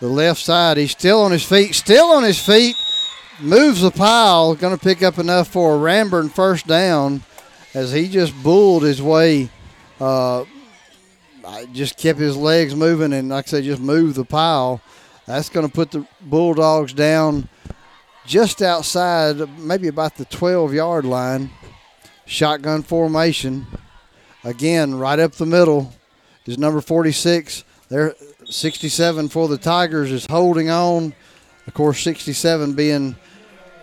the 0.00 0.08
left 0.08 0.40
side. 0.40 0.76
He's 0.76 0.92
still 0.92 1.22
on 1.22 1.32
his 1.32 1.44
feet, 1.44 1.74
still 1.74 2.06
on 2.06 2.22
his 2.22 2.38
feet 2.38 2.76
moves 3.40 3.82
the 3.82 3.90
pile, 3.90 4.54
going 4.54 4.76
to 4.76 4.82
pick 4.82 5.02
up 5.02 5.18
enough 5.18 5.48
for 5.48 5.74
a 5.74 5.78
Ranburne 5.78 6.30
first 6.30 6.66
down 6.66 7.22
as 7.74 7.92
he 7.92 8.08
just 8.08 8.34
bulled 8.42 8.82
his 8.82 9.00
way. 9.00 9.50
Uh, 10.00 10.44
just 11.72 11.96
kept 11.96 12.18
his 12.18 12.36
legs 12.36 12.74
moving 12.74 13.12
and, 13.12 13.30
like 13.30 13.46
I 13.46 13.48
said, 13.48 13.64
just 13.64 13.80
moved 13.80 14.16
the 14.16 14.24
pile. 14.24 14.80
That's 15.26 15.48
going 15.48 15.66
to 15.66 15.72
put 15.72 15.90
the 15.90 16.06
Bulldogs 16.20 16.92
down 16.92 17.48
just 18.28 18.60
outside, 18.60 19.58
maybe 19.58 19.88
about 19.88 20.16
the 20.16 20.26
12 20.26 20.74
yard 20.74 21.04
line. 21.04 21.50
Shotgun 22.26 22.82
formation. 22.82 23.66
Again, 24.44 24.94
right 24.94 25.18
up 25.18 25.32
the 25.32 25.46
middle 25.46 25.94
is 26.44 26.58
number 26.58 26.82
46. 26.82 27.64
There, 27.88 28.14
67 28.44 29.30
for 29.30 29.48
the 29.48 29.56
Tigers 29.56 30.12
is 30.12 30.26
holding 30.26 30.68
on. 30.68 31.14
Of 31.66 31.72
course, 31.72 32.00
67 32.02 32.74
being 32.74 33.16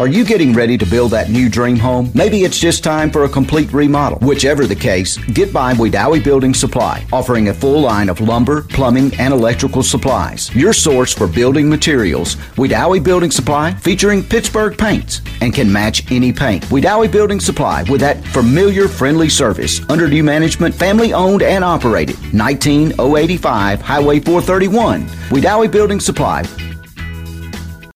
Are 0.00 0.08
you 0.08 0.24
getting 0.24 0.54
ready 0.54 0.78
to 0.78 0.86
build 0.86 1.10
that 1.10 1.28
new 1.28 1.50
dream 1.50 1.76
home? 1.76 2.10
Maybe 2.14 2.44
it's 2.44 2.58
just 2.58 2.82
time 2.82 3.10
for 3.10 3.24
a 3.24 3.28
complete 3.28 3.70
remodel. 3.74 4.18
Whichever 4.26 4.66
the 4.66 4.74
case, 4.74 5.18
get 5.18 5.52
by 5.52 5.74
Wedowee 5.74 6.24
Building 6.24 6.54
Supply, 6.54 7.04
offering 7.12 7.50
a 7.50 7.54
full 7.54 7.82
line 7.82 8.08
of 8.08 8.18
lumber, 8.18 8.62
plumbing, 8.62 9.14
and 9.18 9.34
electrical 9.34 9.82
supplies. 9.82 10.50
Your 10.56 10.72
source 10.72 11.12
for 11.12 11.26
building 11.26 11.68
materials. 11.68 12.36
Wedowee 12.56 13.04
Building 13.04 13.30
Supply, 13.30 13.74
featuring 13.74 14.24
Pittsburgh 14.24 14.78
paints 14.78 15.20
and 15.42 15.52
can 15.52 15.70
match 15.70 16.10
any 16.10 16.32
paint. 16.32 16.64
Wedowee 16.64 17.12
Building 17.12 17.38
Supply 17.38 17.82
with 17.90 18.00
that 18.00 18.24
familiar, 18.28 18.88
friendly 18.88 19.28
service. 19.28 19.82
Under 19.90 20.08
new 20.08 20.24
management, 20.24 20.74
family 20.74 21.12
owned 21.12 21.42
and 21.42 21.62
operated. 21.62 22.16
19085 22.32 23.82
Highway 23.82 24.20
431. 24.20 25.06
Wedowee 25.28 25.70
Building 25.70 26.00
Supply, 26.00 26.44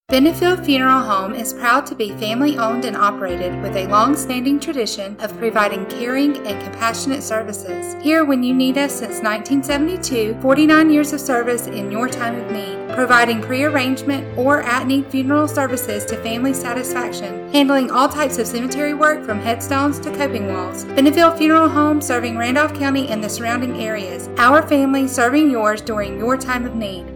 Benefield 0.08 0.64
Funeral 0.64 1.00
Home 1.00 1.34
is 1.34 1.52
proud 1.52 1.84
to 1.86 1.96
be 1.96 2.12
family 2.12 2.56
owned 2.56 2.84
and 2.84 2.96
operated 2.96 3.60
with 3.60 3.74
a 3.74 3.88
long 3.88 4.14
standing 4.14 4.60
tradition 4.60 5.16
of 5.18 5.36
providing 5.36 5.84
caring 5.86 6.36
and 6.46 6.62
compassionate 6.62 7.24
services. 7.24 8.00
Here 8.00 8.24
when 8.24 8.44
you 8.44 8.54
need 8.54 8.78
us 8.78 8.92
since 8.92 9.20
1972, 9.20 10.40
49 10.40 10.90
years 10.90 11.12
of 11.12 11.20
service 11.20 11.66
in 11.66 11.90
your 11.90 12.08
time 12.08 12.36
of 12.36 12.52
need, 12.52 12.94
providing 12.94 13.42
pre-arrangement 13.42 14.38
or 14.38 14.62
at-need 14.62 15.06
funeral 15.08 15.48
services 15.48 16.04
to 16.04 16.22
family 16.22 16.54
satisfaction, 16.54 17.52
handling 17.52 17.90
all 17.90 18.08
types 18.08 18.38
of 18.38 18.46
cemetery 18.46 18.94
work 18.94 19.24
from 19.24 19.40
headstones 19.40 19.98
to 19.98 20.16
coping 20.16 20.46
walls. 20.46 20.84
Benefield 20.84 21.36
Funeral 21.36 21.68
Home 21.68 22.00
serving 22.00 22.38
Randolph 22.38 22.74
County 22.74 23.08
and 23.08 23.24
the 23.24 23.28
surrounding 23.28 23.82
areas. 23.82 24.28
Our 24.38 24.62
family 24.68 25.08
serving 25.08 25.50
yours 25.50 25.82
during 25.82 26.16
your 26.16 26.36
time 26.36 26.64
of 26.64 26.76
need. 26.76 27.15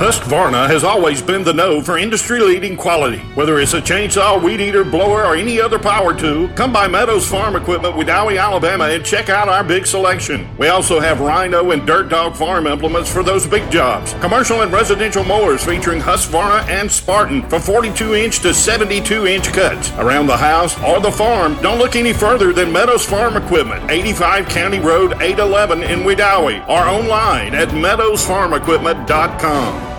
Husqvarna 0.00 0.66
has 0.66 0.82
always 0.82 1.20
been 1.20 1.44
the 1.44 1.52
know 1.52 1.82
for 1.82 1.98
industry-leading 1.98 2.78
quality. 2.78 3.18
Whether 3.34 3.60
it's 3.60 3.74
a 3.74 3.82
chainsaw, 3.82 4.42
weed 4.42 4.58
eater, 4.58 4.82
blower, 4.82 5.26
or 5.26 5.36
any 5.36 5.60
other 5.60 5.78
power 5.78 6.18
tool, 6.18 6.48
come 6.54 6.72
by 6.72 6.88
Meadows 6.88 7.28
Farm 7.28 7.54
Equipment 7.54 7.94
Wedowee, 7.94 8.40
Alabama 8.40 8.84
and 8.84 9.04
check 9.04 9.28
out 9.28 9.50
our 9.50 9.62
big 9.62 9.84
selection. 9.84 10.48
We 10.56 10.68
also 10.68 11.00
have 11.00 11.20
Rhino 11.20 11.72
and 11.72 11.86
Dirt 11.86 12.08
Dog 12.08 12.34
farm 12.34 12.66
implements 12.66 13.12
for 13.12 13.22
those 13.22 13.46
big 13.46 13.70
jobs. 13.70 14.14
Commercial 14.22 14.62
and 14.62 14.72
residential 14.72 15.22
mowers 15.22 15.62
featuring 15.62 16.00
Husqvarna 16.00 16.66
and 16.66 16.90
Spartan 16.90 17.42
for 17.50 17.58
42-inch 17.58 18.38
to 18.38 18.48
72-inch 18.48 19.52
cuts. 19.52 19.92
Around 19.98 20.28
the 20.28 20.36
house 20.38 20.82
or 20.82 21.00
the 21.00 21.12
farm, 21.12 21.60
don't 21.60 21.78
look 21.78 21.94
any 21.94 22.14
further 22.14 22.54
than 22.54 22.72
Meadows 22.72 23.04
Farm 23.04 23.36
Equipment, 23.36 23.90
85 23.90 24.48
County 24.48 24.80
Road 24.80 25.20
811 25.20 25.82
in 25.82 26.04
Wedowee, 26.04 26.66
or 26.70 26.88
online 26.88 27.54
at 27.54 27.68
meadowsfarmequipment.com. 27.68 29.89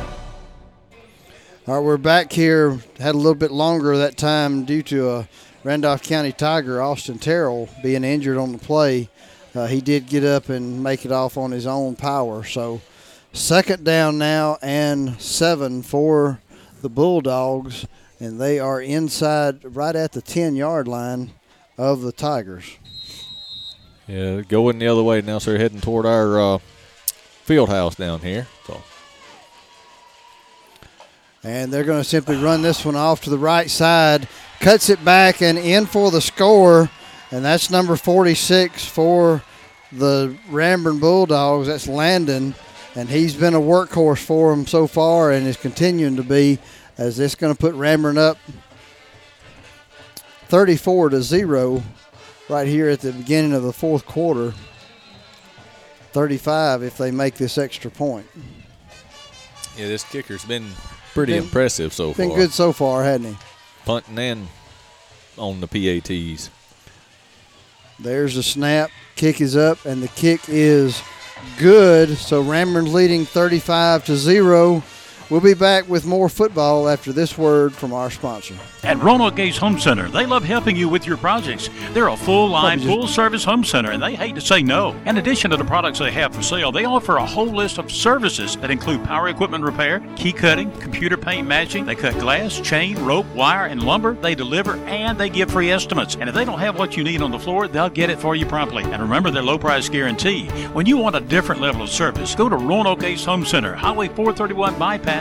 All 1.72 1.78
right, 1.78 1.86
we're 1.86 1.96
back 1.96 2.34
here. 2.34 2.72
Had 3.00 3.16
a 3.16 3.18
little 3.18 3.34
bit 3.34 3.50
longer 3.50 3.96
that 3.96 4.18
time 4.18 4.66
due 4.66 4.84
to 4.84 5.10
a 5.10 5.30
Randolph 5.64 6.04
County 6.04 6.34
Tiger, 6.34 6.82
Austin 6.82 7.18
Terrell, 7.18 7.70
being 7.82 8.04
injured 8.04 8.38
on 8.38 8.52
the 8.52 8.58
play. 8.58 9.08
Uh, 9.56 9.68
he 9.68 9.80
did 9.80 10.06
get 10.06 10.26
up 10.26 10.50
and 10.50 10.84
make 10.84 11.06
it 11.06 11.14
off 11.14 11.38
on 11.38 11.52
his 11.52 11.66
own 11.66 11.96
power. 11.96 12.44
So, 12.44 12.82
second 13.32 13.86
down 13.86 14.18
now 14.18 14.58
and 14.62 15.22
seven 15.22 15.82
for 15.82 16.42
the 16.82 16.90
Bulldogs, 16.90 17.86
and 18.20 18.38
they 18.38 18.60
are 18.60 18.82
inside 18.82 19.64
right 19.64 19.96
at 19.96 20.12
the 20.12 20.22
10 20.22 20.58
yard 20.58 20.90
line 20.90 21.32
of 21.78 22.02
the 22.02 22.12
Tigers. 22.12 22.80
Yeah, 24.08 24.42
going 24.42 24.78
the 24.78 24.88
other 24.88 25.04
way 25.04 25.22
now, 25.22 25.38
so 25.38 25.52
they're 25.52 25.60
heading 25.62 25.80
toward 25.80 26.06
our 26.06 26.38
uh, 26.38 26.58
field 27.46 27.70
house 27.70 27.96
down 27.96 28.20
here. 28.20 28.46
So 28.68 28.84
and 31.44 31.74
they're 31.74 31.84
going 31.84 32.02
to 32.02 32.08
simply 32.08 32.38
run 32.38 32.62
this 32.62 32.86
one 32.86 32.96
off 32.96 33.22
to 33.22 33.30
the 33.30 33.38
right 33.38 33.70
side. 33.70 34.28
Cuts 34.60 34.90
it 34.90 35.04
back 35.04 35.42
and 35.42 35.58
in 35.58 35.86
for 35.86 36.12
the 36.12 36.22
score. 36.22 36.90
And 37.32 37.44
that's 37.44 37.72
number 37.72 37.96
46 37.96 38.86
for 38.86 39.42
the 39.92 40.38
Ranburne 40.50 41.00
Bulldogs. 41.00 41.68
That's 41.68 41.88
Landon. 41.88 42.54
And 42.96 43.10
he's 43.10 43.36
been 43.36 43.56
a 43.56 43.60
workhorse 43.60 44.24
for 44.24 44.52
them 44.52 44.68
so 44.68 44.86
far 44.86 45.32
and 45.32 45.48
is 45.48 45.58
continuing 45.58 46.18
to 46.18 46.24
be 46.24 46.60
as 46.98 47.18
this 47.18 47.36
going 47.36 47.54
to 47.54 47.60
put 47.60 47.74
Ranburne 47.74 48.18
up 48.18 48.38
34 50.48 51.10
to 51.12 51.24
0 51.24 51.82
right 52.50 52.68
here 52.68 52.90
at 52.90 53.00
the 53.00 53.14
beginning 53.14 53.54
of 53.54 53.64
the 53.64 53.74
fourth 53.74 54.06
quarter. 54.06 54.54
35 56.12 56.84
if 56.84 56.98
they 56.98 57.10
make 57.10 57.36
this 57.36 57.58
extra 57.58 57.90
point. 57.90 58.28
Yeah, 59.78 59.88
this 59.88 60.04
kicker's 60.04 60.44
been 60.44 60.68
pretty 61.14 61.34
Been- 61.34 61.44
impressive 61.44 61.94
so 61.94 62.14
Been 62.14 62.14
far. 62.14 62.28
Been 62.28 62.36
good 62.38 62.52
so 62.54 62.72
far, 62.74 63.04
hadn't 63.04 63.28
he? 63.34 63.38
Punting 63.86 64.20
and 64.20 64.48
on 65.38 65.60
the 65.62 65.68
PATs. 65.68 66.50
There's 68.00 68.36
the 68.36 68.44
snap. 68.44 68.90
Kick 69.16 69.42
is 69.42 69.56
up, 69.56 69.86
and 69.86 70.02
the 70.02 70.08
kick 70.10 70.42
is 70.48 71.02
good. 71.58 72.18
So 72.18 72.44
Ranburne's 72.44 72.94
leading 72.94 73.26
35 73.26 74.06
to 74.06 74.16
0. 74.16 74.84
We'll 75.32 75.40
be 75.40 75.54
back 75.54 75.88
with 75.88 76.06
more 76.06 76.28
football 76.28 76.90
after 76.90 77.14
this 77.14 77.38
word 77.38 77.72
from 77.72 77.94
our 77.94 78.12
sponsor. 78.12 78.54
At 78.84 78.98
Roanoke 78.98 79.38
Gates 79.38 79.58
Home 79.60 79.80
Center, 79.80 80.10
they 80.10 80.26
love 80.26 80.44
helping 80.44 80.76
you 80.76 80.90
with 80.90 81.08
your 81.08 81.16
projects. 81.16 81.70
They're 81.94 82.10
a 82.10 82.18
full 82.18 82.50
line, 82.50 82.82
full 82.82 83.08
service 83.08 83.46
home 83.46 83.64
center, 83.64 83.92
and 83.92 84.04
they 84.04 84.14
hate 84.14 84.36
to 84.36 84.42
say 84.42 84.62
no. 84.62 84.94
In 85.06 85.20
addition 85.20 85.50
to 85.52 85.56
the 85.56 85.64
products 85.64 86.00
they 86.00 86.12
have 86.12 86.36
for 86.36 86.42
sale, 86.42 86.74
they 86.74 86.84
offer 86.84 87.16
a 87.16 87.26
whole 87.26 87.48
list 87.48 87.78
of 87.78 87.90
services 87.90 88.58
that 88.58 88.72
include 88.72 89.06
power 89.06 89.30
equipment 89.30 89.64
repair, 89.64 90.02
key 90.18 90.34
cutting, 90.34 90.70
computer 90.80 91.16
paint 91.16 91.48
matching. 91.48 91.86
They 91.86 91.96
cut 91.96 92.20
glass, 92.20 92.60
chain, 92.60 93.02
rope, 93.06 93.28
wire, 93.34 93.68
and 93.68 93.84
lumber. 93.84 94.16
They 94.16 94.36
deliver 94.36 94.76
and 94.80 95.18
they 95.18 95.30
give 95.30 95.52
free 95.52 95.72
estimates. 95.72 96.16
And 96.16 96.28
if 96.28 96.36
they 96.36 96.44
don't 96.44 96.60
have 96.60 96.78
what 96.78 96.98
you 96.98 97.06
need 97.06 97.22
on 97.22 97.32
the 97.32 97.40
floor, 97.40 97.70
they'll 97.70 97.90
get 97.90 98.10
it 98.10 98.20
for 98.20 98.36
you 98.36 98.46
promptly. 98.46 98.84
And 98.84 99.02
remember 99.02 99.32
their 99.32 99.44
low 99.44 99.58
price 99.58 99.88
guarantee. 99.88 100.48
When 100.74 100.88
you 100.88 100.98
want 100.98 101.16
a 101.16 101.22
different 101.22 101.62
level 101.62 101.84
of 101.84 101.90
service, 101.90 102.36
go 102.36 102.50
to 102.50 102.58
Roanoke 102.58 103.00
Gates 103.00 103.24
Home 103.24 103.46
Center, 103.46 103.76
Highway 103.76 104.10
431 104.10 104.78
Bypass 104.78 105.21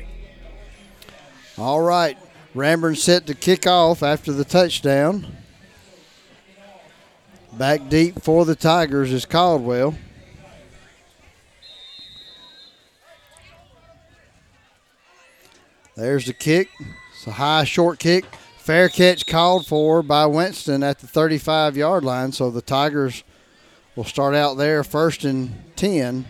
All 1.61 1.81
right. 1.81 2.17
Ranburne 2.55 2.97
set 2.97 3.27
to 3.27 3.35
kick 3.35 3.67
off 3.67 4.01
after 4.01 4.33
the 4.33 4.43
touchdown. 4.43 5.27
Back 7.53 7.87
deep 7.87 8.19
for 8.23 8.45
the 8.45 8.55
Tigers 8.55 9.13
is 9.13 9.25
Caldwell. 9.25 9.95
There's 15.95 16.25
the 16.25 16.33
kick. 16.33 16.69
It's 17.13 17.27
a 17.27 17.33
high 17.33 17.65
short 17.65 17.99
kick. 17.99 18.25
Fair 18.57 18.89
catch 18.89 19.27
called 19.27 19.67
for 19.67 20.01
by 20.01 20.25
Winston 20.25 20.81
at 20.81 20.97
the 20.97 21.05
35 21.05 21.77
yard 21.77 22.03
line. 22.03 22.31
So 22.31 22.49
the 22.49 22.63
Tigers 22.63 23.23
will 23.95 24.03
start 24.03 24.33
out 24.33 24.55
there 24.55 24.83
first 24.83 25.23
and 25.25 25.61
10. 25.75 26.25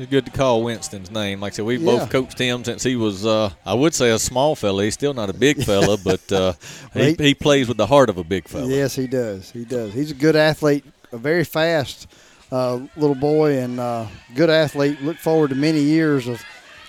It's 0.00 0.08
good 0.10 0.24
to 0.24 0.30
call 0.32 0.62
Winston's 0.62 1.10
name. 1.10 1.40
Like 1.40 1.52
I 1.52 1.56
said, 1.56 1.66
we've 1.66 1.82
Yeah. 1.82 1.98
both 1.98 2.08
coached 2.08 2.38
him 2.38 2.64
since 2.64 2.82
he 2.82 2.96
was, 2.96 3.26
uh, 3.26 3.50
I 3.66 3.74
would 3.74 3.92
say, 3.94 4.10
a 4.10 4.18
small 4.18 4.54
fella. 4.56 4.84
He's 4.84 4.94
still 4.94 5.12
not 5.12 5.28
a 5.28 5.34
big 5.34 5.62
fella, 5.62 5.98
but 6.02 6.32
uh, 6.32 6.54
he, 6.94 7.12
he- 7.18 7.34
plays 7.34 7.68
with 7.68 7.76
the 7.76 7.86
heart 7.86 8.08
of 8.08 8.16
a 8.16 8.24
big 8.24 8.48
fella. 8.48 8.66
Yes, 8.66 8.94
he 8.94 9.06
does. 9.06 9.50
He 9.50 9.66
does. 9.66 9.92
He's 9.92 10.10
a 10.10 10.14
good 10.14 10.36
athlete, 10.36 10.86
a 11.12 11.18
very 11.18 11.44
fast 11.44 12.06
uh, 12.50 12.80
little 12.96 13.14
boy, 13.14 13.58
and 13.58 13.78
uh, 13.78 14.06
good 14.34 14.48
athlete. 14.48 15.02
Look 15.02 15.18
forward 15.18 15.50
to 15.50 15.54
many 15.54 15.80
years 15.80 16.26
of 16.26 16.42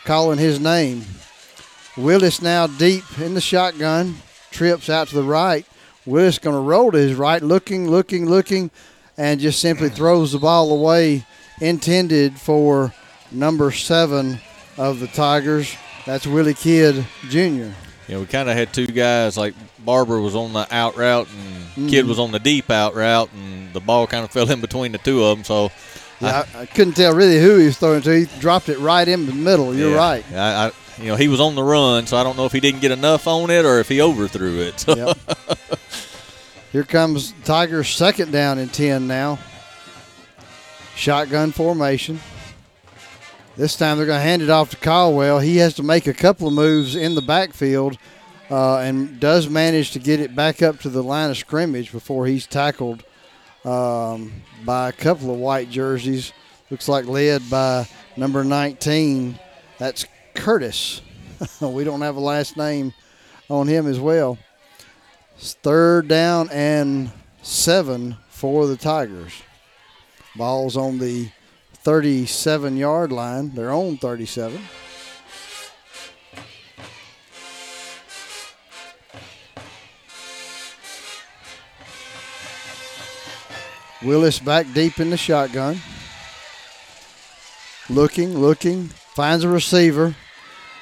calling 0.06 0.38
his 0.40 0.62
name. 0.62 1.04
Willis 1.98 2.42
now 2.42 2.66
deep 2.66 3.04
in 3.20 3.34
the 3.34 3.42
shotgun, 3.42 4.16
trips 4.52 4.90
out 4.90 5.10
to 5.10 5.16
the 5.16 5.24
right. 5.24 5.66
Willis 6.06 6.40
going 6.40 6.56
to 6.56 6.62
roll 6.62 6.92
to 6.94 6.98
his 6.98 7.16
right, 7.16 7.44
looking, 7.44 7.90
looking, 7.90 8.26
looking, 8.30 8.72
and 9.18 9.42
just 9.42 9.60
simply 9.60 9.90
throws 9.90 10.32
the 10.32 10.40
ball 10.40 10.72
away, 10.72 11.26
intended 11.62 12.38
for 12.40 12.94
number 13.32 13.72
seven 13.72 14.40
of 14.78 15.00
the 15.00 15.08
Tigers. 15.08 15.74
That's 16.06 16.26
Willie 16.28 16.54
Kidd 16.56 17.06
Jr. 17.30 17.70
Know, 18.10 18.20
we 18.20 18.26
kind 18.26 18.50
of 18.50 18.58
had 18.58 18.74
two 18.74 18.88
guys 18.88 19.38
like 19.38 19.54
Barber 19.86 20.20
was 20.20 20.36
on 20.36 20.52
the 20.52 20.68
out 20.70 20.98
route 20.98 21.30
and 21.78 21.90
Kidd 21.90 22.04
Mhm. 22.06 22.10
was 22.10 22.20
on 22.20 22.32
the 22.34 22.40
deep 22.40 22.70
out 22.70 22.94
route, 22.94 23.30
and 23.34 23.72
the 23.72 23.80
ball 23.80 24.06
kind 24.08 24.26
of 24.26 24.32
fell 24.32 24.52
in 24.52 24.60
between 24.60 24.92
the 24.92 24.98
two 24.98 25.24
of 25.24 25.38
them. 25.38 25.46
So 25.46 25.72
Yeah, 26.20 26.44
I, 26.56 26.62
I 26.62 26.66
couldn't 26.66 26.94
tell 26.96 27.14
really 27.14 27.40
who 27.40 27.58
he 27.58 27.68
was 27.68 27.78
throwing 27.78 28.02
to. 28.02 28.12
He 28.20 28.26
dropped 28.40 28.68
it 28.70 28.78
right 28.80 29.08
in 29.08 29.26
the 29.28 29.34
middle. 29.34 29.74
You're 29.74 29.92
Yeah. 29.92 29.96
right. 29.98 30.26
I, 30.34 30.66
I, 30.68 30.72
you 31.02 31.08
know, 31.08 31.16
he 31.16 31.28
was 31.30 31.40
on 31.40 31.56
the 31.56 31.64
run, 31.64 32.06
so 32.06 32.18
I 32.18 32.24
don't 32.24 32.36
know 32.38 32.46
if 32.46 32.52
he 32.52 32.60
didn't 32.60 32.82
get 32.82 32.92
enough 32.92 33.28
on 33.28 33.50
it 33.50 33.64
or 33.66 33.80
if 33.80 33.88
he 33.88 34.02
overthrew 34.02 34.60
it. 34.60 34.80
So. 34.80 34.94
Yep. 35.18 35.18
Here 36.72 36.84
comes 36.84 37.34
Tigers 37.44 37.90
second 37.90 38.32
down 38.32 38.58
and 38.58 38.72
10 38.74 39.06
now. 39.08 39.40
Shotgun 41.02 41.52
formation. 41.52 42.20
This 43.58 43.76
time 43.76 43.98
they're 43.98 44.06
going 44.06 44.20
to 44.20 44.24
hand 44.24 44.44
it 44.44 44.52
off 44.52 44.70
to 44.70 44.78
Caldwell. 44.78 45.40
He 45.40 45.58
has 45.58 45.74
to 45.78 45.84
make 45.84 46.06
a 46.06 46.14
couple 46.14 46.48
of 46.48 46.54
moves 46.54 46.96
in 46.96 47.16
the 47.16 47.24
backfield 47.24 47.98
uh, 48.52 48.78
and 48.78 49.20
does 49.20 49.50
manage 49.50 49.94
to 49.94 50.00
get 50.00 50.20
it 50.20 50.36
back 50.36 50.62
up 50.62 50.80
to 50.82 50.90
the 50.90 51.02
line 51.02 51.32
of 51.32 51.38
scrimmage 51.38 51.92
before 51.92 52.28
he's 52.28 52.46
tackled 52.46 53.04
um, 53.66 54.32
by 54.64 54.90
a 54.90 54.92
couple 54.92 55.34
of 55.34 55.40
white 55.40 55.72
jerseys. 55.72 56.34
Looks 56.70 56.88
like 56.88 57.08
led 57.08 57.50
by 57.50 57.88
number 58.16 58.44
19. 58.44 59.40
That's 59.80 60.06
Curtis. 60.36 61.02
we 61.62 61.84
don't 61.84 62.02
have 62.02 62.16
a 62.16 62.20
last 62.20 62.58
name 62.58 62.94
on 63.50 63.68
him 63.68 63.88
as 63.88 64.00
well. 64.00 64.38
It's 65.36 65.56
third 65.56 66.08
down 66.08 66.52
and 66.52 67.12
seven 67.42 68.18
for 68.30 68.68
the 68.68 68.78
Tigers. 68.78 69.34
Ball's 70.36 70.78
on 70.78 71.00
the 71.00 71.30
37 71.74 72.78
yard 72.78 73.12
line, 73.12 73.54
their 73.56 73.72
own 73.72 73.98
37. 73.98 74.62
Willis 84.04 84.40
back 84.40 84.66
deep 84.74 85.00
in 85.00 85.12
the 85.12 85.18
shotgun. 85.18 85.80
Looking, 87.90 88.40
looking, 88.40 88.88
finds 88.88 89.44
a 89.44 89.50
receiver, 89.50 90.16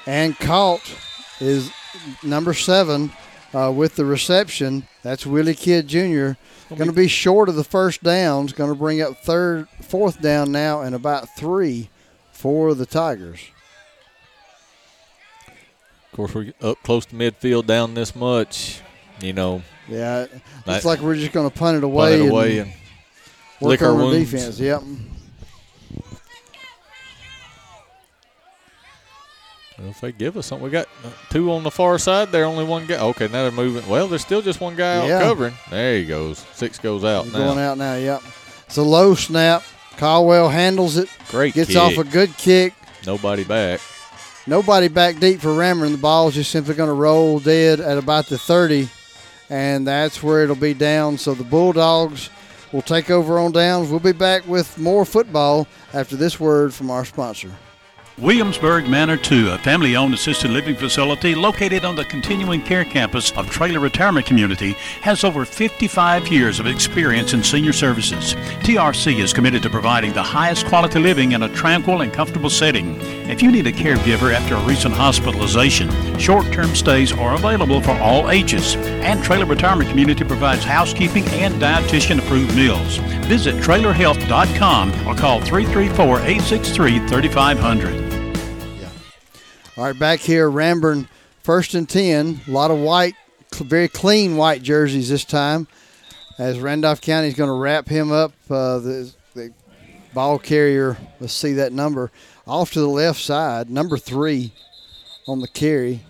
and 0.06 0.38
caught 0.38 0.80
is 1.40 1.70
number 2.22 2.54
seven 2.54 3.12
uh, 3.52 3.72
with 3.74 3.96
the 3.96 4.04
reception. 4.04 4.86
That's 5.02 5.24
Willie 5.24 5.54
Kidd 5.54 5.88
Jr. 5.88 6.32
Going 6.68 6.86
to 6.86 6.92
be 6.92 7.08
short 7.08 7.48
of 7.48 7.54
the 7.56 7.64
first 7.64 8.02
downs. 8.02 8.52
Going 8.52 8.70
to 8.70 8.78
bring 8.78 9.00
up 9.00 9.16
third, 9.18 9.68
fourth 9.80 10.20
down 10.20 10.52
now, 10.52 10.82
and 10.82 10.94
about 10.94 11.34
three 11.36 11.88
for 12.32 12.74
the 12.74 12.86
Tigers. 12.86 13.40
Of 15.46 16.16
course, 16.16 16.34
we're 16.34 16.52
up 16.60 16.82
close 16.82 17.06
to 17.06 17.14
midfield, 17.14 17.66
down 17.66 17.94
this 17.94 18.14
much. 18.14 18.80
You 19.20 19.32
know, 19.32 19.62
Yeah, 19.88 20.26
it's 20.66 20.84
like 20.84 21.00
we're 21.00 21.14
just 21.16 21.32
going 21.32 21.48
to 21.50 21.56
punt 21.56 21.76
it 21.76 21.84
away, 21.84 22.18
punt 22.18 22.22
it 22.22 22.30
away 22.30 22.58
and, 22.58 22.72
work 23.60 23.70
lick 23.70 23.82
our 23.82 23.88
our 23.88 23.94
wounds. 23.94 24.30
defense. 24.30 24.58
Yep. 24.58 24.82
If 29.88 30.00
they 30.00 30.12
give 30.12 30.36
us 30.36 30.46
something, 30.46 30.64
we 30.64 30.70
got 30.70 30.88
two 31.30 31.50
on 31.52 31.62
the 31.62 31.70
far 31.70 31.98
side. 31.98 32.30
There, 32.32 32.44
only 32.44 32.64
one 32.64 32.86
guy. 32.86 32.98
Okay, 33.00 33.26
now 33.28 33.42
they're 33.42 33.50
moving. 33.50 33.88
Well, 33.88 34.08
there's 34.08 34.22
still 34.22 34.42
just 34.42 34.60
one 34.60 34.76
guy 34.76 35.10
out 35.10 35.22
covering. 35.22 35.54
There 35.70 35.96
he 35.98 36.04
goes. 36.06 36.38
Six 36.52 36.78
goes 36.78 37.04
out 37.04 37.24
He's 37.24 37.32
now. 37.32 37.38
going 37.38 37.58
out 37.58 37.78
now. 37.78 37.94
Yep. 37.94 38.22
It's 38.66 38.76
a 38.76 38.82
low 38.82 39.14
snap. 39.14 39.62
Caldwell 39.96 40.48
handles 40.48 40.96
it. 40.96 41.08
Great 41.28 41.54
Gets 41.54 41.68
kick. 41.68 41.76
off 41.76 41.96
a 41.98 42.04
good 42.04 42.36
kick. 42.36 42.74
Nobody 43.06 43.44
back. 43.44 43.80
Nobody 44.46 44.88
back 44.88 45.18
deep 45.18 45.40
for 45.40 45.52
Rammer, 45.54 45.88
the 45.88 45.96
ball 45.98 46.28
is 46.28 46.34
just 46.34 46.50
simply 46.50 46.74
going 46.74 46.88
to 46.88 46.94
roll 46.94 47.38
dead 47.38 47.78
at 47.78 47.98
about 47.98 48.26
the 48.26 48.38
30, 48.38 48.88
and 49.50 49.86
that's 49.86 50.22
where 50.22 50.42
it'll 50.42 50.56
be 50.56 50.74
down. 50.74 51.18
So 51.18 51.34
the 51.34 51.44
Bulldogs 51.44 52.30
will 52.72 52.82
take 52.82 53.10
over 53.10 53.38
on 53.38 53.52
downs. 53.52 53.90
We'll 53.90 54.00
be 54.00 54.12
back 54.12 54.46
with 54.48 54.78
more 54.78 55.04
football 55.04 55.68
after 55.92 56.16
this 56.16 56.40
word 56.40 56.72
from 56.72 56.90
our 56.90 57.04
sponsor. 57.04 57.50
Williamsburg 58.20 58.86
Manor 58.86 59.16
2, 59.16 59.48
a 59.48 59.58
family 59.58 59.96
owned 59.96 60.12
assisted 60.12 60.50
living 60.50 60.76
facility 60.76 61.34
located 61.34 61.86
on 61.86 61.96
the 61.96 62.04
continuing 62.04 62.60
care 62.60 62.84
campus 62.84 63.32
of 63.32 63.48
Traylor 63.48 63.80
Retirement 63.80 64.26
Community, 64.26 64.72
has 65.00 65.24
over 65.24 65.46
55 65.46 66.28
years 66.28 66.60
of 66.60 66.66
experience 66.66 67.32
in 67.32 67.42
senior 67.42 67.72
services. 67.72 68.34
TRC 68.60 69.20
is 69.20 69.32
committed 69.32 69.62
to 69.62 69.70
providing 69.70 70.12
the 70.12 70.22
highest 70.22 70.66
quality 70.66 70.98
living 70.98 71.32
in 71.32 71.44
a 71.44 71.48
tranquil 71.54 72.02
and 72.02 72.12
comfortable 72.12 72.50
setting. 72.50 73.00
If 73.30 73.40
you 73.40 73.50
need 73.50 73.66
a 73.66 73.72
caregiver 73.72 74.34
after 74.34 74.56
a 74.56 74.66
recent 74.66 74.94
hospitalization, 74.94 75.88
short 76.18 76.52
term 76.52 76.74
stays 76.74 77.12
are 77.12 77.36
available 77.36 77.80
for 77.80 77.96
all 78.00 78.30
ages. 78.30 78.76
And 78.76 79.24
Traylor 79.24 79.46
Retirement 79.46 79.88
Community 79.88 80.24
provides 80.24 80.62
housekeeping 80.62 81.24
and 81.28 81.54
dietitian 81.54 82.18
approved 82.18 82.54
meals. 82.54 82.98
Visit 83.28 83.54
traylorhealth.com 83.56 85.08
or 85.08 85.14
call 85.14 85.40
334 85.40 86.18
863 86.18 86.98
3500. 87.08 88.09
All 89.80 89.86
right, 89.86 89.98
back 89.98 90.20
here, 90.20 90.50
Ranburne, 90.50 91.08
first 91.42 91.72
and 91.72 91.88
10. 91.88 92.42
A 92.46 92.50
lot 92.50 92.70
of 92.70 92.76
white, 92.80 93.14
very 93.54 93.88
clean 93.88 94.36
white 94.36 94.62
jerseys 94.62 95.08
this 95.08 95.24
time. 95.24 95.68
As 96.38 96.60
Randolph 96.60 97.00
County 97.00 97.28
is 97.28 97.34
going 97.34 97.48
to 97.48 97.54
wrap 97.54 97.88
him 97.88 98.12
up, 98.12 98.34
uh, 98.50 98.78
the, 98.80 99.10
the 99.32 99.54
ball 100.12 100.38
carrier, 100.38 100.98
let's 101.18 101.32
see 101.32 101.54
that 101.54 101.72
number, 101.72 102.10
off 102.46 102.72
to 102.72 102.80
the 102.80 102.88
left 102.88 103.20
side, 103.22 103.70
number 103.70 103.96
three 103.96 104.52
on 105.26 105.40
the 105.40 105.48
carry. 105.48 106.02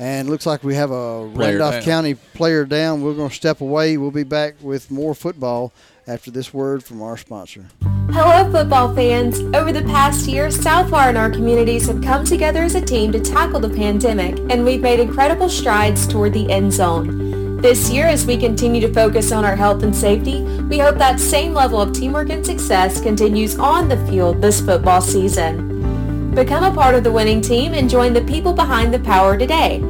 And 0.00 0.28
looks 0.28 0.44
like 0.44 0.64
we 0.64 0.74
have 0.74 0.90
a 0.90 1.30
Player 1.32 1.50
Randolph 1.50 1.74
down. 1.74 1.82
County 1.84 2.14
player 2.34 2.64
down. 2.64 3.00
We're 3.00 3.14
going 3.14 3.28
to 3.28 3.34
step 3.36 3.60
away. 3.60 3.96
We'll 3.96 4.10
be 4.10 4.24
back 4.24 4.56
with 4.60 4.90
more 4.90 5.14
football 5.14 5.72
after 6.08 6.32
this 6.32 6.52
word 6.52 6.82
from 6.82 7.00
our 7.00 7.16
sponsor. 7.16 7.66
Hello, 8.12 8.50
football 8.50 8.94
fans. 8.94 9.40
Over 9.54 9.72
the 9.72 9.82
past 9.82 10.26
year, 10.26 10.48
Southwire 10.48 11.08
and 11.08 11.18
our 11.18 11.30
communities 11.30 11.86
have 11.88 12.02
come 12.02 12.24
together 12.24 12.62
as 12.62 12.74
a 12.74 12.80
team 12.80 13.12
to 13.12 13.20
tackle 13.20 13.60
the 13.60 13.68
pandemic, 13.68 14.38
and 14.48 14.64
we've 14.64 14.80
made 14.80 15.00
incredible 15.00 15.48
strides 15.48 16.06
toward 16.06 16.32
the 16.32 16.50
end 16.50 16.72
zone. 16.72 17.60
This 17.60 17.90
year, 17.90 18.06
as 18.06 18.24
we 18.24 18.36
continue 18.36 18.80
to 18.80 18.92
focus 18.92 19.32
on 19.32 19.44
our 19.44 19.56
health 19.56 19.82
and 19.82 19.94
safety, 19.94 20.42
we 20.42 20.78
hope 20.78 20.96
that 20.98 21.20
same 21.20 21.52
level 21.52 21.80
of 21.80 21.92
teamwork 21.92 22.30
and 22.30 22.46
success 22.46 23.00
continues 23.00 23.58
on 23.58 23.88
the 23.88 23.96
field 24.06 24.40
this 24.40 24.60
football 24.60 25.00
season. 25.00 26.32
Become 26.34 26.64
a 26.64 26.74
part 26.74 26.94
of 26.94 27.04
the 27.04 27.12
winning 27.12 27.40
team 27.40 27.74
and 27.74 27.90
join 27.90 28.12
the 28.12 28.22
people 28.22 28.52
behind 28.52 28.94
the 28.94 29.00
power 29.00 29.36
today. 29.36 29.80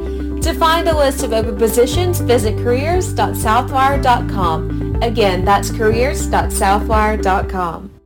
To 0.41 0.53
find 0.53 0.87
a 0.87 0.97
list 0.97 1.23
of 1.23 1.33
open 1.33 1.57
positions, 1.57 2.19
visit 2.21 2.55
careers.southwire.com. 2.57 4.99
Again, 5.01 5.45
that's 5.45 5.69
careers.southwire.com. 5.71 7.96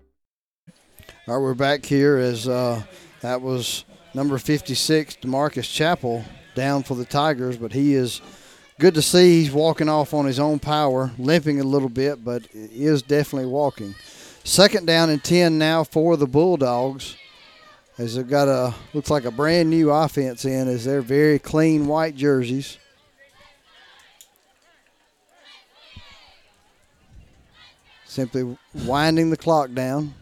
All 1.27 1.35
right, 1.35 1.43
we're 1.43 1.53
back 1.53 1.85
here 1.85 2.17
as 2.17 2.48
uh, 2.48 2.82
that 3.22 3.43
was 3.43 3.85
number 4.16 4.40
56, 4.40 5.17
Demarcus 5.17 5.72
Chappell, 5.72 6.25
down 6.56 6.82
for 6.82 6.95
the 6.95 7.06
Tigers, 7.06 7.58
but 7.58 7.72
he 7.72 7.93
is 7.93 8.22
good 8.80 8.95
to 8.95 9.03
see. 9.03 9.43
He's 9.43 9.51
walking 9.51 9.88
off 9.88 10.16
on 10.16 10.25
his 10.25 10.40
own 10.40 10.58
power, 10.58 11.11
limping 11.19 11.59
a 11.59 11.64
little 11.64 11.90
bit, 11.90 12.25
but 12.25 12.48
is 12.53 13.03
definitely 13.03 13.51
walking. 13.51 13.93
Second 14.43 14.88
down 14.88 15.11
and 15.11 15.24
10 15.24 15.59
now 15.59 15.83
for 15.83 16.17
the 16.17 16.25
Bulldogs 16.25 17.16
as 18.00 18.16
they've 18.16 18.27
got 18.27 18.48
a, 18.48 18.74
looks 18.95 19.11
like 19.11 19.25
a 19.25 19.32
brand 19.32 19.69
new 19.69 19.91
offense 19.91 20.43
in 20.43 20.67
as 20.67 20.85
they're 20.85 21.03
very 21.03 21.38
clean 21.38 21.85
white 21.85 22.16
jerseys. 22.16 22.80
Simply 28.08 28.58
winding 28.74 29.30
the 29.30 29.38
clock 29.38 29.72
down. 29.72 30.16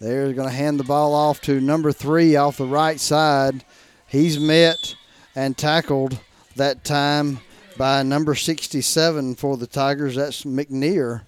They're 0.00 0.32
going 0.32 0.48
to 0.48 0.54
hand 0.54 0.78
the 0.78 0.84
ball 0.84 1.12
off 1.12 1.40
to 1.42 1.60
number 1.60 1.90
three 1.90 2.36
off 2.36 2.58
the 2.58 2.66
right 2.66 3.00
side. 3.00 3.64
He's 4.06 4.38
met 4.38 4.94
and 5.34 5.56
tackled 5.56 6.20
that 6.54 6.84
time 6.84 7.40
by 7.76 8.04
number 8.04 8.36
67 8.36 9.34
for 9.34 9.56
the 9.56 9.66
Tigers. 9.66 10.14
That's 10.14 10.44
McNear 10.44 11.22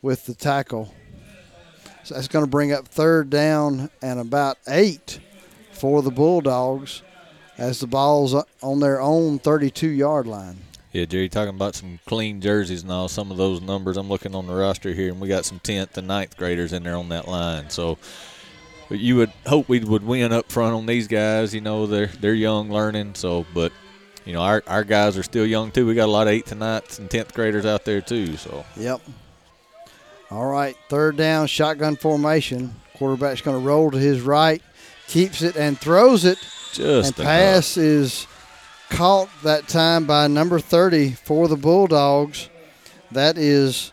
with 0.00 0.24
the 0.24 0.34
tackle. 0.34 0.94
So 2.04 2.14
that's 2.14 2.28
going 2.28 2.44
to 2.44 2.50
bring 2.50 2.72
up 2.72 2.88
third 2.88 3.28
down 3.28 3.90
and 4.00 4.18
about 4.18 4.56
eight 4.66 5.20
for 5.72 6.00
the 6.00 6.10
Bulldogs 6.10 7.02
as 7.58 7.80
the 7.80 7.86
ball's 7.86 8.34
on 8.62 8.80
their 8.80 9.00
own 9.00 9.38
32 9.38 9.88
yard 9.88 10.26
line. 10.26 10.56
Yeah, 10.92 11.04
Jerry, 11.04 11.28
talking 11.28 11.54
about 11.54 11.76
some 11.76 12.00
clean 12.06 12.40
jerseys 12.40 12.82
and 12.82 12.90
all. 12.90 13.08
Some 13.08 13.30
of 13.30 13.36
those 13.36 13.60
numbers 13.60 13.96
I'm 13.96 14.08
looking 14.08 14.34
on 14.34 14.48
the 14.48 14.54
roster 14.54 14.92
here, 14.92 15.10
and 15.10 15.20
we 15.20 15.28
got 15.28 15.44
some 15.44 15.60
10th 15.60 15.96
and 15.96 16.08
9th 16.08 16.36
graders 16.36 16.72
in 16.72 16.82
there 16.82 16.96
on 16.96 17.08
that 17.10 17.28
line. 17.28 17.70
So 17.70 17.96
you 18.90 19.16
would 19.16 19.32
hope 19.46 19.68
we 19.68 19.78
would 19.80 20.04
win 20.04 20.32
up 20.32 20.50
front 20.50 20.74
on 20.74 20.86
these 20.86 21.06
guys. 21.06 21.54
You 21.54 21.60
know, 21.60 21.86
they're 21.86 22.06
they're 22.06 22.34
young, 22.34 22.70
learning. 22.72 23.14
So, 23.14 23.46
but 23.54 23.72
you 24.24 24.32
know, 24.32 24.40
our 24.40 24.64
our 24.66 24.82
guys 24.82 25.16
are 25.16 25.22
still 25.22 25.46
young 25.46 25.70
too. 25.70 25.86
We 25.86 25.94
got 25.94 26.06
a 26.06 26.12
lot 26.12 26.26
of 26.26 26.34
8th 26.34 26.52
and 26.52 26.60
9th 26.60 26.98
and 26.98 27.08
10th 27.08 27.34
graders 27.34 27.64
out 27.64 27.84
there 27.84 28.00
too. 28.00 28.36
So 28.36 28.64
Yep. 28.76 29.00
All 30.30 30.46
right, 30.46 30.76
third 30.88 31.16
down, 31.16 31.48
shotgun 31.48 31.96
formation. 31.96 32.72
Quarterback's 32.94 33.40
going 33.40 33.60
to 33.60 33.66
roll 33.66 33.90
to 33.90 33.98
his 33.98 34.20
right, 34.20 34.62
keeps 35.08 35.42
it 35.42 35.56
and 35.56 35.76
throws 35.76 36.24
it. 36.24 36.38
Just 36.72 37.18
and 37.18 37.26
pass 37.26 37.76
is 37.76 38.28
caught 38.90 39.28
that 39.42 39.68
time 39.68 40.04
by 40.06 40.26
number 40.26 40.58
30 40.60 41.12
for 41.12 41.48
the 41.48 41.56
Bulldogs. 41.56 42.48
That 43.12 43.38
is 43.38 43.92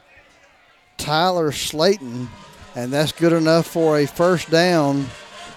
Tyler 0.98 1.51
Slayton, 1.51 2.30
and 2.76 2.92
that's 2.92 3.11
good 3.11 3.34
enough 3.34 3.67
for 3.67 3.98
a 3.98 4.06
first 4.06 4.50
down 4.50 5.03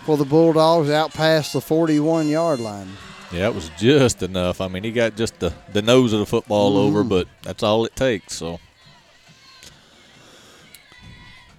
for 0.05 0.17
the 0.17 0.25
Bulldogs 0.25 0.89
out 0.91 1.13
past 1.13 1.53
the 1.53 1.61
41 1.61 2.29
yard 2.29 2.61
line. 2.61 2.89
Yeah, 3.33 3.49
it 3.49 3.55
was 3.55 3.71
just 3.79 4.23
enough. 4.23 4.61
I 4.61 4.69
mean, 4.69 4.83
he 4.83 4.91
got 4.91 5.17
just 5.17 5.39
the, 5.39 5.53
the 5.73 5.83
nose 5.83 6.13
of 6.13 6.19
the 6.21 6.27
football 6.27 6.73
Mhm. 6.75 6.89
over, 6.89 7.05
but 7.05 7.29
that's 7.43 7.63
all 7.63 7.85
it 7.85 7.95
takes. 7.97 8.35
So 8.35 8.59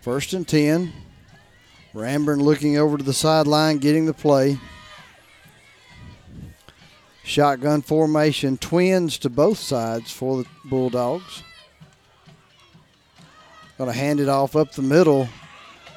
First 0.01 0.33
and 0.33 0.47
10. 0.47 0.91
Ranburne 1.93 2.41
looking 2.41 2.77
over 2.77 2.97
to 2.97 3.03
the 3.03 3.13
sideline, 3.13 3.77
getting 3.77 4.05
the 4.05 4.13
play. 4.13 4.57
Shotgun 7.31 7.81
formation, 7.81 8.57
twins 8.57 9.17
to 9.19 9.29
both 9.29 9.57
sides 9.57 10.11
for 10.11 10.43
the 10.43 10.49
Bulldogs. 10.65 11.43
Going 13.77 13.89
to 13.89 13.97
hand 13.97 14.19
it 14.19 14.27
off 14.27 14.57
up 14.57 14.73
the 14.73 14.81
middle 14.81 15.29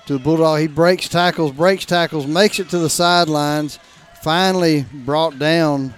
to 0.06 0.12
the 0.12 0.20
Bulldog. 0.20 0.60
He 0.60 0.68
breaks 0.68 1.08
tackles, 1.08 1.50
breaks 1.50 1.84
tackles, 1.84 2.28
makes 2.28 2.60
it 2.60 2.68
to 2.68 2.78
the 2.78 2.88
sidelines. 2.88 3.80
Finally 4.22 4.86
brought 5.04 5.36
down. 5.40 5.92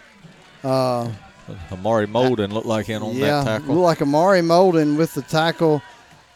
Uh, 0.65 1.13
Amari 1.71 2.07
Molden 2.07 2.51
looked 2.51 2.67
like 2.67 2.87
him 2.87 3.03
on 3.03 3.15
yeah, 3.15 3.27
that 3.27 3.45
tackle. 3.45 3.75
looked 3.75 3.85
like 3.85 4.01
Amari 4.01 4.41
Molden 4.41 4.97
with 4.97 5.13
the 5.13 5.21
tackle. 5.21 5.83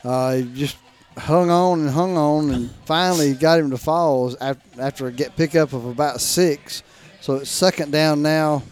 Uh, 0.05 0.35
he 0.35 0.53
just 0.53 0.77
hung 1.17 1.51
on 1.51 1.81
and 1.81 1.89
hung 1.89 2.19
on, 2.19 2.51
and 2.51 2.71
finally 2.85 3.33
got 3.33 3.61
him 3.61 3.71
to 3.71 3.79
fall 3.79 4.37
after 4.41 5.07
a 5.07 5.13
get 5.13 5.37
pickup 5.37 5.73
of 5.73 5.87
about 5.87 6.21
six. 6.21 6.83
So 7.23 7.37
it's 7.37 7.51
second 7.51 7.93
down 7.93 8.21
now, 8.21 8.63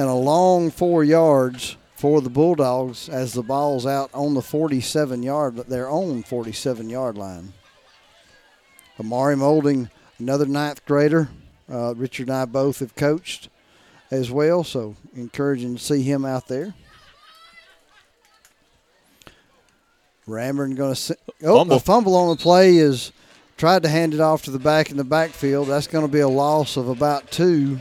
and 0.00 0.08
a 0.08 0.14
long 0.14 0.70
four 0.70 1.04
yards 1.04 1.76
for 1.94 2.22
the 2.22 2.30
Bulldogs 2.30 3.10
as 3.10 3.34
the 3.34 3.42
ball's 3.42 3.84
out 3.84 4.08
on 4.14 4.32
the 4.32 4.40
47 4.40 5.22
yard, 5.22 5.56
their 5.56 5.90
own 5.90 6.22
47 6.22 6.88
yard 6.88 7.18
line. 7.18 7.52
Amari 8.98 9.36
Molding, 9.36 9.90
another 10.18 10.46
ninth 10.46 10.86
grader. 10.86 11.28
Uh, 11.70 11.94
Richard 11.94 12.28
and 12.28 12.36
I 12.38 12.46
both 12.46 12.78
have 12.78 12.96
coached 12.96 13.50
as 14.10 14.30
well, 14.30 14.64
so 14.64 14.96
encouraging 15.14 15.76
to 15.76 15.82
see 15.82 16.02
him 16.02 16.24
out 16.24 16.48
there. 16.48 16.72
Ranburne 20.26 20.76
going 20.76 20.94
to 20.94 21.16
oh 21.42 21.58
Fumble. 21.58 21.76
the 21.76 21.84
fumble 21.84 22.16
on 22.16 22.34
the 22.34 22.42
play 22.42 22.78
is 22.78 23.12
tried 23.58 23.82
to 23.82 23.90
hand 23.90 24.14
it 24.14 24.20
off 24.20 24.44
to 24.44 24.50
the 24.50 24.58
back 24.58 24.90
in 24.90 24.96
the 24.96 25.04
backfield. 25.04 25.68
That's 25.68 25.88
going 25.88 26.06
to 26.06 26.12
be 26.12 26.20
a 26.20 26.28
loss 26.28 26.78
of 26.78 26.88
about 26.88 27.30
two. 27.30 27.80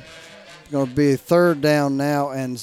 Going 0.72 0.88
to 0.88 0.95
be 0.95 1.15
third 1.15 1.61
down 1.61 1.98
now 1.98 2.30
and 2.30 2.61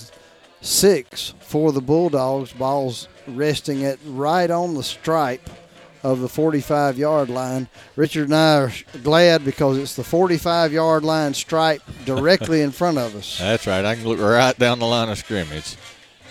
six 0.61 1.35
for 1.41 1.73
the 1.73 1.81
Bulldogs. 1.81 2.53
Balls 2.53 3.09
resting 3.27 3.83
it 3.83 3.99
right 4.07 4.51
on 4.51 4.75
the 4.75 4.83
stripe 4.83 5.51
of 6.03 6.21
the 6.21 6.29
45 6.29 6.99
yard 6.99 7.29
line. 7.29 7.69
Richard 7.97 8.27
and 8.27 8.35
I 8.35 8.59
are 8.59 8.73
glad 9.03 9.45
because 9.45 9.77
it's 9.79 9.97
the 9.97 10.05
45 10.05 10.73
yard 10.73 11.05
line 11.05 11.35
stripe 11.35 11.83
directly 12.05 12.63
in 12.63 12.71
front 12.71 12.99
of 12.99 13.17
us. 13.17 13.39
That's 13.39 13.67
right. 13.67 13.85
I 13.85 13.97
can 13.97 14.05
look 14.05 14.21
right 14.21 14.57
down 14.57 14.79
the 14.79 14.87
line 14.87 15.09
of 15.09 15.19
scrimmage. 15.19 15.77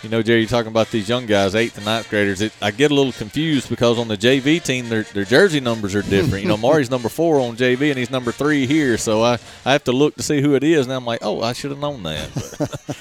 You 0.06 0.11
know, 0.11 0.22
Jerry, 0.22 0.42
you're 0.42 0.48
talking 0.48 0.69
about 0.69 0.92
these 0.92 1.09
young 1.09 1.25
guys, 1.25 1.56
eighth 1.56 1.77
and 1.77 1.85
ninth 1.88 2.11
graders. 2.11 2.40
It, 2.40 2.53
I 2.61 2.69
get 2.69 2.92
a 2.92 2.93
little 2.93 3.11
confused 3.11 3.72
because 3.72 3.98
on 3.98 4.08
the 4.08 4.16
JV 4.16 4.64
team, 4.64 4.88
their, 4.88 5.01
their 5.01 5.25
jersey 5.25 5.59
numbers 5.59 5.95
are 5.95 6.03
different. 6.03 6.43
you 6.43 6.48
know, 6.48 6.58
Mari's 6.61 6.92
number 6.92 7.09
four 7.09 7.40
on 7.40 7.58
JV 7.58 7.90
and 7.90 7.98
he's 7.98 8.11
number 8.11 8.32
three 8.32 8.67
here. 8.67 9.00
So 9.00 9.24
I, 9.24 9.40
I 9.66 9.72
have 9.72 9.84
to 9.85 9.92
look 9.92 10.14
to 10.17 10.22
see 10.22 10.42
who 10.42 10.53
it 10.53 10.64
is. 10.64 10.85
And 10.85 10.93
I'm 10.93 11.06
like, 11.06 11.22
oh, 11.24 11.42
I 11.42 11.53
should 11.53 11.72
have 11.72 11.80
known 11.80 12.03
that. 12.03 12.95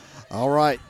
All 0.32 0.50
right. 0.50 0.80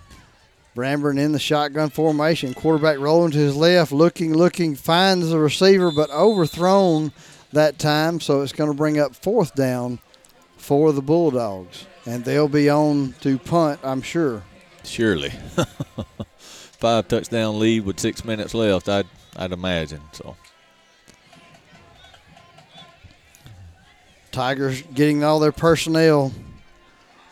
Ranburne 0.75 1.19
in 1.19 1.33
the 1.33 1.39
shotgun 1.39 1.91
formation. 1.91 2.55
Quarterback 2.55 2.99
rolling 2.99 3.33
to 3.33 3.39
his 3.39 3.55
left, 3.55 3.93
looking, 3.93 4.33
looking, 4.33 4.75
finds 4.75 5.29
the 5.29 5.39
receiver, 5.39 5.91
but 5.91 6.09
overthrown 6.09 7.13
that 7.53 7.79
time. 7.79 8.21
So 8.21 8.41
it's 8.41 8.55
going 8.55 8.71
to 8.71 8.77
bring 8.77 8.99
up 8.99 9.15
fourth 9.15 9.55
down 9.55 9.99
for 10.57 10.93
the 10.93 11.03
Bulldogs. 11.03 11.85
And 12.07 12.25
they'll 12.25 12.49
be 12.49 12.71
on 12.71 13.17
to 13.21 13.37
punt, 13.37 13.81
I'm 13.83 14.01
sure. 14.01 14.45
Surely. 14.89 15.31
Five 16.78 17.08
touchdown 17.08 17.58
lead 17.58 17.84
with 17.84 18.00
six 18.00 18.25
minutes 18.25 18.55
left, 18.55 18.89
I'd, 18.89 19.07
I'd 19.36 19.52
imagine. 19.52 20.00
So 20.12 20.36
Tigers 24.31 24.83
getting 24.94 25.25
all 25.25 25.41
their 25.41 25.52
personnel 25.52 26.33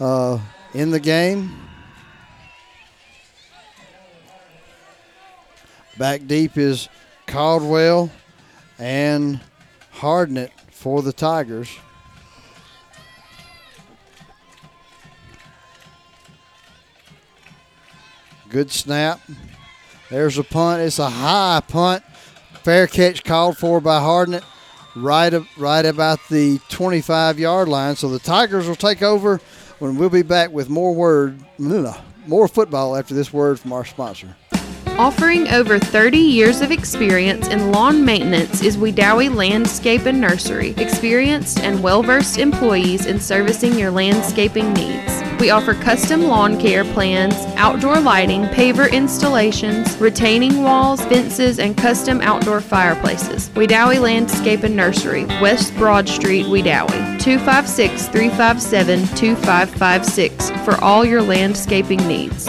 uh, 0.00 0.38
in 0.74 0.90
the 0.90 1.00
game. 1.00 1.56
Back 5.98 6.26
deep 6.26 6.58
is 6.58 6.88
Caldwell 7.26 8.10
and 8.78 9.40
Hardnett 9.94 10.50
for 10.70 11.00
the 11.00 11.12
Tigers. 11.12 11.70
Good 18.56 18.70
snap. 18.70 19.20
There's 20.08 20.38
a 20.38 20.42
punt. 20.42 20.80
It's 20.80 20.98
a 20.98 21.10
high 21.10 21.60
punt. 21.68 22.02
Fair 22.62 22.86
catch 22.86 23.22
called 23.22 23.58
for 23.58 23.82
by 23.82 24.00
Hardnett 24.00 24.44
right, 24.96 25.34
right 25.58 25.84
about 25.84 26.20
the 26.30 26.58
25 26.70 27.38
yard 27.38 27.68
line. 27.68 27.96
So 27.96 28.08
the 28.08 28.18
Tigers 28.18 28.66
will 28.66 28.74
take 28.74 29.02
over 29.02 29.42
when 29.78 29.98
we'll 29.98 30.08
be 30.08 30.22
back 30.22 30.52
with 30.52 30.70
more 30.70 30.94
word, 30.94 31.38
more 31.58 32.48
football 32.48 32.96
after 32.96 33.12
this 33.12 33.30
word 33.30 33.60
from 33.60 33.74
our 33.74 33.84
sponsor. 33.84 34.34
Offering 34.96 35.48
over 35.48 35.78
30 35.78 36.16
years 36.16 36.62
of 36.62 36.70
experience 36.70 37.48
in 37.48 37.72
lawn 37.72 38.06
maintenance 38.06 38.62
is 38.62 38.78
Wedowee 38.78 39.34
Landscape 39.34 40.06
and 40.06 40.18
Nursery. 40.18 40.70
Experienced 40.78 41.60
and 41.60 41.82
well 41.82 42.02
versed 42.02 42.38
employees 42.38 43.04
in 43.04 43.20
servicing 43.20 43.78
your 43.78 43.90
landscaping 43.90 44.72
needs. 44.72 45.25
We 45.38 45.50
offer 45.50 45.74
custom 45.74 46.22
lawn 46.22 46.58
care 46.58 46.84
plans, 46.84 47.34
outdoor 47.56 48.00
lighting, 48.00 48.44
paver 48.44 48.90
installations, 48.90 49.96
retaining 49.98 50.62
walls, 50.62 51.04
fences, 51.04 51.58
and 51.58 51.76
custom 51.76 52.22
outdoor 52.22 52.62
fireplaces. 52.62 53.50
Wedowee 53.50 54.00
Landscape 54.00 54.62
and 54.62 54.74
Nursery, 54.74 55.26
West 55.42 55.76
Broad 55.76 56.08
Street, 56.08 56.46
Wedowee. 56.46 57.20
256 57.20 58.08
357 58.08 59.00
2556 59.16 60.50
for 60.64 60.82
all 60.82 61.04
your 61.04 61.20
landscaping 61.20 61.98
needs. 62.08 62.48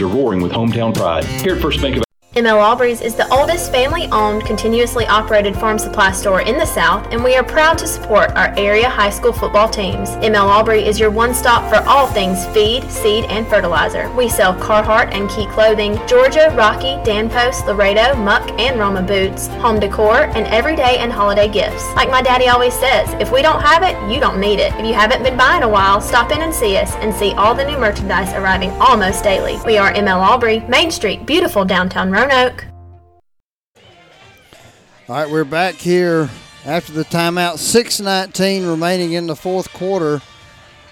Are 0.00 0.06
roaring 0.06 0.40
with 0.40 0.52
hometown 0.52 0.94
pride. 0.94 1.24
Here 1.24 1.54
at 1.54 1.60
First 1.60 1.82
Bank 1.82 1.96
of 1.98 2.04
ML 2.34 2.62
Aubrey's 2.62 3.02
is 3.02 3.14
the 3.14 3.30
oldest 3.30 3.70
family 3.70 4.06
owned, 4.06 4.46
continuously 4.46 5.06
operated 5.06 5.54
farm 5.54 5.78
supply 5.78 6.10
store 6.12 6.40
in 6.40 6.56
the 6.56 6.64
South, 6.64 7.06
and 7.12 7.22
we 7.22 7.36
are 7.36 7.44
proud 7.44 7.76
to 7.76 7.86
support 7.86 8.30
our 8.30 8.54
area 8.56 8.88
high 8.88 9.10
school 9.10 9.34
football 9.34 9.68
teams. 9.68 10.08
ML 10.24 10.46
Aubrey 10.46 10.82
is 10.82 10.98
your 10.98 11.10
one 11.10 11.34
stop 11.34 11.68
for 11.68 11.86
all 11.86 12.06
things 12.06 12.46
feed, 12.46 12.90
seed, 12.90 13.26
and 13.26 13.46
fertilizer. 13.46 14.10
We 14.16 14.30
sell 14.30 14.54
Carhartt 14.54 15.12
and 15.12 15.28
Key 15.28 15.44
clothing, 15.48 16.00
Georgia, 16.06 16.54
Rocky, 16.56 16.96
Dan 17.04 17.28
Post, 17.28 17.66
Laredo, 17.66 18.14
Muck, 18.14 18.48
and 18.58 18.78
Roma 18.78 19.02
boots, 19.02 19.48
home 19.48 19.78
decor, 19.78 20.24
and 20.34 20.46
everyday 20.46 20.96
and 21.00 21.12
holiday 21.12 21.48
gifts. 21.48 21.86
Like 21.96 22.08
my 22.08 22.22
daddy 22.22 22.48
always 22.48 22.72
says, 22.72 23.12
if 23.20 23.30
we 23.30 23.42
don't 23.42 23.60
have 23.60 23.82
it, 23.82 24.10
you 24.10 24.20
don't 24.20 24.40
need 24.40 24.58
it. 24.58 24.72
If 24.76 24.86
you 24.86 24.94
haven't 24.94 25.22
been 25.22 25.36
by 25.36 25.58
in 25.58 25.64
a 25.64 25.68
while, 25.68 26.00
stop 26.00 26.32
in 26.32 26.40
and 26.40 26.54
see 26.54 26.78
us 26.78 26.94
and 26.94 27.14
see 27.14 27.32
all 27.32 27.54
the 27.54 27.66
new 27.66 27.76
merchandise 27.76 28.32
arriving 28.32 28.70
almost 28.80 29.22
daily. 29.22 29.58
We 29.66 29.76
are 29.76 29.92
ML 29.92 30.18
Aubrey, 30.18 30.60
Main 30.60 30.90
Street, 30.90 31.26
beautiful 31.26 31.66
downtown 31.66 32.10
Roanoke. 32.22 32.64
All 35.08 35.16
right, 35.16 35.28
we're 35.28 35.42
back 35.42 35.74
here 35.74 36.30
after 36.64 36.92
the 36.92 37.04
timeout. 37.04 37.58
6:19 37.58 38.68
remaining 38.68 39.14
in 39.14 39.26
the 39.26 39.34
fourth 39.34 39.72
quarter. 39.72 40.22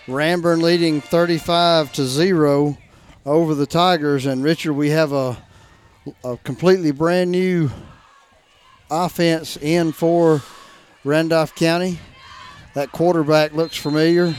Ranburne 0.08 0.60
leading 0.60 1.00
35 1.00 1.92
to 1.92 2.04
zero 2.04 2.78
over 3.24 3.54
the 3.54 3.66
Tigers. 3.66 4.26
And 4.26 4.42
Richard, 4.42 4.72
we 4.72 4.90
have 4.90 5.12
a 5.12 5.36
a 6.24 6.36
completely 6.38 6.90
brand 6.90 7.30
new 7.30 7.70
offense 8.90 9.56
in 9.56 9.92
for 9.92 10.42
Randolph 11.04 11.54
County. 11.54 12.00
That 12.74 12.90
quarterback 12.90 13.52
looks 13.52 13.76
familiar. 13.76 14.34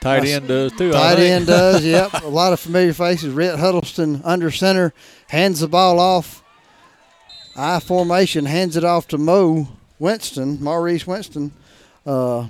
Tight 0.00 0.24
end 0.24 0.48
does 0.48 0.72
too. 0.72 0.92
Tight 0.92 1.18
end 1.18 1.46
does, 1.46 1.84
yep. 1.84 2.12
A 2.22 2.28
lot 2.28 2.52
of 2.52 2.60
familiar 2.60 2.92
faces. 2.92 3.32
Rhett 3.32 3.58
Huddleston 3.58 4.20
under 4.24 4.50
center 4.50 4.92
hands 5.28 5.60
the 5.60 5.68
ball 5.68 5.98
off 5.98 6.42
I 7.56 7.80
formation, 7.80 8.46
hands 8.46 8.76
it 8.76 8.84
off 8.84 9.08
to 9.08 9.18
Mo 9.18 9.68
Winston, 9.98 10.62
Maurice 10.62 11.06
Winston. 11.06 11.52
Uh, 12.06 12.46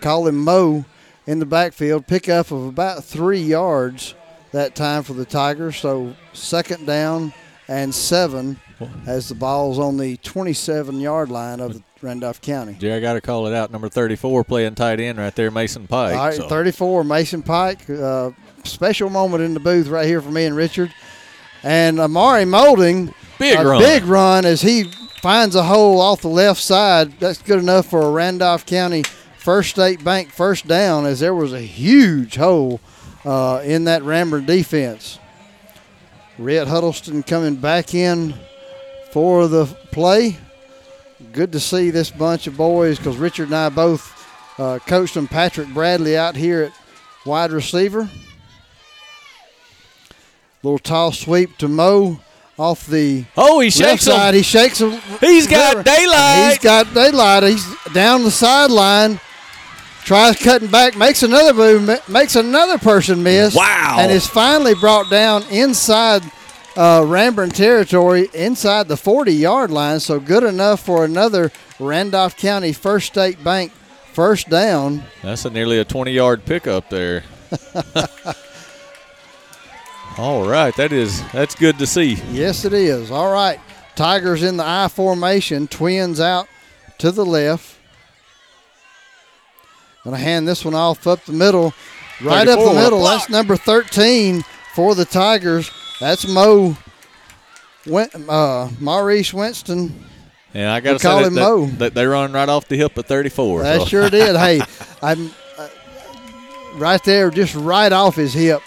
call 0.00 0.26
him 0.26 0.38
Mo 0.38 0.84
in 1.26 1.38
the 1.38 1.46
backfield. 1.46 2.06
Pick 2.06 2.28
up 2.28 2.50
of 2.50 2.66
about 2.66 3.04
three 3.04 3.40
yards 3.40 4.14
that 4.50 4.74
time 4.74 5.02
for 5.02 5.14
the 5.14 5.24
Tigers. 5.24 5.76
So 5.76 6.14
second 6.32 6.86
down 6.86 7.32
and 7.68 7.94
seven 7.94 8.58
as 9.06 9.28
the 9.28 9.34
ball's 9.34 9.78
on 9.78 9.96
the 9.96 10.16
27 10.18 11.00
yard 11.00 11.30
line 11.30 11.60
of 11.60 11.82
Randolph 12.00 12.40
County. 12.40 12.74
Jerry, 12.78 12.94
I 12.94 13.00
got 13.00 13.14
to 13.14 13.20
call 13.20 13.46
it 13.46 13.54
out. 13.54 13.70
Number 13.70 13.88
34 13.88 14.44
playing 14.44 14.74
tight 14.74 15.00
end 15.00 15.18
right 15.18 15.34
there, 15.34 15.50
Mason 15.50 15.86
Pike. 15.86 16.16
All 16.16 16.26
right, 16.26 16.34
so. 16.34 16.48
34, 16.48 17.04
Mason 17.04 17.42
Pike. 17.42 17.88
Uh, 17.88 18.30
special 18.64 19.08
moment 19.10 19.42
in 19.42 19.54
the 19.54 19.60
booth 19.60 19.88
right 19.88 20.06
here 20.06 20.20
for 20.20 20.30
me 20.30 20.44
and 20.44 20.56
Richard. 20.56 20.92
And 21.62 22.00
Amari 22.00 22.44
Molding, 22.44 23.14
Big 23.38 23.58
a 23.58 23.64
run. 23.64 23.80
big 23.80 24.04
run 24.04 24.44
as 24.44 24.62
he 24.62 24.90
finds 25.20 25.54
a 25.54 25.62
hole 25.62 26.00
off 26.00 26.22
the 26.22 26.28
left 26.28 26.60
side. 26.60 27.18
That's 27.20 27.40
good 27.40 27.60
enough 27.60 27.86
for 27.86 28.02
a 28.02 28.10
Randolph 28.10 28.66
County 28.66 29.04
First 29.38 29.70
State 29.70 30.02
Bank 30.04 30.30
first 30.30 30.66
down, 30.66 31.06
as 31.06 31.20
there 31.20 31.34
was 31.34 31.52
a 31.52 31.60
huge 31.60 32.36
hole 32.36 32.80
uh, 33.24 33.60
in 33.64 33.84
that 33.84 34.02
Ranburne 34.02 34.46
defense. 34.46 35.18
Rhett 36.38 36.66
Huddleston 36.66 37.22
coming 37.22 37.56
back 37.56 37.94
in 37.94 38.34
for 39.12 39.46
the 39.46 39.66
play. 39.92 40.36
Good 41.32 41.52
to 41.52 41.60
see 41.60 41.90
this 41.90 42.10
bunch 42.10 42.46
of 42.46 42.56
boys 42.56 42.98
because 42.98 43.16
Richard 43.16 43.44
and 43.48 43.54
I 43.54 43.68
both 43.68 44.18
uh, 44.58 44.78
coached 44.86 45.14
them. 45.14 45.28
Patrick 45.28 45.68
Bradley 45.68 46.16
out 46.16 46.34
here 46.34 46.64
at 46.64 46.72
wide 47.24 47.52
receiver. 47.52 48.08
Little 50.62 50.78
toss 50.78 51.20
sweep 51.20 51.56
to 51.58 51.68
Mo 51.68 52.20
off 52.58 52.86
the 52.86 53.24
Oh, 53.36 53.60
he 53.60 53.66
left 53.66 53.76
shakes 53.76 54.06
him. 54.06 54.12
side. 54.14 54.34
He 54.34 54.42
shakes 54.42 54.80
him. 54.80 54.92
He's 55.20 55.46
got 55.46 55.84
daylight. 55.84 56.50
He's 56.50 56.58
got 56.58 56.92
daylight. 56.94 57.42
He's 57.44 57.66
down 57.92 58.24
the 58.24 58.30
sideline. 58.30 59.20
Tries 60.04 60.36
cutting 60.36 60.68
back, 60.68 60.96
makes 60.96 61.22
another 61.22 61.54
move, 61.54 62.08
makes 62.08 62.34
another 62.34 62.76
person 62.76 63.22
miss. 63.22 63.54
Wow. 63.54 63.98
And 64.00 64.10
is 64.10 64.26
finally 64.26 64.74
brought 64.74 65.08
down 65.08 65.44
inside 65.44 66.22
uh, 66.76 67.00
Ranburne 67.00 67.52
territory, 67.52 68.28
inside 68.34 68.88
the 68.88 68.96
40 68.96 69.32
yard 69.32 69.70
line. 69.70 70.00
So 70.00 70.18
good 70.20 70.42
enough 70.42 70.80
for 70.80 71.04
another 71.04 71.50
Randolph 71.78 72.36
County 72.36 72.72
First 72.72 73.06
State 73.08 73.42
Bank 73.42 73.72
first 74.12 74.48
down. 74.48 75.02
That's 75.22 75.44
a 75.44 75.50
nearly 75.50 75.78
a 75.78 75.84
20 75.84 76.12
yard 76.12 76.44
pickup 76.44 76.90
there. 76.90 77.24
All 80.18 80.46
right, 80.46 80.74
that 80.76 80.92
is 80.92 81.22
that's 81.32 81.54
good 81.54 81.78
to 81.78 81.86
see. 81.86 82.14
Yes, 82.30 82.64
it 82.64 82.72
is. 82.74 83.10
All 83.10 83.32
right. 83.32 83.58
Tigers 83.94 84.42
in 84.42 84.56
the 84.56 84.64
I 84.64 84.88
formation, 84.88 85.68
twins 85.68 86.20
out 86.20 86.48
to 86.98 87.10
the 87.10 87.24
left. 87.24 87.76
Gonna 90.04 90.16
hand 90.18 90.46
this 90.48 90.64
one 90.64 90.74
off 90.74 91.06
up 91.06 91.24
the 91.24 91.32
middle, 91.32 91.72
right 92.22 92.48
up 92.48 92.58
the 92.58 92.74
middle. 92.74 93.02
That's 93.04 93.28
number 93.30 93.56
13 93.56 94.42
for 94.74 94.94
the 94.94 95.04
Tigers. 95.04 95.70
That's 96.02 96.26
Mo, 96.26 96.76
uh, 98.28 98.68
Maurice 98.80 99.32
Winston. 99.32 100.04
Yeah, 100.52 100.74
I 100.74 100.80
got 100.80 100.94
to 100.94 100.98
say 100.98 101.08
call 101.08 101.20
that, 101.20 101.26
him 101.28 101.34
that- 101.34 101.40
Mo. 101.40 101.66
that 101.66 101.94
they 101.94 102.04
run 102.04 102.32
right 102.32 102.48
off 102.48 102.66
the 102.66 102.74
hip 102.76 102.98
at 102.98 103.06
34. 103.06 103.62
That 103.62 103.80
so. 103.82 103.86
sure 103.86 104.10
did. 104.10 104.34
Hey, 104.34 104.62
I'm 105.02 105.30
uh, 105.56 105.68
right 106.74 107.02
there, 107.04 107.30
just 107.30 107.54
right 107.54 107.92
off 107.92 108.16
his 108.16 108.34
hip. 108.34 108.62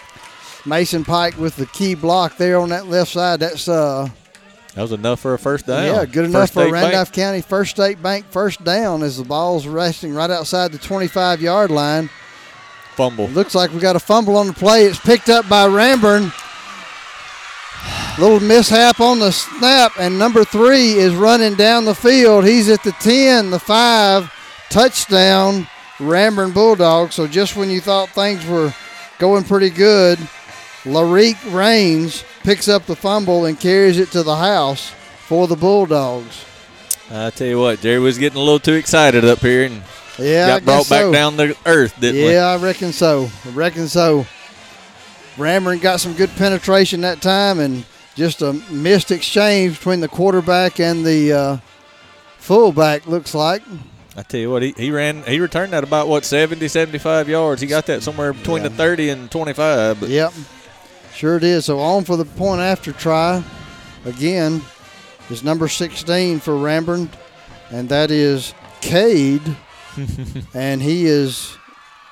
Mason 0.65 1.03
Pike 1.03 1.37
with 1.37 1.57
the 1.57 1.65
key 1.65 1.93
block 1.93 2.37
there 2.37 2.57
on 2.57 2.69
that 2.69 2.87
left 2.87 3.11
side. 3.11 3.41
That's 3.41 3.67
uh, 3.67 4.07
That 4.73 4.81
was 4.83 4.93
enough 4.93 5.19
for 5.19 5.33
a 5.33 5.37
first 5.37 5.67
down. 5.67 5.83
Yeah, 5.87 6.05
good 6.05 6.23
enough 6.23 6.43
First 6.43 6.53
for 6.53 6.61
State 6.61 6.71
Bank. 6.71 6.83
Randolph 6.85 7.11
County 7.11 7.41
First 7.41 7.71
State 7.71 8.01
Bank 8.01 8.27
first 8.31 8.63
down 8.63 9.03
as 9.03 9.17
the 9.17 9.25
ball's 9.25 9.67
resting 9.67 10.13
right 10.13 10.29
outside 10.29 10.71
the 10.71 10.77
25 10.77 11.41
yard 11.41 11.69
line. 11.69 12.09
Fumble. 12.95 13.27
Looks 13.27 13.53
like 13.55 13.73
we 13.73 13.79
got 13.79 13.97
a 13.97 13.99
fumble 13.99 14.37
on 14.37 14.47
the 14.47 14.53
play. 14.53 14.85
It's 14.85 14.97
picked 14.97 15.27
up 15.27 15.49
by 15.49 15.67
Ranburne. 15.67 16.31
Little 18.17 18.39
mishap 18.39 18.99
on 19.01 19.19
the 19.19 19.31
snap, 19.31 19.93
and 19.99 20.17
number 20.17 20.43
three 20.45 20.93
is 20.93 21.13
running 21.15 21.55
down 21.55 21.83
the 21.85 21.93
field. 21.95 22.45
He's 22.45 22.69
at 22.69 22.81
the 22.83 22.93
10, 22.93 23.51
the 23.51 23.59
5, 23.59 24.31
touchdown, 24.69 25.67
Ranburne 25.97 26.53
Bulldogs. 26.53 27.15
So 27.15 27.27
just 27.27 27.55
when 27.57 27.69
you 27.69 27.81
thought 27.81 28.09
things 28.09 28.45
were 28.45 28.73
going 29.19 29.43
pretty 29.43 29.69
good, 29.69 30.17
Larique 30.83 31.53
Rains 31.53 32.23
picks 32.43 32.67
up 32.67 32.85
the 32.85 32.95
fumble 32.95 33.45
and 33.45 33.59
carries 33.59 33.99
it 33.99 34.11
to 34.11 34.23
the 34.23 34.35
house 34.37 34.91
for 35.27 35.47
the 35.47 35.55
Bulldogs. 35.55 36.45
I 37.11 37.29
tell 37.31 37.47
you 37.47 37.59
what, 37.59 37.81
Jerry 37.81 37.99
was 37.99 38.17
getting 38.17 38.37
a 38.37 38.41
little 38.41 38.59
too 38.59 38.73
excited 38.73 39.25
up 39.25 39.39
here 39.39 39.65
and 39.65 39.83
Yeah, 40.17 40.47
got 40.47 40.65
brought 40.65 40.89
back 40.89 41.01
so. 41.01 41.11
down 41.11 41.37
to 41.37 41.55
earth, 41.65 41.99
didn't 41.99 42.21
we? 42.23 42.31
Yeah, 42.33 42.45
I 42.47 42.57
reckon 42.57 42.91
so. 42.93 43.29
I 43.45 43.49
reckon 43.49 43.87
so. 43.87 44.25
Ranburne 45.35 45.81
got 45.81 45.99
some 45.99 46.13
good 46.13 46.29
penetration 46.31 47.01
that 47.01 47.21
time 47.21 47.59
and 47.59 47.85
just 48.15 48.41
a 48.41 48.53
missed 48.71 49.11
exchange 49.11 49.77
between 49.77 49.99
the 49.99 50.07
quarterback 50.07 50.79
and 50.79 51.05
the 51.05 51.33
uh, 51.33 51.57
fullback, 52.37 53.05
looks 53.07 53.35
like. 53.35 53.61
I 54.15 54.21
tell 54.23 54.39
you 54.39 54.49
what, 54.49 54.61
he, 54.61 54.73
he 54.77 54.91
ran, 54.91 55.23
he 55.23 55.41
returned 55.41 55.73
that 55.73 55.83
about 55.83 56.07
what 56.07 56.23
70, 56.23 56.65
75 56.69 57.27
yards. 57.27 57.61
He 57.61 57.67
got 57.67 57.85
that 57.87 58.01
somewhere 58.01 58.31
between 58.31 58.63
the 58.63 58.69
30 58.69 59.09
and 59.09 59.29
25. 59.29 59.99
But 59.99 60.09
Yep, 60.09 60.33
sure 61.13 61.35
it 61.35 61.43
is. 61.43 61.65
So 61.65 61.79
on 61.79 62.05
for 62.05 62.15
the 62.15 62.23
point 62.23 62.61
after 62.61 62.93
try 62.93 63.43
again 64.05 64.61
is 65.29 65.43
number 65.43 65.67
16 65.67 66.39
for 66.39 66.53
Ranburne, 66.53 67.09
and 67.71 67.89
that 67.89 68.09
is 68.09 68.53
Cade. 68.79 69.57
and 70.53 70.81
he 70.81 71.05
is 71.05 71.57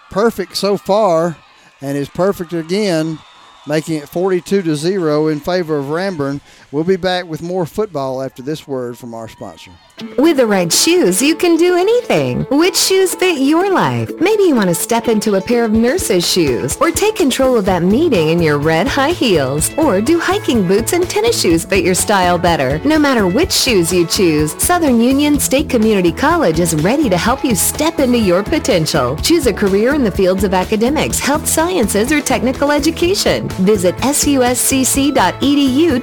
perfect 0.10 0.58
so 0.58 0.78
far 0.78 1.38
and 1.84 1.98
is 1.98 2.10
perfect 2.10 2.54
again, 2.54 3.20
making 3.68 3.98
it 3.98 4.10
42 4.10 4.62
to 4.64 4.76
0 4.76 5.28
in 5.28 5.40
favor 5.40 5.78
of 5.78 5.86
Ranburne. 5.86 6.40
We'll 6.74 6.84
be 6.84 6.96
back 6.96 7.28
with 7.28 7.44
more 7.44 7.68
football 7.68 8.24
after 8.24 8.42
this 8.42 8.68
word 8.68 8.98
from 8.98 9.14
our 9.14 9.28
sponsor. 9.28 9.70
With 10.18 10.38
the 10.38 10.48
right 10.48 10.74
shoes, 10.74 11.22
you 11.22 11.36
can 11.36 11.56
do 11.56 11.78
anything. 11.78 12.48
Which 12.50 12.76
shoes 12.76 13.14
fit 13.14 13.38
your 13.38 13.72
life? 13.72 14.10
Maybe 14.20 14.42
you 14.42 14.56
want 14.56 14.70
to 14.70 14.76
step 14.76 15.08
into 15.08 15.36
a 15.36 15.42
pair 15.42 15.66
of 15.66 15.72
nurse's 15.72 16.28
shoes, 16.28 16.76
or 16.82 16.90
take 16.90 17.16
control 17.16 17.60
of 17.60 17.66
that 17.66 17.84
meeting 17.84 18.30
in 18.30 18.42
your 18.42 18.58
red 18.58 18.88
high 18.88 19.12
heels, 19.12 19.72
or 19.78 20.02
do 20.02 20.20
hiking 20.20 20.68
boots 20.68 20.94
and 20.94 21.08
tennis 21.08 21.40
shoes 21.40 21.64
fit 21.64 21.86
your 21.86 21.94
style 21.94 22.40
better? 22.40 22.80
No 22.80 22.98
matter 22.98 23.28
which 23.28 23.52
shoes 23.52 23.94
you 23.94 24.08
choose, 24.08 24.60
Southern 24.62 25.00
Union 25.00 25.40
State 25.40 25.70
Community 25.70 26.12
College 26.12 26.60
is 26.60 26.74
ready 26.84 27.08
to 27.08 27.18
help 27.18 27.44
you 27.44 27.54
step 27.54 28.00
into 28.00 28.18
your 28.18 28.42
potential. 28.42 29.16
Choose 29.18 29.46
a 29.46 29.54
career 29.54 29.94
in 29.94 30.04
the 30.04 30.12
fields 30.12 30.44
of 30.44 30.56
academics, 30.56 31.20
health 31.20 31.48
sciences, 31.48 32.12
or 32.12 32.20
technical 32.20 32.72
education. 32.72 33.48
Visit 33.62 33.96
suscc.edu 33.98 35.14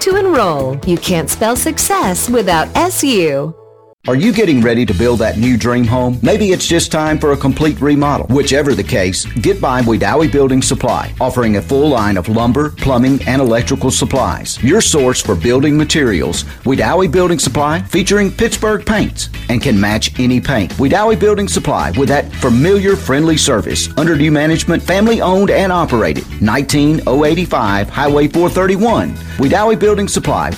to 0.00 0.16
enroll. 0.16 0.59
You 0.86 0.98
can't 0.98 1.30
spell 1.30 1.56
success 1.56 2.28
without 2.28 2.68
SU. 2.76 3.59
Are 4.08 4.16
you 4.16 4.32
getting 4.32 4.62
ready 4.62 4.86
to 4.86 4.94
build 4.94 5.18
that 5.18 5.36
new 5.36 5.58
dream 5.58 5.84
home? 5.84 6.18
Maybe 6.22 6.52
it's 6.52 6.66
just 6.66 6.90
time 6.90 7.18
for 7.18 7.32
a 7.32 7.36
complete 7.36 7.78
remodel. 7.82 8.26
Whichever 8.34 8.74
the 8.74 8.82
case, 8.82 9.26
get 9.26 9.60
by 9.60 9.82
Wedowee 9.82 10.32
Building 10.32 10.62
Supply, 10.62 11.12
offering 11.20 11.58
a 11.58 11.62
full 11.62 11.90
line 11.90 12.16
of 12.16 12.26
lumber, 12.30 12.70
plumbing, 12.70 13.22
and 13.26 13.42
electrical 13.42 13.90
supplies. 13.90 14.58
Your 14.64 14.80
source 14.80 15.20
for 15.20 15.34
building 15.34 15.76
materials. 15.76 16.44
Wedowee 16.64 17.12
Building 17.12 17.38
Supply, 17.38 17.82
featuring 17.82 18.32
Pittsburgh 18.32 18.86
paints 18.86 19.28
and 19.50 19.60
can 19.60 19.78
match 19.78 20.18
any 20.18 20.40
paint. 20.40 20.72
Wedowee 20.72 21.20
Building 21.20 21.46
Supply 21.46 21.90
with 21.98 22.08
that 22.08 22.32
familiar, 22.36 22.96
friendly 22.96 23.36
service. 23.36 23.90
Under 23.98 24.16
new 24.16 24.32
management, 24.32 24.82
family 24.82 25.20
owned 25.20 25.50
and 25.50 25.70
operated. 25.70 26.24
19085 26.40 27.90
Highway 27.90 28.28
431. 28.28 29.14
Wedowee 29.36 29.78
Building 29.78 30.08
Supply, 30.08 30.52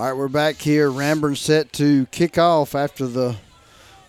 All 0.00 0.06
right, 0.06 0.16
we're 0.16 0.28
back 0.28 0.56
here. 0.56 0.88
Ranburne 0.88 1.36
set 1.36 1.74
to 1.74 2.06
kick 2.06 2.38
off 2.38 2.74
after 2.74 3.06
the 3.06 3.36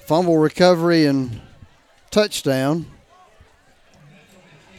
fumble 0.06 0.38
recovery 0.38 1.06
and 1.06 1.42
touchdown. 2.12 2.86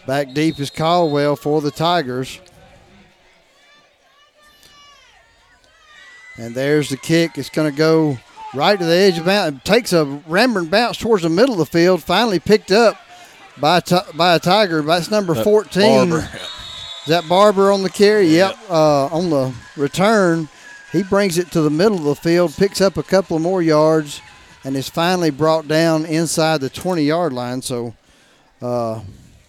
Back 0.07 0.33
deep 0.33 0.59
is 0.59 0.71
Caldwell 0.71 1.37
for 1.37 1.61
the 1.61 1.71
Tigers. 1.71 2.41
And 6.39 6.55
there's 6.55 6.89
the 6.89 6.97
kick. 6.97 7.37
It's 7.37 7.51
going 7.51 7.71
to 7.71 7.77
go 7.77 8.17
right 8.55 8.79
to 8.79 8.85
the 8.87 8.97
edge 8.97 9.19
of 9.19 9.27
bounds. 9.27 9.59
It 9.59 9.65
takes 9.67 9.93
a 9.93 10.07
Ranburne 10.27 10.71
bounce 10.71 10.97
towards 10.97 11.25
the 11.25 11.29
middle 11.29 11.61
of 11.61 11.71
the 11.71 11.79
field. 11.79 12.03
Finally 12.03 12.39
picked 12.39 12.73
up 12.73 12.97
by 13.61 13.83
a, 13.87 14.03
by 14.15 14.37
a 14.37 14.39
Tiger. 14.39 14.81
That's 14.81 15.11
number 15.11 15.35
That 15.35 15.45
14. 15.45 16.09
Barber. 16.09 16.31
Is 17.03 17.09
that 17.09 17.29
Barber 17.29 17.71
on 17.71 17.83
the 17.83 17.91
carry? 17.91 18.29
Yep. 18.29 18.57
Uh, 18.71 19.09
on 19.09 19.29
the 19.29 19.53
return, 19.77 20.49
he 20.93 21.03
brings 21.03 21.39
it 21.39 21.51
to 21.53 21.63
the 21.63 21.71
middle 21.71 21.97
of 21.97 22.05
the 22.05 22.15
field, 22.15 22.55
picks 22.55 22.81
up 22.81 22.97
a 22.97 23.03
couple 23.03 23.37
of 23.37 23.43
more 23.43 23.63
yards, 23.63 24.21
and 24.63 24.77
is 24.77 24.89
finally 24.89 25.31
brought 25.31 25.67
down 25.67 26.05
inside 26.05 26.61
the 26.61 26.71
20 26.71 27.03
yard 27.03 27.33
line. 27.33 27.63
So, 27.63 27.95
uh, 28.61 29.01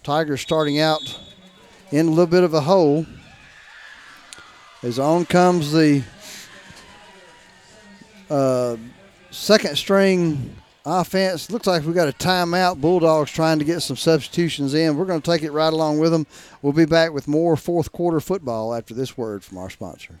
Tigers 0.02 0.40
starting 0.40 0.80
out 0.80 1.20
in 1.92 2.06
a 2.06 2.10
little 2.10 2.26
bit 2.26 2.42
of 2.42 2.54
a 2.54 2.60
hole. 2.60 3.06
As 4.82 4.98
on 4.98 5.24
comes 5.24 5.72
the 5.72 6.02
uh, 8.28 8.76
second 9.30 9.76
string 9.76 10.54
offense. 10.84 11.50
Looks 11.50 11.66
like 11.66 11.84
we 11.84 11.92
got 11.92 12.08
a 12.08 12.12
timeout. 12.12 12.80
Bulldogs 12.80 13.30
trying 13.30 13.58
to 13.58 13.64
get 13.64 13.80
some 13.80 13.96
substitutions 13.96 14.74
in. 14.74 14.96
We're 14.96 15.06
going 15.06 15.20
to 15.20 15.30
take 15.30 15.42
it 15.42 15.52
right 15.52 15.72
along 15.72 15.98
with 15.98 16.12
them. 16.12 16.26
We'll 16.62 16.72
be 16.72 16.84
back 16.84 17.12
with 17.12 17.28
more 17.28 17.56
fourth 17.56 17.92
quarter 17.92 18.20
football 18.20 18.74
after 18.74 18.94
this 18.94 19.16
word 19.16 19.44
from 19.44 19.58
our 19.58 19.70
sponsor. 19.70 20.20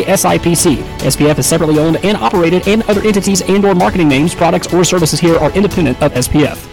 SIPC. 0.03 0.77
SPF 0.99 1.39
is 1.39 1.45
separately 1.45 1.79
owned 1.79 1.97
and 2.05 2.17
operated, 2.17 2.67
and 2.67 2.83
other 2.83 3.01
entities 3.01 3.41
and 3.41 3.63
or 3.65 3.75
marketing 3.75 4.07
names, 4.07 4.35
products, 4.35 4.73
or 4.73 4.83
services 4.83 5.19
here 5.19 5.37
are 5.37 5.51
independent 5.51 6.01
of 6.01 6.11
SPF. 6.13 6.67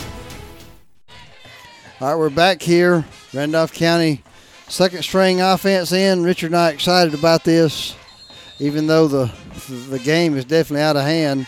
All 2.01 2.09
right, 2.11 2.17
we're 2.17 2.31
back 2.31 2.63
here. 2.63 3.05
Randolph 3.33 3.73
County 3.73 4.23
second 4.69 5.03
string 5.03 5.41
offense 5.41 5.93
in. 5.93 6.23
Richard 6.23 6.49
and 6.49 6.57
I 6.57 6.71
excited 6.71 7.15
about 7.15 7.45
this, 7.45 7.97
even 8.59 8.87
though 8.87 9.09
the 9.09 9.33
the 9.89 9.99
game 9.99 10.37
is 10.37 10.45
definitely 10.45 10.83
out 10.83 10.97
of 10.97 11.03
hand. 11.03 11.47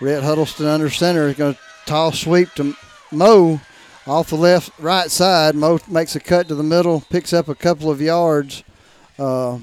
Rhett 0.00 0.22
Huddleston 0.22 0.66
under 0.66 0.90
center 0.90 1.28
is 1.28 1.36
going 1.36 1.54
to 1.54 1.60
toss 1.86 2.20
sweep 2.20 2.52
to 2.54 2.74
Mo 3.12 3.60
off 4.06 4.30
the 4.30 4.36
left 4.36 4.78
right 4.78 5.10
side. 5.10 5.54
Mo 5.54 5.78
makes 5.88 6.14
a 6.16 6.20
cut 6.20 6.48
to 6.48 6.54
the 6.54 6.62
middle, 6.62 7.02
picks 7.08 7.32
up 7.32 7.48
a 7.48 7.54
couple 7.54 7.90
of 7.90 8.00
yards 8.00 8.62
uh, 9.18 9.58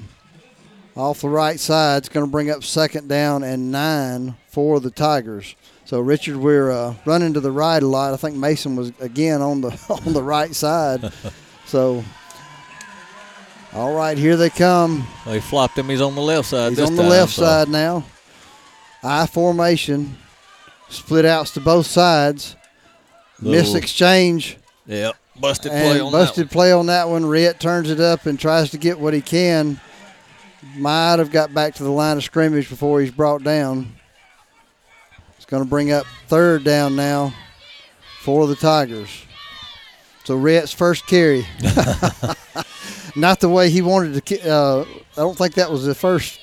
off 0.96 1.20
the 1.20 1.28
right 1.28 1.58
side. 1.58 1.98
It's 1.98 2.08
going 2.08 2.26
to 2.26 2.30
bring 2.30 2.50
up 2.50 2.64
second 2.64 3.08
down 3.08 3.42
and 3.42 3.72
nine 3.72 4.36
for 4.48 4.80
the 4.80 4.90
Tigers. 4.90 5.56
So 5.84 6.00
Richard, 6.00 6.36
we're 6.36 6.70
uh, 6.70 6.94
running 7.04 7.34
to 7.34 7.40
the 7.40 7.50
right 7.50 7.82
a 7.82 7.86
lot. 7.86 8.14
I 8.14 8.16
think 8.16 8.36
Mason 8.36 8.76
was 8.76 8.92
again 9.00 9.42
on 9.42 9.60
the 9.60 9.68
on 10.06 10.12
the 10.12 10.22
right 10.22 10.54
side. 10.54 11.12
so, 11.66 12.04
all 13.72 13.94
right, 13.94 14.16
here 14.16 14.36
they 14.36 14.50
come. 14.50 15.06
They 15.26 15.40
flopped 15.40 15.76
him. 15.76 15.88
He's 15.88 16.00
on 16.00 16.14
the 16.14 16.22
left 16.22 16.48
side. 16.48 16.70
He's 16.70 16.80
on 16.80 16.96
the 16.96 17.02
time, 17.02 17.10
left 17.10 17.32
so- 17.32 17.42
side 17.42 17.68
now. 17.68 18.04
I 19.02 19.26
formation, 19.26 20.16
split 20.88 21.26
outs 21.26 21.50
to 21.52 21.60
both 21.60 21.86
sides. 21.86 22.56
Miss 23.38 23.74
exchange. 23.74 24.56
Yep, 24.86 25.16
busted 25.38 25.72
and 25.72 25.82
play 25.82 26.00
on 26.00 26.12
that 26.12 26.18
busted 26.18 26.50
play 26.50 26.72
on 26.72 26.86
that 26.86 27.08
one. 27.10 27.26
Rhett 27.26 27.60
turns 27.60 27.90
it 27.90 28.00
up 28.00 28.24
and 28.24 28.40
tries 28.40 28.70
to 28.70 28.78
get 28.78 28.98
what 28.98 29.12
he 29.12 29.20
can. 29.20 29.78
Might 30.76 31.18
have 31.18 31.30
got 31.30 31.52
back 31.54 31.74
to 31.76 31.82
the 31.84 31.90
line 31.90 32.16
of 32.16 32.24
scrimmage 32.24 32.68
before 32.68 33.00
he's 33.00 33.10
brought 33.10 33.42
down. 33.42 33.94
It's 35.36 35.44
going 35.46 35.62
to 35.62 35.68
bring 35.68 35.92
up 35.92 36.06
third 36.26 36.64
down 36.64 36.96
now 36.96 37.34
for 38.22 38.46
the 38.46 38.56
Tigers. 38.56 39.24
So 40.24 40.36
Rhett's 40.36 40.72
first 40.72 41.06
carry. 41.06 41.46
Not 43.16 43.40
the 43.40 43.48
way 43.48 43.70
he 43.70 43.82
wanted 43.82 44.24
to. 44.24 44.50
Uh, 44.50 44.84
I 45.12 45.20
don't 45.20 45.36
think 45.36 45.54
that 45.54 45.70
was 45.70 45.84
the 45.84 45.94
first. 45.94 46.40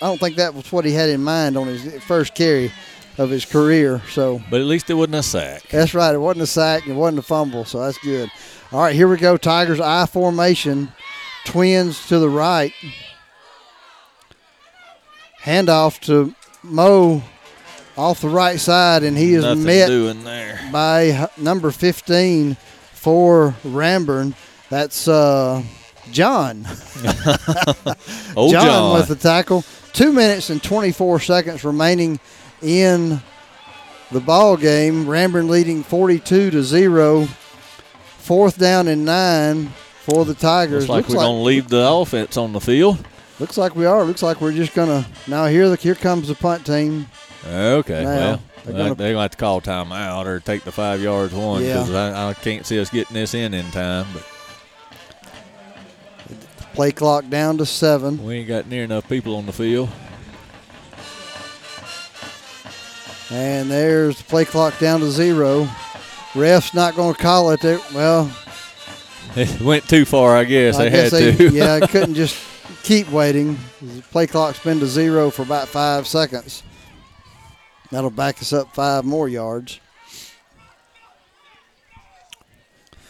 I 0.00 0.06
don't 0.06 0.18
think 0.18 0.36
that 0.36 0.54
was 0.54 0.70
what 0.72 0.84
he 0.84 0.92
had 0.92 1.10
in 1.10 1.22
mind 1.22 1.56
on 1.56 1.66
his 1.66 2.02
first 2.04 2.34
carry 2.34 2.72
of 3.18 3.30
his 3.30 3.44
career. 3.44 4.00
So 4.10 4.40
But 4.50 4.60
at 4.60 4.66
least 4.66 4.88
it 4.88 4.94
wasn't 4.94 5.16
a 5.16 5.22
sack. 5.22 5.68
that's 5.68 5.94
right. 5.94 6.14
It 6.14 6.18
wasn't 6.18 6.42
a 6.44 6.46
sack. 6.46 6.86
It 6.86 6.94
wasn't 6.94 7.18
a 7.18 7.22
fumble. 7.22 7.64
So 7.64 7.80
that's 7.80 7.98
good. 7.98 8.30
All 8.72 8.80
right, 8.80 8.94
here 8.94 9.08
we 9.08 9.16
go. 9.16 9.36
Tigers 9.36 9.80
I 9.80 10.06
formation. 10.06 10.92
Twins 11.44 12.06
to 12.08 12.18
the 12.18 12.28
right. 12.28 12.72
Handoff 15.42 16.00
to 16.00 16.34
Mo 16.62 17.22
off 17.96 18.20
the 18.20 18.28
right 18.28 18.58
side, 18.58 19.02
and 19.02 19.16
he 19.16 19.34
is 19.34 19.44
Nothing 19.44 19.64
met 20.24 20.72
by 20.72 21.28
number 21.36 21.70
15 21.70 22.56
for 22.92 23.54
Ranburne. 23.62 24.34
That's 24.70 25.06
uh, 25.06 25.62
John. 26.10 26.66
Old 28.36 28.52
John. 28.52 28.94
with 28.94 29.08
the 29.08 29.18
tackle. 29.20 29.64
Two 29.92 30.12
minutes 30.12 30.50
and 30.50 30.62
24 30.62 31.20
seconds 31.20 31.64
remaining 31.64 32.18
in 32.62 33.22
the 34.10 34.20
ball 34.20 34.56
game. 34.56 35.04
Ranburne 35.04 35.48
leading 35.48 35.82
42 35.82 36.50
to 36.50 36.62
zero. 36.62 37.28
Fourth 38.18 38.58
down 38.58 38.88
and 38.88 39.04
nine 39.04 39.70
for 40.04 40.24
the 40.24 40.34
Tigers. 40.34 40.88
Looks 40.88 41.08
like 41.08 41.08
we're 41.08 41.22
going 41.24 41.36
to 41.38 41.42
leave 41.42 41.68
the 41.68 41.86
offense 41.88 42.36
on 42.36 42.52
the 42.52 42.60
field. 42.60 42.98
Looks 43.40 43.56
like 43.58 43.74
we 43.74 43.84
are. 43.86 44.04
Looks 44.04 44.22
like 44.22 44.40
we're 44.40 44.52
just 44.52 44.74
gonna 44.74 45.04
now. 45.26 45.46
Here, 45.46 45.68
the 45.68 45.74
here 45.76 45.96
comes 45.96 46.28
the 46.28 46.34
punt 46.36 46.64
team. 46.64 47.06
Okay, 47.46 48.04
Now, 48.04 48.08
well, 48.08 48.40
they're 48.64 48.72
they're 48.72 48.72
gonna- 48.84 48.94
going 48.94 49.12
to 49.14 49.18
have 49.20 49.30
to 49.32 49.36
call 49.36 49.60
timeout 49.60 50.26
or 50.26 50.38
take 50.40 50.62
the 50.62 50.70
five 50.72 51.02
yards 51.02 51.34
one 51.34 51.62
Yeah. 51.64 51.80
because 51.80 51.90
I, 51.94 52.28
I 52.30 52.34
can't 52.34 52.64
see 52.64 52.78
us 52.78 52.90
getting 52.90 53.12
this 53.14 53.34
in 53.34 53.52
in 53.52 53.68
time. 53.72 54.06
But 54.14 54.22
Play 56.74 56.92
clock 56.92 57.28
down 57.28 57.58
to 57.58 57.66
seven. 57.66 58.24
we 58.24 58.36
ain't 58.36 58.48
got 58.48 58.66
near 58.68 58.84
enough 58.84 59.08
people 59.08 59.34
on 59.36 59.46
the 59.46 59.52
field. 59.52 59.88
And 63.30 63.70
there's 63.70 64.18
the 64.18 64.24
play 64.24 64.44
clock 64.44 64.78
down 64.78 65.00
to 65.00 65.10
zero. 65.10 65.68
Ref's 66.34 66.74
not 66.74 66.94
going 66.94 67.14
to 67.14 67.20
call 67.22 67.50
it. 67.50 67.60
There. 67.60 67.80
Well, 67.94 68.30
It 69.36 69.60
went 69.60 69.88
too 69.88 70.04
far, 70.04 70.36
I 70.36 70.44
guess. 70.44 70.76
I 70.76 70.84
they 70.84 70.90
guess 70.90 71.10
had 71.12 71.20
they, 71.20 71.36
to. 71.36 71.50
yeah, 71.54 71.74
I 71.74 71.86
couldn't 71.86 72.14
just 72.14 72.36
keep 72.82 73.08
waiting. 73.10 73.58
The 73.82 74.02
play 74.02 74.26
clock's 74.26 74.62
been 74.62 74.78
to 74.80 74.86
zero 74.86 75.30
for 75.30 75.42
about 75.42 75.68
five 75.68 76.06
seconds. 76.06 76.62
That'll 77.90 78.10
back 78.10 78.40
us 78.40 78.52
up 78.52 78.74
five 78.74 79.04
more 79.04 79.28
yards. 79.28 79.80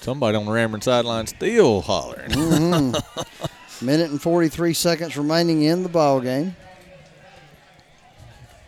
Somebody 0.00 0.36
on 0.36 0.44
the 0.44 0.50
Ranburne 0.52 0.82
sideline 0.82 1.26
still 1.26 1.80
hollering. 1.80 2.30
Mhm. 2.30 3.02
Minute 3.82 4.10
and 4.10 4.20
43 4.20 4.74
seconds 4.74 5.16
remaining 5.16 5.62
in 5.62 5.82
the 5.82 5.88
ball 5.88 6.20
game. 6.20 6.54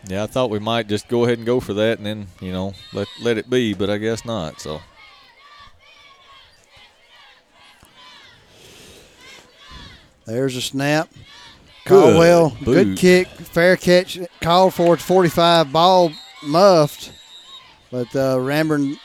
Yeah, 0.07 0.23
I 0.23 0.27
thought 0.27 0.49
we 0.49 0.59
might 0.59 0.87
just 0.87 1.07
go 1.07 1.25
ahead 1.25 1.37
and 1.37 1.45
go 1.45 1.59
for 1.59 1.73
that 1.75 1.97
and 1.97 2.05
then, 2.05 2.27
you 2.39 2.51
know, 2.51 2.73
let 2.93 3.07
let 3.21 3.37
it 3.37 3.49
be, 3.49 3.73
but 3.73 3.89
I 3.89 3.97
guess 3.97 4.25
not. 4.25 4.59
So 4.61 4.81
There's 10.27 10.57
a 10.57 10.61
snap. 10.61 11.09
Good 11.85 12.03
Caldwell, 12.03 12.49
boot. 12.61 12.65
good 12.65 12.97
kick, 12.97 13.27
fair 13.29 13.77
catch, 13.77 14.19
called 14.41 14.73
for 14.73 14.93
it, 14.93 14.99
45, 14.99 15.71
ball 15.71 16.11
muffed, 16.43 17.13
but 17.89 18.13
uh, 18.13 18.35
Ranburne 18.35 18.97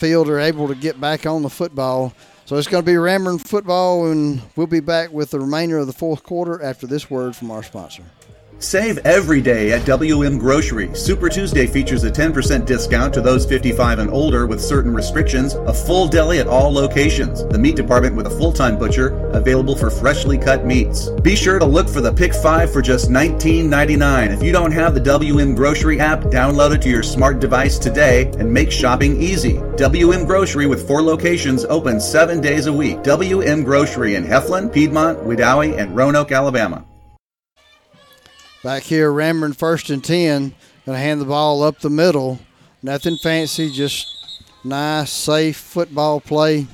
are 0.00 0.38
able 0.38 0.68
to 0.68 0.76
get 0.76 1.00
back 1.00 1.26
on 1.26 1.42
the 1.42 1.50
football. 1.50 2.14
So 2.44 2.56
it's 2.56 2.68
going 2.68 2.84
to 2.84 2.86
be 2.86 2.94
Ranburne 2.94 3.44
football, 3.44 4.12
and 4.12 4.40
we'll 4.54 4.68
be 4.68 4.78
back 4.78 5.10
with 5.12 5.32
the 5.32 5.40
remainder 5.40 5.78
of 5.78 5.88
the 5.88 5.92
fourth 5.92 6.22
quarter 6.22 6.62
after 6.62 6.86
this 6.86 7.10
word 7.10 7.34
from 7.34 7.50
our 7.50 7.64
sponsor. 7.64 8.04
Save 8.60 8.98
every 8.98 9.40
day 9.40 9.70
at 9.70 9.86
WM 9.86 10.36
Grocery. 10.36 10.92
Super 10.92 11.28
Tuesday 11.28 11.64
features 11.64 12.02
a 12.02 12.10
10% 12.10 12.66
discount 12.66 13.14
to 13.14 13.20
those 13.20 13.46
55 13.46 14.00
and 14.00 14.10
older 14.10 14.48
with 14.48 14.60
certain 14.60 14.92
restrictions, 14.92 15.54
a 15.54 15.72
full 15.72 16.08
deli 16.08 16.40
at 16.40 16.48
all 16.48 16.72
locations, 16.72 17.46
the 17.46 17.58
meat 17.58 17.76
department 17.76 18.16
with 18.16 18.26
a 18.26 18.30
full-time 18.30 18.76
butcher, 18.76 19.16
available 19.28 19.76
for 19.76 19.90
freshly 19.90 20.36
cut 20.36 20.66
meats. 20.66 21.08
Be 21.22 21.36
sure 21.36 21.60
to 21.60 21.64
look 21.64 21.88
for 21.88 22.00
the 22.00 22.12
Pick 22.12 22.34
5 22.34 22.72
for 22.72 22.82
just 22.82 23.10
$19.99. 23.10 24.36
If 24.36 24.42
you 24.42 24.50
don't 24.50 24.72
have 24.72 24.92
the 24.92 25.00
WM 25.00 25.54
Grocery 25.54 26.00
app, 26.00 26.22
download 26.22 26.74
it 26.74 26.82
to 26.82 26.88
your 26.88 27.04
smart 27.04 27.38
device 27.38 27.78
today 27.78 28.26
and 28.38 28.52
make 28.52 28.72
shopping 28.72 29.22
easy. 29.22 29.60
WM 29.76 30.24
Grocery 30.24 30.66
with 30.66 30.84
four 30.84 31.00
locations 31.00 31.64
open 31.66 32.00
seven 32.00 32.40
days 32.40 32.66
a 32.66 32.72
week. 32.72 33.04
WM 33.04 33.62
Grocery 33.62 34.16
in 34.16 34.24
Heflin, 34.24 34.72
Piedmont, 34.72 35.20
Wedowee, 35.20 35.78
and 35.78 35.94
Roanoke, 35.94 36.32
Alabama. 36.32 36.87
Back 38.62 38.82
here, 38.82 39.10
Ranburne 39.12 39.56
first 39.56 39.90
and 39.90 40.02
10. 40.02 40.54
Going 40.84 40.96
to 40.96 41.02
hand 41.02 41.20
the 41.20 41.26
ball 41.26 41.62
up 41.62 41.78
the 41.78 41.90
middle. 41.90 42.40
Nothing 42.82 43.16
fancy, 43.16 43.70
just 43.70 44.42
nice, 44.64 45.10
safe 45.12 45.56
football 45.56 46.20
play. 46.20 46.66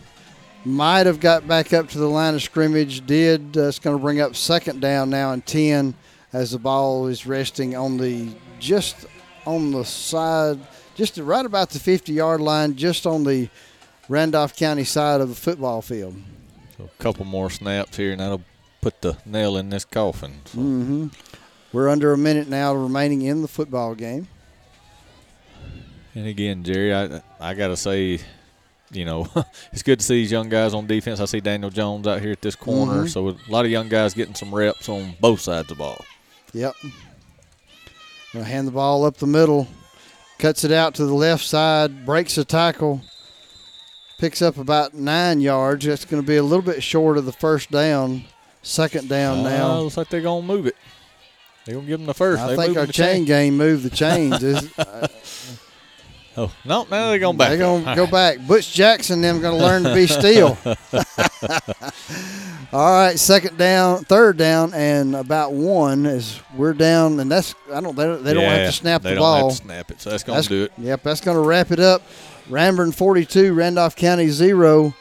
Might 0.65 1.07
have 1.07 1.21
got 1.21 1.47
back 1.47 1.73
up 1.75 1.89
to 1.91 1.99
the 1.99 2.09
line 2.09 2.35
of 2.35 2.43
scrimmage. 2.43 3.05
Did. 3.07 3.57
Uh, 3.57 3.69
it's 3.69 3.79
going 3.79 3.97
to 3.97 4.01
bring 4.01 4.21
up 4.21 4.35
second 4.35 4.81
down 4.81 5.11
now 5.11 5.33
and 5.33 5.45
10 5.45 5.95
as 6.33 6.53
the 6.53 6.59
ball 6.59 7.07
is 7.07 7.27
resting 7.27 7.77
on 7.77 7.99
the 7.99 8.29
just 8.59 9.07
on 9.47 9.73
the 9.73 9.85
side, 9.85 10.59
just 10.95 11.19
right 11.19 11.45
about 11.45 11.69
the 11.71 11.79
50 11.79 12.13
yard 12.15 12.41
line, 12.41 12.77
just 12.77 13.07
on 13.07 13.25
the 13.25 13.51
Randolph 14.09 14.57
County 14.57 14.85
side 14.85 15.21
of 15.21 15.29
the 15.29 15.35
football 15.35 15.83
field. 15.83 16.17
a 16.79 17.03
couple 17.03 17.27
more 17.27 17.51
snaps 17.51 17.97
here 17.99 18.13
and 18.13 18.21
that'll 18.21 18.43
put 18.81 19.03
the 19.03 19.19
nail 19.27 19.57
in 19.59 19.69
this 19.69 19.85
coffin. 19.85 20.41
So. 20.47 20.59
hmm 20.61 21.07
We're 21.75 21.89
under 21.89 22.13
a 22.13 22.17
minute 22.17 22.49
now 22.49 22.73
remaining 22.73 23.23
in 23.23 23.43
the 23.43 23.49
football 23.49 23.95
game. 23.97 24.29
And 26.15 26.27
again, 26.29 26.63
Jerry, 26.63 26.95
I 26.95 27.21
I 27.41 27.55
gotta 27.55 27.77
say, 27.77 28.21
you 28.93 29.05
know, 29.05 29.27
it's 29.73 29.83
good 29.83 29.99
to 29.99 30.05
see 30.05 30.15
these 30.15 30.31
young 30.31 30.49
guys 30.49 30.73
on 30.73 30.87
defense. 30.87 31.19
I 31.19 31.25
see 31.25 31.41
Daniel 31.41 31.71
Jones 31.71 32.07
out 32.07 32.21
here 32.23 32.31
at 32.31 32.41
this 32.41 32.55
corner, 32.55 33.03
Mhm. 33.05 33.09
so 33.11 33.29
a 33.31 33.37
lot 33.49 33.65
of 33.65 33.73
young 33.73 33.89
guys 33.89 34.15
getting 34.15 34.37
some 34.37 34.55
reps 34.55 34.89
on 34.89 35.17
both 35.21 35.41
sides 35.41 35.63
of 35.71 35.77
the 35.77 35.83
ball. 35.83 36.05
Yep. 36.53 36.75
Gonna 38.33 38.45
hand 38.45 38.69
the 38.69 38.73
ball 38.73 39.05
up 39.05 39.17
the 39.17 39.27
middle, 39.27 39.67
cuts 40.39 40.63
it 40.63 40.71
out 40.71 40.95
to 40.95 41.05
the 41.07 41.15
left 41.15 41.45
side, 41.45 42.07
breaks 42.07 42.39
a 42.39 42.45
tackle, 42.45 43.01
picks 44.19 44.41
up 44.41 44.57
about 44.59 44.95
nine 44.95 45.41
yards. 45.41 45.85
That's 45.87 46.05
going 46.05 46.23
to 46.23 46.27
be 46.27 46.37
a 46.37 46.43
little 46.45 46.63
bit 46.63 46.85
short 46.85 47.19
of 47.19 47.27
the 47.27 47.33
first 47.33 47.73
down. 47.73 48.25
Second 48.63 49.09
down 49.09 49.41
Uh, 49.41 49.51
now. 49.51 49.79
looks 49.81 49.97
like 49.97 50.09
they're 50.09 50.21
gonna 50.23 50.47
move 50.47 50.67
it. 50.67 50.77
They're 51.65 51.77
gonna 51.77 51.87
give 51.87 52.01
them 52.01 52.07
the 52.07 52.15
first. 52.15 52.43
I 52.43 52.55
They 52.55 52.67
think 52.67 52.77
our 52.77 52.87
chain 52.87 53.25
game 53.25 53.57
moved 53.57 53.85
the 53.85 53.91
chains. 53.91 54.43
Uh, 54.79 55.09
Oh 56.37 56.51
no! 56.65 56.85
Now 56.91 57.11
they're 57.11 57.21
going 57.21 57.37
back. 57.37 57.51
They're 57.51 57.59
going 57.59 57.85
to 57.85 57.91
All 57.91 57.95
go 57.95 58.03
right. 58.07 58.37
back. 58.39 58.49
Butch 58.49 58.73
Jackson 58.75 59.21
them 59.21 59.41
going 59.41 59.57
to 59.57 59.65
learn 59.65 59.85
to 59.85 59.95
be 59.95 60.07
still. 60.09 60.59
All 62.73 62.91
right, 62.93 63.17
second 63.17 63.57
down, 63.57 64.03
third 64.05 64.37
down, 64.37 64.75
and 64.75 65.15
about 65.15 65.53
one 65.53 66.07
is 66.07 66.41
we're 66.57 66.73
down, 66.73 67.21
and 67.21 67.31
that's 67.31 67.55
I 67.73 67.81
don't 67.81 67.95
they, 67.95 68.03
don't- 68.05 68.25
don't 68.25 68.37
have 68.43 68.67
to 68.67 68.73
snap 68.73 69.03
the 69.03 69.15
ball. 69.15 69.35
they 69.37 69.41
don't 69.43 69.51
have 69.51 69.59
to 69.59 69.65
snap 69.65 69.91
it, 69.93 70.01
so 70.01 70.11
that's 70.11 70.25
gonna 70.25 70.43
do 70.43 70.65
it. 70.65 70.73
Yep, 70.77 71.05
that's 71.05 71.21
going 71.21 71.37
to 71.37 71.41
wrap 71.47 71.71
it 71.71 71.79
up. 71.79 72.03
Ranburne 72.51 72.93
42, 72.93 73.55
Randolph 73.55 73.95
County 73.95 74.27
0. 74.29 74.93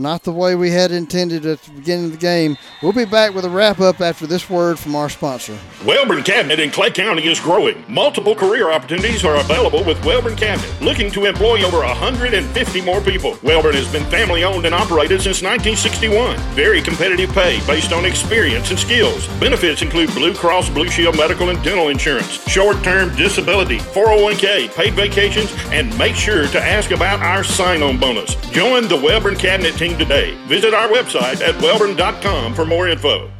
Not 0.00 0.22
the 0.22 0.32
way 0.32 0.54
we 0.54 0.70
had 0.70 0.92
intended 0.92 1.44
at 1.44 1.60
the 1.60 1.72
beginning 1.72 2.06
of 2.06 2.12
the 2.12 2.16
game. 2.16 2.56
We'll 2.82 2.94
be 2.94 3.04
back 3.04 3.34
with 3.34 3.44
a 3.44 3.50
wrap 3.50 3.80
up 3.80 4.00
after 4.00 4.26
this 4.26 4.48
word 4.48 4.78
from 4.78 4.96
our 4.96 5.10
sponsor. 5.10 5.58
Wellborn 5.84 6.22
Cabinet 6.22 6.58
in 6.58 6.70
Clay 6.70 6.90
County 6.90 7.26
is 7.26 7.38
growing. 7.38 7.84
Multiple 7.86 8.34
career 8.34 8.70
opportunities 8.70 9.26
are 9.26 9.36
available 9.36 9.84
with 9.84 10.02
Wellborn 10.02 10.36
Cabinet, 10.36 10.72
looking 10.80 11.10
to 11.10 11.26
employ 11.26 11.62
over 11.64 11.80
150 11.80 12.80
more 12.80 13.02
people. 13.02 13.36
Wellborn 13.42 13.74
has 13.74 13.92
been 13.92 14.04
family 14.06 14.42
owned 14.42 14.64
and 14.64 14.74
operated 14.74 15.20
since 15.20 15.42
1961. 15.42 16.38
Very 16.54 16.80
competitive 16.80 17.30
pay 17.34 17.60
based 17.66 17.92
on 17.92 18.06
experience 18.06 18.70
and 18.70 18.78
skills. 18.78 19.28
Benefits 19.38 19.82
include 19.82 20.08
Blue 20.14 20.32
Cross 20.32 20.70
Blue 20.70 20.88
Shield 20.88 21.18
medical 21.18 21.50
and 21.50 21.62
dental 21.62 21.88
insurance, 21.88 22.42
short 22.48 22.82
term 22.82 23.14
disability, 23.16 23.76
401k, 23.80 24.74
paid 24.74 24.94
vacations, 24.94 25.54
and 25.72 25.96
make 25.98 26.14
sure 26.14 26.46
to 26.46 26.58
ask 26.58 26.90
about 26.90 27.20
our 27.20 27.44
sign 27.44 27.82
on 27.82 27.98
bonus. 27.98 28.34
Join 28.50 28.88
the 28.88 28.96
Wellborn 28.96 29.36
Cabinet 29.36 29.76
team 29.76 29.89
today. 29.98 30.36
Visit 30.46 30.74
our 30.74 30.88
website 30.88 31.40
at 31.40 31.54
wellborn.com 31.60 32.54
for 32.54 32.64
more 32.64 32.88
info. 32.88 33.30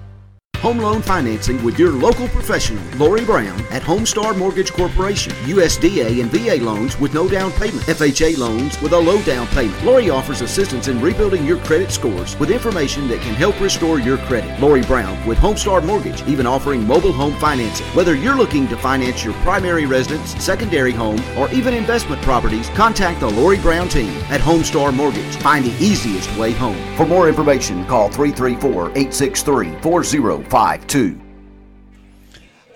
Home 0.60 0.76
loan 0.76 1.00
financing 1.00 1.64
with 1.64 1.78
your 1.78 1.90
local 1.90 2.28
professional, 2.28 2.84
Lori 2.98 3.24
Brown 3.24 3.58
at 3.70 3.80
Homestar 3.80 4.36
Mortgage 4.36 4.74
Corporation. 4.74 5.32
USDA 5.46 6.20
and 6.20 6.30
VA 6.30 6.62
loans 6.62 7.00
with 7.00 7.14
no 7.14 7.26
down 7.26 7.50
payment. 7.52 7.82
FHA 7.84 8.36
loans 8.36 8.78
with 8.82 8.92
a 8.92 8.98
low 8.98 9.22
down 9.22 9.46
payment. 9.46 9.82
Lori 9.86 10.10
offers 10.10 10.42
assistance 10.42 10.86
in 10.86 11.00
rebuilding 11.00 11.46
your 11.46 11.56
credit 11.60 11.90
scores 11.90 12.38
with 12.38 12.50
information 12.50 13.08
that 13.08 13.22
can 13.22 13.34
help 13.34 13.58
restore 13.58 14.00
your 14.00 14.18
credit. 14.18 14.60
Lori 14.60 14.82
Brown 14.82 15.26
with 15.26 15.38
Homestar 15.38 15.82
Mortgage, 15.82 16.22
even 16.28 16.46
offering 16.46 16.86
mobile 16.86 17.12
home 17.12 17.34
financing. 17.36 17.86
Whether 17.94 18.14
you're 18.14 18.36
looking 18.36 18.68
to 18.68 18.76
finance 18.76 19.24
your 19.24 19.32
primary 19.42 19.86
residence, 19.86 20.34
secondary 20.44 20.92
home, 20.92 21.22
or 21.38 21.50
even 21.52 21.72
investment 21.72 22.20
properties, 22.20 22.68
contact 22.70 23.20
the 23.20 23.30
Lori 23.30 23.58
Brown 23.60 23.88
team 23.88 24.10
at 24.28 24.42
Homestar 24.42 24.94
Mortgage. 24.94 25.36
Find 25.36 25.64
the 25.64 25.82
easiest 25.82 26.30
way 26.36 26.52
home. 26.52 26.76
For 26.98 27.06
more 27.06 27.30
information, 27.30 27.86
call 27.86 28.10
334 28.10 28.90
863 28.90 29.70
4052. 30.50 31.20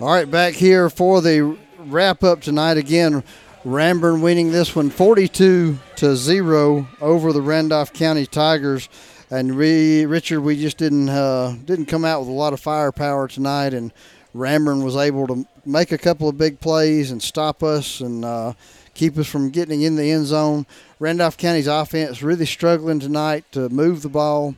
All 0.00 0.06
right, 0.06 0.30
back 0.30 0.54
here 0.54 0.88
for 0.88 1.20
the 1.20 1.58
wrap 1.78 2.22
up 2.22 2.40
tonight. 2.40 2.76
Again, 2.76 3.24
Ranburne 3.64 4.22
winning 4.22 4.52
this 4.52 4.76
one 4.76 4.90
42 4.90 5.76
to 5.96 6.16
0 6.16 6.86
over 7.00 7.32
the 7.32 7.42
Randolph 7.42 7.92
County 7.92 8.26
Tigers. 8.26 8.88
And 9.28 9.56
we, 9.56 10.06
Richard, 10.06 10.42
we 10.42 10.54
just 10.56 10.76
didn't 10.78 11.08
uh, 11.08 11.56
didn't 11.64 11.86
come 11.86 12.04
out 12.04 12.20
with 12.20 12.28
a 12.28 12.32
lot 12.32 12.52
of 12.52 12.60
firepower 12.60 13.26
tonight, 13.26 13.74
and 13.74 13.92
Ranburne 14.36 14.84
was 14.84 14.96
able 14.96 15.26
to 15.26 15.44
make 15.66 15.90
a 15.90 15.98
couple 15.98 16.28
of 16.28 16.38
big 16.38 16.60
plays 16.60 17.10
and 17.10 17.20
stop 17.20 17.64
us 17.64 17.98
and 18.00 18.24
uh, 18.24 18.52
keep 18.94 19.18
us 19.18 19.26
from 19.26 19.50
getting 19.50 19.82
in 19.82 19.96
the 19.96 20.12
end 20.12 20.26
zone. 20.26 20.64
Randolph 21.00 21.36
County's 21.36 21.66
offense 21.66 22.22
really 22.22 22.46
struggling 22.46 23.00
tonight 23.00 23.50
to 23.50 23.68
move 23.68 24.02
the 24.02 24.08
ball. 24.08 24.54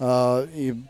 Uh, 0.00 0.46
you, 0.52 0.82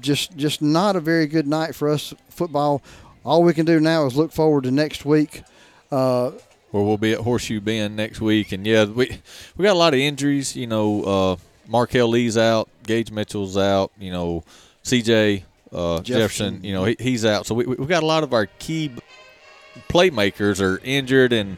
just 0.00 0.36
just 0.36 0.62
not 0.62 0.96
a 0.96 1.00
very 1.00 1.26
good 1.26 1.46
night 1.46 1.74
for 1.74 1.88
us 1.88 2.14
football. 2.28 2.82
All 3.24 3.42
we 3.42 3.52
can 3.52 3.66
do 3.66 3.80
now 3.80 4.06
is 4.06 4.16
look 4.16 4.32
forward 4.32 4.64
to 4.64 4.70
next 4.70 5.04
week. 5.04 5.42
Uh, 5.90 6.32
where 6.70 6.82
we'll 6.82 6.98
be 6.98 7.12
at 7.12 7.20
Horseshoe 7.20 7.60
Bend 7.60 7.96
next 7.96 8.20
week. 8.20 8.52
And 8.52 8.66
yeah, 8.66 8.84
we 8.84 9.20
we 9.56 9.62
got 9.62 9.72
a 9.72 9.78
lot 9.78 9.94
of 9.94 10.00
injuries. 10.00 10.54
You 10.56 10.66
know, 10.66 11.02
uh, 11.02 11.36
Markel 11.66 12.08
Lee's 12.08 12.36
out, 12.36 12.68
Gage 12.84 13.10
Mitchell's 13.10 13.56
out. 13.56 13.90
You 13.98 14.10
know, 14.10 14.44
C.J. 14.82 15.44
Uh, 15.72 16.00
Jefferson. 16.00 16.04
Jefferson. 16.04 16.64
You 16.64 16.72
know, 16.74 16.84
he, 16.84 16.96
he's 16.98 17.24
out. 17.24 17.46
So 17.46 17.54
we 17.54 17.66
we 17.66 17.86
got 17.86 18.02
a 18.02 18.06
lot 18.06 18.22
of 18.22 18.32
our 18.32 18.46
key 18.58 18.92
playmakers 19.88 20.60
are 20.60 20.80
injured 20.84 21.32
and 21.32 21.56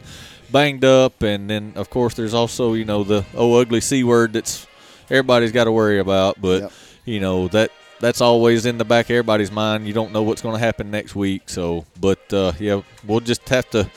banged 0.51 0.85
up. 0.85 1.23
And 1.23 1.49
then 1.49 1.73
of 1.77 1.91
course 1.91 2.15
there's 2.15 2.35
also 2.35 2.75
you 2.75 2.85
know 2.85 3.05
the 3.05 3.25
oh 3.35 3.55
ugly 3.61 3.81
c 3.81 4.05
word 4.05 4.33
that's 4.33 4.67
everybody's 5.05 5.53
got 5.53 5.65
to 5.65 5.73
worry 5.73 5.99
about. 5.99 6.41
But 6.41 6.73
you 7.05 7.21
know 7.21 7.49
that. 7.49 7.71
That's 8.01 8.21
always 8.21 8.67
in 8.67 8.79
the 8.79 8.85
back 8.85 9.07
of 9.07 9.11
everybody's 9.11 9.53
mind. 9.53 9.87
You 9.87 9.93
don't 9.93 10.13
know 10.13 10.23
what's 10.23 10.43
going 10.43 10.55
to 10.55 10.59
happen 10.59 10.91
next 10.91 11.15
week. 11.15 11.43
So, 11.51 11.85
but 12.01 12.33
uh, 12.33 12.53
yeah, 12.59 12.81
we'll 13.07 13.21
just 13.21 13.49
have 13.51 13.69
to 13.71 13.91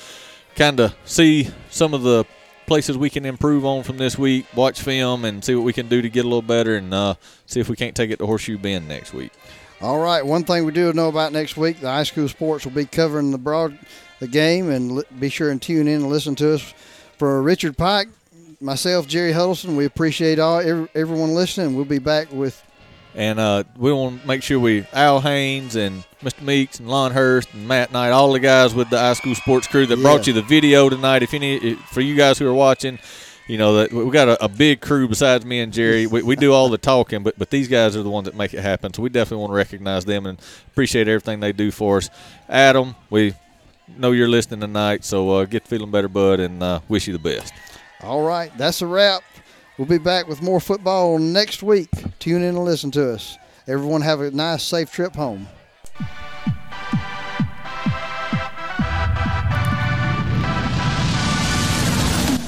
kind 0.56 0.80
of 0.80 0.93
see 1.06 1.48
some 1.69 1.93
of 1.93 2.03
the 2.03 2.25
places 2.65 2.98
we 2.98 3.09
can 3.09 3.25
improve 3.25 3.65
on 3.65 3.83
from 3.83 3.98
this 3.98 4.17
week, 4.17 4.45
watch 4.56 4.82
film, 4.82 5.25
and 5.25 5.43
see 5.43 5.56
what 5.56 5.64
we 5.64 5.73
can 5.73 5.88
do 5.88 6.01
to 6.01 6.09
get 6.09 6.25
a 6.25 6.27
little 6.27 6.41
better, 6.41 6.75
and 6.75 6.93
uh, 6.93 7.15
see 7.45 7.59
if 7.59 7.69
we 7.69 7.75
can't 7.75 7.95
take 7.95 8.11
it 8.11 8.19
to 8.19 8.25
Horseshoe 8.25 8.57
Bend 8.57 8.88
next 8.88 9.14
week. 9.14 9.32
All 9.82 9.99
right. 9.99 10.25
One 10.25 10.43
thing 10.43 10.65
we 10.65 10.72
do 10.72 10.91
know 10.93 11.09
about 11.09 11.33
next 11.33 11.57
week, 11.57 11.80
the 11.80 11.90
high 11.90 12.03
school 12.03 12.27
sports 12.30 12.65
will 12.65 12.73
be 12.73 12.85
covering 12.85 13.32
the 13.32 13.38
broad 13.38 13.77
the 14.19 14.27
game, 14.27 14.69
and 14.69 14.91
li- 14.93 15.03
be 15.19 15.30
sure 15.30 15.49
and 15.49 15.61
tune 15.61 15.88
in 15.88 16.01
and 16.01 16.09
listen 16.09 16.35
to 16.35 16.53
us. 16.53 16.73
For 17.17 17.41
Richard 17.41 17.77
Pike, 17.77 18.07
myself, 18.59 19.07
Jerry 19.07 19.33
Huddleston, 19.33 19.75
we 19.75 19.85
appreciate 19.85 20.40
all 20.40 20.59
every, 20.59 20.88
everyone 20.95 21.35
listening. 21.35 21.75
We'll 21.75 21.85
be 21.85 21.99
back 21.99 22.32
with 22.32 22.64
And 23.16 23.40
uh, 23.40 23.64
we 23.77 23.93
want 23.93 24.22
to 24.22 24.27
make 24.27 24.42
sure 24.42 24.59
we 24.59 24.85
Al 24.92 25.22
Haynes 25.22 25.75
and 25.75 26.03
Mr. 26.24 26.42
Meeks 26.42 26.80
and 26.80 26.90
Lon 26.90 27.11
Hurst 27.11 27.53
and 27.53 27.67
Matt 27.67 27.92
Knight, 27.92 28.09
all 28.09 28.32
the 28.32 28.40
guys 28.40 28.74
with 28.74 28.90
the 28.90 28.98
high 28.98 29.14
school 29.14 29.35
sports 29.35 29.67
crew 29.67 29.85
that 29.85 29.98
brought 30.01 30.25
you 30.25 30.33
the 30.33 30.42
video 30.42 30.90
tonight. 30.90 31.22
If 31.22 31.33
any, 31.33 31.75
for 31.75 32.01
you 32.01 32.16
guys 32.16 32.40
who 32.40 32.48
are 32.48 32.53
watching, 32.53 32.98
you 33.48 33.58
know 33.58 33.75
that 33.75 33.92
we 33.93 34.09
got 34.09 34.30
a, 34.30 34.45
a 34.45 34.48
big 34.48 34.82
crew 34.82 35.08
besides 35.08 35.45
me 35.45 35.59
and 35.59 35.72
Jerry. 35.74 36.08
We, 36.08 36.24
we 36.24 36.35
do 36.35 36.53
all 36.53 36.69
the 36.69 36.77
talking, 36.77 37.24
but 37.24 37.38
but 37.38 37.50
these 37.50 37.67
guys 37.67 37.95
are 37.95 38.01
the 38.01 38.09
ones 38.09 38.25
that 38.25 38.35
make 38.35 38.53
it 38.53 38.61
happen. 38.61 38.93
So 38.93 39.03
we 39.03 39.09
definitely 39.09 39.42
want 39.42 39.51
to 39.51 39.58
recognize 39.58 40.06
them 40.06 40.25
and 40.25 40.40
appreciate 40.67 41.08
everything 41.08 41.40
they 41.40 41.51
do 41.51 41.69
for 41.69 41.98
us. 41.98 42.09
Adam, 42.48 42.95
we 43.09 43.33
know 43.98 44.11
you're 44.11 44.30
listening 44.30 44.61
tonight, 44.61 45.03
so 45.03 45.30
uh, 45.32 45.45
get 45.45 45.67
feeling 45.67 45.92
better, 45.92 46.08
bud, 46.08 46.40
and 46.40 46.64
uh, 46.64 46.80
wish 46.88 47.06
you 47.06 47.14
the 47.14 47.19
best. 47.19 47.53
All 48.01 48.24
right, 48.24 48.51
that's 48.58 48.82
a 48.82 48.88
wrap. 48.88 49.24
We'll 49.77 49.88
be 49.88 49.98
back 49.98 50.27
with 50.27 50.42
more 50.43 50.60
football 50.60 51.18
next 51.18 51.64
week. 51.64 51.90
Tune 52.19 52.43
in 52.43 52.50
and 52.50 52.64
listen 52.64 52.92
to 52.92 53.14
us. 53.14 53.40
Everyone 53.68 54.02
have 54.02 54.22
a 54.22 54.30
nice, 54.30 54.61
safe 54.61 54.92
trip 54.92 55.16
home. 55.16 55.48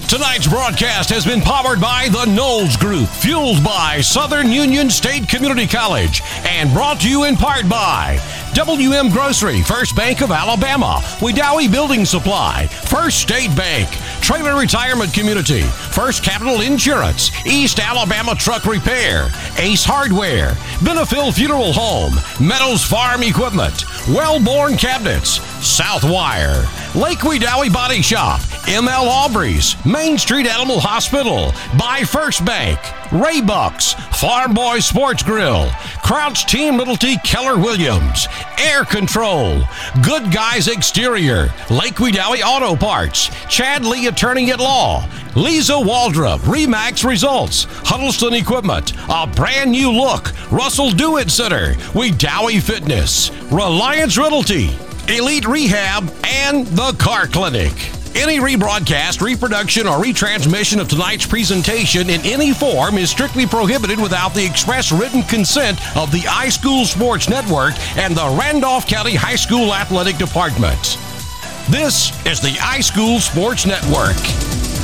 Tonight's 0.08 0.48
broadcast 0.48 1.10
has 1.10 1.26
been 1.26 1.42
powered 1.42 1.82
by 1.82 2.10
the 2.10 2.26
Knowles 2.26 2.78
Group, 2.78 3.10
fueled 3.10 3.64
by 3.64 4.02
Southern 4.02 4.52
Union 4.52 4.90
State 4.90 5.28
Community 5.28 5.66
College, 5.66 6.22
and 6.46 6.72
brought 6.72 7.02
to 7.02 7.10
you 7.10 7.24
in 7.24 7.36
part 7.36 7.68
by 7.68 8.18
WM 8.56 9.10
Grocery, 9.10 9.62
First 9.64 9.98
Bank 9.98 10.22
of 10.22 10.32
Alabama, 10.32 11.02
Wedowee 11.20 11.70
Building 11.70 12.06
Supply, 12.06 12.68
First 12.68 13.20
State 13.20 13.54
Bank, 13.54 13.90
Traylor 14.22 14.58
Retirement 14.58 15.14
Community, 15.14 15.64
First 15.64 16.24
Capital 16.24 16.62
Insurance, 16.62 17.32
East 17.46 17.82
Alabama 17.82 18.34
Truck 18.34 18.66
Repair, 18.66 19.30
Ace 19.58 19.84
Hardware, 19.84 20.52
Benefill 20.80 21.34
Funeral 21.34 21.74
Home, 21.74 22.16
Meadows 22.40 22.82
Farm 22.82 23.24
Equipment, 23.24 23.84
Wellborn 24.08 24.78
Cabinets, 24.78 25.40
Southwire, 25.60 26.64
Lake 26.96 27.20
Wedowee 27.20 27.74
Body 27.74 28.02
Shop, 28.02 28.40
ML 28.68 29.10
Aubreys, 29.10 29.76
Main 29.86 30.18
Street 30.18 30.48
Animal 30.48 30.80
Hospital, 30.80 31.52
by 31.78 32.06
First 32.06 32.46
Bank, 32.46 32.80
Raybucks, 33.10 33.96
Farm 34.16 34.54
Boy 34.54 34.80
Sports 34.80 35.22
Grill, 35.22 35.70
Crouch 36.06 36.46
Team 36.46 36.78
Realty 36.78 37.18
Keller 37.18 37.58
Williams, 37.58 38.30
Air 38.58 38.86
Control, 38.86 39.62
Good 40.06 40.32
Guys 40.32 40.70
Exterior, 40.70 41.54
Lake 41.70 41.96
Wedowee 41.96 42.42
Auto 42.42 42.78
Parts, 42.78 43.30
Chad 43.50 43.84
Lee 43.84 44.08
Attorney 44.08 44.52
at 44.52 44.62
Law, 44.62 45.06
Lisa 45.36 45.74
Waldrop, 45.74 46.40
Remax 46.40 47.04
Results, 47.04 47.66
Huddleston 47.70 48.34
Equipment, 48.34 48.94
a 49.10 49.28
brand 49.28 49.72
new 49.72 49.92
look, 49.92 50.32
Russell 50.50 50.92
Do-It 50.92 51.30
Center, 51.30 51.74
Wedowee 51.92 52.62
Fitness, 52.62 53.32
Reliance 53.52 54.18
Realty, 54.18 54.70
Elite 55.08 55.46
Rehab, 55.46 56.12
and 56.24 56.66
the 56.68 56.92
Car 56.98 57.28
Clinic. 57.28 57.74
Any 58.16 58.40
rebroadcast, 58.40 59.22
reproduction, 59.22 59.86
or 59.88 60.02
retransmission 60.02 60.82
of 60.82 60.88
tonight's 60.88 61.28
presentation 61.28 62.10
in 62.10 62.22
any 62.22 62.54
form 62.54 62.98
is 62.98 63.12
strictly 63.12 63.46
prohibited 63.46 64.00
without 64.00 64.34
the 64.34 64.44
express 64.44 64.92
written 64.92 65.22
consent 65.24 65.78
of 65.96 66.12
the 66.12 66.22
High 66.22 66.50
School 66.50 66.86
Sports 66.86 67.30
Network 67.30 67.74
and 67.98 68.16
the 68.16 68.36
Randolph 68.40 68.88
County 68.88 69.14
High 69.14 69.36
School 69.36 69.76
Athletic 69.76 70.18
Department. 70.18 70.98
This 71.70 72.10
is 72.26 72.40
the 72.40 72.56
High 72.58 72.82
School 72.82 73.20
Sports 73.20 73.68
Network. 73.68 74.75